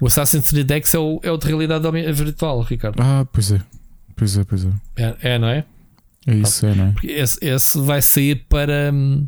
O 0.00 0.06
Assassin's 0.06 0.50
Creed 0.50 0.70
X 0.70 0.94
é 0.94 0.98
o, 0.98 1.20
é 1.22 1.30
o 1.30 1.36
de 1.36 1.46
realidade 1.46 1.86
virtual, 2.12 2.62
Ricardo. 2.62 3.00
Ah, 3.00 3.26
pois 3.30 3.52
é. 3.52 3.60
Pois 4.16 4.36
é, 4.36 4.44
pois 4.44 4.64
é. 4.64 4.72
É, 4.96 5.16
é 5.34 5.38
não 5.38 5.48
é? 5.48 5.64
É 6.26 6.34
isso, 6.34 6.66
é, 6.66 6.74
não 6.74 6.86
é? 6.86 6.94
Esse, 7.02 7.38
esse 7.42 7.78
vai 7.80 8.02
sair 8.02 8.46
para. 8.48 8.90
Hum, 8.92 9.26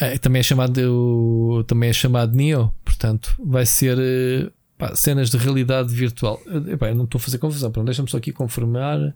é, 0.00 0.16
também 0.18 0.40
é 0.40 0.42
chamado 0.42 1.64
também 1.66 1.90
é 1.90 1.92
chamado 1.92 2.34
Neo, 2.34 2.72
portanto 2.84 3.34
vai 3.38 3.66
ser 3.66 3.98
eh, 3.98 4.50
pá, 4.78 4.94
cenas 4.96 5.30
de 5.30 5.36
realidade 5.36 5.94
virtual. 5.94 6.40
Epá, 6.68 6.88
eu 6.88 6.94
não 6.94 7.04
estou 7.04 7.18
a 7.18 7.22
fazer 7.22 7.38
confusão, 7.38 7.70
deixa-me 7.84 8.10
só 8.10 8.16
aqui 8.16 8.32
confirmar. 8.32 9.14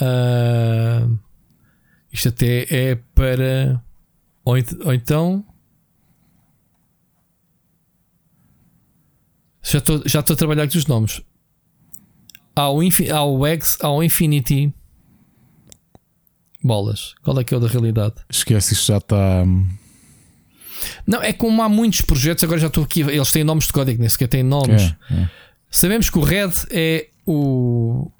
Uh, 0.00 1.18
isto 2.12 2.28
até 2.28 2.66
é 2.70 2.94
para. 3.14 3.82
Ou, 4.44 4.54
ou 4.84 4.94
então. 4.94 5.44
Já 9.62 9.78
estou 9.78 10.02
já 10.04 10.20
a 10.20 10.22
trabalhar 10.22 10.64
aqui 10.64 10.76
os 10.76 10.86
nomes. 10.86 11.22
Há 12.54 12.70
o, 12.70 12.80
há 12.80 13.24
o 13.24 13.46
X, 13.46 13.78
há 13.80 13.90
o 13.90 14.02
Infinity. 14.02 14.72
Bolas. 16.62 17.14
Qual 17.22 17.38
é 17.40 17.44
que 17.44 17.52
é 17.52 17.56
o 17.56 17.60
da 17.60 17.66
realidade? 17.68 18.14
Esquece, 18.30 18.74
isto 18.74 18.86
já 18.86 18.98
está. 18.98 19.42
Hum, 19.42 19.68
Não, 21.06 21.22
é 21.22 21.32
como 21.32 21.62
há 21.62 21.68
muitos 21.68 22.00
projetos, 22.02 22.44
agora 22.44 22.60
já 22.60 22.68
estou 22.68 22.84
aqui. 22.84 23.00
Eles 23.00 23.30
têm 23.30 23.44
nomes 23.44 23.66
de 23.66 23.72
código, 23.72 24.00
nem 24.00 24.08
sequer 24.08 24.28
têm 24.28 24.42
nomes. 24.42 24.94
É, 25.10 25.14
é. 25.14 25.30
Sabemos 25.70 26.08
que 26.08 26.18
o 26.18 26.22
Red 26.22 26.52
é 26.70 27.08
o 27.26 28.10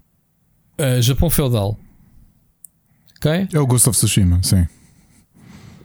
uh, 0.78 1.02
Japão 1.02 1.30
feudal. 1.30 1.78
Ok? 3.16 3.48
É 3.52 3.58
o 3.58 3.66
Ghost 3.66 3.88
of 3.88 3.96
Tsushima, 3.96 4.42
sim. 4.42 4.66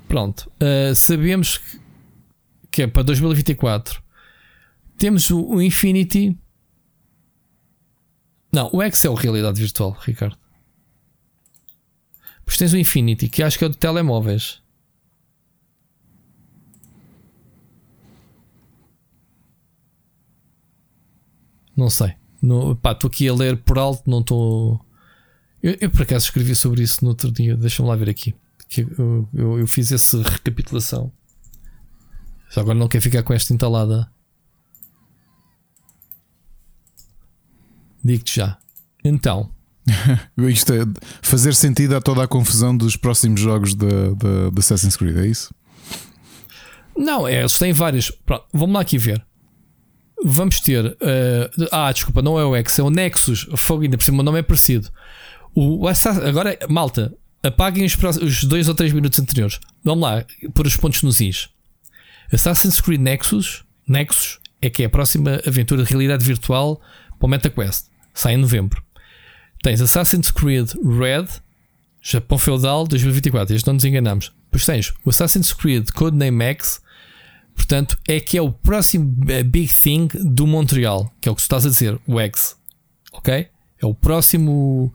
Pronto. 0.08 0.52
Uh, 0.62 0.96
sabemos 0.96 1.62
que 2.72 2.84
é 2.84 2.88
para 2.88 3.04
2024. 3.04 4.02
Temos 4.98 5.30
o, 5.30 5.42
o 5.42 5.62
Infinity. 5.62 6.38
Não, 8.52 8.70
o 8.74 8.82
X 8.82 9.06
é 9.06 9.10
o 9.10 9.14
realidade 9.14 9.60
virtual, 9.60 9.98
Ricardo. 10.02 10.38
Pois 12.44 12.58
tens 12.58 12.74
o 12.74 12.78
Infinity, 12.78 13.30
que 13.30 13.44
acho 13.44 13.58
que 13.58 13.64
é 13.64 13.68
o 13.68 13.70
de 13.70 13.78
telemóveis. 13.78 14.62
Não 21.78 21.90
sei. 21.90 22.19
Estou 22.42 23.08
aqui 23.08 23.28
a 23.28 23.34
ler 23.34 23.58
por 23.58 23.78
alto, 23.78 24.10
não 24.10 24.22
estou. 24.22 24.80
Eu, 25.62 25.78
eu, 25.82 25.92
por 25.92 26.04
acaso 26.04 26.26
escrevi 26.26 26.56
sobre 26.56 26.82
isso 26.82 27.04
no 27.04 27.10
outro 27.10 27.32
dia. 27.32 27.56
Deixa-me 27.56 27.90
lá 27.90 27.96
ver 27.96 28.10
aqui. 28.10 28.34
Que 28.68 28.82
eu, 28.82 29.28
eu, 29.34 29.60
eu, 29.60 29.68
fiz 29.68 29.92
essa 29.92 30.22
recapitulação. 30.22 31.12
Já 32.50 32.62
agora 32.62 32.78
não 32.78 32.88
quer 32.88 33.02
ficar 33.02 33.24
com 33.24 33.34
esta 33.34 33.54
entalada. 33.54 34.10
Digo-te 38.04 38.36
já. 38.36 38.58
Então. 39.04 39.52
Isto 40.38 40.74
é 40.74 40.80
fazer 41.22 41.54
sentido 41.54 41.96
a 41.96 42.02
toda 42.02 42.24
a 42.24 42.28
confusão 42.28 42.76
dos 42.76 42.96
próximos 42.96 43.42
jogos 43.42 43.76
de, 43.76 43.88
de, 43.88 44.52
de 44.52 44.60
Assassin's 44.60 44.96
Creed, 44.96 45.18
é 45.18 45.28
isso? 45.28 45.54
Não, 46.96 47.28
é, 47.28 47.40
eles 47.40 47.58
têm 47.58 47.74
vários. 47.74 48.12
Pronto, 48.12 48.46
vamos 48.54 48.76
lá 48.76 48.82
aqui 48.82 48.98
ver 48.98 49.26
vamos 50.24 50.60
ter. 50.60 50.86
Uh, 50.86 51.68
ah, 51.72 51.92
desculpa, 51.92 52.22
não 52.22 52.40
é 52.40 52.46
o 52.46 52.56
X, 52.56 52.80
é 52.80 52.84
o 52.84 52.90
Nexus. 52.90 53.48
Fogo, 53.58 53.84
ainda 53.84 53.98
por 53.98 54.04
cima 54.04 54.22
o 54.22 54.24
nome 54.24 54.40
é 54.40 54.44
parecido. 54.44 54.90
O, 55.56 55.86
agora, 56.24 56.58
malta, 56.70 57.14
apaguem 57.44 57.86
os, 57.86 57.96
os 58.22 58.44
dois 58.44 58.68
ou 58.68 58.76
três 58.76 58.94
minutos 58.94 59.20
anteriores. 59.20 59.60
Vamos 59.84 60.04
lá, 60.04 60.26
por 60.54 60.68
os 60.68 60.76
pontos 60.76 61.02
nos 61.04 61.20
is. 61.20 61.50
Assassin's 62.32 62.80
Creed 62.80 63.02
Nexus, 63.02 63.64
Nexus 63.88 64.40
é 64.62 64.70
que 64.70 64.84
é 64.84 64.86
a 64.86 64.90
próxima 64.90 65.42
aventura 65.48 65.84
de 65.84 65.90
realidade 65.90 66.24
virtual 66.24 66.82
para 67.18 67.26
o 67.26 67.30
MetaQuest. 67.30 67.86
Sai 68.14 68.34
em 68.34 68.38
novembro. 68.38 68.84
Tens 69.64 69.82
Assassin's 69.82 70.32
Creed 70.32 70.72
Red, 70.84 71.28
Japão 72.02 72.38
Feudal 72.38 72.88
2024. 72.88 73.56
Este 73.56 73.68
não 73.68 73.74
nos 73.74 73.86
enganamos. 73.86 74.32
Depois 74.46 74.66
tens 74.66 74.94
o 75.04 75.10
Assassin's 75.10 75.52
Creed 75.52 75.90
Codename 75.92 76.44
X 76.46 76.82
Portanto, 77.56 77.98
é 78.08 78.20
que 78.20 78.38
é 78.38 78.42
o 78.42 78.52
próximo 78.52 79.16
eh, 79.28 79.44
big 79.44 79.72
thing 79.72 80.08
do 80.14 80.48
Montreal, 80.48 81.14
que 81.22 81.30
é 81.30 81.32
o 81.32 81.36
que 81.36 81.42
tu 81.42 81.44
estás 81.44 81.66
a 81.66 81.70
dizer, 81.70 82.00
o 82.08 82.20
X. 82.20 82.56
Ok? 83.12 83.48
É 83.82 83.86
o 83.86 83.94
próximo. 83.94 84.94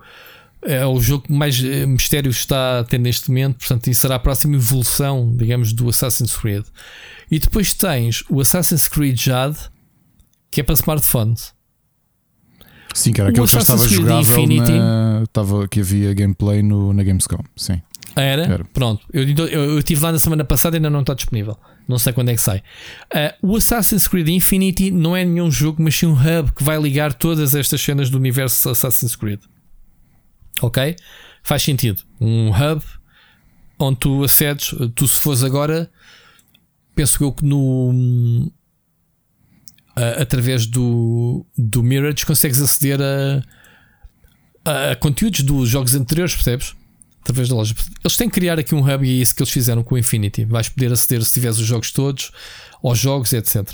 É 0.62 0.84
o 0.86 0.98
jogo 0.98 1.24
que 1.24 1.32
mais 1.32 1.62
eh, 1.62 1.84
mistério 1.86 2.30
está 2.30 2.80
a 2.80 2.84
ter 2.84 2.98
neste 2.98 3.28
momento. 3.28 3.58
Portanto, 3.58 3.86
isso 3.88 4.00
será 4.00 4.16
a 4.16 4.18
próxima 4.18 4.56
evolução, 4.56 5.34
digamos, 5.36 5.72
do 5.72 5.88
Assassin's 5.88 6.36
Creed. 6.36 6.64
E 7.30 7.38
depois 7.38 7.74
tens 7.74 8.24
o 8.30 8.40
Assassin's 8.40 8.88
Creed 8.88 9.20
Jade, 9.20 9.58
que 10.50 10.60
é 10.60 10.64
para 10.64 10.74
smartphones. 10.74 11.52
Sim, 12.94 13.12
cara, 13.12 13.30
aquele 13.30 13.44
que 13.44 13.52
já 13.52 13.58
estava 13.58 13.88
jogável 13.88 14.38
Infinity, 14.38 14.72
na, 14.72 15.22
estava, 15.24 15.66
que 15.66 15.80
havia 15.80 16.14
gameplay 16.14 16.62
no, 16.62 16.92
na 16.92 17.02
Gamescom. 17.02 17.42
Sim. 17.56 17.82
Era? 18.16 18.42
Era. 18.42 18.64
Pronto. 18.64 19.04
Eu, 19.12 19.28
eu, 19.28 19.46
eu 19.46 19.78
estive 19.78 20.00
lá 20.00 20.12
na 20.12 20.18
semana 20.18 20.44
passada 20.44 20.76
e 20.76 20.78
ainda 20.78 20.90
não 20.90 21.00
está 21.00 21.14
disponível. 21.14 21.58
Não 21.86 21.98
sei 21.98 22.12
quando 22.12 22.30
é 22.30 22.34
que 22.34 22.40
sai. 22.40 22.62
Uh, 23.12 23.52
o 23.52 23.56
Assassin's 23.56 24.06
Creed 24.06 24.28
Infinity 24.28 24.90
não 24.90 25.16
é 25.16 25.24
nenhum 25.24 25.50
jogo, 25.50 25.82
mas 25.82 25.94
sim 25.96 26.06
um 26.06 26.12
hub 26.12 26.52
que 26.52 26.62
vai 26.62 26.80
ligar 26.80 27.12
todas 27.12 27.54
estas 27.54 27.80
cenas 27.80 28.08
do 28.08 28.16
universo 28.16 28.70
Assassin's 28.70 29.16
Creed. 29.16 29.40
Ok? 30.62 30.96
Faz 31.42 31.62
sentido. 31.62 32.02
Um 32.20 32.50
hub 32.50 32.82
onde 33.78 33.98
tu 33.98 34.24
acedes, 34.24 34.74
tu 34.94 35.06
se 35.06 35.18
fores 35.18 35.42
agora, 35.42 35.90
penso 36.94 37.22
eu 37.22 37.32
que 37.32 37.44
no. 37.44 38.50
Uh, 39.96 40.20
através 40.20 40.66
do, 40.66 41.46
do 41.56 41.80
Mirage 41.82 42.26
consegues 42.26 42.60
aceder 42.60 42.98
a, 43.00 43.42
a 44.90 44.96
conteúdos 44.96 45.40
dos 45.40 45.68
jogos 45.68 45.94
anteriores, 45.94 46.34
percebes? 46.34 46.74
Através 47.24 47.48
da 47.48 47.54
loja. 47.54 47.74
Eles 48.04 48.16
têm 48.16 48.28
que 48.28 48.34
criar 48.34 48.58
aqui 48.58 48.74
um 48.74 48.80
hub 48.80 49.06
e 49.06 49.18
é 49.18 49.22
isso 49.22 49.34
que 49.34 49.42
eles 49.42 49.52
fizeram 49.52 49.82
com 49.82 49.94
o 49.94 49.98
Infinity. 49.98 50.44
Vais 50.44 50.68
poder 50.68 50.92
aceder 50.92 51.24
se 51.24 51.32
tiveres 51.32 51.58
os 51.58 51.66
jogos 51.66 51.90
todos, 51.90 52.30
aos 52.82 52.98
jogos, 52.98 53.32
etc. 53.32 53.66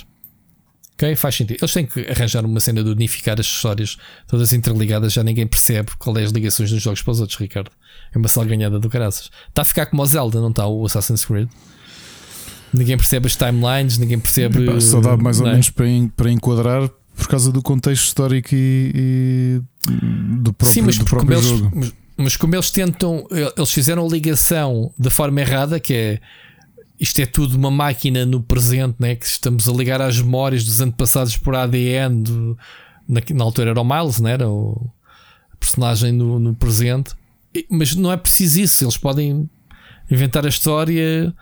Ok? 0.94 1.16
Faz 1.16 1.35
sentido. 1.35 1.59
Eles 1.60 1.72
têm 1.72 1.85
que 1.85 2.01
arranjar 2.09 2.44
uma 2.44 2.60
cena 2.60 2.85
de 2.85 2.90
unificar 2.90 3.40
as 3.40 3.47
histórias 3.47 3.97
todas 4.28 4.52
interligadas, 4.52 5.12
já 5.12 5.24
ninguém 5.24 5.47
percebe 5.47 5.90
qual 5.98 6.16
é 6.16 6.22
as 6.22 6.31
ligações 6.31 6.70
dos 6.70 6.81
jogos 6.81 7.02
para 7.02 7.10
os 7.10 7.20
outros, 7.20 7.39
Ricardo. 7.39 7.70
É 8.14 8.18
uma 8.18 8.28
salganhada 8.28 8.78
do 8.78 8.89
caraças. 8.89 9.31
Está 9.48 9.62
a 9.62 9.64
ficar 9.64 9.86
como 9.86 10.02
o 10.02 10.06
Zelda, 10.06 10.40
não 10.40 10.51
está? 10.51 10.66
O 10.66 10.86
Assassin's 10.86 11.24
Creed. 11.24 11.48
Ninguém 12.72 12.97
percebe 12.97 13.27
as 13.27 13.35
timelines, 13.35 13.98
ninguém 13.98 14.18
percebe. 14.20 14.81
Só 14.81 15.01
dá 15.01 15.16
mais 15.16 15.40
ou 15.40 15.48
é? 15.48 15.52
menos 15.52 15.70
para, 15.70 15.86
para 16.16 16.31
enquadrar 16.31 16.89
por 17.16 17.28
causa 17.28 17.51
do 17.51 17.60
contexto 17.60 18.05
histórico 18.05 18.51
e, 18.52 18.93
e 18.94 19.60
do 20.39 20.52
próprio, 20.52 20.74
Sim, 20.74 20.82
mas 20.82 20.97
do 20.97 21.05
próprio 21.05 21.36
eles, 21.36 21.47
jogo. 21.47 21.72
Mas 21.74 21.93
como 22.37 22.55
eles 22.55 22.71
tentam, 22.71 23.27
eles 23.31 23.73
fizeram 23.73 24.05
a 24.05 24.09
ligação 24.09 24.93
da 24.99 25.11
forma 25.11 25.41
errada, 25.41 25.79
que 25.79 25.95
é 25.95 26.21
isto 27.01 27.19
é 27.19 27.25
tudo 27.25 27.57
uma 27.57 27.71
máquina 27.71 28.27
no 28.27 28.43
presente, 28.43 28.97
né? 28.99 29.17
que 29.17 29.25
estamos 29.25 29.67
a 29.67 29.73
ligar 29.73 30.03
às 30.03 30.21
memórias 30.21 30.65
dos 30.65 30.83
antepassados 30.83 31.35
por 31.39 31.55
ADN. 31.57 32.23
Do, 32.23 32.59
na, 33.09 33.23
na, 33.35 33.45
altura 33.45 33.71
era 33.71 33.81
o 33.81 33.85
Miles, 33.85 34.21
né? 34.21 34.33
era 34.33 34.47
o 34.47 34.91
personagem 35.59 36.13
no, 36.13 36.39
no 36.39 36.55
presente. 36.55 37.15
E, 37.55 37.67
mas 37.71 37.95
não 37.95 38.13
é 38.13 38.19
preciso 38.19 38.61
isso, 38.61 38.85
eles 38.85 38.99
podem 38.99 39.49
inventar 40.11 40.45
a 40.45 40.51
história. 40.51 41.35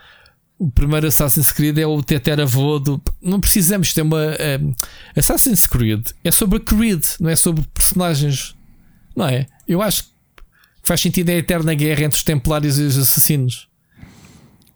O 0.57 0.71
primeiro 0.71 1.09
Assassin's 1.09 1.51
Creed 1.51 1.77
é 1.79 1.87
o 1.87 2.03
teteravô 2.03 2.79
do. 2.79 3.03
Não 3.21 3.41
precisamos 3.41 3.93
ter 3.93 4.03
uma. 4.03 4.17
Um, 4.61 4.75
Assassin's 5.17 5.67
Creed 5.67 6.07
é 6.23 6.31
sobre 6.31 6.61
Creed, 6.61 7.05
não 7.19 7.31
é 7.31 7.37
sobre 7.37 7.65
personagens. 7.75 8.57
Não 9.15 9.27
é? 9.27 9.47
Eu 9.67 9.83
acho 9.83 10.05
que 10.05 10.11
faz 10.89 11.01
sentido 11.01 11.28
é 11.28 11.35
a 11.35 11.39
eterna 11.39 11.74
guerra 11.74 12.05
entre 12.05 12.16
os 12.16 12.23
templários 12.23 12.78
e 12.78 12.82
os 12.82 12.98
assassinos. 12.98 13.69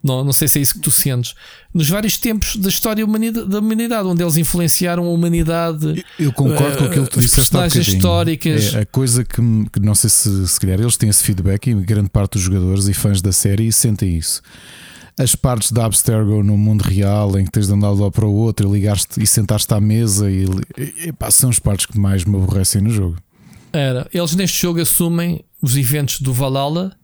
Não, 0.03 0.25
não 0.25 0.33
sei 0.33 0.49
se 0.49 0.59
é 0.59 0.63
isso 0.63 0.75
que 0.75 0.81
tu 0.81 0.91
sentes. 0.91 1.35
Nos 1.73 1.89
vários 1.89 2.19
tempos 2.19 2.57
da 2.57 2.69
história 2.69 3.07
da 3.07 3.59
humanidade, 3.61 4.09
onde 4.09 4.21
eles 4.23 4.37
influenciaram 4.37 5.05
a 5.05 5.09
humanidade. 5.09 6.05
Eu 6.19 6.33
concordo 6.33 6.75
uh, 6.75 6.79
com 6.79 6.85
aquilo 6.87 7.05
que 7.07 7.13
tu 7.13 7.21
disseste. 7.21 7.53
Personagens 7.53 7.87
históricas. 7.87 8.75
É 8.75 8.81
a 8.81 8.87
coisa 8.87 9.25
que, 9.25 9.41
que, 9.73 9.81
não 9.81 9.95
sei 9.95 10.11
se, 10.11 10.49
se 10.49 10.59
calhar 10.59 10.81
eles 10.81 10.97
têm 10.97 11.09
esse 11.09 11.23
feedback 11.23 11.71
e 11.71 11.75
grande 11.75 12.11
parte 12.11 12.33
dos 12.33 12.43
jogadores 12.43 12.89
e 12.89 12.95
fãs 12.95 13.23
da 13.23 13.31
série 13.31 13.73
sentem 13.73 14.17
isso. 14.17 14.43
As 15.17 15.37
partes 15.37 15.71
da 15.71 15.85
Abstergo 15.85 16.43
no 16.43 16.59
mundo 16.59 16.83
real, 16.83 17.39
em 17.39 17.45
que 17.45 17.53
tens 17.53 17.69
de 17.69 17.73
andar 17.73 17.95
de 17.95 18.01
lá 18.01 18.11
para 18.11 18.27
o 18.27 18.35
outro 18.35 18.69
e 18.69 18.73
ligar-te 18.73 19.23
e 19.23 19.27
sentar-te 19.27 19.73
à 19.73 19.81
mesa, 19.81 20.29
e, 20.29 20.47
e, 20.77 21.09
e 21.09 21.13
pá, 21.13 21.31
são 21.31 21.51
as 21.51 21.61
partes 21.61 21.87
que 21.87 21.99
mais 21.99 22.25
me 22.25 22.35
aborrecem 22.35 22.83
no 22.83 22.91
jogo. 22.91 23.17
Era. 23.73 24.09
Eles 24.13 24.35
neste 24.35 24.61
jogo 24.61 24.81
assumem 24.81 25.45
os 25.61 25.77
eventos 25.77 26.21
do 26.21 26.33
Valhalla 26.33 26.97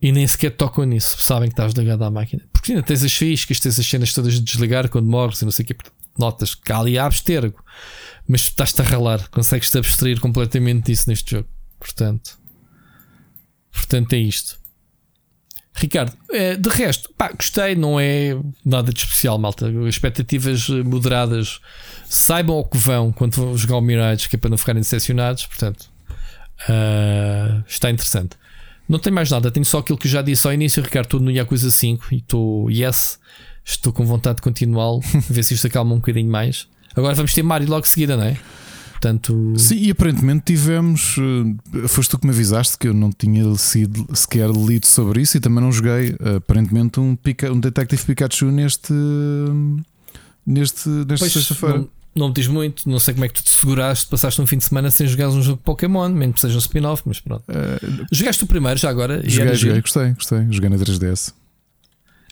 e 0.00 0.12
nem 0.12 0.26
sequer 0.26 0.50
tocam 0.56 0.84
nisso. 0.84 1.20
Sabem 1.20 1.48
que 1.48 1.54
estás 1.54 1.72
ligado 1.74 2.02
à 2.04 2.10
máquina. 2.10 2.44
Porque 2.52 2.72
ainda 2.72 2.84
tens 2.84 3.02
as 3.02 3.12
fiscas, 3.12 3.60
tens 3.60 3.78
as 3.78 3.86
cenas 3.86 4.12
todas 4.12 4.34
de 4.34 4.40
desligar 4.40 4.88
quando 4.88 5.06
morres 5.06 5.40
e 5.42 5.44
não 5.44 5.52
sei 5.52 5.64
o 5.64 5.66
que. 5.66 5.76
Notas 6.18 6.54
que 6.54 6.72
há 6.72 6.78
ali 6.78 6.98
abstergo. 6.98 7.62
Mas 8.26 8.42
estás-te 8.42 8.80
a 8.80 8.84
ralar. 8.84 9.28
Consegues-te 9.28 9.78
abstrair 9.78 10.20
completamente 10.20 10.86
disso 10.86 11.08
neste 11.08 11.32
jogo. 11.32 11.48
Portanto. 11.78 12.38
Portanto, 13.72 14.12
é 14.14 14.18
isto. 14.18 14.58
Ricardo, 15.74 16.12
é, 16.30 16.56
de 16.56 16.68
resto, 16.68 17.08
pá, 17.16 17.30
gostei, 17.30 17.76
não 17.76 18.00
é 18.00 18.36
nada 18.64 18.92
de 18.92 18.98
especial, 18.98 19.38
malta. 19.38 19.70
Expectativas 19.88 20.68
moderadas, 20.68 21.60
saibam 22.08 22.56
o 22.58 22.64
que 22.64 22.78
vão 22.78 23.12
quando 23.12 23.34
vão 23.34 23.56
jogar 23.56 23.76
o 23.76 23.80
Mirage, 23.80 24.28
que 24.28 24.36
é 24.36 24.38
para 24.38 24.50
não 24.50 24.58
ficarem 24.58 24.80
decepcionados. 24.80 25.46
Portanto, 25.46 25.90
uh, 26.68 27.62
está 27.66 27.90
interessante. 27.90 28.36
Não 28.88 28.98
tem 28.98 29.12
mais 29.12 29.30
nada, 29.30 29.50
tenho 29.50 29.66
só 29.66 29.78
aquilo 29.78 29.98
que 29.98 30.08
já 30.08 30.22
disse 30.22 30.46
ao 30.46 30.52
início, 30.52 30.82
Ricardo. 30.82 31.06
Estou 31.06 31.20
no 31.20 31.30
Yakuza 31.30 31.70
5 31.70 32.06
e 32.10 32.16
estou, 32.16 32.70
yes, 32.70 33.18
estou 33.62 33.92
com 33.92 34.04
vontade 34.06 34.36
de 34.36 34.42
continuá-lo, 34.42 35.00
ver 35.28 35.42
se 35.42 35.54
isto 35.54 35.66
acalma 35.66 35.92
um 35.94 35.98
bocadinho 35.98 36.30
mais. 36.30 36.66
Agora 36.96 37.14
vamos 37.14 37.34
ter 37.34 37.42
Mario 37.42 37.68
logo 37.68 37.86
seguida, 37.86 38.16
não 38.16 38.24
é? 38.24 38.36
Portanto... 38.92 39.54
Sim, 39.56 39.76
e 39.76 39.90
aparentemente 39.90 40.42
tivemos. 40.46 41.16
Eh, 41.18 41.86
foste 41.86 42.10
tu 42.10 42.18
que 42.18 42.26
me 42.26 42.32
avisaste 42.32 42.76
que 42.76 42.88
eu 42.88 42.94
não 42.94 43.12
tinha 43.12 43.54
sido, 43.54 44.08
sequer 44.12 44.50
lido 44.50 44.86
sobre 44.86 45.22
isso 45.22 45.36
e 45.36 45.40
também 45.40 45.62
não 45.62 45.70
joguei. 45.70 46.16
Aparentemente, 46.36 46.98
um, 46.98 47.14
Pika, 47.14 47.52
um 47.52 47.60
Detective 47.60 48.02
Pikachu 48.04 48.46
neste. 48.46 48.92
Neste, 50.44 50.88
nesta 50.88 51.28
sexta-feira. 51.28 51.86
Não, 52.18 52.28
me 52.28 52.34
diz 52.34 52.48
muito, 52.48 52.88
não 52.88 52.98
sei 52.98 53.14
como 53.14 53.24
é 53.24 53.28
que 53.28 53.34
tu 53.34 53.42
te 53.42 53.50
seguraste, 53.50 54.08
passaste 54.08 54.40
um 54.42 54.46
fim 54.46 54.58
de 54.58 54.64
semana 54.64 54.90
sem 54.90 55.06
jogar 55.06 55.28
um 55.28 55.40
jogo 55.40 55.58
de 55.58 55.64
Pokémon, 55.64 56.08
mesmo 56.08 56.32
que 56.32 56.40
seja 56.40 56.56
um 56.56 56.58
spin-off, 56.58 57.02
mas 57.06 57.20
pronto. 57.20 57.44
Uh, 57.48 58.06
Jogaste 58.10 58.44
o 58.44 58.46
primeiro 58.46 58.78
já 58.78 58.90
agora? 58.90 59.22
Joguei, 59.24 59.54
joguei, 59.54 59.80
gostei, 59.80 60.12
gostei. 60.12 60.46
Joguei 60.50 60.68
na 60.68 60.76
3DS. 60.76 61.32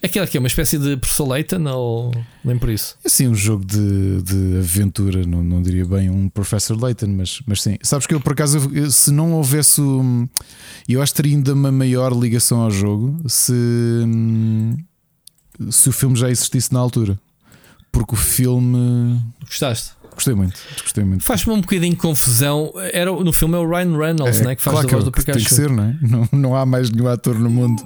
Aquilo 0.03 0.25
aqui 0.25 0.37
é 0.37 0.39
uma 0.39 0.47
espécie 0.47 0.77
de 0.77 0.95
Professor 0.97 1.27
ou 1.73 2.11
nem 2.45 2.57
por 2.57 2.69
isso? 2.69 2.95
É 3.03 3.09
sim 3.09 3.27
um 3.27 3.33
jogo 3.33 3.65
de, 3.65 4.21
de 4.21 4.59
aventura, 4.59 5.25
não, 5.25 5.43
não 5.43 5.59
diria 5.61 5.85
bem 5.85 6.09
um 6.09 6.29
Professor 6.29 6.79
Layton, 6.79 7.07
mas, 7.07 7.41
mas 7.47 7.63
sim. 7.63 7.77
Sabes 7.81 8.05
que 8.05 8.13
eu 8.13 8.21
por 8.21 8.33
acaso, 8.33 8.59
se 8.91 9.11
não 9.11 9.33
houvesse. 9.33 9.81
Eu 10.87 11.01
acho 11.01 11.13
que 11.13 11.17
teria 11.17 11.35
ainda 11.35 11.53
uma 11.53 11.71
maior 11.71 12.13
ligação 12.13 12.61
ao 12.61 12.69
jogo 12.69 13.17
se, 13.27 13.53
se 15.71 15.89
o 15.89 15.91
filme 15.91 16.15
já 16.15 16.29
existisse 16.29 16.71
na 16.71 16.79
altura. 16.79 17.17
Porque 17.97 18.13
o 18.13 18.17
filme. 18.17 19.19
Gostaste? 19.43 19.93
Gostei 20.13 20.35
muito, 20.35 20.59
gostei 20.81 21.03
muito. 21.03 21.23
Faz-me 21.23 21.51
um 21.53 21.61
bocadinho 21.61 21.93
de 21.93 21.99
confusão. 21.99 22.71
Era, 22.93 23.11
no 23.11 23.33
filme 23.33 23.55
é 23.55 23.57
o 23.57 23.67
Ryan 23.67 23.97
Reynolds, 23.97 24.41
é, 24.41 24.43
né, 24.45 24.55
que 24.55 24.61
faz 24.61 24.73
claro 24.73 24.87
a 24.87 24.91
voz 24.91 25.03
do 25.03 25.11
Pikachu. 25.11 25.39
Tem 25.39 25.47
que 25.47 25.53
ser, 25.53 25.69
não 25.69 25.83
é? 25.83 25.97
Não, 26.01 26.29
não 26.31 26.55
há 26.55 26.63
mais 26.63 26.91
nenhum 26.91 27.07
ator 27.07 27.39
no 27.39 27.49
mundo. 27.49 27.83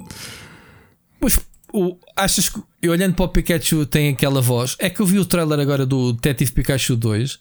Pois 1.18 1.38
o, 1.72 1.96
achas 2.14 2.50
que, 2.50 2.60
olhando 2.86 3.14
para 3.14 3.24
o 3.24 3.28
Pikachu, 3.28 3.86
tem 3.86 4.10
aquela 4.10 4.42
voz? 4.42 4.76
É 4.78 4.90
que 4.90 5.00
eu 5.00 5.06
vi 5.06 5.18
o 5.18 5.24
trailer 5.24 5.58
agora 5.58 5.86
do 5.86 6.12
Detetive 6.12 6.52
Pikachu 6.52 6.94
2. 6.94 7.38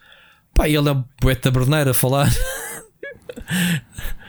Pá, 0.53 0.69
ele 0.69 0.87
é 0.87 0.91
um 0.93 1.03
poeta 1.19 1.51
berneiro 1.51 1.89
a 1.89 1.93
falar. 1.93 2.31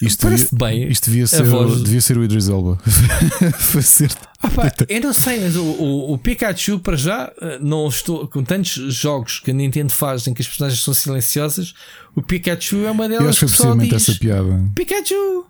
Isto 0.00 0.28
devia, 0.28 0.46
bem. 0.52 0.88
Isto 0.88 1.10
devia 1.10 1.26
ser, 1.26 1.44
voz... 1.44 1.82
devia 1.82 2.00
ser 2.00 2.18
o 2.18 2.24
Idris 2.24 2.48
Elba. 2.48 2.78
Fazer. 3.58 4.10
Ah, 4.42 4.50
pá, 4.50 4.72
eu 4.88 5.00
não 5.00 5.12
sei, 5.12 5.40
mas 5.40 5.56
o, 5.56 5.62
o, 5.62 6.12
o, 6.12 6.18
Pikachu, 6.18 6.78
para 6.78 6.96
já, 6.96 7.32
eh, 7.40 7.58
não 7.60 7.88
estou. 7.88 8.28
Com 8.28 8.44
tantos 8.44 8.72
jogos 8.94 9.38
que 9.38 9.50
a 9.50 9.54
Nintendo 9.54 9.92
faz 9.92 10.26
em 10.26 10.34
que 10.34 10.42
as 10.42 10.48
personagens 10.48 10.82
são 10.82 10.92
silenciosas, 10.92 11.74
o 12.14 12.22
Pikachu 12.22 12.84
é 12.84 12.90
uma 12.90 13.08
delas. 13.08 13.24
Eu 13.24 13.30
acho 13.30 13.46
que, 13.46 13.52
que 13.52 13.58
só 13.58 13.74
diz, 13.74 13.92
essa 13.92 14.14
piada. 14.18 14.70
Pikachu! 14.74 15.46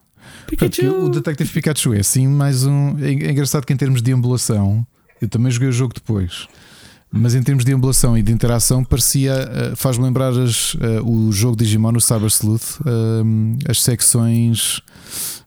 Pikachu. 0.47 1.07
O 1.07 1.09
Detective 1.09 1.51
Pikachu 1.51 1.95
é 1.95 2.01
assim 2.01 2.29
mais 2.29 2.65
um. 2.65 2.97
É, 3.01 3.09
é 3.09 3.31
engraçado 3.31 3.67
que 3.67 3.73
em 3.73 3.77
termos 3.77 4.01
de 4.01 4.13
emulação, 4.13 4.87
eu 5.21 5.29
também 5.29 5.51
joguei 5.51 5.69
o 5.69 5.73
jogo 5.73 5.93
depois. 5.93 6.47
Mas 7.11 7.35
em 7.35 7.43
termos 7.43 7.65
de 7.65 7.73
emulação 7.73 8.17
e 8.17 8.23
de 8.23 8.33
interação, 8.33 8.85
parecia. 8.85 9.33
Uh, 9.73 9.77
faz-me 9.77 10.05
lembrar 10.05 10.33
as, 10.33 10.75
uh, 10.75 11.03
o 11.05 11.33
jogo 11.33 11.57
Digimon, 11.57 11.93
o 11.97 12.01
Cyber 12.01 12.29
Sleuth, 12.29 12.81
uh, 12.81 13.59
as 13.69 13.83
secções 13.83 14.81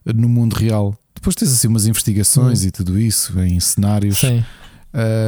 no 0.04 0.28
mundo 0.28 0.54
real. 0.54 0.96
Depois 1.14 1.36
tens 1.36 1.52
assim 1.52 1.68
umas 1.68 1.86
investigações 1.86 2.64
hum. 2.64 2.68
e 2.68 2.70
tudo 2.70 2.98
isso 2.98 3.38
em 3.40 3.60
cenários. 3.60 4.18
Sim. 4.18 4.42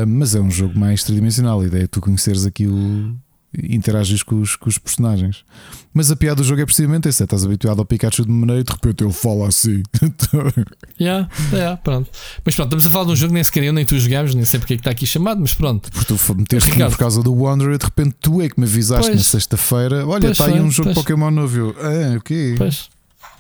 mas 0.09 0.35
é 0.35 0.41
um 0.41 0.51
jogo 0.51 0.79
mais 0.79 1.05
tridimensional. 1.05 1.61
A 1.61 1.67
ideia 1.67 1.85
é 1.85 1.87
tu 1.87 2.01
conheceres 2.01 2.47
aqui 2.47 2.67
o, 2.67 3.15
interages 3.59 4.23
com 4.23 4.41
os, 4.41 4.57
com 4.57 4.69
os 4.69 4.79
personagens. 4.79 5.45
Mas 5.93 6.11
a 6.11 6.17
piada 6.17 6.37
do 6.37 6.45
jogo 6.45 6.63
é 6.63 6.65
precisamente 6.65 7.09
essa: 7.09 7.25
estás 7.25 7.45
habituado 7.45 7.79
ao 7.79 7.85
Pikachu 7.85 8.25
de 8.25 8.31
uma 8.31 8.41
maneira 8.41 8.63
e 8.63 8.65
de 8.65 8.73
repente 8.73 9.05
ele 9.05 9.13
fala 9.13 9.49
assim. 9.49 9.83
yeah, 10.99 11.29
yeah, 11.53 11.77
pronto. 11.77 12.11
Mas 12.45 12.55
pronto, 12.55 12.69
estamos 12.69 12.87
a 12.87 12.91
falar 12.91 13.05
de 13.05 13.11
um 13.13 13.17
jogo 13.17 13.35
nem 13.35 13.45
sequer 13.45 13.65
eu 13.65 13.73
nem 13.73 13.85
tu 13.85 13.99
jogamos, 13.99 14.35
nem 14.35 14.45
sei 14.45 14.59
porque 14.59 14.75
é 14.75 14.77
que 14.77 14.81
está 14.81 14.91
aqui 14.91 15.07
chamado, 15.07 15.41
mas 15.41 15.53
pronto. 15.53 15.91
Porque 15.93 16.15
tu 16.15 16.35
meteste 16.35 16.71
por 16.71 16.97
causa 16.97 17.23
do 17.23 17.35
Wanderer 17.35 17.75
e 17.75 17.79
de 17.79 17.85
repente 17.85 18.17
tu 18.21 18.41
é 18.41 18.49
que 18.49 18.59
me 18.59 18.67
avisaste 18.67 19.11
pois, 19.11 19.17
na 19.17 19.23
sexta-feira: 19.23 20.07
olha, 20.07 20.29
está 20.29 20.47
aí 20.47 20.61
um 20.61 20.71
jogo 20.71 20.91
pois. 20.95 20.99
Pokémon 20.99 21.31
novo. 21.31 21.75
Ah, 21.79 22.17
ok. 22.17 22.55
Pois, 22.57 22.89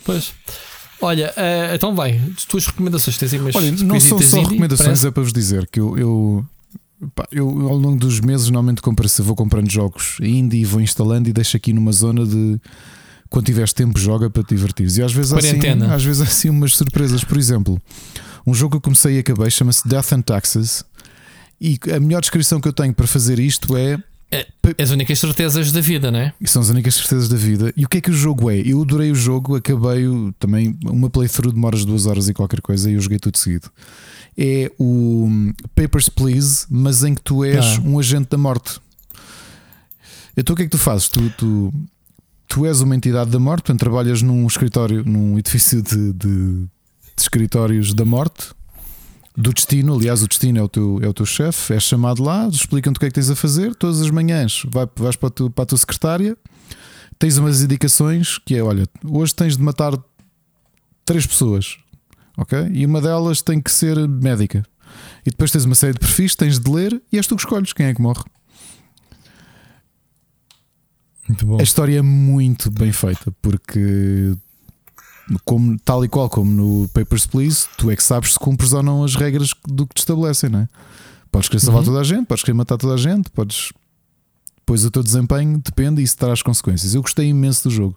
pois. 0.04 0.34
Olha, 1.00 1.30
uh, 1.30 1.74
então 1.74 1.96
vai, 1.96 2.20
tuas 2.48 2.64
recomendações 2.66 3.18
tens 3.18 3.34
aí 3.34 3.40
Olha, 3.40 3.72
não 3.72 3.98
são 3.98 4.20
só 4.20 4.40
recomendações, 4.40 4.86
parece... 4.86 5.06
é 5.08 5.10
para 5.10 5.22
vos 5.24 5.32
dizer 5.32 5.66
que 5.66 5.80
eu, 5.80 5.98
eu 5.98 6.46
eu 7.30 7.48
ao 7.68 7.76
longo 7.76 7.98
dos 7.98 8.20
meses 8.20 8.46
normalmente 8.46 8.80
compro, 8.80 9.08
vou 9.20 9.34
comprando 9.34 9.70
jogos 9.70 10.18
indie 10.20 10.60
e 10.60 10.64
vou 10.64 10.80
instalando 10.80 11.28
e 11.28 11.32
deixo 11.32 11.56
aqui 11.56 11.72
numa 11.72 11.92
zona 11.92 12.24
de 12.24 12.60
quando 13.28 13.46
tiveres 13.46 13.72
tempo 13.72 13.98
joga 13.98 14.28
para 14.28 14.42
te 14.42 14.54
divertires. 14.54 14.98
E 14.98 15.02
às 15.02 15.12
vezes, 15.12 15.32
há 15.32 15.38
assim, 15.38 15.58
às 15.90 16.04
vezes 16.04 16.20
há 16.20 16.24
assim 16.24 16.50
umas 16.50 16.76
surpresas. 16.76 17.24
Por 17.24 17.38
exemplo, 17.38 17.80
um 18.46 18.52
jogo 18.52 18.72
que 18.72 18.76
eu 18.76 18.80
comecei 18.80 19.16
e 19.16 19.18
acabei 19.18 19.50
chama-se 19.50 19.88
Death 19.88 20.12
and 20.12 20.22
Taxes. 20.22 20.84
E 21.60 21.78
a 21.94 21.98
melhor 21.98 22.20
descrição 22.20 22.60
que 22.60 22.68
eu 22.68 22.72
tenho 22.72 22.92
para 22.92 23.06
fazer 23.06 23.38
isto 23.38 23.76
é. 23.76 23.96
É, 24.30 24.46
as 24.78 24.90
únicas 24.90 25.18
certezas 25.18 25.72
da 25.72 25.80
vida, 25.80 26.10
não 26.10 26.18
é? 26.18 26.34
São 26.44 26.60
as 26.60 26.68
únicas 26.68 26.94
certezas 26.94 27.28
da 27.28 27.36
vida. 27.36 27.72
E 27.76 27.84
o 27.84 27.88
que 27.88 27.98
é 27.98 28.00
que 28.00 28.10
o 28.10 28.14
jogo 28.14 28.50
é? 28.50 28.58
Eu 28.58 28.82
adorei 28.82 29.10
o 29.10 29.14
jogo, 29.14 29.56
acabei 29.56 30.04
também. 30.38 30.76
Uma 30.84 31.08
playthrough 31.08 31.52
demora 31.52 31.76
duas 31.84 32.06
horas 32.06 32.28
e 32.28 32.34
qualquer 32.34 32.60
coisa 32.60 32.90
e 32.90 32.94
eu 32.94 33.00
joguei 33.00 33.18
tudo 33.18 33.38
seguido. 33.38 33.70
É 34.36 34.70
o 34.78 35.28
Papers, 35.74 36.08
Please, 36.08 36.66
mas 36.70 37.04
em 37.04 37.14
que 37.14 37.22
tu 37.22 37.44
és 37.44 37.64
ah. 37.64 37.82
um 37.84 37.98
agente 37.98 38.30
da 38.30 38.38
morte. 38.38 38.80
Então 40.36 40.54
o 40.54 40.56
que 40.56 40.62
é 40.62 40.64
que 40.64 40.70
tu 40.70 40.78
fazes? 40.78 41.08
Tu, 41.08 41.30
tu 41.36 41.72
tu 42.52 42.66
és 42.66 42.82
uma 42.82 42.94
entidade 42.94 43.30
da 43.30 43.38
morte, 43.38 43.62
portanto, 43.62 43.80
trabalhas 43.80 44.20
num 44.20 44.46
escritório, 44.46 45.02
num 45.06 45.38
edifício 45.38 45.80
de, 45.80 46.12
de, 46.12 46.54
de 46.58 46.68
escritórios 47.16 47.94
da 47.94 48.04
morte, 48.04 48.50
do 49.34 49.54
destino. 49.54 49.94
Aliás, 49.94 50.22
o 50.22 50.28
destino 50.28 50.58
é 50.58 50.62
o 50.62 50.68
teu, 50.68 51.00
é 51.02 51.08
o 51.08 51.14
teu 51.14 51.24
chefe, 51.24 51.72
és 51.72 51.82
chamado 51.82 52.22
lá, 52.22 52.46
explicam-te 52.48 52.98
o 52.98 53.00
que 53.00 53.06
é 53.06 53.08
que 53.08 53.14
tens 53.14 53.30
a 53.30 53.34
fazer. 53.34 53.74
Todas 53.74 54.02
as 54.02 54.10
manhãs 54.10 54.64
vai, 54.68 54.86
vais 54.96 55.16
para 55.16 55.28
a, 55.28 55.30
tua, 55.30 55.50
para 55.50 55.62
a 55.62 55.66
tua 55.66 55.78
secretária, 55.78 56.36
tens 57.18 57.38
umas 57.38 57.62
indicações 57.62 58.36
que 58.36 58.54
é: 58.54 58.62
olha, 58.62 58.84
hoje 59.02 59.34
tens 59.34 59.56
de 59.56 59.62
matar 59.62 59.96
três 61.06 61.26
pessoas, 61.26 61.78
ok? 62.36 62.70
E 62.72 62.84
uma 62.86 63.00
delas 63.00 63.42
tem 63.42 63.60
que 63.60 63.70
ser 63.70 63.96
médica. 64.08 64.64
E 65.24 65.30
depois 65.30 65.50
tens 65.50 65.64
uma 65.64 65.74
série 65.74 65.94
de 65.94 66.00
perfis, 66.00 66.34
tens 66.34 66.58
de 66.58 66.70
ler 66.70 67.00
e 67.12 67.16
és 67.16 67.26
tu 67.26 67.36
que 67.36 67.42
escolhes 67.42 67.72
quem 67.72 67.86
é 67.86 67.94
que 67.94 68.02
morre. 68.02 68.24
A 71.58 71.62
história 71.62 71.98
é 71.98 72.02
muito 72.02 72.70
bem 72.70 72.92
feita 72.92 73.32
porque, 73.40 74.36
como, 75.44 75.78
tal 75.78 76.04
e 76.04 76.08
qual 76.08 76.28
como 76.28 76.50
no 76.50 76.88
Papers, 76.88 77.26
Please, 77.26 77.68
tu 77.78 77.90
é 77.90 77.96
que 77.96 78.02
sabes 78.02 78.34
se 78.34 78.38
cumpres 78.38 78.72
ou 78.72 78.82
não 78.82 79.04
as 79.04 79.14
regras 79.14 79.54
do 79.66 79.86
que 79.86 79.94
te 79.94 79.98
estabelecem, 79.98 80.50
não 80.50 80.60
é? 80.60 80.68
Podes 81.30 81.48
querer 81.48 81.60
salvar 81.60 81.80
uhum. 81.80 81.86
toda 81.86 82.00
a 82.00 82.04
gente, 82.04 82.26
podes 82.26 82.44
querer 82.44 82.54
matar 82.54 82.76
toda 82.76 82.94
a 82.94 82.98
gente, 82.98 83.30
podes. 83.30 83.72
Depois 84.58 84.84
o 84.84 84.90
teu 84.90 85.02
desempenho 85.02 85.58
depende 85.58 86.00
e 86.00 86.04
isso 86.04 86.16
traz 86.16 86.42
consequências. 86.42 86.94
Eu 86.94 87.02
gostei 87.02 87.28
imenso 87.28 87.68
do 87.68 87.74
jogo. 87.74 87.96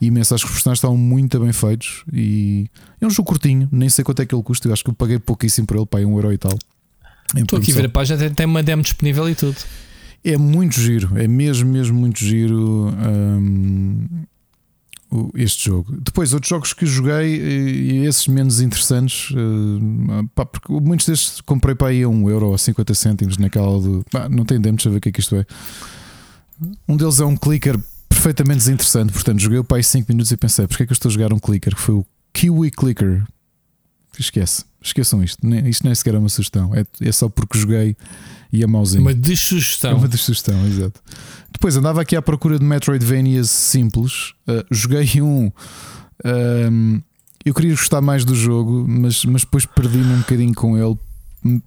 Imenso, 0.00 0.34
acho 0.34 0.44
que 0.44 0.50
os 0.50 0.54
personagens 0.56 0.78
estavam 0.78 0.96
muito 0.96 1.40
bem 1.40 1.52
feitos 1.52 2.04
e 2.12 2.68
é 3.00 3.06
um 3.06 3.10
jogo 3.10 3.28
curtinho, 3.28 3.68
nem 3.72 3.88
sei 3.88 4.04
quanto 4.04 4.22
é 4.22 4.26
que 4.26 4.34
ele 4.34 4.42
custa. 4.42 4.68
Eu 4.68 4.72
acho 4.72 4.84
que 4.84 4.90
eu 4.90 4.94
paguei 4.94 5.18
pouquíssimo 5.18 5.66
por 5.66 5.76
ele, 5.76 5.86
pai, 5.86 6.04
um 6.04 6.14
euro 6.14 6.32
e 6.32 6.38
tal. 6.38 6.56
Estou 7.36 7.58
aqui 7.58 7.72
a 7.72 7.74
ver 7.74 7.86
a 7.86 7.88
página, 7.88 8.30
tem 8.30 8.46
uma 8.46 8.62
demo 8.62 8.82
disponível 8.82 9.28
e 9.28 9.34
tudo. 9.34 9.56
É 10.24 10.36
muito 10.36 10.80
giro, 10.80 11.18
é 11.18 11.26
mesmo, 11.28 11.70
mesmo 11.70 11.98
muito 11.98 12.18
giro 12.18 12.92
um, 12.92 14.06
este 15.34 15.66
jogo. 15.66 15.96
Depois, 16.00 16.32
outros 16.32 16.48
jogos 16.48 16.72
que 16.72 16.86
joguei 16.86 17.36
e 17.36 18.06
esses 18.06 18.26
menos 18.28 18.60
interessantes, 18.60 19.30
uh, 19.30 20.28
pá, 20.34 20.44
porque 20.44 20.72
muitos 20.72 21.06
destes 21.06 21.40
comprei 21.40 21.74
para 21.74 21.88
aí 21.88 22.02
a 22.02 22.08
1 22.08 22.30
euro 22.30 22.48
ou 22.48 22.58
50 22.58 22.94
cêntimos 22.94 23.38
naquela 23.38 23.80
do. 23.80 24.04
Pá, 24.10 24.28
não 24.28 24.44
tem 24.44 24.60
demo, 24.60 24.76
deixa 24.76 24.90
ver 24.90 24.98
o 24.98 25.00
que 25.00 25.08
é 25.08 25.12
que 25.12 25.20
isto 25.20 25.36
é. 25.36 25.46
Um 26.88 26.96
deles 26.96 27.20
é 27.20 27.24
um 27.24 27.36
clicker 27.36 27.78
perfeitamente 28.18 28.58
desinteressante, 28.58 29.12
portanto, 29.12 29.38
joguei 29.38 29.60
o 29.60 29.64
pai 29.64 29.80
5 29.80 30.06
minutos 30.10 30.32
e 30.32 30.36
pensei, 30.36 30.66
porque 30.66 30.82
é 30.82 30.86
que 30.86 30.92
eu 30.92 30.94
estou 30.94 31.08
a 31.08 31.12
jogar 31.12 31.32
um 31.32 31.38
clicker? 31.38 31.74
Que 31.74 31.80
foi 31.80 31.94
o 31.94 32.06
Kiwi 32.32 32.72
Clicker. 32.72 33.24
Esquece, 34.18 34.64
esqueçam 34.82 35.22
isto. 35.22 35.46
Isto 35.46 35.84
nem 35.84 35.94
sequer 35.94 36.14
é 36.14 36.18
uma 36.18 36.28
sugestão, 36.28 36.74
é, 36.74 36.84
é 37.00 37.12
só 37.12 37.28
porque 37.28 37.56
joguei 37.56 37.96
e 38.52 38.64
a 38.64 38.66
mauzinho. 38.66 39.02
Uma 39.02 39.14
dessugestão. 39.14 39.92
É 39.92 39.94
uma 39.94 40.08
dessugestão, 40.08 40.66
exato. 40.66 41.00
Depois 41.52 41.76
andava 41.76 42.00
aqui 42.00 42.16
à 42.16 42.22
procura 42.22 42.58
de 42.58 42.64
Metroidvanias 42.64 43.50
simples. 43.50 44.32
Uh, 44.48 44.64
joguei 44.68 45.22
um. 45.22 45.52
Um, 46.24 47.00
eu 47.44 47.54
queria 47.54 47.70
gostar 47.70 48.00
mais 48.00 48.24
do 48.24 48.34
jogo, 48.34 48.84
mas, 48.88 49.24
mas 49.24 49.42
depois 49.42 49.64
perdi-me 49.64 50.12
um 50.12 50.18
bocadinho 50.18 50.54
com 50.54 50.76
ele 50.76 50.98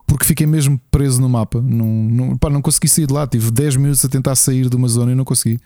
porque 0.06 0.26
fiquei 0.26 0.46
mesmo 0.46 0.80
preso 0.92 1.22
no 1.22 1.30
mapa. 1.30 1.62
Não, 1.62 1.86
não, 1.86 2.38
pá, 2.38 2.50
não 2.50 2.62
consegui 2.62 2.90
sair 2.90 3.08
de 3.08 3.14
lá. 3.14 3.26
Tive 3.26 3.50
10 3.52 3.78
minutos 3.78 4.04
a 4.04 4.10
tentar 4.10 4.36
sair 4.36 4.70
de 4.70 4.76
uma 4.76 4.88
zona 4.88 5.14
e 5.14 5.16
não 5.16 5.24
consegui. 5.24 5.60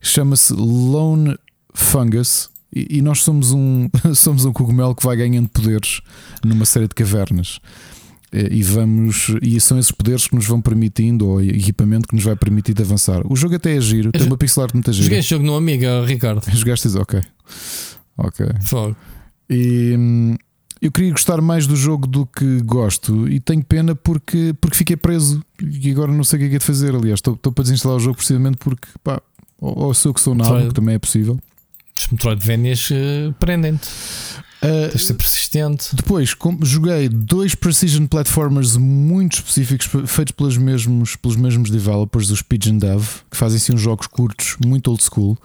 Chama-se 0.00 0.52
Lone 0.52 1.36
Fungus. 1.74 2.50
E, 2.74 2.98
e 2.98 3.02
nós 3.02 3.22
somos 3.22 3.52
um, 3.52 3.88
somos 4.14 4.44
um 4.44 4.52
cogumelo 4.52 4.94
que 4.94 5.04
vai 5.04 5.16
ganhando 5.16 5.48
poderes 5.48 6.00
numa 6.44 6.64
série 6.64 6.86
de 6.86 6.94
cavernas. 6.94 7.60
Eh, 8.30 8.48
e 8.50 8.62
vamos 8.62 9.34
e 9.40 9.58
são 9.60 9.78
esses 9.78 9.90
poderes 9.90 10.26
que 10.26 10.34
nos 10.34 10.46
vão 10.46 10.60
permitindo 10.60 11.26
ou 11.26 11.42
equipamento 11.42 12.08
que 12.08 12.14
nos 12.14 12.24
vai 12.24 12.36
permitir 12.36 12.80
avançar. 12.80 13.22
O 13.30 13.34
jogo 13.34 13.54
até 13.54 13.74
é 13.74 13.80
giro, 13.80 14.12
tem 14.12 14.26
uma 14.26 14.36
pixel 14.36 14.64
art 14.64 14.74
muito 14.74 14.92
gira. 14.92 15.04
Joguei 15.04 15.18
esse 15.20 15.30
jogo 15.30 15.44
no 15.44 15.56
Amiga, 15.56 16.04
Ricardo. 16.04 16.44
Jogaste 16.54 16.88
ok. 16.88 17.22
Ok. 18.18 18.46
Fogo. 18.62 18.96
E 19.48 19.94
hum, 19.96 20.36
eu 20.80 20.92
queria 20.92 21.10
gostar 21.10 21.40
mais 21.40 21.66
do 21.66 21.74
jogo 21.74 22.06
do 22.06 22.26
que 22.26 22.60
gosto 22.62 23.28
e 23.28 23.40
tenho 23.40 23.64
pena 23.64 23.94
porque, 23.94 24.54
porque 24.60 24.76
fiquei 24.76 24.96
preso 24.96 25.42
e 25.60 25.90
agora 25.90 26.12
não 26.12 26.22
sei 26.22 26.36
o 26.36 26.40
que 26.40 26.46
é 26.46 26.48
que 26.50 26.56
é 26.56 26.58
de 26.58 26.64
fazer. 26.64 26.94
Aliás, 26.94 27.18
estou, 27.18 27.34
estou 27.34 27.50
para 27.50 27.64
desinstalar 27.64 27.96
o 27.96 28.00
jogo 28.00 28.16
precisamente 28.16 28.58
porque 28.58 28.88
pá, 29.02 29.22
ou, 29.60 29.86
ou 29.86 30.14
que 30.14 30.20
sou 30.20 30.34
nada, 30.34 30.68
que 30.68 30.74
também 30.74 30.94
é 30.94 30.98
possível. 30.98 31.38
Os 31.98 32.06
Metroidvanias 32.08 32.90
uh, 32.90 33.32
prendem-te. 33.40 33.88
Uh, 34.58 34.90
Tens 34.90 35.00
de 35.00 35.06
ser 35.06 35.14
persistente. 35.14 35.94
Depois, 35.94 36.34
como 36.34 36.64
joguei 36.64 37.08
dois 37.08 37.54
Precision 37.54 38.06
Platformers 38.06 38.76
muito 38.76 39.34
específicos, 39.34 39.88
feitos 40.06 40.32
pelos 40.32 40.56
mesmos, 40.56 41.16
pelos 41.16 41.36
mesmos 41.36 41.70
developers, 41.70 42.30
os 42.30 42.42
Pigeon 42.42 42.78
Dev, 42.78 43.04
que 43.30 43.36
fazem 43.36 43.56
assim 43.56 43.74
uns 43.74 43.80
jogos 43.80 44.06
curtos, 44.06 44.56
muito 44.64 44.90
old 44.90 45.02
school. 45.02 45.38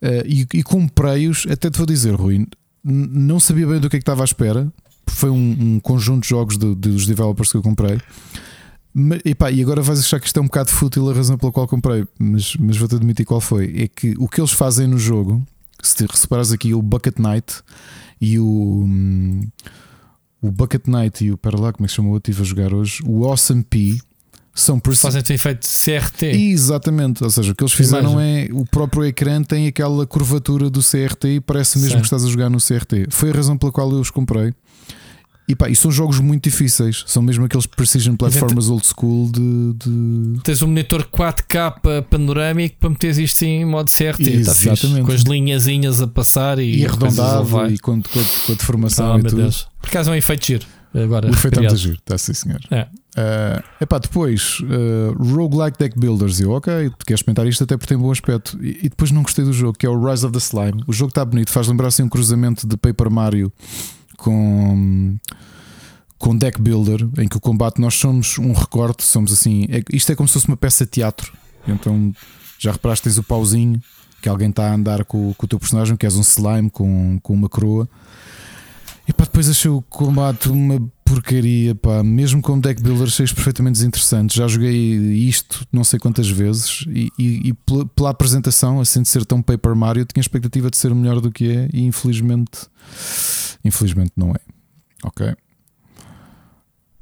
Uh, 0.00 0.24
e, 0.26 0.46
e 0.54 0.62
comprei-os, 0.62 1.46
até 1.50 1.70
te 1.70 1.76
vou 1.76 1.86
dizer, 1.86 2.14
Rui, 2.14 2.46
não 2.84 3.40
sabia 3.40 3.66
bem 3.66 3.80
do 3.80 3.90
que 3.90 3.96
é 3.96 3.98
que 3.98 4.02
estava 4.02 4.22
à 4.22 4.24
espera. 4.24 4.72
Foi 5.06 5.30
um, 5.30 5.56
um 5.58 5.80
conjunto 5.80 6.22
de 6.22 6.28
jogos 6.28 6.56
de, 6.56 6.74
de, 6.74 6.90
dos 6.90 7.06
developers 7.06 7.50
que 7.50 7.56
eu 7.56 7.62
comprei. 7.62 7.98
Mas, 9.00 9.20
epá, 9.24 9.48
e 9.52 9.62
agora 9.62 9.80
vais 9.80 10.00
achar 10.00 10.18
que 10.18 10.26
isto 10.26 10.36
é 10.38 10.42
um 10.42 10.46
bocado 10.46 10.70
fútil 10.70 11.08
a 11.08 11.14
razão 11.14 11.38
pela 11.38 11.52
qual 11.52 11.68
comprei, 11.68 12.04
mas, 12.18 12.56
mas 12.56 12.76
vou-te 12.76 12.96
admitir 12.96 13.24
qual 13.24 13.40
foi. 13.40 13.82
É 13.84 13.86
que 13.86 14.12
o 14.18 14.26
que 14.26 14.40
eles 14.40 14.50
fazem 14.50 14.88
no 14.88 14.98
jogo, 14.98 15.40
se 15.80 16.04
reparas 16.04 16.50
aqui, 16.50 16.74
o 16.74 16.82
Bucket 16.82 17.16
Night 17.18 17.62
e 18.20 18.40
o. 18.40 18.82
Hum, 18.84 19.46
o 20.42 20.50
Bucket 20.50 20.88
Night 20.88 21.24
e 21.24 21.30
o. 21.30 21.38
Pera 21.38 21.60
lá, 21.60 21.72
como 21.72 21.84
é 21.84 21.86
que 21.86 21.92
se 21.92 21.96
chamou? 21.96 22.14
Eu 22.14 22.18
estive 22.18 22.42
a 22.42 22.44
jogar 22.44 22.74
hoje. 22.74 23.00
O 23.06 23.24
Awesome 23.24 23.62
P 23.62 23.98
são 24.52 24.80
Fazem 24.96 25.22
ter 25.22 25.34
efeito 25.34 25.60
de 25.60 25.68
CRT. 25.68 26.26
Exatamente, 26.50 27.22
ou 27.22 27.30
seja, 27.30 27.52
o 27.52 27.54
que 27.54 27.62
eles 27.62 27.72
fizeram 27.72 28.18
é 28.18 28.48
o 28.50 28.64
próprio 28.64 29.04
ecrã 29.04 29.40
tem 29.44 29.68
aquela 29.68 30.04
curvatura 30.08 30.68
do 30.68 30.80
CRT 30.80 31.28
e 31.36 31.40
parece 31.40 31.78
mesmo 31.78 31.92
Sim. 31.92 31.98
que 31.98 32.06
estás 32.06 32.24
a 32.24 32.28
jogar 32.28 32.50
no 32.50 32.58
CRT. 32.58 33.06
Foi 33.10 33.30
a 33.30 33.32
razão 33.32 33.56
pela 33.56 33.70
qual 33.70 33.92
eu 33.92 34.00
os 34.00 34.10
comprei. 34.10 34.52
E, 35.48 35.56
pá, 35.56 35.70
e 35.70 35.74
são 35.74 35.90
jogos 35.90 36.20
muito 36.20 36.44
difíceis, 36.44 37.04
são 37.06 37.22
mesmo 37.22 37.46
aqueles 37.46 37.64
precision 37.64 38.14
platformers 38.16 38.68
old 38.68 38.86
school 38.86 39.30
de, 39.32 39.72
de... 39.74 40.40
Tens 40.42 40.60
um 40.60 40.66
monitor 40.66 41.04
4K 41.04 42.02
panorâmico 42.02 42.76
para 42.78 42.90
meteres 42.90 43.16
isto 43.16 43.42
em 43.44 43.64
modo 43.64 43.90
CRT, 43.90 44.24
tá 44.24 44.30
Exatamente. 44.30 45.06
com 45.06 45.12
as 45.12 45.22
linhazinhas 45.22 46.02
a 46.02 46.06
passar 46.06 46.58
e, 46.58 46.80
e 46.80 46.86
arredondado 46.86 47.72
e 47.72 47.78
com, 47.78 48.02
com, 48.02 48.24
com 48.46 48.52
a 48.52 48.54
deformação 48.54 49.14
oh, 49.14 49.18
e 49.18 49.22
tudo. 49.22 49.36
Deus. 49.36 49.66
Por 49.80 49.88
acaso 49.88 50.10
é 50.10 50.12
um 50.12 50.16
efeito 50.16 50.46
giro. 50.46 50.66
Agora, 50.94 51.28
o 51.28 51.30
efeito 51.30 51.58
é 51.58 51.62
muito 51.62 51.76
giro, 51.76 51.94
está 51.96 52.16
sim, 52.18 52.34
senhor. 52.34 52.60
É. 52.70 52.82
Uh, 52.82 53.62
epá, 53.80 53.98
depois, 53.98 54.58
uh, 54.60 55.12
Roguelike 55.22 55.78
Deck 55.78 55.98
Builders. 55.98 56.40
Eu, 56.40 56.52
ok, 56.52 56.90
tu 56.90 57.04
queres 57.04 57.20
experimentar 57.20 57.46
isto 57.46 57.64
até 57.64 57.76
porque 57.76 57.94
tem 57.94 57.98
bom 57.98 58.10
aspecto. 58.10 58.58
E, 58.62 58.78
e, 58.84 58.88
depois 58.88 59.10
não 59.10 59.22
gostei 59.22 59.44
do 59.44 59.52
jogo, 59.52 59.76
que 59.76 59.86
é 59.86 59.88
o 59.88 60.02
Rise 60.02 60.24
of 60.24 60.32
the 60.32 60.38
Slime. 60.38 60.82
O 60.86 60.92
jogo 60.92 61.10
está 61.10 61.24
bonito, 61.24 61.50
faz 61.50 61.68
lembrar 61.68 61.88
assim 61.88 62.02
um 62.02 62.08
cruzamento 62.08 62.66
de 62.66 62.76
Paper 62.76 63.10
Mario 63.10 63.52
com 64.18 65.16
com 66.18 66.36
deck 66.36 66.60
builder, 66.60 67.08
em 67.16 67.28
que 67.28 67.36
o 67.36 67.40
combate 67.40 67.80
nós 67.80 67.94
somos 67.94 68.38
um 68.38 68.52
recorte, 68.52 69.04
somos 69.04 69.32
assim, 69.32 69.66
é, 69.70 69.82
isto 69.92 70.10
é 70.10 70.16
como 70.16 70.28
se 70.28 70.34
fosse 70.34 70.48
uma 70.48 70.56
peça 70.56 70.84
de 70.84 70.90
teatro. 70.90 71.32
Então 71.66 72.12
já 72.58 72.72
reparaste, 72.72 73.04
tens 73.04 73.18
o 73.18 73.22
pauzinho 73.22 73.80
que 74.20 74.28
alguém 74.28 74.50
está 74.50 74.68
a 74.68 74.74
andar 74.74 75.04
com, 75.04 75.32
com 75.34 75.46
o 75.46 75.48
teu 75.48 75.60
personagem, 75.60 75.96
que 75.96 76.04
és 76.04 76.16
um 76.16 76.22
slime 76.22 76.68
com, 76.68 77.20
com 77.22 77.32
uma 77.32 77.48
coroa. 77.48 77.88
E 79.06 79.12
pá, 79.12 79.24
depois 79.24 79.48
achei 79.48 79.70
o 79.70 79.80
combate 79.82 80.48
uma 80.48 80.82
porcaria, 81.08 81.74
pá. 81.74 82.02
Mesmo 82.02 82.42
com 82.42 82.60
deck 82.60 82.82
builder 82.82 83.06
achei 83.06 83.26
perfeitamente 83.26 83.78
desinteressante. 83.78 84.36
Já 84.36 84.46
joguei 84.46 84.72
isto 84.74 85.66
não 85.72 85.82
sei 85.82 85.98
quantas 85.98 86.28
vezes 86.28 86.84
e, 86.88 87.10
e, 87.18 87.48
e 87.48 87.54
pela, 87.94 88.10
apresentação, 88.10 88.80
assim 88.80 89.02
de 89.02 89.08
ser 89.08 89.24
tão 89.24 89.40
Paper 89.40 89.74
Mario, 89.74 90.04
tinha 90.04 90.20
a 90.20 90.24
expectativa 90.24 90.70
de 90.70 90.76
ser 90.76 90.94
melhor 90.94 91.20
do 91.20 91.30
que 91.30 91.50
é 91.50 91.68
e 91.72 91.84
infelizmente, 91.84 92.66
infelizmente 93.64 94.12
não 94.16 94.30
é. 94.30 94.40
Ok. 95.04 95.26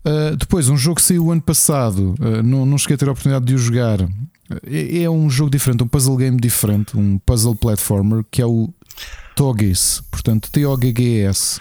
Uh, 0.06 0.36
depois, 0.38 0.68
um 0.68 0.76
jogo 0.76 0.96
que 0.96 1.02
saiu 1.02 1.32
ano 1.32 1.42
passado, 1.42 2.14
uh, 2.20 2.42
não, 2.42 2.64
não 2.64 2.78
cheguei 2.78 2.94
a 2.94 2.98
ter 2.98 3.08
a 3.08 3.12
oportunidade 3.12 3.44
de 3.44 3.54
o 3.54 3.58
jogar. 3.58 4.00
É, 4.64 5.02
é, 5.02 5.10
um 5.10 5.28
jogo 5.28 5.50
diferente, 5.50 5.82
um 5.82 5.88
puzzle 5.88 6.16
game 6.16 6.36
diferente, 6.36 6.96
um 6.96 7.18
puzzle 7.18 7.56
platformer 7.56 8.24
que 8.30 8.40
é 8.40 8.46
o 8.46 8.72
Togges, 9.34 10.00
portanto 10.08 10.48
T-O-G-G-S, 10.52 11.60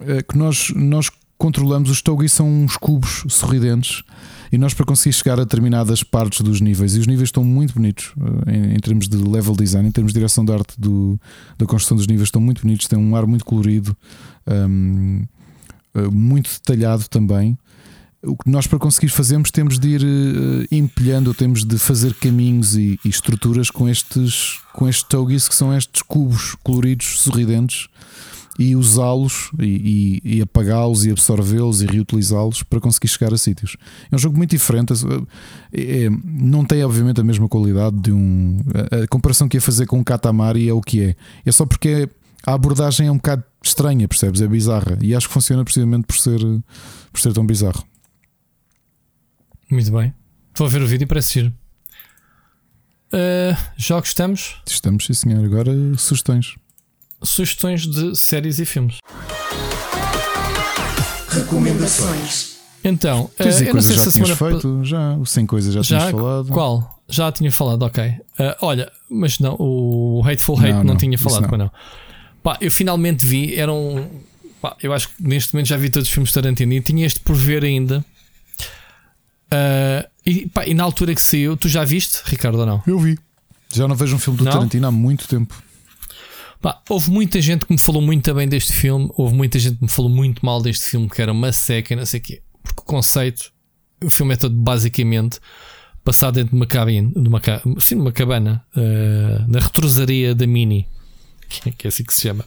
uh, 0.00 0.24
que 0.28 0.36
nós, 0.36 0.72
nós 0.74 1.08
controlamos 1.38 1.88
os 1.88 2.02
Togi 2.02 2.28
são 2.28 2.48
uns 2.48 2.76
cubos 2.76 3.24
sorridentes 3.28 4.02
e 4.50 4.58
nós 4.58 4.74
para 4.74 4.84
conseguir 4.84 5.14
chegar 5.14 5.38
a 5.38 5.44
determinadas 5.44 6.02
partes 6.02 6.40
dos 6.40 6.60
níveis, 6.60 6.96
e 6.96 6.98
os 6.98 7.06
níveis 7.06 7.28
estão 7.28 7.44
muito 7.44 7.74
bonitos 7.74 8.12
eh, 8.46 8.56
em, 8.56 8.74
em 8.74 8.78
termos 8.78 9.08
de 9.08 9.16
level 9.16 9.54
design, 9.54 9.88
em 9.88 9.92
termos 9.92 10.12
de 10.12 10.18
direção 10.18 10.44
de 10.44 10.52
arte 10.52 10.78
do, 10.78 11.20
da 11.56 11.66
construção 11.66 11.96
dos 11.96 12.06
níveis, 12.06 12.28
estão 12.28 12.40
muito 12.40 12.62
bonitos, 12.62 12.88
têm 12.88 12.98
um 12.98 13.14
ar 13.14 13.26
muito 13.26 13.44
colorido, 13.44 13.96
um, 14.46 15.22
eh, 15.94 16.08
muito 16.10 16.50
detalhado 16.50 17.06
também. 17.08 17.58
O 18.22 18.36
que 18.36 18.50
nós 18.50 18.66
para 18.66 18.78
conseguir 18.80 19.08
fazermos 19.10 19.50
temos 19.50 19.78
de 19.78 19.88
ir 19.90 20.02
uh, 20.02 20.66
empilhando, 20.72 21.32
temos 21.32 21.64
de 21.64 21.78
fazer 21.78 22.12
caminhos 22.14 22.74
e, 22.74 22.98
e, 23.04 23.08
estruturas 23.08 23.70
com 23.70 23.88
estes, 23.88 24.58
com 24.72 24.88
estes 24.88 25.04
togis 25.08 25.48
que 25.48 25.54
são 25.54 25.72
estes 25.72 26.02
cubos 26.02 26.56
coloridos, 26.64 27.20
sorridentes 27.20 27.86
e 28.58 28.74
usá-los 28.74 29.50
e, 29.60 30.20
e, 30.24 30.36
e 30.38 30.42
apagá-los 30.42 31.06
e 31.06 31.10
absorvê-los 31.12 31.80
e 31.80 31.86
reutilizá-los 31.86 32.64
para 32.64 32.80
conseguir 32.80 33.06
chegar 33.06 33.32
a 33.32 33.38
sítios. 33.38 33.76
É 34.10 34.16
um 34.16 34.18
jogo 34.18 34.36
muito 34.36 34.50
diferente, 34.50 34.92
é, 35.72 36.06
é, 36.06 36.10
não 36.24 36.64
tem 36.64 36.82
obviamente 36.82 37.20
a 37.20 37.24
mesma 37.24 37.48
qualidade 37.48 37.96
de 37.96 38.10
um. 38.10 38.60
A, 38.90 39.04
a 39.04 39.08
comparação 39.08 39.48
que 39.48 39.56
ia 39.56 39.60
fazer 39.60 39.86
com 39.86 39.98
um 39.98 40.04
Katamari 40.04 40.68
é 40.68 40.72
o 40.72 40.80
que 40.80 41.02
é. 41.02 41.16
É 41.46 41.52
só 41.52 41.64
porque 41.64 42.08
a 42.44 42.54
abordagem 42.54 43.06
é 43.06 43.12
um 43.12 43.16
bocado 43.16 43.44
estranha, 43.62 44.08
percebes? 44.08 44.40
É 44.40 44.48
bizarra 44.48 44.98
e 45.00 45.14
acho 45.14 45.28
que 45.28 45.34
funciona 45.34 45.62
precisamente 45.62 46.06
por 46.06 46.16
ser, 46.16 46.40
por 47.12 47.20
ser 47.20 47.32
tão 47.32 47.46
bizarro. 47.46 47.84
Muito 49.70 49.92
bem. 49.92 50.12
Estou 50.48 50.66
a 50.66 50.70
ver 50.70 50.82
o 50.82 50.86
vídeo 50.86 51.04
e 51.04 51.06
parece 51.06 51.34
giro. 51.34 51.54
Uh, 53.12 53.56
jogos 53.76 54.08
estamos? 54.08 54.56
Estamos, 54.66 55.06
sim 55.06 55.14
senhor. 55.14 55.44
Agora 55.44 55.72
sugestões 55.96 56.56
sugestões 57.22 57.86
de 57.86 58.16
séries 58.16 58.58
e 58.58 58.64
filmes. 58.64 58.98
Recomendações. 61.28 62.58
Então, 62.82 63.30
tu 63.36 63.44
uh, 63.44 63.46
eu 63.46 63.74
não 63.74 63.82
sei 63.82 63.96
já 63.96 64.02
se 64.02 64.08
a 64.08 64.12
semana 64.12 64.36
feito, 64.36 64.84
já, 64.84 65.14
o 65.16 65.26
100 65.26 65.46
coisas 65.46 65.74
já, 65.74 65.82
já 65.82 65.98
tinhas 65.98 66.10
falado. 66.12 66.48
Qual? 66.48 67.02
Já 67.08 67.32
tinha 67.32 67.50
falado, 67.50 67.82
ok. 67.82 68.04
Uh, 68.08 68.14
olha, 68.62 68.90
mas 69.10 69.38
não, 69.38 69.56
o 69.58 70.22
Hateful 70.24 70.58
Hate 70.58 70.68
não, 70.68 70.76
não, 70.78 70.84
não 70.84 70.96
tinha 70.96 71.18
falado, 71.18 71.50
não. 71.50 71.58
não. 71.58 71.70
Pá, 72.42 72.56
eu 72.60 72.70
finalmente 72.70 73.24
vi, 73.26 73.56
eram. 73.56 74.08
Pá, 74.60 74.76
eu 74.82 74.92
acho 74.92 75.08
que 75.08 75.22
neste 75.22 75.54
momento 75.54 75.66
já 75.66 75.76
vi 75.76 75.90
todos 75.90 76.08
os 76.08 76.14
filmes 76.14 76.30
de 76.30 76.34
Tarantino 76.34 76.72
e 76.72 76.80
tinha 76.80 77.04
este 77.04 77.20
por 77.20 77.34
ver 77.34 77.64
ainda. 77.64 78.04
Uh, 79.52 80.08
e, 80.24 80.48
pá, 80.48 80.66
e 80.66 80.74
na 80.74 80.84
altura 80.84 81.14
que 81.14 81.22
saiu, 81.22 81.56
tu 81.56 81.68
já 81.68 81.84
viste, 81.84 82.20
Ricardo, 82.24 82.58
ou 82.58 82.66
não? 82.66 82.82
Eu 82.86 82.98
vi. 82.98 83.18
Já 83.72 83.88
não 83.88 83.96
vejo 83.96 84.16
um 84.16 84.18
filme 84.18 84.38
do 84.38 84.44
Tarantino 84.44 84.86
há 84.86 84.90
muito 84.90 85.26
tempo. 85.26 85.62
Houve 86.88 87.10
muita 87.10 87.40
gente 87.40 87.66
que 87.66 87.72
me 87.72 87.78
falou 87.78 88.02
muito 88.02 88.34
bem 88.34 88.48
deste 88.48 88.72
filme, 88.72 89.08
houve 89.16 89.34
muita 89.34 89.58
gente 89.58 89.76
que 89.76 89.84
me 89.84 89.90
falou 89.90 90.10
muito 90.10 90.44
mal 90.44 90.60
deste 90.60 90.86
filme, 90.86 91.08
que 91.08 91.22
era 91.22 91.32
uma 91.32 91.52
seca, 91.52 91.94
não 91.94 92.04
sei 92.04 92.20
o 92.20 92.22
quê. 92.22 92.42
Porque 92.62 92.80
o 92.80 92.84
conceito, 92.84 93.52
o 94.02 94.10
filme 94.10 94.34
é 94.34 94.36
todo 94.36 94.54
basicamente 94.54 95.38
passado 96.04 96.36
dentro 96.36 96.50
de 96.50 96.56
uma 96.56 96.66
cabine, 96.66 97.12
de 97.12 97.28
uma, 97.28 97.40
sim, 97.78 97.96
uma 97.96 98.10
cabana, 98.10 98.64
uh, 98.74 99.50
na 99.50 99.60
retrosaria 99.60 100.34
da 100.34 100.46
Mini, 100.46 100.88
que 101.48 101.86
é 101.86 101.88
assim 101.88 102.02
que 102.02 102.14
se 102.14 102.22
chama, 102.22 102.44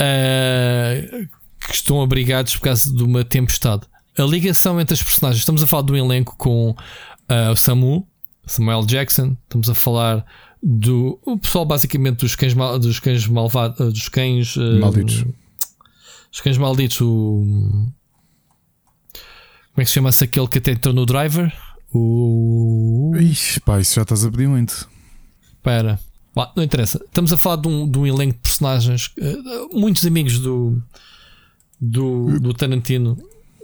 uh, 0.00 1.28
que 1.60 1.74
estão 1.74 2.00
abrigados 2.02 2.56
por 2.56 2.62
causa 2.62 2.90
de 2.90 3.02
uma 3.02 3.24
tempestade. 3.24 3.82
A 4.18 4.22
ligação 4.22 4.80
entre 4.80 4.94
as 4.94 5.02
personagens, 5.02 5.40
estamos 5.40 5.62
a 5.62 5.66
falar 5.66 5.82
de 5.82 5.92
um 5.92 5.96
elenco 5.96 6.34
com 6.38 6.70
uh, 6.70 7.52
o 7.52 7.56
Samu, 7.56 8.08
Samuel 8.46 8.86
Jackson, 8.86 9.36
estamos 9.44 9.68
a 9.68 9.74
falar 9.74 10.24
do 10.68 11.16
o 11.24 11.38
pessoal 11.38 11.64
basicamente 11.64 12.18
dos 12.18 12.34
cães, 12.34 12.52
mal, 12.52 12.76
dos 12.76 12.98
cães 12.98 13.24
malvados, 13.28 13.78
eh, 13.78 13.84
dos 13.84 14.08
cães 14.08 14.56
eh, 14.56 14.80
malditos. 14.80 15.24
os 16.32 16.40
cães 16.40 16.58
malditos, 16.58 17.00
o 17.00 17.86
como 19.76 19.82
é 19.82 19.84
que 19.84 19.90
se 19.90 19.94
chama-se 19.94 20.24
aquele 20.24 20.48
que 20.48 20.58
até 20.58 20.72
entrou 20.72 20.92
no 20.92 21.06
driver? 21.06 21.52
O 21.92 23.12
Ixi, 23.14 23.60
pá, 23.60 23.78
isso 23.78 23.94
já 23.94 24.02
estás 24.02 24.24
a 24.24 24.30
pedir 24.30 24.48
muito. 24.48 24.88
Espera, 25.52 26.00
não 26.56 26.64
interessa. 26.64 26.98
Estamos 27.04 27.30
a 27.30 27.36
falar 27.36 27.56
de 27.56 27.68
um, 27.68 27.88
de 27.88 27.98
um 27.98 28.06
elenco 28.06 28.34
de 28.34 28.40
personagens, 28.40 29.12
uh, 29.18 29.78
muitos 29.78 30.04
amigos 30.04 30.40
do, 30.40 30.82
do, 31.80 32.40
do 32.40 32.54
Tarantino 32.54 33.16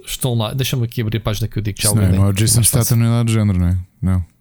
estão 0.07 0.35
lá. 0.35 0.53
Deixa-me 0.53 0.85
aqui 0.85 1.01
abrir 1.01 1.17
a 1.17 1.21
página 1.21 1.49
que 1.49 1.59
eu 1.59 1.63
digo 1.63 1.79
que 1.79 1.83
já 1.83 1.95
não, 1.95 2.03
é, 2.03 2.13
não 2.13 2.27
é 2.27 2.29
o 2.29 2.33
Jason 2.33 2.63
Statham 2.63 2.99
nem 2.99 3.09
nada 3.09 3.25
do 3.25 3.33
género, 3.33 3.59
não 3.59 3.69
é? 3.69 3.79
Não. 4.01 4.32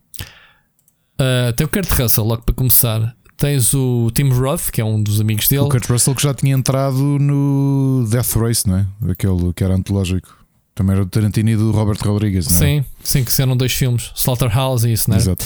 Uh, 1.22 1.53
tem 1.53 1.66
o 1.66 1.69
Kurt 1.69 1.91
Russell, 1.91 2.24
logo 2.24 2.41
para 2.41 2.56
começar. 2.56 3.16
Tens 3.38 3.74
o 3.74 4.11
Tim 4.14 4.30
Roth, 4.30 4.72
que 4.72 4.82
é 4.82 4.85
um 4.85 5.01
dos 5.01 5.22
amigos 5.22 5.48
dele. 5.48 5.61
O 5.61 5.69
Kurt 5.69 5.88
Russell 5.88 6.16
que 6.16 6.24
já 6.24 6.33
tinha 6.33 6.56
entrado 6.56 6.98
no 6.98 8.08
Death 8.09 8.35
Race, 8.35 8.67
não 8.67 8.77
é? 8.77 8.88
Aquele 9.11 9.53
que 9.53 9.64
era 9.64 9.75
antológico. 9.75 10.38
Também 10.74 10.95
era 10.95 11.06
do 11.06 11.11
Tarantino 11.11 11.50
e 11.50 11.56
do 11.56 11.72
Robert 11.72 11.98
Rodrigues, 12.03 12.48
não 12.48 12.56
é? 12.56 12.59
Sim, 12.59 12.85
sim, 13.03 13.24
que 13.24 13.41
eram 13.41 13.56
dois 13.56 13.74
filmes, 13.74 14.11
Slaughterhouse 14.16 14.88
e 14.88 14.93
isso, 14.93 15.09
não 15.09 15.17
é? 15.17 15.19
Exato. 15.19 15.45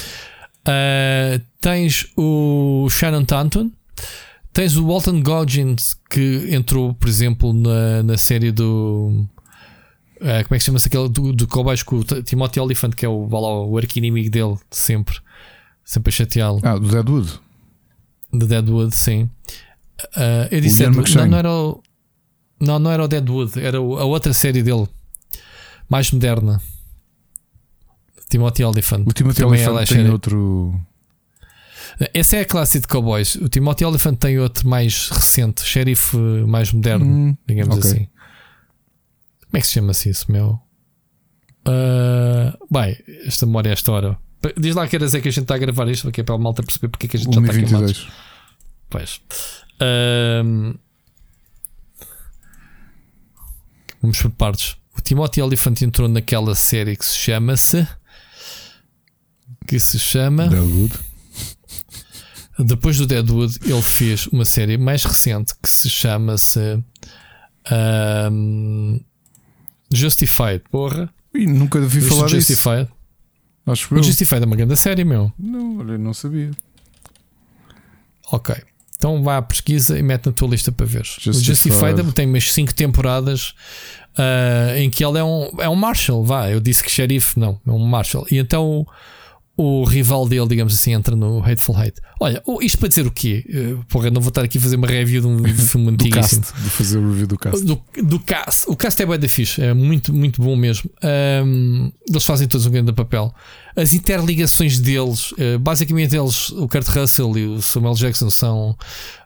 Uh, 0.67 1.41
tens 1.59 2.07
o 2.15 2.87
Shannon 2.89 3.25
Tanton. 3.25 3.71
Tens 4.53 4.77
o 4.77 4.87
Walton 4.87 5.21
Goggins, 5.21 5.97
que 6.09 6.47
entrou, 6.49 6.93
por 6.93 7.09
exemplo, 7.09 7.51
na, 7.51 8.01
na 8.03 8.17
série 8.17 8.53
do. 8.53 9.27
Uh, 10.15 10.43
como 10.45 10.55
é 10.55 10.57
que 10.57 10.63
chama-se 10.63 10.87
aquele 10.87 11.09
do, 11.09 11.33
do 11.33 11.45
cowboys 11.45 11.83
com 11.83 11.97
o 11.97 12.03
Timothy 12.03 12.61
Oliphant, 12.61 12.93
que 12.93 13.05
é 13.05 13.09
o, 13.09 13.27
o 13.29 13.77
arqui-inimigo 13.77 14.29
dele 14.29 14.55
de 14.71 14.77
sempre. 14.77 15.17
Sempre 15.85 16.09
a 16.09 16.11
chateá-lo. 16.11 16.59
Ah, 16.64 16.77
do 16.77 16.89
Deadwood. 16.89 17.39
De 18.33 18.47
Deadwood, 18.47 18.95
sim. 18.95 19.30
Uh, 20.17 20.49
eu 20.51 20.59
disse 20.59 20.80
Deadwood, 20.80 21.15
não, 21.15 21.27
não 21.27 21.38
era 21.38 21.51
o. 21.51 21.83
Não, 22.59 22.80
não 22.80 22.91
era 22.91 23.03
o 23.03 23.07
Deadwood, 23.07 23.59
era 23.59 23.77
a 23.77 23.81
outra 23.81 24.33
série 24.33 24.64
dele, 24.64 24.88
mais 25.88 26.11
moderna. 26.11 26.59
Timothy 28.30 28.64
Oliphant. 28.64 29.05
O 29.07 29.14
Timothy 29.14 29.43
Oliphant 29.43 29.81
é 29.81 29.85
tem 29.85 30.09
outro. 30.09 30.73
Essa 32.14 32.38
é 32.38 32.41
a 32.41 32.45
classe 32.45 32.80
de 32.80 32.88
Cowboys. 32.88 33.35
O 33.35 33.47
Timothy 33.47 33.85
Oliphant 33.85 34.15
tem 34.15 34.39
outro 34.39 34.67
mais 34.67 35.09
recente, 35.09 35.64
xerife 35.64 36.17
mais 36.17 36.72
moderno, 36.72 37.05
hum, 37.05 37.38
digamos 37.47 37.77
okay. 37.77 37.91
assim. 37.91 38.07
Como 39.45 39.57
é 39.57 39.59
que 39.61 39.67
se 39.67 39.73
chama-se 39.73 40.09
isso, 40.09 40.31
meu? 40.31 40.59
Uh, 41.67 42.51
bem, 42.69 42.97
esta 43.25 43.45
memória 43.45 43.69
é 43.69 43.73
esta 43.73 43.91
hora. 43.91 44.17
Diz 44.57 44.75
lá 44.75 44.88
que 44.88 44.95
era 44.95 45.06
é 45.06 45.09
que 45.09 45.27
a 45.27 45.32
gente 45.32 45.41
está 45.41 45.56
a 45.56 45.57
gravar 45.57 45.88
isto, 45.90 46.11
que 46.11 46.22
é 46.22 46.24
para 46.24 46.35
a 46.35 46.38
malta 46.38 46.64
perceber 46.64 46.90
porque 46.90 47.06
é 47.06 47.09
que 47.09 47.17
a 47.17 47.19
gente 47.19 47.33
já 47.33 47.41
está 47.41 47.80
aqui. 47.80 48.07
Pois. 48.90 49.22
Um... 49.82 50.75
Vamos 54.01 54.22
por 54.22 54.32
partes. 54.32 54.77
O 54.98 55.01
Timothy 55.01 55.41
Elephant 55.41 55.82
entrou 55.82 56.07
naquela 56.07 56.53
série 56.56 56.95
que 56.95 57.06
se 57.06 57.17
chama-se. 57.17 57.88
Que 59.67 59.80
se 59.80 59.98
chama. 59.98 60.48
Deadwood. 60.48 60.93
Depois 62.59 62.98
do 62.98 63.06
Deadwood, 63.06 63.59
ele 63.65 63.82
fez 63.82 64.27
uma 64.27 64.45
série 64.45 64.77
mais 64.77 65.03
recente 65.03 65.53
que 65.61 65.69
se 65.69 65.90
chama-se. 65.90 66.82
Um... 68.32 68.99
Justified, 69.91 70.64
porra. 70.72 71.14
E 71.33 71.45
nunca 71.45 71.80
vi 71.82 72.01
falar 72.01 72.27
disso. 72.27 72.94
Acho 73.65 73.95
o 73.95 74.03
Justified 74.03 74.43
é 74.43 74.45
uma 74.45 74.55
grande 74.55 74.77
série, 74.77 75.03
meu. 75.03 75.31
Não, 75.39 75.79
olha, 75.79 75.97
não 75.97 76.13
sabia. 76.13 76.51
Ok. 78.31 78.55
Então 78.97 79.23
vá 79.23 79.37
à 79.37 79.41
pesquisa 79.41 79.97
e 79.97 80.03
mete 80.03 80.27
na 80.27 80.31
tua 80.31 80.47
lista 80.49 80.71
para 80.71 80.85
ver. 80.85 81.03
Justified. 81.03 81.37
O 81.37 81.43
Justified 81.43 82.13
tem 82.13 82.27
umas 82.27 82.51
5 82.51 82.73
temporadas 82.73 83.53
uh, 84.17 84.77
em 84.77 84.89
que 84.89 85.03
ele 85.03 85.19
é 85.19 85.23
um, 85.23 85.51
é 85.59 85.69
um 85.69 85.75
Marshall. 85.75 86.23
Vá, 86.23 86.49
eu 86.49 86.59
disse 86.59 86.83
que 86.83 86.91
xerife, 86.91 87.39
não, 87.39 87.59
é 87.65 87.71
um 87.71 87.79
Marshall. 87.79 88.25
E 88.31 88.37
então 88.37 88.87
o 89.58 89.85
rival 89.85 90.27
dele, 90.27 90.48
digamos 90.48 90.74
assim, 90.74 90.92
entra 90.92 91.16
no 91.16 91.40
Hateful 91.40 91.77
Hate. 91.77 92.01
Olha, 92.19 92.43
isto 92.61 92.77
para 92.77 92.90
dizer 92.90 93.08
o 93.08 93.11
quê? 93.11 93.45
Uh, 93.48 93.85
porra, 93.85 94.11
não 94.11 94.19
vou 94.19 94.27
estar 94.27 94.43
aqui 94.43 94.58
a 94.58 94.61
fazer 94.61 94.75
uma 94.75 94.88
review 94.88 95.22
de 95.22 95.27
um 95.27 95.43
filme 95.56 95.92
antigo. 95.92 96.14
Cast, 96.14 96.40
de 96.40 96.69
fazer 96.69 96.98
o 96.98 97.09
review 97.09 97.27
do 97.27 97.38
cast. 97.38 97.64
Do, 97.64 97.82
do 98.03 98.19
cast. 98.19 98.69
O 98.69 98.75
cast 98.75 99.01
é 99.01 99.06
bem 99.06 99.17
da 99.17 99.30
fixe, 99.30 99.61
é 99.61 99.74
muito, 99.74 100.14
muito 100.14 100.42
bom 100.42 100.58
mesmo. 100.58 100.90
Um, 101.45 101.90
eles 102.08 102.25
fazem 102.25 102.50
todos 102.50 102.66
um 102.66 102.72
grande 102.72 102.92
papel. 102.92 103.34
As 103.77 103.93
interligações 103.93 104.77
deles, 104.77 105.32
uh, 105.32 105.58
basicamente 105.58 106.17
eles, 106.17 106.50
o 106.50 106.67
Kurt 106.67 106.88
Russell 106.88 107.38
e 107.38 107.45
o 107.45 107.61
Samuel 107.61 107.93
Jackson 107.93 108.30
são 108.30 108.77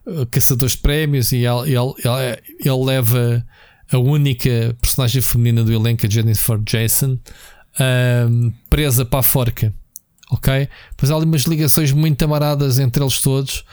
uh, 0.06 0.26
caçadores 0.28 0.74
de 0.74 0.82
prémios 0.82 1.32
e 1.32 1.38
ele, 1.38 1.76
ele, 1.76 2.40
ele, 2.64 2.86
leva 2.86 3.44
a 3.92 3.98
única 3.98 4.78
personagem 4.80 5.24
feminina 5.24 5.64
do 5.64 5.74
elenco, 5.74 6.06
a 6.06 6.10
Jennifer 6.10 6.60
Jason, 6.60 7.18
presa 8.70 9.04
para 9.04 9.20
a 9.20 9.24
forca 9.24 9.74
ok? 10.30 10.70
Pois 10.96 11.12
há 11.12 11.16
ali 11.16 11.26
umas 11.26 11.44
ligações 11.44 11.92
muito 11.92 12.24
amaradas 12.24 12.80
entre 12.80 13.04
eles 13.04 13.20
todos, 13.20 13.66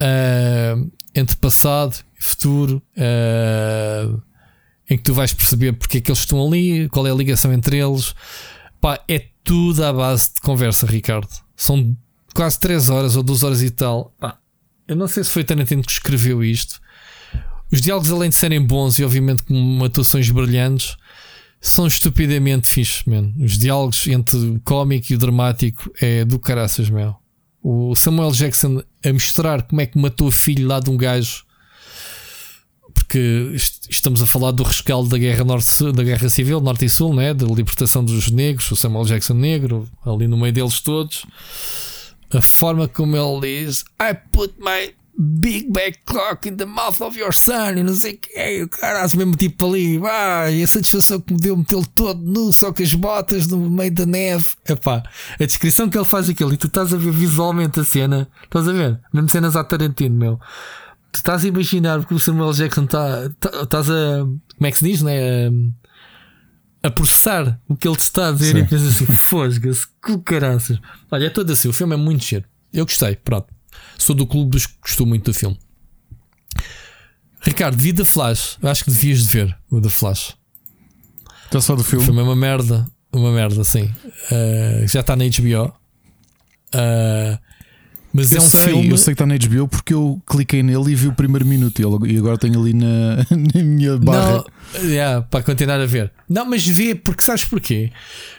uh, 0.00 0.90
entre 1.14 1.36
passado 1.36 1.96
e 2.18 2.22
futuro, 2.22 2.82
uh, 2.96 4.22
em 4.88 4.96
que 4.96 5.02
tu 5.02 5.12
vais 5.12 5.32
perceber 5.32 5.72
porque 5.72 5.98
é 5.98 6.00
que 6.00 6.10
eles 6.10 6.20
estão 6.20 6.46
ali, 6.46 6.88
qual 6.88 7.06
é 7.06 7.10
a 7.10 7.14
ligação 7.14 7.52
entre 7.52 7.78
eles. 7.78 8.14
Pá, 8.80 9.00
é 9.08 9.26
tudo 9.42 9.84
à 9.84 9.92
base 9.92 10.34
de 10.34 10.40
conversa, 10.40 10.86
Ricardo. 10.86 11.28
São 11.56 11.96
quase 12.34 12.60
3 12.60 12.88
horas 12.90 13.16
ou 13.16 13.22
2 13.22 13.42
horas 13.42 13.62
e 13.62 13.70
tal. 13.70 14.14
Pá, 14.20 14.38
eu 14.86 14.94
não 14.94 15.08
sei 15.08 15.24
se 15.24 15.30
foi 15.30 15.42
Tarantino 15.42 15.82
que 15.82 15.90
escreveu 15.90 16.44
isto. 16.44 16.80
Os 17.72 17.80
diálogos, 17.80 18.12
além 18.12 18.30
de 18.30 18.36
serem 18.36 18.64
bons 18.64 18.98
e 18.98 19.04
obviamente 19.04 19.42
com 19.42 19.82
atuações 19.84 20.30
brilhantes, 20.30 20.96
são 21.68 21.86
estupidamente 21.86 22.68
fixos, 22.68 23.04
man. 23.04 23.32
Os 23.38 23.58
diálogos 23.58 24.06
entre 24.06 24.36
o 24.36 24.60
cómico 24.60 25.06
e 25.10 25.16
o 25.16 25.18
dramático 25.18 25.90
é 26.00 26.24
do 26.24 26.38
caraças, 26.38 26.88
meu. 26.88 27.16
O 27.62 27.94
Samuel 27.94 28.30
Jackson 28.30 28.82
a 29.04 29.12
mostrar 29.12 29.62
como 29.62 29.80
é 29.80 29.86
que 29.86 29.98
matou 29.98 30.28
o 30.28 30.32
filho 30.32 30.68
lá 30.68 30.78
de 30.80 30.90
um 30.90 30.96
gajo. 30.96 31.44
Porque 32.94 33.52
estamos 33.90 34.22
a 34.22 34.26
falar 34.26 34.52
do 34.52 34.62
rescaldo 34.62 35.08
da 35.08 35.18
guerra, 35.18 35.44
norte, 35.44 35.92
da 35.92 36.02
guerra 36.02 36.28
civil, 36.28 36.60
norte 36.60 36.84
e 36.84 36.90
sul, 36.90 37.14
né? 37.14 37.34
da 37.34 37.46
libertação 37.46 38.04
dos 38.04 38.30
negros, 38.30 38.70
o 38.70 38.76
Samuel 38.76 39.04
Jackson 39.04 39.34
negro, 39.34 39.88
ali 40.04 40.26
no 40.26 40.36
meio 40.36 40.52
deles 40.52 40.80
todos. 40.80 41.26
A 42.30 42.40
forma 42.40 42.88
como 42.88 43.16
ele 43.16 43.64
diz: 43.64 43.84
I 44.00 44.14
put 44.32 44.54
my 44.58 44.94
Big 45.18 45.70
Back 45.70 46.00
Clock 46.04 46.46
in 46.46 46.56
the 46.56 46.66
Mouth 46.66 47.00
of 47.00 47.18
Your 47.18 47.34
Son 47.34 47.72
e 47.76 47.82
não 47.82 47.94
sei 47.94 48.14
o 48.14 48.18
que, 48.18 48.62
o 48.64 48.68
cara 48.68 49.00
mesmo 49.16 49.34
tipo 49.34 49.66
ali, 49.66 49.96
vai, 49.96 50.56
e 50.56 50.62
a 50.62 50.66
satisfação 50.66 51.20
que 51.20 51.32
me 51.32 51.40
deu 51.40 51.56
metê-lo 51.56 51.86
todo 51.86 52.20
nu, 52.20 52.52
só 52.52 52.70
com 52.70 52.82
as 52.82 52.92
botas 52.92 53.46
no 53.46 53.58
meio 53.70 53.92
da 53.92 54.04
neve. 54.04 54.44
Epá, 54.68 55.02
a 55.40 55.44
descrição 55.44 55.88
que 55.88 55.96
ele 55.96 56.04
faz 56.04 56.28
aquilo 56.28 56.52
e 56.52 56.56
tu 56.58 56.66
estás 56.66 56.92
a 56.92 56.98
ver 56.98 57.12
visualmente 57.12 57.80
a 57.80 57.84
cena, 57.84 58.28
estás 58.44 58.68
a 58.68 58.72
ver? 58.72 59.00
Mesmo 59.12 59.30
cenas 59.30 59.56
a 59.56 59.64
Tarantino, 59.64 60.16
meu. 60.16 60.40
Tu 61.12 61.16
estás 61.16 61.44
a 61.44 61.48
imaginar 61.48 61.98
porque 62.00 62.14
o 62.14 62.20
Samuel 62.20 62.52
Jackson 62.52 62.84
está, 62.84 63.30
tá, 63.40 63.62
estás 63.62 63.90
a, 63.90 64.18
como 64.20 64.66
é 64.66 64.70
que 64.70 64.78
se 64.78 64.84
diz, 64.84 65.00
né? 65.00 65.48
A, 66.82 66.88
a 66.88 66.90
processar 66.90 67.58
o 67.66 67.74
que 67.74 67.88
ele 67.88 67.96
te 67.96 68.02
está 68.02 68.28
a 68.28 68.32
dizer 68.32 68.52
Sim. 68.52 68.58
e 68.58 68.64
pensas 68.66 68.88
assim, 68.88 69.06
fosga-se, 69.06 69.86
que 70.04 70.18
caraças. 70.18 70.78
Olha, 71.10 71.26
é 71.26 71.30
todo 71.30 71.50
assim, 71.50 71.68
o 71.68 71.72
filme 71.72 71.94
é 71.94 71.96
muito 71.96 72.22
cheiro. 72.22 72.44
Eu 72.70 72.84
gostei, 72.84 73.16
pronto. 73.16 73.55
Sou 73.98 74.14
do 74.14 74.26
clube 74.26 74.50
dos 74.50 74.66
que 74.66 74.74
gostou 74.80 75.06
muito 75.06 75.30
do 75.30 75.34
filme. 75.34 75.58
Ricardo, 77.40 77.76
vi 77.76 77.92
The 77.92 78.04
Flash. 78.04 78.58
Eu 78.62 78.68
acho 78.68 78.84
que 78.84 78.90
devias 78.90 79.20
de 79.20 79.28
ver 79.28 79.56
o 79.70 79.80
The 79.80 79.88
Flash. 79.88 80.36
Está 81.44 81.60
só 81.60 81.76
do 81.76 81.84
filme? 81.84 82.02
O 82.02 82.06
filme 82.06 82.20
é 82.20 82.24
uma 82.24 82.36
merda. 82.36 82.86
Uma 83.12 83.32
merda, 83.32 83.62
sim. 83.64 83.84
Uh, 83.84 84.86
já 84.86 85.00
está 85.00 85.14
na 85.16 85.24
HBO. 85.24 85.66
Uh, 85.66 85.72
eh, 86.74 87.38
mas 88.12 88.32
eu 88.32 88.38
é 88.38 88.40
um 88.40 88.48
sei, 88.48 88.60
filme. 88.60 88.88
Eu 88.88 88.96
sei 88.96 89.14
que 89.14 89.22
está 89.22 89.26
na 89.26 89.36
HBO 89.36 89.68
porque 89.68 89.92
eu 89.92 90.20
cliquei 90.26 90.62
nele 90.62 90.92
e 90.92 90.94
vi 90.94 91.06
o 91.06 91.12
primeiro 91.12 91.44
minuto 91.44 91.80
e 91.80 92.16
agora 92.16 92.38
tenho 92.38 92.60
ali 92.60 92.72
na, 92.72 93.16
na 93.54 93.62
minha 93.62 93.98
barra. 93.98 94.44
Não, 94.74 94.82
yeah, 94.82 95.22
para 95.22 95.44
continuar 95.44 95.80
a 95.80 95.86
ver. 95.86 96.10
Não, 96.28 96.44
mas 96.46 96.66
vê, 96.66 96.94
porque 96.94 97.22
sabes 97.22 97.44
porquê? 97.44 97.92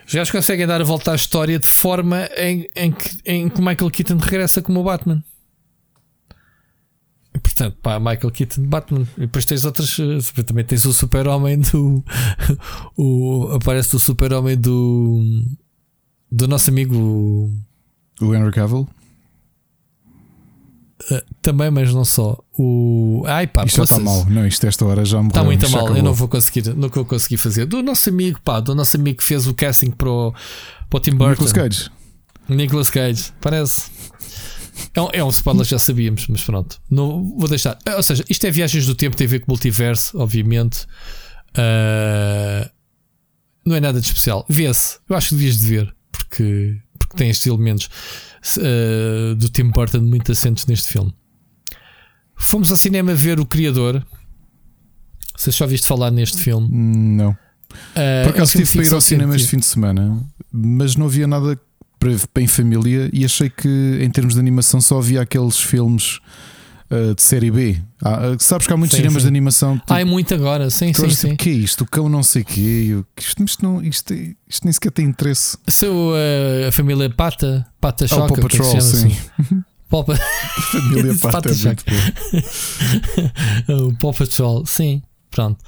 Os 0.06 0.14
gajos 0.14 0.32
conseguem 0.32 0.66
dar 0.66 0.82
a 0.82 0.84
volta 0.84 1.12
à 1.12 1.16
história 1.16 1.60
de 1.60 1.68
forma 1.68 2.28
em, 2.36 2.68
em, 2.76 2.92
que, 2.92 3.18
em 3.24 3.48
que 3.48 3.60
o 3.60 3.64
Michael 3.64 3.92
Keaton 3.92 4.18
regressa 4.18 4.62
como 4.62 4.80
o 4.80 4.84
Batman. 4.84 5.24
Portanto, 7.58 7.78
pá, 7.82 8.00
Michael 8.00 8.32
Keaton 8.32 8.62
Batman. 8.68 9.08
E 9.18 9.22
depois 9.22 9.44
tens 9.44 9.66
outras. 9.66 9.98
Eh, 10.00 10.44
também 10.44 10.64
tens 10.64 10.86
o 10.86 10.94
Super-Homem 10.94 11.60
do. 11.60 12.04
O, 12.96 13.50
aparece 13.54 13.96
o 13.96 14.00
Super-Homem 14.00 14.56
do. 14.56 15.24
Do 16.32 16.48
nosso 16.48 16.70
amigo. 16.70 17.52
O 18.22 18.36
Henry 18.36 18.52
Cavill? 18.52 18.88
Uh, 21.12 21.22
também, 21.42 21.72
mas 21.72 21.92
não 21.94 22.06
só. 22.06 22.38
O. 22.58 23.24
Ai, 23.26 23.48
pá, 23.48 23.66
isto 23.66 23.78
já 23.78 23.84
está 23.84 24.00
mal. 24.00 24.26
Não, 24.26 24.46
isto 24.46 24.66
esta 24.68 24.86
hora 24.86 25.04
já 25.04 25.22
me 25.22 25.30
Está 25.30 25.44
muito 25.44 25.68
mal. 25.70 25.96
Eu 25.96 26.04
não 26.04 26.14
vou 26.14 26.28
conseguir. 26.28 26.76
Não 26.76 26.90
vou 26.90 27.06
conseguir 27.06 27.38
fazer. 27.38 27.66
Do 27.66 27.82
nosso 27.82 28.10
amigo, 28.10 28.40
pá, 28.44 28.60
do 28.60 28.76
nosso 28.76 28.98
amigo 28.98 29.18
que 29.18 29.24
fez 29.24 29.48
o 29.48 29.54
casting 29.54 29.90
para 29.90 30.10
o, 30.10 30.32
para 30.90 30.98
o 30.98 31.00
Tim 31.00 31.12
Burton. 31.12 31.44
Nicolas 31.44 31.54
Cage. 31.54 31.92
Nicolas 32.50 32.90
Cage, 32.90 33.34
parece. 33.42 33.97
É 34.94 35.02
um, 35.02 35.10
é 35.14 35.24
um 35.24 35.30
spoiler, 35.30 35.66
já 35.66 35.80
sabíamos, 35.80 36.28
mas 36.28 36.44
pronto. 36.44 36.80
Não, 36.90 37.36
vou 37.38 37.48
deixar. 37.48 37.78
Ou 37.96 38.04
seja, 38.04 38.24
isto 38.30 38.46
é 38.46 38.52
viagens 38.52 38.86
do 38.86 38.96
tempo, 38.96 39.16
tem 39.16 39.26
a 39.26 39.30
ver 39.30 39.40
com 39.40 39.52
multiverso, 39.52 40.18
obviamente. 40.20 40.86
Uh, 41.50 42.70
não 43.66 43.76
é 43.76 43.80
nada 43.80 44.00
de 44.00 44.08
especial. 44.08 44.46
Vê-se. 44.48 45.00
Eu 45.10 45.16
acho 45.16 45.30
que 45.30 45.36
devias 45.36 45.60
de 45.60 45.68
ver, 45.68 45.96
porque, 46.12 46.78
porque 46.98 47.18
tem 47.18 47.30
estes 47.30 47.46
elementos 47.48 47.90
uh, 48.58 49.36
do 49.36 49.50
Tim 49.50 49.70
Burton 49.70 50.02
muito 50.02 50.32
assentes 50.32 50.66
neste 50.66 50.88
filme. 50.88 51.14
Fomos 52.36 52.70
ao 52.72 52.78
cinema 52.78 53.14
ver 53.14 53.40
o 53.40 53.46
Criador. 53.46 54.06
Vocês 55.36 55.56
já 55.56 55.66
ouviste 55.66 55.88
falar 55.88 56.12
neste 56.12 56.38
filme? 56.38 56.70
Não. 56.72 57.32
Uh, 57.32 58.24
Por 58.24 58.30
acaso 58.30 58.58
é 58.58 58.62
um 58.62 58.64
tive 58.64 58.78
para 58.78 58.88
ir 58.88 58.94
ao 58.94 59.02
cinema 59.02 59.36
este 59.36 59.48
fim 59.50 59.58
de 59.58 59.66
semana, 59.66 60.26
mas 60.52 60.96
não 60.96 61.08
havia 61.08 61.28
nada 61.28 61.60
para, 62.00 62.42
em 62.42 62.48
família 62.48 63.10
e 63.12 63.26
achei 63.26 63.50
que 63.50 64.00
em 64.02 64.10
termos 64.10 64.36
de 64.36 64.40
animação 64.40 64.80
só 64.80 65.00
havia 65.00 65.22
aqueles 65.22 65.58
filmes 65.58 66.20
uh, 66.92 67.16
de 67.16 67.22
série 67.22 67.52
B. 67.52 67.82
Ah, 68.04 68.36
sabes 68.40 68.66
que 68.68 68.74
há 68.74 68.78
muitos 68.78 68.96
sim, 68.96 69.04
cinemas 69.04 69.24
sim. 69.24 69.28
de 69.28 69.30
animação. 69.30 69.78
Tipo, 69.80 69.94
há 69.94 70.06
muito 70.06 70.34
agora, 70.34 70.70
sim, 70.70 70.94
sim, 70.94 71.10
sim. 71.10 71.34
O 71.34 71.38
que 71.38 71.50
é 71.50 71.54
isto? 71.54 71.84
O 71.84 71.88
cão 71.88 72.08
não 72.08 72.24
sei 72.24 72.44
o 72.44 72.46
quê. 72.46 73.04
Isto, 73.18 73.44
isto, 73.44 73.62
não, 73.64 73.84
isto, 73.84 74.14
isto 74.48 74.64
nem 74.64 74.72
sequer 74.72 74.92
tem 74.92 75.06
interesse. 75.06 75.58
Sou 75.68 76.14
uh, 76.14 76.68
a 76.68 76.72
família 76.72 77.10
Pata, 77.10 77.68
Pata 77.82 78.06
oh, 78.06 78.08
Choca. 78.08 78.24
Oh, 78.24 78.28
Paw 78.28 78.38
Patrol, 78.50 78.82
sim. 78.82 79.08
Assim. 79.08 79.18
Popa... 79.90 80.18
família 80.18 81.16
Pata, 81.16 81.42
Pata 81.42 81.50
é 81.50 81.54
muito 83.74 83.88
o 83.88 83.98
Paw 83.98 84.14
Patrol, 84.14 84.66
sim. 84.66 85.02
Pronto. 85.32 85.64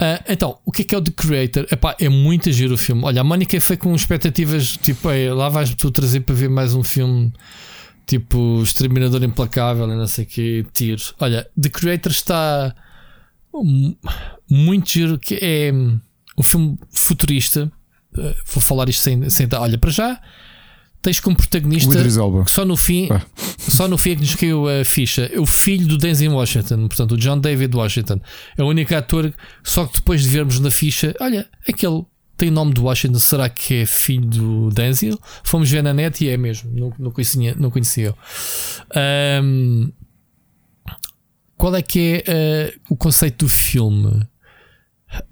Uh, 0.00 0.22
então, 0.28 0.58
o 0.64 0.70
que 0.70 0.82
é 0.82 0.84
que 0.84 0.94
é 0.94 0.98
o 0.98 1.02
The 1.02 1.10
Creator? 1.10 1.66
Epá, 1.72 1.96
é 1.98 2.08
muito 2.08 2.52
giro 2.52 2.74
o 2.74 2.78
filme. 2.78 3.02
Olha, 3.04 3.20
a 3.20 3.24
Mónica 3.24 3.60
foi 3.60 3.76
com 3.76 3.94
expectativas 3.94 4.76
tipo, 4.76 5.08
lá 5.34 5.48
vais 5.48 5.74
tu 5.74 5.90
trazer 5.90 6.20
para 6.20 6.34
ver 6.34 6.48
mais 6.48 6.72
um 6.72 6.84
filme 6.84 7.32
tipo 8.06 8.62
Exterminador 8.62 9.22
Implacável 9.22 9.84
e 9.86 9.96
não 9.96 10.06
sei 10.06 10.24
o 10.24 10.26
que, 10.28 10.66
tiros. 10.72 11.14
Olha, 11.18 11.48
The 11.60 11.68
Creator 11.68 12.12
está 12.12 12.74
muito 14.48 14.90
giro, 14.90 15.18
que 15.18 15.34
é 15.42 15.72
um 15.72 16.42
filme 16.42 16.78
futurista. 16.92 17.70
Uh, 18.16 18.34
vou 18.46 18.62
falar 18.62 18.88
isto 18.88 19.02
sem, 19.02 19.28
sem. 19.28 19.48
Olha, 19.52 19.76
para 19.78 19.90
já 19.90 20.20
tens 21.02 21.20
como 21.20 21.36
protagonista 21.36 21.90
só 22.46 22.64
no 22.64 22.76
fim 22.76 23.08
ah. 23.10 23.22
só 23.58 23.86
no 23.86 23.96
fim 23.96 24.10
é 24.10 24.14
que 24.16 24.20
nos 24.22 24.34
caiu 24.34 24.68
a 24.68 24.84
ficha. 24.84 25.30
O 25.36 25.46
filho 25.46 25.86
do 25.86 25.98
Denzel 25.98 26.32
Washington 26.32 26.88
portanto 26.88 27.12
o 27.12 27.16
John 27.16 27.38
David 27.38 27.74
Washington. 27.74 28.20
É 28.56 28.62
o 28.62 28.66
único 28.66 28.94
ator 28.94 29.32
só 29.62 29.86
que 29.86 29.94
depois 29.94 30.22
de 30.22 30.28
vermos 30.28 30.58
na 30.60 30.70
ficha 30.70 31.14
olha 31.20 31.48
aquele 31.68 32.04
tem 32.36 32.50
nome 32.50 32.72
de 32.72 32.80
Washington 32.80 33.18
será 33.18 33.48
que 33.48 33.82
é 33.82 33.86
filho 33.86 34.26
do 34.26 34.70
Denzel? 34.70 35.18
Fomos 35.42 35.70
ver 35.70 35.82
na 35.82 35.92
net 35.92 36.24
e 36.24 36.28
é 36.28 36.36
mesmo 36.36 36.70
não, 36.72 36.92
não 36.98 37.10
conhecia 37.10 37.54
não 37.56 37.70
conhecia 37.70 38.14
um, 39.42 39.90
qual 41.56 41.74
é 41.74 41.82
que 41.82 42.22
é 42.26 42.74
uh, 42.74 42.80
o 42.88 42.96
conceito 42.96 43.44
do 43.44 43.48
filme? 43.50 44.26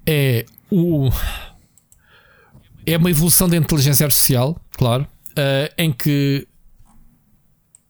É 0.07 0.45
o 0.71 1.11
é 2.85 2.97
uma 2.97 3.11
evolução 3.11 3.49
da 3.49 3.57
inteligência 3.57 4.05
artificial 4.05 4.61
claro 4.73 5.07
uh, 5.37 5.73
em 5.79 5.93
que 5.93 6.47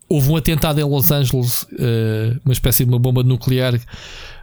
houve 0.09 0.31
um 0.31 0.37
atentado 0.37 0.81
em 0.81 0.85
Los 0.85 1.11
Angeles, 1.11 1.63
uh, 1.63 2.41
uma 2.45 2.53
espécie 2.53 2.85
de 2.85 2.91
uma 2.91 2.99
bomba 2.99 3.23
nuclear 3.23 3.79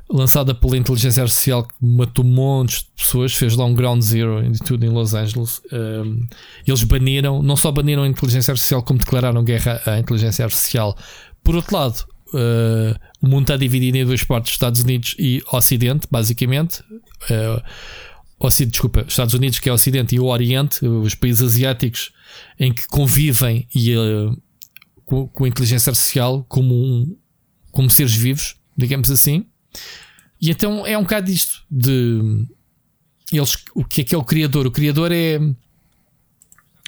lançada 0.09 0.53
pela 0.53 0.77
inteligência 0.77 1.23
artificial 1.23 1.63
que 1.63 1.73
matou 1.81 2.23
montes 2.23 2.83
de 2.83 2.89
pessoas, 2.97 3.33
fez 3.33 3.55
lá 3.55 3.65
um 3.65 3.73
ground 3.73 4.01
zero 4.01 4.45
e 4.45 4.51
tudo 4.59 4.85
em 4.85 4.89
Los 4.89 5.13
Angeles. 5.13 5.61
Um, 5.71 6.27
eles 6.67 6.83
baniram, 6.83 7.41
não 7.41 7.55
só 7.55 7.71
baniram 7.71 8.03
a 8.03 8.07
inteligência 8.07 8.51
artificial, 8.51 8.83
como 8.83 8.99
declararam 8.99 9.43
guerra 9.43 9.81
à 9.85 9.97
inteligência 9.97 10.45
artificial. 10.45 10.95
Por 11.43 11.55
outro 11.55 11.75
lado, 11.75 12.05
uh, 12.33 12.99
o 13.21 13.27
mundo 13.27 13.43
está 13.43 13.57
dividido 13.57 13.97
em 13.97 14.05
duas 14.05 14.23
partes, 14.23 14.51
Estados 14.51 14.81
Unidos 14.81 15.15
e 15.17 15.41
Ocidente, 15.51 16.07
basicamente. 16.11 16.81
Uh, 17.29 17.61
desculpa, 18.49 19.05
Estados 19.07 19.33
Unidos 19.33 19.59
que 19.59 19.69
é 19.69 19.73
Ocidente 19.73 20.15
e 20.15 20.19
o 20.19 20.25
Oriente, 20.25 20.85
os 20.85 21.15
países 21.15 21.41
asiáticos 21.41 22.11
em 22.59 22.73
que 22.73 22.87
convivem 22.87 23.67
e, 23.73 23.95
uh, 23.95 24.41
com, 25.05 25.27
com, 25.27 25.45
a 25.45 25.47
inteligência 25.47 25.89
artificial 25.89 26.43
como, 26.47 26.73
um, 26.73 27.17
como 27.71 27.89
seres 27.89 28.15
vivos, 28.15 28.55
digamos 28.75 29.09
assim. 29.09 29.45
E 30.41 30.49
então 30.49 30.85
é 30.85 30.97
um 30.97 31.03
bocado 31.03 31.31
isto 31.31 31.63
de 31.69 32.45
eles, 33.31 33.57
o 33.73 33.83
que 33.83 34.01
é 34.01 34.03
que 34.03 34.15
é 34.15 34.17
o 34.17 34.23
criador? 34.23 34.67
O 34.67 34.71
criador 34.71 35.11
é 35.11 35.39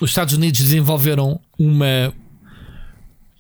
os 0.02 0.10
Estados 0.10 0.34
Unidos 0.34 0.60
desenvolveram 0.60 1.40
uma 1.58 2.14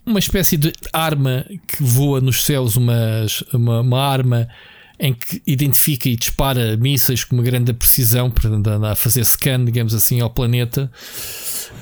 uma 0.05 0.19
espécie 0.19 0.55
de 0.55 0.71
arma 0.93 1.45
que 1.67 1.81
voa 1.81 2.21
nos 2.21 2.43
céus, 2.43 2.75
uma, 2.75 3.25
uma, 3.51 3.81
uma 3.81 3.99
arma 3.99 4.47
em 4.99 5.13
que 5.13 5.41
identifica 5.45 6.07
e 6.07 6.15
dispara 6.15 6.77
mísseis 6.77 7.23
com 7.23 7.35
uma 7.35 7.43
grande 7.43 7.73
precisão, 7.73 8.31
portanto, 8.31 8.67
anda 8.67 8.91
a 8.91 8.95
fazer 8.95 9.23
scan, 9.25 9.65
digamos 9.65 9.93
assim, 9.93 10.21
ao 10.21 10.29
planeta. 10.29 10.91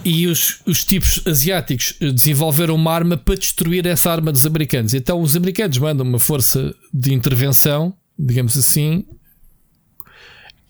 E 0.03 0.27
os, 0.27 0.61
os 0.65 0.83
tipos 0.83 1.21
asiáticos 1.25 1.95
desenvolveram 1.99 2.75
uma 2.75 2.91
arma 2.91 3.17
para 3.17 3.35
destruir 3.35 3.85
essa 3.85 4.11
arma 4.11 4.31
dos 4.31 4.45
americanos. 4.45 4.93
Então 4.93 5.21
os 5.21 5.35
americanos 5.35 5.77
mandam 5.77 6.05
uma 6.05 6.19
força 6.19 6.75
de 6.93 7.13
intervenção, 7.13 7.95
digamos 8.17 8.57
assim, 8.57 9.05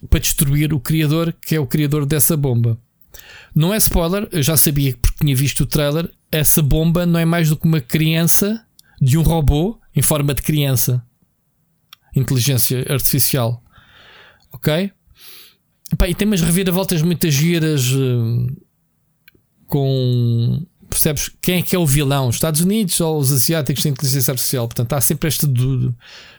para 0.09 0.19
destruir 0.19 0.73
o 0.73 0.79
criador, 0.79 1.33
que 1.45 1.55
é 1.55 1.59
o 1.59 1.67
criador 1.67 2.05
dessa 2.05 2.35
bomba. 2.35 2.77
Não 3.55 3.73
é 3.73 3.77
spoiler, 3.77 4.27
eu 4.31 4.41
já 4.41 4.57
sabia 4.57 4.95
porque 5.01 5.23
tinha 5.23 5.35
visto 5.35 5.61
o 5.61 5.67
trailer. 5.67 6.09
Essa 6.31 6.61
bomba 6.61 7.05
não 7.05 7.19
é 7.19 7.25
mais 7.25 7.49
do 7.49 7.55
que 7.55 7.65
uma 7.65 7.79
criança 7.79 8.65
de 8.99 9.17
um 9.17 9.21
robô 9.21 9.79
em 9.95 10.01
forma 10.01 10.33
de 10.33 10.41
criança. 10.41 11.03
Inteligência 12.15 12.85
artificial. 12.89 13.63
Ok? 14.51 14.91
E 16.07 16.15
tem 16.15 16.27
umas 16.27 16.41
reviravoltas 16.41 17.01
muitas 17.01 17.33
giras 17.33 17.91
uh, 17.91 18.47
com. 19.67 20.65
Percebes 20.89 21.31
quem 21.41 21.59
é 21.59 21.61
que 21.61 21.75
é 21.75 21.79
o 21.79 21.87
vilão? 21.87 22.27
Os 22.27 22.35
Estados 22.35 22.61
Unidos 22.61 22.99
ou 23.01 23.17
os 23.17 23.31
asiáticos 23.31 23.81
têm 23.81 23.91
inteligência 23.91 24.31
artificial? 24.31 24.67
Portanto, 24.67 24.93
há 24.93 25.01
sempre 25.01 25.27
esta, 25.27 25.47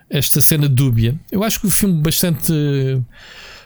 esta 0.09 0.41
cena 0.41 0.69
dúbia. 0.69 1.19
Eu 1.31 1.43
acho 1.43 1.61
que 1.61 1.67
o 1.67 1.71
filme 1.71 2.01
bastante. 2.01 2.53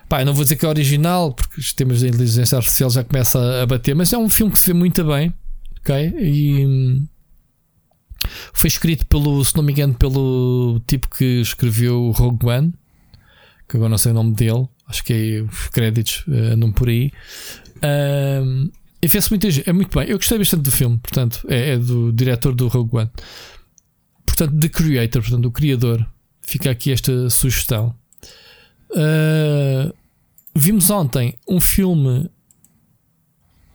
Pá, 0.09 0.25
não 0.25 0.33
vou 0.33 0.45
dizer 0.45 0.57
que 0.57 0.65
é 0.65 0.69
original, 0.69 1.35
porque 1.35 1.61
os 1.61 1.75
temas 1.75 2.01
da 2.01 2.09
inteligência 2.09 2.57
artificial 2.57 2.89
já 2.89 3.05
começa 3.05 3.63
a 3.63 3.67
bater, 3.67 3.95
mas 3.95 4.13
é 4.13 4.17
um 4.17 4.29
filme 4.31 4.51
que 4.53 4.59
se 4.59 4.69
vê 4.69 4.75
muito 4.75 5.05
bem. 5.05 5.33
Ok? 5.81 6.15
E. 6.19 7.03
Foi 8.53 8.69
escrito 8.69 9.07
pelo, 9.07 9.45
se 9.45 9.57
não 9.57 9.63
me 9.63 9.73
engano, 9.73 9.95
pelo 9.95 10.81
tipo 10.87 11.09
que 11.09 11.41
escreveu 11.41 12.11
Rogue 12.11 12.47
One, 12.47 12.75
que 13.69 13.77
agora 13.77 13.91
não 13.91 13.99
sei 13.99 14.13
o 14.13 14.15
nome 14.15 14.35
dele, 14.35 14.67
acho 14.87 15.05
que 15.05 15.13
é 15.13 15.43
os 15.43 15.69
créditos 15.69 16.25
uh, 16.27 16.55
andam 16.55 16.73
por 16.73 16.89
aí. 16.89 17.13
Um, 17.83 18.71
e 19.01 19.09
fez 19.09 19.29
muito, 19.29 19.47
é 19.47 19.73
muito 19.73 19.97
bem. 19.97 20.09
Eu 20.09 20.17
gostei 20.17 20.39
bastante 20.39 20.63
do 20.63 20.73
filme, 20.73 20.99
portanto, 20.99 21.47
é, 21.49 21.75
é, 21.75 21.79
do 21.79 22.13
diretor 22.13 22.55
do 22.55 22.67
Rogue 22.67 22.97
One. 22.97 23.11
Portanto, 24.27 24.59
The 24.59 24.69
Creator, 24.69 25.23
portanto, 25.23 25.45
o 25.47 25.53
criador. 25.53 26.07
Fica 26.43 26.71
aqui 26.71 26.91
esta 26.91 27.29
sugestão. 27.29 27.95
Uh, 28.91 29.95
vimos 30.55 30.89
ontem 30.89 31.37
um 31.47 31.61
filme 31.61 32.29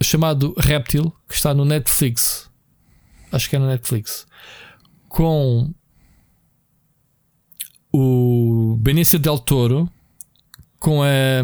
chamado 0.01 0.53
Reptil, 0.57 1.14
que 1.30 1.35
está 1.35 1.53
no 1.53 1.64
Netflix. 1.64 2.49
Acho 3.32 3.49
que 3.49 3.56
é 3.56 3.59
no 3.59 3.67
Netflix 3.67 4.25
com 5.14 5.72
o 7.93 8.75
Benício 8.82 9.19
Del 9.19 9.38
Toro, 9.38 9.88
com 10.80 11.03
a. 11.03 11.43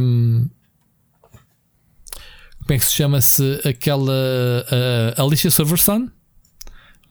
Como 2.61 2.75
é 2.75 2.79
que 2.79 2.85
se 2.85 2.93
chama-se 2.93 3.61
aquela. 3.63 4.11
A 5.15 5.21
Alicia 5.21 5.51
Silverstone? 5.51 6.09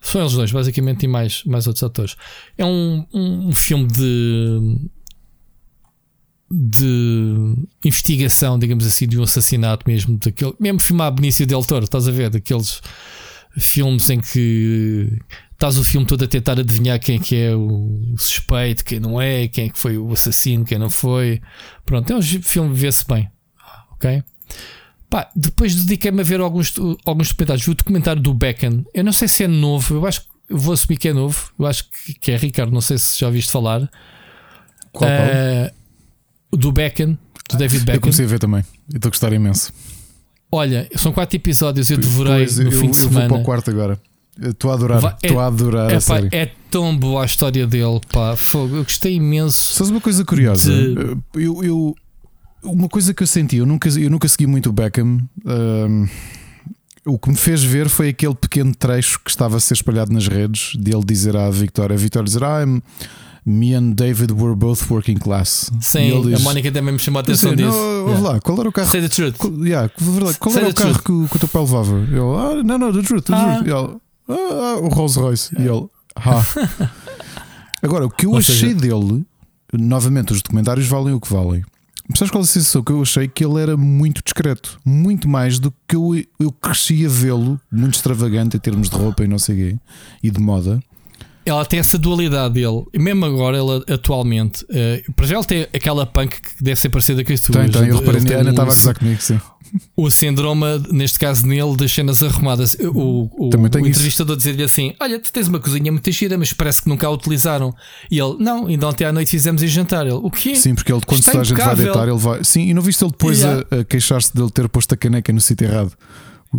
São 0.00 0.20
eles 0.20 0.32
dois, 0.32 0.50
basicamente, 0.50 1.04
e 1.04 1.08
mais, 1.08 1.44
mais 1.44 1.68
outros 1.68 1.84
atores. 1.84 2.16
É 2.56 2.64
um, 2.64 3.06
um, 3.14 3.48
um 3.48 3.52
filme 3.52 3.86
de. 3.86 4.80
de 6.50 7.54
investigação, 7.84 8.58
digamos 8.58 8.84
assim, 8.84 9.06
de 9.06 9.16
um 9.16 9.22
assassinato 9.22 9.84
mesmo. 9.86 10.18
Daquele, 10.18 10.54
mesmo 10.58 10.80
filmar 10.80 11.12
Benício 11.12 11.46
Del 11.46 11.62
Toro, 11.62 11.84
estás 11.84 12.08
a 12.08 12.10
ver? 12.10 12.30
Daqueles 12.30 12.80
filmes 13.56 14.10
em 14.10 14.20
que 14.20 15.20
estás 15.58 15.76
o 15.76 15.82
filme 15.82 16.06
todo 16.06 16.24
a 16.24 16.28
tentar 16.28 16.60
adivinhar 16.60 17.00
quem 17.00 17.16
é 17.16 17.18
que 17.18 17.34
é 17.34 17.54
o 17.54 18.14
suspeito, 18.16 18.84
quem 18.84 19.00
não 19.00 19.20
é, 19.20 19.48
quem 19.48 19.66
é 19.66 19.68
que 19.68 19.76
foi 19.76 19.98
o 19.98 20.12
assassino, 20.12 20.64
quem 20.64 20.78
não 20.78 20.88
foi. 20.88 21.42
Pronto, 21.84 22.12
é 22.12 22.16
um 22.16 22.22
filme 22.22 22.72
vê-se 22.72 23.04
bem. 23.04 23.28
Ok? 23.90 24.22
Pá, 25.10 25.28
depois 25.34 25.74
dediquei-me 25.74 26.20
a 26.20 26.24
ver 26.24 26.38
alguns, 26.38 26.72
alguns 27.04 27.30
documentários. 27.30 27.64
Vi 27.66 27.72
o 27.72 27.74
documentário 27.74 28.22
do 28.22 28.32
Becken. 28.32 28.86
Eu 28.94 29.02
não 29.02 29.12
sei 29.12 29.26
se 29.26 29.42
é 29.42 29.48
novo, 29.48 29.96
eu 29.96 30.06
acho 30.06 30.20
que 30.20 30.28
vou 30.48 30.72
assumir 30.72 30.96
que 30.96 31.08
é 31.08 31.12
novo. 31.12 31.50
Eu 31.58 31.66
acho 31.66 31.86
que 32.20 32.30
é 32.30 32.36
Ricardo, 32.36 32.72
não 32.72 32.80
sei 32.80 32.96
se 32.96 33.18
já 33.18 33.26
ouviste 33.26 33.50
falar. 33.50 33.90
Qual, 34.92 35.10
uh, 35.10 36.56
do 36.56 36.70
Becken, 36.70 37.18
do 37.50 37.56
David 37.56 37.80
Becken. 37.80 37.94
Eu 37.96 38.00
comecei 38.00 38.24
a 38.24 38.28
ver 38.28 38.38
também. 38.38 38.64
Estou 38.94 39.08
a 39.08 39.10
gostar 39.10 39.32
imenso. 39.32 39.72
Olha, 40.52 40.88
são 40.94 41.10
quatro 41.10 41.36
episódios, 41.36 41.90
eu 41.90 41.98
devorei 41.98 42.44
pois, 42.44 42.58
no 42.58 42.70
eu, 42.70 42.80
fim 42.80 42.90
de 42.90 42.96
semana. 42.96 43.24
Eu 43.24 43.28
vou 43.28 43.38
para 43.38 43.42
o 43.42 43.44
quarto 43.44 43.70
agora. 43.70 44.00
Estou 44.40 44.70
a 44.70 44.74
adorar, 44.74 45.18
estou 45.22 45.40
é, 45.40 45.44
a 45.44 45.46
adorar 45.46 45.90
é, 45.90 45.96
a 45.96 46.00
série. 46.00 46.28
é 46.30 46.52
tão 46.70 46.96
boa 46.96 47.22
a 47.22 47.26
história 47.26 47.66
dele, 47.66 48.00
pá. 48.12 48.36
Fogo, 48.36 48.76
eu 48.76 48.82
gostei 48.84 49.16
imenso. 49.16 49.74
Sabes 49.74 49.90
uma 49.90 50.00
coisa 50.00 50.24
curiosa? 50.24 50.70
De... 50.70 51.16
Eu, 51.34 51.64
eu, 51.64 51.94
uma 52.62 52.88
coisa 52.88 53.12
que 53.12 53.22
eu 53.22 53.26
senti, 53.26 53.56
eu 53.56 53.66
nunca, 53.66 53.88
eu 53.88 54.08
nunca 54.08 54.28
segui 54.28 54.46
muito 54.46 54.68
o 54.68 54.72
Beckham. 54.72 55.18
Um, 55.44 56.06
o 57.04 57.18
que 57.18 57.30
me 57.30 57.36
fez 57.36 57.64
ver 57.64 57.88
foi 57.88 58.10
aquele 58.10 58.34
pequeno 58.34 58.74
trecho 58.74 59.18
que 59.24 59.30
estava 59.30 59.56
a 59.56 59.60
ser 59.60 59.74
espalhado 59.74 60.12
nas 60.12 60.28
redes 60.28 60.76
de 60.78 60.94
ele 60.94 61.04
dizer 61.04 61.36
à 61.36 61.50
Victoria, 61.50 61.96
a 61.96 61.98
Victoria 61.98 62.24
dizer, 62.24 62.44
ah, 62.44 62.64
me 63.46 63.74
and 63.74 63.92
David 63.92 64.32
were 64.32 64.54
both 64.54 64.90
working 64.90 65.16
class. 65.16 65.70
Sim, 65.80 66.20
diz, 66.22 66.40
a 66.40 66.42
Mónica 66.44 66.70
também 66.70 66.92
me 66.92 66.98
chamou 66.98 67.20
a 67.20 67.22
atenção 67.22 67.56
disso. 67.56 67.70
Não, 67.70 68.08
yeah. 68.08 68.28
lá, 68.28 68.40
qual 68.40 68.60
era 68.60 68.68
o 68.68 68.72
carro? 68.72 68.88
Say 68.88 69.00
the 69.00 69.08
truth. 69.08 69.36
Qual, 69.38 69.52
yeah, 69.64 69.88
qual 70.38 70.56
era 70.56 70.68
o 70.68 70.74
carro 70.74 70.94
que, 70.98 71.28
que, 71.28 71.36
o 71.36 71.38
teu 71.38 71.48
pai 71.48 71.62
levava? 71.62 71.96
Ele, 71.96 72.18
ah, 72.18 72.62
não, 72.62 72.78
não, 72.78 72.92
the 72.92 73.02
truth, 73.02 73.24
the 73.24 73.34
ah. 73.34 73.56
truth. 73.56 73.66
Ele, 73.66 73.98
ah, 74.28 74.78
o 74.80 74.88
Rolls 74.88 75.18
Royce. 75.18 75.54
E 75.58 75.62
ele, 75.62 75.88
ha. 76.16 76.44
Agora, 77.82 78.06
o 78.06 78.10
que 78.10 78.26
eu 78.26 78.32
Ou 78.32 78.38
achei 78.38 78.54
seja... 78.54 78.74
dele, 78.74 79.24
novamente, 79.72 80.32
os 80.32 80.42
documentários 80.42 80.86
valem 80.86 81.14
o 81.14 81.20
que 81.20 81.32
valem. 81.32 81.64
Sabes 82.14 82.30
qual 82.30 82.42
é 82.42 82.44
a 82.44 82.46
sensação 82.46 82.82
que 82.82 82.90
eu 82.90 83.02
achei? 83.02 83.28
Que 83.28 83.44
ele 83.44 83.60
era 83.60 83.76
muito 83.76 84.22
discreto, 84.24 84.80
muito 84.84 85.28
mais 85.28 85.58
do 85.58 85.72
que 85.86 85.94
eu, 85.94 86.14
eu 86.40 86.50
crescia 86.50 87.08
vê-lo, 87.08 87.60
muito 87.70 87.94
extravagante 87.96 88.56
em 88.56 88.60
termos 88.60 88.88
de 88.88 88.96
roupa 88.96 89.24
e 89.24 89.28
não 89.28 89.38
sei 89.38 89.56
quê, 89.56 89.76
e 90.22 90.30
de 90.30 90.40
moda 90.40 90.80
ela 91.50 91.64
tem 91.64 91.78
essa 91.80 91.98
dualidade 91.98 92.54
dele. 92.54 92.84
E 92.92 92.98
mesmo 92.98 93.24
agora, 93.24 93.56
ela 93.56 93.82
atualmente, 93.88 94.64
uh, 94.64 95.12
para 95.14 95.26
já 95.26 95.36
ele 95.36 95.44
tem 95.44 95.62
aquela 95.74 96.06
punk 96.06 96.40
que 96.40 96.62
deve 96.62 96.78
ser 96.78 96.88
parecida 96.88 97.24
com. 97.24 97.34
Tem, 97.34 97.70
tem, 97.70 97.88
eu 97.88 97.98
reparei, 97.98 98.34
a 98.34 98.40
Ana 98.40 98.50
estava 98.50 98.70
a 98.70 98.74
gozar 98.74 98.98
comigo, 98.98 99.20
sim. 99.20 99.40
O 99.96 100.10
síndrome, 100.10 100.64
neste 100.90 101.18
caso 101.18 101.46
nele, 101.46 101.76
das 101.76 101.92
cenas 101.92 102.22
arrumadas. 102.22 102.74
O, 102.80 103.28
o, 103.36 103.50
o 103.50 103.86
entrevistador 103.86 104.36
dizer-lhe 104.36 104.62
assim: 104.62 104.94
Olha, 105.00 105.18
tu 105.18 105.32
tens 105.32 105.48
uma 105.48 105.58
cozinha 105.58 105.90
muito 105.90 106.10
gira, 106.10 106.38
mas 106.38 106.52
parece 106.52 106.82
que 106.82 106.88
nunca 106.88 107.06
a 107.06 107.10
utilizaram. 107.10 107.74
E 108.10 108.18
ele, 108.18 108.36
não, 108.38 108.66
ainda 108.66 108.88
ontem 108.88 109.04
à 109.04 109.12
noite 109.12 109.30
fizemos 109.30 109.62
em 109.62 109.68
jantar. 109.68 110.06
Ele, 110.06 110.14
o 110.14 110.30
quê? 110.30 110.54
Sim, 110.54 110.74
porque 110.74 110.92
ele, 110.92 111.02
quando 111.04 111.20
está 111.20 111.40
a 111.40 111.44
gente 111.44 111.56
vai 111.56 111.76
deitar, 111.76 112.08
ele 112.08 112.18
vai. 112.18 112.44
Sim, 112.44 112.68
e 112.68 112.74
não 112.74 112.82
viste 112.82 113.02
ele 113.02 113.10
depois 113.10 113.40
yeah. 113.40 113.64
a, 113.70 113.76
a 113.76 113.84
queixar-se 113.84 114.34
dele 114.34 114.50
ter 114.50 114.68
posto 114.68 114.94
a 114.94 114.96
caneca 114.96 115.32
no 115.32 115.40
sítio 115.40 115.66
errado. 115.66 115.92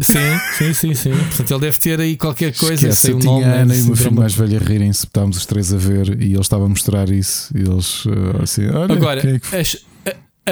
Sim, 0.01 0.17
sim, 0.57 0.73
sim, 0.73 0.93
sim. 0.93 1.11
Portanto, 1.11 1.51
ele 1.51 1.59
deve 1.61 1.79
ter 1.79 1.99
aí 1.99 2.15
qualquer 2.15 2.55
coisa. 2.55 2.89
Esquece, 2.89 3.11
eu 3.11 3.19
tinha 3.19 3.47
a 3.47 3.61
Ana 3.61 3.75
e 3.75 3.81
o 3.81 3.85
meu 3.87 3.95
filho 3.95 4.13
mais 4.13 4.33
velho 4.33 4.55
a 4.57 4.63
rirem-se, 4.63 5.05
estávamos 5.05 5.37
os 5.37 5.45
três 5.47 5.73
a 5.73 5.77
ver 5.77 6.21
e 6.21 6.33
ele 6.33 6.39
estava 6.39 6.65
a 6.65 6.69
mostrar 6.69 7.09
isso. 7.09 7.51
E 7.57 7.61
eles 7.61 8.05
uh, 8.05 8.43
assim, 8.43 8.67
olha, 8.67 8.93
agora, 8.93 9.27
é 9.27 9.39
que... 9.39 9.55
as, 9.55 9.77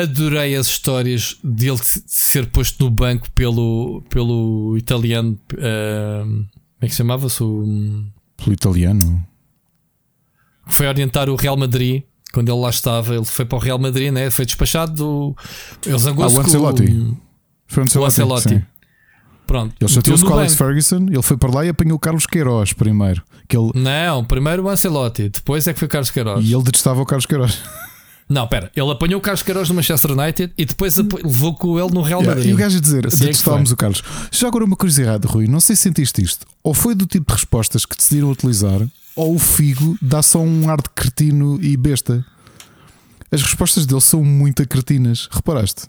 adorei 0.02 0.56
as 0.56 0.68
histórias 0.68 1.38
dele 1.44 1.80
ser 1.84 2.48
posto 2.48 2.84
no 2.84 2.90
banco 2.90 3.30
pelo, 3.32 4.04
pelo 4.10 4.78
italiano. 4.78 5.38
Uh, 5.54 6.26
como 6.26 6.48
é 6.82 6.86
que 6.86 6.92
se 6.92 6.98
chamava-se? 6.98 7.40
Pelo 7.40 8.54
italiano? 8.54 9.26
Foi 10.68 10.88
orientar 10.88 11.30
o 11.30 11.36
Real 11.36 11.58
Madrid 11.58 12.04
quando 12.34 12.52
ele 12.52 12.60
lá 12.60 12.70
estava. 12.70 13.16
Ele 13.16 13.26
foi 13.26 13.46
para 13.46 13.58
o 13.58 13.60
Real 13.60 13.80
Madrid, 13.80 14.12
né? 14.12 14.30
foi 14.30 14.46
despachado 14.46 14.94
do. 14.94 15.36
Ele 15.86 15.98
zangou-se 15.98 16.36
ah, 16.36 16.40
o 16.40 16.42
Ancelotti. 16.42 17.18
Foi 17.68 17.84
o 17.84 17.86
Ancelotti. 17.86 18.22
O 18.22 18.24
Ancelotti. 18.24 18.66
Pronto. 19.48 19.74
Ele 19.80 19.90
chateou-se 19.90 20.26
com 20.26 20.34
Alex 20.34 20.56
Ferguson, 20.56 21.08
ele 21.10 21.22
foi 21.22 21.38
para 21.38 21.50
lá 21.50 21.66
e 21.66 21.70
apanhou 21.70 21.96
o 21.96 22.00
Carlos 22.00 22.26
Queiroz 22.26 22.74
primeiro. 22.74 23.24
Que 23.48 23.58
ele... 23.58 23.72
Não, 23.74 24.26
primeiro 24.26 24.64
o 24.64 24.70
Ancelotti, 24.70 25.30
depois 25.30 25.66
é 25.68 25.74
que 25.74 25.80
foi 25.80 25.86
o 25.86 25.90
Carlos 25.90 26.12
Queiroz. 26.12 26.46
E 26.46 26.54
ele 26.54 26.64
detestava 26.64 27.02
o 27.02 27.06
Carlos 27.06 27.26
Queiroz. 27.26 27.58
Não, 28.30 28.46
pera, 28.46 28.70
ele 28.76 28.92
apanhou 28.92 29.20
o 29.20 29.22
Carlos 29.22 29.42
Queiroz 29.42 29.70
no 29.70 29.76
Manchester 29.76 30.12
United 30.12 30.54
e 30.58 30.66
depois 30.66 30.98
levou 30.98 31.56
com 31.56 31.80
ele 31.80 31.94
no 31.94 32.02
Real 32.02 32.22
Madrid. 32.22 32.46
Yeah, 32.46 32.52
e 32.52 32.54
o 32.54 32.58
gajo 32.58 32.78
a 32.78 32.82
dizer, 32.82 33.08
assim 33.08 33.26
detestávamos 33.26 33.72
o 33.72 33.78
Carlos. 33.78 34.04
Já 34.32 34.48
agora 34.50 34.66
uma 34.66 34.76
curiosidade, 34.76 35.26
Rui, 35.26 35.48
não 35.48 35.62
sei 35.62 35.76
se 35.78 35.84
sentiste 35.84 36.22
isto. 36.22 36.46
Ou 36.62 36.74
foi 36.74 36.94
do 36.94 37.06
tipo 37.06 37.26
de 37.28 37.34
respostas 37.34 37.86
que 37.86 37.96
decidiram 37.96 38.30
utilizar, 38.30 38.82
ou 39.16 39.36
o 39.36 39.40
Figo 39.40 39.98
dá 40.02 40.22
só 40.22 40.40
um 40.40 40.70
ar 40.70 40.78
de 40.78 40.90
cretino 40.94 41.58
e 41.62 41.78
besta. 41.78 42.26
As 43.32 43.42
respostas 43.42 43.86
dele 43.86 44.02
são 44.02 44.24
muito 44.24 44.66
cretinas, 44.68 45.30
reparaste? 45.32 45.84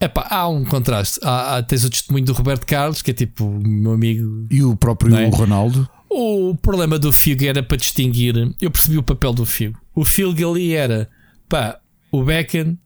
Epá, 0.00 0.26
há 0.30 0.48
um 0.48 0.64
contraste. 0.64 1.20
Há, 1.22 1.56
há, 1.56 1.62
tens 1.62 1.84
o 1.84 1.90
testemunho 1.90 2.24
do 2.24 2.32
Roberto 2.32 2.66
Carlos, 2.66 3.02
que 3.02 3.10
é 3.10 3.14
tipo 3.14 3.48
meu 3.62 3.92
amigo. 3.92 4.46
E 4.50 4.62
o 4.62 4.74
próprio 4.74 5.14
é? 5.14 5.28
Ronaldo. 5.28 5.88
O 6.10 6.56
problema 6.56 6.98
do 6.98 7.12
Figo 7.12 7.44
era 7.44 7.62
para 7.62 7.76
distinguir. 7.76 8.34
Eu 8.60 8.70
percebi 8.70 8.98
o 8.98 9.02
papel 9.02 9.32
do 9.32 9.46
Figo. 9.46 9.78
O 9.94 10.04
Figo 10.04 10.50
ali 10.50 10.72
era 10.72 11.08
pá, 11.52 11.78
o 12.10 12.24
Beckham 12.24 12.78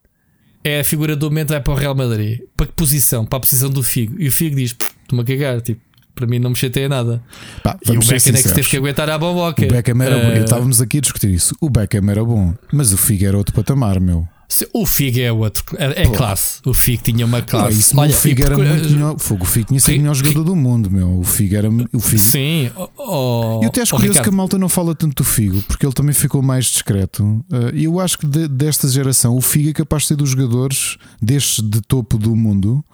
é 0.64 0.80
a 0.80 0.84
figura 0.84 1.14
do 1.14 1.30
momento, 1.30 1.50
vai 1.50 1.60
para 1.60 1.72
o 1.72 1.76
Real 1.76 1.94
Madrid. 1.94 2.40
Para 2.56 2.66
que 2.66 2.72
posição? 2.72 3.24
Para 3.24 3.36
a 3.36 3.40
posição 3.40 3.70
do 3.70 3.80
Figo. 3.80 4.20
E 4.20 4.26
o 4.26 4.32
Figo 4.32 4.56
diz: 4.56 4.72
estou-me 4.72 5.22
a 5.22 5.24
cagar, 5.24 5.60
tipo, 5.60 5.80
para 6.12 6.26
mim 6.26 6.40
não 6.40 6.50
me 6.50 6.56
chateia 6.56 6.88
nada. 6.88 7.22
Pá, 7.62 7.78
e 7.86 7.96
o 7.96 8.00
Beckham 8.00 8.34
é 8.34 8.42
que 8.42 8.52
teve 8.52 8.68
que 8.68 8.76
aguentar 8.76 9.08
a 9.08 9.16
boboca. 9.16 9.64
O 9.64 9.68
Beckham 9.68 10.02
era 10.02 10.16
uh... 10.16 10.20
bom. 10.20 10.44
Estávamos 10.44 10.80
aqui 10.80 10.98
a 10.98 11.00
discutir 11.00 11.30
isso. 11.30 11.54
O 11.60 11.70
Beckham 11.70 12.10
era 12.10 12.24
bom, 12.24 12.54
mas 12.72 12.92
o 12.92 12.96
Figo 12.96 13.24
era 13.24 13.38
outro 13.38 13.54
patamar, 13.54 14.00
meu. 14.00 14.26
O 14.72 14.86
Fig 14.86 15.20
é 15.20 15.32
outro, 15.32 15.64
é, 15.76 16.02
é 16.02 16.06
classe. 16.08 16.60
O 16.64 16.72
Fig 16.72 17.02
tinha 17.02 17.26
uma 17.26 17.42
classe. 17.42 17.78
Isso, 17.78 17.98
Olha, 17.98 18.10
o 18.10 18.14
Fig 18.14 18.42
era 18.42 18.54
porque... 18.54 18.70
muito 18.70 18.90
melhor. 18.90 19.18
Fogo, 19.18 19.42
o 19.42 19.46
Fig 19.46 19.66
tinha 19.66 19.80
sido 19.80 19.96
o 19.96 19.98
melhor 19.98 20.14
jogador 20.14 20.44
do 20.44 20.56
mundo, 20.56 20.90
meu. 20.90 21.18
O 21.18 21.24
Fig 21.24 21.56
era. 21.56 21.68
O 21.92 22.00
Fig... 22.00 22.20
Sim, 22.20 22.70
oh, 22.96 23.60
e 23.62 23.66
até 23.66 23.82
acho 23.82 23.94
oh, 23.94 23.98
curioso 23.98 24.18
Ricardo. 24.18 24.30
que 24.30 24.34
a 24.34 24.36
malta 24.36 24.58
não 24.58 24.68
fala 24.68 24.94
tanto 24.94 25.16
do 25.16 25.24
Figo, 25.24 25.62
porque 25.62 25.84
ele 25.84 25.92
também 25.92 26.14
ficou 26.14 26.42
mais 26.42 26.66
discreto. 26.66 27.44
Eh, 27.52 27.70
e 27.74 27.84
eu 27.84 27.98
acho 27.98 28.18
que 28.18 28.26
de, 28.26 28.46
desta 28.46 28.88
geração, 28.88 29.36
o 29.36 29.40
Fig 29.40 29.70
é 29.70 29.72
capaz 29.72 30.02
de 30.02 30.08
ser 30.08 30.16
dos 30.16 30.30
jogadores 30.30 30.96
destes 31.20 31.62
de 31.62 31.80
topo 31.80 32.16
do 32.16 32.34
mundo, 32.36 32.84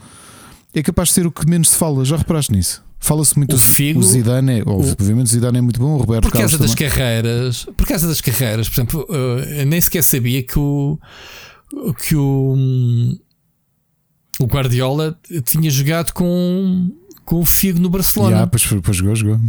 é 0.75 0.83
capaz 0.83 1.09
de 1.09 1.15
ser 1.15 1.27
o 1.27 1.31
que 1.31 1.47
menos 1.49 1.71
se 1.71 1.77
fala. 1.77 2.05
Já 2.05 2.17
reparaste 2.17 2.53
nisso? 2.53 2.83
Fala-se 3.05 3.37
muito 3.37 3.57
O 3.57 3.59
Figo- 3.59 3.99
o 3.99 4.03
Zidane, 4.03 4.63
obviamente 4.65 5.27
o 5.27 5.31
Zidane 5.31 5.59
é 5.59 5.61
muito 5.61 5.81
bom, 5.81 5.95
o 5.95 5.99
Roberto 5.99 6.23
Por 6.23 6.33
causa 6.33 6.57
Carlos 6.57 6.61
das 6.61 6.71
também. 6.75 6.89
carreiras, 6.91 7.65
por 7.77 7.87
causa 7.87 8.07
das 8.07 8.21
carreiras, 8.21 8.69
por 8.69 8.75
exemplo, 8.77 9.07
eh, 9.11 9.63
eu 9.63 9.67
nem 9.67 9.81
sequer 9.81 10.03
sabia 10.05 10.41
que 10.43 10.57
o 10.59 10.99
que 11.99 12.15
o, 12.15 12.55
o 14.39 14.45
Guardiola 14.47 15.19
tinha 15.45 15.69
jogado 15.71 16.13
com, 16.13 16.91
com 17.25 17.41
o 17.41 17.45
Figo 17.45 17.81
no 17.81 17.91
Barcelona. 17.91 18.31
Yeah, 18.37 18.47
pois, 18.51 18.65
pois 18.83 18.97
jogou, 18.97 19.17
jogou. 19.17 19.41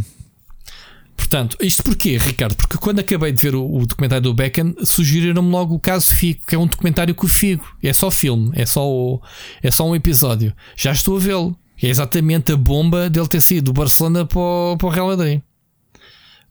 Portanto, 1.16 1.56
isto 1.60 1.82
porquê, 1.82 2.16
Ricardo? 2.18 2.56
Porque 2.56 2.76
quando 2.76 2.98
acabei 2.98 3.30
de 3.30 3.40
ver 3.40 3.54
o, 3.54 3.64
o 3.72 3.86
documentário 3.86 4.22
do 4.24 4.34
Beckham, 4.34 4.74
sugeriram-me 4.84 5.48
logo 5.50 5.74
o 5.74 5.78
caso 5.80 6.06
Figo, 6.06 6.40
que 6.46 6.54
é 6.54 6.58
um 6.58 6.66
documentário 6.66 7.14
com 7.14 7.26
o 7.26 7.28
Figo. 7.30 7.64
É 7.82 7.92
só 7.92 8.10
filme, 8.10 8.50
é 8.54 8.66
só, 8.66 8.84
o- 8.90 9.22
é 9.62 9.70
só 9.70 9.88
um 9.88 9.94
episódio. 9.94 10.52
Já 10.76 10.90
estou 10.92 11.16
a 11.16 11.20
vê-lo. 11.20 11.56
É 11.82 11.88
exatamente 11.88 12.52
a 12.52 12.56
bomba 12.56 13.10
dele 13.10 13.28
ter 13.28 13.40
sido 13.40 13.66
do 13.66 13.72
Barcelona 13.72 14.24
para 14.24 14.38
o, 14.38 14.76
para 14.78 14.86
o 14.86 14.90
Real 14.90 15.08
Madrid. 15.08 15.40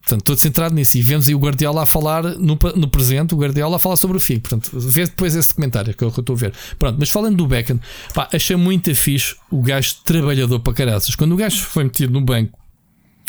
Portanto, 0.03 0.19
estou 0.19 0.35
centrado 0.35 0.75
nisso. 0.75 0.97
E 0.97 1.01
vemos 1.01 1.27
aí 1.27 1.33
o 1.33 1.39
Guardiola 1.39 1.83
a 1.83 1.85
falar 1.85 2.23
no, 2.23 2.59
no 2.75 2.87
presente, 2.89 3.33
o 3.33 3.37
Guardiola 3.37 3.77
a 3.77 3.79
falar 3.79 3.95
sobre 3.95 4.17
o 4.17 4.19
Figo. 4.19 4.41
Portanto, 4.41 4.69
vê 4.89 5.05
depois 5.05 5.33
esse 5.33 5.53
comentário 5.53 5.93
que 5.93 6.03
é 6.03 6.09
que 6.09 6.19
eu 6.19 6.21
estou 6.21 6.35
a 6.35 6.39
ver. 6.39 6.53
Pronto, 6.77 6.97
mas 6.99 7.09
falando 7.09 7.37
do 7.37 7.47
Beckham, 7.47 7.79
pá, 8.13 8.27
achei 8.33 8.57
muito 8.57 8.93
fixe 8.95 9.35
o 9.49 9.61
gajo 9.61 9.95
trabalhador 10.03 10.59
para 10.59 10.73
caraças. 10.73 11.15
Quando 11.15 11.31
o 11.31 11.37
gajo 11.37 11.63
foi 11.63 11.85
metido 11.85 12.11
no 12.11 12.19
banco 12.19 12.59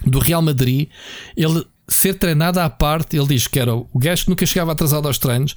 do 0.05 0.19
Real 0.19 0.43
Madrid, 0.43 0.89
ele 1.37 1.65
ser 1.87 2.15
treinado 2.15 2.61
à 2.61 2.71
parte, 2.71 3.17
ele 3.17 3.27
diz 3.27 3.47
que 3.47 3.59
era 3.59 3.75
o 3.75 3.89
gajo 3.95 4.25
que 4.25 4.31
nunca 4.31 4.47
chegava 4.47 4.73
atrasado 4.73 5.07
aos 5.07 5.19
treinos. 5.19 5.55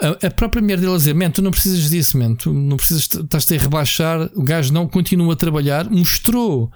A, 0.00 0.26
a 0.26 0.30
própria 0.30 0.62
mulher 0.62 0.78
dele 0.78 0.94
a 0.94 0.96
dizer: 0.96 1.14
Man, 1.14 1.30
tu 1.30 1.42
não 1.42 1.50
precisas 1.50 1.90
disso, 1.90 2.18
man, 2.18 2.34
tu 2.34 2.52
não 2.52 2.76
precisas, 2.76 3.08
estás-te 3.12 3.56
a 3.56 3.58
rebaixar. 3.58 4.30
O 4.34 4.42
gajo 4.42 4.72
não 4.72 4.88
continua 4.88 5.34
a 5.34 5.36
trabalhar, 5.36 5.88
mostrou 5.90 6.70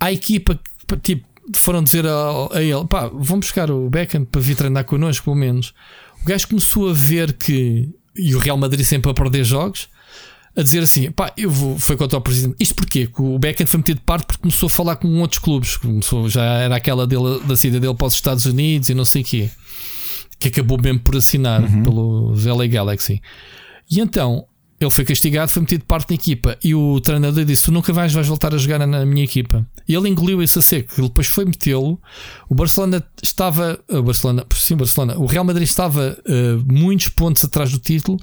à 0.00 0.12
equipa 0.12 0.58
tipo, 1.02 1.26
foram 1.54 1.82
dizer 1.82 2.06
a, 2.06 2.48
a 2.52 2.62
ele: 2.62 2.86
pá, 2.86 3.08
vamos 3.08 3.46
buscar 3.46 3.70
o 3.70 3.88
Beckham 3.90 4.24
para 4.24 4.40
vir 4.40 4.56
treinar 4.56 4.84
connosco, 4.84 5.24
pelo 5.24 5.36
menos. 5.36 5.74
O 6.22 6.26
gajo 6.26 6.48
começou 6.48 6.90
a 6.90 6.92
ver 6.92 7.32
que, 7.34 7.88
e 8.16 8.34
o 8.34 8.38
Real 8.38 8.56
Madrid 8.56 8.84
sempre 8.84 9.10
a 9.10 9.14
perder 9.14 9.44
jogos, 9.44 9.88
a 10.58 10.62
dizer 10.62 10.80
assim: 10.80 11.10
pá, 11.12 11.32
eu 11.36 11.48
vou. 11.48 11.78
Foi 11.78 11.96
contra 11.96 12.18
o 12.18 12.20
presidente. 12.20 12.56
Isto 12.58 12.74
porquê? 12.74 13.06
Que 13.06 13.22
o 13.22 13.38
Beckham 13.38 13.66
foi 13.66 13.78
metido 13.78 13.98
de 13.98 14.04
parte 14.04 14.26
porque 14.26 14.42
começou 14.42 14.66
a 14.66 14.70
falar 14.70 14.96
com 14.96 15.08
outros 15.20 15.38
clubes. 15.38 15.76
Começou, 15.76 16.28
já 16.28 16.42
era 16.42 16.74
aquela 16.74 17.06
dele, 17.06 17.40
da 17.46 17.56
saída 17.56 17.78
dele 17.78 17.94
para 17.94 18.08
os 18.08 18.14
Estados 18.14 18.44
Unidos 18.44 18.88
e 18.88 18.94
não 18.94 19.04
sei 19.04 19.22
o 19.22 19.24
quê. 19.24 19.50
Que 20.36 20.48
acabou 20.48 20.80
mesmo 20.80 20.98
por 20.98 21.14
assinar 21.14 21.62
pelo 21.84 22.34
LA 22.34 22.66
Galaxy. 22.66 23.22
E 23.88 24.00
então 24.00 24.44
ele 24.80 24.90
foi 24.90 25.04
castigado, 25.04 25.48
foi 25.48 25.62
metido 25.62 25.80
de 25.80 25.86
parte 25.86 26.10
na 26.10 26.16
equipa. 26.16 26.58
E 26.62 26.74
o 26.74 27.00
treinador 27.00 27.44
disse: 27.44 27.62
Tu 27.62 27.72
nunca 27.72 27.92
vais, 27.92 28.12
vais 28.12 28.26
voltar 28.26 28.52
a 28.52 28.58
jogar 28.58 28.84
na 28.84 29.06
minha 29.06 29.24
equipa. 29.24 29.64
E 29.88 29.94
ele 29.94 30.08
engoliu 30.08 30.42
isso 30.42 30.58
a 30.58 30.62
seco. 30.62 30.92
Ele 30.98 31.06
depois 31.06 31.28
foi 31.28 31.44
metê-lo. 31.44 32.00
O 32.48 32.54
Barcelona 32.54 33.00
estava. 33.22 33.78
O 33.88 34.02
Barcelona, 34.02 34.44
sim, 34.56 34.74
Barcelona. 34.74 35.16
O 35.18 35.26
Real 35.26 35.44
Madrid 35.44 35.68
estava 35.68 36.18
eh, 36.26 36.58
muitos 36.66 37.08
pontos 37.08 37.44
atrás 37.44 37.70
do 37.70 37.78
título. 37.78 38.18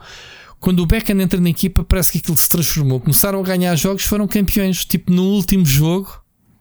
Quando 0.65 0.79
o 0.79 0.85
Beckham 0.87 1.21
entra 1.21 1.39
na 1.39 1.49
equipa, 1.51 1.83
parece 1.83 2.11
que 2.11 2.17
aquilo 2.17 2.35
se 2.35 2.49
transformou. 2.49 2.99
Começaram 2.99 3.39
a 3.39 3.43
ganhar 3.43 3.75
jogos, 3.75 4.03
foram 4.03 4.27
campeões. 4.27 4.83
Tipo 4.83 5.13
no 5.13 5.21
último 5.21 5.63
jogo 5.63 6.11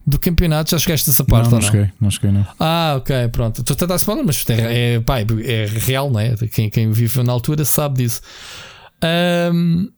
do 0.06 0.18
campeonato. 0.18 0.72
Já 0.72 0.78
chegaste 0.78 1.08
a 1.08 1.10
essa 1.10 1.24
parte 1.24 1.44
não, 1.46 1.52
não 1.52 1.58
não? 1.60 1.66
cheguei, 1.72 1.90
não 1.98 2.10
cheguei, 2.10 2.30
não. 2.30 2.46
Ah, 2.60 2.96
ok, 2.98 3.28
pronto. 3.32 3.62
Estou 3.62 3.72
a 3.72 3.78
tentar 3.78 3.98
se 3.98 4.04
falar, 4.04 4.22
mas 4.22 4.44
é, 4.50 4.96
é, 4.96 5.00
pá, 5.00 5.20
é 5.20 5.64
real, 5.66 6.10
não 6.10 6.20
é? 6.20 6.36
Quem, 6.52 6.68
quem 6.68 6.92
viveu 6.92 7.24
na 7.24 7.32
altura 7.32 7.64
sabe 7.64 8.02
disso. 8.02 8.20
Ahm, 9.02 9.88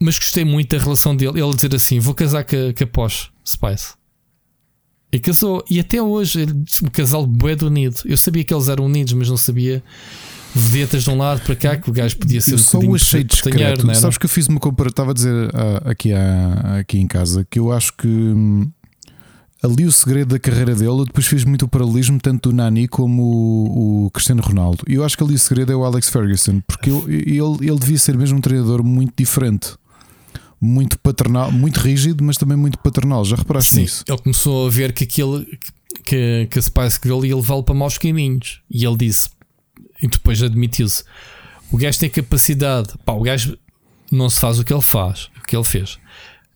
mas 0.00 0.18
gostei 0.18 0.44
muito 0.44 0.76
da 0.76 0.82
relação 0.82 1.14
dele. 1.14 1.40
Ele 1.40 1.54
dizer 1.54 1.72
assim: 1.76 2.00
vou 2.00 2.12
casar 2.12 2.42
com, 2.42 2.56
a- 2.56 2.72
com 2.74 2.82
a 2.82 2.86
Porsche 2.88 3.28
Spice. 3.46 3.94
E 5.12 5.18
casou. 5.20 5.64
E 5.70 5.78
até 5.78 6.02
hoje, 6.02 6.40
ele 6.40 6.52
um 6.82 6.88
casal 6.90 7.24
bué 7.24 7.56
unido. 7.62 8.00
Eu 8.04 8.16
sabia 8.16 8.42
que 8.42 8.52
eles 8.52 8.68
eram 8.68 8.86
unidos, 8.86 9.12
mas 9.12 9.28
não 9.28 9.36
sabia 9.36 9.80
vedetas 10.54 11.04
de 11.04 11.10
um 11.10 11.18
lado 11.18 11.40
para 11.42 11.56
cá 11.56 11.76
que 11.76 11.88
o 11.90 11.92
gajo 11.92 12.16
podia 12.16 12.40
ser 12.40 12.52
Eu 12.52 12.56
um 12.56 12.58
só 12.58 12.78
o 12.78 12.94
achei 12.94 13.24
discreto. 13.24 13.86
não? 13.86 13.94
Sabes 13.94 14.18
que 14.18 14.24
eu 14.26 14.30
fiz 14.30 14.46
uma 14.46 14.60
comparação, 14.60 14.90
estava 14.90 15.10
a 15.10 15.14
dizer 15.14 15.50
ah, 15.54 15.90
aqui, 15.90 16.12
ah, 16.12 16.78
aqui 16.80 16.98
em 16.98 17.06
casa 17.06 17.46
que 17.48 17.58
eu 17.58 17.72
acho 17.72 17.92
que 17.96 18.06
hum, 18.06 18.70
ali 19.62 19.84
o 19.86 19.92
segredo 19.92 20.28
da 20.28 20.38
carreira 20.38 20.74
dele, 20.74 20.90
eu 20.90 21.04
depois 21.04 21.26
fiz 21.26 21.44
muito 21.44 21.64
o 21.64 21.68
paralelismo 21.68 22.18
tanto 22.20 22.50
do 22.50 22.54
Nani 22.56 22.86
como 22.86 23.22
o, 23.22 24.04
o 24.06 24.10
Cristiano 24.10 24.42
Ronaldo. 24.42 24.84
E 24.86 24.94
eu 24.94 25.04
acho 25.04 25.16
que 25.16 25.24
ali 25.24 25.34
o 25.34 25.38
segredo 25.38 25.72
é 25.72 25.76
o 25.76 25.84
Alex 25.84 26.08
Ferguson, 26.10 26.60
porque 26.66 26.90
eu- 26.90 27.04
ele, 27.08 27.68
ele 27.68 27.78
devia 27.78 27.98
ser 27.98 28.16
mesmo 28.16 28.38
um 28.38 28.40
treinador 28.40 28.82
muito 28.84 29.12
diferente. 29.16 29.74
Muito 30.60 30.98
paternal, 30.98 31.50
muito 31.52 31.78
rígido, 31.80 32.24
mas 32.24 32.38
também 32.38 32.56
muito 32.56 32.78
paternal. 32.78 33.22
Já 33.24 33.36
reparaste 33.36 33.74
Sim, 33.74 33.80
nisso? 33.82 34.04
ele 34.08 34.18
começou 34.18 34.66
a 34.66 34.70
ver 34.70 34.92
que 34.94 35.04
aquilo 35.04 35.44
que, 36.04 36.46
que 36.50 36.58
a 36.58 36.62
Spice 36.62 36.98
Girl 37.02 37.22
ia 37.24 37.36
levá-lo 37.36 37.62
para 37.62 37.74
maus 37.74 37.98
caminhos. 37.98 38.60
E 38.70 38.84
ele 38.86 38.96
disse, 38.96 39.28
e 40.04 40.08
depois 40.08 40.42
admitiu-se: 40.42 41.02
o 41.72 41.76
gajo 41.78 41.98
tem 41.98 42.10
capacidade, 42.10 42.90
pá, 43.04 43.12
o 43.12 43.22
gajo 43.22 43.58
não 44.12 44.28
se 44.28 44.38
faz 44.38 44.58
o 44.58 44.64
que 44.64 44.72
ele 44.72 44.82
faz, 44.82 45.30
o 45.42 45.46
que 45.46 45.56
ele 45.56 45.64
fez. 45.64 45.98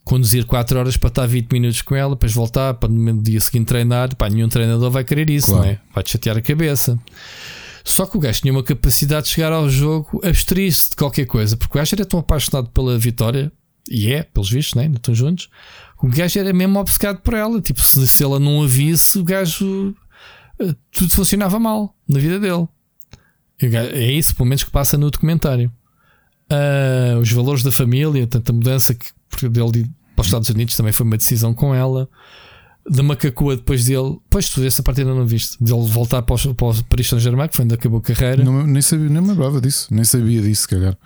Conduzir 0.05 0.47
4 0.47 0.79
horas 0.79 0.97
para 0.97 1.09
estar 1.09 1.27
20 1.27 1.53
minutos 1.53 1.83
com 1.83 1.95
ela, 1.95 2.15
depois 2.15 2.33
voltar 2.33 2.75
para 2.75 2.89
no 2.89 3.23
dia 3.23 3.41
seguinte 3.41 3.67
treinar. 3.67 4.15
Pá, 4.17 4.29
nenhum 4.31 4.49
treinador 4.49 4.91
vai 4.91 5.05
querer 5.05 5.29
isso, 5.29 5.49
Claro. 5.49 5.65
não 5.65 5.71
é? 5.73 5.81
Vai-te 5.95 6.11
chatear 6.13 6.37
a 6.37 6.41
cabeça. 6.41 6.99
Só 7.85 8.07
que 8.07 8.17
o 8.17 8.21
gajo 8.21 8.41
tinha 8.41 8.53
uma 8.53 8.63
capacidade 8.63 9.27
de 9.27 9.33
chegar 9.33 9.53
ao 9.53 9.69
jogo, 9.69 10.21
abstrair-se 10.25 10.91
de 10.91 10.97
qualquer 10.97 11.27
coisa, 11.27 11.57
porque 11.57 11.77
o 11.77 11.81
gajo 11.81 11.95
era 11.95 12.05
tão 12.07 12.21
apaixonado 12.21 12.69
pela 12.71 12.99
vitória, 12.99 13.51
e 13.91 14.13
é, 14.13 14.23
pelos 14.23 14.51
vistos, 14.51 14.75
né? 14.75 14.83
ainda 14.85 14.97
estão 14.99 15.15
juntos. 15.15 15.49
O 16.03 16.09
gajo 16.09 16.39
era 16.39 16.53
mesmo 16.53 16.79
obcecado 16.79 17.21
por 17.21 17.33
ela. 17.35 17.61
Tipo, 17.61 17.81
se, 17.81 18.07
se 18.07 18.23
ela 18.23 18.39
não 18.39 18.63
a 18.63 18.67
visse, 18.67 19.19
o 19.19 19.25
gajo 19.25 19.95
eh, 20.61 20.75
tudo 20.93 21.11
funcionava 21.11 21.59
mal 21.59 21.95
na 22.09 22.19
vida 22.19 22.39
dele. 22.39 22.69
É 23.61 24.13
isso, 24.13 24.35
pelo 24.35 24.49
menos, 24.49 24.63
que 24.65 24.71
passa 24.71 24.97
no 24.97 25.11
documentário. 25.11 25.71
Ah, 26.51 27.19
os 27.21 27.31
valores 27.31 27.63
da 27.63 27.73
família, 27.73 28.27
tanta 28.27 28.53
mudança 28.53 28.95
que 28.95 29.49
dele 29.49 29.71
de 29.73 29.91
para 30.15 30.23
os 30.23 30.27
Estados 30.29 30.49
Unidos 30.49 30.75
também 30.77 30.93
foi 30.93 31.07
uma 31.07 31.17
decisão 31.17 31.55
com 31.55 31.73
ela. 31.75 32.09
Da 32.91 33.03
macacoa 33.03 33.55
depois 33.55 33.85
dele, 33.85 34.17
pois 34.31 34.49
tu 34.49 34.65
essa 34.65 34.83
parte 34.83 35.03
ainda 35.03 35.15
não 35.15 35.27
viste, 35.27 35.63
dele 35.63 35.87
voltar 35.87 36.23
para, 36.23 36.35
os, 36.35 36.47
para 36.47 36.67
o 36.67 36.85
Paris 36.85 37.09
Saint-Germain, 37.09 37.47
que 37.49 37.55
foi 37.55 37.65
onde 37.65 37.75
acabou 37.75 37.99
a 37.99 38.03
carreira. 38.03 38.43
Não, 38.43 38.67
nem, 38.67 38.81
sabia, 38.83 39.09
nem 39.09 39.23
me 39.23 39.29
lembrava 39.29 39.61
disso, 39.61 39.89
nem 39.93 40.05
sabia 40.05 40.41
disso, 40.41 40.63
se 40.63 40.69
calhar. 40.69 40.97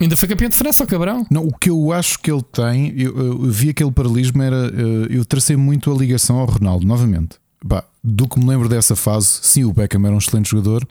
Ainda 0.00 0.16
foi 0.16 0.26
campeão 0.28 0.48
de 0.48 0.56
França, 0.56 0.82
o 0.82 0.86
Cabrão. 0.86 1.24
Não, 1.30 1.44
o 1.44 1.56
que 1.56 1.70
eu 1.70 1.92
acho 1.92 2.18
que 2.18 2.32
ele 2.32 2.42
tem, 2.42 2.92
eu, 2.98 3.16
eu 3.16 3.42
vi 3.50 3.68
aquele 3.68 3.92
paralelismo, 3.92 4.42
era. 4.42 4.66
eh, 4.66 5.06
Eu 5.16 5.24
tracei 5.24 5.56
muito 5.56 5.92
a 5.92 5.94
ligação 5.94 6.38
ao 6.38 6.46
Ronaldo, 6.46 6.84
novamente. 6.86 7.36
Bah, 7.64 7.84
do 8.02 8.26
que 8.26 8.40
me 8.40 8.46
lembro 8.46 8.68
dessa 8.68 8.96
fase, 8.96 9.38
sim, 9.42 9.64
o 9.64 9.72
Beckham 9.72 10.04
era 10.06 10.14
um 10.14 10.18
excelente 10.18 10.50
jogador. 10.50 10.84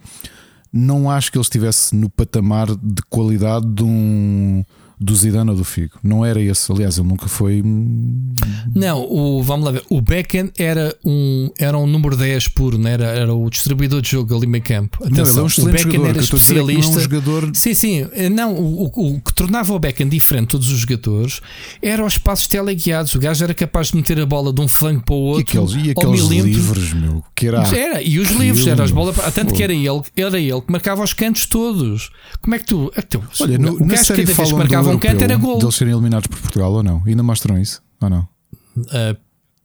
Não 0.78 1.10
acho 1.10 1.32
que 1.32 1.38
ele 1.38 1.42
estivesse 1.42 1.96
no 1.96 2.10
patamar 2.10 2.68
de 2.68 3.02
qualidade 3.10 3.66
de 3.66 3.84
um, 3.84 4.64
do 5.00 5.16
Zidane 5.16 5.50
ou 5.52 5.56
do 5.56 5.64
Figo. 5.64 6.00
Não 6.04 6.26
era 6.26 6.42
esse. 6.42 6.72
Aliás, 6.72 6.98
ele 6.98 7.08
nunca 7.08 7.28
foi. 7.28 7.62
hum, 7.64 8.34
Não, 8.76 9.02
o, 9.04 9.44
vamos 9.44 9.66
lá 9.66 9.72
ver. 9.72 9.84
O 9.90 10.02
Beckham 10.02 10.50
era 10.58 10.96
um, 11.06 11.50
era 11.58 11.78
um 11.78 11.86
número 11.86 12.16
10 12.18 12.48
puro, 12.50 12.78
não 12.78 12.90
era, 12.90 13.06
era 13.06 13.34
o 13.34 13.50
distribuidor 13.50 14.02
de 14.02 14.10
jogo 14.12 14.36
ali 14.36 14.48
meio 14.48 14.64
campo. 14.64 14.98
Não, 15.02 15.08
ele 15.10 15.20
é 15.20 15.22
Atenção, 15.22 15.44
um 15.44 15.48
o 15.48 15.72
Beckham 15.72 15.92
jogador. 15.92 16.04
era 16.06 16.14
que 16.14 16.20
eu 16.20 16.24
estou 16.24 16.38
a 16.38 16.40
dizer 16.40 16.54
é 16.54 16.56
que 16.56 16.60
não 16.60 16.70
é 16.70 16.78
um 16.78 16.80
especialista. 16.80 17.00
jogador. 17.02 17.52
Sim, 17.54 17.74
sim, 17.74 18.08
eh, 18.14 18.30
não, 18.30 18.54
o, 18.56 18.84
o- 18.86 19.16
o 19.16 19.22
que 19.22 19.34
tornava 19.34 19.74
o 19.74 19.80
Beckham 19.80 20.08
diferente 20.10 20.44
de 20.46 20.48
todos 20.52 20.72
os 20.72 20.80
jogadores 20.80 21.42
era 21.82 22.04
os 22.04 22.18
passos 22.18 22.48
teleguiados. 22.48 23.14
O 23.16 23.20
gajo 23.20 23.44
era 23.44 23.54
capaz 23.54 23.90
de 23.90 23.98
meter 23.98 24.20
a 24.20 24.26
bola 24.26 24.52
de 24.52 24.62
um 24.62 24.68
flanco 24.68 25.04
para 25.06 25.16
o 25.16 25.18
E 25.18 25.38
outro 25.38 25.64
aqueles, 25.64 25.86
e 25.86 25.92
aqueles 25.92 26.22
livres, 26.22 26.94
meu. 26.94 27.24
Que 27.36 27.48
era. 27.48 27.62
Era, 27.76 28.02
e 28.02 28.18
os 28.20 28.32
livros, 28.32 28.66
eram 28.66 28.84
as 28.84 28.92
bolas, 28.92 29.16
tanto 29.34 29.54
que 29.54 29.62
era 29.62 29.74
ele, 29.74 30.02
era 30.16 30.40
ele 30.40 30.62
que 30.62 30.72
marcava 30.72 31.04
os 31.04 31.14
cantos 31.14 31.46
todos. 31.46 32.10
Como 32.42 32.56
é 32.56 32.60
que 32.60 32.66
tu. 32.66 32.92
então, 32.98 33.22
Olha, 33.42 33.58
no, 33.58 33.74
o 33.74 33.86
gajo 33.86 34.08
cada 34.08 34.24
vez 34.24 34.38
que 34.38 34.54
marcava 34.54 34.87
do 34.92 34.98
um 34.98 35.00
canto 35.00 35.24
era 35.24 35.34
europeu, 35.34 35.52
gol. 35.52 35.60
deles 35.60 35.76
serem 35.76 35.94
eliminados 35.94 36.28
por 36.28 36.40
Portugal 36.40 36.72
ou 36.72 36.84
não? 36.84 37.04
Ainda 37.06 37.24
mostram 37.24 37.58
isso? 37.58 37.82
Ou 38.02 38.10
não? 38.10 38.28
Uh, 38.78 39.18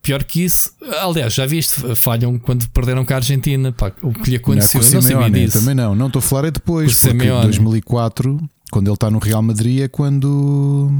pior 0.03 0.25
que 0.25 0.45
isso, 0.45 0.73
aliás, 1.01 1.33
já 1.35 1.47
viste, 1.47 1.95
falham 1.95 2.39
quando 2.39 2.69
perderam 2.71 3.05
com 3.05 3.13
a 3.13 3.17
Argentina. 3.17 3.73
Pá, 3.73 3.93
o 4.03 4.13
que 4.13 4.31
lhe 4.31 4.37
aconteceu, 4.37 4.81
não, 4.81 4.89
é 4.89 4.93
não 4.93 5.03
sabia 5.03 5.17
Simeone, 5.17 5.47
disso. 5.47 5.61
Também 5.61 5.75
não, 5.75 5.95
não 5.95 6.07
estou 6.09 6.21
a 6.21 6.23
falar 6.23 6.49
é 6.49 6.51
depois, 6.51 7.01
porque 7.01 7.17
em 7.17 7.21
Simeone. 7.21 7.45
2004, 7.45 8.41
quando 8.71 8.87
ele 8.89 8.95
está 8.95 9.11
no 9.11 9.19
Real 9.19 9.43
Madrid, 9.43 9.81
é 9.83 9.89
quando. 9.89 10.91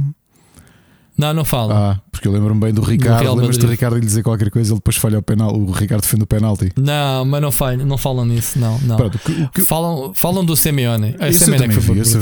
Não, 1.17 1.33
não 1.33 1.45
falam. 1.45 1.75
Ah, 1.77 2.01
porque 2.11 2.27
eu 2.27 2.31
lembro-me 2.31 2.59
bem 2.59 2.73
do 2.73 2.81
Ricardo. 2.81 3.33
Lembras-te 3.35 3.61
do. 3.61 3.67
Ricardo 3.67 3.95
lhe 3.95 4.05
dizer 4.05 4.23
qualquer 4.23 4.49
coisa, 4.49 4.71
ele 4.71 4.77
depois 4.79 4.95
falha 4.97 5.19
o 5.19 5.21
penal. 5.21 5.55
O 5.55 5.71
Ricardo 5.71 6.01
defende 6.01 6.23
o 6.23 6.27
penalti. 6.27 6.71
Não, 6.77 7.23
mas 7.25 7.41
não, 7.41 7.51
falham, 7.51 7.85
não 7.85 7.97
falam 7.97 8.25
nisso, 8.25 8.57
não. 8.59 8.79
não. 8.79 8.97
Pronto, 8.97 9.15
o 9.15 9.19
que- 9.19 9.31
o 9.43 9.49
que- 9.49 9.61
Falam, 9.61 10.13
falam 10.13 10.43
do 10.43 10.55
Simeone. 10.55 11.15
A 11.19 11.29
isso 11.29 11.43
eu 11.43 11.45
Simeone 11.45 11.55
é 11.55 11.67
também 11.67 11.77
que 11.77 11.83
foi 11.85 11.95
vi, 11.95 12.01
isso 12.01 12.17
eu 12.17 12.21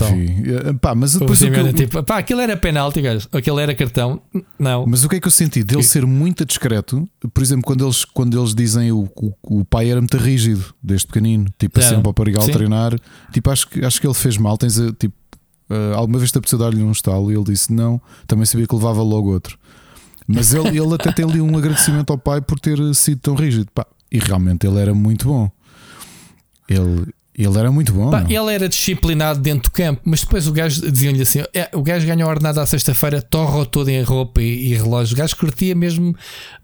vi. 0.73 0.73
Pá, 0.81 0.93
mas 0.95 1.15
O 1.15 1.19
depois 1.19 1.41
o 1.41 1.45
que, 1.45 1.49
Simeone, 1.51 1.69
eu- 1.69 1.73
tipo, 1.75 2.03
pá, 2.03 2.17
aquilo 2.17 2.41
era 2.41 2.55
penalti, 2.57 3.01
gajo. 3.01 3.27
Aquilo 3.31 3.59
era 3.59 3.73
cartão. 3.73 4.21
Não. 4.59 4.85
Mas 4.87 5.03
o 5.03 5.09
que 5.09 5.15
é 5.15 5.19
que 5.19 5.27
eu 5.27 5.31
senti? 5.31 5.63
Dele 5.63 5.83
ser 5.83 6.05
muito 6.05 6.45
discreto, 6.45 7.07
por 7.33 7.41
exemplo, 7.41 7.63
quando 7.65 7.85
eles, 7.85 8.03
quando 8.05 8.37
eles 8.39 8.53
dizem 8.53 8.91
o, 8.91 9.09
o, 9.15 9.33
o 9.61 9.65
pai 9.65 9.89
era 9.89 10.01
muito 10.01 10.17
rígido, 10.17 10.65
desde 10.83 11.07
pequenino, 11.07 11.45
tipo 11.57 11.79
Era. 11.79 11.87
sempre 11.89 12.07
ao 12.07 12.13
parigal 12.13 12.43
Sim. 12.43 12.51
treinar, 12.51 12.99
tipo, 13.31 13.49
acho, 13.49 13.67
que- 13.69 13.83
acho 13.85 13.99
que 14.01 14.07
ele 14.07 14.13
fez 14.13 14.37
mal. 14.37 14.57
Tens 14.57 14.79
a- 14.79 14.91
tipo, 14.91 15.13
eh, 15.71 15.93
alguma 15.95 16.19
vez 16.19 16.31
te 16.31 16.37
apeteceu 16.37 16.59
dar-lhe 16.59 16.83
um 16.83 16.91
estalo 16.91 17.31
e 17.31 17.35
ele 17.35 17.45
disse 17.45 17.71
não, 17.71 18.01
também 18.27 18.45
sabia 18.45 18.67
que 18.67 18.75
levava 18.75 19.01
logo 19.01 19.31
outro. 19.31 19.57
Mas 20.27 20.53
ele, 20.53 20.69
ele 20.77 20.93
até 20.93 21.11
tem 21.13 21.23
ali 21.23 21.39
um 21.39 21.57
agradecimento 21.57 22.11
ao 22.11 22.17
pai 22.17 22.41
por 22.41 22.59
ter 22.59 22.77
sido 22.93 23.21
tão 23.21 23.35
rígido. 23.35 23.67
Pá, 23.73 23.85
e 24.11 24.19
realmente 24.19 24.67
ele 24.67 24.79
era 24.79 24.93
muito 24.93 25.27
bom. 25.27 25.49
Ele, 26.67 27.07
ele 27.33 27.57
era 27.57 27.71
muito 27.71 27.93
bom. 27.93 28.11
Pá, 28.11 28.25
ele 28.29 28.53
era 28.53 28.67
disciplinado 28.67 29.39
dentro 29.39 29.69
do 29.69 29.71
campo, 29.71 30.01
mas 30.03 30.21
depois 30.21 30.45
o 30.45 30.51
gajo 30.51 30.91
diziam-lhe 30.91 31.21
assim: 31.21 31.39
é, 31.53 31.69
o 31.73 31.81
gajo 31.81 32.05
ganhou 32.05 32.27
a 32.27 32.31
ordenada 32.31 32.61
à 32.61 32.65
sexta-feira, 32.65 33.21
torra 33.21 33.65
todo 33.65 33.87
em 33.87 34.03
roupa 34.03 34.41
e, 34.41 34.71
e 34.71 34.75
relógio. 34.75 35.15
O 35.15 35.17
gajo 35.17 35.37
curtia 35.37 35.73
mesmo 35.73 36.13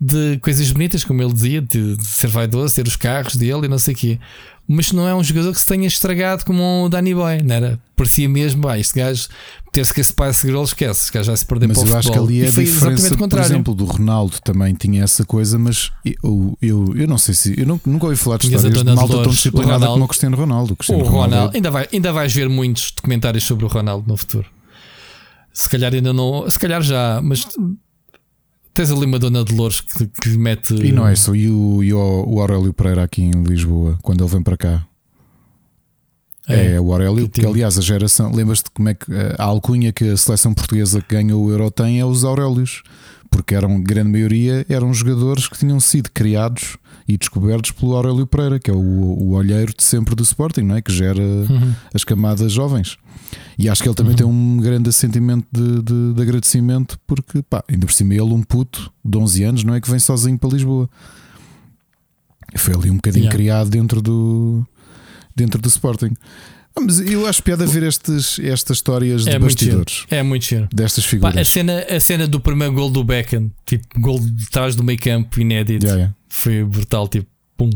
de 0.01 0.37
coisas 0.39 0.69
bonitas, 0.69 1.05
como 1.05 1.23
ele 1.23 1.31
dizia, 1.31 1.61
de, 1.61 1.95
de 1.95 2.05
ser 2.05 2.27
vaidoso, 2.27 2.75
ter 2.75 2.85
os 2.85 2.97
carros 2.97 3.37
dele 3.37 3.65
e 3.65 3.69
não 3.69 3.79
sei 3.79 3.93
o 3.93 3.97
quê 3.97 4.19
mas 4.67 4.91
não 4.91 5.07
é 5.07 5.15
um 5.15 5.23
jogador 5.23 5.53
que 5.53 5.59
se 5.59 5.65
tenha 5.65 5.87
estragado 5.87 6.43
como 6.43 6.85
o 6.85 6.89
Danny 6.89 7.13
Boy, 7.13 7.41
não 7.41 7.55
era? 7.55 7.79
Parecia 7.95 8.27
mesmo, 8.27 8.67
ah, 8.67 8.77
este 8.77 8.99
gajo 8.99 9.27
ter-se 9.71 9.93
que 9.93 10.01
esse 10.01 10.11
Spice 10.11 10.45
Girl 10.45 10.63
esquece, 10.63 11.05
este 11.05 11.13
gajo 11.13 11.27
vai 11.27 11.37
se 11.37 11.45
perder 11.45 11.67
mas 11.67 11.77
para 11.77 11.87
o 11.87 11.89
eu 11.89 11.97
acho 11.97 12.11
que 12.11 12.17
ali 12.17 12.41
é 12.41 12.47
a 12.47 12.49
diferença, 12.49 13.15
por 13.15 13.39
exemplo, 13.39 13.73
do 13.73 13.85
Ronaldo 13.85 14.37
também 14.43 14.73
tinha 14.73 15.03
essa 15.03 15.23
coisa, 15.23 15.57
mas 15.57 15.91
eu, 16.05 16.57
eu, 16.61 16.93
eu 16.95 17.07
não 17.07 17.17
sei 17.17 17.33
se 17.33 17.55
eu 17.57 17.65
nunca 17.65 18.05
ouvi 18.05 18.17
falar 18.17 18.37
de 18.37 18.47
histórias 18.47 18.83
de 18.83 18.93
malta 18.93 19.23
tão 19.23 19.31
disciplinada 19.31 19.87
como 19.87 20.03
o 20.03 20.07
Cristiano 20.07 20.35
Ronaldo. 20.35 20.73
O, 20.73 20.75
Cristiano 20.75 21.03
o 21.03 21.05
Ronaldo, 21.05 21.29
Ronaldo 21.29 21.55
ainda, 21.55 21.71
vai, 21.71 21.87
ainda 21.93 22.11
vais 22.11 22.33
ver 22.33 22.49
muitos 22.49 22.91
documentários 22.91 23.45
sobre 23.45 23.65
o 23.65 23.67
Ronaldo 23.67 24.07
no 24.07 24.17
futuro. 24.17 24.47
Se 25.53 25.69
calhar 25.69 25.93
ainda 25.93 26.13
não, 26.13 26.49
se 26.49 26.59
calhar 26.59 26.81
já, 26.81 27.19
mas 27.23 27.47
Tens 28.77 28.91
ali 28.91 29.07
uma 29.07 29.17
dona 29.17 29.43
de 29.43 29.55
Louros 29.55 29.81
que, 29.81 30.05
que 30.05 30.29
mete. 30.37 30.75
E 30.75 30.91
não 30.91 31.07
é 31.07 31.15
só, 31.15 31.33
e 31.33 31.49
o, 31.49 31.83
e 31.83 31.91
o 31.91 32.39
Aurélio 32.39 32.71
Pereira 32.71 33.03
aqui 33.03 33.23
em 33.23 33.31
Lisboa, 33.41 33.97
quando 34.03 34.23
ele 34.23 34.29
vem 34.29 34.43
para 34.43 34.55
cá. 34.55 34.85
É, 36.47 36.73
é 36.73 36.79
o 36.79 36.91
Aurélio, 36.91 37.27
que, 37.27 37.41
que 37.41 37.47
aliás 37.47 37.79
a 37.79 37.81
geração, 37.81 38.31
lembras-te 38.31 38.69
como 38.69 38.87
é 38.87 38.93
que 38.93 39.05
a 39.35 39.43
alcunha 39.43 39.91
que 39.91 40.07
a 40.07 40.15
seleção 40.15 40.53
portuguesa 40.53 41.01
que 41.01 41.15
ganhou 41.15 41.43
o 41.43 41.49
Euro 41.49 41.71
tem 41.71 41.99
é 41.99 42.05
os 42.05 42.23
Aurélios, 42.23 42.83
porque 43.31 43.55
eram, 43.55 43.81
grande 43.81 44.11
maioria 44.11 44.63
eram 44.69 44.93
jogadores 44.93 45.47
que 45.47 45.57
tinham 45.57 45.79
sido 45.79 46.11
criados 46.13 46.77
e 47.07 47.17
descobertos 47.17 47.71
pelo 47.71 47.95
Aurélio 47.95 48.27
Pereira, 48.27 48.59
que 48.59 48.69
é 48.69 48.73
o, 48.75 48.77
o 48.77 49.31
olheiro 49.31 49.73
de 49.75 49.83
sempre 49.83 50.13
do 50.13 50.21
Sporting, 50.21 50.61
não 50.61 50.75
é? 50.75 50.83
que 50.83 50.93
gera 50.93 51.19
uhum. 51.19 51.73
as 51.95 52.03
camadas 52.03 52.51
jovens. 52.51 52.95
E 53.57 53.67
acho 53.67 53.81
que 53.81 53.89
ele 53.89 53.95
também 53.95 54.11
uhum. 54.11 54.17
tem 54.17 54.25
um 54.25 54.57
grande 54.57 54.91
sentimento 54.93 55.47
de, 55.51 55.81
de, 55.81 56.13
de, 56.13 56.21
agradecimento, 56.21 56.99
porque 57.07 57.41
pá, 57.41 57.63
ainda 57.67 57.85
por 57.85 57.91
cima 57.93 58.13
ele, 58.13 58.21
um 58.23 58.43
puto 58.43 58.91
de 59.03 59.17
11 59.17 59.43
anos, 59.43 59.63
não 59.63 59.73
é 59.73 59.81
que 59.81 59.89
vem 59.89 59.99
sozinho 59.99 60.37
para 60.37 60.49
Lisboa. 60.49 60.89
Foi 62.55 62.73
ali 62.73 62.89
um 62.89 62.95
bocadinho 62.95 63.25
yeah. 63.25 63.35
criado 63.35 63.69
dentro 63.69 64.01
do, 64.01 64.65
dentro 65.35 65.61
do 65.61 65.67
Sporting. 65.67 66.13
Ah, 66.77 66.81
mas 66.81 66.99
eu 66.99 67.25
acho 67.25 67.41
piada 67.41 67.65
ver 67.65 67.83
estes, 67.83 68.39
estas 68.39 68.77
histórias 68.77 69.23
de 69.23 69.31
é 69.31 69.39
bastidores. 69.39 69.99
Muito 70.01 70.13
é 70.13 70.23
muito 70.23 70.45
cheiro. 70.45 70.69
Destas 70.71 71.05
figuras. 71.05 71.33
Pá, 71.33 71.41
a, 71.41 71.45
cena, 71.45 71.79
a 71.89 71.99
cena 71.99 72.27
do 72.27 72.39
primeiro 72.39 72.73
gol 72.73 72.91
do 72.91 73.03
Beckham, 73.03 73.49
tipo 73.65 73.99
gol 73.99 74.19
de 74.19 74.49
trás 74.49 74.75
do 74.75 74.83
meio 74.83 74.99
campo, 74.99 75.41
inédito, 75.41 75.85
yeah, 75.85 75.97
yeah. 75.97 76.15
foi 76.29 76.63
brutal. 76.63 77.07
Tipo, 77.07 77.27
pum. 77.57 77.71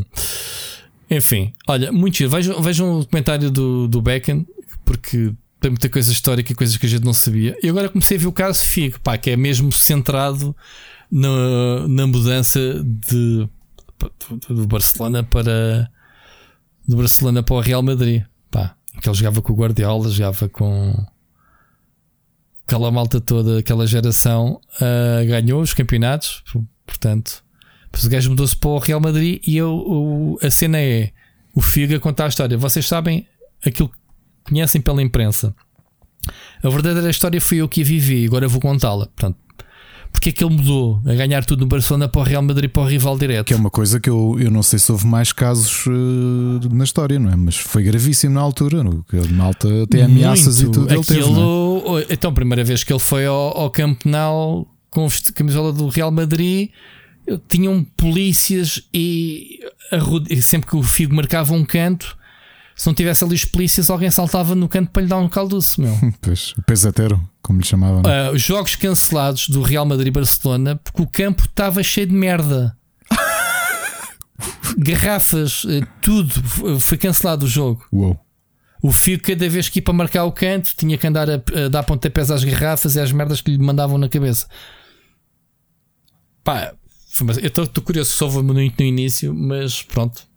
Enfim, 1.10 1.52
olha, 1.68 1.92
muito 1.92 2.18
cheiro. 2.18 2.32
Vejam, 2.32 2.62
vejam 2.62 3.00
o 3.00 3.06
comentário 3.06 3.50
do, 3.50 3.88
do 3.88 4.02
Beckham, 4.02 4.46
porque 4.86 5.34
tem 5.62 5.70
muita 5.70 5.88
coisa 5.88 6.12
histórica 6.12 6.52
e 6.52 6.56
coisas 6.56 6.76
que 6.76 6.88
a 6.88 6.90
gente 6.90 7.06
não 7.06 7.14
sabia. 7.14 7.56
E 7.62 7.70
agora 7.70 7.88
comecei 7.88 8.18
a 8.18 8.20
ver 8.20 8.26
o 8.26 8.32
caso 8.32 8.66
Figo, 8.66 9.00
pá, 9.00 9.16
que 9.16 9.30
é 9.30 9.38
mesmo 9.38 9.72
centrado 9.72 10.56
na, 11.10 11.88
na 11.88 12.08
mudança 12.08 12.60
de, 12.84 13.48
do 14.50 14.68
Barcelona 14.68 15.24
para 15.24 15.90
do 16.88 16.98
Barcelona 16.98 17.44
para 17.44 17.56
o 17.56 17.60
Real 17.60 17.84
Madrid. 17.84 18.24
Pá, 18.50 18.76
que 19.00 19.08
ele 19.08 19.16
jogava 19.16 19.40
com 19.40 19.54
o 19.54 19.56
Guardiola, 19.56 20.10
jogava 20.10 20.50
com 20.50 21.06
aquela 22.66 22.92
malta 22.92 23.22
toda, 23.22 23.60
aquela 23.60 23.86
geração, 23.86 24.60
uh, 24.78 25.28
ganhou 25.28 25.62
os 25.62 25.74
campeonatos, 25.74 26.44
portanto. 26.88 27.44
O 28.04 28.10
gajo 28.10 28.32
mudou-se 28.32 28.56
para 28.56 28.70
o 28.70 28.80
Real 28.80 29.00
Madrid 29.00 29.42
e 29.46 29.58
eu, 29.58 29.70
o, 29.70 30.40
a 30.42 30.50
cena 30.50 30.80
é 30.80 31.12
o 31.54 31.62
Figa 31.62 32.00
contar 32.00 32.26
a 32.26 32.30
história. 32.30 32.58
Vocês 32.58 32.88
sabem 32.88 33.28
aquilo 33.64 33.90
que 33.90 34.01
conhecem 34.44 34.82
pela 34.82 35.02
imprensa. 35.02 35.56
A 36.64 36.70
verdadeira 36.70 37.10
história 37.10 37.42
foi 37.42 37.58
eu 37.58 37.68
que 37.68 37.82
a 37.82 37.86
vivi, 37.86 38.26
agora 38.26 38.48
vou 38.48 38.62
contá-la. 38.62 39.08
Portanto, 39.08 39.38
porque 40.12 40.30
é 40.30 40.32
que 40.32 40.44
ele 40.44 40.56
mudou 40.56 41.02
a 41.06 41.14
ganhar 41.14 41.44
tudo 41.46 41.62
no 41.62 41.68
Barcelona 41.68 42.08
para 42.08 42.22
o 42.22 42.24
Real 42.24 42.42
Madrid 42.42 42.70
para 42.70 42.84
o 42.84 42.86
rival 42.86 43.18
direto? 43.18 43.48
Que 43.48 43.54
é 43.54 43.58
uma 43.58 43.70
coisa 43.70 44.00
que 44.00 44.10
eu, 44.10 44.38
eu 44.40 44.52
não 44.52 44.62
sei 44.62 44.78
se 44.78 44.92
houve 44.92 45.08
mais 45.08 45.32
casos 45.32 45.86
uh, 45.88 46.74
na 46.74 46.84
história, 46.84 47.18
não 47.18 47.32
é? 47.32 47.36
Mas 47.36 47.56
foi 47.56 47.84
gravíssimo 47.84 48.36
na 48.36 48.42
altura, 48.42 48.84
no, 48.84 49.04
que 49.04 49.16
malta 49.30 49.68
até 49.84 50.04
ameaças 50.04 50.62
Muito. 50.62 50.80
e 50.80 50.82
tudo. 50.82 50.94
Ele 50.94 51.04
teve, 51.04 51.22
é? 51.22 52.14
Então, 52.14 52.32
a 52.32 52.34
primeira 52.34 52.64
vez 52.64 52.84
que 52.84 52.92
ele 52.92 53.00
foi 53.00 53.26
ao, 53.26 53.58
ao 53.58 53.72
Camp 53.72 54.06
Nou 54.06 54.68
com 54.92 55.06
a 55.06 55.34
camisola 55.34 55.72
do 55.72 55.88
Real 55.88 56.12
Madrid, 56.12 56.70
tinham 57.48 57.84
polícias 57.96 58.84
e 58.94 59.60
sempre 60.42 60.70
que 60.70 60.76
o 60.76 60.84
Figo 60.84 61.16
marcava 61.16 61.54
um 61.54 61.64
canto 61.64 62.18
se 62.82 62.88
não 62.88 62.96
tivesse 62.96 63.24
ali 63.24 63.36
os 63.36 63.46
polícias, 63.46 63.92
alguém 63.92 64.10
saltava 64.10 64.56
no 64.56 64.68
canto 64.68 64.90
para 64.90 65.04
lhe 65.04 65.08
dar 65.08 65.20
um 65.20 65.30
calduço, 65.30 65.80
meu. 65.80 65.96
Pois, 66.20 66.52
o 66.58 66.64
pesadero, 66.64 67.22
como 67.40 67.60
lhe 67.60 67.66
chamavam. 67.66 68.02
Uh, 68.02 68.34
os 68.34 68.42
jogos 68.42 68.76
cancelados 68.76 69.50
do 69.50 69.62
Real 69.62 69.86
Madrid-Barcelona 69.86 70.78
porque 70.78 71.00
o 71.00 71.06
campo 71.06 71.44
estava 71.46 71.84
cheio 71.84 72.08
de 72.08 72.14
merda. 72.14 72.76
Garrafas, 74.80 75.64
uh, 75.66 75.86
tudo. 76.02 76.34
Foi 76.80 76.98
cancelado 76.98 77.46
o 77.46 77.48
jogo. 77.48 77.86
Uou. 77.94 78.20
O 78.82 78.92
Figo, 78.92 79.22
cada 79.22 79.48
vez 79.48 79.70
que 79.70 79.78
ia 79.78 79.84
para 79.84 79.94
marcar 79.94 80.24
o 80.24 80.32
canto, 80.32 80.74
tinha 80.76 80.98
que 80.98 81.06
andar 81.06 81.30
a, 81.30 81.36
a 81.36 81.68
dar 81.70 81.84
pontapés 81.84 82.32
às 82.32 82.44
garrafas 82.44 82.96
e 82.96 83.00
às 83.00 83.12
merdas 83.12 83.42
que 83.42 83.52
lhe 83.52 83.60
mandavam 83.60 84.00
na 84.00 84.10
cabeça. 84.10 84.48
Pá, 86.44 86.74
eu 87.44 87.64
estou 87.64 87.84
curioso 87.84 88.10
se 88.10 88.24
houve 88.24 88.42
muito 88.42 88.80
no 88.80 88.86
início, 88.88 89.36
mas 89.36 89.84
pronto 89.84 90.31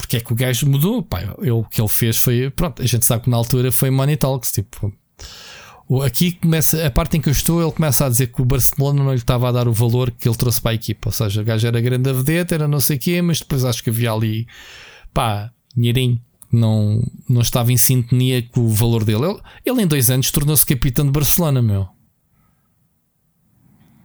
porque 0.00 0.16
é 0.16 0.20
que 0.20 0.32
o 0.32 0.36
gajo 0.36 0.66
mudou. 0.66 1.02
Pá, 1.02 1.34
eu, 1.38 1.58
o 1.58 1.64
que 1.64 1.80
ele 1.80 1.88
fez 1.88 2.16
foi. 2.16 2.50
Pronto, 2.50 2.82
a 2.82 2.86
gente 2.86 3.04
sabe 3.04 3.24
que 3.24 3.30
na 3.30 3.36
altura 3.36 3.70
foi 3.70 3.90
Money 3.90 4.16
Talks. 4.16 4.50
Tipo, 4.50 4.92
aqui 6.04 6.32
começa 6.32 6.86
a 6.86 6.90
parte 6.90 7.16
em 7.16 7.20
que 7.20 7.28
eu 7.28 7.32
estou. 7.32 7.62
Ele 7.62 7.70
começa 7.70 8.06
a 8.06 8.08
dizer 8.08 8.28
que 8.28 8.40
o 8.40 8.44
Barcelona 8.44 9.04
não 9.04 9.10
lhe 9.10 9.18
estava 9.18 9.48
a 9.48 9.52
dar 9.52 9.68
o 9.68 9.72
valor 9.72 10.10
que 10.10 10.26
ele 10.28 10.36
trouxe 10.36 10.60
para 10.60 10.72
a 10.72 10.74
equipa. 10.74 11.10
Ou 11.10 11.12
seja, 11.12 11.42
o 11.42 11.44
gajo 11.44 11.66
era 11.66 11.80
grande 11.80 12.08
a 12.08 12.12
vedeta, 12.12 12.54
era 12.54 12.66
não 12.66 12.80
sei 12.80 12.96
o 12.96 13.00
quê, 13.00 13.22
mas 13.22 13.40
depois 13.40 13.64
acho 13.64 13.84
que 13.84 13.90
havia 13.90 14.10
ali 14.10 14.46
pá, 15.12 15.52
dinheirinho. 15.76 16.20
Não, 16.52 17.00
não 17.28 17.42
estava 17.42 17.70
em 17.70 17.76
sintonia 17.76 18.42
com 18.42 18.62
o 18.62 18.68
valor 18.68 19.04
dele. 19.04 19.26
Ele, 19.26 19.40
ele 19.64 19.82
em 19.82 19.86
dois 19.86 20.10
anos 20.10 20.30
tornou-se 20.32 20.66
capitão 20.66 21.04
de 21.06 21.12
Barcelona, 21.12 21.62
meu. 21.62 21.86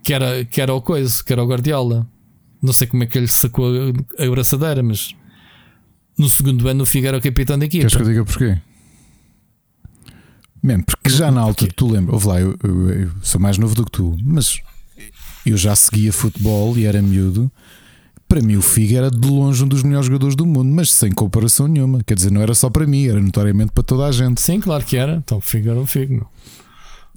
Que 0.04 0.12
era, 0.12 0.44
que 0.44 0.60
era 0.60 0.72
o 0.72 0.80
coisa, 0.80 1.24
que 1.24 1.32
era 1.32 1.42
o 1.42 1.48
Guardiola. 1.48 2.06
Não 2.62 2.72
sei 2.72 2.86
como 2.86 3.02
é 3.02 3.06
que 3.06 3.18
ele 3.18 3.26
sacou 3.26 3.66
a, 3.66 4.22
a 4.22 4.26
abraçadeira, 4.26 4.80
mas 4.82 5.12
no 6.18 6.28
segundo 6.28 6.68
ano 6.68 6.82
o 6.82 6.86
Figo 6.86 7.06
era 7.06 7.18
o 7.18 7.20
capitão 7.20 7.58
da 7.58 7.66
equipa. 7.66 7.82
Queres 7.82 7.96
que 7.96 8.02
eu 8.02 8.06
diga 8.06 8.24
porquê? 8.24 8.58
Man, 10.62 10.80
porque 10.80 11.10
já 11.10 11.30
na 11.30 11.40
altura, 11.40 11.70
tu 11.76 11.88
lembras, 11.88 12.14
ouve 12.14 12.26
lá, 12.26 12.40
eu, 12.40 12.56
eu, 12.62 12.90
eu, 12.90 13.10
sou 13.22 13.40
mais 13.40 13.58
novo 13.58 13.74
do 13.74 13.84
que 13.84 13.90
tu, 13.92 14.16
mas 14.24 14.58
eu 15.44 15.56
já 15.56 15.76
seguia 15.76 16.12
futebol 16.12 16.76
e 16.76 16.86
era 16.86 17.00
miúdo. 17.00 17.50
Para 18.26 18.40
mim, 18.40 18.56
o 18.56 18.62
Figo 18.62 18.96
era 18.96 19.08
de 19.08 19.28
longe 19.28 19.62
um 19.62 19.68
dos 19.68 19.84
melhores 19.84 20.06
jogadores 20.06 20.34
do 20.34 20.44
mundo, 20.44 20.68
mas 20.74 20.90
sem 20.90 21.12
comparação 21.12 21.68
nenhuma. 21.68 22.02
Quer 22.02 22.14
dizer, 22.14 22.32
não 22.32 22.42
era 22.42 22.54
só 22.54 22.68
para 22.68 22.84
mim, 22.84 23.06
era 23.06 23.20
notoriamente 23.20 23.70
para 23.70 23.84
toda 23.84 24.06
a 24.06 24.10
gente. 24.10 24.40
Sim, 24.40 24.58
claro 24.58 24.84
que 24.84 24.96
era. 24.96 25.22
Então, 25.24 25.38
o 25.38 25.40
Figo 25.40 25.70
era 25.70 25.78
o 25.78 25.86
Figo. 25.86 26.16
Não. 26.16 26.26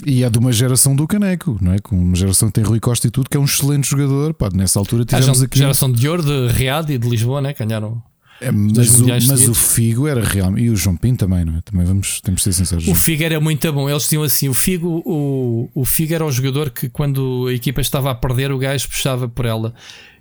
E 0.06 0.24
é 0.24 0.30
de 0.30 0.38
uma 0.38 0.52
geração 0.52 0.96
do 0.96 1.08
Caneco, 1.08 1.58
não 1.60 1.74
é? 1.74 1.80
Com 1.80 1.98
uma 1.98 2.16
geração 2.16 2.48
que 2.48 2.54
tem 2.54 2.64
Rui 2.64 2.80
Costa 2.80 3.08
e 3.08 3.10
tudo, 3.10 3.30
que 3.30 3.36
é 3.36 3.40
um 3.40 3.46
excelente 3.46 3.90
jogador. 3.90 4.34
Pá, 4.34 4.50
nessa 4.54 4.78
altura 4.78 5.04
tivemos 5.04 5.42
a 5.42 5.46
aqui. 5.46 5.58
Geração 5.58 5.92
de 5.92 6.08
ouro 6.08 6.24
de 6.24 6.54
Riad 6.54 6.94
e 6.94 6.98
de 6.98 7.10
Lisboa, 7.10 7.42
né? 7.42 7.54
Ganharam 7.58 8.02
é, 8.42 8.52
mas, 8.52 9.00
o, 9.00 9.08
mas 9.08 9.48
o, 9.48 9.54
Figo 9.54 10.08
era 10.08 10.24
real 10.24 10.58
e 10.58 10.70
o 10.70 10.76
João 10.76 10.96
Pinto 10.96 11.26
também, 11.26 11.44
não 11.44 11.58
é? 11.58 11.62
Também 11.62 11.86
vamos, 11.86 12.22
temos 12.22 12.42
de 12.42 12.46
ser 12.46 12.54
sinceros. 12.54 12.88
O 12.88 12.96
Figo 12.96 13.24
era 13.24 13.40
muito 13.40 13.72
bom. 13.74 13.90
Eles 13.90 14.04
diziam 14.04 14.24
assim: 14.24 14.48
o 14.48 14.54
Figo, 14.54 15.02
o, 15.06 15.70
o 15.74 15.86
Figo 15.86 16.14
era 16.14 16.26
o 16.26 16.32
jogador 16.32 16.70
que 16.70 16.90
quando 16.90 17.48
a 17.50 17.54
equipa 17.54 17.82
estava 17.82 18.12
a 18.12 18.16
perder, 18.16 18.52
o 18.52 18.58
gajo 18.58 18.88
puxava 18.88 19.28
por 19.28 19.46
ela. 19.46 19.74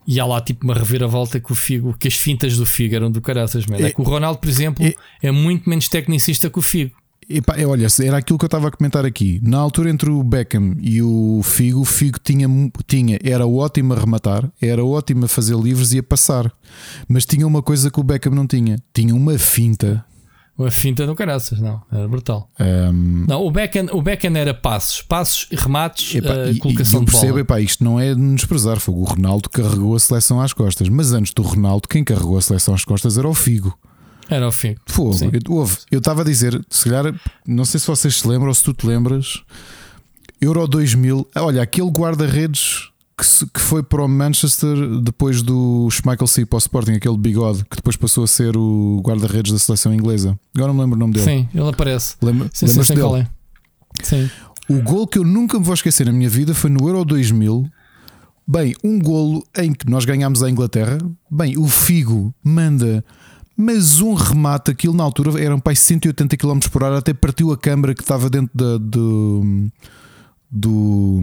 E 0.07 0.19
há 0.19 0.25
lá 0.25 0.41
tipo 0.41 0.65
uma 0.65 0.75
reviravolta 0.75 1.39
que 1.39 1.53
o 1.53 1.55
Figo, 1.55 1.95
que 1.97 2.09
as 2.09 2.15
fintas 2.15 2.57
do 2.57 2.67
Figo 2.67 2.95
eram 2.95 3.11
do 3.11 3.21
caraças, 3.21 3.67
mesmo. 3.67 3.85
É, 3.85 3.91
é 3.91 3.93
que 3.93 4.01
o 4.01 4.05
Ronaldo, 4.05 4.39
por 4.39 4.49
exemplo, 4.49 4.85
é, 4.85 4.95
é 5.23 5.31
muito 5.31 5.69
menos 5.69 5.89
tecnicista 5.89 6.49
que 6.51 6.59
o 6.59 6.63
Figo. 6.63 6.93
Epá, 7.31 7.57
é, 7.59 7.67
olha, 7.67 7.87
era 8.03 8.17
aquilo 8.17 8.39
que 8.39 8.45
eu 8.45 8.49
estava 8.49 8.69
a 8.69 8.71
comentar 8.71 9.05
aqui. 9.05 9.39
Na 9.43 9.59
altura 9.59 9.91
entre 9.91 10.09
o 10.09 10.25
Beckham 10.25 10.77
e 10.81 11.03
o 11.03 11.43
Figo, 11.45 11.81
o 11.81 11.85
Figo 11.85 12.19
tinha, 12.19 12.49
tinha 12.87 13.19
era 13.23 13.47
ótimo 13.47 13.93
a 13.93 13.99
rematar, 13.99 14.51
era 14.61 14.83
ótimo 14.83 15.27
a 15.27 15.29
fazer 15.29 15.55
livres 15.57 15.93
e 15.93 15.99
a 15.99 16.03
passar. 16.03 16.51
Mas 17.07 17.27
tinha 17.27 17.47
uma 17.47 17.63
coisa 17.63 17.91
que 17.91 18.01
o 18.01 18.03
Beckham 18.03 18.35
não 18.35 18.47
tinha: 18.47 18.79
tinha 18.95 19.15
uma 19.15 19.37
finta. 19.39 20.03
Uma 20.57 20.71
finta 20.73 21.07
no 21.07 21.15
caraças, 21.15 21.61
não, 21.61 21.81
era 21.93 22.09
brutal. 22.09 22.51
Um... 22.59 23.27
Não, 23.29 23.47
o 23.47 23.51
Beckham, 23.51 23.87
o 23.93 24.03
Beckham 24.03 24.35
era 24.35 24.53
passos, 24.53 25.03
passos, 25.03 25.47
remates, 25.53 26.17
epá, 26.17 26.33
uh, 26.33 26.59
colocação 26.59 27.01
e, 27.01 27.03
e 27.03 27.03
eu 27.03 27.05
percebo, 27.05 27.27
de 27.27 27.29
bola. 27.29 27.41
Epá, 27.43 27.61
isto 27.61 27.85
não 27.85 28.01
é 28.01 28.13
de 28.13 28.35
desprezar. 28.35 28.81
Foi 28.81 28.95
o 28.95 29.05
Ronaldo 29.05 29.51
que 29.51 29.63
carregou 29.63 29.95
a 29.95 30.01
seleção 30.01 30.41
às 30.41 30.53
costas. 30.53 30.89
Mas 30.89 31.13
antes 31.13 31.33
do 31.33 31.43
Ronaldo, 31.43 31.87
quem 31.87 32.03
carregou 32.03 32.39
a 32.39 32.41
seleção 32.41 32.75
às 32.75 32.85
costas 32.85 33.19
era 33.19 33.29
o 33.29 33.35
Figo. 33.35 33.79
Era 34.29 34.47
o 34.47 34.53
fim. 34.53 34.77
Fogo. 34.87 35.19
Eu 35.91 35.99
estava 35.99 36.23
a 36.23 36.25
dizer, 36.25 36.61
se 36.69 36.85
calhar, 36.85 37.15
não 37.47 37.65
sei 37.65 37.81
se 37.81 37.87
vocês 37.87 38.17
se 38.17 38.29
lembram 38.29 38.49
ou 38.49 38.55
se 38.55 38.63
tu 38.63 38.75
te 38.75 38.87
lembras, 38.87 39.43
Euro 40.41 40.67
2000. 40.67 41.29
Olha, 41.37 41.63
aquele 41.63 41.91
guarda-redes 41.91 42.91
que, 43.17 43.47
que, 43.47 43.61
foi 43.61 43.83
para 43.83 44.05
o 44.05 44.09
Manchester 44.09 44.77
depois 45.01 45.43
do 45.43 45.89
Schmeichel 45.91 46.27
sair 46.27 46.47
para 46.47 46.57
o 46.57 46.59
Sporting, 46.59 46.93
aquele 46.93 47.17
bigode 47.17 47.65
que 47.65 47.77
depois 47.77 47.97
passou 47.97 48.23
a 48.23 48.27
ser 48.27 48.57
o 48.57 49.03
guarda-redes 49.05 49.51
da 49.51 49.59
seleção 49.59 49.93
inglesa. 49.93 50.39
Agora 50.55 50.69
não 50.69 50.75
me 50.75 50.81
lembro 50.83 50.97
o 50.97 51.01
nome 51.01 51.15
dele. 51.15 51.25
Sim, 51.25 51.49
ele 51.53 51.69
aparece. 51.69 52.15
Lembra, 52.23 52.49
sim, 52.53 52.69
sim, 52.69 52.81
dele? 52.81 53.01
Qual 53.01 53.17
é. 53.17 53.27
Sim. 54.03 54.31
O 54.69 54.83
gol 54.83 55.07
que 55.07 55.19
eu 55.19 55.25
nunca 55.25 55.59
me 55.59 55.65
vou 55.65 55.75
esquecer 55.75 56.07
na 56.07 56.13
minha 56.13 56.29
vida 56.29 56.55
foi 56.55 56.71
no 56.71 56.87
Euro 56.87 57.05
2000. 57.05 57.69
Bem, 58.47 58.75
um 58.85 58.99
golo 58.99 59.45
em 59.57 59.73
que 59.73 59.91
nós 59.91 60.05
ganhámos 60.05 60.43
a 60.43 60.49
Inglaterra. 60.49 60.99
Bem, 61.31 61.59
o 61.59 61.67
Figo 61.67 62.35
manda, 62.45 63.05
mas 63.61 64.01
um 64.01 64.15
remate, 64.15 64.71
aquilo 64.71 64.95
na 64.95 65.03
altura 65.03 65.43
eram 65.43 65.59
para 65.59 65.75
180 65.75 66.37
km 66.37 66.61
por 66.71 66.85
hora, 66.85 66.99
até 66.99 67.13
partiu 67.13 67.51
a 67.51 67.59
câmara 67.59 67.93
que 67.93 68.03
estava 68.03 68.31
dentro 68.31 68.57
da, 68.57 68.79
do, 68.79 69.69
do, 70.49 71.21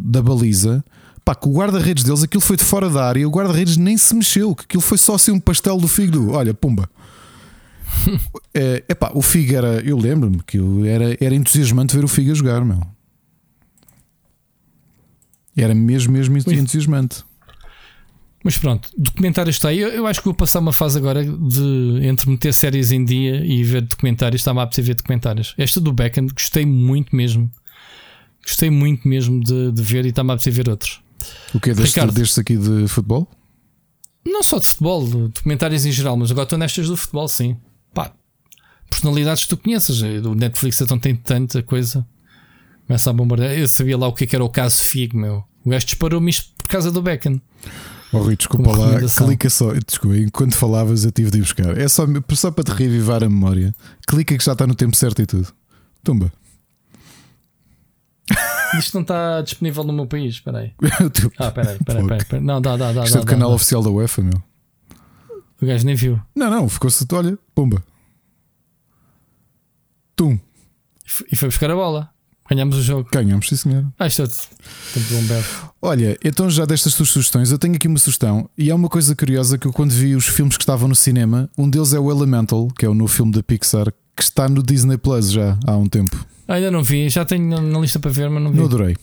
da 0.00 0.20
baliza. 0.20 0.84
Pá, 1.24 1.36
que 1.36 1.46
o 1.46 1.52
guarda-redes 1.52 2.02
deles, 2.02 2.24
aquilo 2.24 2.40
foi 2.40 2.56
de 2.56 2.64
fora 2.64 2.90
da 2.90 3.06
área, 3.06 3.28
o 3.28 3.30
guarda-redes 3.30 3.76
nem 3.76 3.96
se 3.96 4.12
mexeu, 4.12 4.56
que 4.56 4.64
aquilo 4.64 4.82
foi 4.82 4.98
só 4.98 5.14
assim 5.14 5.30
um 5.30 5.38
pastel 5.38 5.76
do 5.78 5.86
Figo. 5.86 6.32
Olha, 6.32 6.52
pumba. 6.52 6.90
é, 8.52 8.82
epá, 8.88 9.12
o 9.14 9.22
Figo 9.22 9.54
era, 9.54 9.80
eu 9.80 9.96
lembro-me 9.96 10.42
que 10.44 10.58
era, 10.84 11.16
era 11.20 11.32
entusiasmante 11.32 11.94
ver 11.94 12.02
o 12.02 12.08
Figo 12.08 12.32
a 12.32 12.34
jogar, 12.34 12.64
meu. 12.64 12.82
Era 15.56 15.76
mesmo, 15.76 16.12
mesmo 16.12 16.38
entusiasmante. 16.38 17.24
Mas 18.44 18.56
pronto, 18.56 18.88
documentário 18.96 19.50
está 19.50 19.68
aí. 19.68 19.80
Eu, 19.80 19.88
eu, 19.88 20.06
acho 20.06 20.20
que 20.20 20.26
vou 20.26 20.34
passar 20.34 20.60
uma 20.60 20.72
fase 20.72 20.96
agora 20.96 21.24
de 21.24 22.00
entre 22.02 22.30
meter 22.30 22.54
séries 22.54 22.92
em 22.92 23.04
dia 23.04 23.44
e 23.44 23.64
ver 23.64 23.82
documentários. 23.82 24.40
Está-me 24.40 24.60
a 24.60 24.64
ver 24.66 24.94
documentários. 24.94 25.54
Esta 25.58 25.80
do 25.80 25.92
Backend 25.92 26.32
gostei 26.32 26.64
muito 26.64 27.14
mesmo. 27.14 27.50
Gostei 28.42 28.70
muito 28.70 29.06
mesmo 29.06 29.42
de, 29.42 29.72
de 29.72 29.82
ver 29.82 30.06
e 30.06 30.10
está-me 30.10 30.32
a 30.32 30.36
ver 30.36 30.68
outros. 30.68 31.00
O 31.52 31.60
que 31.60 31.70
é 31.70 31.74
destes, 31.74 32.14
destes 32.14 32.38
aqui 32.38 32.56
de 32.56 32.86
futebol? 32.86 33.28
Não 34.24 34.42
só 34.42 34.58
de 34.58 34.66
futebol, 34.66 35.04
documentários 35.06 35.84
em 35.84 35.92
geral, 35.92 36.16
mas 36.16 36.30
agora 36.30 36.44
estou 36.44 36.58
nestas 36.58 36.86
do 36.86 36.96
futebol, 36.96 37.28
sim 37.28 37.56
pá, 37.92 38.12
personalidades 38.88 39.42
que 39.44 39.48
tu 39.48 39.56
conheces. 39.56 40.00
O 40.02 40.34
Netflix 40.34 40.80
então 40.80 40.98
tem 40.98 41.14
tanta 41.16 41.62
coisa. 41.62 42.06
Começa 42.86 43.10
a 43.10 43.12
bombardear. 43.12 43.52
Eu 43.52 43.68
sabia 43.68 43.98
lá 43.98 44.06
o 44.06 44.12
que, 44.12 44.24
é 44.24 44.26
que 44.26 44.36
era 44.36 44.44
o 44.44 44.48
caso 44.48 44.76
Figo, 44.76 45.16
meu. 45.18 45.44
O 45.64 45.70
gajo 45.70 45.84
disparou-me 45.84 46.30
isto 46.30 46.52
por 46.56 46.68
causa 46.68 46.90
do 46.90 47.02
Becken. 47.02 47.40
Oh, 48.12 48.18
Rui, 48.18 48.36
desculpa 48.36 48.76
lá, 48.76 49.00
clica 49.00 49.50
só. 49.50 49.72
Desculpa, 49.72 50.16
enquanto 50.16 50.54
falavas 50.54 51.04
eu 51.04 51.12
tive 51.12 51.30
de 51.30 51.38
ir 51.38 51.42
buscar. 51.42 51.76
É 51.76 51.86
só, 51.88 52.04
só 52.32 52.50
para 52.50 52.64
te 52.64 52.72
revivar 52.72 53.22
a 53.22 53.28
memória. 53.28 53.74
Clica 54.06 54.36
que 54.36 54.44
já 54.44 54.52
está 54.52 54.66
no 54.66 54.74
tempo 54.74 54.96
certo 54.96 55.20
e 55.20 55.26
tudo. 55.26 55.52
Tumba. 56.02 56.32
Isto 58.78 58.94
não 58.94 59.02
está 59.02 59.40
disponível 59.42 59.84
no 59.84 59.92
meu 59.92 60.06
país. 60.06 60.34
Espera 60.34 60.58
aí. 60.58 60.72
ah, 61.38 61.46
espera 61.46 61.70
aí, 61.70 61.76
espera 61.76 62.24
aí. 62.32 62.40
Não, 62.40 62.60
dá, 62.60 62.76
dá, 62.76 62.92
dá. 62.92 63.04
Isto 63.04 63.14
dá, 63.14 63.20
é 63.20 63.22
do 63.22 63.26
dá, 63.26 63.32
canal 63.32 63.48
dá. 63.50 63.54
oficial 63.54 63.82
da 63.82 63.90
UEFA, 63.90 64.22
meu. 64.22 64.42
O 65.60 65.66
gajo 65.66 65.84
nem 65.84 65.94
viu. 65.94 66.20
Não, 66.34 66.50
não, 66.50 66.68
ficou-se, 66.68 67.04
olha, 67.12 67.38
pumba. 67.54 67.82
Tum. 70.14 70.38
E 71.30 71.36
foi 71.36 71.48
buscar 71.48 71.70
a 71.70 71.74
bola. 71.74 72.10
Ganhamos 72.48 72.76
o 72.76 72.82
jogo. 72.82 73.08
Ganhamos, 73.12 73.48
sim 73.48 73.56
senhor. 73.56 73.86
Ah, 73.98 74.06
isto 74.06 74.22
é 74.22 74.26
Olha, 75.80 76.18
então 76.24 76.50
já 76.50 76.64
destas 76.64 76.94
tuas 76.94 77.08
sugestões, 77.08 77.52
eu 77.52 77.58
tenho 77.58 77.76
aqui 77.76 77.86
uma 77.86 77.98
sugestão. 77.98 78.50
E 78.58 78.68
é 78.68 78.74
uma 78.74 78.88
coisa 78.88 79.14
curiosa 79.14 79.56
que 79.56 79.66
eu, 79.66 79.72
quando 79.72 79.92
vi 79.92 80.16
os 80.16 80.26
filmes 80.26 80.56
que 80.56 80.62
estavam 80.62 80.88
no 80.88 80.94
cinema, 80.94 81.48
um 81.56 81.70
deles 81.70 81.92
é 81.92 82.00
o 82.00 82.10
Elemental, 82.10 82.68
que 82.76 82.84
é 82.84 82.88
o 82.88 82.94
novo 82.94 83.12
filme 83.12 83.32
da 83.32 83.42
Pixar, 83.42 83.92
que 84.16 84.22
está 84.22 84.48
no 84.48 84.62
Disney 84.62 84.98
Plus 84.98 85.30
já 85.30 85.56
há 85.64 85.76
um 85.76 85.86
tempo. 85.86 86.26
Ainda 86.48 86.70
não 86.70 86.82
vi, 86.82 87.08
já 87.08 87.24
tenho 87.24 87.60
na 87.60 87.78
lista 87.78 88.00
para 88.00 88.10
ver, 88.10 88.28
mas 88.28 88.42
não 88.42 88.50
vi. 88.50 88.58
Não 88.58 88.64
adorei. 88.64 88.96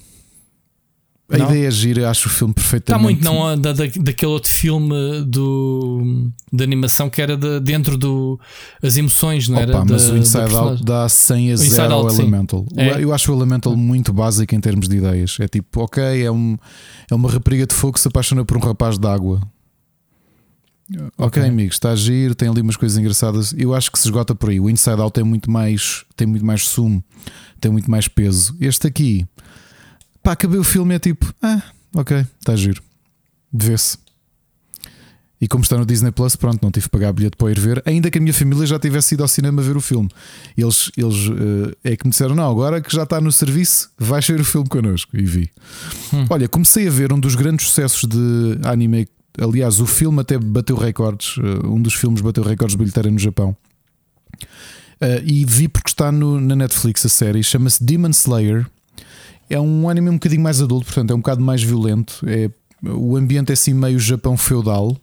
A 1.28 1.40
não? 1.40 1.50
ideia 1.50 1.68
é 1.68 1.72
gira, 1.72 2.10
acho 2.10 2.28
o 2.28 2.32
filme 2.32 2.54
perfeitamente. 2.54 3.16
Está 3.16 3.32
muito 3.32 3.50
não 3.50 3.60
da, 3.60 3.74
da, 3.74 3.86
daquele 3.86 4.32
outro 4.32 4.52
filme 4.52 5.24
do, 5.26 6.30
de 6.54 6.64
animação 6.64 7.10
que 7.10 7.20
era 7.20 7.36
de, 7.36 7.60
dentro 7.62 7.98
do 7.98 8.40
as 8.82 8.96
emoções, 8.96 9.50
não 9.50 9.58
Opa, 9.58 9.64
era? 9.64 9.86
Mas 9.86 10.08
da, 10.08 10.14
o 10.14 10.18
Inside 10.18 10.56
Out 10.56 10.86
dá 10.86 11.10
100 11.10 11.52
a 11.52 11.56
0 11.56 11.94
ao 11.94 12.10
Elemental. 12.10 12.66
É. 12.78 13.04
Eu 13.04 13.12
acho 13.12 13.32
o 13.32 13.36
Elemental 13.36 13.76
muito 13.76 14.14
básico 14.14 14.54
em 14.54 14.60
termos 14.60 14.88
de 14.88 14.98
ideias. 14.98 15.38
É 15.40 15.48
tipo, 15.48 15.82
ok, 15.82 16.04
é, 16.04 16.32
um, 16.32 16.58
é 17.10 17.16
uma 17.16 17.32
rapariga 17.32 17.66
de 17.66 17.74
fogo 17.74 17.94
que 17.94 18.02
se 18.02 18.08
apaixona 18.08 18.46
por 18.46 18.58
um 18.58 18.60
rapaz 18.60 19.00
de 19.00 19.08
água. 19.08 19.42
Ok, 21.18 21.42
okay. 21.42 21.44
amigos, 21.44 21.78
está 21.78 21.90
a 21.90 21.96
giro, 21.96 22.36
tem 22.36 22.48
ali 22.48 22.62
umas 22.62 22.78
coisas 22.78 22.96
engraçadas. 23.00 23.52
Eu 23.58 23.74
acho 23.74 23.92
que 23.92 23.98
se 23.98 24.06
esgota 24.06 24.36
por 24.36 24.52
aí. 24.52 24.60
O 24.60 24.70
Inside 24.70 25.02
Out 25.02 25.14
tem 25.14 25.24
muito 25.24 25.50
mais, 25.50 26.06
tem 26.16 26.28
muito 26.28 26.46
mais 26.46 26.68
sumo, 26.68 27.04
tem 27.60 27.72
muito 27.72 27.90
mais 27.90 28.08
peso. 28.08 28.56
Este 28.62 28.86
aqui 28.86 29.26
Pá, 30.26 30.32
acabei 30.32 30.58
o 30.58 30.64
filme 30.64 30.96
é 30.96 30.98
tipo, 30.98 31.32
ah, 31.40 31.62
ok, 31.94 32.26
está 32.40 32.56
giro. 32.56 32.82
Vê-se. 33.54 33.96
E 35.40 35.48
como 35.48 35.64
está 35.64 35.78
no 35.78 35.86
Disney 35.86 36.10
Plus, 36.10 36.36
pronto, 36.36 36.64
não 36.64 36.72
tive 36.72 36.88
que 36.88 36.90
pagar 36.90 37.14
bilhete 37.14 37.38
para 37.38 37.52
ir 37.52 37.60
ver, 37.60 37.84
ainda 37.86 38.10
que 38.10 38.18
a 38.18 38.22
minha 38.22 38.34
família 38.34 38.66
já 38.66 38.80
tivesse 38.80 39.14
ido 39.14 39.22
ao 39.22 39.28
cinema 39.28 39.62
ver 39.62 39.78
o 39.78 39.82
filme. 39.82 40.10
Eles, 40.58 40.90
eles 40.98 41.28
uh, 41.28 41.78
é 41.84 41.96
que 41.96 42.08
me 42.08 42.10
disseram: 42.10 42.34
não, 42.34 42.50
agora 42.50 42.82
que 42.82 42.92
já 42.92 43.04
está 43.04 43.22
no 43.22 43.32
serviço, 43.32 43.92
vais 44.00 44.28
ver 44.28 44.40
o 44.40 44.44
filme 44.44 44.68
connosco. 44.68 45.16
E 45.16 45.22
vi. 45.22 45.52
Hum. 46.12 46.26
Olha, 46.28 46.50
comecei 46.50 46.88
a 46.88 46.92
ver 46.92 47.14
um 47.14 47.20
dos 47.20 47.36
grandes 47.36 47.68
sucessos 47.68 48.10
de 48.10 48.58
anime. 48.64 49.08
Aliás, 49.40 49.80
o 49.80 49.86
filme 49.86 50.22
até 50.22 50.40
bateu 50.40 50.76
recordes. 50.76 51.38
Uh, 51.38 51.72
um 51.72 51.80
dos 51.80 51.94
filmes 51.94 52.20
bateu 52.20 52.44
recordes 52.44 52.74
de 52.74 52.80
bilheteira 52.80 53.12
no 53.12 53.20
Japão. 53.20 53.56
Uh, 55.00 55.22
e 55.24 55.46
vi 55.46 55.68
porque 55.68 55.90
está 55.90 56.12
no, 56.12 56.42
na 56.42 56.56
Netflix 56.56 57.06
a 57.06 57.10
série, 57.10 57.44
chama-se 57.44 57.84
Demon 57.84 58.10
Slayer. 58.10 58.66
É 59.50 59.60
um 59.60 59.88
anime 59.90 60.10
um 60.10 60.14
bocadinho 60.14 60.42
mais 60.42 60.62
adulto, 60.62 60.86
portanto 60.86 61.12
é 61.12 61.14
um 61.14 61.20
bocado 61.20 61.42
mais 61.42 61.62
violento. 61.62 62.24
É, 62.28 62.50
o 62.84 63.16
ambiente 63.16 63.50
é 63.50 63.54
assim 63.54 63.74
meio 63.74 64.00
Japão 64.00 64.36
feudal. 64.38 64.98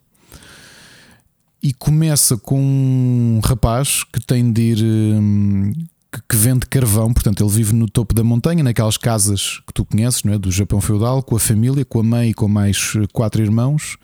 E 1.62 1.72
começa 1.72 2.36
com 2.36 2.60
um 2.60 3.40
rapaz 3.42 4.02
que 4.04 4.20
tem 4.20 4.52
de 4.52 4.62
ir. 4.62 4.84
Hum, 4.84 5.72
que 6.28 6.36
vende 6.36 6.66
carvão, 6.66 7.10
portanto, 7.10 7.42
ele 7.42 7.50
vive 7.50 7.72
no 7.72 7.88
topo 7.88 8.14
da 8.14 8.22
montanha, 8.22 8.62
naquelas 8.62 8.98
casas 8.98 9.62
que 9.66 9.72
tu 9.72 9.82
conheces, 9.82 10.22
não 10.24 10.34
é? 10.34 10.38
do 10.38 10.50
Japão 10.50 10.78
feudal, 10.78 11.22
com 11.22 11.36
a 11.36 11.40
família, 11.40 11.86
com 11.86 12.00
a 12.00 12.02
mãe 12.02 12.30
e 12.30 12.34
com 12.34 12.46
mais 12.46 12.92
quatro 13.14 13.42
irmãos, 13.42 13.96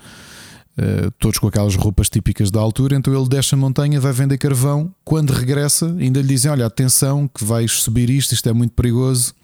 uh, 0.79 1.11
todos 1.19 1.39
com 1.39 1.49
aquelas 1.49 1.77
roupas 1.77 2.09
típicas 2.09 2.51
da 2.51 2.61
altura. 2.61 2.97
Então 2.97 3.15
ele 3.15 3.29
desce 3.29 3.55
a 3.55 3.59
montanha, 3.59 4.01
vai 4.01 4.13
vender 4.13 4.39
carvão. 4.39 4.91
Quando 5.05 5.33
regressa, 5.33 5.95
ainda 5.99 6.23
lhe 6.23 6.29
dizem: 6.29 6.51
Olha, 6.51 6.65
atenção, 6.65 7.29
que 7.29 7.45
vais 7.45 7.73
subir 7.73 8.09
isto, 8.09 8.33
isto 8.33 8.49
é 8.49 8.55
muito 8.55 8.73
perigoso 8.73 9.35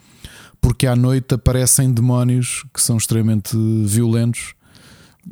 porque 0.64 0.86
à 0.86 0.96
noite 0.96 1.34
aparecem 1.34 1.92
demónios 1.92 2.64
que 2.72 2.80
são 2.80 2.96
extremamente 2.96 3.54
violentos 3.84 4.54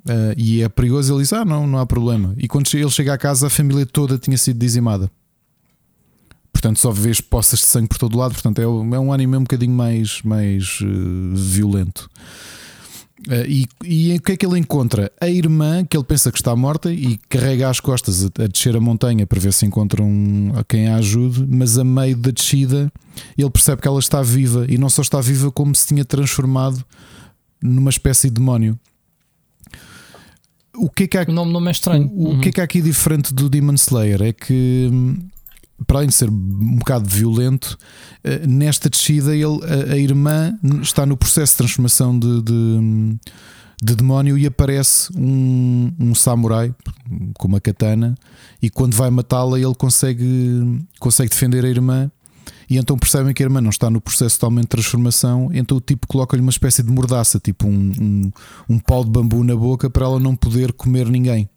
uh, 0.04 0.34
e 0.36 0.60
é 0.60 0.68
perigoso. 0.68 1.10
Ele 1.10 1.22
diz: 1.22 1.32
Ah, 1.32 1.42
não, 1.42 1.66
não 1.66 1.78
há 1.78 1.86
problema. 1.86 2.34
E 2.36 2.46
quando 2.46 2.68
ele 2.74 2.90
chega 2.90 3.14
à 3.14 3.18
casa, 3.18 3.46
a 3.46 3.50
família 3.50 3.86
toda 3.86 4.18
tinha 4.18 4.36
sido 4.36 4.58
dizimada. 4.58 5.10
Portanto, 6.52 6.78
só 6.78 6.90
vês 6.90 7.18
poças 7.18 7.60
de 7.60 7.64
sangue 7.64 7.88
por 7.88 7.96
todo 7.96 8.18
lado. 8.18 8.34
Portanto, 8.34 8.58
é, 8.58 8.64
é 8.64 8.68
um 8.68 9.10
anime 9.10 9.38
um 9.38 9.40
bocadinho 9.40 9.72
mais, 9.72 10.20
mais 10.20 10.80
uh, 10.82 11.34
violento. 11.34 12.10
Uh, 13.28 13.46
e, 13.46 13.66
e 13.84 14.16
o 14.16 14.20
que 14.20 14.32
é 14.32 14.36
que 14.36 14.44
ele 14.44 14.58
encontra? 14.58 15.12
A 15.20 15.28
irmã 15.28 15.84
que 15.84 15.96
ele 15.96 16.04
pensa 16.04 16.32
que 16.32 16.38
está 16.38 16.56
morta 16.56 16.92
e 16.92 17.18
carrega 17.28 17.68
às 17.68 17.78
costas 17.78 18.24
a, 18.24 18.42
a 18.42 18.46
descer 18.46 18.76
a 18.76 18.80
montanha 18.80 19.26
para 19.26 19.38
ver 19.38 19.52
se 19.52 19.64
encontra 19.64 20.02
um, 20.02 20.52
a 20.56 20.64
quem 20.64 20.88
a 20.88 20.96
ajude, 20.96 21.46
mas 21.48 21.78
a 21.78 21.84
meio 21.84 22.16
da 22.16 22.30
descida 22.30 22.92
ele 23.38 23.50
percebe 23.50 23.80
que 23.80 23.88
ela 23.88 24.00
está 24.00 24.22
viva 24.22 24.66
e 24.68 24.76
não 24.76 24.88
só 24.88 25.02
está 25.02 25.20
viva, 25.20 25.52
como 25.52 25.74
se 25.74 25.86
tinha 25.86 26.04
transformado 26.04 26.84
numa 27.62 27.90
espécie 27.90 28.28
de 28.28 28.34
demónio. 28.34 28.78
O 30.74 30.88
que 30.88 31.04
é 31.04 31.06
que 31.06 31.18
há, 31.18 31.24
o 31.28 31.32
nome 31.32 31.52
não 31.52 31.68
é 31.68 31.70
estranho. 31.70 32.10
O, 32.14 32.30
uhum. 32.30 32.40
que 32.40 32.48
é 32.48 32.52
que 32.52 32.60
há 32.60 32.64
aqui 32.64 32.80
diferente 32.80 33.32
do 33.32 33.48
Demon 33.48 33.74
Slayer? 33.74 34.22
É 34.22 34.32
que 34.32 34.88
hum, 34.90 35.18
para 35.86 35.98
além 35.98 36.08
de 36.08 36.14
ser 36.14 36.28
um 36.28 36.76
bocado 36.76 37.08
violento, 37.08 37.78
eh, 38.22 38.46
nesta 38.46 38.88
descida 38.88 39.34
ele, 39.34 39.60
a, 39.64 39.94
a 39.94 39.98
irmã 39.98 40.58
está 40.82 41.04
no 41.06 41.16
processo 41.16 41.52
de 41.54 41.58
transformação 41.58 42.18
de, 42.18 42.42
de, 42.42 43.18
de 43.82 43.94
demónio 43.94 44.36
e 44.38 44.46
aparece 44.46 45.10
um, 45.16 45.92
um, 45.98 46.14
samurai 46.14 46.74
com 47.34 47.48
uma 47.48 47.60
katana 47.60 48.14
e 48.60 48.70
quando 48.70 48.94
vai 48.94 49.10
matá-la 49.10 49.58
ele 49.58 49.74
consegue, 49.74 50.80
consegue 50.98 51.30
defender 51.30 51.64
a 51.64 51.68
irmã 51.68 52.10
e 52.68 52.78
então 52.78 52.96
percebem 52.96 53.34
que 53.34 53.42
a 53.42 53.46
irmã 53.46 53.60
não 53.60 53.70
está 53.70 53.90
no 53.90 54.00
processo 54.00 54.38
totalmente 54.38 54.64
de 54.64 54.70
transformação, 54.70 55.50
então 55.52 55.76
o 55.76 55.80
tipo 55.80 56.06
coloca-lhe 56.06 56.40
uma 56.40 56.50
espécie 56.50 56.82
de 56.82 56.90
mordaça, 56.90 57.38
tipo 57.38 57.66
um, 57.66 57.92
um, 58.00 58.32
um 58.68 58.78
pau 58.78 59.04
de 59.04 59.10
bambu 59.10 59.44
na 59.44 59.54
boca 59.54 59.90
para 59.90 60.06
ela 60.06 60.18
não 60.18 60.34
poder 60.34 60.72
comer 60.72 61.06
ninguém. 61.08 61.50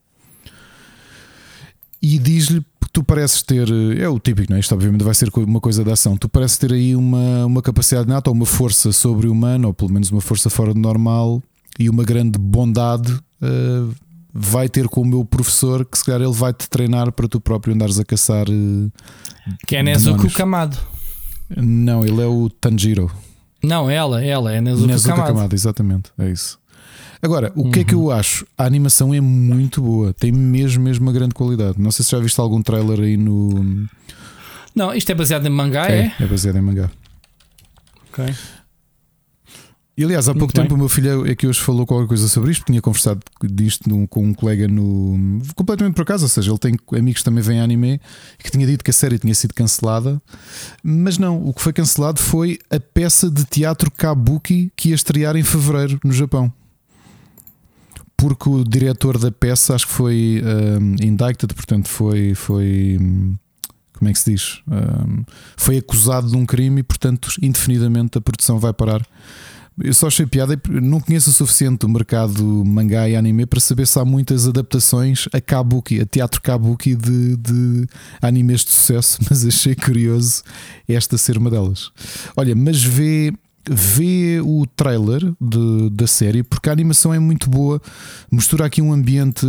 E 2.07 2.19
diz-lhe 2.19 2.63
tu 2.93 3.03
pareces 3.03 3.41
ter, 3.41 3.67
eh, 3.67 4.03
é 4.03 4.07
o 4.07 4.19
típico, 4.19 4.51
não 4.51 4.57
é? 4.57 4.59
Isto 4.59 4.75
obviamente 4.75 5.03
vai 5.03 5.15
ser 5.15 5.29
uma 5.35 5.59
coisa 5.59 5.83
de 5.83 5.91
ação. 5.91 6.15
Tu 6.15 6.29
pareces 6.29 6.55
ter 6.59 6.71
aí 6.71 6.95
uma, 6.95 7.47
uma 7.47 7.61
capacidade 7.63 8.07
nata, 8.07 8.29
ou 8.29 8.35
uma 8.35 8.45
força 8.45 8.91
sobre-humana, 8.91 9.65
ou 9.65 9.73
pelo 9.73 9.91
menos 9.91 10.11
uma 10.11 10.21
força 10.21 10.47
fora 10.47 10.71
do 10.71 10.79
normal 10.79 11.41
e 11.79 11.89
uma 11.89 12.03
grande 12.03 12.37
bondade. 12.37 13.11
Uh, 13.41 13.91
vai 14.31 14.69
ter 14.69 14.87
com 14.87 15.01
o 15.01 15.05
meu 15.05 15.25
professor 15.25 15.83
que 15.83 15.97
se 15.97 16.05
calhar 16.05 16.21
ele 16.21 16.31
vai 16.31 16.53
te 16.53 16.69
treinar 16.69 17.11
para 17.11 17.27
tu 17.27 17.41
próprio 17.41 17.73
andares 17.73 17.99
a 17.99 18.05
caçar. 18.05 18.47
Uh, 18.47 18.91
que 19.65 19.75
é 19.75 19.81
Nezuko 19.81 20.29
Kamado. 20.31 20.77
Não, 21.57 22.05
ele 22.05 22.21
é 22.21 22.27
o 22.27 22.49
Tanjiro. 22.49 23.11
Não, 23.63 23.89
ela, 23.89 24.23
ela 24.23 24.53
é 24.53 24.61
Nezuko, 24.61 24.87
Nezuko 24.87 25.15
Kamado. 25.15 25.33
Kamado. 25.33 25.55
Exatamente, 25.55 26.11
é 26.19 26.29
isso. 26.29 26.59
Agora, 27.25 27.51
o 27.55 27.63
uhum. 27.63 27.71
que 27.71 27.79
é 27.79 27.83
que 27.83 27.95
eu 27.95 28.11
acho? 28.11 28.45
A 28.55 28.65
animação 28.65 29.11
é 29.11 29.19
muito 29.19 29.81
boa, 29.81 30.13
tem 30.13 30.31
mesmo, 30.31 30.83
mesmo 30.83 31.07
uma 31.07 31.11
grande 31.11 31.33
qualidade. 31.33 31.81
Não 31.81 31.89
sei 31.89 32.05
se 32.05 32.11
já 32.11 32.19
viste 32.19 32.39
algum 32.39 32.61
trailer 32.61 32.99
aí 32.99 33.17
no. 33.17 33.87
Não, 34.75 34.93
isto 34.93 35.11
é 35.11 35.15
baseado 35.15 35.43
em 35.47 35.49
mangá, 35.49 35.89
é? 35.89 36.13
É, 36.19 36.23
é 36.23 36.27
baseado 36.27 36.57
em 36.57 36.61
mangá. 36.61 36.91
Ok. 38.09 38.31
E 39.97 40.03
aliás, 40.03 40.27
há 40.29 40.33
pouco 40.33 40.47
Muito 40.47 40.53
tempo 40.53 40.67
bem. 40.67 40.75
o 40.75 40.77
meu 40.77 40.89
filho 40.89 41.25
é 41.25 41.33
que 41.33 41.47
hoje 41.47 41.59
falou 41.59 41.83
qualquer 41.83 42.07
coisa 42.07 42.27
sobre 42.27 42.51
isto, 42.51 42.63
tinha 42.63 42.79
conversado 42.79 43.21
disto 43.43 43.89
no, 43.89 44.07
com 44.07 44.23
um 44.23 44.33
colega 44.33 44.67
no. 44.67 45.41
completamente 45.55 45.95
por 45.95 46.03
acaso, 46.03 46.25
ou 46.25 46.29
seja, 46.29 46.51
ele 46.51 46.59
tem 46.59 46.77
amigos 46.95 47.21
que 47.21 47.25
também 47.25 47.41
vêm 47.41 47.59
anime 47.59 47.99
que 48.37 48.51
tinha 48.51 48.67
dito 48.67 48.83
que 48.83 48.91
a 48.91 48.93
série 48.93 49.17
tinha 49.17 49.33
sido 49.33 49.53
cancelada, 49.55 50.21
mas 50.83 51.17
não, 51.17 51.43
o 51.47 51.51
que 51.53 51.61
foi 51.61 51.73
cancelado 51.73 52.19
foi 52.19 52.59
a 52.69 52.79
peça 52.79 53.31
de 53.31 53.45
teatro 53.45 53.89
Kabuki 53.89 54.71
que 54.75 54.89
ia 54.89 54.95
estrear 54.95 55.35
em 55.37 55.43
fevereiro 55.43 55.97
no 56.03 56.13
Japão. 56.13 56.53
Porque 58.17 58.49
o 58.49 58.63
diretor 58.63 59.17
da 59.17 59.31
peça 59.31 59.75
acho 59.75 59.87
que 59.87 59.93
foi 59.93 60.41
um, 60.43 60.95
indicted, 61.05 61.53
portanto 61.53 61.87
foi. 61.87 62.33
foi 62.33 62.97
como 63.97 64.09
é 64.09 64.13
que 64.13 64.19
se 64.19 64.31
diz? 64.31 64.61
Um, 64.67 65.23
foi 65.55 65.77
acusado 65.77 66.29
de 66.29 66.35
um 66.35 66.45
crime 66.45 66.81
e, 66.81 66.83
portanto, 66.83 67.29
indefinidamente 67.41 68.17
a 68.17 68.21
produção 68.21 68.59
vai 68.59 68.73
parar 68.73 69.07
eu 69.83 69.93
só 69.93 70.07
achei 70.07 70.25
piada, 70.25 70.59
não 70.69 71.01
conheço 71.01 71.29
o 71.29 71.33
suficiente 71.33 71.79
do 71.79 71.89
mercado 71.89 72.63
mangá 72.65 73.09
e 73.09 73.15
anime 73.15 73.45
para 73.45 73.59
saber 73.59 73.85
se 73.85 73.99
há 73.99 74.05
muitas 74.05 74.47
adaptações 74.47 75.27
a 75.33 75.41
kabuki, 75.41 75.99
a 75.99 76.05
teatro 76.05 76.41
kabuki 76.41 76.95
de, 76.95 77.35
de 77.35 77.87
animes 78.21 78.63
de 78.63 78.71
sucesso, 78.71 79.19
mas 79.29 79.45
achei 79.45 79.75
curioso 79.75 80.43
esta 80.87 81.17
ser 81.17 81.37
uma 81.37 81.49
delas. 81.49 81.91
Olha, 82.37 82.55
mas 82.55 82.81
vê, 82.81 83.33
vê 83.69 84.39
o 84.43 84.65
trailer 84.65 85.21
de, 85.39 85.89
da 85.91 86.07
série 86.07 86.43
porque 86.43 86.69
a 86.69 86.73
animação 86.73 87.13
é 87.13 87.19
muito 87.19 87.49
boa, 87.49 87.81
mistura 88.31 88.65
aqui 88.65 88.81
um 88.81 88.93
ambiente, 88.93 89.45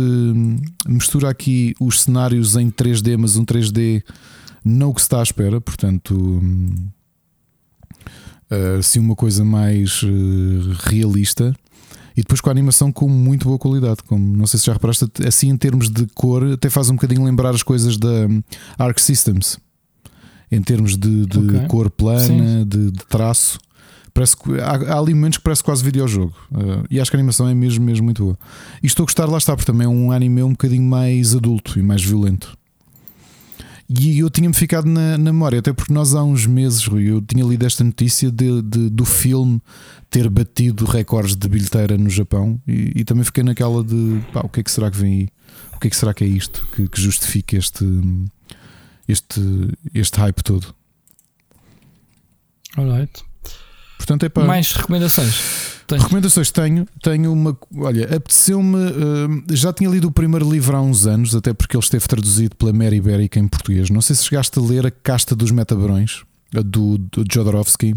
mistura 0.87 1.29
aqui 1.29 1.75
os 1.79 2.01
cenários 2.01 2.55
em 2.55 2.69
3D, 2.69 3.17
mas 3.17 3.35
um 3.35 3.45
3D 3.45 4.03
não 4.63 4.89
o 4.89 4.93
que 4.93 5.01
se 5.01 5.05
está 5.05 5.19
à 5.19 5.23
espera, 5.23 5.61
portanto 5.61 6.41
uh, 8.51 8.79
assim 8.79 8.99
uma 8.99 9.15
coisa 9.15 9.43
mais 9.43 10.03
uh, 10.03 10.09
realista. 10.83 11.55
E 12.15 12.21
depois 12.21 12.41
com 12.41 12.49
a 12.49 12.51
animação 12.51 12.91
com 12.91 13.07
muito 13.07 13.45
boa 13.45 13.59
qualidade. 13.59 13.97
Como 14.07 14.35
não 14.35 14.47
sei 14.47 14.59
se 14.59 14.65
já 14.65 14.73
reparaste, 14.73 15.05
assim 15.27 15.49
em 15.49 15.57
termos 15.57 15.87
de 15.87 16.07
cor, 16.15 16.43
até 16.51 16.67
faz 16.67 16.89
um 16.89 16.95
bocadinho 16.95 17.23
lembrar 17.23 17.53
as 17.53 17.61
coisas 17.61 17.95
da 17.95 18.27
Arc 18.77 18.99
Systems. 18.99 19.59
Em 20.51 20.61
termos 20.61 20.97
de, 20.97 21.27
de 21.27 21.37
okay. 21.37 21.67
cor 21.67 21.91
plana, 21.91 22.65
de, 22.65 22.89
de, 22.89 23.05
traço. 23.05 23.59
Parece 24.17 24.35
que, 24.35 24.59
há, 24.59 24.95
há 24.95 24.99
ali 24.99 25.13
momentos 25.13 25.37
que 25.37 25.43
parece 25.43 25.63
quase 25.63 25.83
videojogo. 25.83 26.33
Uh, 26.51 26.83
e 26.89 26.99
acho 26.99 27.11
que 27.11 27.15
a 27.15 27.19
animação 27.19 27.47
é 27.47 27.53
mesmo, 27.53 27.85
mesmo 27.85 28.05
muito 28.05 28.23
boa. 28.23 28.39
E 28.81 28.87
estou 28.87 29.03
a 29.03 29.05
gostar, 29.05 29.27
lá 29.27 29.37
está, 29.37 29.55
porque 29.55 29.71
também 29.71 29.85
é 29.85 29.87
um 29.87 30.11
anime 30.11 30.41
um 30.41 30.53
bocadinho 30.53 30.81
mais 30.81 31.35
adulto 31.35 31.77
e 31.77 31.83
mais 31.83 32.03
violento. 32.03 32.57
E 33.87 34.17
eu 34.17 34.27
tinha-me 34.31 34.55
ficado 34.55 34.87
na, 34.87 35.19
na, 35.19 35.31
memória, 35.31 35.59
até 35.59 35.71
porque 35.71 35.93
nós 35.93 36.15
há 36.15 36.23
uns 36.23 36.47
meses, 36.47 36.83
Rui, 36.87 37.03
eu 37.03 37.21
tinha 37.21 37.45
lido 37.45 37.63
esta 37.63 37.83
notícia 37.83 38.31
de, 38.31 38.59
de 38.63 38.89
do 38.89 39.05
filme 39.05 39.61
ter 40.09 40.27
batido 40.31 40.83
recordes 40.85 41.35
de 41.35 41.47
bilheteira 41.47 41.95
no 41.95 42.09
Japão 42.09 42.59
e, 42.67 42.93
e, 42.95 43.03
também 43.03 43.23
fiquei 43.23 43.43
naquela 43.43 43.83
de 43.83 44.19
pá, 44.33 44.41
o 44.43 44.49
que 44.49 44.61
é 44.61 44.63
que 44.63 44.71
será 44.71 44.89
que 44.89 44.97
vem 44.97 45.13
aí? 45.13 45.29
O 45.75 45.79
que 45.79 45.87
é 45.87 45.89
que 45.91 45.95
será 45.95 46.11
que 46.11 46.23
é 46.23 46.27
isto 46.27 46.67
que, 46.75 46.87
que 46.87 46.99
justifica 46.99 47.55
este, 47.55 47.85
este, 49.07 49.41
este 49.93 50.19
hype 50.19 50.41
todo? 50.41 50.73
Alright. 52.75 53.23
Portanto, 53.97 54.25
é 54.25 54.29
para... 54.29 54.45
Mais 54.45 54.71
recomendações. 54.73 55.75
Recomendações 55.89 56.51
tenho. 56.51 56.85
Tenho 57.01 57.31
uma. 57.31 57.57
Olha, 57.77 58.03
apeteceu-me. 58.15 58.75
Uh, 58.75 59.43
já 59.51 59.71
tinha 59.71 59.89
lido 59.89 60.09
o 60.09 60.11
primeiro 60.11 60.49
livro 60.49 60.75
há 60.75 60.81
uns 60.81 61.07
anos, 61.07 61.33
até 61.33 61.53
porque 61.53 61.77
ele 61.77 61.83
esteve 61.83 62.05
traduzido 62.07 62.55
pela 62.57 62.73
Mary 62.73 62.97
Ibérica 62.97 63.39
em 63.39 63.47
português. 63.47 63.89
Não 63.89 64.01
sei 64.01 64.15
se 64.15 64.25
chegaste 64.25 64.59
a 64.59 64.61
ler 64.61 64.85
A 64.85 64.91
Casta 64.91 65.33
dos 65.33 65.49
Metabarões, 65.49 66.23
do, 66.51 66.97
do 66.97 67.23
Jodorowsky, 67.31 67.95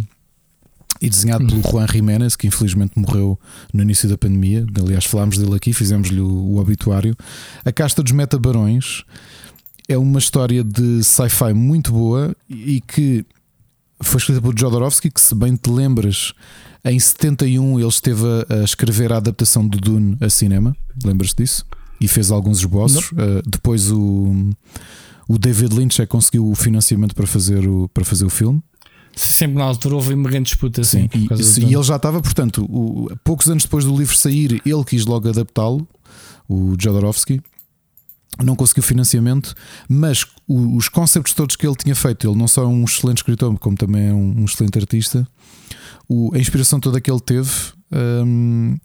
e 1.00 1.08
desenhado 1.08 1.46
pelo 1.46 1.62
Juan 1.62 1.86
Jiménez, 1.86 2.36
que 2.36 2.46
infelizmente 2.46 2.92
morreu 2.94 3.38
no 3.72 3.82
início 3.82 4.08
da 4.08 4.16
pandemia. 4.16 4.64
Aliás, 4.78 5.04
falámos 5.04 5.38
dele 5.38 5.56
aqui, 5.56 5.72
fizemos-lhe 5.72 6.20
o, 6.20 6.28
o 6.28 6.58
obituário. 6.58 7.16
A 7.64 7.72
Casta 7.72 8.02
dos 8.02 8.12
Metabarões 8.12 9.02
é 9.88 9.98
uma 9.98 10.20
história 10.20 10.62
de 10.62 11.02
sci-fi 11.02 11.52
muito 11.52 11.90
boa 11.90 12.36
e 12.48 12.80
que 12.80 13.24
foi 14.02 14.18
escrita 14.18 14.40
por 14.40 14.58
Jodorowsky, 14.58 15.10
que 15.10 15.20
se 15.20 15.34
bem 15.34 15.56
te 15.56 15.70
lembras 15.70 16.32
em 16.84 16.98
71 16.98 17.78
ele 17.78 17.88
esteve 17.88 18.24
a, 18.48 18.64
escrever 18.64 19.12
a 19.12 19.18
adaptação 19.18 19.66
do 19.66 19.78
Dune 19.78 20.16
a 20.20 20.30
cinema, 20.30 20.74
lembras-te 21.04 21.42
disso? 21.42 21.66
E 22.00 22.08
fez 22.08 22.30
alguns 22.30 22.60
esboços. 22.60 23.12
Uh, 23.12 23.42
depois 23.46 23.90
o, 23.90 24.50
o 25.28 25.38
David 25.38 25.74
Lynch 25.74 26.00
é 26.00 26.06
conseguiu 26.06 26.50
o 26.50 26.54
financiamento 26.54 27.14
para 27.14 27.26
fazer 27.26 27.68
o, 27.68 27.88
para 27.92 28.04
fazer 28.04 28.24
o 28.24 28.30
filme. 28.30 28.62
Sempre 29.14 29.58
na 29.58 29.64
altura 29.64 29.96
houve 29.96 30.14
uma 30.14 30.30
grande 30.30 30.44
disputa. 30.44 30.82
Sim, 30.82 31.10
e, 31.14 31.28
e 31.60 31.74
ele 31.74 31.82
já 31.82 31.96
estava, 31.96 32.22
portanto, 32.22 32.64
o, 32.64 33.10
poucos 33.22 33.50
anos 33.50 33.64
depois 33.64 33.84
do 33.84 33.94
livro 33.94 34.16
sair, 34.16 34.62
ele 34.64 34.84
quis 34.84 35.04
logo 35.04 35.28
adaptá-lo, 35.28 35.86
o 36.48 36.74
Jodorowsky. 36.80 37.42
Não 38.42 38.56
conseguiu 38.56 38.82
financiamento, 38.82 39.54
mas 39.88 40.24
os 40.48 40.88
conceitos 40.88 41.34
todos 41.34 41.56
que 41.56 41.66
ele 41.66 41.76
tinha 41.76 41.94
feito, 41.94 42.26
ele 42.28 42.38
não 42.38 42.48
só 42.48 42.62
é 42.62 42.66
um 42.66 42.84
excelente 42.84 43.18
escritor, 43.18 43.56
como 43.58 43.76
também 43.76 44.08
é 44.08 44.14
um, 44.14 44.44
excelente 44.44 44.78
artista 44.78 45.26
a 46.34 46.38
inspiração 46.38 46.80
toda 46.80 47.00
que 47.00 47.10
ele 47.10 47.20
teve, 47.20 47.50
um, 47.92 48.76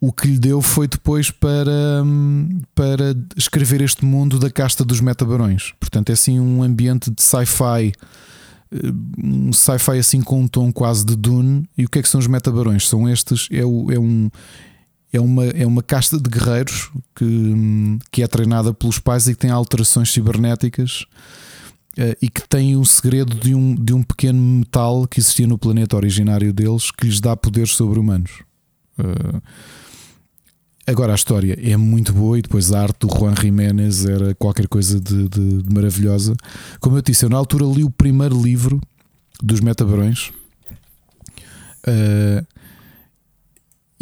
o 0.00 0.12
que 0.12 0.26
lhe 0.26 0.38
deu 0.38 0.60
foi 0.60 0.88
depois 0.88 1.30
para, 1.30 2.02
um, 2.04 2.60
para 2.74 3.14
escrever 3.36 3.82
este 3.82 4.04
mundo 4.04 4.38
da 4.38 4.50
casta 4.50 4.84
dos 4.84 5.00
metabarões. 5.00 5.72
Portanto, 5.78 6.10
é 6.10 6.12
assim 6.14 6.40
um 6.40 6.62
ambiente 6.62 7.10
de 7.10 7.22
sci-fi, 7.22 7.92
hum, 8.72 9.48
um 9.48 9.52
sci-fi 9.52 9.98
assim 9.98 10.22
com 10.22 10.40
um 10.40 10.48
tom 10.48 10.72
quase 10.72 11.04
de 11.04 11.14
Dune. 11.14 11.68
E 11.76 11.84
o 11.84 11.88
que 11.88 11.98
é 11.98 12.02
que 12.02 12.08
são 12.08 12.18
os 12.18 12.26
metabarões? 12.26 12.88
São 12.88 13.08
estes, 13.08 13.48
é, 13.50 13.64
o, 13.64 13.92
é 13.92 13.98
um. 13.98 14.30
É 15.12 15.20
uma, 15.20 15.44
é 15.44 15.66
uma 15.66 15.82
casta 15.82 16.18
de 16.18 16.28
guerreiros 16.28 16.90
que, 17.14 17.98
que 18.10 18.22
é 18.22 18.26
treinada 18.26 18.72
pelos 18.72 18.98
pais 18.98 19.26
e 19.26 19.34
que 19.34 19.40
tem 19.40 19.50
alterações 19.50 20.10
cibernéticas 20.10 21.04
Uh, 21.92 22.16
e 22.22 22.30
que 22.30 22.48
tem 22.48 22.74
o 22.74 22.86
segredo 22.86 23.36
de 23.36 23.54
um, 23.54 23.74
de 23.74 23.92
um 23.92 24.02
pequeno 24.02 24.40
metal 24.40 25.06
que 25.06 25.20
existia 25.20 25.46
no 25.46 25.58
planeta 25.58 25.94
originário 25.94 26.50
deles 26.50 26.90
que 26.90 27.04
lhes 27.04 27.20
dá 27.20 27.36
poderes 27.36 27.74
sobre-humanos. 27.74 28.30
Uh, 28.98 29.42
agora 30.86 31.12
a 31.12 31.14
história 31.14 31.54
é 31.62 31.76
muito 31.76 32.14
boa 32.14 32.38
e 32.38 32.42
depois 32.42 32.72
a 32.72 32.80
arte 32.80 33.06
do 33.06 33.14
Juan 33.14 33.34
Jiménez 33.38 34.06
era 34.06 34.34
qualquer 34.36 34.68
coisa 34.68 34.98
de, 34.98 35.28
de, 35.28 35.62
de 35.62 35.74
maravilhosa. 35.74 36.34
Como 36.80 36.96
eu 36.96 37.02
disse, 37.02 37.26
eu 37.26 37.28
na 37.28 37.36
altura 37.36 37.66
li 37.66 37.84
o 37.84 37.90
primeiro 37.90 38.40
livro 38.40 38.80
dos 39.42 39.60
Metabarões. 39.60 40.30
Uh, 41.86 42.46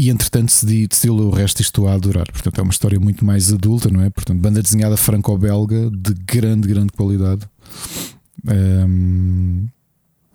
e 0.00 0.08
entretanto 0.08 0.46
decidi, 0.46 0.86
decidi 0.86 1.10
ler 1.10 1.24
o 1.24 1.30
resto 1.30 1.60
e 1.60 1.62
estou 1.62 1.86
a 1.86 1.92
adorar. 1.92 2.32
Portanto, 2.32 2.58
é 2.58 2.62
uma 2.62 2.70
história 2.70 2.98
muito 2.98 3.22
mais 3.22 3.52
adulta, 3.52 3.90
não 3.90 4.00
é? 4.00 4.08
Portanto, 4.08 4.40
banda 4.40 4.62
desenhada 4.62 4.96
franco-belga 4.96 5.90
de 5.90 6.14
grande, 6.14 6.66
grande 6.66 6.90
qualidade. 6.94 7.46
Um, 8.48 9.68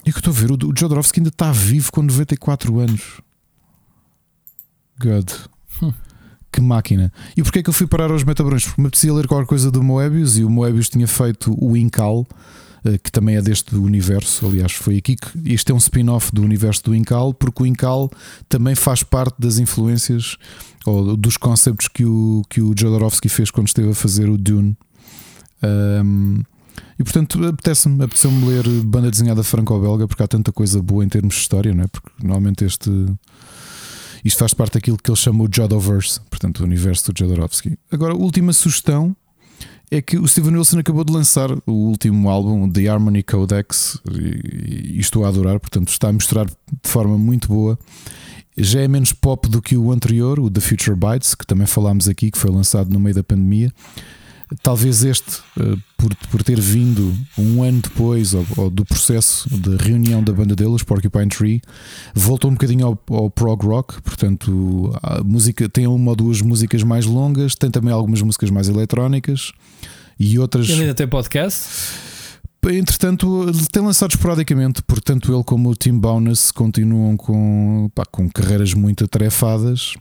e 0.06 0.14
que 0.14 0.20
estou 0.20 0.32
a 0.32 0.36
ver, 0.36 0.52
o, 0.52 0.58
Jodorowsky 0.78 1.20
ainda 1.20 1.30
está 1.30 1.52
vivo 1.52 1.92
com 1.92 2.04
94 2.04 2.78
anos. 2.80 3.20
God. 5.00 5.32
Hum. 5.82 5.92
Que 6.52 6.62
máquina. 6.62 7.12
E 7.36 7.42
porquê 7.42 7.58
é 7.58 7.64
que 7.64 7.70
eu 7.70 7.74
fui 7.74 7.88
parar 7.88 8.12
aos 8.12 8.24
metabrões? 8.24 8.66
Porque 8.66 8.80
me 8.80 8.88
apetecia 8.88 9.12
ler 9.12 9.28
qualquer 9.28 9.48
coisa 9.48 9.72
do 9.72 9.82
Moebius 9.82 10.38
e 10.38 10.44
o 10.44 10.50
Moebius 10.50 10.90
tinha 10.90 11.08
feito 11.08 11.58
o 11.60 11.76
Incal, 11.76 12.28
que 13.04 13.12
também 13.12 13.36
é 13.36 13.42
deste 13.42 13.76
universo. 13.76 14.46
Aliás, 14.46 14.72
foi 14.74 14.98
aqui 14.98 15.16
que 15.16 15.54
este 15.54 15.72
é 15.72 15.76
um 15.76 15.78
spin-off 15.78 16.32
do 16.34 16.42
universo 16.42 16.84
do 16.84 16.96
Incal, 16.96 17.34
porque 17.34 17.64
o 17.64 17.66
Incal 17.66 18.10
também 18.48 18.76
faz 18.76 19.04
parte 19.04 19.36
das 19.40 19.58
influências 19.58 20.38
ou 20.86 21.18
dos 21.18 21.38
conceitos 21.38 21.88
que 21.88 22.06
o, 22.06 22.44
que 22.50 22.62
o 22.62 22.74
Jodorowsky 22.78 23.28
fez 23.28 23.50
quando 23.50 23.68
esteve 23.68 23.90
a 23.90 23.96
fazer 23.96 24.30
o 24.30 24.38
Dune. 24.38 24.78
Um, 25.64 26.44
e 27.00 27.04
portanto, 27.04 27.44
apetece-me 27.46 28.04
apetece 28.04 28.28
ler 28.28 28.68
banda 28.84 29.10
desenhada 29.10 29.44
franco-belga, 29.44 30.08
porque 30.08 30.24
há 30.24 30.28
tanta 30.28 30.52
coisa 30.52 30.82
boa 30.82 31.04
em 31.04 31.10
termos 31.10 31.36
de 31.36 31.42
história, 31.42 31.74
não 31.74 31.84
é? 31.84 31.88
Porque 31.88 32.10
normalmente 32.22 32.64
este. 32.64 32.90
Isto 34.24 34.40
faz 34.40 34.54
parte 34.56 34.74
daquilo 34.74 34.98
que 34.98 35.10
ele 35.10 35.18
chama 35.18 35.44
o 35.44 35.50
Jodoverse, 35.52 36.20
portanto, 36.32 36.62
o 36.62 36.64
universo 36.64 37.12
do 37.12 37.18
Jodorowsky. 37.18 37.78
Agora, 37.92 38.16
última 38.16 38.54
sugestão 38.54 39.16
é 39.92 40.02
que 40.02 40.18
o 40.18 40.28
Steven 40.28 40.58
Wilson 40.58 40.80
acabou 40.80 41.04
de 41.04 41.14
lançar 41.14 41.50
o 41.66 41.72
último 41.72 42.30
álbum, 42.30 42.70
The 42.70 42.88
Harmony 42.88 43.24
Codex, 43.24 44.00
e, 44.12 44.96
e 44.96 45.00
estou 45.00 45.26
a 45.26 45.30
adorar, 45.30 45.60
portanto, 45.60 45.90
está 45.90 46.10
a 46.10 46.14
mostrar 46.14 46.46
de 46.46 46.54
forma 46.90 47.18
muito 47.18 47.48
boa. 47.48 47.78
Já 48.58 48.82
é 48.82 48.88
menos 48.88 49.12
pop 49.12 49.50
do 49.50 49.62
que 49.62 49.76
o 49.76 49.92
anterior, 49.92 50.40
o 50.40 50.50
The 50.50 50.62
Future 50.62 50.96
Bites, 50.96 51.36
que 51.36 51.46
também 51.46 51.68
falámos 51.68 52.08
aqui, 52.08 52.32
que 52.32 52.38
foi 52.38 52.52
lançado 52.52 52.90
no 52.90 53.00
meio 53.00 53.16
da 53.16 53.24
pandemia 53.24 53.72
talvez 54.62 55.04
este, 55.04 55.40
uh, 55.58 55.78
por, 55.98 56.16
por 56.30 56.44
ter 56.44 56.60
vindo 56.60 57.16
um 57.38 57.64
ano 57.64 57.82
depois 57.82 58.34
ou, 58.34 58.46
ou, 58.58 58.70
do 58.70 58.86
processo 58.86 59.50
de 59.50 59.76
reunião 59.78 60.24
da 60.24 60.32
banda 60.34 60.56
deles, 60.56 60.84
Porcupine 60.84 61.28
Tree, 61.28 61.62
voltou 62.14 62.50
um 62.50 62.54
bocadinho 62.54 62.86
ao, 62.86 63.00
ao 63.10 63.30
prog 63.30 63.66
rock. 63.66 64.02
Portanto, 64.02 64.98
a 65.02 65.24
música 65.24 65.68
tem 65.68 65.88
uma 65.88 66.12
ou 66.12 66.16
duas 66.16 66.42
músicas 66.42 66.84
mais 66.84 67.06
longas, 67.06 67.56
tem 67.56 67.72
também 67.72 67.92
algumas 67.92 68.22
músicas 68.22 68.50
mais 68.50 68.70
eletrónicas 68.70 69.52
e 70.20 70.38
outras. 70.40 70.70
Ele 70.70 70.82
ainda 70.82 70.94
tem 70.94 71.08
podcast? 71.08 71.68
Entretanto, 72.72 73.52
tem 73.72 73.84
lançado 73.84 74.12
esporadicamente, 74.12 74.82
portanto, 74.82 75.34
ele 75.34 75.44
como 75.44 75.70
o 75.70 75.76
Tim 75.76 76.00
Bowness 76.00 76.52
continuam 76.52 77.16
com, 77.16 77.90
pá, 77.94 78.06
com 78.06 78.28
carreiras 78.28 78.74
muito 78.74 79.04
atarefadas. 79.04 79.94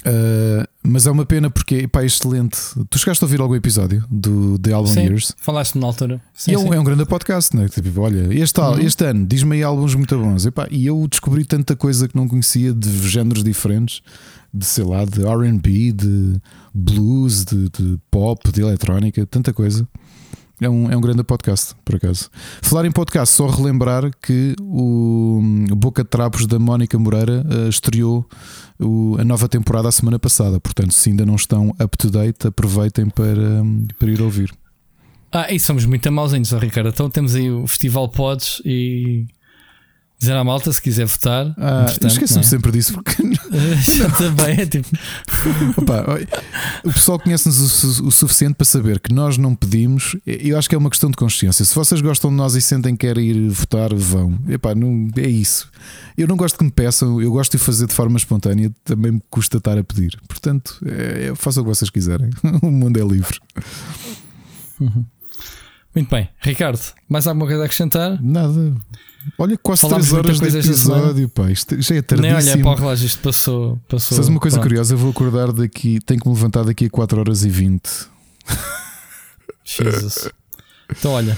Uh, 0.00 0.66
mas 0.82 1.06
é 1.06 1.10
uma 1.10 1.26
pena 1.26 1.50
porque 1.50 1.86
pá, 1.86 2.02
é 2.02 2.06
excelente. 2.06 2.58
Tu 2.88 2.98
chegaste 2.98 3.22
a 3.22 3.26
ouvir 3.26 3.40
algum 3.40 3.54
episódio 3.54 4.04
do 4.10 4.58
The 4.58 4.72
Album 4.72 4.92
sim, 4.92 5.00
Years? 5.00 5.34
Falaste 5.36 5.78
na 5.78 5.86
altura. 5.86 6.20
Sim, 6.32 6.52
e 6.52 6.54
é, 6.54 6.58
um, 6.58 6.74
é 6.74 6.80
um 6.80 6.84
grande 6.84 7.04
podcast, 7.04 7.54
né? 7.54 7.68
Tipo, 7.68 8.00
olha, 8.00 8.32
este, 8.32 8.60
uhum. 8.60 8.78
este 8.78 9.04
ano 9.04 9.26
diz-me 9.26 9.56
aí 9.56 9.62
álbuns 9.62 9.94
muito 9.94 10.18
bons. 10.18 10.46
E, 10.46 10.50
pá, 10.50 10.66
e 10.70 10.86
eu 10.86 11.06
descobri 11.08 11.44
tanta 11.44 11.76
coisa 11.76 12.08
que 12.08 12.16
não 12.16 12.26
conhecia 12.26 12.72
de 12.72 13.08
géneros 13.08 13.44
diferentes, 13.44 14.00
de 14.52 14.64
sei 14.64 14.84
lá, 14.84 15.04
de 15.04 15.22
RB, 15.22 15.92
de 15.92 16.40
blues, 16.72 17.44
de, 17.44 17.68
de 17.68 17.98
pop, 18.10 18.50
de 18.50 18.62
eletrónica, 18.62 19.26
tanta 19.26 19.52
coisa. 19.52 19.86
É 20.62 20.68
um, 20.68 20.90
é 20.90 20.96
um 20.96 21.00
grande 21.00 21.24
podcast, 21.24 21.74
por 21.84 21.96
acaso. 21.96 22.28
Falar 22.60 22.84
em 22.84 22.92
podcast, 22.92 23.34
só 23.34 23.46
relembrar 23.46 24.10
que 24.20 24.54
o 24.60 25.40
Boca 25.70 26.02
de 26.02 26.10
Trapos 26.10 26.46
da 26.46 26.58
Mónica 26.58 26.98
Moreira 26.98 27.46
uh, 27.48 27.68
estreou 27.68 28.26
o, 28.80 29.16
a 29.18 29.24
nova 29.24 29.48
temporada 29.48 29.88
a 29.88 29.92
semana 29.92 30.18
passada. 30.18 30.58
Portanto, 30.58 30.92
se 30.92 31.10
ainda 31.10 31.26
não 31.26 31.36
estão 31.36 31.70
up 31.70 31.96
to 31.98 32.10
date, 32.10 32.46
aproveitem 32.46 33.08
para, 33.08 33.62
para 33.98 34.10
ir 34.10 34.20
ouvir. 34.22 34.52
Ah, 35.32 35.52
e 35.52 35.60
somos 35.60 35.84
muito 35.84 36.10
mauzinhos, 36.10 36.50
Ricardo. 36.52 36.88
Então 36.88 37.08
temos 37.08 37.34
aí 37.34 37.50
o 37.50 37.66
Festival 37.66 38.08
Pods 38.08 38.60
e 38.64 39.26
Dizer 40.20 40.34
à 40.34 40.44
malta 40.44 40.70
se 40.70 40.82
quiser 40.82 41.06
votar. 41.06 41.54
Ah, 41.56 41.86
Esqueço-me 41.88 42.40
é? 42.40 42.42
sempre 42.42 42.70
disso 42.72 42.92
porque. 42.92 43.16
também 44.18 44.60
é 44.60 44.66
tipo. 44.66 44.86
Opa, 45.80 46.04
o 46.84 46.92
pessoal 46.92 47.18
conhece-nos 47.18 48.00
o, 48.00 48.08
o, 48.08 48.10
suficiente 48.10 48.52
para 48.52 48.66
saber 48.66 49.00
que 49.00 49.14
nós 49.14 49.38
não 49.38 49.54
pedimos. 49.54 50.14
Eu 50.26 50.58
acho 50.58 50.68
que 50.68 50.74
é 50.74 50.78
uma 50.78 50.90
questão 50.90 51.10
de 51.10 51.16
consciência. 51.16 51.64
Se 51.64 51.74
vocês 51.74 52.02
gostam 52.02 52.28
de 52.28 52.36
nós 52.36 52.54
e 52.54 52.60
sentem 52.60 52.94
que 52.94 53.06
querem 53.06 53.28
ir 53.30 53.48
votar, 53.48 53.94
vão. 53.94 54.38
Epá, 54.46 54.74
não, 54.74 55.08
é 55.16 55.26
isso. 55.26 55.70
Eu 56.18 56.28
não 56.28 56.36
gosto 56.36 56.58
que 56.58 56.64
me 56.64 56.70
peçam, 56.70 57.18
eu 57.22 57.32
gosto 57.32 57.52
de 57.52 57.58
fazer 57.58 57.86
de 57.86 57.94
forma 57.94 58.18
espontânea. 58.18 58.70
Também 58.84 59.12
me 59.12 59.22
custa 59.30 59.56
estar 59.56 59.78
a 59.78 59.82
pedir. 59.82 60.20
Portanto, 60.28 60.78
é, 60.84 61.28
é, 61.28 61.34
façam 61.34 61.62
o 61.62 61.64
que 61.64 61.74
vocês 61.74 61.88
quiserem. 61.88 62.28
o 62.62 62.70
mundo 62.70 63.00
é 63.00 63.02
livre. 63.02 63.38
Uhum. 64.78 65.02
Muito 65.94 66.10
bem, 66.10 66.28
Ricardo, 66.40 66.80
mais 67.08 67.26
alguma 67.26 67.46
coisa 67.46 67.62
a 67.62 67.64
acrescentar? 67.64 68.22
Nada. 68.22 68.74
Olha, 69.38 69.56
quase 69.58 69.88
3 69.88 70.12
horas 70.12 70.40
de 70.40 70.48
episódio, 70.48 71.28
pá. 71.28 71.50
Isto 71.50 71.80
já 71.80 71.94
é 71.96 72.02
tardíssimo. 72.02 72.36
Nem 72.38 72.52
olha 72.54 72.62
para 72.62 72.70
o 72.70 72.74
relógio, 72.74 73.06
isto 73.06 73.20
passou. 73.20 73.78
passou 73.88 74.16
Sabes 74.16 74.28
uma 74.28 74.40
coisa 74.40 74.56
pronto. 74.56 74.68
curiosa? 74.68 74.94
Eu 74.94 74.98
vou 74.98 75.10
acordar 75.10 75.52
daqui, 75.52 76.00
tenho 76.00 76.20
que 76.20 76.28
me 76.28 76.34
levantar 76.34 76.64
daqui 76.64 76.86
a 76.86 76.90
4 76.90 77.20
horas 77.20 77.44
e 77.44 77.50
20. 77.50 77.82
Jesus. 79.64 80.30
Então, 80.90 81.12
olha, 81.12 81.36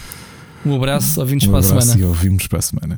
um 0.64 0.74
abraço, 0.76 1.20
ouvimos 1.20 1.44
um 1.44 1.50
para 1.50 1.58
a 1.58 1.62
semana. 1.62 1.96
E 1.98 2.04
ouvimos 2.04 2.46
para 2.46 2.58
a 2.58 2.62
semana. 2.62 2.96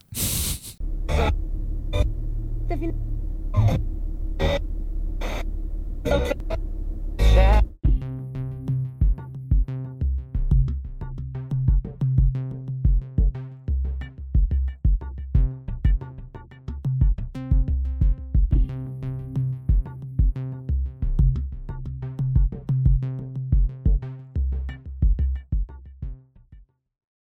Tá 6.04 6.58